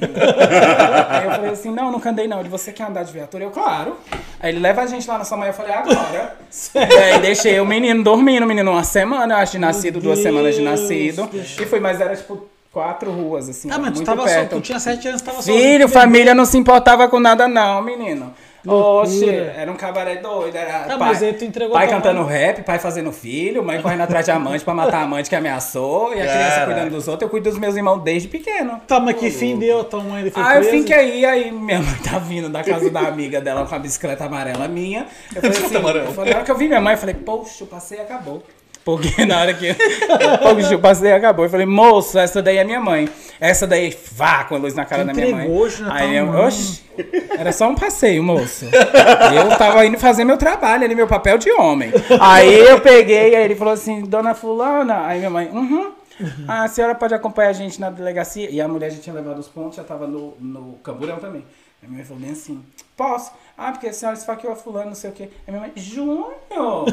aí 1.10 1.24
eu 1.24 1.30
falei 1.32 1.50
assim, 1.50 1.70
não, 1.70 1.92
nunca 1.92 2.10
andei 2.10 2.26
não, 2.26 2.40
ele, 2.40 2.48
você 2.48 2.72
quer 2.72 2.84
andar 2.84 3.02
de 3.02 3.12
viatura? 3.12 3.44
Eu, 3.44 3.50
claro. 3.50 3.98
Aí 4.40 4.52
ele 4.52 4.58
leva 4.58 4.80
a 4.82 4.86
gente 4.86 5.06
lá 5.06 5.18
na 5.18 5.24
sua 5.24 5.36
mãe, 5.36 5.48
eu 5.48 5.54
falei, 5.54 5.72
agora. 5.74 6.36
e 6.74 6.78
aí 6.78 7.20
deixei 7.20 7.60
o 7.60 7.66
menino 7.66 8.02
dormindo, 8.02 8.44
o 8.44 8.48
menino 8.48 8.70
uma 8.70 8.84
semana, 8.84 9.34
eu 9.34 9.38
acho, 9.38 9.52
de 9.52 9.58
nascido, 9.58 10.00
duas 10.00 10.18
Deus, 10.18 10.26
semanas 10.26 10.54
de 10.54 10.62
nascido. 10.62 11.28
E 11.34 11.66
foi, 11.66 11.78
mas 11.78 12.00
era 12.00 12.16
tipo 12.16 12.46
quatro 12.72 13.10
ruas, 13.10 13.50
assim, 13.50 13.70
Ah, 13.70 13.78
mas 13.78 13.98
tu 13.98 14.02
tava 14.02 14.22
só, 14.22 14.34
perto. 14.34 14.56
tu 14.56 14.60
tinha 14.62 14.80
7 14.80 15.08
anos, 15.08 15.20
tava 15.20 15.42
só. 15.42 15.52
Filho, 15.52 15.88
família 15.90 16.34
não 16.34 16.46
se 16.46 16.56
importava 16.56 17.06
com 17.06 17.20
nada 17.20 17.46
não, 17.46 17.82
menino. 17.82 18.32
Oxe, 18.66 19.28
era 19.28 19.70
um 19.70 19.76
cabaré 19.76 20.16
doido, 20.16 20.54
era 20.54 20.84
Ah, 20.84 20.98
pai, 20.98 21.08
mas 21.08 21.22
aí 21.22 21.32
tu 21.32 21.44
entregou 21.44 21.72
pai 21.74 21.88
cantando 21.88 22.20
mãe. 22.22 22.32
rap, 22.32 22.62
pai 22.62 22.78
fazendo 22.78 23.10
filho, 23.12 23.62
mãe 23.62 23.80
correndo 23.82 24.02
atrás 24.02 24.24
de 24.24 24.30
amante 24.30 24.64
pra 24.64 24.72
matar 24.74 24.98
a 24.98 25.02
amante 25.02 25.28
que 25.28 25.34
ameaçou, 25.36 26.14
e 26.14 26.20
a 26.20 26.26
criança 26.26 26.64
cuidando 26.66 26.90
dos 26.90 27.08
outros, 27.08 27.22
eu 27.26 27.28
cuido 27.30 27.50
dos 27.50 27.58
meus 27.58 27.74
irmãos 27.76 27.98
desde 27.98 28.28
pequeno. 28.28 28.80
Tá, 28.86 29.00
mas 29.00 29.16
que 29.16 29.30
fim 29.30 29.58
deu 29.58 29.80
a 29.80 29.84
tua 29.84 30.02
mãe? 30.02 30.20
Ele 30.22 30.30
foi 30.30 30.42
Ah, 30.42 30.56
eu 30.56 30.60
preso? 30.62 30.78
fiquei 30.78 31.24
aí, 31.24 31.50
minha 31.50 31.80
mãe 31.80 31.94
tá 32.08 32.18
vindo 32.18 32.48
da 32.48 32.62
casa 32.62 32.88
da 32.90 33.00
amiga 33.00 33.40
dela 33.40 33.66
com 33.66 33.74
a 33.74 33.78
bicicleta 33.78 34.24
amarela 34.24 34.68
minha. 34.68 35.06
Eu 35.34 35.40
falei 35.42 35.56
assim, 35.58 35.74
eu 35.74 36.12
falei, 36.12 36.32
na 36.32 36.36
hora 36.38 36.44
que 36.44 36.50
eu 36.50 36.56
vi 36.56 36.68
minha 36.68 36.80
mãe, 36.80 36.94
eu 36.94 36.98
falei, 36.98 37.14
poxa, 37.14 37.64
o 37.64 37.66
passeio 37.66 38.02
acabou. 38.02 38.42
Porque 38.84 39.24
na 39.26 39.40
hora 39.40 39.54
que 39.54 39.74
poxa, 40.42 40.74
o 40.74 40.78
passeio 40.78 41.16
acabou, 41.16 41.44
eu 41.44 41.50
falei, 41.50 41.66
moço, 41.66 42.18
essa 42.18 42.42
daí 42.42 42.56
é 42.56 42.64
minha 42.64 42.80
mãe. 42.80 43.08
Essa 43.40 43.66
daí, 43.66 43.96
vá, 44.12 44.44
com 44.44 44.54
a 44.54 44.58
luz 44.58 44.74
na 44.74 44.84
cara 44.84 45.04
da 45.04 45.12
minha 45.12 45.34
mãe. 45.34 45.50
hoje 45.50 45.84
Aí 45.88 46.16
eu, 46.16 46.28
oxe, 46.30 46.82
era 47.36 47.52
só 47.52 47.68
um 47.68 47.74
passeio, 47.74 48.22
moço. 48.22 48.66
Eu 49.34 49.56
tava 49.56 49.84
indo 49.84 49.98
fazer 49.98 50.24
meu 50.24 50.36
trabalho 50.36 50.84
ali, 50.84 50.94
meu 50.94 51.06
papel 51.06 51.38
de 51.38 51.50
homem. 51.50 51.92
Aí 52.20 52.54
eu 52.54 52.80
peguei, 52.80 53.34
aí 53.34 53.44
ele 53.44 53.56
falou 53.56 53.74
assim, 53.74 54.02
dona 54.02 54.34
fulana. 54.34 55.06
Aí 55.06 55.18
minha 55.18 55.30
mãe, 55.30 55.48
uhum. 55.52 55.92
A 56.46 56.68
senhora 56.68 56.94
pode 56.94 57.14
acompanhar 57.14 57.48
a 57.48 57.52
gente 57.52 57.80
na 57.80 57.90
delegacia? 57.90 58.48
E 58.50 58.60
a 58.60 58.68
mulher 58.68 58.90
já 58.90 58.98
tinha 58.98 59.14
levado 59.14 59.38
os 59.38 59.48
pontos, 59.48 59.76
já 59.76 59.84
tava 59.84 60.06
no, 60.06 60.34
no 60.38 60.74
camburão 60.82 61.18
também. 61.18 61.44
Aí 61.82 61.88
minha 61.88 61.98
mãe 61.98 62.04
falou 62.04 62.22
bem 62.22 62.32
assim, 62.32 62.62
posso? 62.96 63.32
Ah, 63.64 63.70
porque 63.70 63.86
a 63.86 63.92
senhora 63.92 64.18
esfaqueou 64.18 64.52
a 64.52 64.56
fulana, 64.56 64.86
não 64.86 64.94
sei 64.96 65.10
o 65.10 65.12
quê. 65.12 65.30
Aí 65.46 65.54
minha 65.54 65.60
mãe, 65.60 65.72
Júnior! 65.76 66.34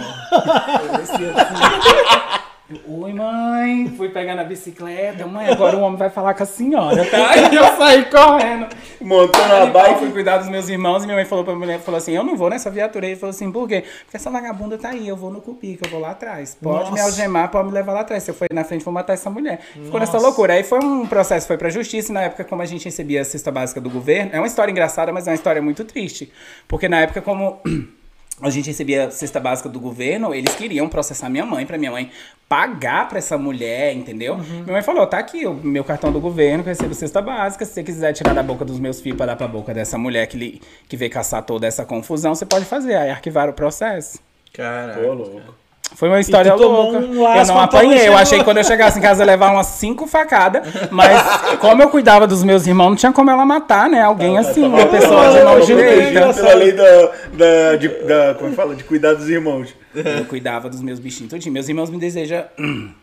Oi, 2.88 3.14
mãe. 3.14 3.92
Fui 3.98 4.10
pegar 4.10 4.36
na 4.36 4.44
bicicleta. 4.44 5.26
Mãe, 5.26 5.50
agora 5.50 5.76
o 5.76 5.82
homem 5.82 5.98
vai 5.98 6.12
falar 6.12 6.36
com 6.36 6.44
a 6.44 6.46
senhora, 6.46 7.04
tá? 7.04 7.32
Aí 7.32 7.50
eu 7.56 7.64
saí 7.76 8.06
correndo. 8.06 8.68
Montou 9.02 9.48
na 9.48 9.66
bike. 9.66 10.00
fui 10.00 10.12
cuidar 10.12 10.38
dos 10.38 10.50
meus 10.50 10.70
irmãos 10.70 11.02
e 11.02 11.08
minha 11.08 11.16
mãe 11.16 11.26
falou 11.26 11.44
pra 11.44 11.56
mulher, 11.56 11.80
falou 11.80 11.98
assim, 11.98 12.16
eu 12.16 12.24
não 12.24 12.38
vou 12.38 12.48
nessa 12.48 12.70
viatura. 12.70 13.08
Ele 13.08 13.16
falou 13.16 13.32
assim, 13.32 13.52
por 13.52 13.68
quê? 13.68 13.84
Porque 14.04 14.18
essa 14.18 14.30
vagabunda 14.30 14.78
tá 14.78 14.90
aí, 14.90 15.08
eu 15.08 15.16
vou 15.16 15.32
no 15.32 15.42
cupi, 15.42 15.78
que 15.78 15.88
eu 15.88 15.90
vou 15.90 16.00
lá 16.00 16.12
atrás. 16.12 16.56
Pode 16.62 16.92
me 16.92 16.98
Nossa. 17.00 17.04
algemar, 17.06 17.50
pode 17.50 17.70
me 17.70 17.74
levar 17.74 17.94
lá 17.94 18.02
atrás. 18.02 18.22
Se 18.22 18.30
eu 18.30 18.36
for 18.36 18.48
na 18.54 18.64
frente, 18.64 18.86
vou 18.86 18.94
matar 18.94 19.14
essa 19.14 19.32
mulher. 19.32 19.60
Ficou 19.74 20.00
nessa 20.00 20.14
Nossa. 20.14 20.28
loucura. 20.28 20.54
Aí 20.54 20.64
foi 20.64 20.78
um 20.78 21.08
processo, 21.08 21.48
foi 21.48 21.58
pra 21.58 21.72
justiça. 21.72 22.12
E 22.12 22.14
na 22.14 22.22
época, 22.22 22.44
como 22.44 22.62
a 22.62 22.66
gente 22.66 22.86
recebia 22.86 23.22
a 23.22 23.26
cesta 23.26 23.52
básica 23.52 23.82
do 23.82 23.90
governo, 23.90 24.30
é 24.32 24.40
uma 24.40 24.48
história 24.48 24.72
engraçada, 24.72 25.12
mas 25.12 25.28
é 25.28 25.32
uma 25.32 25.36
história 25.36 25.62
muito 25.62 25.84
triste. 25.86 26.32
Porque 26.68 26.88
na 26.88 27.02
época, 27.02 27.20
como... 27.20 27.60
A 28.42 28.50
gente 28.50 28.68
recebia 28.68 29.08
a 29.08 29.12
cesta 29.12 29.40
básica 29.40 29.68
do 29.68 29.80
governo, 29.80 30.34
eles 30.34 30.56
queriam 30.56 30.88
processar 30.88 31.30
minha 31.30 31.46
mãe, 31.46 31.66
pra 31.66 31.78
minha 31.78 31.92
mãe 31.92 32.10
pagar 32.48 33.08
pra 33.10 33.18
essa 33.18 33.38
mulher, 33.38 33.94
entendeu? 33.96 34.38
Minha 34.38 34.74
mãe 34.74 34.82
falou: 34.82 35.06
tá 35.06 35.18
aqui 35.20 35.46
o 35.46 35.54
meu 35.54 35.84
cartão 35.84 36.12
do 36.12 36.20
governo, 36.22 36.64
que 36.64 36.70
eu 36.70 36.74
recebo 36.74 36.94
cesta 36.94 37.22
básica. 37.22 37.66
Se 37.66 37.74
você 37.74 37.84
quiser 37.84 38.14
tirar 38.14 38.34
da 38.34 38.42
boca 38.42 38.64
dos 38.64 38.80
meus 38.80 39.02
filhos 39.02 39.18
pra 39.18 39.26
dar 39.26 39.36
pra 39.36 39.48
boca 39.48 39.74
dessa 39.74 39.98
mulher 39.98 40.26
que, 40.28 40.38
lhe- 40.38 40.62
que 40.88 40.96
veio 40.96 41.12
caçar 41.12 41.44
toda 41.44 41.68
essa 41.68 41.86
confusão, 41.86 42.34
você 42.34 42.46
pode 42.46 42.66
fazer. 42.66 42.96
Aí 42.96 43.10
arquivaram 43.10 43.52
o 43.52 43.56
processo. 43.56 44.20
Caraca. 44.54 45.00
Ô, 45.02 45.14
louco. 45.14 45.56
Foi 45.96 46.08
uma 46.08 46.20
história 46.20 46.54
louca. 46.56 47.00
um 47.00 47.36
eu 47.36 47.46
não 47.46 47.60
apanhei. 47.60 48.08
Eu 48.08 48.16
achei 48.16 48.40
que 48.40 48.46
quando 48.46 48.58
eu 48.58 48.64
chegasse 48.64 49.00
em 49.00 49.02
casa 49.02 49.22
eu 49.22 49.26
ia 49.26 49.32
levar 49.34 49.52
umas 49.52 49.68
cinco 49.68 50.08
facadas. 50.08 50.64
Mas 50.92 51.58
como 51.60 51.82
eu 51.82 51.90
cuidava 51.90 52.26
dos 52.26 52.44
meus 52.44 52.66
irmãos, 52.66 52.90
não 52.90 52.96
tinha 52.96 53.12
como 53.12 53.30
ela 53.30 53.46
matar, 53.46 53.90
né? 53.90 54.02
Alguém 54.02 54.38
assim, 54.38 54.64
uma 54.64 54.86
pessoa 54.86 55.30
de 55.32 55.44
mão 55.44 55.60
direita. 55.60 56.34
Pela 56.34 56.54
lei 56.54 56.72
da, 56.72 57.12
da, 57.34 57.76
de, 57.76 57.88
da- 58.06 58.34
Como 58.36 58.48
é 58.48 58.50
que 58.52 58.56
fala? 58.56 58.76
De 58.76 58.84
cuidar 58.84 59.14
dos 59.14 59.30
irmãos. 59.30 59.76
Eu 59.94 60.26
cuidava 60.26 60.70
dos 60.70 60.82
meus 60.82 61.00
bichinhos 61.00 61.32
tudinho. 61.32 61.54
Meus 61.54 61.68
irmãos 61.68 61.90
me 61.90 61.98
desejam. 61.98 62.46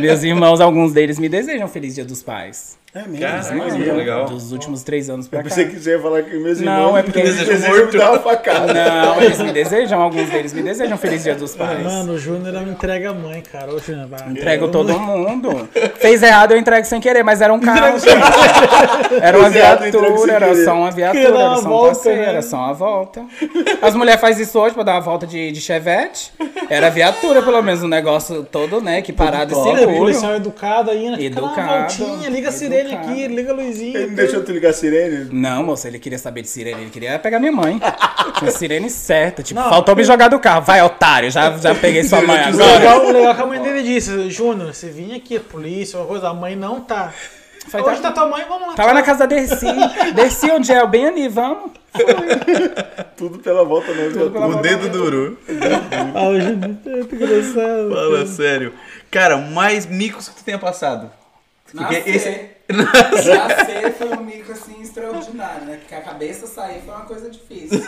meus 0.00 0.22
irmãos, 0.22 0.60
alguns 0.60 0.92
deles 0.92 1.18
me 1.18 1.28
desejam 1.28 1.68
Feliz 1.68 1.94
Dia 1.94 2.04
dos 2.04 2.22
Pais. 2.22 2.78
É 2.96 3.08
mesmo. 3.08 3.18
Caraca, 3.20 3.48
é 3.50 3.54
mesmo. 3.78 3.94
legal. 3.94 4.24
Dos 4.24 4.52
últimos 4.52 4.82
três 4.82 5.10
anos 5.10 5.28
pra 5.28 5.40
Eu 5.40 5.44
cá. 5.44 5.50
você 5.50 5.90
ia 5.90 6.00
falar 6.00 6.22
que 6.22 6.36
meus 6.38 6.60
Não, 6.60 6.72
irmãos 6.72 6.96
é 6.96 7.02
porque 7.02 7.18
me 7.22 7.24
eles 7.26 7.36
desejam 7.38 7.54
desejam 7.54 7.76
morto. 7.78 7.92
me 7.92 7.98
dar 7.98 8.10
uma 8.12 8.18
facada. 8.20 8.74
Não, 8.74 9.22
eles 9.22 9.38
me 9.40 9.52
desejam, 9.52 10.00
alguns 10.00 10.30
deles 10.30 10.52
me 10.54 10.62
desejam 10.62 10.96
Feliz 10.96 11.22
Dia 11.22 11.34
dos 11.34 11.54
Pais. 11.54 11.82
Mano, 11.82 12.14
o 12.14 12.18
Júnior 12.18 12.52
não 12.54 12.62
entrega 12.62 13.10
a 13.10 13.14
mãe, 13.14 13.42
cara. 13.42 13.72
Ô, 13.74 13.78
Júnior, 13.78 14.08
vai. 14.08 14.28
Entrego 14.30 14.68
todo 14.68 14.98
mundo. 14.98 15.68
Fez 15.96 16.22
errado, 16.22 16.52
eu 16.52 16.58
entrego 16.58 16.86
sem 16.86 17.00
querer, 17.00 17.22
mas 17.22 17.40
era 17.40 17.52
um 17.52 17.60
carro. 17.60 17.98
Era 19.20 19.38
uma 19.38 19.50
viatura, 19.50 20.32
era 20.32 20.64
só 20.64 20.74
uma 20.74 20.90
viatura, 20.90 21.26
era 21.26 21.56
só 21.56 21.58
um 21.58 21.62
volta, 21.62 21.88
passeio, 21.88 22.16
né? 22.16 22.24
era 22.28 22.42
só 22.42 22.56
uma 22.56 22.72
volta. 22.74 23.24
As 23.82 23.94
mulheres 23.94 24.20
fazem 24.20 24.42
isso 24.42 24.58
hoje 24.58 24.74
pra 24.74 24.82
dar 24.82 24.92
uma 24.94 25.00
volta 25.00 25.26
de, 25.26 25.52
de 25.52 25.60
chevette. 25.60 26.32
Era 26.68 26.90
viatura, 26.90 27.42
pelo 27.42 27.62
menos, 27.62 27.82
um 27.82 27.88
negócio 27.88 28.42
todo, 28.44 28.80
né, 28.80 29.02
que 29.02 29.12
parado 29.12 29.54
e 29.54 29.58
é 29.58 29.62
seguro. 29.76 29.96
policial 29.98 30.34
educado 30.34 30.90
aí, 30.90 31.10
né? 31.10 31.16
Educado, 31.20 31.94
voltinha, 31.94 32.28
liga 32.28 32.48
a 32.48 32.52
sirene 32.52 32.85
educado. 32.86 33.10
aqui, 33.12 33.26
liga 33.28 33.52
a 33.52 33.54
luzinha. 33.54 33.98
Ele 33.98 34.06
não 34.08 34.14
deixou 34.14 34.42
tu 34.42 34.52
ligar 34.52 34.70
a 34.70 34.72
sirene? 34.72 35.28
Não, 35.32 35.62
moça, 35.62 35.88
ele 35.88 35.98
queria 35.98 36.18
saber 36.18 36.42
de 36.42 36.48
sirene, 36.48 36.82
ele 36.82 36.90
queria 36.90 37.18
pegar 37.18 37.38
minha 37.38 37.52
mãe. 37.52 37.80
Com 38.38 38.44
a 38.46 38.50
sirene 38.50 38.90
certa, 38.90 39.42
tipo, 39.42 39.58
Não. 39.60 39.68
faltou 39.70 39.96
me 39.96 40.04
jogar 40.04 40.28
do 40.28 40.38
carro. 40.38 40.62
Vai, 40.62 40.82
otário, 40.82 41.30
já, 41.30 41.56
já 41.58 41.74
peguei 41.74 42.04
sua 42.04 42.20
mãe 42.22 42.36
O 42.38 42.48
agora. 42.48 42.72
legal, 42.78 43.06
o 43.06 43.12
legal 43.12 43.32
é 43.32 43.34
que 43.34 43.42
a 43.42 43.46
mãe 43.46 43.62
dele 43.62 43.82
disse, 43.82 44.30
Júnior, 44.30 44.74
você 44.74 44.88
vinha 44.90 45.16
aqui, 45.16 45.38
polícia, 45.38 45.98
uma 45.98 46.06
coisa, 46.06 46.28
a 46.28 46.34
mãe 46.34 46.54
não 46.56 46.80
tá. 46.80 47.12
Foi, 47.68 47.82
Hoje 47.82 48.00
tá 48.00 48.12
tua 48.12 48.26
mãe, 48.26 48.44
vamos 48.48 48.68
lá. 48.68 48.74
Tava 48.74 48.94
na 48.94 49.02
casa 49.02 49.20
da 49.20 49.26
Dercy. 49.26 49.66
Dercy, 50.14 50.50
onde 50.52 50.70
é? 50.70 50.82
O 50.84 50.86
bem 50.86 51.06
ali, 51.06 51.28
vamos. 51.28 51.72
Tudo 53.16 53.38
pela 53.38 53.64
volta 53.64 53.92
mesmo. 53.92 54.30
pela 54.30 54.46
O 54.46 54.56
dedo 54.62 54.88
duro. 54.88 55.38
Ah, 56.14 56.28
o 56.28 56.38
Júnior 56.40 56.76
é 56.86 56.90
muito 56.90 57.14
engraçado. 57.14 57.90
Fala 57.90 58.26
sério. 58.26 58.72
Cara, 59.10 59.36
mais 59.38 59.84
micos 59.86 60.28
que 60.28 60.36
tu 60.36 60.44
tenha 60.44 60.58
passado. 60.58 61.10
Porque 61.74 62.02
esse. 62.06 62.50
Nascer 62.68 63.92
foi 63.94 64.08
um 64.16 64.22
mico 64.22 64.52
assim 64.52 64.82
extraordinário, 64.82 65.66
né? 65.66 65.76
Porque 65.76 65.94
a 65.94 66.02
cabeça 66.02 66.46
sair 66.46 66.82
foi 66.82 66.94
uma 66.94 67.04
coisa 67.04 67.30
difícil. 67.30 67.84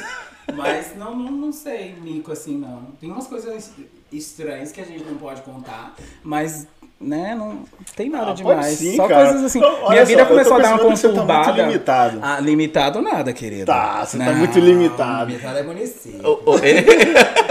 Mas 0.54 0.96
não, 0.96 1.14
não, 1.14 1.30
não 1.30 1.52
sei 1.52 1.94
mico 1.94 2.32
assim, 2.32 2.56
não. 2.56 2.86
Tem 3.00 3.10
umas 3.10 3.26
coisas 3.26 3.72
estranhas 4.10 4.72
que 4.72 4.80
a 4.80 4.84
gente 4.84 5.04
não 5.04 5.16
pode 5.16 5.42
contar, 5.42 5.94
mas. 6.22 6.66
Né, 7.00 7.32
não 7.38 7.60
tem 7.94 8.10
nada 8.10 8.32
Ah, 8.32 8.34
demais. 8.34 8.66
sim, 8.76 8.96
só 8.96 9.06
cara. 9.06 9.26
coisas 9.26 9.44
assim. 9.44 9.58
Então, 9.60 9.88
Minha 9.88 10.00
só, 10.00 10.04
vida 10.06 10.22
tô 10.24 10.28
começou 10.30 10.54
a 10.56 10.58
dar 10.58 10.68
uma 10.70 10.78
tá 10.78 10.84
muito 10.84 11.00
conturbada. 11.08 11.62
limitado. 11.62 12.18
Ah, 12.20 12.40
limitado 12.40 13.00
nada, 13.00 13.32
querido. 13.32 13.66
Tá, 13.66 14.04
você 14.04 14.18
tá 14.18 14.32
muito 14.32 14.58
limitado. 14.58 15.30
Limitado 15.30 15.58
é 15.58 15.62
município. 15.62 16.20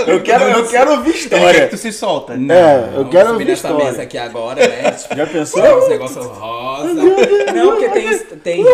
Eu 0.07 0.21
quero, 0.21 0.43
eu 0.45 0.65
quero 0.67 0.91
ouvir 0.91 1.15
história. 1.15 1.61
que 1.61 1.67
tu 1.71 1.77
se 1.77 1.91
solta. 1.91 2.37
Não, 2.37 2.55
É, 2.55 2.91
eu 2.95 3.09
quero 3.09 3.31
ouvir 3.33 3.49
história. 3.49 3.83
mesa 3.85 4.03
aqui 4.03 4.17
agora, 4.17 4.65
né? 4.65 4.91
Tipo, 4.91 5.15
Já 5.17 5.25
pensou? 5.27 5.77
Uns 5.79 5.89
negócios 5.89 6.25
rosa. 6.25 6.93
Não, 6.93 7.71
porque 7.71 7.89
tem. 7.89 8.17
tem 8.43 8.63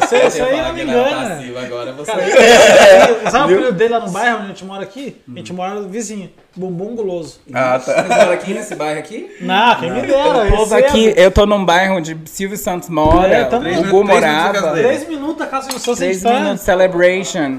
Você, 0.00 0.16
eu 0.16 0.30
você 0.30 0.42
aí 0.42 0.62
não 0.62 0.72
me 0.72 0.80
é 0.80 0.84
engana. 0.84 1.40
agora, 1.64 1.92
você. 1.92 2.12
Cara, 2.12 2.22
Sabe 3.30 3.52
o 3.54 3.56
apelido 3.56 3.72
dele 3.72 3.92
lá 3.94 4.00
no 4.00 4.10
bairro 4.10 4.36
onde 4.38 4.44
a 4.44 4.48
gente 4.48 4.64
mora 4.64 4.82
aqui? 4.82 5.16
A 5.32 5.38
gente 5.38 5.52
mora 5.52 5.80
vizinho. 5.82 6.30
Bumbum 6.56 6.96
guloso. 6.96 7.40
Ah, 7.54 7.78
tá. 7.78 7.92
Vocês 7.92 8.08
moram 8.08 8.32
aqui 8.32 8.54
nesse 8.54 8.74
bairro 8.74 8.98
aqui? 8.98 9.30
Não, 9.40 9.76
quem 9.78 9.90
me 9.92 10.02
dera. 10.02 10.44
O 10.46 10.56
povo 10.56 10.74
é- 10.74 10.78
aqui, 10.80 11.14
eu 11.16 11.30
tô 11.30 11.46
num 11.46 11.64
bairro 11.64 11.96
onde 11.96 12.16
Silvio 12.26 12.56
Santos 12.56 12.88
mora, 12.88 13.28
É, 13.28 13.44
também. 13.44 13.74
o 13.74 13.76
Três 13.78 13.90
Gu 13.92 14.04
minutos- 14.04 14.18
três 14.18 14.32
minutos 14.34 14.52
da 14.52 14.60
morava. 14.60 14.76
Três 14.82 15.08
minutos 15.08 15.36
da 15.38 15.46
casa 15.46 15.68
do 15.68 15.78
Santos 15.78 15.98
Três 15.98 16.22
tá- 16.22 16.32
minutos 16.40 16.60
celebration. 16.62 17.58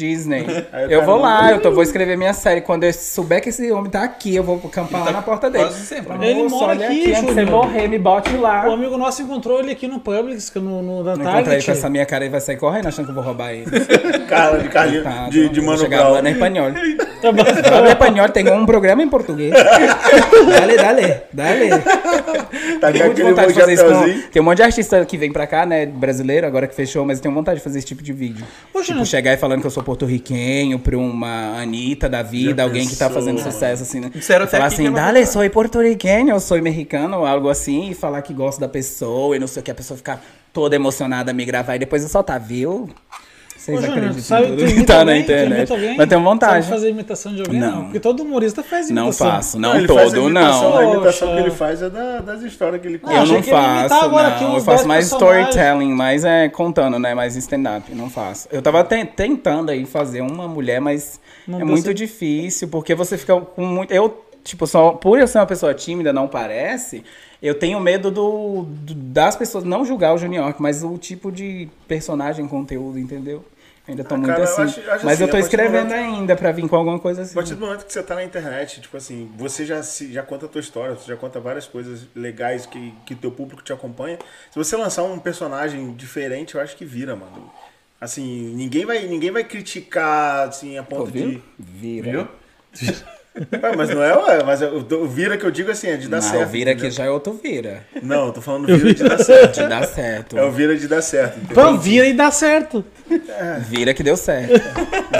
Disney. 0.00 0.46
Eu 0.88 1.04
vou 1.04 1.18
lá, 1.18 1.50
eu 1.52 1.60
tô, 1.60 1.70
vou 1.72 1.82
escrever 1.82 2.16
minha 2.16 2.32
série. 2.32 2.60
Quando 2.60 2.84
eu 2.84 2.92
souber 2.92 3.40
que 3.42 3.50
esse 3.50 3.70
homem 3.70 3.90
tá 3.90 4.02
aqui, 4.02 4.34
eu 4.34 4.42
vou 4.42 4.60
acampar 4.64 5.04
lá 5.04 5.12
na 5.12 5.22
porta 5.22 5.50
dele. 5.50 5.64
quase 5.64 5.84
sempre, 5.86 6.12
Moço? 6.14 6.24
Ele 6.24 6.48
mora 6.48 6.66
olha 6.72 6.86
aqui, 6.86 7.00
antes 7.10 7.20
de 7.20 7.26
você 7.26 7.40
Júnior. 7.44 7.50
morrer, 7.50 7.88
me 7.88 7.98
bote 7.98 8.36
lá. 8.36 8.68
O 8.68 8.72
amigo 8.72 8.96
nosso 8.96 9.22
encontrou 9.22 9.60
ele 9.60 9.72
aqui 9.72 9.86
no 9.86 10.00
Publix, 10.00 10.48
que 10.50 10.58
no, 10.58 10.80
no, 10.82 11.02
na 11.04 11.10
Não 11.16 11.22
encontrar 11.22 11.36
ele 11.38 11.44
Target. 11.44 11.66
com 11.66 11.72
essa 11.72 11.90
minha 11.90 12.06
cara, 12.06 12.24
ele 12.24 12.30
vai 12.32 12.40
sair 12.40 12.56
correndo 12.56 12.88
achando 12.88 13.04
que 13.06 13.10
eu 13.10 13.14
vou 13.14 13.24
roubar 13.24 13.52
ele. 13.52 13.66
Cara 14.28 14.58
de 14.58 14.68
Carlinhos, 14.68 15.04
Tá, 15.04 15.28
de, 15.28 15.48
de 15.48 15.60
vou 15.60 15.66
Mano 15.70 15.78
chegar 15.78 15.96
Brown. 15.98 16.08
falando 16.10 16.26
em 16.26 16.32
espanhol. 16.32 16.70
Tá 17.20 17.32
bom. 17.32 17.42
Habla 17.42 17.88
espanhol, 17.90 18.28
tenho 18.30 18.54
um 18.54 18.64
programa 18.66 19.02
em 19.02 19.08
português. 19.08 19.52
Dale, 20.50 20.76
dale, 20.76 21.20
dale. 21.32 21.68
Tá 22.80 22.90
Tenho 22.92 23.04
muita 23.04 23.06
aquele 23.06 23.28
vontade 23.30 23.52
de 23.52 23.60
fazer 23.60 23.72
isso 23.74 23.84
com... 23.84 24.30
Tem 24.30 24.40
um 24.42 24.44
monte 24.44 24.56
de 24.58 24.62
artista 24.62 25.04
que 25.04 25.16
vem 25.18 25.32
pra 25.32 25.46
cá, 25.46 25.66
né, 25.66 25.86
brasileiro, 25.86 26.46
agora 26.46 26.66
que 26.66 26.74
fechou, 26.74 27.04
mas 27.04 27.18
eu 27.18 27.22
tenho 27.22 27.34
vontade 27.34 27.58
de 27.58 27.64
fazer 27.64 27.78
esse 27.78 27.86
tipo 27.86 28.02
de 28.02 28.12
vídeo. 28.12 28.44
Poxa, 28.72 28.86
tipo, 28.86 28.98
não- 28.98 29.04
chegar 29.04 29.32
e 29.32 29.36
falando 29.36 29.60
que 29.60 29.66
eu 29.66 29.70
sou 29.70 29.82
porto-riquenho 29.90 30.78
pra 30.78 30.96
uma 30.96 31.60
Anitta 31.60 32.08
da 32.08 32.22
vida, 32.22 32.62
alguém 32.62 32.86
que 32.86 32.94
tá 32.94 33.10
fazendo 33.10 33.40
sucesso, 33.40 33.82
assim, 33.82 33.98
né? 33.98 34.08
Disseram 34.14 34.46
falar 34.46 34.66
assim, 34.66 34.90
dale, 34.92 35.26
sou 35.26 35.48
porto-riquenho, 35.50 36.30
eu 36.30 36.38
sou 36.38 36.62
mexicano, 36.62 37.18
ou 37.18 37.26
algo 37.26 37.48
assim, 37.48 37.90
e 37.90 37.94
falar 37.94 38.22
que 38.22 38.32
gosto 38.32 38.60
da 38.60 38.68
pessoa, 38.68 39.34
e 39.34 39.40
não 39.40 39.48
sei 39.48 39.60
o 39.60 39.64
que, 39.64 39.70
a 39.70 39.74
pessoa 39.74 39.96
ficar 39.96 40.22
toda 40.52 40.76
emocionada, 40.76 41.32
me 41.32 41.44
gravar, 41.44 41.74
e 41.74 41.80
depois 41.80 42.04
eu 42.04 42.08
soltar, 42.08 42.38
viu? 42.38 42.88
Vocês 43.60 43.78
Ô, 43.78 43.80
Júnior, 43.82 43.98
acreditam 43.98 44.22
sabe, 44.24 44.46
em 44.46 44.50
tu 44.50 44.56
tudo 44.56 44.74
que 44.74 44.84
tá 44.84 44.94
na 44.94 45.00
alguém? 45.00 45.20
Internet. 45.20 45.70
alguém? 45.72 45.96
Mas 45.98 46.08
tenho 46.08 46.22
vontade. 46.22 46.64
Sabe 46.64 46.68
fazer 46.76 46.88
imitação 46.88 47.34
de 47.34 47.40
alguém? 47.42 47.60
Não. 47.60 47.70
Não. 47.76 47.84
Porque 47.84 48.00
todo 48.00 48.22
humorista 48.22 48.62
faz 48.62 48.88
Não 48.88 49.02
imitação. 49.02 49.30
faço, 49.30 49.58
não, 49.58 49.76
ele 49.76 49.86
faz 49.86 50.12
a 50.12 50.16
todo, 50.16 50.30
não. 50.30 50.76
A 50.78 50.84
imitação 50.94 51.34
que 51.34 51.40
ele 51.40 51.50
faz 51.50 51.82
é 51.82 51.90
da- 51.90 52.20
das 52.20 52.42
histórias 52.42 52.80
que 52.80 52.88
ele 52.88 52.98
conta. 52.98 53.12
Eu 53.14 53.26
não 53.26 53.42
faço, 53.42 53.94
não. 54.08 54.54
Eu 54.54 54.60
faço 54.62 54.66
10 54.78 54.86
mais 54.86 55.08
personagens. 55.10 55.48
storytelling, 55.48 55.92
mais 55.92 56.24
é 56.24 56.48
contando, 56.48 56.98
né? 56.98 57.14
Mais 57.14 57.36
stand-up. 57.36 57.94
Não 57.94 58.08
faço. 58.08 58.48
Eu 58.50 58.62
tava 58.62 58.82
ten- 58.82 59.04
tentando 59.04 59.70
aí 59.70 59.84
fazer 59.84 60.22
uma 60.22 60.48
mulher, 60.48 60.80
mas 60.80 61.20
Não 61.46 61.60
é 61.60 61.64
muito 61.64 61.84
certo. 61.84 61.96
difícil, 61.98 62.68
porque 62.68 62.94
você 62.94 63.18
fica 63.18 63.38
com 63.40 63.62
muito. 63.66 63.92
Eu, 63.92 64.24
tipo, 64.42 64.66
só 64.66 64.92
por 64.92 65.18
eu 65.18 65.28
ser 65.28 65.38
uma 65.38 65.46
pessoa 65.46 65.74
tímida, 65.74 66.12
não 66.14 66.26
parece. 66.26 67.04
Eu 67.42 67.54
tenho 67.58 67.80
medo 67.80 68.10
do, 68.10 68.64
do- 68.64 68.94
das 68.94 69.34
pessoas 69.36 69.64
não 69.64 69.84
julgar 69.84 70.14
o 70.14 70.18
Junior, 70.18 70.54
mas 70.58 70.82
o 70.84 70.98
tipo 70.98 71.32
de 71.32 71.68
personagem, 71.88 72.46
conteúdo, 72.46 72.98
entendeu? 72.98 73.44
Ainda 73.88 74.04
tô 74.04 74.14
Ah, 74.14 74.18
muito 74.18 74.28
cara, 74.28 74.40
eu 74.40 74.44
assim. 74.44 74.62
acho- 74.62 74.80
eu 74.80 74.92
acho 74.92 75.04
mas 75.06 75.14
assim, 75.14 75.22
eu 75.24 75.30
tô 75.30 75.36
escrevendo 75.38 75.88
momento- 75.88 76.14
ainda 76.16 76.36
pra 76.36 76.52
vir 76.52 76.68
com 76.68 76.76
alguma 76.76 76.98
coisa 76.98 77.22
assim. 77.22 77.32
A 77.32 77.34
partir 77.34 77.54
do 77.54 77.60
momento 77.64 77.86
que 77.86 77.92
você 77.92 78.02
tá 78.02 78.14
na 78.14 78.22
internet, 78.22 78.80
tipo 78.82 78.96
assim, 78.96 79.30
você 79.36 79.64
já, 79.64 79.82
se, 79.82 80.12
já 80.12 80.22
conta 80.22 80.46
a 80.46 80.48
tua 80.48 80.60
história, 80.60 80.94
você 80.94 81.08
já 81.08 81.16
conta 81.16 81.40
várias 81.40 81.66
coisas 81.66 82.06
legais 82.14 82.66
que, 82.66 82.92
que 83.06 83.14
teu 83.14 83.32
público 83.32 83.62
te 83.62 83.72
acompanha. 83.72 84.18
Se 84.50 84.56
você 84.58 84.76
lançar 84.76 85.02
um 85.02 85.18
personagem 85.18 85.92
diferente, 85.94 86.54
eu 86.54 86.60
acho 86.60 86.76
que 86.76 86.84
vira, 86.84 87.16
mano. 87.16 87.50
Assim, 88.00 88.54
ninguém 88.54 88.84
vai, 88.84 89.06
ninguém 89.06 89.30
vai 89.30 89.44
criticar, 89.44 90.48
assim, 90.48 90.76
a 90.78 90.82
Pô, 90.82 90.96
ponto 90.96 91.10
viu? 91.10 91.30
de... 91.30 91.42
Vira. 91.58 92.10
Viu? 92.10 92.28
Ué, 93.62 93.76
mas 93.76 93.88
não 93.90 94.02
é, 94.02 94.12
ué, 94.16 94.42
mas 94.44 94.60
o, 94.60 94.84
o 95.02 95.06
vira 95.06 95.36
que 95.36 95.44
eu 95.44 95.50
digo 95.52 95.70
assim, 95.70 95.88
é 95.88 95.96
de 95.96 96.08
dar 96.08 96.16
Não, 96.20 96.22
certo. 96.30 96.48
vira 96.50 96.72
aqui 96.72 96.80
entendeu? 96.80 96.96
já 96.96 97.04
é 97.04 97.10
outro 97.10 97.32
vira. 97.40 97.84
Não, 98.02 98.26
eu 98.26 98.32
tô 98.32 98.40
falando 98.42 98.66
vira 98.66 98.92
de 98.92 99.04
dar 99.04 99.18
certo. 99.22 99.60
De 99.62 99.68
dar 99.68 99.86
certo. 99.86 100.36
É 100.36 100.42
o 100.44 100.50
vira 100.50 100.76
de 100.76 100.88
dar 100.88 101.00
certo, 101.00 101.38
entendeu? 101.38 101.54
Pô, 101.64 101.76
vira 101.78 102.06
e 102.06 102.12
dá 102.12 102.30
certo. 102.32 102.84
Vira 103.68 103.94
que 103.94 104.02
deu 104.02 104.16
certo. 104.16 104.52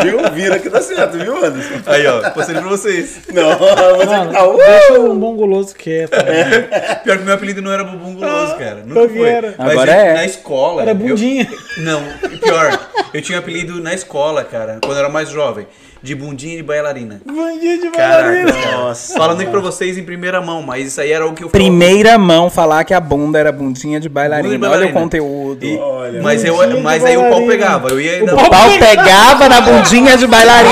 Viu? 0.03 0.19
Vira 0.33 0.59
que 0.59 0.69
dá 0.69 0.81
certo, 0.83 1.19
viu, 1.19 1.37
Anderson? 1.37 1.75
Aí, 1.87 2.05
ó, 2.07 2.31
postei 2.31 2.55
pra 2.57 2.65
vocês. 2.69 3.21
Não, 3.33 3.51
você 3.59 4.07
Mano, 4.07 4.29
que 4.31 4.35
tá... 4.37 4.47
Uh! 4.49 4.57
deixa 4.57 5.01
o 5.01 5.15
bom 5.15 5.37
guloso 5.37 5.75
quieto. 5.77 6.11
Pior 7.05 7.17
que 7.19 7.25
meu 7.25 7.35
apelido 7.35 7.63
não 7.63 7.73
era 7.73 7.85
Bumbum 7.85 8.15
Guloso, 8.15 8.57
cara. 8.57 8.83
Nunca 8.85 9.09
que 9.09 9.19
foi. 9.19 9.29
era? 9.29 9.55
Mas 9.57 9.71
Agora 9.71 9.93
eu- 9.93 9.97
é. 10.01 10.15
Na 10.15 10.25
escola. 10.25 10.83
Era 10.83 10.91
eu- 10.91 10.95
bundinha. 10.97 11.49
Não, 11.79 12.03
pior. 12.41 12.89
Eu 13.15 13.23
tinha 13.23 13.39
apelido 13.39 13.81
na 13.81 13.95
escola, 13.95 14.45
cara, 14.45 14.79
quando 14.83 14.95
eu 14.95 14.99
era 14.99 15.09
mais 15.09 15.29
jovem. 15.31 15.67
De 16.03 16.15
bundinha 16.15 16.57
de 16.57 16.63
bailarina. 16.63 17.21
Bandinho 17.27 17.79
de 17.83 17.91
Caraca, 17.91 18.23
bailarina. 18.23 18.53
cara. 18.53 18.77
Nossa. 18.79 19.19
Falando 19.19 19.43
aqui 19.43 19.51
pra 19.51 19.61
vocês 19.61 19.99
em 19.99 20.03
primeira 20.03 20.41
mão, 20.41 20.63
mas 20.63 20.87
isso 20.87 21.01
aí 21.01 21.13
era 21.13 21.27
o 21.27 21.35
que 21.35 21.45
eu 21.45 21.49
falava. 21.51 21.63
Primeira 21.71 22.17
mão 22.17 22.49
falar 22.49 22.85
que 22.85 22.95
a 22.95 23.01
bunda 23.01 23.39
era 23.39 23.53
bundinha 23.53 24.01
de 24.01 24.09
bailarina. 24.09 24.49
Bunda 24.55 24.59
de 24.59 24.65
Olha 24.65 24.71
o 24.71 24.79
bailarina. 24.81 25.01
conteúdo. 25.01 25.63
E- 25.65 25.77
Olha. 25.79 26.23
mas, 26.23 26.43
eu, 26.43 26.57
Bundinha 26.57 26.83
mas 26.83 27.05
aí 27.05 27.17
o 27.19 27.21
pau 27.21 27.31
bailarina. 27.33 27.53
pegava. 27.53 27.89
Eu 27.91 28.01
ia 28.01 28.25
O 28.25 28.51
pau 28.51 28.71
pegava 28.79 29.49
na 29.49 29.61
bundinha 29.61 30.17
de 30.17 30.27
bailarina. 30.27 30.71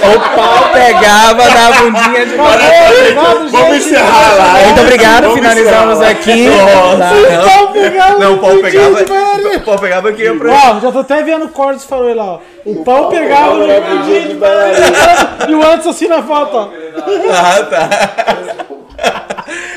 O 0.00 0.36
pau 0.36 0.68
pegava 0.72 1.48
na 1.48 1.70
bundinha 1.72 2.26
de 2.26 2.36
bailarina. 2.36 3.20
Vamos 3.50 3.76
encerrar 3.76 4.34
lá. 4.36 4.52
Muito 4.64 4.80
obrigado, 4.80 5.22
Vamos 5.22 5.36
finalizamos 5.38 5.94
encerrar 5.96 6.10
aqui. 6.10 6.48
Não, 6.48 7.48
Pau 7.48 7.72
pegava 7.72 8.18
não, 8.18 8.34
o 8.34 8.38
pau 8.38 8.50
bundinha 8.50 8.90
pegava. 8.90 9.56
O 9.56 9.60
pau 9.60 9.78
pegava 9.78 10.12
que 10.12 10.22
ia 10.22 10.34
pra. 10.36 10.52
Ó, 10.52 10.80
já 10.80 10.92
tô 10.92 10.98
até 11.00 11.22
vendo 11.22 11.46
o 11.46 11.48
Cortes 11.48 11.84
falou 11.84 12.06
aí 12.08 12.14
lá, 12.14 12.24
ó. 12.24 12.38
O 12.64 12.84
pau 12.84 13.08
pegava 13.08 13.54
no 13.54 13.66
bundinho 13.80 14.28
de 14.28 14.34
bailarina. 14.34 14.86
E 15.48 15.54
o 15.54 15.62
Anderson 15.66 15.90
assim 15.90 16.06
na 16.08 16.22
foto, 16.22 16.56
ó. 16.56 16.68
Ah, 17.32 17.62
tá. 17.64 17.88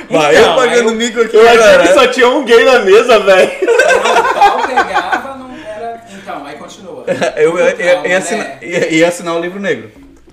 Vai, 0.10 0.36
eu 0.36 0.42
Então, 0.42 0.56
pagando 0.56 0.92
mico 0.92 1.22
aqui, 1.22 1.36
Eu 1.36 1.48
achei 1.48 1.78
que 1.80 1.94
só 1.94 2.08
tinha 2.08 2.28
um 2.30 2.44
gay 2.44 2.64
na 2.66 2.80
mesa, 2.80 3.20
velho. 3.20 3.52
O 3.62 4.34
pau 4.34 4.60
pegava, 4.68 5.36
não 5.38 5.50
era. 5.66 6.02
Então, 6.12 6.46
aí 6.46 6.56
continua. 6.56 7.06
Eu 7.38 7.58
ia 7.58 8.18
assinar, 8.18 8.46
né? 8.46 8.58
ia- 8.62 8.90
ia 8.94 9.08
assinar 9.08 9.36
o 9.36 9.40
livro 9.40 9.60
negro. 9.60 9.92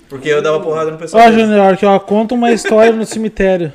Porque 0.08 0.28
eu 0.28 0.40
dava 0.40 0.60
porrada 0.60 0.90
no 0.90 0.98
pessoal. 0.98 1.28
Ó, 1.28 1.32
Junior, 1.32 1.76
que 1.76 1.84
ó, 1.84 1.98
conta 1.98 2.34
uma 2.34 2.50
história 2.50 2.92
no 2.92 3.04
cemitério. 3.04 3.72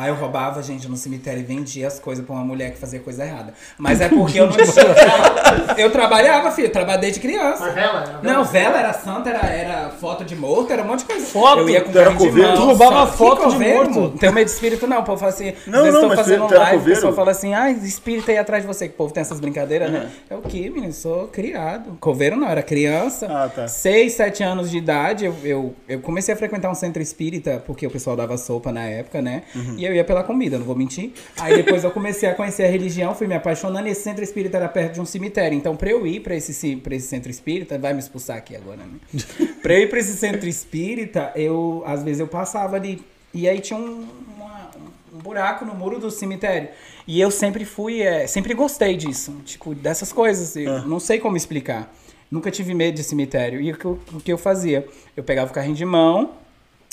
Ah, 0.00 0.08
eu 0.08 0.14
roubava 0.14 0.62
gente 0.62 0.88
no 0.88 0.96
cemitério 0.96 1.40
e 1.40 1.42
vendia 1.44 1.86
as 1.86 1.98
coisas 1.98 2.24
pra 2.24 2.34
uma 2.34 2.44
mulher 2.44 2.72
que 2.72 2.78
fazia 2.78 3.00
coisa 3.00 3.24
errada. 3.24 3.52
Mas 3.76 4.00
é 4.00 4.08
porque 4.08 4.38
eu 4.40 4.46
não 4.46 4.52
tinha. 4.52 4.64
Eu 5.76 5.90
trabalhava, 5.90 6.50
filho, 6.50 6.68
trabalhei 6.70 7.00
desde 7.02 7.20
criança. 7.20 7.64
Mas 7.64 7.74
vela, 7.74 8.00
era 8.02 8.22
Não, 8.22 8.44
vela 8.44 8.78
era 8.78 8.92
santa, 8.92 9.30
era, 9.30 9.46
era 9.48 9.90
foto 9.90 10.24
de 10.24 10.34
morto, 10.34 10.72
era 10.72 10.82
um 10.82 10.86
monte 10.86 11.00
de 11.00 11.04
coisa. 11.06 11.26
Foto? 11.26 11.60
Eu 11.60 11.68
ia 11.68 11.80
com 11.82 11.90
era 11.96 12.10
de 12.10 12.16
coveiro? 12.16 12.54
Tu 12.54 12.60
roubava 12.62 13.06
só- 13.06 13.12
foto 13.12 13.42
que 13.42 13.56
de 13.58 13.72
morto? 13.72 14.00
Não 14.00 14.10
tenho 14.10 14.32
medo 14.32 14.46
de 14.46 14.52
espírito, 14.52 14.86
não. 14.86 15.00
O 15.00 15.04
povo 15.04 15.18
fala 15.18 15.32
assim, 15.32 15.52
Não, 15.66 15.90
não, 15.90 16.08
mas 16.08 16.18
fazendo 16.18 16.44
era 16.46 16.58
live, 16.58 16.82
o 16.82 16.94
pessoal 16.94 17.12
fala 17.12 17.30
assim, 17.30 17.54
ah, 17.54 17.70
espírito 17.70 18.30
aí 18.30 18.38
atrás 18.38 18.62
de 18.62 18.66
você, 18.66 18.88
que 18.88 18.94
o 18.94 18.96
povo 18.96 19.12
tem 19.12 19.20
essas 19.20 19.40
brincadeiras, 19.40 19.90
né? 19.90 20.10
É 20.28 20.34
o 20.34 20.42
quê, 20.42 20.68
menino? 20.70 20.92
Sou 20.92 21.28
criado. 21.28 21.96
Coveiro 22.00 22.36
não, 22.36 22.48
era 22.48 22.62
criança. 22.62 23.26
Ah, 23.30 23.48
tá. 23.48 23.68
Seis, 23.68 24.14
sete 24.14 24.42
anos 24.42 24.70
de 24.70 24.78
idade, 24.78 25.24
eu, 25.24 25.34
eu, 25.44 25.74
eu 25.88 26.00
comecei 26.00 26.34
a 26.34 26.36
frequentar 26.36 26.70
um 26.70 26.74
centro 26.74 27.00
espírita, 27.02 27.62
porque 27.66 27.86
o 27.86 27.90
pessoal 27.90 28.16
dava 28.16 28.36
sopa 28.36 28.72
na 28.72 28.84
época, 28.84 29.22
né? 29.22 29.42
Uhum. 29.54 29.74
E 29.78 29.86
eu 29.88 29.94
ia 29.94 30.04
pela 30.04 30.22
comida, 30.22 30.58
não 30.58 30.64
vou 30.64 30.76
mentir. 30.76 31.12
Aí 31.38 31.56
depois 31.62 31.82
eu 31.84 31.90
comecei 31.90 32.28
a 32.28 32.34
conhecer 32.34 32.64
a 32.64 32.68
religião, 32.68 33.14
fui 33.14 33.26
me 33.26 33.34
apaixonando, 33.34 33.88
e 33.88 33.90
esse 33.90 34.02
centro 34.02 34.22
espírita 34.22 34.56
era 34.56 34.68
perto 34.68 34.94
de 34.94 35.00
um 35.00 35.06
cemitério. 35.06 35.56
Então, 35.56 35.74
pra 35.76 35.90
eu 35.90 36.06
ir 36.06 36.20
pra 36.20 36.34
esse, 36.34 36.76
pra 36.76 36.94
esse 36.94 37.08
centro 37.08 37.30
espírita, 37.30 37.78
vai 37.78 37.92
me 37.92 37.98
expulsar 38.00 38.36
aqui 38.36 38.54
agora, 38.56 38.78
né? 38.84 39.24
pra 39.62 39.74
eu 39.74 39.80
ir 39.82 39.88
pra 39.88 39.98
esse 39.98 40.16
centro 40.16 40.48
espírita, 40.48 41.32
eu, 41.34 41.82
às 41.86 42.02
vezes 42.02 42.20
eu 42.20 42.28
passava 42.28 42.76
ali, 42.76 43.02
e 43.34 43.48
aí 43.48 43.60
tinha 43.60 43.78
um, 43.78 44.06
uma- 44.36 44.70
um 45.14 45.18
buraco 45.18 45.64
no 45.64 45.74
muro 45.74 45.98
do 45.98 46.10
cemitério. 46.10 46.68
E 47.06 47.20
eu 47.20 47.30
sempre 47.30 47.64
fui, 47.64 48.02
é, 48.02 48.26
sempre 48.26 48.52
gostei 48.54 48.96
disso, 48.96 49.34
tipo, 49.44 49.74
dessas 49.74 50.12
coisas. 50.12 50.54
Eu 50.56 50.82
não 50.86 51.00
sei 51.00 51.18
como 51.18 51.36
explicar. 51.36 51.92
Nunca 52.30 52.50
tive 52.50 52.74
medo 52.74 52.94
de 52.96 53.02
cemitério. 53.02 53.58
E 53.60 53.72
o 53.72 53.76
que, 53.78 53.84
eu, 53.86 53.98
o 54.12 54.20
que 54.20 54.30
eu 54.30 54.36
fazia? 54.36 54.86
Eu 55.16 55.24
pegava 55.24 55.50
o 55.50 55.54
carrinho 55.54 55.74
de 55.74 55.84
mão, 55.86 56.32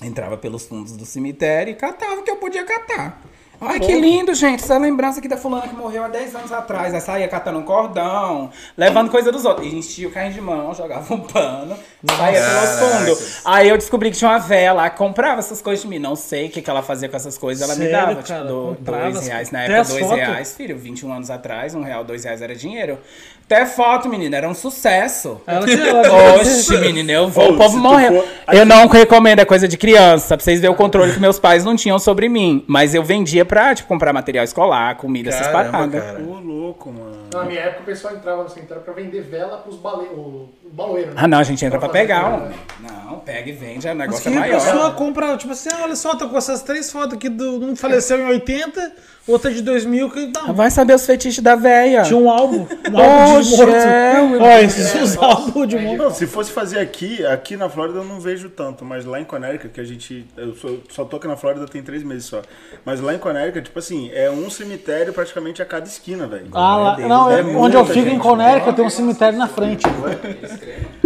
entrava 0.03 0.37
pelos 0.37 0.65
fundos 0.65 0.93
do 0.93 1.05
cemitério 1.05 1.71
e 1.71 1.75
catava 1.75 2.19
o 2.21 2.23
que 2.23 2.31
eu 2.31 2.37
podia 2.37 2.65
catar. 2.65 3.21
Ai, 3.61 3.79
que 3.79 3.93
lindo, 3.99 4.33
gente. 4.33 4.63
Essa 4.63 4.77
lembrança 4.77 5.19
aqui 5.19 5.27
da 5.27 5.37
fulana 5.37 5.67
que 5.67 5.75
morreu 5.75 6.03
há 6.03 6.07
10 6.07 6.35
anos 6.35 6.51
atrás. 6.51 6.93
Aí 6.93 7.01
saía 7.01 7.27
catando 7.27 7.59
um 7.59 7.63
cordão, 7.63 8.49
levando 8.77 9.09
coisa 9.09 9.31
dos 9.31 9.45
outros. 9.45 9.65
E 9.67 9.75
enchia 9.75 10.07
o 10.07 10.11
carrinho 10.11 10.33
de 10.33 10.41
mão, 10.41 10.73
jogava 10.73 11.13
um 11.13 11.19
pano, 11.19 11.75
saía 12.17 12.41
pelos 12.41 12.79
fundos. 12.79 13.41
Aí 13.45 13.69
eu 13.69 13.77
descobri 13.77 14.11
que 14.11 14.17
tinha 14.17 14.29
uma 14.31 14.89
que 14.89 14.97
comprava 14.97 15.39
essas 15.39 15.61
coisas 15.61 15.81
de 15.83 15.87
mim. 15.89 15.99
Não 15.99 16.15
sei 16.15 16.47
o 16.47 16.49
que, 16.49 16.61
que 16.61 16.69
ela 16.69 16.81
fazia 16.81 17.07
com 17.09 17.15
essas 17.15 17.37
coisas. 17.37 17.63
Ela 17.67 17.77
me 17.77 17.85
Sério, 17.89 18.07
dava, 18.15 18.23
cara? 18.23 18.41
tipo, 18.45 18.75
Comprava 18.77 19.11
dois 19.11 19.27
reais. 19.27 19.51
Na 19.51 19.63
época, 19.63 19.83
dois 19.83 19.99
fotos? 20.05 20.17
reais, 20.17 20.53
filho. 20.55 20.77
21 20.77 21.13
anos 21.13 21.29
atrás, 21.29 21.73
um 21.75 21.81
real, 21.83 22.03
dois 22.03 22.23
reais 22.23 22.41
era 22.41 22.55
dinheiro. 22.55 22.97
Até 23.45 23.63
foto, 23.67 24.09
menina, 24.09 24.37
era 24.37 24.49
um 24.49 24.55
sucesso. 24.55 25.39
Ela 25.45 25.65
tinha. 25.67 25.85
Ela 25.87 26.33
Oxe, 26.41 26.77
menina, 26.79 27.11
eu 27.11 27.29
vou. 27.29 27.51
Ô, 27.51 27.53
o 27.53 27.57
povo 27.57 27.77
morreu. 27.77 28.23
for- 28.23 28.55
Eu 28.55 28.65
não 28.65 28.87
recomendo, 28.87 29.39
é 29.39 29.45
coisa 29.45 29.67
de 29.67 29.77
criança, 29.77 30.35
pra 30.35 30.43
vocês 30.43 30.59
verem 30.59 30.73
o 30.73 30.77
controle 30.77 31.13
que 31.13 31.19
meus 31.19 31.37
pais 31.37 31.63
não 31.63 31.75
tinham 31.75 31.99
sobre 31.99 32.27
mim. 32.27 32.63
Mas 32.67 32.95
eu 32.95 33.03
vendia 33.03 33.44
pra, 33.45 33.73
tipo, 33.75 33.87
comprar 33.87 34.11
material 34.13 34.43
escolar, 34.43 34.95
comida, 34.97 35.29
essas 35.29 35.47
Caramba, 35.47 35.71
paradas. 35.71 36.03
cara. 36.03 36.23
Ô, 36.23 36.39
louco, 36.39 36.91
mano. 36.91 37.27
Na 37.33 37.43
minha 37.43 37.59
época, 37.61 37.81
o 37.81 37.85
pessoal 37.85 38.15
entrava 38.15 38.43
no 38.43 38.49
cemitério 38.49 38.83
pra 38.83 38.93
vender 38.93 39.21
vela 39.21 39.57
pros 39.57 39.77
bale... 39.77 40.07
o 40.07 40.49
o 40.65 40.69
baloeiro. 40.75 41.09
né? 41.11 41.15
Ah, 41.17 41.27
não, 41.27 41.37
a 41.37 41.43
gente 41.43 41.63
entra 41.63 41.77
pra 41.79 41.87
fazer 41.87 41.99
pegar, 41.99 42.25
homem. 42.33 42.49
né? 42.49 42.55
Não, 42.81 43.19
pega 43.19 43.49
e 43.49 43.53
vende, 43.53 43.87
o 43.87 43.89
Mas 43.89 43.97
negócio 43.97 44.23
que 44.23 44.29
é 44.29 44.31
a 44.37 44.39
maior. 44.41 44.59
pessoa 44.59 44.91
compra, 44.93 45.37
tipo 45.37 45.53
assim, 45.53 45.69
ah, 45.71 45.83
olha 45.83 45.95
só, 45.95 46.15
tá 46.15 46.27
com 46.27 46.35
essas 46.37 46.63
três 46.63 46.91
fotos 46.91 47.13
aqui, 47.13 47.29
do, 47.29 47.63
um 47.63 47.75
faleceu 47.75 48.19
em 48.19 48.25
80, 48.25 48.91
outra 49.27 49.51
de 49.51 49.61
2000, 49.61 50.09
que 50.11 50.27
não, 50.27 50.53
Vai 50.53 50.69
saber 50.69 50.93
os 50.93 51.05
fetiches 51.05 51.43
da 51.43 51.55
véia. 51.55 52.03
tinha 52.03 52.17
um 52.17 52.29
álbum, 52.29 52.67
um 52.91 52.99
álbum 52.99 53.41
de 53.41 53.57
morto. 53.57 53.71
é, 53.73 54.21
Olha, 54.21 54.61
esses 54.63 54.95
os 55.01 55.17
álbuns 55.17 55.67
de 55.67 55.77
morto. 55.77 56.03
Não, 56.03 56.11
se 56.13 56.27
fosse 56.27 56.51
fazer 56.51 56.79
aqui, 56.79 57.25
aqui 57.25 57.57
na 57.57 57.67
Flórida 57.69 57.99
eu 57.99 58.03
não 58.05 58.19
vejo 58.19 58.49
tanto, 58.49 58.85
mas 58.85 59.05
lá 59.05 59.19
em 59.19 59.25
Connecticut, 59.25 59.73
que 59.73 59.81
a 59.81 59.83
gente. 59.83 60.25
Eu 60.37 60.55
só, 60.55 60.69
só 60.89 61.05
tô 61.05 61.17
aqui 61.17 61.27
na 61.27 61.35
Flórida 61.35 61.65
tem 61.67 61.81
três 61.81 62.03
meses 62.03 62.25
só. 62.25 62.41
Mas 62.85 63.01
lá 63.01 63.13
em 63.13 63.17
Connecticut, 63.19 63.63
tipo 63.65 63.79
assim, 63.79 64.09
é 64.13 64.29
um 64.29 64.49
cemitério 64.49 65.11
praticamente 65.13 65.61
a 65.61 65.65
cada 65.65 65.85
esquina, 65.85 66.27
velho. 66.27 66.47
Ah, 66.53 66.77
lá, 66.77 66.95
Deus, 66.95 67.09
não, 67.09 67.31
é 67.31 67.39
é, 67.39 67.43
onde 67.43 67.75
eu 67.75 67.85
fico 67.85 68.07
em 68.07 68.11
gente, 68.11 68.21
Connecticut 68.21 68.75
tem 68.75 68.85
um 68.85 68.89
cemitério 68.89 69.37
na 69.39 69.47
frente. 69.47 69.85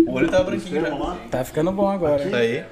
O 0.06 0.14
olho 0.14 0.28
tava 0.30 0.44
branquinho 0.46 1.00
lá? 1.00 1.18
Tá 1.30 1.44
ficando 1.44 1.72
bom 1.72 1.88
agora. 1.88 2.28
Tá 2.30 2.38
aí. 2.38 2.64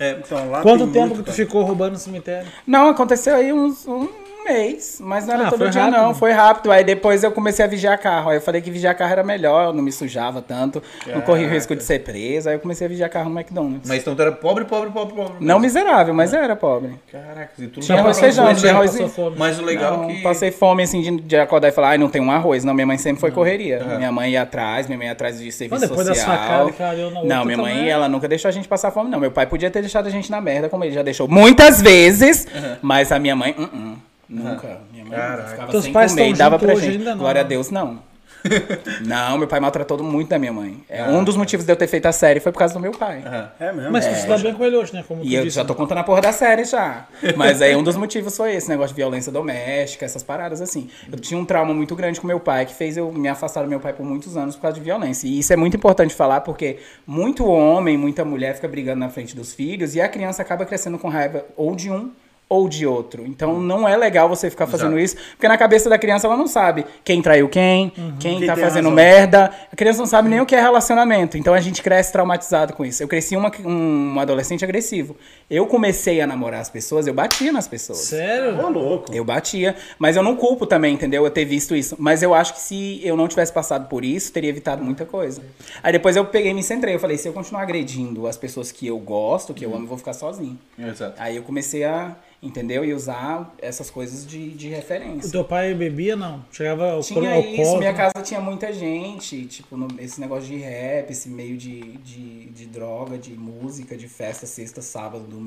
Então, 0.00 0.50
lá 0.50 0.62
Quanto 0.62 0.84
tem 0.84 0.92
tempo 0.94 1.06
muito, 1.08 1.18
que 1.18 1.22
tu 1.22 1.26
cara. 1.26 1.36
ficou 1.36 1.62
roubando 1.62 1.92
no 1.92 1.98
cemitério? 1.98 2.48
Não, 2.66 2.88
aconteceu 2.88 3.36
aí 3.36 3.52
uns 3.52 3.86
um 3.86 4.08
mês, 4.44 4.98
mas 5.00 5.26
não 5.26 5.34
era 5.34 5.46
Ah, 5.46 5.50
todo 5.50 5.68
dia 5.70 5.82
rápido. 5.84 6.00
não, 6.00 6.14
foi 6.14 6.32
rápido. 6.32 6.70
Aí 6.72 6.84
depois 6.84 7.22
eu 7.24 7.32
comecei 7.32 7.64
a 7.64 7.68
vigiar 7.68 7.98
carro. 7.98 8.30
Aí 8.30 8.36
eu 8.36 8.40
falei 8.40 8.60
que 8.60 8.70
vigiar 8.70 8.94
carro 8.96 9.12
era 9.12 9.22
melhor, 9.22 9.66
eu 9.66 9.72
não 9.72 9.82
me 9.82 9.92
sujava 9.92 10.40
tanto, 10.42 10.82
não 11.06 11.20
corria 11.22 11.46
o 11.46 11.50
risco 11.50 11.74
de 11.76 11.82
ser 11.82 12.00
preso. 12.00 12.48
Aí 12.48 12.54
eu 12.56 12.60
comecei 12.60 12.86
a 12.86 12.90
vigiar 12.90 13.10
carro 13.10 13.28
no 13.30 13.38
McDonald's. 13.38 13.88
Mas 13.88 14.00
então 14.00 14.14
tu 14.14 14.22
era 14.22 14.32
pobre, 14.32 14.64
pobre, 14.64 14.90
pobre, 14.90 15.14
pobre. 15.14 15.34
Não 15.40 15.58
miserável, 15.58 16.12
mas 16.14 16.32
era 16.32 16.54
pobre. 16.56 16.94
Caraca, 17.10 17.50
e 17.58 17.66
tu 17.66 17.80
não 17.80 17.86
Tinha 17.86 17.98
arroz, 17.98 18.18
feijão, 18.20 18.54
tinha 18.54 18.72
arroz. 18.72 18.96
Mas 19.36 19.58
o 19.58 19.64
legal 19.64 19.98
Não, 19.98 20.10
é 20.10 20.14
que. 20.14 20.22
passei 20.22 20.50
fome 20.50 20.82
assim 20.82 21.00
de, 21.02 21.20
de 21.22 21.36
acordar 21.36 21.68
e 21.68 21.72
falar, 21.72 21.90
ai, 21.90 21.98
não 21.98 22.08
tem 22.08 22.20
um 22.22 22.30
arroz. 22.30 22.64
Não, 22.64 22.74
minha 22.74 22.86
mãe 22.86 22.98
sempre 22.98 23.20
foi 23.20 23.30
correria. 23.30 23.82
Minha 23.96 24.12
mãe 24.12 24.32
ia 24.32 24.42
atrás, 24.42 24.86
minha 24.86 24.96
mãe 24.98 25.06
ia 25.06 25.12
atrás 25.12 25.38
de 25.38 25.50
serviço 25.52 25.80
Mas 25.80 25.88
depois 25.88 26.06
social. 26.06 26.70
que 26.72 26.82
ela 26.82 26.94
deu 26.94 27.10
na 27.10 27.20
outra 27.20 27.36
não, 27.36 27.44
minha 27.44 27.56
mãe, 27.58 27.74
também. 27.74 27.90
ela 27.90 28.08
nunca 28.08 28.28
deixou 28.28 28.48
a 28.48 28.52
gente 28.52 28.68
passar 28.68 28.90
fome, 28.90 29.10
não. 29.10 29.20
Meu 29.20 29.30
pai 29.30 29.46
podia 29.46 29.70
ter 29.70 29.80
deixado 29.80 30.06
a 30.06 30.10
gente 30.10 30.30
na 30.30 30.40
merda, 30.40 30.68
como 30.68 30.84
ele 30.84 30.92
já 30.94 31.02
deixou 31.02 31.28
muitas 31.28 31.80
vezes, 31.80 32.46
mas 32.80 33.10
a 33.12 33.18
minha 33.18 33.36
mãe, 33.36 33.54
uh 33.58 33.62
-uh, 33.62 33.96
nunca. 34.28 34.80
Minha 34.92 35.04
mãe 35.04 35.16
Caraca. 35.18 35.48
ficava 35.48 35.70
Teus 35.72 35.84
sem 35.84 35.92
pais 35.92 36.12
comer 36.12 36.28
e 36.30 36.34
dava 36.34 36.58
pra 36.58 36.74
gente. 36.74 36.98
ainda 36.98 37.10
não, 37.10 37.18
Glória 37.18 37.40
a 37.40 37.44
né? 37.44 37.48
Deus, 37.48 37.70
não. 37.70 38.10
não, 39.06 39.38
meu 39.38 39.46
pai 39.46 39.60
maltratou 39.60 40.02
muito 40.02 40.28
da 40.30 40.36
minha 40.38 40.52
mãe. 40.52 40.82
É, 40.88 41.04
um 41.04 41.22
dos 41.22 41.36
motivos 41.36 41.64
de 41.64 41.70
eu 41.72 41.76
ter 41.76 41.86
feito 41.86 42.06
a 42.06 42.12
série 42.12 42.40
foi 42.40 42.50
por 42.50 42.58
causa 42.58 42.74
do 42.74 42.80
meu 42.80 42.90
pai. 42.90 43.22
É 43.60 43.72
mesmo? 43.72 43.92
Mas 43.92 44.04
É. 44.04 44.14
se 44.14 44.26
dá 44.26 44.36
bem 44.36 44.52
com 44.52 44.64
ele 44.64 44.76
hoje, 44.76 44.92
né? 44.92 45.04
Como 45.06 45.22
E 45.22 45.32
eu 45.32 45.44
disse. 45.44 45.54
já 45.56 45.64
tô 45.64 45.76
contando 45.76 45.98
a 45.98 46.02
porra 46.04 46.20
da 46.22 46.32
série 46.32 46.64
já. 46.64 47.06
Mas 47.36 47.62
aí 47.62 47.76
um 47.76 47.84
dos 47.84 47.96
motivos 47.96 48.36
foi 48.36 48.54
esse 48.56 48.68
negócio 48.68 48.88
de 48.94 49.00
violência 49.00 49.30
doméstica, 49.30 50.04
essas 50.04 50.24
paradas 50.24 50.60
assim. 50.60 50.88
Eu 51.10 51.18
tinha 51.20 51.38
um 51.38 51.44
trauma 51.44 51.72
muito 51.72 51.94
grande 51.94 52.20
com 52.20 52.26
meu 52.26 52.40
pai, 52.40 52.66
que 52.66 52.74
fez 52.74 52.96
eu 52.96 53.12
me 53.12 53.28
afastar 53.28 53.62
do 53.62 53.68
meu 53.68 53.78
pai 53.78 53.92
por 53.92 54.04
muitos 54.04 54.36
anos 54.36 54.56
por 54.56 54.62
causa 54.62 54.74
de 54.76 54.80
violência. 54.84 55.28
E 55.28 55.38
isso 55.38 55.52
é 55.52 55.56
muito 55.56 55.76
importante 55.76 56.12
falar, 56.12 56.40
porque 56.40 56.78
muito 57.06 57.46
homem, 57.46 57.96
muita 57.96 58.24
mulher 58.24 58.56
fica 58.56 58.66
brigando 58.66 58.98
na 58.98 59.08
frente 59.08 59.36
dos 59.36 59.54
filhos 59.54 59.94
e 59.94 60.00
a 60.00 60.08
criança 60.08 60.42
acaba 60.42 60.64
crescendo 60.66 60.98
com 60.98 61.08
raiva 61.08 61.44
ou 61.56 61.76
de 61.76 61.90
um 61.92 62.10
ou 62.52 62.68
de 62.68 62.86
outro. 62.86 63.24
Então 63.26 63.58
não 63.58 63.88
é 63.88 63.96
legal 63.96 64.28
você 64.28 64.50
ficar 64.50 64.66
fazendo 64.66 64.98
isso, 64.98 65.16
porque 65.30 65.48
na 65.48 65.56
cabeça 65.56 65.88
da 65.88 65.98
criança 65.98 66.26
ela 66.26 66.36
não 66.36 66.46
sabe 66.46 66.84
quem 67.02 67.22
traiu 67.22 67.48
quem, 67.48 67.88
quem, 68.20 68.40
Quem 68.40 68.46
tá 68.46 68.54
fazendo 68.54 68.90
razão. 68.90 68.92
merda. 68.92 69.50
A 69.72 69.74
criança 69.74 70.00
não 70.00 70.06
sabe 70.06 70.28
nem 70.28 70.38
o 70.38 70.44
que 70.44 70.54
é 70.54 70.60
relacionamento. 70.60 71.38
Então 71.38 71.54
a 71.54 71.60
gente 71.60 71.82
cresce 71.82 72.12
traumatizado 72.12 72.74
com 72.74 72.84
isso. 72.84 73.02
Eu 73.02 73.08
cresci 73.08 73.36
uma, 73.36 73.50
um 73.64 74.20
adolescente 74.20 74.62
agressivo. 74.62 75.16
Eu 75.54 75.66
comecei 75.66 76.18
a 76.22 76.26
namorar 76.26 76.60
as 76.62 76.70
pessoas, 76.70 77.06
eu 77.06 77.12
batia 77.12 77.52
nas 77.52 77.68
pessoas. 77.68 77.98
Sério? 77.98 78.58
Ô, 78.58 78.70
louco. 78.70 79.12
Eu 79.14 79.22
batia, 79.22 79.76
mas 79.98 80.16
eu 80.16 80.22
não 80.22 80.34
culpo 80.34 80.64
também, 80.66 80.94
entendeu? 80.94 81.24
Eu 81.26 81.30
ter 81.30 81.44
visto 81.44 81.76
isso. 81.76 81.94
Mas 81.98 82.22
eu 82.22 82.32
acho 82.32 82.54
que 82.54 82.60
se 82.60 83.00
eu 83.04 83.16
não 83.18 83.28
tivesse 83.28 83.52
passado 83.52 83.86
por 83.86 84.02
isso, 84.02 84.32
teria 84.32 84.48
evitado 84.48 84.82
muita 84.82 85.04
coisa. 85.04 85.42
Aí 85.82 85.92
depois 85.92 86.16
eu 86.16 86.24
peguei 86.24 86.52
e 86.52 86.54
me 86.54 86.62
centrei. 86.62 86.94
Eu 86.94 86.98
falei, 86.98 87.18
se 87.18 87.28
eu 87.28 87.34
continuar 87.34 87.60
agredindo 87.62 88.26
as 88.26 88.38
pessoas 88.38 88.72
que 88.72 88.86
eu 88.86 88.98
gosto, 88.98 89.52
que 89.52 89.64
eu 89.66 89.74
amo, 89.74 89.84
eu 89.84 89.88
vou 89.88 89.98
ficar 89.98 90.14
sozinho. 90.14 90.58
Exato. 90.78 91.16
Aí 91.18 91.36
eu 91.36 91.42
comecei 91.42 91.84
a, 91.84 92.16
entendeu? 92.42 92.82
E 92.82 92.94
usar 92.94 93.54
essas 93.60 93.90
coisas 93.90 94.26
de, 94.26 94.50
de 94.52 94.68
O 94.68 94.70
referência. 94.70 95.30
teu 95.30 95.44
pai 95.44 95.74
bebia, 95.74 96.16
não? 96.16 96.42
Chegava 96.50 96.92
ao 96.92 97.00
Tinha 97.00 97.34
ao 97.34 97.40
isso, 97.42 97.76
minha 97.76 97.92
casa 97.92 98.22
tinha 98.24 98.40
muita 98.40 98.72
gente, 98.72 99.44
tipo, 99.44 99.76
no- 99.76 99.88
esse 100.00 100.18
negócio 100.18 100.48
de 100.48 100.56
rap, 100.56 101.10
esse 101.10 101.28
meio 101.28 101.58
de, 101.58 101.80
de, 101.98 102.46
de 102.46 102.64
droga, 102.66 103.18
de 103.18 103.32
música, 103.34 103.96
de 103.98 104.08
festa, 104.08 104.46
sexta, 104.46 104.80
sábado, 104.80 105.24
domingo. 105.24 105.41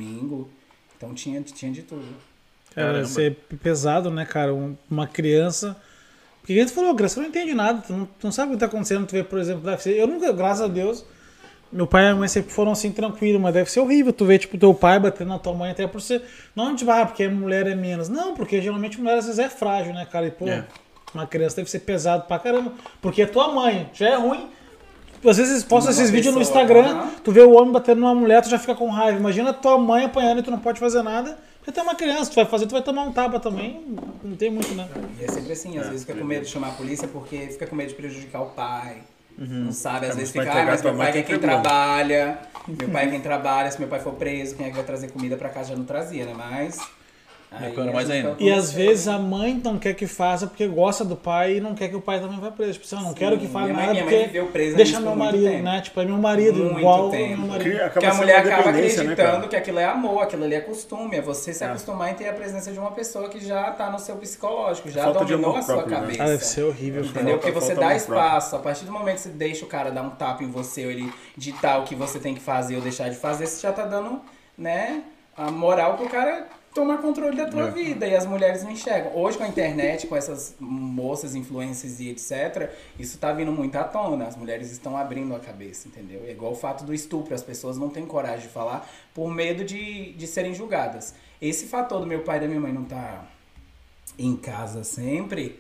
Então 0.98 1.14
tinha, 1.14 1.42
tinha 1.42 1.72
de 1.72 1.84
tudo. 1.84 2.04
Cara, 2.74 3.02
isso 3.02 3.20
é 3.22 3.30
pesado, 3.30 4.10
né, 4.12 4.26
cara? 4.26 4.54
Um- 4.54 4.76
Uma 4.90 5.08
criança. 5.08 5.76
Porque 6.42 6.54
a 6.54 6.62
gente 6.62 6.74
falou, 6.74 6.92
a 6.92 6.96
criança 6.96 7.20
não 7.20 7.28
entende 7.30 7.54
nada, 7.56 7.82
tu 7.82 7.92
não, 7.94 8.06
tu 8.06 8.24
não 8.26 8.32
sabe 8.32 8.52
o 8.52 8.54
que 8.54 8.60
tá 8.60 8.66
acontecendo, 8.68 9.06
tu 9.08 9.14
vê, 9.14 9.24
por 9.24 9.40
exemplo, 9.40 9.64
deve 9.64 9.82
ser. 9.82 9.96
Eu 9.98 10.06
nunca, 10.08 10.32
graças 10.32 10.62
a 10.62 10.68
Deus, 10.68 11.04
meu 11.72 11.88
pai 11.88 12.04
e 12.04 12.08
a 12.10 12.16
mãe 12.16 12.28
sempre 12.28 12.52
foram 12.52 12.72
assim 12.72 12.92
tranquilos, 12.92 13.42
mas 13.42 13.54
deve 13.54 13.72
ser 13.72 13.80
horrível 13.80 14.14
tu 14.14 14.26
ver, 14.26 14.38
tipo, 14.38 14.56
teu 14.58 14.72
pai 14.74 15.00
batendo 15.00 15.30
na 15.30 15.40
tua 15.40 15.54
mãe 15.56 15.72
até 15.72 15.88
por 15.88 16.00
ser. 16.02 16.22
Não, 16.56 16.76
tipo, 16.76 16.92
ah, 16.92 17.04
porque 17.06 17.24
a 17.24 17.32
mulher 17.32 17.66
é 17.66 17.74
menos. 17.74 18.10
Não, 18.10 18.36
porque 18.36 18.62
geralmente 18.62 18.98
a 18.98 19.00
mulher 19.02 19.18
às 19.18 19.26
vezes 19.26 19.40
é 19.40 19.50
frágil, 19.50 19.94
né, 19.94 20.06
cara? 20.06 20.28
E, 20.28 20.32
pô, 20.32 20.48
É. 20.48 20.64
uma 21.16 21.26
criança 21.26 21.56
deve 21.56 21.70
ser 21.72 21.80
pesado 21.80 22.26
pra 22.28 22.38
caramba. 22.38 22.74
Porque 23.02 23.24
é 23.24 23.26
tua 23.26 23.52
mãe, 23.52 23.90
já 23.94 24.10
é 24.10 24.16
ruim. 24.16 24.48
Às 25.30 25.38
vezes 25.38 25.64
posta 25.64 25.91
esses 25.91 26.10
vídeos 26.10 26.34
no 26.35 26.41
Instagram, 26.41 26.85
aham. 26.85 27.10
tu 27.23 27.31
vê 27.31 27.41
o 27.41 27.52
homem 27.53 27.72
batendo 27.72 28.02
numa 28.02 28.14
mulher, 28.15 28.41
tu 28.41 28.49
já 28.49 28.60
fica 28.60 28.76
com 28.76 28.89
raiva. 28.89 29.18
Imagina 29.19 29.53
tua 29.53 29.77
mãe 29.77 30.06
apanhando 30.06 30.39
e 30.39 30.43
tu 30.43 30.52
não 30.52 30.60
pode 30.60 30.80
fazer 30.80 31.02
nada. 31.02 31.38
Porque 31.60 31.72
tu 31.72 31.80
é 31.80 31.84
uma 31.84 31.95
criança, 31.95 32.30
tu 32.30 32.35
vai 32.35 32.45
fazer, 32.45 32.68
tu 32.68 32.73
vai 32.73 32.81
tomar 32.84 33.03
um 33.03 33.11
tapa 33.11 33.39
também. 33.39 33.81
Não 34.23 34.35
tem 34.35 34.52
muito, 34.52 34.73
né? 34.76 34.88
E 35.19 35.23
é 35.23 35.27
sempre 35.27 35.53
assim, 35.53 35.77
às 35.80 35.88
vezes 35.88 36.06
fica 36.06 36.18
com 36.19 36.26
medo 36.26 36.45
de 36.45 36.52
chamar 36.52 36.68
a 36.68 36.72
polícia 36.72 37.07
porque 37.07 37.38
fica 37.47 37.65
com 37.65 37.76
medo 37.76 37.89
de 37.89 37.95
prejudicar 37.95 38.41
o 38.41 38.47
pai. 38.47 38.97
Não 39.38 39.72
sabe, 39.73 40.06
às 40.06 40.14
É, 40.14 40.15
vezes 40.15 40.31
fica, 40.31 40.49
ah, 40.49 40.64
mas 40.65 40.81
meu 40.81 40.93
pai 40.93 40.97
mãe, 40.97 41.07
é 41.10 41.11
quem 41.11 41.23
tem 41.23 41.38
problema." 41.39 41.61
trabalha, 41.61 42.39
meu 42.68 42.88
pai 42.89 43.06
é 43.06 43.10
quem 43.10 43.19
trabalha, 43.19 43.69
se 43.72 43.80
meu 43.80 43.89
pai 43.89 43.99
for 43.99 44.14
preso, 44.14 44.56
quem 44.56 44.68
é 44.68 44.69
que 44.69 44.76
vai 44.76 44.85
trazer 44.85 45.10
comida 45.11 45.35
pra 45.35 45.49
casa 45.49 45.69
já 45.72 45.76
não 45.76 45.84
trazia, 45.84 46.23
né? 46.26 46.34
Mas 46.38 46.80
piora 47.72 47.91
mais 47.91 48.10
ainda. 48.10 48.36
E 48.40 48.52
às 48.52 48.72
vezes 48.72 49.07
a 49.07 49.18
mãe 49.18 49.60
não 49.64 49.77
quer 49.77 49.94
que 49.94 50.07
faça 50.07 50.48
porque 50.48 50.68
gosta 50.68 51.03
do 51.06 51.15
pai 51.15 51.57
e 51.57 51.61
não 51.61 51.73
quer 51.76 51.90
que 51.90 51.95
o 51.95 52.02
pai 52.02 52.19
também 52.19 52.40
vá 52.40 52.52
preso. 52.52 52.73
Tipo, 52.73 52.86
assim, 52.86 52.95
eu 52.95 53.02
não 53.02 53.10
Sim, 53.10 53.15
quero 53.15 53.38
que 53.38 53.48
mãe- 53.48 53.68
nada 53.73 53.91
minha 53.91 54.03
mãe 54.06 54.14
porque 54.14 54.26
viveu 54.26 54.48
presa 54.48 54.77
deixa 54.77 54.99
meu 54.99 55.15
marido, 55.15 55.44
tempo. 55.49 55.64
né? 55.64 55.82
Tipo, 55.82 56.02
é 56.02 56.06
meu 56.06 56.18
marido, 56.18 56.64
Muito 56.64 56.80
igual 56.80 57.10
tempo. 57.10 57.40
meu 57.41 57.48
marido. 57.49 57.80
Porque 57.91 58.06
a 58.06 58.14
mulher 58.14 58.38
acaba 58.40 58.72
né, 58.72 58.77
acreditando 58.80 59.15
cara? 59.15 59.48
que 59.48 59.56
aquilo 59.56 59.80
é 59.80 59.86
amor, 59.86 60.23
aquilo 60.23 60.44
ali 60.44 60.56
é 60.56 60.61
costume. 60.61 61.18
É 61.18 61.22
você 61.22 61.53
se 61.53 61.64
acostumar 61.64 62.11
em 62.11 62.15
ter 62.15 62.27
a 62.30 62.34
presença 62.34 62.72
de 62.72 62.80
uma 62.80 62.91
pessoa 62.91 63.30
que 63.30 63.40
já 63.45 63.72
tá 63.72 63.90
no 63.90 63.99
seu 63.99 64.15
psicológico, 64.15 64.90
já 64.90 65.03
Falta 65.03 65.26
dominou 65.26 65.56
a 65.56 65.61
sua 65.61 65.76
próprio, 65.76 65.95
né? 65.95 66.02
cabeça. 66.02 66.23
Ah, 66.23 66.27
deve 66.27 66.45
ser 66.45 66.64
horrível, 66.64 67.02
cara. 67.03 67.15
Entendeu? 67.15 67.38
Porque 67.38 67.52
você 67.52 67.73
dá 67.76 67.88
amor 67.88 67.99
próprio. 68.02 68.15
espaço. 68.18 68.56
A 68.56 68.60
partir 68.60 68.86
do 68.86 68.91
momento 68.91 69.15
que 69.15 69.22
você 69.22 69.30
deixa 69.30 69.65
o 69.65 69.68
cara 69.68 69.91
dar 69.91 70.02
um 70.02 70.10
tapa 70.11 70.44
em 70.44 70.49
você, 70.49 70.86
ou 70.86 70.91
ele 70.91 71.11
ditar 71.38 71.80
o 71.80 71.84
que 71.84 71.95
você 71.95 72.19
tem 72.19 72.34
que 72.34 72.41
fazer 72.41 72.76
ou 72.76 72.82
deixar 72.82 73.10
de 73.10 73.15
fazer, 73.15 73.45
você 73.48 73.61
já 73.61 73.72
tá 73.73 73.84
dando, 73.86 74.22
né, 74.57 75.02
a 75.38 75.52
moral 75.52 75.95
pro 75.98 76.07
cara 76.10 76.48
tomar 76.76 76.97
controle 76.99 77.35
da 77.35 77.43
É. 77.43 77.49
tua 77.49 77.72
vida. 77.72 78.06
E 78.06 78.15
as 78.15 78.26
mulheres 78.27 78.61
não 78.61 78.69
enxergam. 78.69 79.15
Hoje 79.15 79.38
com 79.38 79.43
a 79.45 79.47
internet, 79.47 80.06
com 80.06 80.15
essas 80.15 80.56
moças, 80.60 81.34
influências 81.34 81.99
e 81.99 82.10
etc., 82.10 82.69
isso 82.99 83.18
tá 83.18 83.31
vindo 83.34 83.52
muito 83.52 83.76
à 83.77 83.84
tona. 83.84 84.27
As 84.27 84.35
mulheres 84.35 84.69
estão 84.72 84.95
abrindo 84.95 85.34
a 85.34 85.39
cabeça, 85.39 85.88
entendeu? 85.88 86.23
É 86.27 86.31
igual 86.31 86.52
o 86.52 86.56
fato 86.56 86.84
do 86.84 86.93
estupro. 86.93 87.34
As 87.34 87.41
pessoas 87.41 87.77
não 87.77 87.89
têm 87.89 88.06
coragem 88.06 88.45
de 88.47 88.53
falar 88.53 88.88
por 89.14 89.31
medo 89.34 89.64
de, 89.64 90.11
de 90.14 90.27
serem 90.27 90.53
julgadas. 90.53 91.15
Esse 91.41 91.65
fator 91.65 91.99
do 92.02 92.06
meu 92.06 92.22
pai 92.23 92.38
e 92.38 92.41
da 92.41 92.47
minha 92.47 92.60
mãe 92.60 92.73
não 92.73 92.84
tá 92.84 93.26
em 94.19 94.35
casa 94.38 94.84
sempre, 94.84 95.60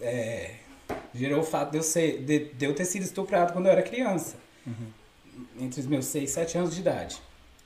é, 0.00 0.54
gerou 1.14 1.40
o 1.40 1.44
fato 1.44 1.70
de 1.72 1.78
eu, 1.78 1.82
ser, 1.82 2.22
de, 2.22 2.52
de 2.52 2.64
eu 2.64 2.74
ter 2.74 2.84
sido 2.84 3.02
estuprado 3.02 3.52
quando 3.52 3.66
eu 3.66 3.72
era 3.72 3.82
criança. 3.82 4.36
Entre 5.58 5.80
os 5.80 5.86
meus 5.86 6.06
6 6.06 6.30
7 6.30 6.58
anos 6.58 6.74
de 6.74 6.80
idade. 6.80 7.20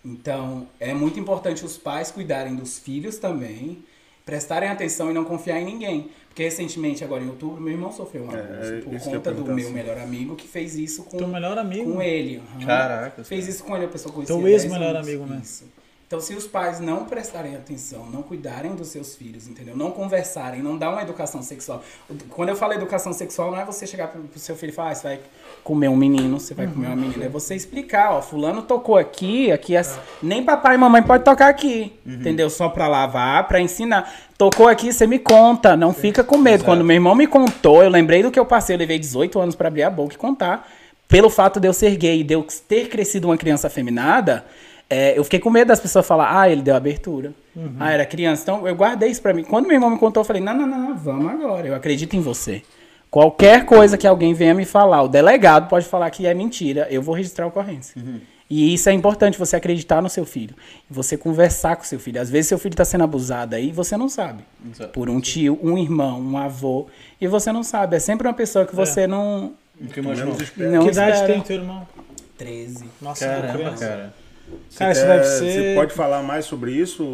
Então, 0.04 0.68
é 0.78 0.94
muito 0.94 1.18
importante 1.18 1.64
os 1.64 1.76
pais 1.76 2.10
cuidarem 2.10 2.54
dos 2.54 2.78
filhos 2.78 3.18
também, 3.18 3.84
prestarem 4.24 4.68
atenção 4.68 5.10
e 5.10 5.14
não 5.14 5.24
confiar 5.24 5.60
em 5.60 5.64
ninguém. 5.64 6.10
Porque 6.28 6.42
recentemente, 6.44 7.02
agora 7.02 7.24
em 7.24 7.28
outubro, 7.28 7.60
meu 7.60 7.72
irmão 7.72 7.90
sofreu 7.90 8.24
um 8.24 8.30
É, 8.30 8.40
abuso 8.40 8.72
é 8.72 8.80
por 8.82 9.00
conta 9.00 9.32
do 9.32 9.44
meu 9.46 9.64
assim. 9.64 9.72
melhor 9.74 9.98
amigo 9.98 10.36
que 10.36 10.46
fez 10.46 10.76
isso 10.76 11.02
com, 11.04 11.16
Teu 11.16 11.26
melhor 11.26 11.56
amigo. 11.58 11.92
com 11.94 12.02
ele. 12.02 12.42
aham. 12.56 12.66
Caraca, 12.66 13.24
Fez 13.24 13.48
isso 13.48 13.64
com 13.64 13.74
ele, 13.74 13.86
a 13.86 13.88
pessoa 13.88 14.12
conhecia 14.14 14.34
Teu 14.36 14.44
10 14.44 14.64
ex-melhor 14.64 14.96
amigo, 14.96 15.24
né? 15.26 15.40
Isso. 15.42 15.64
Então, 16.06 16.20
se 16.20 16.34
os 16.34 16.46
pais 16.46 16.78
não 16.78 17.04
prestarem 17.04 17.56
atenção, 17.56 18.06
não 18.06 18.22
cuidarem 18.22 18.76
dos 18.76 18.88
seus 18.88 19.16
filhos, 19.16 19.48
entendeu? 19.48 19.76
Não 19.76 19.90
conversarem, 19.90 20.62
não 20.62 20.78
dar 20.78 20.90
uma 20.90 21.02
educação 21.02 21.42
sexual. 21.42 21.82
Quando 22.30 22.50
eu 22.50 22.54
falo 22.54 22.74
educação 22.74 23.12
sexual, 23.12 23.50
não 23.50 23.58
é 23.58 23.64
você 23.64 23.88
chegar 23.88 24.06
pro, 24.06 24.22
pro 24.22 24.38
seu 24.38 24.54
filho 24.54 24.70
e 24.70 24.72
falar, 24.72 24.90
ah, 24.90 24.94
você 24.94 25.02
vai 25.02 25.20
comer 25.64 25.88
um 25.88 25.96
menino, 25.96 26.38
você 26.38 26.54
vai 26.54 26.68
comer 26.68 26.86
uma 26.86 26.94
menina. 26.94 27.24
É 27.24 27.28
você 27.28 27.56
explicar, 27.56 28.12
ó, 28.12 28.22
fulano 28.22 28.62
tocou 28.62 28.96
aqui, 28.96 29.50
aqui 29.50 29.74
é... 29.74 29.82
nem 30.22 30.44
papai 30.44 30.76
e 30.76 30.78
mamãe 30.78 31.02
pode 31.02 31.24
tocar 31.24 31.48
aqui, 31.48 31.92
entendeu? 32.06 32.48
Só 32.50 32.68
pra 32.68 32.86
lavar, 32.86 33.48
pra 33.48 33.60
ensinar. 33.60 34.08
Tocou 34.38 34.68
aqui, 34.68 34.92
você 34.92 35.08
me 35.08 35.18
conta, 35.18 35.76
não 35.76 35.92
fica 35.92 36.22
com 36.22 36.38
medo. 36.38 36.62
Quando 36.62 36.84
meu 36.84 36.94
irmão 36.94 37.16
me 37.16 37.26
contou, 37.26 37.82
eu 37.82 37.90
lembrei 37.90 38.22
do 38.22 38.30
que 38.30 38.38
eu 38.38 38.46
passei, 38.46 38.76
eu 38.76 38.78
levei 38.78 39.00
18 39.00 39.40
anos 39.40 39.56
pra 39.56 39.66
abrir 39.66 39.82
a 39.82 39.90
boca 39.90 40.14
e 40.14 40.16
contar. 40.16 40.70
Pelo 41.08 41.28
fato 41.28 41.58
de 41.58 41.66
eu 41.66 41.72
ser 41.72 41.96
gay 41.96 42.20
e 42.20 42.24
de 42.24 42.34
eu 42.34 42.46
ter 42.68 42.88
crescido 42.88 43.26
uma 43.26 43.36
criança 43.36 43.66
afeminada, 43.66 44.44
é, 44.88 45.18
eu 45.18 45.24
fiquei 45.24 45.40
com 45.40 45.50
medo 45.50 45.68
das 45.68 45.80
pessoas 45.80 46.06
falar, 46.06 46.40
ah, 46.40 46.48
ele 46.48 46.62
deu 46.62 46.74
abertura. 46.74 47.32
Ah, 47.78 47.92
era 47.92 48.04
criança. 48.04 48.42
Então, 48.42 48.68
eu 48.68 48.74
guardei 48.74 49.08
isso 49.10 49.22
pra 49.22 49.32
mim. 49.32 49.42
Quando 49.42 49.66
meu 49.66 49.74
irmão 49.74 49.90
me 49.90 49.98
contou, 49.98 50.20
eu 50.20 50.24
falei, 50.24 50.42
não, 50.42 50.54
não, 50.54 50.66
não, 50.66 50.78
não, 50.78 50.96
vamos 50.96 51.32
agora. 51.32 51.66
Eu 51.66 51.74
acredito 51.74 52.14
em 52.14 52.20
você. 52.20 52.62
Qualquer 53.10 53.64
coisa 53.64 53.96
que 53.96 54.06
alguém 54.06 54.34
venha 54.34 54.54
me 54.54 54.64
falar, 54.64 55.02
o 55.02 55.08
delegado 55.08 55.68
pode 55.68 55.86
falar 55.86 56.10
que 56.10 56.26
é 56.26 56.34
mentira, 56.34 56.86
eu 56.90 57.00
vou 57.00 57.14
registrar 57.14 57.46
a 57.46 57.48
ocorrência. 57.48 58.00
E 58.48 58.74
isso 58.74 58.88
é 58.88 58.92
importante, 58.92 59.38
você 59.38 59.56
acreditar 59.56 60.00
no 60.00 60.08
seu 60.08 60.24
filho. 60.24 60.54
Você 60.88 61.16
conversar 61.16 61.76
com 61.76 61.82
seu 61.82 61.98
filho. 61.98 62.20
Às 62.20 62.30
vezes 62.30 62.48
seu 62.48 62.58
filho 62.58 62.74
está 62.74 62.84
sendo 62.84 63.02
abusado 63.02 63.56
aí 63.56 63.70
e 63.70 63.72
você 63.72 63.96
não 63.96 64.08
sabe. 64.08 64.44
Exato. 64.70 64.92
Por 64.92 65.10
um 65.10 65.20
tio, 65.20 65.58
um 65.62 65.76
irmão, 65.76 66.20
um 66.20 66.38
avô. 66.38 66.86
E 67.20 67.26
você 67.26 67.50
não 67.50 67.64
sabe. 67.64 67.96
É 67.96 67.98
sempre 67.98 68.26
uma 68.28 68.34
pessoa 68.34 68.64
que 68.64 68.76
você 68.76 69.06
não, 69.06 69.54
Nunca 69.80 69.98
imaginou. 69.98 70.34
Menos 70.34 70.42
espera. 70.42 70.70
não 70.70 70.84
que 70.84 70.90
idade 70.90 71.12
espera. 71.12 71.32
tem 71.32 71.42
teu 71.42 71.56
irmão? 71.56 71.88
13. 72.38 72.84
Nossa, 73.00 73.26
Caramba, 73.26 74.12
criança. 74.46 74.78
cara. 74.78 74.78
Cara, 74.78 74.92
isso 74.92 75.00
Você 75.00 75.06
deve 75.06 75.22
quer- 75.22 75.28
ser. 75.54 75.62
Você 75.70 75.74
pode 75.74 75.94
falar 75.94 76.22
mais 76.22 76.44
sobre 76.44 76.72
isso? 76.72 77.04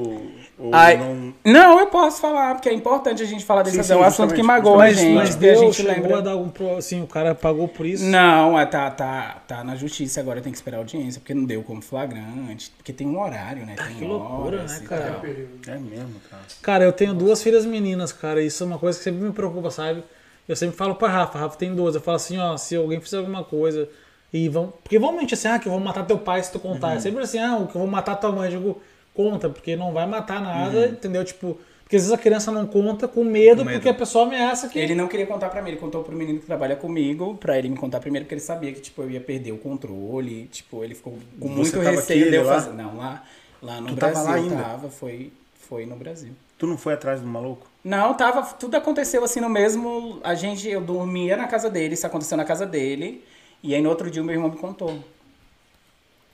Ou 0.58 0.70
Ai, 0.72 0.96
não... 0.96 1.34
não... 1.44 1.80
eu 1.80 1.86
posso 1.86 2.20
falar, 2.20 2.54
porque 2.54 2.68
é 2.68 2.72
importante 2.72 3.22
a 3.22 3.26
gente 3.26 3.44
falar 3.44 3.62
desse 3.62 3.74
Sim, 3.76 3.80
assunto. 3.80 3.94
sim, 3.96 4.00
é 4.00 4.04
um 4.04 4.06
assunto 4.08 4.34
que 4.34 4.42
magoa 4.42 4.76
Mas, 4.78 4.98
a 4.98 5.00
gente. 5.00 5.14
mas 5.14 5.30
e 5.30 5.36
a 5.36 5.40
Deus 5.40 5.58
gente 5.58 5.82
lembra. 5.82 6.18
a 6.18 6.20
dar 6.20 6.30
algum. 6.32 6.48
pro- 6.50 6.76
Assim, 6.76 7.02
o 7.02 7.06
cara 7.06 7.34
pagou 7.34 7.66
por 7.66 7.84
isso? 7.84 8.04
Não, 8.04 8.58
é, 8.58 8.64
tá, 8.66 8.90
tá, 8.90 9.42
tá 9.48 9.64
na 9.64 9.74
justiça 9.74 10.20
agora, 10.20 10.40
tem 10.40 10.52
que 10.52 10.58
esperar 10.58 10.76
a 10.76 10.80
audiência, 10.80 11.20
porque 11.20 11.34
não 11.34 11.44
deu 11.44 11.62
como 11.62 11.82
flagrante, 11.82 12.70
porque 12.76 12.92
tem 12.92 13.06
um 13.08 13.20
horário, 13.20 13.64
né? 13.66 13.74
Tem 13.76 13.96
que 13.96 14.04
loucura, 14.04 14.58
horas 14.58 14.80
né, 14.80 14.86
cara? 14.86 15.20
É 15.66 15.70
mesmo, 15.78 16.20
cara. 16.30 16.42
Cara, 16.62 16.84
eu 16.84 16.92
tenho 16.92 17.14
duas 17.14 17.42
filhas 17.42 17.64
meninas, 17.66 18.12
cara. 18.12 18.40
Isso 18.42 18.62
é 18.62 18.66
uma 18.66 18.78
coisa 18.78 18.98
que 18.98 19.04
sempre 19.04 19.20
me 19.22 19.32
preocupa, 19.32 19.70
sabe? 19.70 20.04
Eu 20.48 20.54
sempre 20.56 20.76
falo 20.76 20.94
pra 20.96 21.08
Rafa, 21.08 21.38
Rafa 21.38 21.56
tem 21.56 21.74
duas. 21.74 21.94
Eu 21.94 22.00
falo 22.00 22.16
assim, 22.16 22.36
ó, 22.38 22.56
se 22.56 22.76
alguém 22.76 23.00
fizer 23.00 23.18
alguma 23.18 23.42
coisa 23.44 23.88
e 24.32 24.48
vão. 24.48 24.72
Porque 24.82 24.98
vão 24.98 25.12
mentir 25.12 25.34
assim, 25.34 25.48
ah, 25.48 25.58
que 25.58 25.66
eu 25.68 25.72
vou 25.72 25.80
matar 25.80 26.04
teu 26.06 26.18
pai 26.18 26.42
se 26.42 26.50
tu 26.52 26.58
contar. 26.58 26.94
É 26.96 27.00
sempre 27.00 27.22
assim, 27.22 27.38
ah, 27.38 27.56
que 27.70 27.76
eu 27.76 27.80
vou 27.80 27.86
matar 27.86 28.16
tua 28.16 28.32
mãe. 28.32 28.50
Eu 28.52 28.58
digo, 28.58 28.82
conta, 29.14 29.48
porque 29.50 29.76
não 29.76 29.92
vai 29.92 30.06
matar 30.06 30.40
nada, 30.40 30.86
entendeu? 30.86 31.24
Tipo, 31.24 31.58
porque 31.82 31.96
às 31.96 32.02
vezes 32.02 32.12
a 32.12 32.16
criança 32.18 32.50
não 32.50 32.66
conta 32.66 33.06
com 33.06 33.22
medo, 33.22 33.58
Com 33.58 33.64
medo. 33.66 33.74
porque 33.76 33.88
a 33.90 33.94
pessoa 33.94 34.24
ameaça 34.24 34.68
que. 34.68 34.78
Ele 34.78 34.94
não 34.94 35.06
queria 35.08 35.26
contar 35.26 35.50
pra 35.50 35.60
mim, 35.60 35.70
ele 35.70 35.76
contou 35.78 36.02
pro 36.02 36.16
menino 36.16 36.38
que 36.40 36.46
trabalha 36.46 36.74
comigo, 36.76 37.34
pra 37.36 37.58
ele 37.58 37.68
me 37.68 37.76
contar 37.76 38.00
primeiro, 38.00 38.24
porque 38.24 38.34
ele 38.34 38.40
sabia 38.40 38.72
que, 38.72 38.80
tipo, 38.80 39.02
eu 39.02 39.10
ia 39.10 39.20
perder 39.20 39.52
o 39.52 39.58
controle, 39.58 40.44
tipo, 40.46 40.82
ele 40.82 40.94
ficou 40.94 41.18
com 41.38 41.48
muito 41.48 41.72
tava 41.72 41.90
receio 41.90 42.30
de 42.30 42.36
eu 42.36 42.44
lá? 42.44 42.54
fazer. 42.54 42.72
Não, 42.72 42.96
lá, 42.96 43.22
lá 43.62 43.80
no 43.82 43.88
Tu 43.88 43.96
tava 43.96 44.12
Brasil 44.12 44.30
lá 44.30 44.36
ainda? 44.36 44.56
tava, 44.62 44.88
foi, 44.88 45.30
foi 45.68 45.84
no 45.84 45.96
Brasil. 45.96 46.32
Tu 46.56 46.66
não 46.66 46.78
foi 46.78 46.94
atrás 46.94 47.20
do 47.20 47.26
maluco? 47.26 47.66
Não, 47.84 48.14
tava, 48.14 48.42
tudo 48.54 48.74
aconteceu 48.76 49.22
assim 49.24 49.40
no 49.40 49.50
mesmo, 49.50 50.20
a 50.24 50.34
gente, 50.34 50.66
eu 50.70 50.80
dormia 50.80 51.36
na 51.36 51.46
casa 51.48 51.68
dele, 51.68 51.92
isso 51.94 52.06
aconteceu 52.06 52.36
na 52.38 52.44
casa 52.44 52.64
dele, 52.64 53.22
e 53.62 53.74
aí 53.74 53.80
no 53.82 53.88
outro 53.88 54.10
dia 54.10 54.22
o 54.22 54.24
meu 54.24 54.34
irmão 54.34 54.50
me 54.50 54.56
contou. 54.56 54.98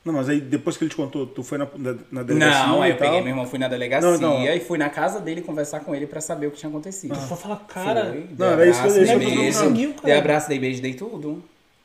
Não, 0.05 0.14
mas 0.14 0.28
aí 0.28 0.40
depois 0.40 0.76
que 0.76 0.84
ele 0.84 0.90
te 0.90 0.96
contou, 0.96 1.26
tu 1.26 1.42
foi 1.42 1.59
na, 1.59 1.66
na, 1.76 1.94
na 2.10 2.22
delegacia 2.22 2.66
Não, 2.68 2.80
aí 2.82 2.90
e 2.90 2.94
eu 2.94 2.98
peguei 2.98 3.20
meu 3.20 3.28
irmão, 3.28 3.46
fui 3.46 3.59
na 3.59 3.68
delegacia 3.68 4.10
Não, 4.10 4.18
não. 4.18 4.44
e 4.46 4.60
fui 4.60 4.78
na 4.78 4.88
casa 4.88 5.20
dele 5.20 5.42
conversar 5.42 5.80
com 5.80 5.94
ele 5.94 6.06
pra 6.06 6.20
saber 6.20 6.46
o 6.46 6.50
que 6.50 6.56
tinha 6.59 6.70
acontecido. 6.70 7.14
Vou 7.14 7.36
falar, 7.36 7.56
cara. 7.68 8.06
Foi, 8.06 8.26
Não, 8.38 8.46
era 8.46 8.66
isso 8.66 8.80
que 8.80 8.86
eu- 8.86 8.90
abraço, 8.92 9.02
isso 9.02 9.06
dei 9.06 9.06
que 9.06 9.12
eu 9.12 9.18
tô 9.18 9.36
beijo, 9.42 9.59
conseguindo, 9.59 9.94
cara. 9.94 10.06
dei 10.06 10.16
abraço, 10.16 10.48
dei 10.48 10.59
beijo, 10.59 10.80
dei 10.82 10.94
tudo. 10.94 11.42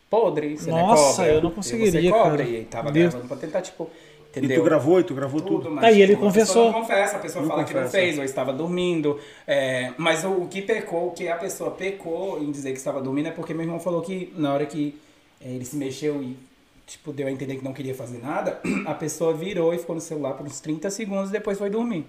Podre, 0.09 0.57
você 0.57 0.69
não 0.69 0.77
é 0.79 0.81
Nossa, 0.83 1.15
cobra. 1.23 1.33
eu 1.33 1.41
não 1.41 1.49
E 1.49 1.53
conseguiria, 1.53 1.91
você 2.01 2.09
cobra, 2.09 2.37
cara. 2.37 2.43
E 2.43 2.55
aí 2.55 2.65
tava 2.65 2.91
Deus. 2.91 3.09
gravando 3.09 3.27
pra 3.27 3.37
tentar, 3.37 3.61
tipo, 3.61 3.89
E 4.35 4.37
entendeu? 4.39 4.61
tu 4.61 4.63
gravou, 4.63 4.99
e 4.99 5.03
tu 5.03 5.13
gravou 5.15 5.41
tudo. 5.41 5.69
tudo, 5.69 5.85
e 5.85 6.01
ele 6.01 6.13
tipo, 6.13 6.23
a 6.23 6.27
confessou. 6.27 6.65
pessoa 6.67 6.71
não 6.71 6.81
confessa, 6.81 7.15
a 7.17 7.19
pessoa 7.19 7.41
Não 7.41 7.49
fala 7.49 7.63
que 7.65 7.73
não 7.73 7.81
confessa. 7.81 7.97
fez, 7.97 8.17
ou 8.19 8.23
estava 8.23 8.53
dormindo. 8.53 9.19
é, 9.47 9.91
mas 9.97 10.23
o, 10.23 10.29
o 10.29 10.47
que 10.47 10.61
pecou, 10.61 11.07
o 11.07 11.11
que 11.11 11.27
a 11.27 11.35
pessoa 11.35 11.71
pecou 11.71 12.41
em 12.41 12.51
dizer 12.51 12.71
que 12.71 12.77
estava 12.77 13.01
dormindo 13.01 13.27
é 13.27 13.31
porque 13.31 13.53
meu 13.55 13.63
irmão 13.63 13.79
falou 13.79 14.01
que 14.01 14.31
na 14.37 14.53
hora 14.53 14.65
que 14.67 14.95
ele 15.43 15.65
se 15.65 15.75
mexeu 15.75 16.21
e 16.23 16.37
tipo, 16.85 17.13
deu 17.13 17.27
a 17.27 17.31
entender 17.31 17.55
que 17.57 17.63
não 17.63 17.73
queria 17.73 17.95
fazer 17.95 18.19
nada, 18.19 18.59
a 18.85 18.93
pessoa 18.93 19.33
virou 19.33 19.73
e 19.73 19.77
ficou 19.77 19.95
no 19.95 20.01
celular 20.01 20.33
por 20.33 20.45
uns 20.45 20.59
30 20.59 20.89
segundos 20.89 21.29
e 21.29 21.33
depois 21.33 21.57
foi 21.57 21.69
dormir. 21.69 22.05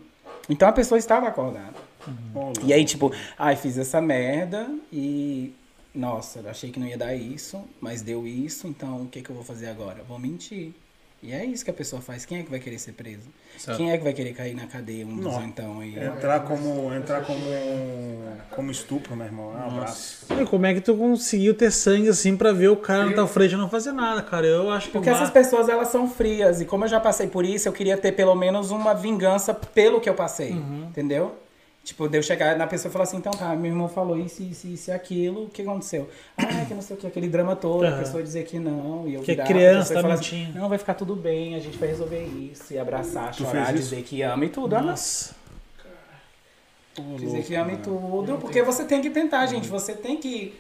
Então 0.49 0.69
a 0.69 0.73
pessoa 0.73 0.99
estava 0.99 1.27
acordada. 1.29 1.75
Ó, 2.35 2.53
E 2.65 2.73
aí, 2.73 2.85
tipo, 2.85 3.13
ai, 3.39 3.57
fiz 3.57 3.79
essa 3.79 4.01
merda 4.01 4.69
e. 4.93 5.53
Nossa, 5.95 6.41
achei 6.51 6.71
que 6.71 6.81
não 6.81 6.89
ia 6.89 6.99
dar 6.99 7.15
isso, 7.15 7.63
mas 7.81 8.03
deu 8.03 8.27
isso, 8.27 8.67
então 8.67 9.03
o 9.03 9.07
que, 9.07 9.23
que 9.23 9.31
eu 9.31 9.35
vou 9.35 9.45
fazer 9.45 9.69
agora? 9.69 10.03
Vou 10.03 10.19
mentir. 10.19 10.73
E 11.25 11.33
é 11.33 11.43
isso 11.43 11.65
que 11.65 11.71
a 11.71 11.75
pessoa 11.75 12.03
faz. 12.03 12.27
Quem 12.27 12.41
é 12.41 12.43
que 12.43 12.51
vai 12.51 12.61
querer 12.61 12.79
ser 12.79 12.93
preso? 12.93 13.31
Certo. 13.57 13.79
Quem 13.79 13.91
é 13.91 13.97
que 13.97 14.05
vai 14.05 14.13
querer 14.13 14.35
cair 14.35 14.55
na 14.55 14.67
cadeia 14.67 15.07
um 15.07 15.17
Não. 15.17 15.43
então 15.43 15.81
aí? 15.81 15.99
Entrar 15.99 16.41
como, 16.41 16.93
entrar 16.93 17.25
como, 17.25 17.41
como 18.51 18.71
estupro, 18.71 19.17
meu 19.17 19.25
irmão. 19.25 19.49
Um 19.49 19.79
abraço. 19.79 20.27
E 20.39 20.45
como 20.45 20.67
é 20.67 20.75
que 20.75 20.83
tu 20.83 20.95
conseguiu 20.95 21.55
ter 21.55 21.71
sangue 21.71 22.11
assim 22.11 22.37
pra 22.37 22.53
ver 22.53 22.69
o 22.69 22.77
cara 22.77 23.07
na 23.07 23.13
tua 23.15 23.27
frente 23.27 23.53
e 23.53 23.57
não 23.57 23.71
fazer 23.71 23.93
nada, 23.93 24.21
cara? 24.21 24.47
Eu 24.47 24.71
acho 24.71 24.89
que. 24.89 24.93
Porque 24.93 25.09
essas 25.09 25.31
pessoas, 25.31 25.67
elas 25.71 25.89
são 25.89 26.07
frias. 26.11 26.61
E 26.61 26.67
como 26.67 26.85
eu 26.85 26.89
já 26.89 27.01
passei 27.01 27.27
por 27.27 27.43
isso, 27.43 27.67
eu 27.67 27.73
queria 27.73 27.97
ter 27.97 28.13
pelo 28.13 28.35
menos 28.35 28.71
uma 28.71 28.93
vingança 28.93 29.55
pelo 29.55 30.03
que 30.03 30.09
eu 30.11 30.15
passei. 30.15 30.51
Entendeu? 30.51 31.35
Tipo, 31.85 32.09
de 32.09 32.17
eu 32.17 32.23
chegar 32.23 32.57
na 32.57 32.67
pessoa 32.67 32.89
e 32.89 32.93
falar 32.93 33.03
assim, 33.03 33.19
então 33.19 33.31
tá, 33.31 33.55
meu 33.55 33.71
irmão 33.71 33.89
falou 33.91 34.19
isso, 34.19 34.43
isso, 34.43 34.67
isso 34.67 34.91
e 34.91 34.93
aquilo, 34.95 35.45
o 35.45 35.51
que 35.51 35.61
aconteceu? 35.61 36.09
Ah, 36.35 36.65
que 36.67 36.73
não 36.73 36.81
sei 36.81 36.97
o 36.97 36.99
que, 36.99 37.07
aquele 37.07 37.29
drama 37.29 37.55
todo, 37.55 37.85
a 37.85 37.89
Aham. 37.89 37.99
pessoa 37.99 38.23
dizer 38.23 38.45
que 38.47 38.59
não, 38.59 39.07
e 39.07 39.13
eu 39.15 39.21
Que 39.21 39.33
é 39.33 39.35
virar, 39.35 39.47
criança, 39.47 39.93
a 39.93 39.97
tá 39.97 40.01
falar 40.03 40.15
mentindo. 40.15 40.59
não, 40.59 40.69
vai 40.71 40.79
ficar 40.79 40.95
tudo 40.95 41.15
bem, 41.15 41.55
a 41.55 41.61
gente 41.61 41.77
vai 41.77 41.91
resolver 41.91 42.25
isso, 42.25 42.73
e 42.73 42.79
abraçar, 42.79 43.33
Tu 43.33 43.43
chorar, 43.43 43.71
dizer 43.75 44.03
que 44.03 44.23
ama 44.23 44.47
e 44.47 44.49
tudo. 44.49 44.75
Ah, 44.77 44.81
não. 44.81 44.89
Nossa. 44.89 45.35
Dizer 47.19 47.43
que 47.45 47.55
ama 47.55 47.73
e 47.73 47.77
tudo, 47.77 48.39
porque 48.41 48.63
você 48.63 48.85
tem 48.85 49.03
que 49.03 49.11
tentar, 49.11 49.45
gente, 49.47 49.69
você 49.69 49.93
tem 49.93 50.17
que... 50.17 50.55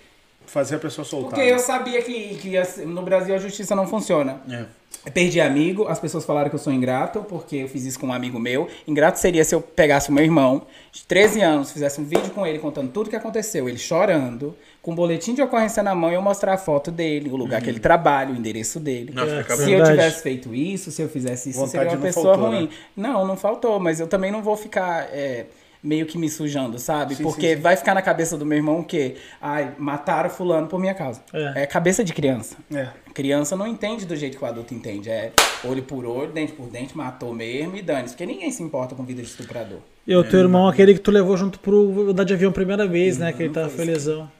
Fazer 0.46 0.74
a 0.76 0.78
pessoa 0.78 1.06
soltar. 1.06 1.30
Porque 1.30 1.50
eu 1.50 1.58
sabia 1.58 2.02
que, 2.02 2.34
que 2.36 2.56
assim, 2.58 2.84
no 2.84 3.00
Brasil 3.02 3.34
a 3.34 3.38
justiça 3.38 3.74
não 3.74 3.86
funciona. 3.86 4.42
É. 4.50 4.66
Perdi 5.12 5.40
amigo, 5.40 5.86
as 5.86 5.98
pessoas 5.98 6.24
falaram 6.24 6.48
que 6.48 6.54
eu 6.54 6.58
sou 6.58 6.72
ingrato, 6.72 7.20
porque 7.28 7.56
eu 7.56 7.68
fiz 7.68 7.84
isso 7.84 8.00
com 8.00 8.06
um 8.06 8.12
amigo 8.12 8.38
meu. 8.38 8.68
Ingrato 8.88 9.18
seria 9.18 9.44
se 9.44 9.54
eu 9.54 9.60
pegasse 9.60 10.08
o 10.08 10.12
meu 10.12 10.24
irmão, 10.24 10.62
de 10.90 11.04
13 11.04 11.42
anos, 11.42 11.70
fizesse 11.70 12.00
um 12.00 12.04
vídeo 12.04 12.30
com 12.30 12.46
ele 12.46 12.58
contando 12.58 12.90
tudo 12.90 13.08
o 13.08 13.10
que 13.10 13.16
aconteceu, 13.16 13.68
ele 13.68 13.76
chorando, 13.76 14.56
com 14.80 14.92
um 14.92 14.94
boletim 14.94 15.34
de 15.34 15.42
ocorrência 15.42 15.82
na 15.82 15.94
mão 15.94 16.10
e 16.10 16.14
eu 16.14 16.22
mostrar 16.22 16.54
a 16.54 16.58
foto 16.58 16.90
dele, 16.90 17.30
o 17.30 17.36
lugar 17.36 17.60
que 17.60 17.68
ele 17.68 17.80
trabalha, 17.80 18.32
o 18.32 18.36
endereço 18.36 18.80
dele. 18.80 19.12
Fica 19.12 19.52
É. 19.52 19.56
Se 19.56 19.62
eu 19.62 19.78
Verdade. 19.78 19.90
tivesse 19.90 20.22
feito 20.22 20.54
isso, 20.54 20.90
se 20.90 21.02
eu 21.02 21.08
fizesse 21.08 21.50
isso, 21.50 21.58
Vontade 21.58 21.72
seria 21.72 21.90
uma 21.92 21.98
pessoa 22.06 22.34
faltou, 22.36 22.50
ruim. 22.50 22.64
né? 22.96 23.08
Não, 23.08 23.26
não 23.26 23.36
faltou, 23.36 23.78
mas 23.78 24.00
eu 24.00 24.06
também 24.06 24.30
não 24.32 24.42
vou 24.42 24.56
ficar 24.56 25.08
é, 25.12 25.46
meio 25.84 26.06
que 26.06 26.16
me 26.16 26.30
sujando, 26.30 26.78
sabe? 26.78 27.14
Sim, 27.14 27.22
Porque 27.22 27.50
sim, 27.50 27.56
sim. 27.56 27.60
vai 27.60 27.76
ficar 27.76 27.94
na 27.94 28.00
cabeça 28.00 28.38
do 28.38 28.46
meu 28.46 28.56
irmão 28.56 28.80
o 28.80 28.84
quê? 28.84 29.16
Ai, 29.40 29.74
mataram 29.78 30.30
fulano 30.30 30.66
por 30.66 30.80
minha 30.80 30.94
causa. 30.94 31.20
É. 31.32 31.62
É, 31.62 31.66
cabeça 31.66 32.02
de 32.02 32.14
criança. 32.14 32.56
É. 32.74 32.88
Criança 33.12 33.54
não 33.54 33.66
entende 33.66 34.06
do 34.06 34.16
jeito 34.16 34.38
que 34.38 34.42
o 34.42 34.46
adulto 34.46 34.72
entende. 34.72 35.10
É 35.10 35.30
olho 35.62 35.82
por 35.82 36.06
olho, 36.06 36.32
dente 36.32 36.52
por 36.52 36.68
dente, 36.68 36.96
matou 36.96 37.34
mesmo 37.34 37.76
e 37.76 37.82
dane 37.82 38.08
Porque 38.08 38.24
ninguém 38.24 38.50
se 38.50 38.62
importa 38.62 38.94
com 38.94 39.04
vida 39.04 39.20
de 39.20 39.28
estuprador. 39.28 39.78
E 40.06 40.16
o 40.16 40.24
teu 40.24 40.40
irmão, 40.40 40.66
aquele 40.66 40.94
que 40.94 41.00
tu 41.00 41.10
levou 41.10 41.36
junto 41.36 41.58
pro 41.60 42.10
andar 42.10 42.24
de 42.24 42.32
avião 42.32 42.50
a 42.50 42.54
primeira 42.54 42.86
vez, 42.86 43.18
né? 43.18 43.32
Que 43.32 43.42
ele 43.44 43.52
tá 43.52 43.68
felizão. 43.68 44.30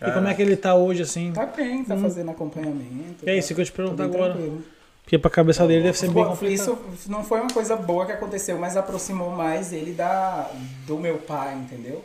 E 0.00 0.10
como 0.10 0.26
é 0.26 0.34
que 0.34 0.42
ele 0.42 0.56
tá 0.56 0.74
hoje, 0.74 1.02
assim? 1.02 1.32
Tá 1.32 1.46
bem, 1.46 1.84
tá 1.84 1.96
fazendo 1.96 2.30
acompanhamento. 2.30 3.22
É 3.22 3.26
tá- 3.26 3.34
isso 3.34 3.54
que 3.54 3.60
eu 3.60 3.64
te 3.64 3.72
perguntar 3.72 4.08
bem 4.08 4.14
agora. 4.16 4.32
tranquilo. 4.32 4.64
Porque 5.02 5.18
pra 5.18 5.30
cabeça 5.30 5.66
dele 5.66 5.82
deve 5.82 5.98
ser 5.98 6.10
bem 6.10 6.24
complicado. 6.24 6.54
Isso 6.94 7.10
não 7.10 7.24
foi 7.24 7.40
uma 7.40 7.50
coisa 7.50 7.76
boa 7.76 8.06
que 8.06 8.12
aconteceu, 8.12 8.58
mas 8.58 8.76
aproximou 8.76 9.30
mais 9.30 9.72
ele 9.72 9.92
da, 9.92 10.50
do 10.86 10.96
meu 10.96 11.18
pai, 11.18 11.54
entendeu? 11.54 12.04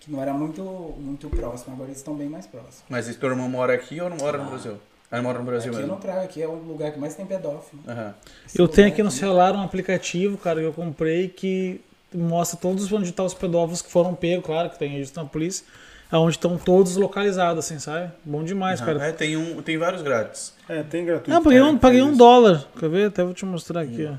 Que 0.00 0.10
não 0.10 0.20
era 0.22 0.32
muito, 0.32 0.62
muito 0.62 1.28
próximo, 1.28 1.74
agora 1.74 1.88
eles 1.90 1.98
estão 1.98 2.14
bem 2.14 2.28
mais 2.28 2.46
próximos. 2.46 2.82
Mas 2.88 3.08
esse 3.08 3.18
teu 3.18 3.28
irmão 3.30 3.48
mora 3.48 3.74
aqui 3.74 4.00
ou 4.00 4.08
não 4.08 4.16
mora 4.16 4.38
no 4.38 4.48
Brasil? 4.50 4.76
Ah, 5.10 5.16
ele 5.16 5.22
mora 5.26 5.38
no 5.38 5.44
Brasil 5.44 5.70
Aqui 5.70 5.76
eu 5.80 5.86
mesmo. 5.86 5.94
não 5.94 6.00
trago, 6.00 6.20
aqui 6.20 6.42
é 6.42 6.46
o 6.46 6.52
lugar 6.52 6.92
que 6.92 6.98
mais 6.98 7.14
tem 7.14 7.24
pedófilo. 7.24 7.82
Esse 8.46 8.58
Eu 8.60 8.68
tenho 8.68 8.88
aqui 8.88 9.02
no 9.02 9.10
celular 9.10 9.54
um 9.54 9.62
aplicativo, 9.62 10.36
cara, 10.36 10.60
que 10.60 10.66
eu 10.66 10.72
comprei 10.72 11.28
que 11.28 11.80
mostra 12.14 12.58
todos 12.58 12.90
onde 12.92 13.10
estão 13.10 13.24
os 13.24 13.34
pedófilos 13.34 13.82
que 13.82 13.90
foram 13.90 14.14
pegos, 14.14 14.44
claro, 14.44 14.70
que 14.70 14.78
tem 14.78 14.90
registro 14.90 15.22
na 15.22 15.28
polícia, 15.28 15.64
aonde 16.10 16.36
estão 16.36 16.56
todos 16.56 16.96
localizados, 16.96 17.64
assim, 17.64 17.78
sabe? 17.78 18.10
Bom 18.24 18.42
demais, 18.44 18.80
cara. 18.80 19.02
É, 19.06 19.12
tem, 19.12 19.36
um, 19.36 19.60
tem 19.62 19.76
vários 19.76 20.02
grátis. 20.02 20.54
É, 20.68 20.82
tem 20.82 21.04
gratuito. 21.04 21.32
Ah, 21.38 21.42
paguei 21.42 21.60
um, 21.62 21.78
paguei 21.78 22.02
um 22.02 22.16
dólar. 22.16 22.66
Quer 22.78 22.88
ver? 22.88 23.08
Até 23.08 23.24
vou 23.24 23.34
te 23.34 23.44
mostrar 23.44 23.80
aqui, 23.82 24.06
ó. 24.10 24.14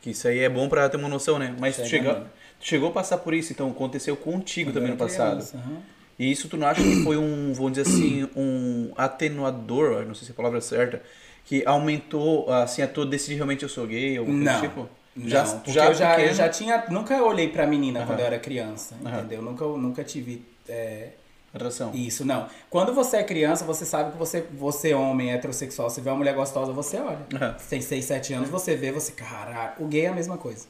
Que 0.00 0.10
isso 0.10 0.28
aí 0.28 0.38
é 0.40 0.48
bom 0.48 0.68
pra 0.68 0.88
ter 0.88 0.96
uma 0.96 1.08
noção, 1.08 1.38
né? 1.38 1.54
Mas 1.58 1.76
tu, 1.76 1.84
Chega 1.86 2.14
chega, 2.14 2.20
tu 2.60 2.66
chegou 2.66 2.88
a 2.90 2.92
passar 2.92 3.18
por 3.18 3.34
isso, 3.34 3.52
então 3.52 3.68
aconteceu 3.70 4.16
contigo 4.16 4.70
Eu 4.70 4.74
também 4.74 4.90
no 4.90 4.96
era 4.96 5.04
passado. 5.04 5.44
aham. 5.54 5.78
E 6.18 6.30
isso 6.32 6.48
tu 6.48 6.56
não 6.56 6.66
acha 6.66 6.82
que 6.82 6.96
foi 7.04 7.16
um, 7.16 7.52
vamos 7.52 7.72
dizer 7.72 7.82
assim, 7.82 8.28
um 8.34 8.92
atenuador, 8.96 10.04
não 10.04 10.14
sei 10.14 10.24
se 10.24 10.30
é 10.30 10.32
a 10.32 10.36
palavra 10.36 10.60
certa, 10.60 11.00
que 11.44 11.62
aumentou, 11.64 12.50
assim, 12.52 12.82
a 12.82 12.88
tua 12.88 13.06
decidir 13.06 13.36
realmente 13.36 13.62
eu 13.62 13.68
sou 13.68 13.86
gay, 13.86 14.16
alguma 14.16 14.36
coisa 14.38 14.52
Não. 14.52 14.60
do 14.60 14.66
tipo? 14.68 14.88
Não, 15.16 15.58
porque 15.60 15.78
eu, 15.78 15.94
já, 15.94 16.20
eu 16.20 16.34
já 16.34 16.48
tinha. 16.48 16.84
Nunca 16.90 17.20
olhei 17.22 17.48
pra 17.48 17.66
menina 17.66 18.00
Aham. 18.00 18.06
quando 18.06 18.20
eu 18.20 18.26
era 18.26 18.38
criança, 18.38 18.96
entendeu? 19.00 19.42
Nunca, 19.42 19.64
nunca 19.64 20.04
tive. 20.04 20.44
é, 20.68 21.10
Atração. 21.52 21.92
Isso, 21.94 22.24
não. 22.24 22.46
Quando 22.68 22.92
você 22.92 23.16
é 23.18 23.22
criança, 23.22 23.64
você 23.64 23.84
sabe 23.84 24.12
que 24.12 24.18
você, 24.18 24.46
você 24.52 24.92
homem, 24.94 25.32
heterossexual, 25.32 25.88
você 25.88 26.00
vê 26.00 26.10
uma 26.10 26.16
mulher 26.16 26.34
gostosa, 26.34 26.72
você 26.72 26.98
olha. 26.98 27.26
Aham. 27.34 27.56
Você 27.58 27.68
tem 27.70 27.80
6, 27.80 28.04
7 28.04 28.34
anos, 28.34 28.48
você 28.50 28.76
vê, 28.76 28.92
você, 28.92 29.12
caralho. 29.12 29.72
O 29.78 29.86
gay 29.86 30.02
é 30.02 30.08
a 30.08 30.14
mesma 30.14 30.36
coisa. 30.36 30.66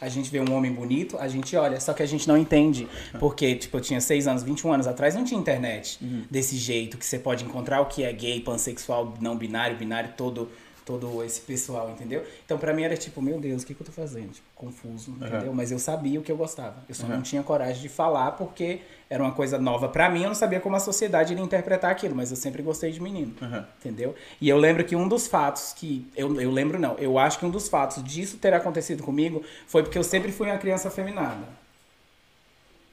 A 0.00 0.08
gente 0.08 0.30
vê 0.30 0.40
um 0.40 0.54
homem 0.54 0.72
bonito, 0.72 1.18
a 1.18 1.28
gente 1.28 1.54
olha, 1.56 1.78
só 1.78 1.92
que 1.92 2.02
a 2.02 2.06
gente 2.06 2.26
não 2.26 2.38
entende. 2.38 2.88
Porque, 3.18 3.54
tipo, 3.54 3.76
eu 3.76 3.80
tinha 3.82 4.00
6 4.00 4.28
anos, 4.28 4.42
21 4.42 4.72
anos 4.72 4.86
atrás, 4.86 5.14
não 5.14 5.24
tinha 5.24 5.38
internet 5.38 5.98
desse 6.30 6.56
jeito, 6.56 6.96
que 6.96 7.04
você 7.04 7.18
pode 7.18 7.44
encontrar 7.44 7.82
o 7.82 7.86
que 7.86 8.02
é 8.02 8.10
gay, 8.10 8.40
pansexual, 8.40 9.12
não 9.20 9.36
binário, 9.36 9.76
binário, 9.76 10.14
todo, 10.16 10.50
todo 10.84 11.22
esse 11.24 11.40
pessoal, 11.40 11.90
entendeu? 11.90 12.24
Então, 12.44 12.58
pra 12.58 12.72
mim 12.72 12.82
era 12.82 12.96
tipo, 12.96 13.20
meu 13.22 13.38
Deus, 13.38 13.62
o 13.62 13.66
que, 13.66 13.74
que 13.74 13.82
eu 13.82 13.86
tô 13.86 13.92
fazendo? 13.92 14.32
Tipo, 14.32 14.46
confuso, 14.54 15.12
entendeu? 15.12 15.52
Mas 15.54 15.70
eu 15.70 15.78
sabia 15.78 16.18
o 16.18 16.22
que 16.22 16.30
eu 16.32 16.36
gostava. 16.36 16.76
Eu 16.88 16.94
só 16.94 17.06
não 17.06 17.22
tinha 17.22 17.42
coragem 17.42 17.80
de 17.80 17.88
falar 17.88 18.32
porque 18.32 18.80
era 19.08 19.22
uma 19.22 19.32
coisa 19.32 19.58
nova 19.58 19.88
pra 19.88 20.08
mim, 20.08 20.22
eu 20.22 20.28
não 20.28 20.34
sabia 20.34 20.60
como 20.60 20.76
a 20.76 20.80
sociedade 20.80 21.32
iria 21.32 21.44
interpretar 21.44 21.90
aquilo, 21.90 22.14
mas 22.14 22.30
eu 22.30 22.36
sempre 22.36 22.62
gostei 22.62 22.92
de 22.92 23.00
menino. 23.02 23.34
Aham. 23.42 23.66
Entendeu? 23.78 24.14
E 24.40 24.48
eu 24.48 24.56
lembro 24.56 24.84
que 24.84 24.94
um 24.94 25.08
dos 25.08 25.26
fatos 25.26 25.72
que. 25.76 26.08
Eu, 26.16 26.40
eu 26.40 26.50
lembro 26.50 26.78
não, 26.78 26.96
eu 26.98 27.18
acho 27.18 27.38
que 27.38 27.46
um 27.46 27.50
dos 27.50 27.68
fatos 27.68 28.02
disso 28.04 28.36
ter 28.36 28.54
acontecido 28.54 29.02
comigo 29.02 29.42
foi 29.66 29.82
porque 29.82 29.98
eu 29.98 30.04
sempre 30.04 30.30
fui 30.30 30.48
uma 30.48 30.58
criança 30.58 30.88
afeminada. 30.88 31.46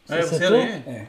É, 0.10 0.22
você 0.22 0.46
é? 0.46 0.84
É. 0.88 1.08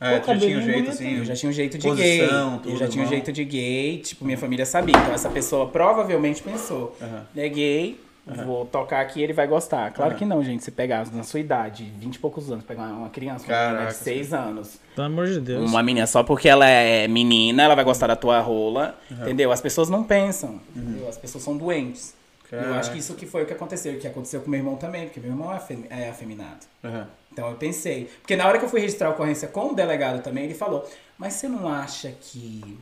É, 0.00 0.18
tu 0.20 0.26
já 0.28 0.36
tinha 0.36 0.36
um 0.36 0.40
cabelinho 0.40 0.62
jeito 0.62 0.90
assim. 0.90 1.16
Eu 1.18 1.24
já 1.24 1.34
tinha 1.34 1.50
um 1.50 1.52
jeito 1.52 1.78
de 1.78 1.88
posição, 1.88 2.50
gay. 2.50 2.58
tudo, 2.60 2.70
eu 2.70 2.76
já 2.76 2.88
tinha 2.88 3.04
um 3.04 3.08
jeito 3.08 3.32
de 3.32 3.44
gay, 3.44 3.98
tipo, 3.98 4.24
minha 4.24 4.38
família 4.38 4.64
sabia. 4.64 4.96
Então 4.96 5.12
essa 5.12 5.28
pessoa 5.28 5.66
provavelmente 5.68 6.42
pensou, 6.42 6.96
Aham. 7.02 7.26
é 7.36 7.48
gay, 7.48 8.00
vou 8.44 8.64
tocar 8.66 9.00
aqui 9.00 9.20
ele 9.22 9.32
vai 9.32 9.46
gostar. 9.48 9.90
Claro 9.92 10.10
Aham. 10.12 10.18
que 10.18 10.24
não, 10.24 10.44
gente. 10.44 10.62
Se 10.62 10.70
pegar 10.70 11.04
na 11.12 11.22
sua 11.24 11.40
idade, 11.40 11.90
20 11.98 12.14
e 12.14 12.18
poucos 12.20 12.50
anos, 12.52 12.64
pegar 12.64 12.82
uma 12.84 13.08
criança, 13.08 13.44
uma 13.46 13.56
menina 13.56 13.72
Caraca. 13.78 13.92
de 13.92 13.98
6 14.04 14.32
anos, 14.32 14.78
Pelo 14.94 15.06
amor 15.08 15.26
de 15.26 15.40
Deus. 15.40 15.68
Uma 15.68 15.82
menina 15.82 16.06
só 16.06 16.22
porque 16.22 16.48
ela 16.48 16.66
é 16.68 17.08
menina, 17.08 17.62
ela 17.64 17.74
vai 17.74 17.84
gostar 17.84 18.06
da 18.06 18.16
tua 18.16 18.38
rola, 18.40 18.96
entendeu? 19.10 19.50
As 19.50 19.60
pessoas 19.60 19.88
não 19.88 20.04
pensam, 20.04 20.60
entendeu? 20.76 21.08
As 21.08 21.16
pessoas 21.18 21.42
são 21.42 21.56
doentes. 21.56 22.14
Eu 22.50 22.58
Caraca. 22.60 22.78
acho 22.80 22.92
que 22.92 22.98
isso 22.98 23.14
que 23.14 23.26
foi 23.26 23.42
o 23.42 23.46
que 23.46 23.52
aconteceu, 23.52 23.92
e 23.92 23.96
que 23.98 24.06
aconteceu 24.06 24.40
com 24.40 24.48
meu 24.50 24.58
irmão 24.58 24.76
também, 24.76 25.04
porque 25.04 25.20
meu 25.20 25.30
irmão 25.30 25.52
é, 25.52 25.56
afem- 25.56 25.84
é 25.90 26.08
afeminado. 26.08 26.60
Aham. 26.82 27.06
Então 27.38 27.50
eu 27.50 27.56
pensei, 27.56 28.10
porque 28.20 28.34
na 28.34 28.48
hora 28.48 28.58
que 28.58 28.64
eu 28.64 28.68
fui 28.68 28.80
registrar 28.80 29.06
a 29.06 29.10
ocorrência 29.12 29.46
com 29.46 29.70
o 29.70 29.74
delegado 29.74 30.20
também, 30.24 30.42
ele 30.42 30.54
falou, 30.54 30.84
mas 31.16 31.34
você 31.34 31.46
não 31.46 31.68
acha 31.68 32.12
que... 32.20 32.76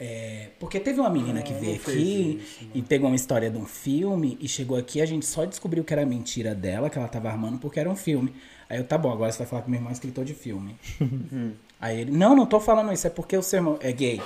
é, 0.00 0.48
porque 0.58 0.80
teve 0.80 0.98
uma 0.98 1.08
menina 1.08 1.42
que 1.42 1.52
veio 1.52 1.76
aqui 1.76 2.44
e 2.74 2.82
pegou 2.82 3.08
uma 3.08 3.14
história 3.14 3.48
de 3.48 3.56
um 3.56 3.64
filme 3.64 4.36
e 4.40 4.48
chegou 4.48 4.76
aqui, 4.76 5.00
a 5.00 5.06
gente 5.06 5.24
só 5.24 5.44
descobriu 5.44 5.84
que 5.84 5.92
era 5.92 6.04
mentira 6.04 6.56
dela, 6.56 6.90
que 6.90 6.98
ela 6.98 7.06
tava 7.06 7.28
armando 7.28 7.56
porque 7.58 7.78
era 7.78 7.88
um 7.88 7.94
filme. 7.94 8.34
Aí 8.68 8.78
eu, 8.78 8.84
tá 8.84 8.98
bom, 8.98 9.12
agora 9.12 9.30
você 9.30 9.38
vai 9.38 9.46
falar 9.46 9.62
que 9.62 9.70
meu 9.70 9.78
irmão 9.78 9.90
é 9.90 9.92
escritor 9.92 10.24
de 10.24 10.34
filme. 10.34 10.74
Aí 11.80 12.00
ele, 12.00 12.10
não, 12.10 12.34
não 12.34 12.46
tô 12.46 12.58
falando 12.58 12.92
isso, 12.92 13.06
é 13.06 13.10
porque 13.10 13.36
o 13.36 13.42
seu 13.44 13.58
irmão 13.58 13.78
é 13.80 13.92
gay. 13.92 14.20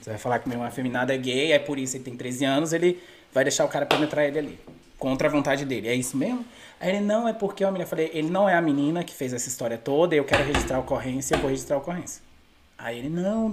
Você 0.00 0.10
vai 0.10 0.18
falar 0.20 0.38
que 0.38 0.48
meu 0.48 0.54
irmão 0.54 0.68
afeminado 0.68 1.10
é 1.10 1.16
gay, 1.16 1.50
é 1.50 1.58
por 1.58 1.76
isso 1.76 1.96
ele 1.96 2.04
tem 2.04 2.14
13 2.14 2.44
anos, 2.44 2.72
ele 2.72 3.00
vai 3.32 3.42
deixar 3.42 3.64
o 3.64 3.68
cara 3.68 3.84
penetrar 3.84 4.26
ele 4.26 4.38
ali. 4.38 4.58
Contra 4.96 5.26
a 5.26 5.30
vontade 5.30 5.64
dele. 5.64 5.88
É 5.88 5.94
isso 5.94 6.16
mesmo? 6.16 6.44
Aí 6.80 6.90
ele, 6.90 7.00
não, 7.00 7.28
é 7.28 7.32
porque 7.32 7.64
a 7.64 7.68
menina. 7.68 7.84
Eu 7.84 7.88
falei, 7.88 8.10
ele 8.12 8.30
não 8.30 8.48
é 8.48 8.54
a 8.54 8.62
menina 8.62 9.02
que 9.02 9.14
fez 9.14 9.32
essa 9.32 9.48
história 9.48 9.76
toda, 9.76 10.14
eu 10.14 10.24
quero 10.24 10.44
registrar 10.44 10.76
a 10.76 10.80
ocorrência, 10.80 11.34
eu 11.34 11.40
vou 11.40 11.50
registrar 11.50 11.76
a 11.76 11.78
ocorrência. 11.78 12.22
Aí 12.76 12.98
ele, 12.98 13.08
não. 13.08 13.52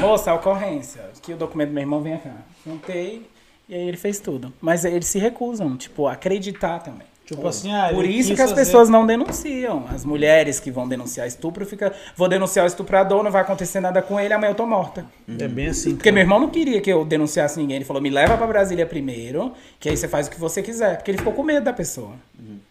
Moça, 0.00 0.30
a 0.30 0.34
ocorrência. 0.34 1.10
Que 1.22 1.32
o 1.32 1.36
documento 1.36 1.68
do 1.68 1.74
meu 1.74 1.82
irmão 1.82 2.00
vem 2.00 2.16
cá. 2.18 2.34
Juntei. 2.66 3.28
E 3.68 3.74
aí 3.74 3.88
ele 3.88 3.96
fez 3.98 4.18
tudo. 4.18 4.52
Mas 4.60 4.84
eles 4.84 5.06
se 5.06 5.18
recusam, 5.18 5.76
tipo, 5.76 6.06
acreditar 6.06 6.78
também. 6.78 7.06
Tipo 7.28 7.46
assim, 7.46 7.70
ah, 7.74 7.90
Por 7.92 8.06
isso 8.06 8.34
que 8.34 8.40
as 8.40 8.48
fazer- 8.48 8.54
pessoas 8.62 8.88
não 8.88 9.04
denunciam. 9.04 9.84
As 9.94 10.02
mulheres 10.02 10.58
que 10.58 10.70
vão 10.70 10.88
denunciar 10.88 11.26
estupro 11.26 11.66
fica, 11.66 11.92
vou 12.16 12.26
denunciar 12.26 12.64
o 12.64 12.66
estuprador, 12.66 13.22
não 13.22 13.30
vai 13.30 13.42
acontecer 13.42 13.80
nada 13.80 14.00
com 14.00 14.18
ele, 14.18 14.32
amanhã 14.32 14.52
eu 14.52 14.54
tô 14.54 14.64
morta. 14.66 15.04
É 15.38 15.46
bem 15.46 15.66
assim. 15.66 15.94
Porque 15.94 16.10
meu 16.10 16.22
irmão 16.22 16.40
não 16.40 16.48
queria 16.48 16.80
que 16.80 16.90
eu 16.90 17.04
denunciasse 17.04 17.58
ninguém. 17.60 17.76
Ele 17.76 17.84
falou: 17.84 18.00
me 18.00 18.08
leva 18.08 18.34
pra 18.38 18.46
Brasília 18.46 18.86
primeiro, 18.86 19.52
que 19.78 19.90
aí 19.90 19.96
você 19.96 20.08
faz 20.08 20.26
o 20.26 20.30
que 20.30 20.40
você 20.40 20.62
quiser. 20.62 20.96
Porque 20.96 21.10
ele 21.10 21.18
ficou 21.18 21.34
com 21.34 21.42
medo 21.42 21.64
da 21.64 21.72
pessoa. 21.74 22.12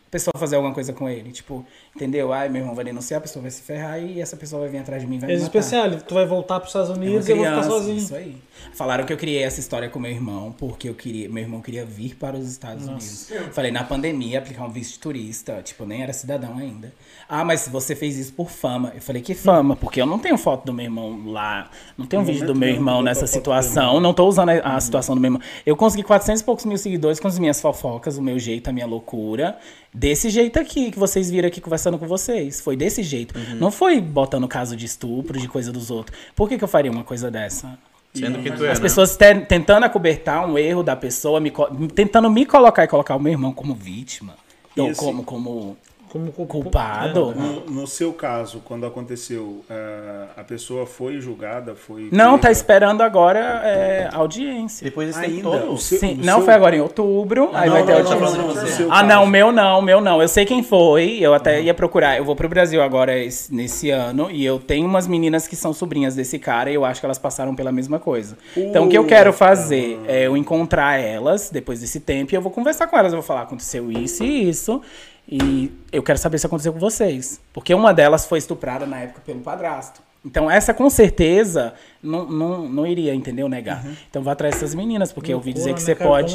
A 0.08 0.10
pessoa 0.10 0.32
fazer 0.38 0.56
alguma 0.56 0.74
coisa 0.74 0.94
com 0.94 1.10
ele. 1.10 1.32
Tipo, 1.32 1.66
entendeu? 1.94 2.32
Ai, 2.32 2.48
meu 2.48 2.62
irmão 2.62 2.74
vai 2.74 2.86
denunciar, 2.86 3.18
a 3.18 3.22
pessoa 3.22 3.42
vai 3.42 3.52
se 3.52 3.62
ferrar 3.62 4.02
e 4.02 4.22
essa 4.22 4.38
pessoa 4.38 4.62
vai 4.62 4.70
vir 4.70 4.78
atrás 4.78 5.02
de 5.02 5.08
mim 5.08 5.18
e 5.18 5.20
vai 5.20 5.30
me 5.30 5.36
matar. 5.36 5.46
especial, 5.46 5.90
tu 6.08 6.14
vai 6.14 6.26
voltar 6.26 6.60
pros 6.60 6.70
Estados 6.70 6.90
É 6.90 6.94
Unidos 6.94 7.28
e 7.28 7.32
eu 7.32 7.38
vou 7.38 7.46
ficar 7.46 7.64
sozinho. 7.64 7.98
Isso 7.98 8.16
aí. 8.16 8.38
Falaram 8.74 9.06
que 9.06 9.12
eu 9.14 9.18
criei 9.18 9.44
essa 9.44 9.60
história 9.60 9.90
com 9.90 10.00
meu 10.00 10.12
irmão, 10.12 10.56
porque 10.58 10.88
eu 10.88 10.94
queria, 10.94 11.30
meu 11.30 11.44
irmão 11.44 11.62
queria 11.62 11.86
vir 11.86 12.16
para 12.16 12.38
os 12.38 12.48
Estados 12.50 12.88
Unidos. 12.88 13.30
Falei, 13.52 13.72
na 13.72 13.84
pandemia, 13.84 14.40
aplicar 14.40 14.66
um 14.66 14.70
visto 14.72 14.94
de 14.94 15.00
turista, 15.00 15.62
tipo, 15.62 15.86
nem 15.86 16.02
era 16.04 16.14
cidadão 16.14 16.58
ainda. 16.58 16.94
Ah, 17.28 17.44
mas 17.44 17.68
você 17.68 17.96
fez 17.96 18.18
isso 18.18 18.34
por 18.34 18.50
fama. 18.50 18.94
Eu 18.96 19.02
falei, 19.02 19.22
que 19.22 19.36
fama? 19.36 19.76
Porque 19.76 20.02
eu 20.02 20.06
não 20.06 20.20
tenho 20.20 20.38
foto 20.38 20.66
do 20.66 20.74
meu 20.74 20.86
irmão 20.86 21.24
lá, 21.28 21.70
não 21.98 22.06
tenho 22.06 22.22
um 22.22 22.26
vídeo 22.26 22.48
do 22.48 22.56
meu 22.56 22.70
irmão 22.70 23.02
nessa 23.02 23.28
situação, 23.28 24.00
não 24.00 24.14
tô 24.14 24.26
usando 24.26 24.50
a, 24.50 24.76
a 24.76 24.80
situação 24.80 25.16
do 25.16 25.22
meu 25.22 25.28
irmão. 25.30 25.42
Eu 25.66 25.76
consegui 25.76 26.04
400 26.04 26.42
e 26.42 26.46
poucos 26.46 26.66
mil 26.66 26.78
seguidores 26.78 27.20
com 27.20 27.28
as 27.28 27.38
minhas 27.38 27.60
fofocas, 27.60 28.18
o 28.18 28.22
meu 28.22 28.40
jeito, 28.40 28.70
a 28.70 28.74
minha 28.74 28.86
loucura. 28.88 29.58
Desse 29.98 30.30
jeito 30.30 30.60
aqui, 30.60 30.92
que 30.92 31.00
vocês 31.00 31.28
viram 31.32 31.48
aqui 31.48 31.60
conversando 31.60 31.98
com 31.98 32.06
vocês. 32.06 32.62
Foi 32.62 32.76
desse 32.78 33.02
jeito. 33.02 33.34
Não 33.60 33.72
foi 33.72 34.00
botando 34.00 34.48
caso 34.48 34.76
de 34.76 34.86
estupro, 34.86 35.40
de 35.40 35.48
coisa 35.48 35.72
dos 35.72 35.90
outros. 35.90 36.16
Por 36.36 36.48
que, 36.48 36.56
que 36.56 36.64
eu 36.64 36.68
faria 36.68 36.92
uma 36.92 37.04
coisa 37.04 37.32
dessa? 37.32 37.78
Sendo 38.14 38.38
que 38.44 38.52
tu 38.52 38.64
é, 38.64 38.72
As 38.72 38.78
né? 38.80 38.84
pessoas 38.84 39.18
te- 39.18 39.42
tentando 39.48 39.84
acobertar 39.86 40.48
um 40.48 40.56
erro 40.56 40.84
da 40.84 40.96
pessoa, 40.96 41.40
me 41.40 41.52
tentando 41.96 42.30
me 42.30 42.46
colocar 42.46 42.84
e 42.84 42.88
colocar 42.88 43.16
o 43.16 43.20
meu 43.20 43.32
irmão 43.34 43.52
como 43.52 43.74
vítima. 43.74 44.36
Ou 44.78 44.92
Isso. 44.92 45.00
como, 45.00 45.24
como, 45.24 45.76
Como 46.18 46.32
Como 46.32 46.48
cu- 46.48 46.62
Culpado? 46.64 47.34
No, 47.36 47.62
no 47.82 47.88
seu 47.88 48.12
caso, 48.12 48.62
quando 48.66 48.86
aconteceu, 48.86 49.64
eh, 49.70 50.24
a 50.36 50.44
pessoa 50.44 50.86
foi 50.86 51.20
julgada, 51.22 51.76
foi. 51.76 52.10
Não, 52.12 52.38
tá 52.40 52.50
esperando 52.52 53.02
agora 53.02 53.40
é, 53.64 54.10
audiência. 54.12 54.84
Depois 54.84 55.08
desse 55.08 55.22
tempo 55.22 55.48
Ainda? 55.52 55.60
todo. 55.66 55.74
O 55.74 55.78
seu- 55.78 56.00
Sim, 56.00 56.16
não 56.24 56.38
seu- 56.38 56.46
foi 56.46 56.54
agora 56.54 56.76
em 56.76 56.82
outubro, 56.82 57.50
aí 57.54 57.70
não, 57.70 57.76
vai 57.76 57.86
ter 57.86 57.92
não, 57.92 58.00
audiência. 58.00 58.38
não, 58.38 58.88
não, 58.88 58.94
Ah, 58.94 59.04
não, 59.04 59.24
o 59.24 59.28
meu 59.28 59.52
não, 59.52 59.80
o 59.80 59.82
meu 59.82 60.02
não. 60.02 60.22
Eu 60.22 60.28
sei 60.28 60.46
quem 60.46 60.64
foi, 60.64 61.18
eu 61.22 61.34
até 61.34 61.62
ia 61.62 61.74
procurar. 61.74 62.18
Eu 62.18 62.26
vou 62.26 62.36
pro 62.36 62.50
Brasil 62.50 62.82
agora 62.82 63.18
esse- 63.18 63.54
nesse 63.54 63.90
ano 63.92 64.30
e 64.32 64.44
eu 64.46 64.60
tenho 64.60 64.86
umas 64.88 65.08
meninas 65.08 65.48
que 65.48 65.56
são 65.56 65.74
sobrinhas 65.74 66.16
desse 66.16 66.40
cara 66.40 66.70
e 66.72 66.76
eu 66.76 66.84
acho 66.86 67.00
que 67.00 67.06
elas 67.06 67.18
passaram 67.20 67.56
pela 67.56 67.72
mesma 67.72 68.00
coisa. 68.00 68.38
Então 68.56 68.86
o 68.86 68.90
que 68.90 68.98
eu 68.98 69.06
quero 69.06 69.32
fazer 69.32 70.00
é 70.08 70.26
eu 70.28 70.36
encontrar 70.36 71.00
elas 71.00 71.50
depois 71.52 71.80
desse 71.82 72.00
tempo 72.00 72.34
e 72.34 72.36
eu 72.36 72.42
vou 72.42 72.52
conversar 72.52 72.88
com 72.88 72.98
elas. 72.98 73.14
Eu 73.14 73.20
vou 73.20 73.26
falar, 73.28 73.42
aconteceu 73.42 73.92
isso 73.92 74.24
e 74.24 74.50
isso. 74.50 74.82
E 75.30 75.72
eu 75.92 76.02
quero 76.02 76.18
saber 76.18 76.38
se 76.40 76.46
aconteceu 76.46 76.72
com 76.72 76.80
vocês. 76.80 77.42
Porque 77.54 77.74
uma 77.74 77.94
delas 77.94 78.26
foi 78.26 78.38
estuprada 78.40 78.86
na 78.86 79.00
época 79.02 79.22
pelo 79.26 79.42
padrasto. 79.42 80.02
Então, 80.26 80.50
essa 80.52 80.74
com 80.74 80.90
certeza 80.90 81.74
não, 82.04 82.26
não, 82.26 82.68
não 82.68 82.88
iria, 82.88 83.14
entendeu? 83.14 83.48
Negar. 83.48 83.86
Então, 84.10 84.22
vá 84.22 84.34
atrás 84.34 84.56
dessas 84.56 84.76
meninas, 84.76 85.14
porque 85.14 85.32
eu 85.32 85.38
ouvi 85.38 85.54
dizer 85.54 85.74
que 85.74 85.82
você 85.82 85.92
né, 85.92 85.96
cara? 85.96 86.10
pode. 86.10 86.34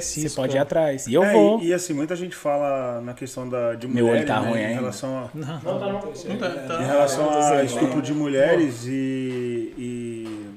Você 0.00 0.26
isso, 0.26 0.36
pode 0.36 0.56
ir 0.56 0.58
atrás. 0.58 1.06
E 1.06 1.14
eu 1.14 1.24
É, 1.24 1.32
vou. 1.32 1.60
E, 1.60 1.68
e, 1.68 1.72
assim, 1.74 1.94
muita 1.94 2.14
gente 2.16 2.34
fala 2.36 3.00
na 3.00 3.14
questão 3.14 3.48
da, 3.48 3.74
de 3.76 3.86
Meu 3.88 4.06
mulheres, 4.06 4.28
olho 4.30 4.34
tá 4.36 4.40
né, 4.42 4.48
ruim 4.50 4.60
em 4.60 4.64
ainda. 4.66 4.80
relação 4.80 5.16
a, 5.18 5.30
Não, 5.32 5.46
tá, 5.58 5.86
não. 5.86 5.92
Não 5.92 6.36
tá- 6.38 6.50
tá- 6.50 6.82
em 6.82 6.86
relação 6.86 7.30
a 7.30 7.64
estupro 7.64 8.02
de 8.02 8.12
mulheres 8.12 8.84
e, 8.86 9.72
e 9.78 10.50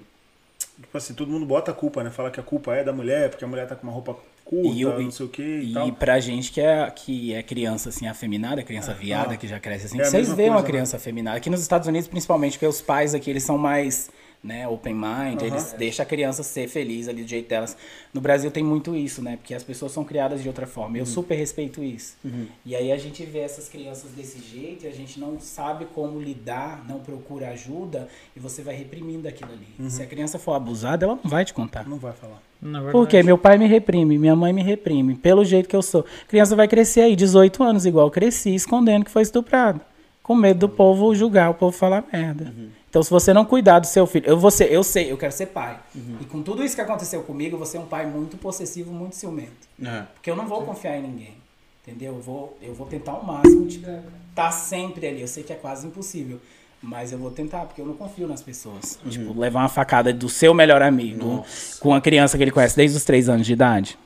tipo 0.81 0.97
assim, 0.97 1.13
todo 1.13 1.31
mundo 1.31 1.45
bota 1.45 1.71
a 1.71 1.73
culpa, 1.73 2.03
né? 2.03 2.09
Fala 2.09 2.31
que 2.31 2.39
a 2.39 2.43
culpa 2.43 2.75
é 2.75 2.83
da 2.83 2.91
mulher, 2.91 3.29
porque 3.29 3.45
a 3.45 3.47
mulher 3.47 3.65
tá 3.67 3.75
com 3.75 3.83
uma 3.87 3.93
roupa 3.93 4.17
curta, 4.43 4.67
E 4.67 4.81
eu- 4.81 5.01
não 5.01 5.11
sei 5.11 5.25
o 5.25 5.29
e, 5.29 5.71
E 5.71 5.73
tal. 5.73 5.91
pra 5.93 6.19
gente 6.19 6.51
que 6.51 6.61
é, 6.61 6.89
que 6.91 7.33
é 7.33 7.41
criança 7.43 7.89
assim, 7.89 8.07
afeminada, 8.07 8.61
criança 8.63 8.93
viada, 8.93 9.37
que 9.37 9.47
já 9.47 9.59
cresce 9.59 9.85
assim, 9.87 9.99
É 9.99 10.03
vocês 10.05 10.33
veem 10.33 10.49
uma 10.49 10.61
né? 10.61 10.65
criança 10.67 10.97
afeminada. 10.97 11.37
Aqui 11.37 11.49
nos 11.49 11.61
Estados 11.61 11.87
Unidos, 11.87 12.07
principalmente, 12.07 12.53
porque 12.53 12.67
os 12.67 12.81
pais 12.81 13.13
aqui, 13.15 13.29
eles 13.29 13.43
são 13.43 13.57
mais 13.57 14.09
né, 14.43 14.67
open 14.67 14.93
mind, 14.93 15.41
eles 15.41 15.73
deixam 15.77 16.03
a 16.03 16.05
criança 16.05 16.43
ser 16.43 16.67
feliz 16.67 17.07
ali 17.07 17.23
do 17.23 17.29
jeito 17.29 17.47
delas. 17.47 17.77
No 18.13 18.19
Brasil 18.19 18.51
tem 18.51 18.63
muito 18.63 18.93
isso, 18.95 19.21
né? 19.21 19.37
Porque 19.37 19.53
as 19.53 19.63
pessoas 19.63 19.93
são 19.93 20.03
criadas 20.03 20.41
de 20.41 20.47
outra 20.49 20.67
forma. 20.67 20.97
Eu 20.97 21.05
super 21.05 21.35
respeito 21.35 21.81
isso. 21.81 22.17
E 22.65 22.75
aí 22.75 22.91
a 22.91 22.97
gente 22.97 23.23
vê 23.25 23.39
essas 23.39 23.69
crianças 23.69 24.11
desse 24.11 24.39
jeito 24.39 24.85
e 24.85 24.87
a 24.87 24.91
gente 24.91 25.19
não 25.19 25.39
sabe 25.39 25.85
como 25.85 26.19
lidar, 26.19 26.83
não 26.87 26.99
procura 26.99 27.49
ajuda 27.49 28.07
e 28.35 28.39
você 28.39 28.61
vai 28.61 28.75
reprimindo 28.75 29.27
aquilo 29.27 29.51
ali. 29.51 29.89
Se 29.89 30.03
a 30.03 30.05
criança 30.05 30.37
for 30.37 30.53
abusada, 30.53 31.05
ela 31.05 31.17
não 31.23 31.29
vai 31.29 31.45
te 31.45 31.53
contar. 31.53 31.87
Não 31.87 31.97
vai 31.97 32.13
falar. 32.13 32.41
Verdade. 32.61 32.91
Porque 32.91 33.21
meu 33.23 33.37
pai 33.37 33.57
me 33.57 33.67
reprime, 33.67 34.17
minha 34.17 34.35
mãe 34.35 34.53
me 34.53 34.63
reprime, 34.63 35.15
pelo 35.15 35.43
jeito 35.43 35.67
que 35.67 35.75
eu 35.75 35.81
sou. 35.81 36.05
A 36.23 36.27
criança 36.27 36.55
vai 36.55 36.67
crescer 36.67 37.01
aí, 37.01 37.15
18 37.15 37.61
anos, 37.61 37.85
igual 37.85 38.07
eu 38.07 38.11
cresci, 38.11 38.55
escondendo 38.55 39.03
que 39.05 39.11
foi 39.11 39.21
estuprado. 39.21 39.81
Com 40.21 40.35
medo 40.35 40.61
do 40.61 40.69
povo 40.69 41.13
julgar, 41.13 41.49
o 41.49 41.53
povo 41.53 41.75
falar 41.75 42.05
merda. 42.11 42.53
Então, 42.93 43.01
se 43.01 43.09
você 43.09 43.33
não 43.33 43.43
cuidar 43.43 43.79
do 43.79 43.87
seu 43.87 44.05
filho, 44.05 44.27
eu 44.27 44.37
vou 44.37 44.51
ser, 44.51 44.71
eu 44.71 44.83
sei, 44.83 45.11
eu 45.11 45.17
quero 45.17 45.33
ser 45.33 45.47
pai. 45.47 45.79
E 46.21 46.25
com 46.25 46.43
tudo 46.43 46.63
isso 46.63 46.75
que 46.75 46.81
aconteceu 46.81 47.23
comigo, 47.23 47.55
eu 47.55 47.57
vou 47.57 47.65
ser 47.65 47.79
um 47.79 47.87
pai 47.87 48.05
muito 48.05 48.37
possessivo, 48.37 48.93
muito 48.93 49.15
ciumento. 49.15 49.67
É. 49.83 50.03
Porque 50.13 50.29
eu 50.29 50.35
não 50.35 50.45
vou 50.45 50.61
confiar 50.61 50.97
em 50.97 51.01
ninguém. 51.01 51.33
Entendeu? 51.81 52.13
Eu 52.13 52.21
vou, 52.21 52.55
eu 52.61 52.71
vou 52.75 52.85
tentar 52.85 53.13
ao 53.13 53.23
máximo, 53.23 53.65
tipo, 53.65 53.87
tá 54.35 54.51
sempre 54.51 55.07
ali. 55.07 55.21
Eu 55.21 55.27
sei 55.27 55.41
que 55.41 55.51
é 55.51 55.55
quase 55.55 55.87
impossível. 55.87 56.39
Mas 56.83 57.11
eu 57.11 57.17
vou 57.17 57.31
tentar, 57.31 57.65
porque 57.65 57.81
eu 57.81 57.85
não 57.87 57.95
confio 57.95 58.27
nas 58.27 58.43
pessoas. 58.43 58.99
Tipo, 59.09 59.39
levar 59.39 59.61
uma 59.61 59.69
facada 59.69 60.13
do 60.13 60.29
seu 60.29 60.53
melhor 60.53 60.83
amigo 60.83 61.43
com 61.79 61.89
uma 61.89 61.99
criança 61.99 62.37
que 62.37 62.43
ele 62.43 62.51
conhece 62.51 62.75
desde 62.75 62.95
os 62.95 63.03
três 63.03 63.27
anos 63.27 63.47
de 63.47 63.53
idade. 63.53 63.97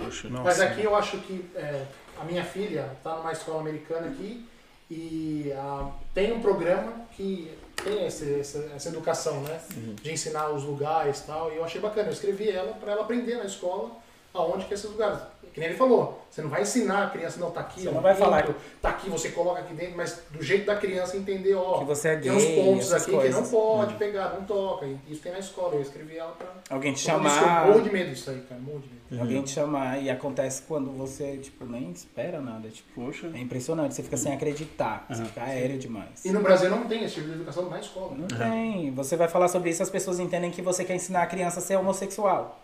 Poxa. 0.00 0.28
Mas 0.42 0.60
aqui 0.60 0.82
eu 0.82 0.96
acho 0.96 1.18
que 1.18 1.44
é, 1.54 1.84
a 2.20 2.24
minha 2.24 2.42
filha 2.42 2.90
está 2.96 3.14
numa 3.18 3.30
escola 3.30 3.60
americana 3.60 4.08
aqui 4.08 4.44
e 4.90 5.52
ah, 5.56 5.90
tem 6.12 6.32
um 6.32 6.40
programa 6.40 6.92
que 7.16 7.52
tem 7.82 8.06
esse- 8.06 8.40
essa, 8.40 8.70
essa 8.74 8.88
educação, 8.88 9.40
né? 9.42 9.60
De 10.02 10.12
ensinar 10.12 10.50
os 10.50 10.64
lugares 10.64 11.20
e 11.20 11.22
tal. 11.26 11.52
E 11.52 11.56
eu 11.56 11.64
achei 11.64 11.80
bacana. 11.80 12.08
Eu 12.08 12.12
escrevi 12.12 12.50
ela 12.50 12.72
para 12.74 12.92
ela 12.92 13.02
aprender 13.02 13.36
na 13.36 13.44
escola 13.44 13.90
aonde 14.32 14.64
que 14.66 14.72
é 14.72 14.76
esses 14.76 14.90
lugares. 14.90 15.18
Que 15.52 15.60
nem 15.60 15.68
ele 15.68 15.78
falou, 15.78 16.20
você 16.28 16.42
não 16.42 16.50
vai 16.50 16.62
ensinar 16.62 17.04
a 17.04 17.10
criança, 17.10 17.38
não, 17.38 17.48
tá 17.52 17.60
aqui, 17.60 17.82
Você 17.82 17.88
ó, 17.88 17.92
não 17.92 18.00
vai 18.00 18.12
dentro, 18.12 18.24
falar. 18.28 18.54
tá 18.82 18.88
aqui, 18.88 19.08
você 19.08 19.28
coloca 19.28 19.60
aqui 19.60 19.72
dentro, 19.72 19.96
mas 19.96 20.20
do 20.32 20.42
jeito 20.42 20.66
da 20.66 20.74
criança 20.74 21.16
entender, 21.16 21.54
ó, 21.54 21.78
Que 21.78 21.84
você 21.84 22.08
é 22.08 22.16
tem 22.16 22.32
uns 22.32 22.42
gay, 22.42 22.56
pontos 22.64 22.92
aqui 22.92 23.04
que 23.04 23.10
coisas. 23.12 23.40
não 23.40 23.48
pode 23.48 23.94
pegar, 23.94 24.30
não 24.30 24.42
toca. 24.44 24.84
Isso 25.08 25.22
tem 25.22 25.30
na 25.30 25.38
escola. 25.38 25.76
Eu 25.76 25.82
escrevi 25.82 26.18
ela 26.18 26.32
pra. 26.32 26.48
Alguém 26.70 26.92
te 26.92 26.98
chamar. 27.02 27.68
morro 27.68 27.82
de 27.82 27.90
medo 27.92 28.10
disso 28.10 28.30
aí, 28.30 28.40
cara. 28.48 28.60
Morro 28.60 28.80
de 28.80 28.88
medo. 28.88 29.00
Alguém 29.20 29.42
te 29.42 29.50
chamar 29.50 30.02
e 30.02 30.10
acontece 30.10 30.62
quando 30.62 30.90
você, 30.90 31.36
tipo, 31.38 31.64
nem 31.64 31.90
espera 31.90 32.40
nada. 32.40 32.68
Tipo, 32.68 33.02
Poxa. 33.02 33.30
é 33.34 33.38
impressionante. 33.38 33.94
Você 33.94 34.02
fica 34.02 34.16
sem 34.16 34.32
acreditar. 34.32 35.06
Você 35.08 35.24
fica 35.24 35.42
aéreo 35.42 35.78
demais. 35.78 36.24
E 36.24 36.30
no 36.30 36.40
Brasil 36.40 36.70
não 36.70 36.84
tem 36.86 37.04
esse 37.04 37.14
tipo 37.14 37.28
de 37.28 37.34
educação 37.34 37.68
na 37.68 37.80
escola. 37.80 38.16
Não 38.16 38.26
tem. 38.26 38.90
Você 38.92 39.16
vai 39.16 39.28
falar 39.28 39.48
sobre 39.48 39.70
isso, 39.70 39.82
as 39.82 39.90
pessoas 39.90 40.18
entendem 40.18 40.50
que 40.50 40.62
você 40.62 40.84
quer 40.84 40.94
ensinar 40.94 41.22
a 41.22 41.26
criança 41.26 41.60
a 41.60 41.62
ser 41.62 41.76
homossexual. 41.76 42.60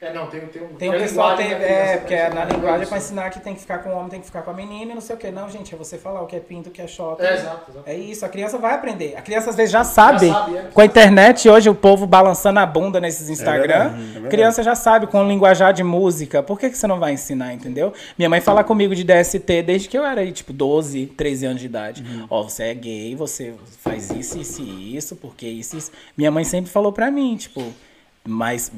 É, 0.00 0.12
não, 0.12 0.28
tem, 0.28 0.40
tem 0.46 0.62
um. 0.62 0.74
Tem 0.74 0.88
um 0.88 0.92
pessoal, 0.92 1.36
tem, 1.36 1.52
é, 1.52 1.96
porque 1.96 2.14
é 2.14 2.30
na 2.30 2.44
linguagem 2.44 2.82
é 2.82 2.86
pra 2.86 2.98
ensinar 2.98 3.30
que 3.30 3.40
tem 3.40 3.52
que 3.52 3.60
ficar 3.60 3.78
com 3.78 3.90
o 3.90 3.96
homem, 3.96 4.08
tem 4.08 4.20
que 4.20 4.26
ficar 4.26 4.42
com 4.42 4.50
a 4.52 4.54
menina 4.54 4.92
e 4.92 4.94
não 4.94 5.00
sei 5.00 5.16
o 5.16 5.18
que. 5.18 5.28
Não, 5.28 5.50
gente, 5.50 5.74
é 5.74 5.76
você 5.76 5.98
falar 5.98 6.22
o 6.22 6.26
que 6.26 6.36
é 6.36 6.40
pinto, 6.40 6.68
o 6.68 6.72
que 6.72 6.80
é 6.80 6.86
shot. 6.86 7.20
É, 7.20 7.34
exato, 7.34 7.70
exato. 7.72 7.90
É 7.90 7.96
isso, 7.96 8.24
a 8.24 8.28
criança 8.28 8.58
vai 8.58 8.74
aprender. 8.74 9.16
A 9.16 9.22
criança 9.22 9.50
às 9.50 9.56
vezes 9.56 9.72
já 9.72 9.82
sabe. 9.82 10.28
Já 10.28 10.34
sabe, 10.34 10.56
é. 10.56 10.62
Com 10.72 10.80
a 10.80 10.84
internet, 10.84 11.48
hoje 11.48 11.68
o 11.68 11.74
povo 11.74 12.06
balançando 12.06 12.60
a 12.60 12.66
bunda 12.66 13.00
nesses 13.00 13.28
Instagram. 13.28 13.88
verdade, 13.88 13.94
é 13.94 14.04
verdade. 14.04 14.28
criança 14.28 14.62
já 14.62 14.76
sabe 14.76 15.08
com 15.08 15.20
o 15.20 15.26
linguajar 15.26 15.72
de 15.72 15.79
música. 15.82 16.42
Por 16.42 16.58
que, 16.58 16.70
que 16.70 16.76
você 16.76 16.86
não 16.86 16.98
vai 16.98 17.12
ensinar, 17.12 17.52
entendeu? 17.54 17.92
Minha 18.18 18.28
mãe 18.28 18.40
fala 18.40 18.62
comigo 18.64 18.94
de 18.94 19.04
DST 19.04 19.62
desde 19.62 19.88
que 19.88 19.96
eu 19.96 20.04
era 20.04 20.20
aí, 20.20 20.32
tipo, 20.32 20.52
12, 20.52 21.06
13 21.16 21.46
anos 21.46 21.60
de 21.60 21.66
idade. 21.66 22.04
Ó, 22.28 22.42
você 22.42 22.64
é 22.64 22.74
gay, 22.74 23.14
você 23.14 23.54
faz 23.80 24.10
isso, 24.10 24.38
isso 24.38 24.62
e 24.62 24.96
isso, 24.96 25.16
porque 25.16 25.46
isso, 25.46 25.76
isso. 25.76 25.90
Minha 26.16 26.30
mãe 26.30 26.44
sempre 26.44 26.70
falou 26.70 26.92
pra 26.92 27.10
mim, 27.10 27.36
tipo. 27.36 27.62
Mas 28.22 28.70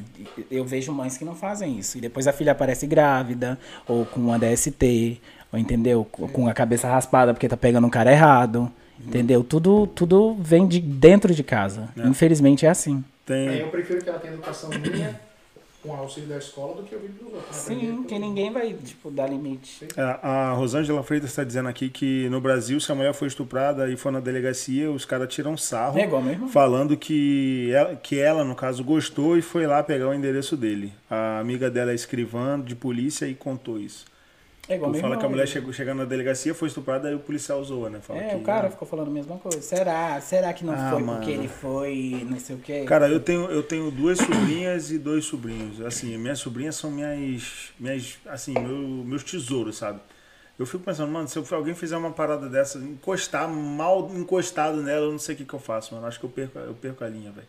eu 0.49 0.63
vejo 0.63 0.91
mães 0.93 1.17
que 1.17 1.25
não 1.25 1.35
fazem 1.35 1.77
isso. 1.77 1.97
E 1.97 2.01
depois 2.01 2.27
a 2.27 2.33
filha 2.33 2.53
aparece 2.53 2.87
grávida, 2.87 3.59
ou 3.85 4.05
com 4.05 4.21
uma 4.21 4.39
DST, 4.39 5.21
ou 5.51 5.59
entendeu? 5.59 6.05
Com 6.05 6.47
a 6.47 6.53
cabeça 6.53 6.87
raspada 6.87 7.33
porque 7.33 7.49
tá 7.49 7.57
pegando 7.57 7.85
um 7.85 7.89
cara 7.89 8.11
errado. 8.11 8.71
Entendeu? 9.05 9.43
Tudo, 9.43 9.85
tudo 9.87 10.35
vem 10.39 10.65
de 10.65 10.79
dentro 10.79 11.33
de 11.33 11.43
casa. 11.43 11.89
Infelizmente 11.97 12.65
é 12.65 12.69
assim. 12.69 13.03
Tem, 13.25 13.59
eu 13.59 13.67
prefiro 13.67 14.01
que 14.01 14.09
ela 14.09 14.19
tenha 14.19 14.33
educação 14.33 14.69
minha, 14.69 15.19
com 15.83 15.89
o 15.89 15.95
auxílio 15.95 16.29
da 16.29 16.37
escola, 16.37 16.81
do 16.81 16.83
que 16.83 16.95
eu 16.95 16.99
vir 16.99 17.09
dos 17.09 17.33
outros. 17.33 17.55
Sim, 17.55 17.75
Aprender 17.75 18.07
que 18.07 18.19
ninguém 18.19 18.51
vai, 18.51 18.73
tipo, 18.73 19.11
dar 19.11 19.27
limite. 19.27 19.85
a, 19.97 20.29
a 20.29 20.53
Rosângela 20.53 21.03
Freitas 21.03 21.29
está 21.29 21.43
dizendo 21.43 21.67
aqui 21.67 21.89
que 21.89 22.29
no 22.29 22.39
Brasil, 22.39 22.79
se 22.79 22.91
a 22.91 22.95
mulher 22.95 23.13
foi 23.13 23.27
estuprada 23.27 23.89
e 23.89 23.97
for 23.97 24.11
na 24.11 24.21
delegacia, 24.21 24.89
os 24.89 25.03
caras 25.03 25.27
tiram 25.31 25.57
sarro. 25.57 25.99
É 25.99 26.03
irmão. 26.03 26.47
Falando 26.47 26.95
que 26.95 27.69
ela, 27.73 27.95
que 27.97 28.17
ela, 28.17 28.43
no 28.45 28.55
caso, 28.55 28.83
gostou 28.83 29.37
e 29.37 29.41
foi 29.41 29.67
lá 29.67 29.83
pegar 29.83 30.07
o 30.07 30.13
endereço 30.13 30.55
dele. 30.55 30.93
A 31.09 31.39
amiga 31.39 31.69
dela 31.69 31.91
é 31.91 31.95
escrivã 31.95 32.59
de 32.59 32.75
polícia 32.75 33.25
e 33.27 33.35
contou 33.35 33.77
isso. 33.77 34.05
É 34.69 34.75
igual 34.75 34.91
meu 34.91 35.01
Fala 35.01 35.13
irmão. 35.13 35.19
que 35.19 35.25
a 35.25 35.29
mulher 35.29 35.47
chegou 35.47 35.73
chegando 35.73 35.97
na 35.99 36.05
delegacia, 36.05 36.53
foi 36.55 36.69
estuprada 36.69 37.11
e 37.11 37.15
o 37.15 37.19
policial 37.19 37.61
zoa, 37.63 37.89
né? 37.89 37.99
Fala 37.99 38.21
É, 38.21 38.29
que, 38.29 38.35
o 38.37 38.43
cara 38.43 38.63
né? 38.63 38.69
ficou 38.69 38.87
falando 38.87 39.07
a 39.09 39.11
mesma 39.11 39.37
coisa. 39.37 39.61
Será? 39.61 40.19
Será 40.21 40.53
que 40.53 40.63
não 40.63 40.73
Ah, 40.73 40.91
foi 40.91 41.03
mano. 41.03 41.19
porque 41.19 41.31
ele 41.31 41.47
foi 41.49 42.25
não 42.29 42.39
sei 42.39 42.55
o 42.55 42.59
quê? 42.59 42.85
Cara, 42.85 43.09
eu 43.09 43.19
tenho, 43.19 43.51
eu 43.51 43.61
tenho 43.61 43.91
duas 43.91 44.17
sobrinhas 44.19 44.89
e 44.91 44.97
dois 44.97 45.25
sobrinhos. 45.25 45.81
Assim, 45.81 46.17
minhas 46.17 46.39
sobrinhas 46.39 46.75
são 46.77 46.89
minhas, 46.91 47.73
minhas 47.79 48.17
assim, 48.25 48.53
meu- 48.53 49.03
meus 49.03 49.23
tesouros, 49.23 49.77
sabe? 49.77 49.99
Eu 50.57 50.65
fico 50.65 50.83
pensando, 50.83 51.11
mano, 51.11 51.27
se 51.27 51.37
alguém 51.53 51.73
fizer 51.73 51.97
uma 51.97 52.11
parada 52.11 52.47
dessa, 52.47 52.77
encostar 52.77 53.49
mal 53.49 54.09
encostado 54.15 54.81
nela, 54.81 55.07
eu 55.07 55.11
não 55.11 55.19
sei 55.19 55.35
o 55.35 55.37
que, 55.39 55.45
que 55.45 55.53
eu 55.53 55.59
faço, 55.59 55.93
mano. 55.93 56.07
Acho 56.07 56.19
que 56.19 56.25
eu 56.25 56.29
perco, 56.29 56.57
eu 56.59 56.73
perco 56.75 57.03
a 57.03 57.09
linha, 57.09 57.31
velho. 57.31 57.47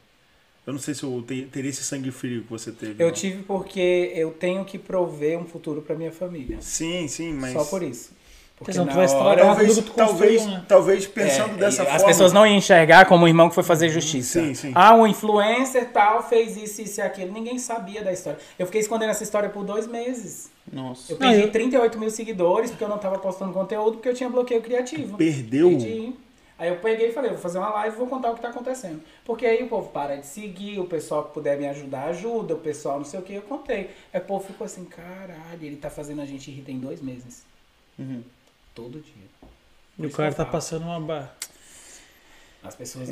Eu 0.67 0.73
não 0.73 0.81
sei 0.81 0.95
se 0.95 1.03
eu 1.03 1.23
te- 1.27 1.43
teria 1.53 1.69
esse 1.71 1.85
sangue 1.85 2.11
frio 2.11 2.43
que 2.43 2.51
você 2.51 2.73
teve. 2.73 2.95
Eu 3.03 3.09
não. 3.09 3.15
tive 3.15 3.43
porque 3.43 4.13
eu 4.15 4.31
tenho 4.31 4.65
que 4.65 4.79
prover 4.79 5.39
um 5.39 5.45
futuro 5.45 5.83
pra 5.83 5.95
minha 5.95 6.11
família. 6.13 6.57
Sim, 6.61 7.07
sim, 7.07 7.33
mas. 7.35 7.53
Só 7.53 7.65
por 7.65 7.83
isso. 7.83 8.13
Porque 8.57 8.73
não 8.79 8.85
hora- 8.85 9.09
trabalhado, 9.09 9.41
Talvez, 9.49 9.75
tudo 9.75 9.85
que 9.85 9.91
tu 9.91 9.97
talvez, 9.97 10.47
né? 10.47 10.65
talvez 10.69 11.07
pensando 11.07 11.55
É, 11.55 11.59
dessa 11.59 11.83
e 11.83 11.87
forma. 11.87 11.97
As 11.97 12.05
pessoas 12.05 12.33
não 12.33 12.47
iam 12.47 12.57
enxergar 12.57 13.05
como 13.05 13.25
o 13.25 13.29
irmão 13.29 13.49
que 13.49 13.55
foi 13.55 13.65
fazer 13.65 13.89
justiça. 13.89 14.41
Sim, 14.41 14.55
sim. 14.55 14.73
Ah, 14.77 14.95
um 14.95 15.07
influencer 15.07 15.91
tal 15.93 16.23
fez 16.27 16.57
isso, 16.57 16.81
isso 16.81 17.01
e 17.01 17.03
aquilo. 17.03 17.33
Ninguém 17.33 17.59
sabia 17.59 18.03
da 18.03 18.13
história. 18.13 18.39
Eu 18.59 18.65
fiquei 18.67 18.81
escondendo 18.81 19.11
essa 19.11 19.25
história 19.25 19.49
por 19.51 19.65
dois 19.65 19.89
meses. 19.89 20.51
Nossa. 20.73 21.13
Eu 21.13 21.19
Não, 21.19 21.29
perdi 21.29 21.43
eu- 21.43 21.51
38 21.51 21.99
mil 21.99 22.11
seguidores 22.11 22.71
porque 22.71 22.85
eu 22.85 22.89
não 22.89 22.97
tava 22.97 23.19
postando 23.19 23.53
conteúdo 23.53 23.95
porque 23.95 24.09
eu 24.09 24.15
tinha 24.15 24.31
bloqueio 24.31 24.63
criativo. 24.63 25.17
Perdeu? 25.19 25.71
Perdi. 25.71 26.15
Aí 26.57 26.69
eu 26.69 26.77
peguei 26.77 27.09
e 27.09 27.13
falei, 27.13 27.31
vou 27.31 27.39
fazer 27.39 27.59
uma 27.59 27.71
live 27.71 27.97
e 27.97 27.99
vou 27.99 28.07
contar 28.07 28.31
o 28.31 28.35
que 28.35 28.41
tá 28.41 28.49
acontecendo. 28.49 29.03
Porque 29.25 29.45
aí 29.45 29.63
o 29.65 29.69
povo 29.69 29.91
para 29.91 30.17
de 30.17 30.27
seguir, 30.27 30.79
o 30.79 30.87
pessoal 30.87 31.25
que 31.25 31.35
puder 31.35 31.59
me 31.59 31.67
ajudar, 31.67 32.05
ajuda, 32.05 32.55
o 32.55 32.61
pessoal 32.61 32.99
não 32.99 33.05
sei 33.05 33.19
o 33.19 33.23
que, 33.23 33.35
eu 33.35 33.43
contei. 33.43 33.91
Aí 34.13 34.21
o 34.21 34.25
povo 34.25 34.47
ficou 34.47 34.65
assim, 34.65 34.85
caralho, 34.85 35.59
ele 35.61 35.77
tá 35.77 35.91
fazendo 35.91 36.23
a 36.23 36.25
gente 36.25 36.51
rir 36.51 36.63
tem 36.63 36.79
dois 36.79 37.01
meses. 37.01 37.45
Uhum. 37.99 38.23
Todo 38.73 39.01
dia. 39.01 39.51
E 39.99 40.07
o 40.07 40.11
cara 40.11 40.33
tá 40.33 40.45
passando 40.45 40.85
uma 40.85 41.01
barra. 41.01 41.35
As 42.63 42.75
pessoas, 42.75 43.09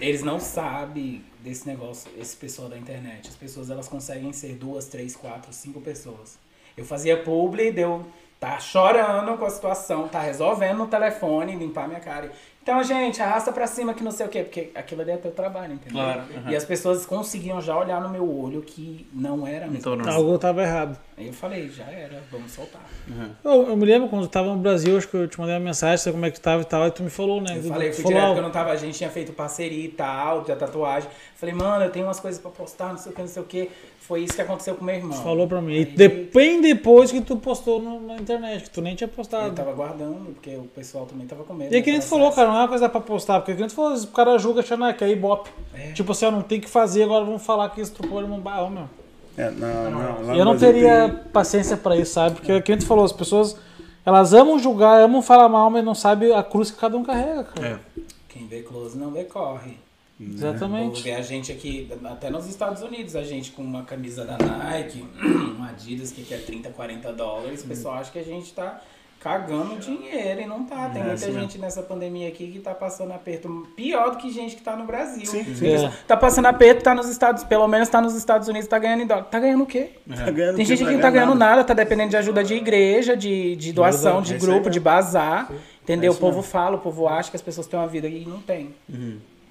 eles 0.00 0.22
não 0.22 0.40
sabem 0.40 1.24
desse 1.40 1.66
negócio, 1.66 2.10
esse 2.18 2.36
pessoal 2.36 2.68
da 2.68 2.76
internet. 2.76 3.28
As 3.28 3.36
pessoas, 3.36 3.70
elas 3.70 3.88
conseguem 3.88 4.32
ser 4.32 4.54
duas, 4.54 4.86
três, 4.86 5.14
quatro, 5.14 5.52
cinco 5.52 5.80
pessoas. 5.80 6.38
Eu 6.76 6.84
fazia 6.84 7.22
publi, 7.22 7.70
deu 7.70 8.04
tá 8.40 8.58
chorando 8.58 9.36
com 9.36 9.44
a 9.44 9.50
situação, 9.50 10.08
tá 10.08 10.20
resolvendo 10.20 10.78
no 10.78 10.86
telefone, 10.88 11.54
limpar 11.54 11.86
minha 11.86 12.00
cara. 12.00 12.32
Então, 12.62 12.82
gente, 12.84 13.20
arrasta 13.22 13.50
pra 13.52 13.66
cima 13.66 13.94
que 13.94 14.04
não 14.04 14.10
sei 14.10 14.26
o 14.26 14.28
quê, 14.28 14.42
porque 14.42 14.70
aquilo 14.74 15.00
ali 15.00 15.12
é 15.12 15.16
teu 15.16 15.30
trabalho, 15.32 15.72
entendeu? 15.74 16.02
Claro, 16.02 16.22
E 16.50 16.54
as 16.54 16.64
pessoas 16.64 17.06
conseguiam 17.06 17.58
já 17.60 17.76
olhar 17.76 18.00
no 18.02 18.10
meu 18.10 18.22
olho 18.38 18.60
que 18.60 19.08
não 19.14 19.46
era 19.46 19.64
mesmo. 19.66 19.78
Então, 19.78 19.96
não. 19.96 20.12
Algo 20.12 20.38
tava 20.38 20.62
errado. 20.62 20.98
Aí 21.16 21.26
eu 21.26 21.32
falei, 21.32 21.68
já 21.70 21.84
era, 21.84 22.22
vamos 22.30 22.52
soltar. 22.52 22.82
Eu, 23.42 23.68
eu 23.68 23.76
me 23.76 23.86
lembro 23.86 24.08
quando 24.08 24.22
eu 24.24 24.28
tava 24.28 24.48
no 24.54 24.58
Brasil, 24.58 24.96
acho 24.98 25.08
que 25.08 25.16
eu 25.16 25.26
te 25.26 25.40
mandei 25.40 25.54
uma 25.54 25.60
mensagem, 25.64 25.96
sei 25.96 26.12
como 26.12 26.24
é 26.26 26.30
que 26.30 26.38
tava 26.38 26.62
e 26.62 26.64
tal, 26.66 26.82
aí 26.82 26.90
tu 26.90 27.02
me 27.02 27.10
falou, 27.10 27.40
né? 27.40 27.56
Eu 27.56 27.62
Tu- 27.62 27.68
falei, 27.68 27.90
tu 27.90 27.94
fui 27.94 28.02
falou, 28.04 28.18
direto 28.18 28.26
porque 28.28 28.38
eu 28.40 28.44
não 28.44 28.50
tava, 28.50 28.70
a 28.72 28.76
gente 28.76 28.96
tinha 28.98 29.10
feito 29.10 29.32
parceria 29.32 29.84
e 29.84 29.88
tal, 29.88 30.42
da 30.42 30.54
tatuagem. 30.54 31.08
Falei, 31.36 31.54
mano, 31.54 31.84
eu 31.86 31.90
tenho 31.90 32.06
umas 32.06 32.20
coisas 32.20 32.40
pra 32.40 32.50
postar, 32.50 32.90
não 32.90 32.98
sei 32.98 33.10
o 33.10 33.14
que, 33.14 33.20
não 33.22 33.28
sei 33.28 33.42
o 33.42 33.46
que. 33.46 33.70
Foi 34.00 34.22
isso 34.22 34.34
que 34.34 34.42
aconteceu 34.42 34.74
com 34.74 34.84
meu 34.84 34.94
irmão. 34.96 35.12
Falou 35.22 35.46
pra 35.46 35.60
mim. 35.62 35.74
E 35.74 35.78
Aí 35.78 35.84
de- 35.84 36.08
bem 36.34 36.60
depois 36.60 37.12
que 37.12 37.20
tu 37.20 37.36
postou 37.36 37.80
no- 37.80 38.00
na 38.00 38.16
internet, 38.16 38.64
que 38.64 38.70
tu 38.70 38.80
nem 38.82 38.94
tinha 38.96 39.06
Eu 39.08 39.12
postado. 39.12 39.54
tava 39.54 39.72
guardando, 39.72 40.32
porque 40.34 40.56
o 40.56 40.64
pessoal 40.64 41.06
também 41.06 41.26
tava 41.28 41.44
com 41.44 41.54
medo. 41.54 41.72
E 41.72 41.76
aí 41.76 41.82
que 41.82 41.90
nem 41.90 42.00
né, 42.00 42.04
tu 42.04 42.08
falou, 42.08 42.32
cara, 42.32 42.49
não 42.50 42.58
é 42.58 42.62
uma 42.62 42.68
coisa 42.68 42.88
pra 42.88 43.00
postar, 43.00 43.40
porque 43.40 43.54
tu 43.66 43.72
falou, 43.74 43.94
o 43.96 44.06
cara 44.08 44.38
julga 44.38 44.60
achando 44.60 44.92
que 44.94 45.04
é 45.04 45.10
ibope. 45.10 45.50
É. 45.74 45.92
Tipo 45.92 46.12
assim, 46.12 46.26
ó, 46.26 46.30
não 46.30 46.42
tem 46.42 46.60
que 46.60 46.68
fazer, 46.68 47.04
agora 47.04 47.24
vamos 47.24 47.42
falar 47.42 47.68
que 47.70 47.80
estrupou 47.80 48.20
um 48.22 48.40
bar, 48.40 48.68
meu. 48.70 48.88
É, 49.36 49.50
não, 49.50 49.90
não, 49.90 50.22
no 50.22 50.34
Eu 50.34 50.44
não 50.44 50.56
teria 50.58 51.08
tem- 51.08 51.32
paciência 51.32 51.76
pra 51.76 51.96
isso, 51.96 52.12
sabe? 52.14 52.36
Porque 52.36 52.60
que 52.60 52.72
nem 52.72 52.78
tu 52.78 52.86
falou, 52.86 53.04
as 53.04 53.12
pessoas, 53.12 53.56
elas 54.04 54.34
amam 54.34 54.58
julgar, 54.58 55.00
amam 55.00 55.22
falar 55.22 55.48
mal, 55.48 55.70
mas 55.70 55.84
não 55.84 55.94
sabem 55.94 56.34
a 56.34 56.42
cruz 56.42 56.70
que 56.70 56.76
cada 56.78 56.96
um 56.96 57.02
carrega, 57.02 57.44
cara. 57.44 57.80
É. 57.96 58.00
Quem 58.28 58.46
vê 58.46 58.62
close 58.62 58.98
não 58.98 59.10
vê 59.10 59.24
corre. 59.24 59.78
Exatamente. 60.20 61.02
ver 61.02 61.14
a 61.14 61.22
gente 61.22 61.50
aqui, 61.50 61.90
até 62.04 62.28
nos 62.28 62.46
Estados 62.46 62.82
Unidos, 62.82 63.16
a 63.16 63.22
gente 63.22 63.52
com 63.52 63.62
uma 63.62 63.82
camisa 63.84 64.24
da 64.24 64.36
Nike, 64.36 65.02
uma 65.56 65.70
Adidas 65.70 66.12
que 66.12 66.22
quer 66.22 66.44
30, 66.44 66.68
40 66.70 67.10
dólares, 67.14 67.64
o 67.64 67.66
pessoal 67.66 67.94
acha 67.94 68.10
que 68.10 68.18
a 68.18 68.22
gente 68.24 68.52
tá 68.52 68.80
cagando 69.20 69.76
dinheiro 69.76 70.40
e 70.40 70.46
não 70.46 70.64
tá. 70.64 70.88
Tem 70.88 71.02
É 71.02 71.04
muita 71.04 71.26
assim 71.26 71.32
gente 71.32 71.58
nessa 71.58 71.82
pandemia 71.82 72.28
aqui 72.28 72.50
que 72.50 72.58
tá 72.58 72.74
passando 72.74 73.12
aperto 73.12 73.68
pior 73.76 74.10
do 74.10 74.16
que 74.16 74.30
gente 74.30 74.56
que 74.56 74.62
tá 74.62 74.74
no 74.74 74.86
Brasil. 74.86 75.26
Sim, 75.26 75.44
sim. 75.44 75.60
Pessoal, 75.60 75.92
Tá 76.08 76.16
passando 76.16 76.46
aperto, 76.46 76.82
tá 76.82 76.94
nos 76.94 77.08
Estados, 77.08 77.44
pelo 77.44 77.68
menos 77.68 77.88
tá 77.88 78.00
nos 78.00 78.14
Estados 78.14 78.48
Unidos, 78.48 78.66
tá 78.66 78.78
ganhando 78.78 79.02
em 79.02 79.06
dólar. 79.06 79.24
Tá 79.24 79.38
ganhando 79.38 79.62
o 79.62 79.66
quê? 79.66 79.90
Tá 80.08 80.30
ganhando 80.30 80.56
Tem 80.56 80.64
que 80.64 80.74
gente 80.74 80.86
que 80.86 80.92
não 80.92 81.00
tá 81.00 81.10
ganhando 81.10 81.34
nada, 81.34 81.62
tá 81.62 81.74
dependendo 81.74 82.10
de 82.10 82.16
ajuda 82.16 82.42
de 82.42 82.54
igreja, 82.54 83.14
de, 83.16 83.54
de 83.56 83.72
doação, 83.72 84.22
de 84.22 84.34
é 84.34 84.38
grupo, 84.38 84.70
de 84.70 84.80
bazar. 84.80 85.50
Entendeu? 85.82 86.12
É 86.12 86.14
o 86.14 86.18
povo 86.18 86.36
mesmo. 86.36 86.50
fala, 86.50 86.76
o 86.76 86.80
povo 86.80 87.08
acha 87.08 87.30
que 87.30 87.36
as 87.36 87.42
pessoas 87.42 87.66
têm 87.66 87.78
uma 87.78 87.88
vida 87.88 88.08
e 88.08 88.24
não 88.24 88.40
tem. 88.40 88.74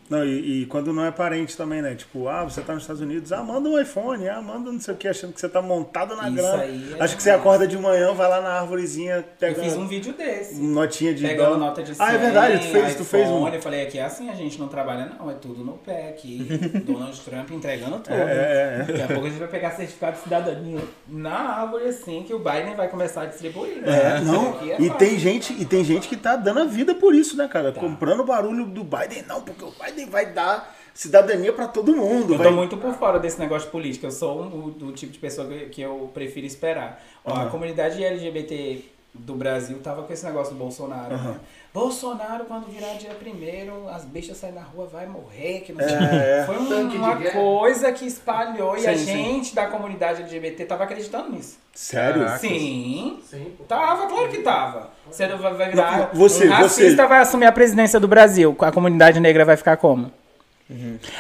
Não, 0.09 0.25
e, 0.25 0.63
e 0.63 0.65
quando 0.65 0.91
não 0.91 1.05
é 1.05 1.11
parente 1.11 1.55
também, 1.55 1.81
né? 1.81 1.93
Tipo, 1.95 2.27
ah, 2.27 2.43
você 2.43 2.61
tá 2.61 2.73
nos 2.73 2.83
Estados 2.83 3.01
Unidos, 3.01 3.31
ah, 3.31 3.43
manda 3.43 3.69
um 3.69 3.79
iPhone, 3.79 4.27
ah, 4.27 4.41
manda 4.41 4.71
não 4.71 4.79
sei 4.79 4.93
o 4.93 4.97
que, 4.97 5.07
achando 5.07 5.33
que 5.33 5.39
você 5.39 5.47
tá 5.47 5.61
montado 5.61 6.15
na 6.15 6.23
Isso 6.29 6.35
grana. 6.37 6.63
aí 6.63 6.95
é 6.97 7.03
Acho 7.03 7.15
que 7.15 7.21
você 7.23 7.29
acorda 7.29 7.67
de 7.67 7.77
manhã, 7.77 8.11
vai 8.13 8.27
lá 8.27 8.41
na 8.41 8.49
árvorezinha, 8.59 9.17
Eu 9.17 9.23
pega 9.39 9.61
fiz 9.61 9.75
um 9.77 9.87
vídeo 9.87 10.13
desse. 10.13 10.55
notinha 10.61 11.13
de 11.13 11.21
Pegando 11.25 11.45
dólar. 11.51 11.59
nota 11.59 11.83
de 11.83 11.93
100, 11.93 12.05
Ah, 12.05 12.13
é 12.13 12.17
verdade, 12.17 12.57
tu 12.59 12.71
fez, 12.71 12.95
tu 12.95 13.05
fez 13.05 13.27
um. 13.29 13.37
iPhone. 13.41 13.55
Eu 13.55 13.61
falei, 13.61 13.81
aqui 13.83 13.99
é 13.99 14.03
assim, 14.05 14.29
a 14.29 14.35
gente 14.35 14.59
não 14.59 14.67
trabalha 14.67 15.11
não, 15.19 15.29
é 15.29 15.35
tudo 15.35 15.63
no 15.63 15.73
pé 15.73 16.09
aqui. 16.09 16.39
Donald 16.85 17.19
Trump 17.21 17.51
entregando 17.51 17.99
tudo. 17.99 18.15
É, 18.15 18.21
é, 18.21 18.77
é. 18.81 18.83
Daqui 18.85 19.01
a 19.03 19.07
pouco 19.07 19.25
a 19.27 19.29
gente 19.29 19.39
vai 19.39 19.47
pegar 19.47 19.71
certificado 19.71 20.17
de 20.17 20.23
cidadania 20.23 20.79
na 21.07 21.61
árvore 21.61 21.85
assim, 21.85 22.23
que 22.23 22.33
o 22.33 22.39
Biden 22.39 22.75
vai 22.75 22.87
começar 22.87 23.21
a 23.21 23.25
distribuir. 23.27 23.77
né? 23.81 24.17
É, 24.17 24.21
não. 24.21 24.57
É 24.67 24.81
E 24.81 24.89
tem 24.91 25.19
gente, 25.19 25.53
e 25.53 25.65
tem 25.65 25.83
gente 25.83 26.07
que 26.07 26.17
tá 26.17 26.35
dando 26.35 26.61
a 26.61 26.65
vida 26.65 26.95
por 26.95 27.13
isso, 27.13 27.37
né, 27.37 27.47
cara? 27.47 27.71
Comprando 27.71 28.21
o 28.21 28.25
barulho 28.25 28.65
do 28.65 28.83
Biden, 28.83 29.23
não, 29.27 29.41
porque 29.41 29.63
o 29.63 29.71
Biden 29.83 29.98
vai 30.05 30.27
dar 30.33 30.75
cidadania 30.93 31.53
pra 31.53 31.67
todo 31.67 31.95
mundo. 31.95 32.33
Eu 32.33 32.37
vai... 32.37 32.47
tô 32.47 32.53
muito 32.53 32.77
por 32.77 32.93
fora 32.93 33.19
desse 33.19 33.39
negócio 33.39 33.67
de 33.67 33.71
política. 33.71 34.07
Eu 34.07 34.11
sou 34.11 34.43
um, 34.43 34.69
do 34.69 34.91
tipo 34.91 35.11
de 35.11 35.19
pessoa 35.19 35.47
que, 35.47 35.65
que 35.67 35.81
eu 35.81 36.09
prefiro 36.13 36.45
esperar. 36.45 37.01
Ó, 37.23 37.33
A 37.33 37.41
Aham. 37.41 37.49
comunidade 37.49 38.03
LGBT 38.03 38.83
do 39.13 39.33
Brasil 39.35 39.79
tava 39.79 40.03
com 40.03 40.13
esse 40.13 40.25
negócio 40.25 40.53
do 40.53 40.59
Bolsonaro. 40.59 41.17
né? 41.17 41.39
Bolsonaro, 41.73 42.45
quando 42.45 42.65
virar 42.71 42.93
dia 42.95 43.11
primeiro, 43.11 43.87
as 43.89 44.03
bichas 44.03 44.37
saem 44.37 44.53
na 44.53 44.61
rua, 44.61 44.87
vai 44.91 45.05
morrer, 45.05 45.61
que 45.61 45.71
não 45.71 45.87
sei. 45.87 45.95
É, 45.97 46.39
é. 46.39 46.43
Foi 46.45 46.57
um- 46.57 46.89
uma 46.95 47.15
guerra. 47.15 47.31
coisa 47.39 47.91
que 47.91 48.05
espalhou 48.07 48.75
e 48.77 48.87
a 48.87 48.97
Sim, 48.97 49.05
sim. 49.05 49.11
gente 49.13 49.55
da 49.55 49.67
comunidade 49.67 50.21
LGBT 50.23 50.65
tava 50.65 50.83
acreditando 50.85 51.31
nisso. 51.31 51.57
Sério? 51.73 52.21
Caraca. 52.23 52.39
Sim. 52.39 53.19
Sim. 53.23 53.53
Tava, 53.67 54.07
claro 54.07 54.29
que 54.29 54.39
tava. 54.39 54.89
Você 55.09 55.27
não 55.27 55.37
vai 55.37 55.53
vai 55.53 55.69
virar. 55.69 55.97
Não, 56.11 56.19
você- 56.19 56.47
um 56.47 56.51
racista 56.51 57.03
você- 57.03 57.07
vai 57.07 57.19
assumir 57.19 57.45
a 57.45 57.51
presidência 57.51 57.99
do 57.99 58.07
Brasil. 58.07 58.55
A 58.59 58.71
comunidade 58.71 59.19
negra 59.19 59.45
vai 59.45 59.55
ficar 59.55 59.77
como? 59.77 60.11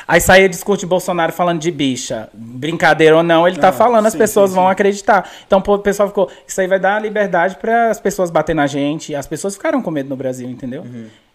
Aí 0.07 0.21
saía 0.21 0.47
discurso 0.47 0.81
de 0.81 0.85
Bolsonaro 0.85 1.33
falando 1.33 1.59
de 1.59 1.71
bicha. 1.71 2.29
Brincadeira 2.33 3.17
ou 3.17 3.23
não, 3.23 3.47
ele 3.47 3.57
tá 3.57 3.69
Ah, 3.69 3.73
falando, 3.73 4.05
as 4.05 4.13
sim, 4.13 4.19
pessoas 4.19 4.49
sim, 4.51 4.55
vão 4.55 4.65
sim. 4.65 4.71
acreditar. 4.71 5.29
Então 5.47 5.61
o 5.65 5.79
pessoal 5.79 6.07
ficou. 6.09 6.29
Isso 6.47 6.61
aí 6.61 6.67
vai 6.67 6.79
dar 6.79 7.01
liberdade 7.01 7.55
para 7.55 7.89
as 7.89 7.99
pessoas 7.99 8.29
bater 8.29 8.55
na 8.55 8.67
gente. 8.67 9.15
As 9.15 9.25
pessoas 9.27 9.55
ficaram 9.55 9.81
com 9.81 9.89
medo 9.91 10.09
no 10.09 10.15
Brasil, 10.15 10.47
entendeu? 10.49 10.83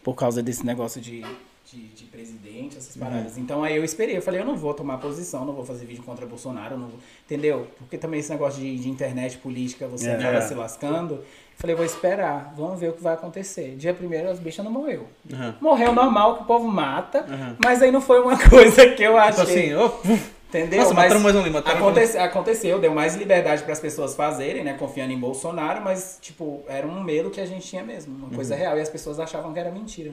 Por 0.02 0.14
causa 0.14 0.42
desse 0.42 0.64
negócio 0.64 1.00
de, 1.00 1.24
de, 1.72 1.78
de 1.88 2.04
presidente, 2.04 2.76
essas 2.76 2.96
paradas. 2.96 3.36
Então 3.38 3.64
aí 3.64 3.74
eu 3.76 3.84
esperei. 3.84 4.16
Eu 4.16 4.22
falei, 4.22 4.40
eu 4.40 4.44
não 4.44 4.56
vou 4.56 4.74
tomar 4.74 4.98
posição, 4.98 5.44
não 5.44 5.52
vou 5.54 5.64
fazer 5.64 5.84
vídeo 5.86 6.02
contra 6.04 6.24
Bolsonaro, 6.26 6.76
não 6.78 6.88
vou, 6.88 6.98
entendeu? 7.24 7.66
Porque 7.78 7.96
também 7.98 8.20
esse 8.20 8.30
negócio 8.30 8.60
de, 8.60 8.76
de 8.78 8.88
internet 8.88 9.38
política, 9.38 9.88
você 9.88 10.10
É. 10.10 10.14
acaba 10.14 10.38
É. 10.38 10.40
se 10.42 10.54
lascando. 10.54 11.20
Falei, 11.56 11.74
vou 11.76 11.84
esperar, 11.84 12.52
vamos 12.56 12.78
ver 12.80 12.90
o 12.90 12.92
que 12.92 13.02
vai 13.02 13.14
acontecer. 13.14 13.74
Dia 13.76 13.94
primeiro 13.94 14.28
as 14.28 14.38
bichas 14.38 14.64
não 14.64 14.72
morreu. 14.72 15.06
Uhum. 15.30 15.54
Morreu 15.60 15.92
normal, 15.92 16.36
que 16.36 16.42
o 16.42 16.46
povo 16.46 16.68
mata, 16.68 17.24
mas 17.64 17.80
aí 17.82 17.90
não 17.90 18.00
foi 18.00 18.20
uma 18.20 18.36
coisa 18.50 18.86
que 18.90 19.02
eu 19.02 19.16
achei. 19.16 19.44
Tipo 19.44 19.50
assim, 19.50 19.74
ó, 19.74 20.34
Entendeu? 20.48 20.78
Nossa, 20.82 20.94
Mas 20.94 21.04
mataram 21.12 21.20
mais 21.20 21.34
um 21.34 21.50
mataram 21.50 21.78
aconte- 21.88 22.16
Aconteceu, 22.18 22.78
deu 22.78 22.94
mais 22.94 23.16
liberdade 23.16 23.64
para 23.64 23.72
as 23.72 23.80
pessoas 23.80 24.14
fazerem, 24.14 24.62
né? 24.62 24.74
Confiando 24.74 25.12
em 25.12 25.18
Bolsonaro, 25.18 25.80
mas, 25.82 26.16
tipo, 26.22 26.62
era 26.68 26.86
um 26.86 27.02
medo 27.02 27.28
que 27.28 27.40
a 27.40 27.46
gente 27.46 27.66
tinha 27.66 27.82
mesmo. 27.82 28.14
Uma 28.14 28.28
Uhum. 28.28 28.34
coisa 28.34 28.54
real. 28.54 28.78
E 28.78 28.80
as 28.80 28.88
pessoas 28.88 29.18
achavam 29.18 29.52
que 29.52 29.58
era 29.58 29.72
mentira. 29.72 30.12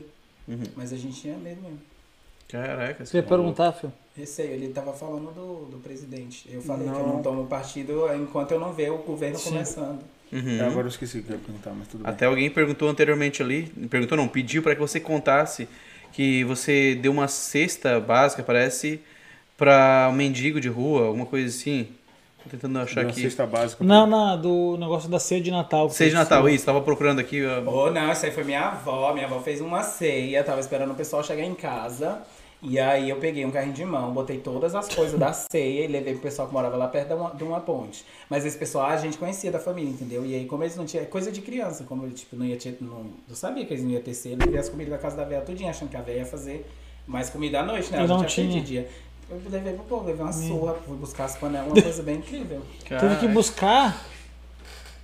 Mas 0.76 0.92
a 0.92 0.98
gente 0.98 1.22
tinha 1.22 1.38
medo 1.38 1.62
mesmo. 1.62 1.80
Caraca. 2.50 3.06
Você 3.06 3.18
ia 3.18 3.24
perguntar, 3.24 3.72
filho? 3.74 3.94
Receio, 4.18 4.52
ele 4.52 4.70
tava 4.70 4.92
falando 4.94 5.32
do, 5.32 5.66
do 5.72 5.78
presidente. 5.78 6.50
Eu 6.52 6.62
falei 6.62 6.90
que 6.90 6.96
eu 7.00 7.08
não 7.08 7.22
tomo 7.22 7.46
partido 7.46 8.12
enquanto 8.16 8.52
eu 8.52 8.60
não 8.60 8.74
ver 8.74 8.92
o 8.92 8.98
governo 8.98 9.40
começando. 9.40 10.00
Uhum. 10.32 10.66
Agora 10.66 10.88
eu 10.88 10.90
esqueci 10.90 11.20
o 11.20 11.24
que 11.24 11.30
eu 11.30 11.36
ia 11.36 11.42
perguntar, 11.42 11.72
mas 11.72 11.88
tudo 11.88 12.04
bem. 12.04 12.12
Até 12.12 12.26
alguém 12.26 12.50
perguntou 12.50 12.90
anteriormente 12.90 13.42
ali, 13.42 13.64
perguntou 13.90 14.18
não, 14.18 14.28
pediu 14.28 14.64
para 14.64 14.74
que 14.74 14.82
você 14.82 15.00
contasse 15.00 15.68
que 16.12 16.44
você 16.44 16.96
deu 16.96 17.12
uma 17.12 17.28
cesta 17.28 18.00
básica, 18.00 18.44
parece, 18.44 19.02
para 19.58 20.10
um 20.12 20.14
mendigo 20.14 20.60
de 20.60 20.68
rua, 20.68 21.08
alguma 21.08 21.26
coisa 21.26 21.48
assim. 21.48 21.88
Tô 22.44 22.50
tentando 22.50 22.80
achar 22.80 23.06
aqui. 23.06 23.22
cesta 23.22 23.46
básica. 23.46 23.84
Não, 23.84 24.08
não, 24.08 24.40
do 24.40 24.78
negócio 24.78 25.08
da 25.10 25.20
ceia 25.20 25.42
de 25.42 25.52
Natal. 25.52 25.90
Seja 25.90 26.10
de 26.10 26.16
você 26.16 26.24
Natal, 26.24 26.50
isso, 26.50 26.66
tava 26.66 26.82
procurando 26.82 27.20
aqui. 27.20 27.42
Oh, 27.46 27.92
não, 27.92 28.12
isso 28.12 28.26
aí 28.26 28.32
foi 28.32 28.44
minha 28.44 28.62
avó. 28.62 29.14
Minha 29.14 29.28
avó 29.28 29.40
fez 29.40 29.62
uma 29.62 29.84
ceia, 29.84 30.44
tava 30.44 30.60
esperando 30.60 30.92
o 30.92 30.96
pessoal 30.96 31.24
chegar 31.24 31.44
em 31.44 31.54
casa. 31.54 32.22
E 32.64 32.80
aí 32.80 33.10
eu 33.10 33.18
peguei 33.18 33.44
um 33.44 33.50
carrinho 33.50 33.74
de 33.74 33.84
mão, 33.84 34.14
botei 34.14 34.38
todas 34.38 34.76
as 34.76 34.88
coisas 34.94 35.20
da 35.20 35.34
ceia 35.34 35.86
e 35.86 35.88
levei 35.88 36.14
pro 36.14 36.22
pessoal 36.22 36.48
que 36.48 36.54
morava 36.54 36.78
lá 36.78 36.88
perto 36.88 37.08
de 37.08 37.14
uma, 37.16 37.30
de 37.32 37.44
uma 37.44 37.60
ponte. 37.60 38.06
Mas 38.30 38.46
esse 38.46 38.58
pessoal 38.58 38.86
a 38.86 38.98
gente 38.98 39.18
conhecia 39.18 39.52
da 39.52 39.58
família, 39.60 39.90
entendeu? 39.90 40.24
E 40.24 40.36
aí, 40.36 40.46
como 40.46 40.64
eles 40.64 40.76
não 40.76 40.86
tinham. 40.86 41.04
Coisa 41.06 41.32
de 41.32 41.42
criança, 41.42 41.84
como 41.86 42.06
eu, 42.06 42.12
tipo, 42.12 42.36
não 42.36 42.46
ia 42.46 42.58
ter. 42.58 42.78
Não, 42.80 43.06
eu 43.28 43.36
sabia 43.36 43.66
que 43.66 43.74
eles 43.74 43.84
não 43.84 43.92
iam 43.92 44.02
ter 44.02 44.14
ceia, 44.14 44.34
eu 44.34 44.38
levei 44.38 44.60
as 44.60 44.70
comidas 44.70 44.92
da 44.92 45.00
casa 45.00 45.18
da 45.18 45.24
velha 45.24 45.42
tudinho, 45.42 45.70
achando 45.70 45.90
que 45.90 45.98
a 45.98 46.02
velha 46.02 46.20
ia 46.20 46.26
fazer 46.26 46.66
mais 47.08 47.32
comida 47.32 47.62
à 47.62 47.64
noite, 47.64 47.92
né? 47.92 47.98
E 47.98 48.00
Ela 48.02 48.08
não 48.08 48.20
já 48.20 48.26
tinha 48.28 48.48
de 48.48 48.62
dia. 48.62 48.88
Eu 49.30 49.42
levei 49.50 49.74
pro 49.74 49.84
povo, 49.86 50.06
levei 50.06 50.22
uma 50.22 50.34
surra, 50.34 50.76
fui 50.86 50.98
buscar 50.98 51.26
as 51.26 51.38
panelas, 51.38 51.72
uma 51.72 51.82
coisa 51.82 52.04
bem 52.04 52.18
incrível. 52.18 52.62
Teve 52.88 53.16
que 53.16 53.28
buscar. 53.28 54.06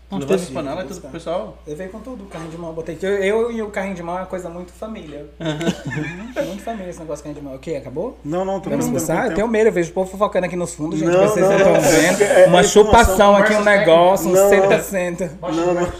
Não 0.10 0.20
panelas 0.54 0.86
e 0.86 0.88
tudo 0.88 1.02
pro 1.02 1.10
pessoal. 1.10 1.58
Levei 1.68 1.90
com 1.90 2.00
tudo, 2.00 2.24
o 2.24 2.28
carrinho 2.28 2.50
de 2.50 2.58
mão. 2.58 2.72
Botei. 2.72 2.98
Eu, 3.02 3.12
eu 3.18 3.52
e 3.52 3.62
o 3.62 3.70
carrinho 3.70 3.96
de 3.96 4.02
mão 4.02 4.16
é 4.16 4.22
uma 4.22 4.26
coisa 4.26 4.50
muito 4.50 4.72
família. 4.72 5.26
Uhum. 5.38 6.46
muito 6.48 6.64
família 6.64 6.90
esse 6.90 7.00
negócio 7.00 7.18
de 7.18 7.24
carrinho 7.24 7.42
de 7.42 7.46
mão. 7.46 7.56
O 7.56 7.60
quê? 7.60 7.76
Acabou? 7.76 8.18
Não, 8.24 8.46
não, 8.46 8.62
tô 8.62 8.70
Vamos 8.70 8.86
começar? 8.86 9.28
Eu 9.28 9.36
tenho 9.36 9.48
medo, 9.50 9.68
eu 9.68 9.74
vejo 9.74 9.92
o 9.92 9.94
povo 9.94 10.10
fofocando 10.10 10.46
aqui 10.46 10.56
nos 10.56 10.74
fundos, 10.74 11.00
gente. 11.00 11.12
Não, 11.12 11.28
vocês 11.28 11.46
não, 11.46 11.58
estão 11.58 11.74
não, 11.74 11.82
vendo. 11.82 12.22
é- 12.22 12.44
é 12.44 12.48
Uma 12.48 12.64
chupação 12.64 13.36
aqui, 13.36 13.54
um 13.54 13.64
negócio, 13.64 14.30
um 14.30 14.34
Não, 14.34 14.50
senta, 14.50 14.78
não. 14.78 14.84
senta. 14.84 15.38
Baixa 15.42 15.62
Não, 15.62 15.74
não. 15.74 15.92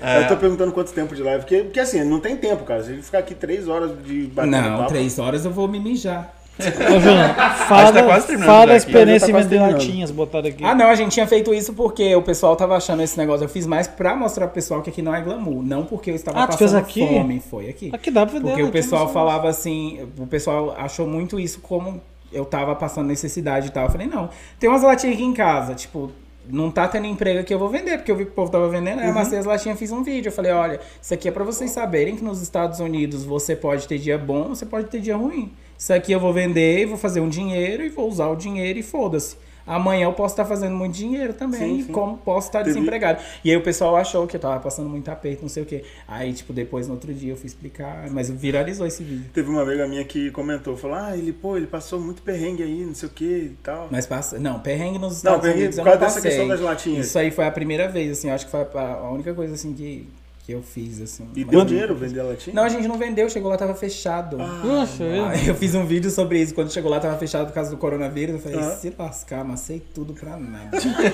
É. 0.00 0.22
Eu 0.22 0.28
tô 0.28 0.36
perguntando 0.36 0.70
quanto 0.70 0.92
tempo 0.92 1.14
de 1.14 1.22
live, 1.22 1.40
porque, 1.40 1.62
porque 1.64 1.80
assim, 1.80 2.04
não 2.04 2.20
tem 2.20 2.36
tempo, 2.36 2.64
cara. 2.64 2.82
Se 2.84 2.90
a 2.90 2.94
gente 2.94 3.04
ficar 3.04 3.18
aqui 3.18 3.34
três 3.34 3.66
horas 3.66 3.90
de 4.04 4.26
batendo 4.26 4.50
Não, 4.56 4.78
papo, 4.78 4.88
três 4.90 5.18
horas 5.18 5.44
eu 5.44 5.50
vou 5.50 5.66
me 5.66 5.80
mijar. 5.80 6.34
Ô, 6.58 7.00
Júnior, 7.00 7.30
Acho 7.38 7.64
fala, 7.66 7.86
que 7.92 7.98
tá 7.98 8.04
quase 8.04 8.38
fala 8.38 8.66
da 8.66 8.76
experiência 8.76 9.26
tá 9.26 9.30
em 9.30 9.34
quase 9.34 9.48
vender 9.48 9.58
terminando. 9.60 9.80
latinhas, 9.80 10.10
botaram 10.10 10.48
aqui. 10.48 10.64
Ah, 10.64 10.74
não, 10.74 10.86
a 10.88 10.94
gente 10.94 11.12
tinha 11.12 11.26
feito 11.26 11.54
isso 11.54 11.72
porque 11.72 12.14
o 12.16 12.22
pessoal 12.22 12.56
tava 12.56 12.76
achando 12.76 13.02
esse 13.02 13.16
negócio. 13.16 13.44
Eu 13.44 13.48
fiz 13.48 13.66
mais 13.66 13.86
pra 13.86 14.16
mostrar 14.16 14.46
pro 14.46 14.54
pessoal 14.54 14.82
que 14.82 14.90
aqui 14.90 15.02
não 15.02 15.14
é 15.14 15.20
glamour. 15.20 15.62
Não 15.62 15.84
porque 15.84 16.10
eu 16.10 16.14
estava 16.14 16.38
Ah, 16.38 16.46
passando 16.46 16.58
fez 16.58 16.74
aqui? 16.74 17.00
fome. 17.06 17.40
Foi 17.40 17.68
aqui. 17.68 17.90
Aqui 17.92 18.10
dá 18.10 18.24
pra. 18.26 18.32
Porque 18.40 18.46
o 18.46 18.50
latinha, 18.50 18.70
pessoal 18.72 19.04
sei. 19.04 19.14
falava 19.14 19.48
assim, 19.48 20.08
o 20.18 20.26
pessoal 20.26 20.74
achou 20.78 21.06
muito 21.06 21.38
isso 21.38 21.60
como 21.60 22.00
eu 22.32 22.44
tava 22.44 22.74
passando 22.74 23.06
necessidade 23.06 23.68
e 23.68 23.70
tal. 23.70 23.84
Eu 23.84 23.90
falei, 23.90 24.06
não, 24.06 24.28
tem 24.58 24.68
umas 24.68 24.82
latinhas 24.82 25.14
aqui 25.16 25.24
em 25.24 25.32
casa, 25.32 25.74
tipo, 25.74 26.10
não 26.50 26.70
tá 26.70 26.86
tendo 26.88 27.06
emprego 27.06 27.40
aqui, 27.40 27.52
eu 27.54 27.58
vou 27.58 27.68
vender, 27.68 27.98
porque 27.98 28.10
eu 28.10 28.16
vi 28.16 28.24
que 28.24 28.30
o 28.30 28.34
povo 28.34 28.50
tava 28.50 28.68
vendendo, 28.68 28.98
aí 29.00 29.06
eu 29.06 29.10
amassei 29.12 29.38
as 29.38 29.44
latinhas 29.46 29.78
fiz 29.78 29.92
um 29.92 30.02
vídeo. 30.02 30.28
Eu 30.28 30.32
falei, 30.32 30.52
olha, 30.52 30.80
isso 31.00 31.12
aqui 31.14 31.28
é 31.28 31.30
pra 31.30 31.44
vocês 31.44 31.70
saberem 31.70 32.16
que 32.16 32.24
nos 32.24 32.40
Estados 32.42 32.80
Unidos 32.80 33.24
você 33.24 33.54
pode 33.56 33.86
ter 33.88 33.98
dia 33.98 34.18
bom, 34.18 34.48
você 34.48 34.66
pode 34.66 34.88
ter 34.88 35.00
dia 35.00 35.16
ruim. 35.16 35.52
Isso 35.78 35.92
aqui 35.92 36.10
eu 36.12 36.18
vou 36.20 36.32
vender, 36.32 36.86
vou 36.86 36.98
fazer 36.98 37.20
um 37.20 37.28
dinheiro 37.28 37.84
e 37.84 37.88
vou 37.88 38.08
usar 38.08 38.26
o 38.28 38.34
dinheiro 38.36 38.78
e 38.78 38.82
foda-se. 38.82 39.36
amanhã 39.64 40.04
eu 40.06 40.14
posso 40.14 40.32
estar 40.32 40.46
fazendo 40.46 40.74
muito 40.74 40.94
dinheiro 40.94 41.34
também, 41.34 41.60
Sim, 41.80 41.82
sim. 41.84 41.92
como 41.92 42.16
posso 42.16 42.46
estar 42.48 42.60
Teve- 42.64 42.72
desempregado. 42.72 43.20
E 43.44 43.50
aí 43.50 43.56
o 43.58 43.62
pessoal 43.62 43.96
achou 43.96 44.26
que 44.26 44.34
eu 44.34 44.40
tava 44.40 44.58
passando 44.60 44.88
muito 44.88 45.08
aperto, 45.10 45.42
não 45.42 45.48
sei 45.50 45.62
o 45.62 45.66
quê. 45.66 45.84
Aí, 46.08 46.32
tipo, 46.32 46.54
depois 46.54 46.88
no 46.88 46.94
outro 46.94 47.12
dia 47.12 47.32
eu 47.32 47.36
fui 47.36 47.46
explicar, 47.46 48.08
mas 48.10 48.30
viralizou 48.30 48.86
esse 48.86 49.04
vídeo. 49.04 49.26
Teve 49.32 49.50
uma 49.50 49.60
amiga 49.60 49.86
minha 49.86 50.02
que 50.06 50.30
comentou, 50.30 50.74
falou, 50.74 50.96
ah, 50.96 51.14
ele, 51.14 51.34
pô, 51.34 51.54
ele 51.58 51.66
passou 51.66 52.00
muito 52.00 52.22
perrengue 52.22 52.62
aí, 52.62 52.82
não 52.82 52.94
sei 52.94 53.10
o 53.10 53.12
que 53.12 53.24
e 53.24 53.56
tal. 53.62 53.88
Mas 53.90 54.06
passa. 54.06 54.38
Não, 54.38 54.58
perrengue 54.58 54.98
nos 54.98 55.22
Não, 55.22 55.32
Estados 55.34 55.40
perrengue 55.42 55.58
Unidos 55.60 55.76
por 55.80 55.86
eu 55.86 55.92
não 55.92 56.00
dessa 56.00 56.20
questão 56.22 56.48
das 56.48 56.60
latinhas. 56.60 57.06
Isso 57.06 57.18
aí 57.18 57.30
foi 57.30 57.44
a 57.46 57.50
primeira 57.50 57.86
vez, 57.88 58.12
assim, 58.18 58.30
acho 58.30 58.46
que 58.46 58.50
foi 58.50 58.60
a, 58.74 58.94
a 58.94 59.10
única 59.12 59.34
coisa 59.34 59.52
assim 59.52 59.74
que, 59.74 60.08
que 60.48 60.52
eu 60.54 60.62
fiz, 60.62 60.98
assim. 61.02 61.28
E 61.36 61.44
deu 61.44 61.62
dinheiro 61.62 61.94
vender 61.94 62.20
a 62.20 62.24
latinha? 62.24 62.56
Não, 62.56 62.62
a 62.64 62.70
gente 62.70 62.88
não 62.88 62.96
vendeu, 62.96 63.28
chegou 63.28 63.50
lá, 63.50 63.58
tava 63.58 63.74
fechado. 63.74 64.38
Poxa, 64.62 65.04
eu- 65.04 65.26
Aí 65.26 65.46
eu 65.46 65.54
fiz 65.54 65.74
um 65.74 65.84
vídeo 65.84 66.10
sobre 66.10 66.40
isso. 66.40 66.54
Quando 66.54 66.72
chegou 66.72 66.90
lá, 66.90 66.98
tava 66.98 67.18
fechado 67.18 67.48
por 67.48 67.52
causa 67.52 67.70
do 67.70 67.76
coronavírus. 67.76 68.36
Eu 68.36 68.40
falei, 68.40 68.58
Aham. 68.58 68.74
se 68.76 68.94
lascar, 68.98 69.40
amassei 69.40 69.82
tudo 69.94 70.14
pra 70.14 70.38
nada. 70.38 70.70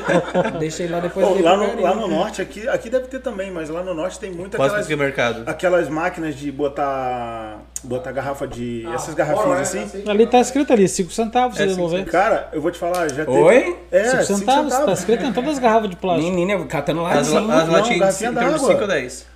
Deixei 0.60 0.86
lá 0.86 1.00
depois 1.00 1.26
dei 1.30 1.42
lá, 1.42 1.56
no, 1.56 1.80
lá 1.80 1.96
no 1.96 2.06
norte, 2.06 2.40
aqui, 2.40 2.68
aqui 2.68 2.88
deve 2.88 3.08
ter 3.08 3.18
também, 3.20 3.50
mas 3.50 3.68
lá 3.68 3.82
no 3.82 3.92
norte 3.92 4.20
tem 4.20 4.30
muito 4.30 4.56
Quase 4.56 4.70
aquelas, 4.70 4.86
que 4.86 4.94
mercado. 4.94 5.42
aquelas 5.50 5.88
máquinas 5.88 6.36
de 6.36 6.52
botar, 6.52 7.60
botar 7.84 8.12
garrafa 8.12 8.46
de. 8.46 8.84
Ah, 8.88 8.94
essas 8.94 9.14
garrafinhas 9.14 9.60
assim. 9.60 9.78
né, 9.78 9.84
assim. 9.84 10.10
Ali 10.10 10.26
tá 10.26 10.40
escrito 10.40 10.72
ali, 10.72 10.88
5 10.88 11.10
centavos 11.12 11.56
se 11.56 11.62
É, 11.62 11.66
cinco 11.66 11.76
devolver. 11.76 12.04
Cara, 12.06 12.48
eu 12.52 12.60
vou 12.60 12.70
te 12.70 12.78
falar, 12.78 13.08
já 13.12 13.24
teve. 13.24 13.36
Oi? 13.38 13.76
É, 13.92 14.04
5 14.04 14.22
cinco 14.24 14.38
centavos, 14.40 14.70
tá 14.72 14.78
centavos. 14.78 14.98
escrito 15.00 15.24
em 15.24 15.32
todas 15.32 15.50
as 15.50 15.58
garrafas 15.58 15.90
de 15.90 15.96
plástico. 15.96 16.30
Menina, 16.30 16.64
catando 16.66 17.04
As, 17.06 17.28
latinha. 17.28 17.40
la- 17.40 17.62
as 17.62 17.68
latinhas 17.68 17.98
garrafinha 18.00 18.30
em 18.30 18.34
torno 18.34 18.48
de 18.48 18.54
d'água. 18.54 18.68
5 18.72 18.84
a 18.84 18.86
10. 18.86 19.34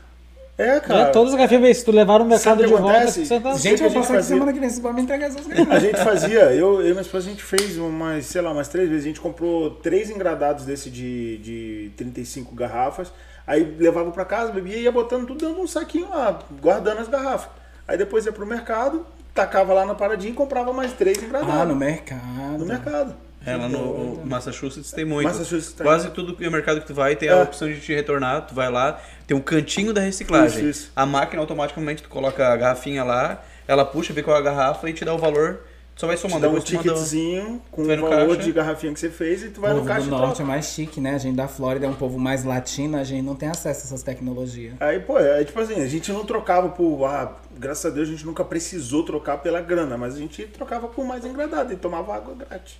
É, 0.58 0.80
cara. 0.80 1.00
É, 1.02 1.04
todas 1.06 1.34
as 1.34 1.38
garrafas, 1.38 1.76
se 1.76 1.84
tu 1.84 1.92
levar 1.92 2.18
no 2.18 2.24
mercado 2.24 2.58
de 2.64 2.66
volta, 2.68 2.88
acontece? 2.90 3.12
5 3.12 3.26
centavos. 3.26 3.60
Gente, 3.62 3.80
eu 3.82 3.90
vou 3.90 4.00
passar 4.02 4.14
aqui 4.14 4.24
semana 4.24 4.52
que 4.52 4.58
vem, 4.58 4.68
vocês 4.68 4.82
vão 4.82 4.92
me 4.92 5.02
entregar 5.02 5.26
essas 5.28 5.46
garrafas. 5.46 5.72
A 5.74 5.78
gente 5.78 5.96
fazia, 6.02 6.40
eu, 6.52 6.80
eu 6.80 6.86
e 6.88 6.90
minha 6.90 7.00
esposa, 7.00 7.26
a 7.28 7.30
gente 7.30 7.42
fez 7.44 7.78
umas, 7.78 8.26
sei 8.26 8.40
lá, 8.40 8.50
umas 8.50 8.66
três 8.66 8.88
vezes. 8.88 9.04
A 9.04 9.08
gente 9.08 9.20
comprou 9.20 9.70
três 9.70 10.10
engradados 10.10 10.64
desse 10.64 10.90
de, 10.90 11.38
de 11.38 11.92
35 11.96 12.54
garrafas. 12.56 13.12
Aí 13.46 13.76
levava 13.78 14.10
pra 14.10 14.24
casa, 14.24 14.50
bebia 14.52 14.76
e 14.76 14.82
ia 14.82 14.92
botando 14.92 15.26
tudo 15.26 15.38
dentro 15.38 15.54
de 15.54 15.60
um 15.62 15.66
saquinho 15.66 16.10
lá, 16.10 16.38
guardando 16.60 16.98
as 16.98 17.08
garrafas. 17.08 17.48
Aí 17.88 17.96
depois 17.96 18.26
ia 18.26 18.32
pro 18.32 18.46
mercado, 18.46 19.04
tacava 19.34 19.72
lá 19.72 19.86
na 19.86 19.94
paradinha 19.94 20.30
e 20.30 20.34
comprava 20.36 20.72
mais 20.72 20.92
três 20.92 21.22
engradados. 21.22 21.54
Ah, 21.54 21.64
no 21.64 21.74
mercado. 21.74 22.58
no 22.58 22.66
mercado. 22.66 23.14
É, 23.46 23.56
lá 23.56 23.68
no 23.68 24.20
Massachusetts 24.26 24.90
tem 24.92 25.04
muito. 25.06 25.26
Massachusetts 25.26 25.72
tem. 25.72 25.86
Quase 25.86 26.10
tudo 26.10 26.36
que 26.36 26.44
é 26.44 26.50
mercado 26.50 26.80
que 26.80 26.86
tu 26.86 26.92
vai 26.92 27.16
tem 27.16 27.30
a 27.30 27.36
É. 27.36 27.42
opção 27.42 27.66
de 27.68 27.80
te 27.80 27.94
retornar. 27.94 28.42
Tu 28.46 28.54
vai 28.54 28.70
lá, 28.70 29.00
tem 29.26 29.34
um 29.36 29.40
cantinho 29.40 29.92
da 29.92 30.02
reciclagem. 30.02 30.58
Isso, 30.68 30.82
isso. 30.82 30.92
A 30.94 31.06
máquina 31.06 31.40
automaticamente 31.40 32.02
tu 32.02 32.08
coloca 32.10 32.46
a 32.46 32.56
garrafinha 32.56 33.02
lá, 33.04 33.42
ela 33.66 33.84
puxa, 33.86 34.12
vê 34.12 34.22
qual 34.22 34.36
é 34.36 34.40
a 34.40 34.42
garrafa 34.42 34.90
e 34.90 34.92
te 34.92 35.04
dá 35.04 35.14
o 35.14 35.18
valor. 35.18 35.60
Só 35.98 36.06
vai 36.06 36.16
somando. 36.16 36.40
dá 36.40 36.48
um 36.48 36.60
ticketzinho 36.60 37.60
com 37.72 37.82
o 37.82 37.86
valor 37.86 38.08
caixa. 38.08 38.36
de 38.42 38.52
garrafinha 38.52 38.92
que 38.94 39.00
você 39.00 39.10
fez 39.10 39.42
e 39.42 39.48
tu 39.50 39.60
vai 39.60 39.72
O 39.72 39.78
no 39.78 39.84
caixa 39.84 40.02
do 40.02 40.06
e 40.06 40.10
norte 40.10 40.24
é 40.26 40.34
troca. 40.36 40.44
mais 40.44 40.66
chique, 40.66 41.00
né? 41.00 41.14
A 41.14 41.18
gente 41.18 41.34
da 41.36 41.48
Flórida 41.48 41.86
é 41.86 41.88
um 41.88 41.94
povo 41.94 42.18
mais 42.18 42.44
latino, 42.44 42.96
a 42.96 43.02
gente 43.02 43.22
não 43.22 43.34
tem 43.34 43.48
acesso 43.48 43.80
a 43.80 43.84
essas 43.88 44.02
tecnologias. 44.04 44.74
Aí, 44.78 45.00
pô, 45.00 45.18
é 45.18 45.44
tipo 45.44 45.58
assim, 45.60 45.82
a 45.82 45.86
gente 45.88 46.12
não 46.12 46.24
trocava 46.24 46.68
por. 46.68 47.04
Ah, 47.04 47.36
graças 47.58 47.84
a 47.84 47.94
Deus 47.94 48.08
a 48.08 48.12
gente 48.12 48.24
nunca 48.24 48.44
precisou 48.44 49.02
trocar 49.04 49.38
pela 49.38 49.60
grana, 49.60 49.98
mas 49.98 50.14
a 50.14 50.18
gente 50.18 50.44
trocava 50.46 50.86
por 50.86 51.04
mais 51.04 51.24
engradado 51.26 51.72
e 51.72 51.76
tomava 51.76 52.14
água 52.14 52.34
grátis. 52.34 52.78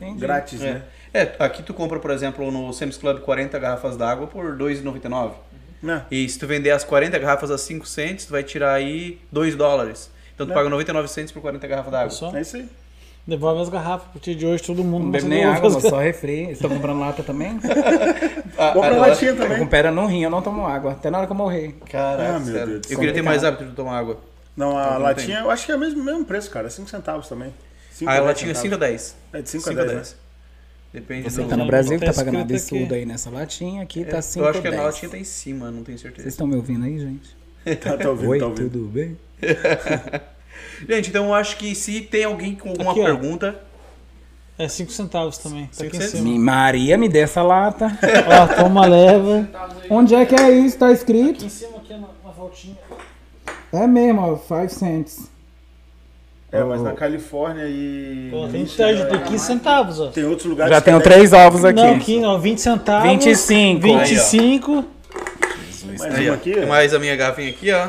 Entendi. 0.00 0.18
Grátis, 0.20 0.60
É. 0.62 0.72
né? 0.74 0.82
É, 1.14 1.36
aqui 1.38 1.62
tu 1.62 1.72
compra, 1.72 2.00
por 2.00 2.10
exemplo, 2.10 2.50
no 2.50 2.72
Sam's 2.72 2.96
Club 2.96 3.20
40 3.20 3.56
garrafas 3.58 3.96
d'água 3.96 4.26
por 4.26 4.44
R$ 4.44 4.56
2,99. 4.56 5.32
Né? 5.80 6.04
E 6.10 6.28
se 6.28 6.38
tu 6.38 6.46
vender 6.46 6.70
as 6.70 6.82
40 6.84 7.16
garrafas 7.18 7.50
a 7.52 7.58
5 7.58 7.86
cents, 7.86 8.26
tu 8.26 8.32
vai 8.32 8.42
tirar 8.42 8.72
aí 8.72 9.20
2 9.30 9.54
dólares. 9.54 10.10
Então 10.34 10.46
tu 10.46 10.50
Né? 10.50 10.54
paga 10.54 10.68
99 10.68 11.08
cents 11.08 11.32
por 11.32 11.40
40 11.42 11.66
garrafas 11.66 11.92
d'água. 11.92 12.10
Só 12.10 12.36
É 12.36 12.40
isso 12.40 12.56
aí. 12.56 12.68
devolve 13.26 13.62
as 13.62 13.68
garrafas. 13.68 14.06
A 14.08 14.10
partir 14.10 14.34
de 14.34 14.46
hoje 14.46 14.62
todo 14.62 14.82
mundo 14.82 15.10
Não 15.12 15.18
a 15.18 15.22
nem 15.22 15.44
água, 15.44 15.68
as 15.76 15.82
só 15.82 15.98
refri. 15.98 16.44
Vocês 16.46 16.50
estão 16.58 16.70
comprando 16.70 17.00
lata 17.00 17.22
também? 17.22 17.58
Ah, 18.58 18.72
Compra 18.72 18.96
latinha 18.96 19.30
Eu 19.30 19.36
também. 19.36 19.58
com 19.58 19.66
pedra 19.66 19.90
no 19.90 20.06
rim, 20.06 20.22
eu 20.22 20.30
não 20.30 20.42
tomo 20.42 20.66
água. 20.66 20.92
Até 20.92 21.10
na 21.10 21.18
hora 21.18 21.26
que 21.26 21.32
eu 21.32 21.36
morrer. 21.36 21.74
Caraca, 21.90 22.36
Ah, 22.36 22.38
meu 22.38 22.52
sério. 22.54 22.72
Deus 22.80 22.90
Eu 22.90 22.98
queria 22.98 23.14
ter 23.14 23.22
mais 23.22 23.42
hábito 23.42 23.64
de 23.64 23.72
tomar 23.72 23.98
água. 23.98 24.18
Não, 24.56 24.76
a 24.76 24.82
Então, 24.82 24.92
não 24.94 25.00
latinha, 25.02 25.36
tem. 25.38 25.44
eu 25.44 25.50
acho 25.50 25.64
que 25.66 25.72
é 25.72 25.76
o 25.76 25.78
mesmo, 25.78 26.04
mesmo 26.04 26.24
preço, 26.26 26.50
cara. 26.50 26.68
5 26.68 26.88
centavos 26.90 27.28
também. 27.28 27.52
Cinco 27.90 28.10
Ah, 28.10 28.14
a 28.14 28.16
ela 28.18 28.26
dez 28.26 28.38
tinha 28.38 28.54
5 28.54 28.62
centavos. 28.74 28.84
a 28.84 28.88
10. 28.90 29.16
É 29.32 29.42
de 29.42 29.48
5 29.48 29.62
a 29.64 29.72
5 29.72 29.80
a 29.80 29.84
10. 29.84 29.96
10. 29.96 30.16
Depende 30.92 31.30
Você 31.30 31.42
do... 31.42 31.48
tá 31.48 31.56
no 31.56 31.62
Não, 31.62 31.66
Brasil 31.66 31.92
não 31.92 31.98
que 32.00 32.04
tá 32.06 32.12
tá 32.12 32.18
pagando 32.24 32.40
absurdo 32.42 32.84
aqui. 32.84 32.94
aí 32.94 33.06
nessa 33.06 33.30
latinha. 33.30 33.82
Aqui 33.82 34.04
tá 34.04 34.18
Eu 34.18 34.22
5 34.22 34.46
acho 34.46 34.60
que 34.60 34.68
a 34.68 34.70
10. 34.70 34.82
latinha 34.82 35.10
tá 35.10 35.16
em 35.18 35.24
cima, 35.24 35.70
não 35.70 35.82
tenho 35.82 35.96
Vocês 35.98 36.00
certeza. 36.02 36.28
estão 36.28 36.46
me 36.46 36.54
ouvindo 36.56 36.84
aí, 36.84 36.98
gente? 36.98 37.34
Tá, 37.80 37.96
tá 37.96 38.10
ouvindo, 38.10 38.30
Oi, 38.30 38.38
tá 38.38 38.46
ouvindo. 38.46 38.70
tudo 38.70 38.86
bem? 38.88 39.16
Gente, 40.88 41.10
então 41.10 41.26
eu 41.26 41.34
acho 41.34 41.56
que 41.56 41.74
se 41.74 42.00
tem 42.00 42.24
alguém 42.24 42.54
com 42.54 42.70
alguma 42.70 42.90
Aqui, 42.92 43.00
ó. 43.00 43.04
pergunta... 43.04 43.60
É 44.58 44.68
5 44.68 44.92
centavos 44.92 45.38
também. 45.38 45.68
Tá 45.76 45.84
aqui 45.84 45.96
em 45.96 46.00
cima. 46.00 46.24
Me- 46.24 46.38
Maria, 46.38 46.98
me 46.98 47.08
dê 47.08 47.20
essa 47.20 47.42
lata. 47.42 47.86
Ó, 48.28 48.62
toma, 48.62 48.84
leva. 48.86 49.48
Onde 49.88 50.14
é 50.14 50.26
que 50.26 50.34
é 50.34 50.50
isso? 50.50 50.76
Tá 50.78 50.92
escrito? 50.92 51.36
Aqui 51.36 51.46
em 51.46 51.48
cima, 51.48 51.78
aqui 51.78 51.92
na, 51.94 52.00
na 52.22 52.30
voltinha. 52.36 52.76
É 53.72 53.86
mesmo, 53.86 54.20
ó. 54.20 54.36
5 54.36 54.68
cents. 54.68 55.30
É, 56.52 56.62
mas 56.62 56.82
na 56.82 56.92
Califórnia 56.92 57.64
e. 57.66 58.28
Pô, 58.30 58.46
tem, 58.46 58.66
tem, 58.66 59.06
tem 59.06 59.20
15 59.24 59.38
centavos, 59.44 59.98
ó. 59.98 60.08
Tem 60.08 60.24
outros 60.24 60.46
lugares 60.46 60.70
Já 60.74 60.80
que 60.80 60.84
tenho 60.84 61.00
tem- 61.00 61.10
três 61.12 61.32
ovos 61.32 61.64
aqui. 61.64 61.80
Não, 61.82 61.94
aqui, 61.96 62.22
ó, 62.22 62.36
20 62.38 62.58
centavos. 62.60 63.08
25. 63.10 63.80
25. 63.80 64.84
Mais 65.98 66.14
Aí, 66.14 66.26
uma 66.28 66.32
ó. 66.32 66.36
aqui? 66.36 66.52
Tem 66.52 66.66
mais 66.66 66.94
a 66.94 66.98
minha 66.98 67.14
garrafinha 67.16 67.50
aqui, 67.50 67.70
ó. 67.72 67.88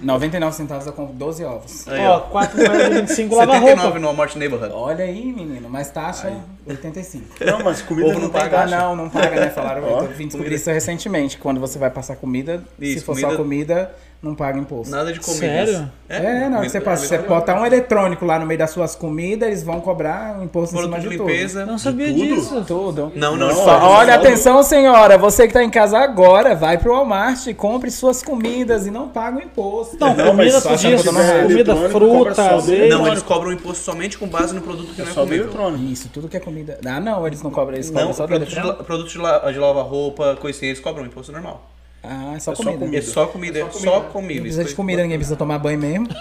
99 0.00 0.54
centavos 0.56 0.86
eu 0.86 0.92
compro 0.92 1.14
12 1.14 1.44
ovos. 1.44 1.86
Aí, 1.88 2.04
ó, 2.04 2.16
ó. 2.16 2.20
4 2.20 2.56
moedas 2.58 2.88
de 2.88 3.00
25 3.02 3.34
lava 3.36 3.52
79 3.52 3.82
roupa. 3.84 3.98
no 4.00 4.06
Walmart 4.08 4.36
Neighborhood. 4.36 4.72
Olha 4.74 5.04
aí, 5.04 5.24
menino. 5.32 5.68
Mais 5.70 5.90
taxa, 5.90 6.32
85. 6.66 7.24
Não, 7.44 7.62
mas 7.62 7.80
comida 7.80 8.08
Ovo 8.08 8.14
não, 8.18 8.22
não 8.26 8.30
paga. 8.30 8.62
Ah, 8.62 8.66
não, 8.66 8.96
não 8.96 9.08
paga, 9.08 9.40
né? 9.40 9.50
Falaram, 9.50 9.84
Ó, 9.84 10.02
eu 10.02 10.08
vim 10.08 10.26
descobrir 10.26 10.54
isso 10.56 10.70
recentemente. 10.70 11.38
Quando 11.38 11.60
você 11.60 11.78
vai 11.78 11.90
passar 11.90 12.16
comida, 12.16 12.62
se 12.78 12.94
Isso, 12.96 13.04
for 13.04 13.14
só 13.14 13.28
comida- 13.28 13.42
comida, 13.42 13.94
não 14.24 14.34
paga 14.34 14.58
imposto. 14.58 14.90
Nada 14.94 15.12
de 15.12 15.20
comida. 15.20 15.40
Sério? 15.40 15.90
É, 16.08 16.48
na 16.48 16.56
hora 16.58 16.66
que 16.66 16.72
você 16.72 16.80
passa, 16.80 17.06
você 17.06 17.18
botar 17.18 17.60
um 17.60 17.64
eletrônico 17.66 18.24
lá 18.24 18.38
no 18.38 18.46
meio 18.46 18.58
das 18.58 18.70
suas 18.70 18.94
comidas, 18.94 19.48
eles 19.48 19.62
vão 19.62 19.80
cobrar 19.80 20.38
um 20.38 20.44
imposto 20.44 20.74
em 20.74 20.78
cima 20.78 20.90
Produto 20.96 21.02
de 21.02 21.08
de 21.10 21.16
tudo. 21.18 21.28
limpeza. 21.30 21.66
Não 21.66 21.78
sabia 21.78 22.06
tudo? 22.08 22.16
disso. 22.16 22.64
Tudo. 22.66 23.12
Não, 23.14 23.36
não. 23.36 23.48
Não, 23.48 23.54
só- 23.54 23.78
Olha, 23.88 24.14
Só- 24.14 24.20
atenção, 24.20 24.62
senhora. 24.62 25.16
Você 25.18 25.46
que 25.46 25.52
tá 25.52 25.62
em 25.62 25.70
casa 25.70 25.98
agora, 25.98 26.54
vai 26.54 26.78
pro 26.78 26.92
Walmart 26.92 27.46
e 27.46 27.54
compre 27.54 27.90
suas 27.90 28.22
comidas 28.22 28.86
e 28.86 28.90
não 28.90 29.08
paga 29.08 29.38
o 29.38 29.42
imposto. 29.42 29.96
Não, 29.98 30.14
Não, 30.14 30.26
comida 30.26 30.60
só 30.60 30.74
é 30.74 31.42
comida, 31.42 31.76
fruta. 31.90 32.60
Não, 32.90 33.06
eles 33.06 33.22
cobram 33.22 33.52
imposto 33.52 33.82
somente 33.84 34.18
com 34.18 34.26
base 34.26 34.54
no 34.54 34.60
produto 34.60 34.94
que 34.94 35.00
É 35.00 35.04
não 35.04 35.10
é 35.10 35.14
só 35.14 35.24
comida. 35.24 35.42
eletrônico. 35.44 35.84
Isso, 35.84 36.08
tudo 36.12 36.28
que 36.28 36.36
é 36.36 36.40
comida. 36.40 36.78
Ah, 36.84 37.00
não, 37.00 37.26
eles 37.26 37.42
não 37.42 37.50
cobram, 37.50 37.78
cobram 37.82 38.06
Não, 38.08 38.14
produtos 38.14 38.54
de, 38.54 38.84
produtos 38.84 39.12
de, 39.12 39.18
la- 39.18 39.50
de 39.50 39.58
lavar 39.58 39.84
roupa, 39.84 40.36
coisa 40.40 40.56
assim, 40.56 40.66
eles 40.66 40.80
cobram 40.80 41.04
imposto 41.06 41.32
normal. 41.32 41.70
Ah, 42.06 42.34
é 42.36 42.38
só 42.38 42.52
É 42.52 42.54
só 42.54 42.62
comida. 42.62 42.78
comida. 42.78 42.98
É 42.98 43.02
só 43.02 43.26
comida, 43.26 43.58
é 43.60 43.70
só 43.70 44.00
comida. 44.00 44.34
Não 44.34 44.42
precisa 44.42 44.64
de 44.64 44.74
comida, 44.74 45.02
ninguém 45.02 45.16
precisa 45.18 45.36
tomar 45.36 45.58
banho 45.58 45.78
mesmo. 45.78 46.06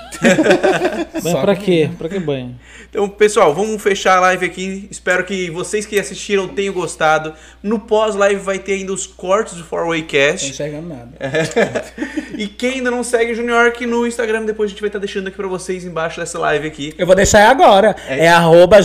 Banho 1.24 1.36
Só 1.36 1.42
pra 1.42 1.56
comida. 1.56 1.56
quê? 1.56 1.90
Pra 1.98 2.10
que 2.10 2.20
banho? 2.20 2.56
Então, 2.90 3.08
pessoal, 3.10 3.54
vamos 3.54 3.82
fechar 3.82 4.18
a 4.18 4.22
live 4.22 4.46
aqui. 4.46 4.88
Espero 4.92 5.24
que 5.24 5.50
vocês 5.50 5.86
que 5.86 5.98
assistiram 6.00 6.48
tenham 6.48 6.74
gostado. 6.74 7.34
No 7.62 7.80
pós-live 7.80 8.42
vai 8.42 8.60
ter 8.60 8.74
ainda 8.74 8.92
os 8.94 9.06
cortes 9.08 9.56
do 9.56 9.64
4-Way 9.64 10.00
Não 10.02 10.08
tô 10.08 10.12
Cast. 10.12 10.50
enxergando 10.50 10.88
nada. 10.90 11.12
E 12.36 12.48
quem 12.48 12.74
ainda 12.76 12.90
não 12.90 13.04
segue 13.04 13.32
o 13.32 13.36
Junior 13.36 13.66
York 13.66 13.86
no 13.86 14.08
Instagram, 14.08 14.44
depois 14.46 14.68
a 14.68 14.72
gente 14.72 14.80
vai 14.82 14.88
estar 14.90 14.98
deixando 14.98 15.28
aqui 15.28 15.38
pra 15.38 15.48
vocês 15.48 15.86
embaixo 15.86 16.20
dessa 16.20 16.40
live 16.40 16.68
aqui. 16.68 16.92
Eu 16.98 17.06
vou 17.06 17.16
deixar 17.16 17.48
agora. 17.48 17.96
É 18.08 18.26
É, 18.26 18.28
arroba 18.30 18.82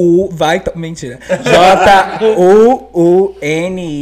J-U-U. 0.00 0.28
Vai. 0.32 0.60
to- 0.60 0.72
Mentira. 0.76 1.18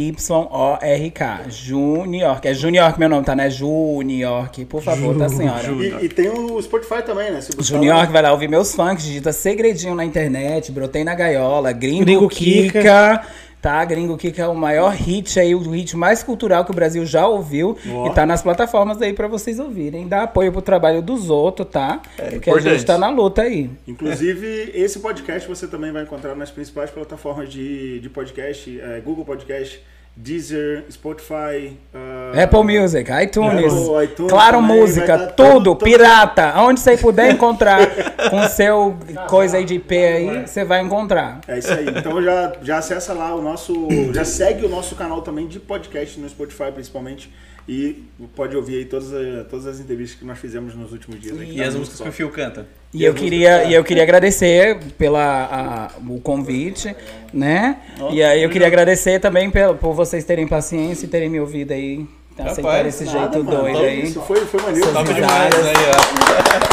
J-U-U-N-Y-O-R-K. 0.09 1.39
Junior. 1.49 2.39
É 2.43 2.53
Junior 2.53 2.97
meu 2.99 3.09
nome, 3.09 3.25
tá? 3.25 3.35
Né? 3.35 3.49
Junior. 3.49 4.49
Por 4.69 4.81
favor, 4.81 5.17
tá, 5.17 5.29
senhora? 5.29 5.67
E, 5.71 6.05
e 6.05 6.09
tem 6.09 6.29
o 6.29 6.61
Spotify 6.61 7.01
também, 7.05 7.31
né? 7.31 7.39
Junior 7.59 8.05
que 8.07 8.13
vai 8.13 8.21
lá 8.21 8.31
ouvir 8.31 8.47
meus 8.47 8.73
funks, 8.73 9.03
digita 9.03 9.31
segredinho 9.33 9.95
na 9.95 10.05
internet, 10.05 10.71
brotei 10.71 11.03
na 11.03 11.15
gaiola, 11.15 11.71
Gringo, 11.71 12.05
Gringo 12.05 12.29
Kika, 12.29 12.79
Kika. 12.79 13.21
Tá? 13.61 13.83
Gringo 13.85 14.17
Kika 14.17 14.43
é 14.43 14.47
o 14.47 14.55
maior 14.55 14.93
hit 14.93 15.39
aí, 15.39 15.53
o 15.53 15.59
hit 15.71 15.95
mais 15.95 16.23
cultural 16.23 16.63
que 16.65 16.71
o 16.71 16.73
Brasil 16.73 17.05
já 17.05 17.27
ouviu 17.27 17.77
e 17.85 18.13
tá 18.13 18.25
nas 18.25 18.41
plataformas 18.41 19.01
aí 19.01 19.13
pra 19.13 19.27
vocês 19.27 19.59
ouvirem. 19.59 20.07
Dá 20.07 20.23
apoio 20.23 20.51
pro 20.51 20.61
trabalho 20.61 21.01
dos 21.01 21.29
outros, 21.29 21.67
tá? 21.67 22.01
Porque 22.15 22.23
a 22.23 22.53
importante. 22.53 22.69
gente 22.69 22.85
tá 22.85 22.97
na 22.97 23.09
luta 23.09 23.41
aí. 23.43 23.69
Inclusive, 23.87 24.71
esse 24.73 24.99
podcast 24.99 25.47
você 25.47 25.67
também 25.67 25.91
vai 25.91 26.03
encontrar 26.03 26.35
nas 26.35 26.51
principais 26.51 26.89
plataformas 26.89 27.49
de, 27.49 27.99
de 27.99 28.09
podcast, 28.09 28.79
é, 28.79 28.99
Google 29.01 29.25
Podcast, 29.25 29.81
Deezer, 30.21 30.83
Spotify, 30.91 31.77
ah, 31.93 32.43
Apple 32.43 32.63
Music, 32.63 33.09
iTunes, 33.23 33.71
Apple, 33.73 34.03
iTunes 34.03 34.29
Claro 34.31 34.57
também, 34.57 34.79
Música, 34.81 35.17
tudo, 35.17 35.33
todo- 35.33 35.63
todo- 35.63 35.75
pirata. 35.83 36.49
Aonde 36.49 36.81
você 36.81 36.97
puder 36.97 37.31
encontrar 37.33 37.87
com 38.29 38.43
seu 38.49 38.97
coisa 39.29 39.55
aí 39.55 39.63
de 39.63 39.75
IP 39.75 39.95
aí, 39.95 40.45
você 40.45 40.65
vai 40.65 40.81
encontrar. 40.81 41.39
É 41.47 41.57
isso 41.57 41.71
aí. 41.71 41.85
Então 41.87 42.21
já, 42.21 42.51
já 42.61 42.77
acessa 42.79 43.13
lá 43.13 43.33
o 43.33 43.41
nosso. 43.41 43.87
Já 44.13 44.25
segue 44.25 44.65
o 44.65 44.69
nosso 44.69 44.93
canal 44.93 45.21
também 45.21 45.47
de 45.47 45.57
podcast 45.57 46.19
no 46.19 46.27
Spotify, 46.27 46.69
principalmente. 46.73 47.33
E 47.71 48.03
pode 48.35 48.55
ouvir 48.55 48.77
aí 48.77 48.85
todas, 48.85 49.13
as- 49.13 49.47
todas 49.47 49.67
as 49.67 49.79
entrevistas 49.79 50.17
que 50.17 50.25
nós 50.25 50.39
fizemos 50.39 50.73
nos 50.73 50.91
últimos 50.91 51.21
dias. 51.21 51.39
aqui, 51.39 51.51
E 51.53 51.57
tá 51.57 51.67
as 51.67 51.75
músicas 51.75 52.01
que 52.01 52.09
o 52.09 52.11
Fio 52.11 52.29
canta? 52.31 52.65
E 52.91 53.03
eu 53.03 53.13
queria, 53.13 53.63
e 53.65 53.73
eu 53.75 53.83
queria 53.83 54.01
agradecer 54.01 54.75
pela 54.97 55.21
a- 55.21 55.91
o 56.09 56.19
convite, 56.19 56.95
né? 57.31 57.77
e 58.11 58.23
aí 58.23 58.41
eu 58.41 58.49
queria 58.49 58.65
agradecer 58.65 59.19
também 59.19 59.51
pelo, 59.51 59.75
por 59.75 59.93
vocês 59.93 60.23
terem 60.25 60.47
paciência 60.47 61.05
e 61.05 61.09
terem 61.09 61.29
me 61.29 61.39
ouvido 61.39 61.71
aí, 61.71 62.07
aceitar 62.39 62.69
Rapaz, 62.71 62.87
esse 62.87 63.05
Nada, 63.05 63.19
jeito 63.33 63.43
mano, 63.45 63.61
doido 63.61 63.77
aí. 63.79 64.01
Isso 64.03 64.21
foi, 64.21 64.39
foi 64.45 64.61
maneiro. 64.63 64.91
Top 64.91 65.13
demais. 65.13 65.53
aí, 65.53 65.73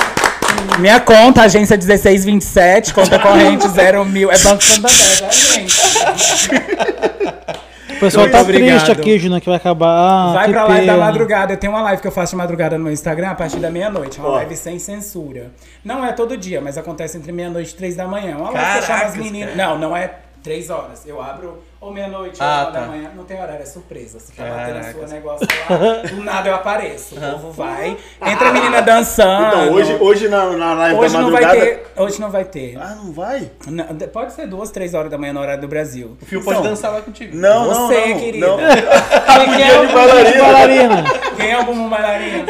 Minha 0.80 0.98
conta, 1.00 1.42
agência 1.42 1.76
1627, 1.76 2.94
conta 2.94 3.18
corrente 3.18 3.68
0 3.76 4.02
mil. 4.06 4.32
É 4.32 4.38
Banco 4.38 4.64
Santander, 4.64 5.20
tá, 5.20 5.30
gente? 5.30 5.76
O 7.96 8.00
pessoal 8.00 8.24
Muito 8.24 8.32
tá 8.34 8.40
obrigado. 8.42 8.68
triste 8.68 8.90
aqui, 8.92 9.18
Juna, 9.18 9.40
que 9.40 9.46
vai 9.46 9.56
acabar. 9.56 9.88
Ah, 9.88 10.32
Vai 10.34 10.48
pra 10.50 10.64
live 10.64 10.86
da 10.86 10.96
madrugada. 10.96 11.52
Eu 11.52 11.56
tenho 11.56 11.72
uma 11.72 11.82
live 11.82 12.02
que 12.02 12.08
eu 12.08 12.12
faço 12.12 12.32
de 12.32 12.36
madrugada 12.36 12.76
no 12.76 12.84
meu 12.84 12.92
Instagram 12.92 13.30
a 13.30 13.34
partir 13.34 13.58
da 13.58 13.70
meia-noite. 13.70 14.18
Uma 14.20 14.28
Ó. 14.28 14.32
live 14.34 14.56
sem 14.56 14.78
censura. 14.78 15.50
Não 15.84 16.04
é 16.04 16.12
todo 16.12 16.36
dia, 16.36 16.60
mas 16.60 16.76
acontece 16.76 17.16
entre 17.16 17.32
meia-noite 17.32 17.72
e 17.72 17.76
três 17.76 17.96
da 17.96 18.06
manhã. 18.06 18.36
Uma 18.36 18.50
live 18.50 18.72
que 18.72 18.78
eu 18.78 18.82
chamo 18.82 19.04
as 19.04 19.16
meninas. 19.16 19.56
Não, 19.56 19.78
não 19.78 19.96
é 19.96 20.10
três 20.42 20.70
horas. 20.70 21.06
Eu 21.06 21.20
abro 21.20 21.62
ou 21.86 21.92
meia-noite 21.92 22.40
ou 22.42 22.46
Ah, 22.46 22.62
uma 22.64 22.72
tá. 22.72 22.80
da 22.80 22.86
manhã. 22.86 23.10
Não 23.14 23.24
tem 23.24 23.40
horário, 23.40 23.62
é 23.62 23.66
surpresa. 23.66 24.18
Você 24.18 24.32
bater 24.36 24.50
na 24.50 24.80
Caracas. 24.80 24.92
sua 24.92 25.06
negócio 25.08 25.46
lá, 25.70 25.76
do 26.08 26.22
nada 26.22 26.48
eu 26.48 26.54
apareço. 26.54 27.14
O 27.16 27.20
povo 27.20 27.52
vai. 27.52 27.96
Entra 28.26 28.48
a 28.48 28.52
menina 28.52 28.82
dançando. 28.82 29.46
Então, 29.46 29.72
hoje, 29.72 29.96
hoje 30.00 30.28
na, 30.28 30.46
na 30.50 30.74
live 30.74 30.98
Hoje 31.00 31.12
da 31.14 31.20
não 31.20 31.30
vai 31.30 31.42
madrugada. 31.42 31.70
ter. 31.70 31.86
Hoje 31.96 32.20
não 32.20 32.30
vai 32.30 32.44
ter. 32.44 32.78
Ah, 32.80 32.94
não 32.96 33.12
vai? 33.12 33.50
Não, 33.66 33.84
pode 34.12 34.32
ser 34.32 34.46
duas, 34.46 34.70
três 34.70 34.94
horas 34.94 35.10
da 35.10 35.18
manhã 35.18 35.32
no 35.32 35.40
horário 35.40 35.60
do 35.60 35.68
Brasil. 35.68 36.16
O 36.20 36.26
Fio 36.26 36.42
pode 36.42 36.58
Então, 36.58 36.70
dançar 36.70 36.92
lá 36.92 37.00
contigo. 37.00 37.36
Não, 37.36 37.66
não, 37.66 37.86
Você, 37.88 38.06
não. 38.06 38.18
querida. 38.18 38.46
Não. 38.46 38.56
Quem 39.56 39.62
é 39.70 39.80
o 39.80 39.86
de 39.86 39.92
bailarina. 39.92 40.42
bailarina? 40.42 41.04
Quem 41.36 41.50
é 41.50 41.58
o 41.60 41.64
bumbum 41.64 41.88
bailarino? 41.88 42.44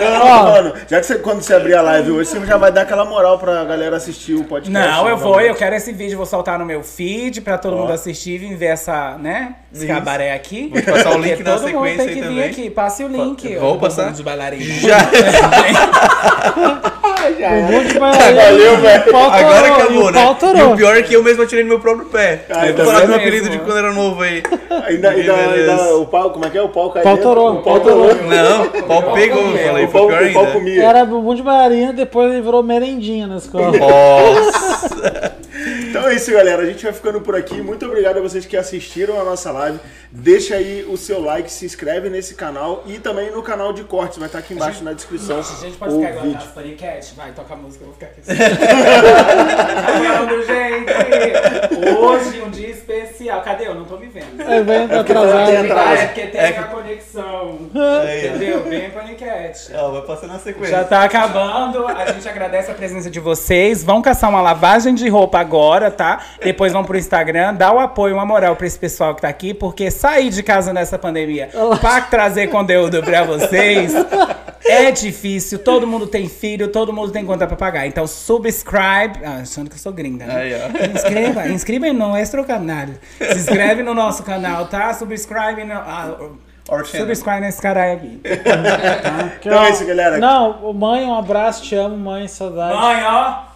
Não, 0.00 0.42
mano. 0.44 0.72
Já 0.88 1.00
que 1.00 1.06
você, 1.06 1.16
quando 1.16 1.42
você 1.42 1.54
abrir 1.54 1.74
a 1.74 1.82
live 1.82 2.10
hoje, 2.12 2.30
você 2.30 2.44
já 2.46 2.56
vai 2.56 2.72
dar 2.72 2.82
aquela 2.82 3.04
moral 3.04 3.38
pra 3.38 3.64
galera 3.64 3.96
assistir 3.96 4.34
o 4.34 4.44
podcast. 4.44 4.70
Não, 4.70 5.08
eu 5.08 5.16
vou, 5.16 5.28
novamente. 5.32 5.48
eu 5.50 5.54
quero 5.54 5.74
esse 5.76 5.92
vídeo, 5.92 6.16
vou 6.16 6.26
soltar 6.26 6.58
no 6.58 6.64
meu 6.64 6.82
feed 6.82 7.40
pra 7.42 7.51
todo 7.58 7.76
mundo 7.76 7.92
assistir 7.92 8.34
e 8.34 8.38
vir 8.38 8.56
ver 8.56 8.66
essa, 8.66 9.16
né? 9.18 9.54
Esse 9.72 9.84
Isso. 9.86 9.94
cabaré 9.94 10.32
aqui. 10.32 10.68
Vou 10.72 10.80
te 10.82 10.90
passar 10.90 11.10
o 11.10 11.18
link 11.18 11.28
Porque 11.36 11.42
na 11.44 11.50
todo 11.56 11.62
mundo 11.62 11.72
sequência 11.72 12.04
tem 12.04 12.14
que 12.14 12.20
aí 12.22 12.28
vir 12.28 12.34
também. 12.34 12.50
aqui. 12.50 12.70
Passe 12.70 13.04
o 13.04 13.08
link. 13.08 13.56
Vou 13.56 13.78
passar. 13.78 14.02
bumbum 14.04 14.16
de 14.16 14.22
bailarina. 14.22 14.74
Já. 14.74 14.98
Bumbum 17.50 17.84
de 17.84 17.98
bailarina. 17.98 18.42
Valeu, 18.42 18.76
velho. 18.78 19.02
O 19.08 19.12
pau 19.12 19.30
Agora 19.30 19.62
torou, 19.62 19.74
acabou, 19.76 19.92
e 19.94 19.98
o 19.98 20.10
né? 20.10 20.12
pau 20.12 20.32
E 20.32 20.36
torou. 20.36 20.72
o 20.72 20.76
pior 20.76 20.96
é 20.96 21.02
que 21.02 21.14
eu 21.14 21.22
mesmo 21.22 21.42
atirei 21.42 21.62
no 21.64 21.68
meu 21.70 21.80
próprio 21.80 22.06
pé. 22.06 22.44
Ah, 22.50 22.66
eu 22.66 22.74
tá 22.76 22.82
vou 22.82 22.92
falar 22.92 23.00
vendo? 23.06 23.08
meu 23.10 23.18
apelido 23.20 23.44
de 23.44 23.50
Mesmo. 23.50 23.64
quando 23.64 23.78
era 23.78 23.92
novo 23.92 24.22
aí. 24.22 24.42
Ainda, 24.88 25.10
ainda, 25.10 25.34
ainda, 25.34 25.96
o 25.96 26.06
pau, 26.06 26.30
como 26.30 26.44
é 26.44 26.50
que 26.50 26.58
é? 26.58 26.62
O 26.62 26.68
pau 26.68 26.90
caiu. 26.90 27.04
Pau 27.04 27.16
torou, 27.18 27.50
O 27.52 27.62
pau 27.62 27.74
pau 27.74 27.80
torou. 27.80 28.08
torou. 28.08 28.22
Não, 28.28 28.62
o 28.64 28.82
pau 28.82 29.12
pegou, 29.14 29.42
eu 29.50 29.58
falei, 29.66 29.84
O 29.84 29.88
foi 29.88 30.00
pau, 30.00 30.08
pior 30.08 30.22
o 30.22 30.32
pau 30.32 30.42
ainda. 30.42 30.52
comia. 30.52 30.84
Era 30.84 31.04
bumbum 31.04 31.34
de 31.34 31.42
bailarina, 31.42 31.92
depois 31.92 32.30
ele 32.32 32.42
virou 32.42 32.62
merendinha 32.62 33.26
na 33.26 33.36
escola. 33.36 33.72
Nossa. 33.78 35.32
Então 35.92 36.08
é 36.08 36.14
isso, 36.14 36.32
galera. 36.32 36.62
A 36.62 36.64
gente 36.64 36.82
vai 36.82 36.92
ficando 36.94 37.20
por 37.20 37.36
aqui. 37.36 37.60
Muito 37.60 37.84
obrigado 37.84 38.16
a 38.16 38.22
vocês 38.22 38.46
que 38.46 38.56
assistiram 38.56 39.20
a 39.20 39.24
nossa 39.24 39.52
live. 39.52 39.78
Deixa 40.10 40.54
aí 40.54 40.86
o 40.88 40.96
seu 40.96 41.20
like, 41.20 41.52
se 41.52 41.66
inscreve 41.66 42.08
nesse 42.08 42.34
canal 42.34 42.82
e 42.86 42.98
também 42.98 43.30
no 43.30 43.42
canal 43.42 43.74
de 43.74 43.84
cortes. 43.84 44.16
Vai 44.16 44.26
estar 44.26 44.38
aqui 44.38 44.54
embaixo 44.54 44.82
na 44.82 44.94
descrição. 44.94 45.40
A 45.40 45.42
gente 45.42 45.76
pode 45.76 45.92
o 45.92 45.98
ficar 45.98 46.10
igual 46.10 46.24
vídeo. 46.24 46.38
nas 46.38 46.48
paniquete? 46.48 47.14
Vai, 47.14 47.32
toca 47.32 47.52
a 47.52 47.56
música, 47.58 47.84
eu 47.84 47.88
vou 47.88 47.94
ficar 47.94 48.06
aqui. 48.06 48.22
Falando, 50.02 50.46
gente! 50.46 51.71
Hoje 51.98 52.42
um 52.42 52.50
dia 52.50 52.68
especial. 52.70 53.40
Cadê? 53.42 53.66
Eu 53.66 53.74
não 53.74 53.84
tô 53.84 53.96
me 53.96 54.06
vendo. 54.06 54.40
Aí 54.46 54.62
vem 54.62 54.88
tem 54.88 54.98
atrasado. 54.98 55.56
atraso. 55.56 55.92
É 56.02 56.06
porque 56.06 56.20
tem 56.26 56.40
É 56.40 56.52
que- 56.52 56.58
a 56.58 56.62
conexão. 56.64 57.58
Ó. 57.74 58.04
Entendeu? 58.04 58.60
Bem 58.64 58.90
paniquete. 58.90 59.72
Ó, 59.74 59.90
vai 59.90 60.02
passando 60.02 60.32
na 60.32 60.38
sequência. 60.38 60.76
Já 60.78 60.84
tá 60.84 61.02
acabando. 61.04 61.86
A 61.86 62.12
gente 62.12 62.28
agradece 62.28 62.70
a 62.70 62.74
presença 62.74 63.10
de 63.10 63.18
vocês. 63.20 63.82
Vão 63.82 64.00
caçar 64.02 64.30
uma 64.30 64.40
lavagem 64.40 64.94
de 64.94 65.08
roupa 65.08 65.38
agora, 65.38 65.90
tá? 65.90 66.20
Depois 66.42 66.72
vão 66.72 66.84
pro 66.84 66.96
Instagram. 66.96 67.54
Dá 67.54 67.72
o 67.72 67.78
apoio, 67.78 68.14
uma 68.14 68.26
moral 68.26 68.54
pra 68.56 68.66
esse 68.66 68.78
pessoal 68.78 69.14
que 69.14 69.22
tá 69.22 69.28
aqui, 69.28 69.52
porque 69.54 69.90
sair 69.90 70.30
de 70.30 70.42
casa 70.42 70.72
nessa 70.72 70.98
pandemia 70.98 71.48
pra 71.80 72.00
trazer 72.02 72.48
conteúdo 72.48 73.02
pra 73.02 73.24
vocês 73.24 73.92
é 74.64 74.90
difícil. 74.90 75.58
Todo 75.58 75.86
mundo 75.86 76.06
tem 76.06 76.28
filho, 76.28 76.68
todo 76.68 76.92
mundo 76.92 77.10
tem 77.10 77.24
conta 77.24 77.46
pra 77.46 77.56
pagar. 77.56 77.86
Então, 77.86 78.06
subscribe. 78.06 79.18
Ah, 79.24 79.38
achando 79.42 79.68
que 79.68 79.76
eu 79.76 79.80
sou 79.80 79.92
gringa, 79.92 80.26
né? 80.26 80.36
Aí, 80.36 80.52
ó. 80.54 80.96
Inscreva, 80.96 81.48
inscreva 81.48 81.71
no 81.78 82.16
extra 82.16 82.42
canal. 82.44 82.86
Se 83.18 83.38
inscreve 83.38 83.82
no 83.82 83.94
nosso 83.94 84.22
canal, 84.22 84.66
tá? 84.66 84.92
Subscribe 84.94 85.64
no. 85.64 85.74
Ah, 85.74 86.16
subscribe 86.84 87.40
nesse 87.40 87.60
caralho 87.60 87.94
aqui. 87.94 88.20
Então 89.40 89.64
é 89.64 89.70
isso, 89.70 89.84
galera. 89.84 90.18
Não, 90.18 90.72
mãe, 90.72 91.04
um 91.04 91.14
abraço, 91.14 91.62
te 91.62 91.74
amo, 91.74 91.96
mãe, 91.96 92.28
saudade. 92.28 92.74
Mãe, 92.74 93.02
ó. 93.04 93.51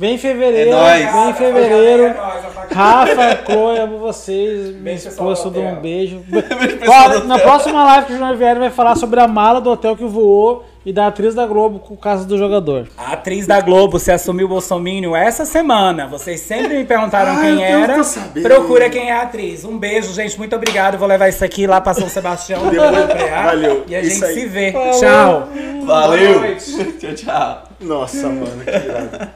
Vem 0.00 0.14
em 0.14 0.18
fevereiro, 0.18 0.70
É 0.70 0.72
nóis. 0.74 1.12
vem 1.12 1.30
em 1.30 1.34
fevereiro. 1.34 2.02
É 2.04 2.14
nóis, 2.14 2.44
apaga- 2.44 2.68
Rafa, 2.72 3.38
Chloe, 3.52 3.78
amo 3.80 3.98
vocês. 3.98 4.66
Minha 4.68 4.80
Beijo, 4.82 5.04
pessoal 5.06 5.32
esposa, 5.32 5.50
dou 5.54 5.64
um 5.64 5.74
beijo. 5.80 6.22
Ó, 6.86 7.24
na 7.24 7.36
próxima 7.40 7.84
live 7.84 8.06
que 8.06 8.12
o 8.12 8.16
Júnior 8.16 8.40
ele 8.40 8.60
vai 8.60 8.70
falar 8.70 8.94
sobre 8.94 9.18
a 9.18 9.26
mala 9.26 9.60
do 9.60 9.68
hotel 9.70 9.96
que 9.96 10.04
voou 10.04 10.64
e 10.86 10.92
da 10.92 11.08
atriz 11.08 11.34
da 11.34 11.44
Globo 11.46 11.80
com 11.80 11.94
o 11.94 11.96
caso 11.96 12.28
do 12.28 12.38
jogador. 12.38 12.86
A 12.96 13.14
atriz 13.14 13.44
da 13.44 13.60
Globo 13.60 13.98
se 13.98 14.12
assumiu 14.12 14.46
Bolsonaro 14.46 15.16
essa 15.16 15.44
semana. 15.44 16.06
Vocês 16.06 16.38
sempre 16.42 16.76
me 16.78 16.84
perguntaram 16.84 17.32
Ah, 17.32 17.40
quem 17.40 17.54
eu 17.54 17.60
era. 17.60 17.96
Procura 18.40 18.88
quem 18.88 19.10
é 19.10 19.14
a 19.14 19.22
atriz. 19.22 19.64
Um 19.64 19.76
beijo, 19.76 20.14
gente. 20.14 20.38
Muito 20.38 20.54
obrigado. 20.54 20.96
Vou 20.96 21.08
levar 21.08 21.28
isso 21.28 21.44
aqui 21.44 21.66
lá 21.66 21.80
pra 21.80 21.92
São 21.92 22.08
Sebastião. 22.08 22.60
Valeu. 22.70 23.84
E 23.88 23.96
a 23.96 24.02
gente 24.02 24.14
se 24.14 24.46
vê. 24.46 24.70
Tchau. 24.72 25.48
Valeu. 25.84 26.34
Boa 26.34 26.40
noite. 26.46 26.84
Tchau, 27.00 27.14
tchau. 27.14 27.62
Nossa, 27.80 28.28
mano, 28.28 28.62
que 28.64 28.70
irado. 28.70 29.28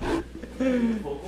嗯 0.65 1.02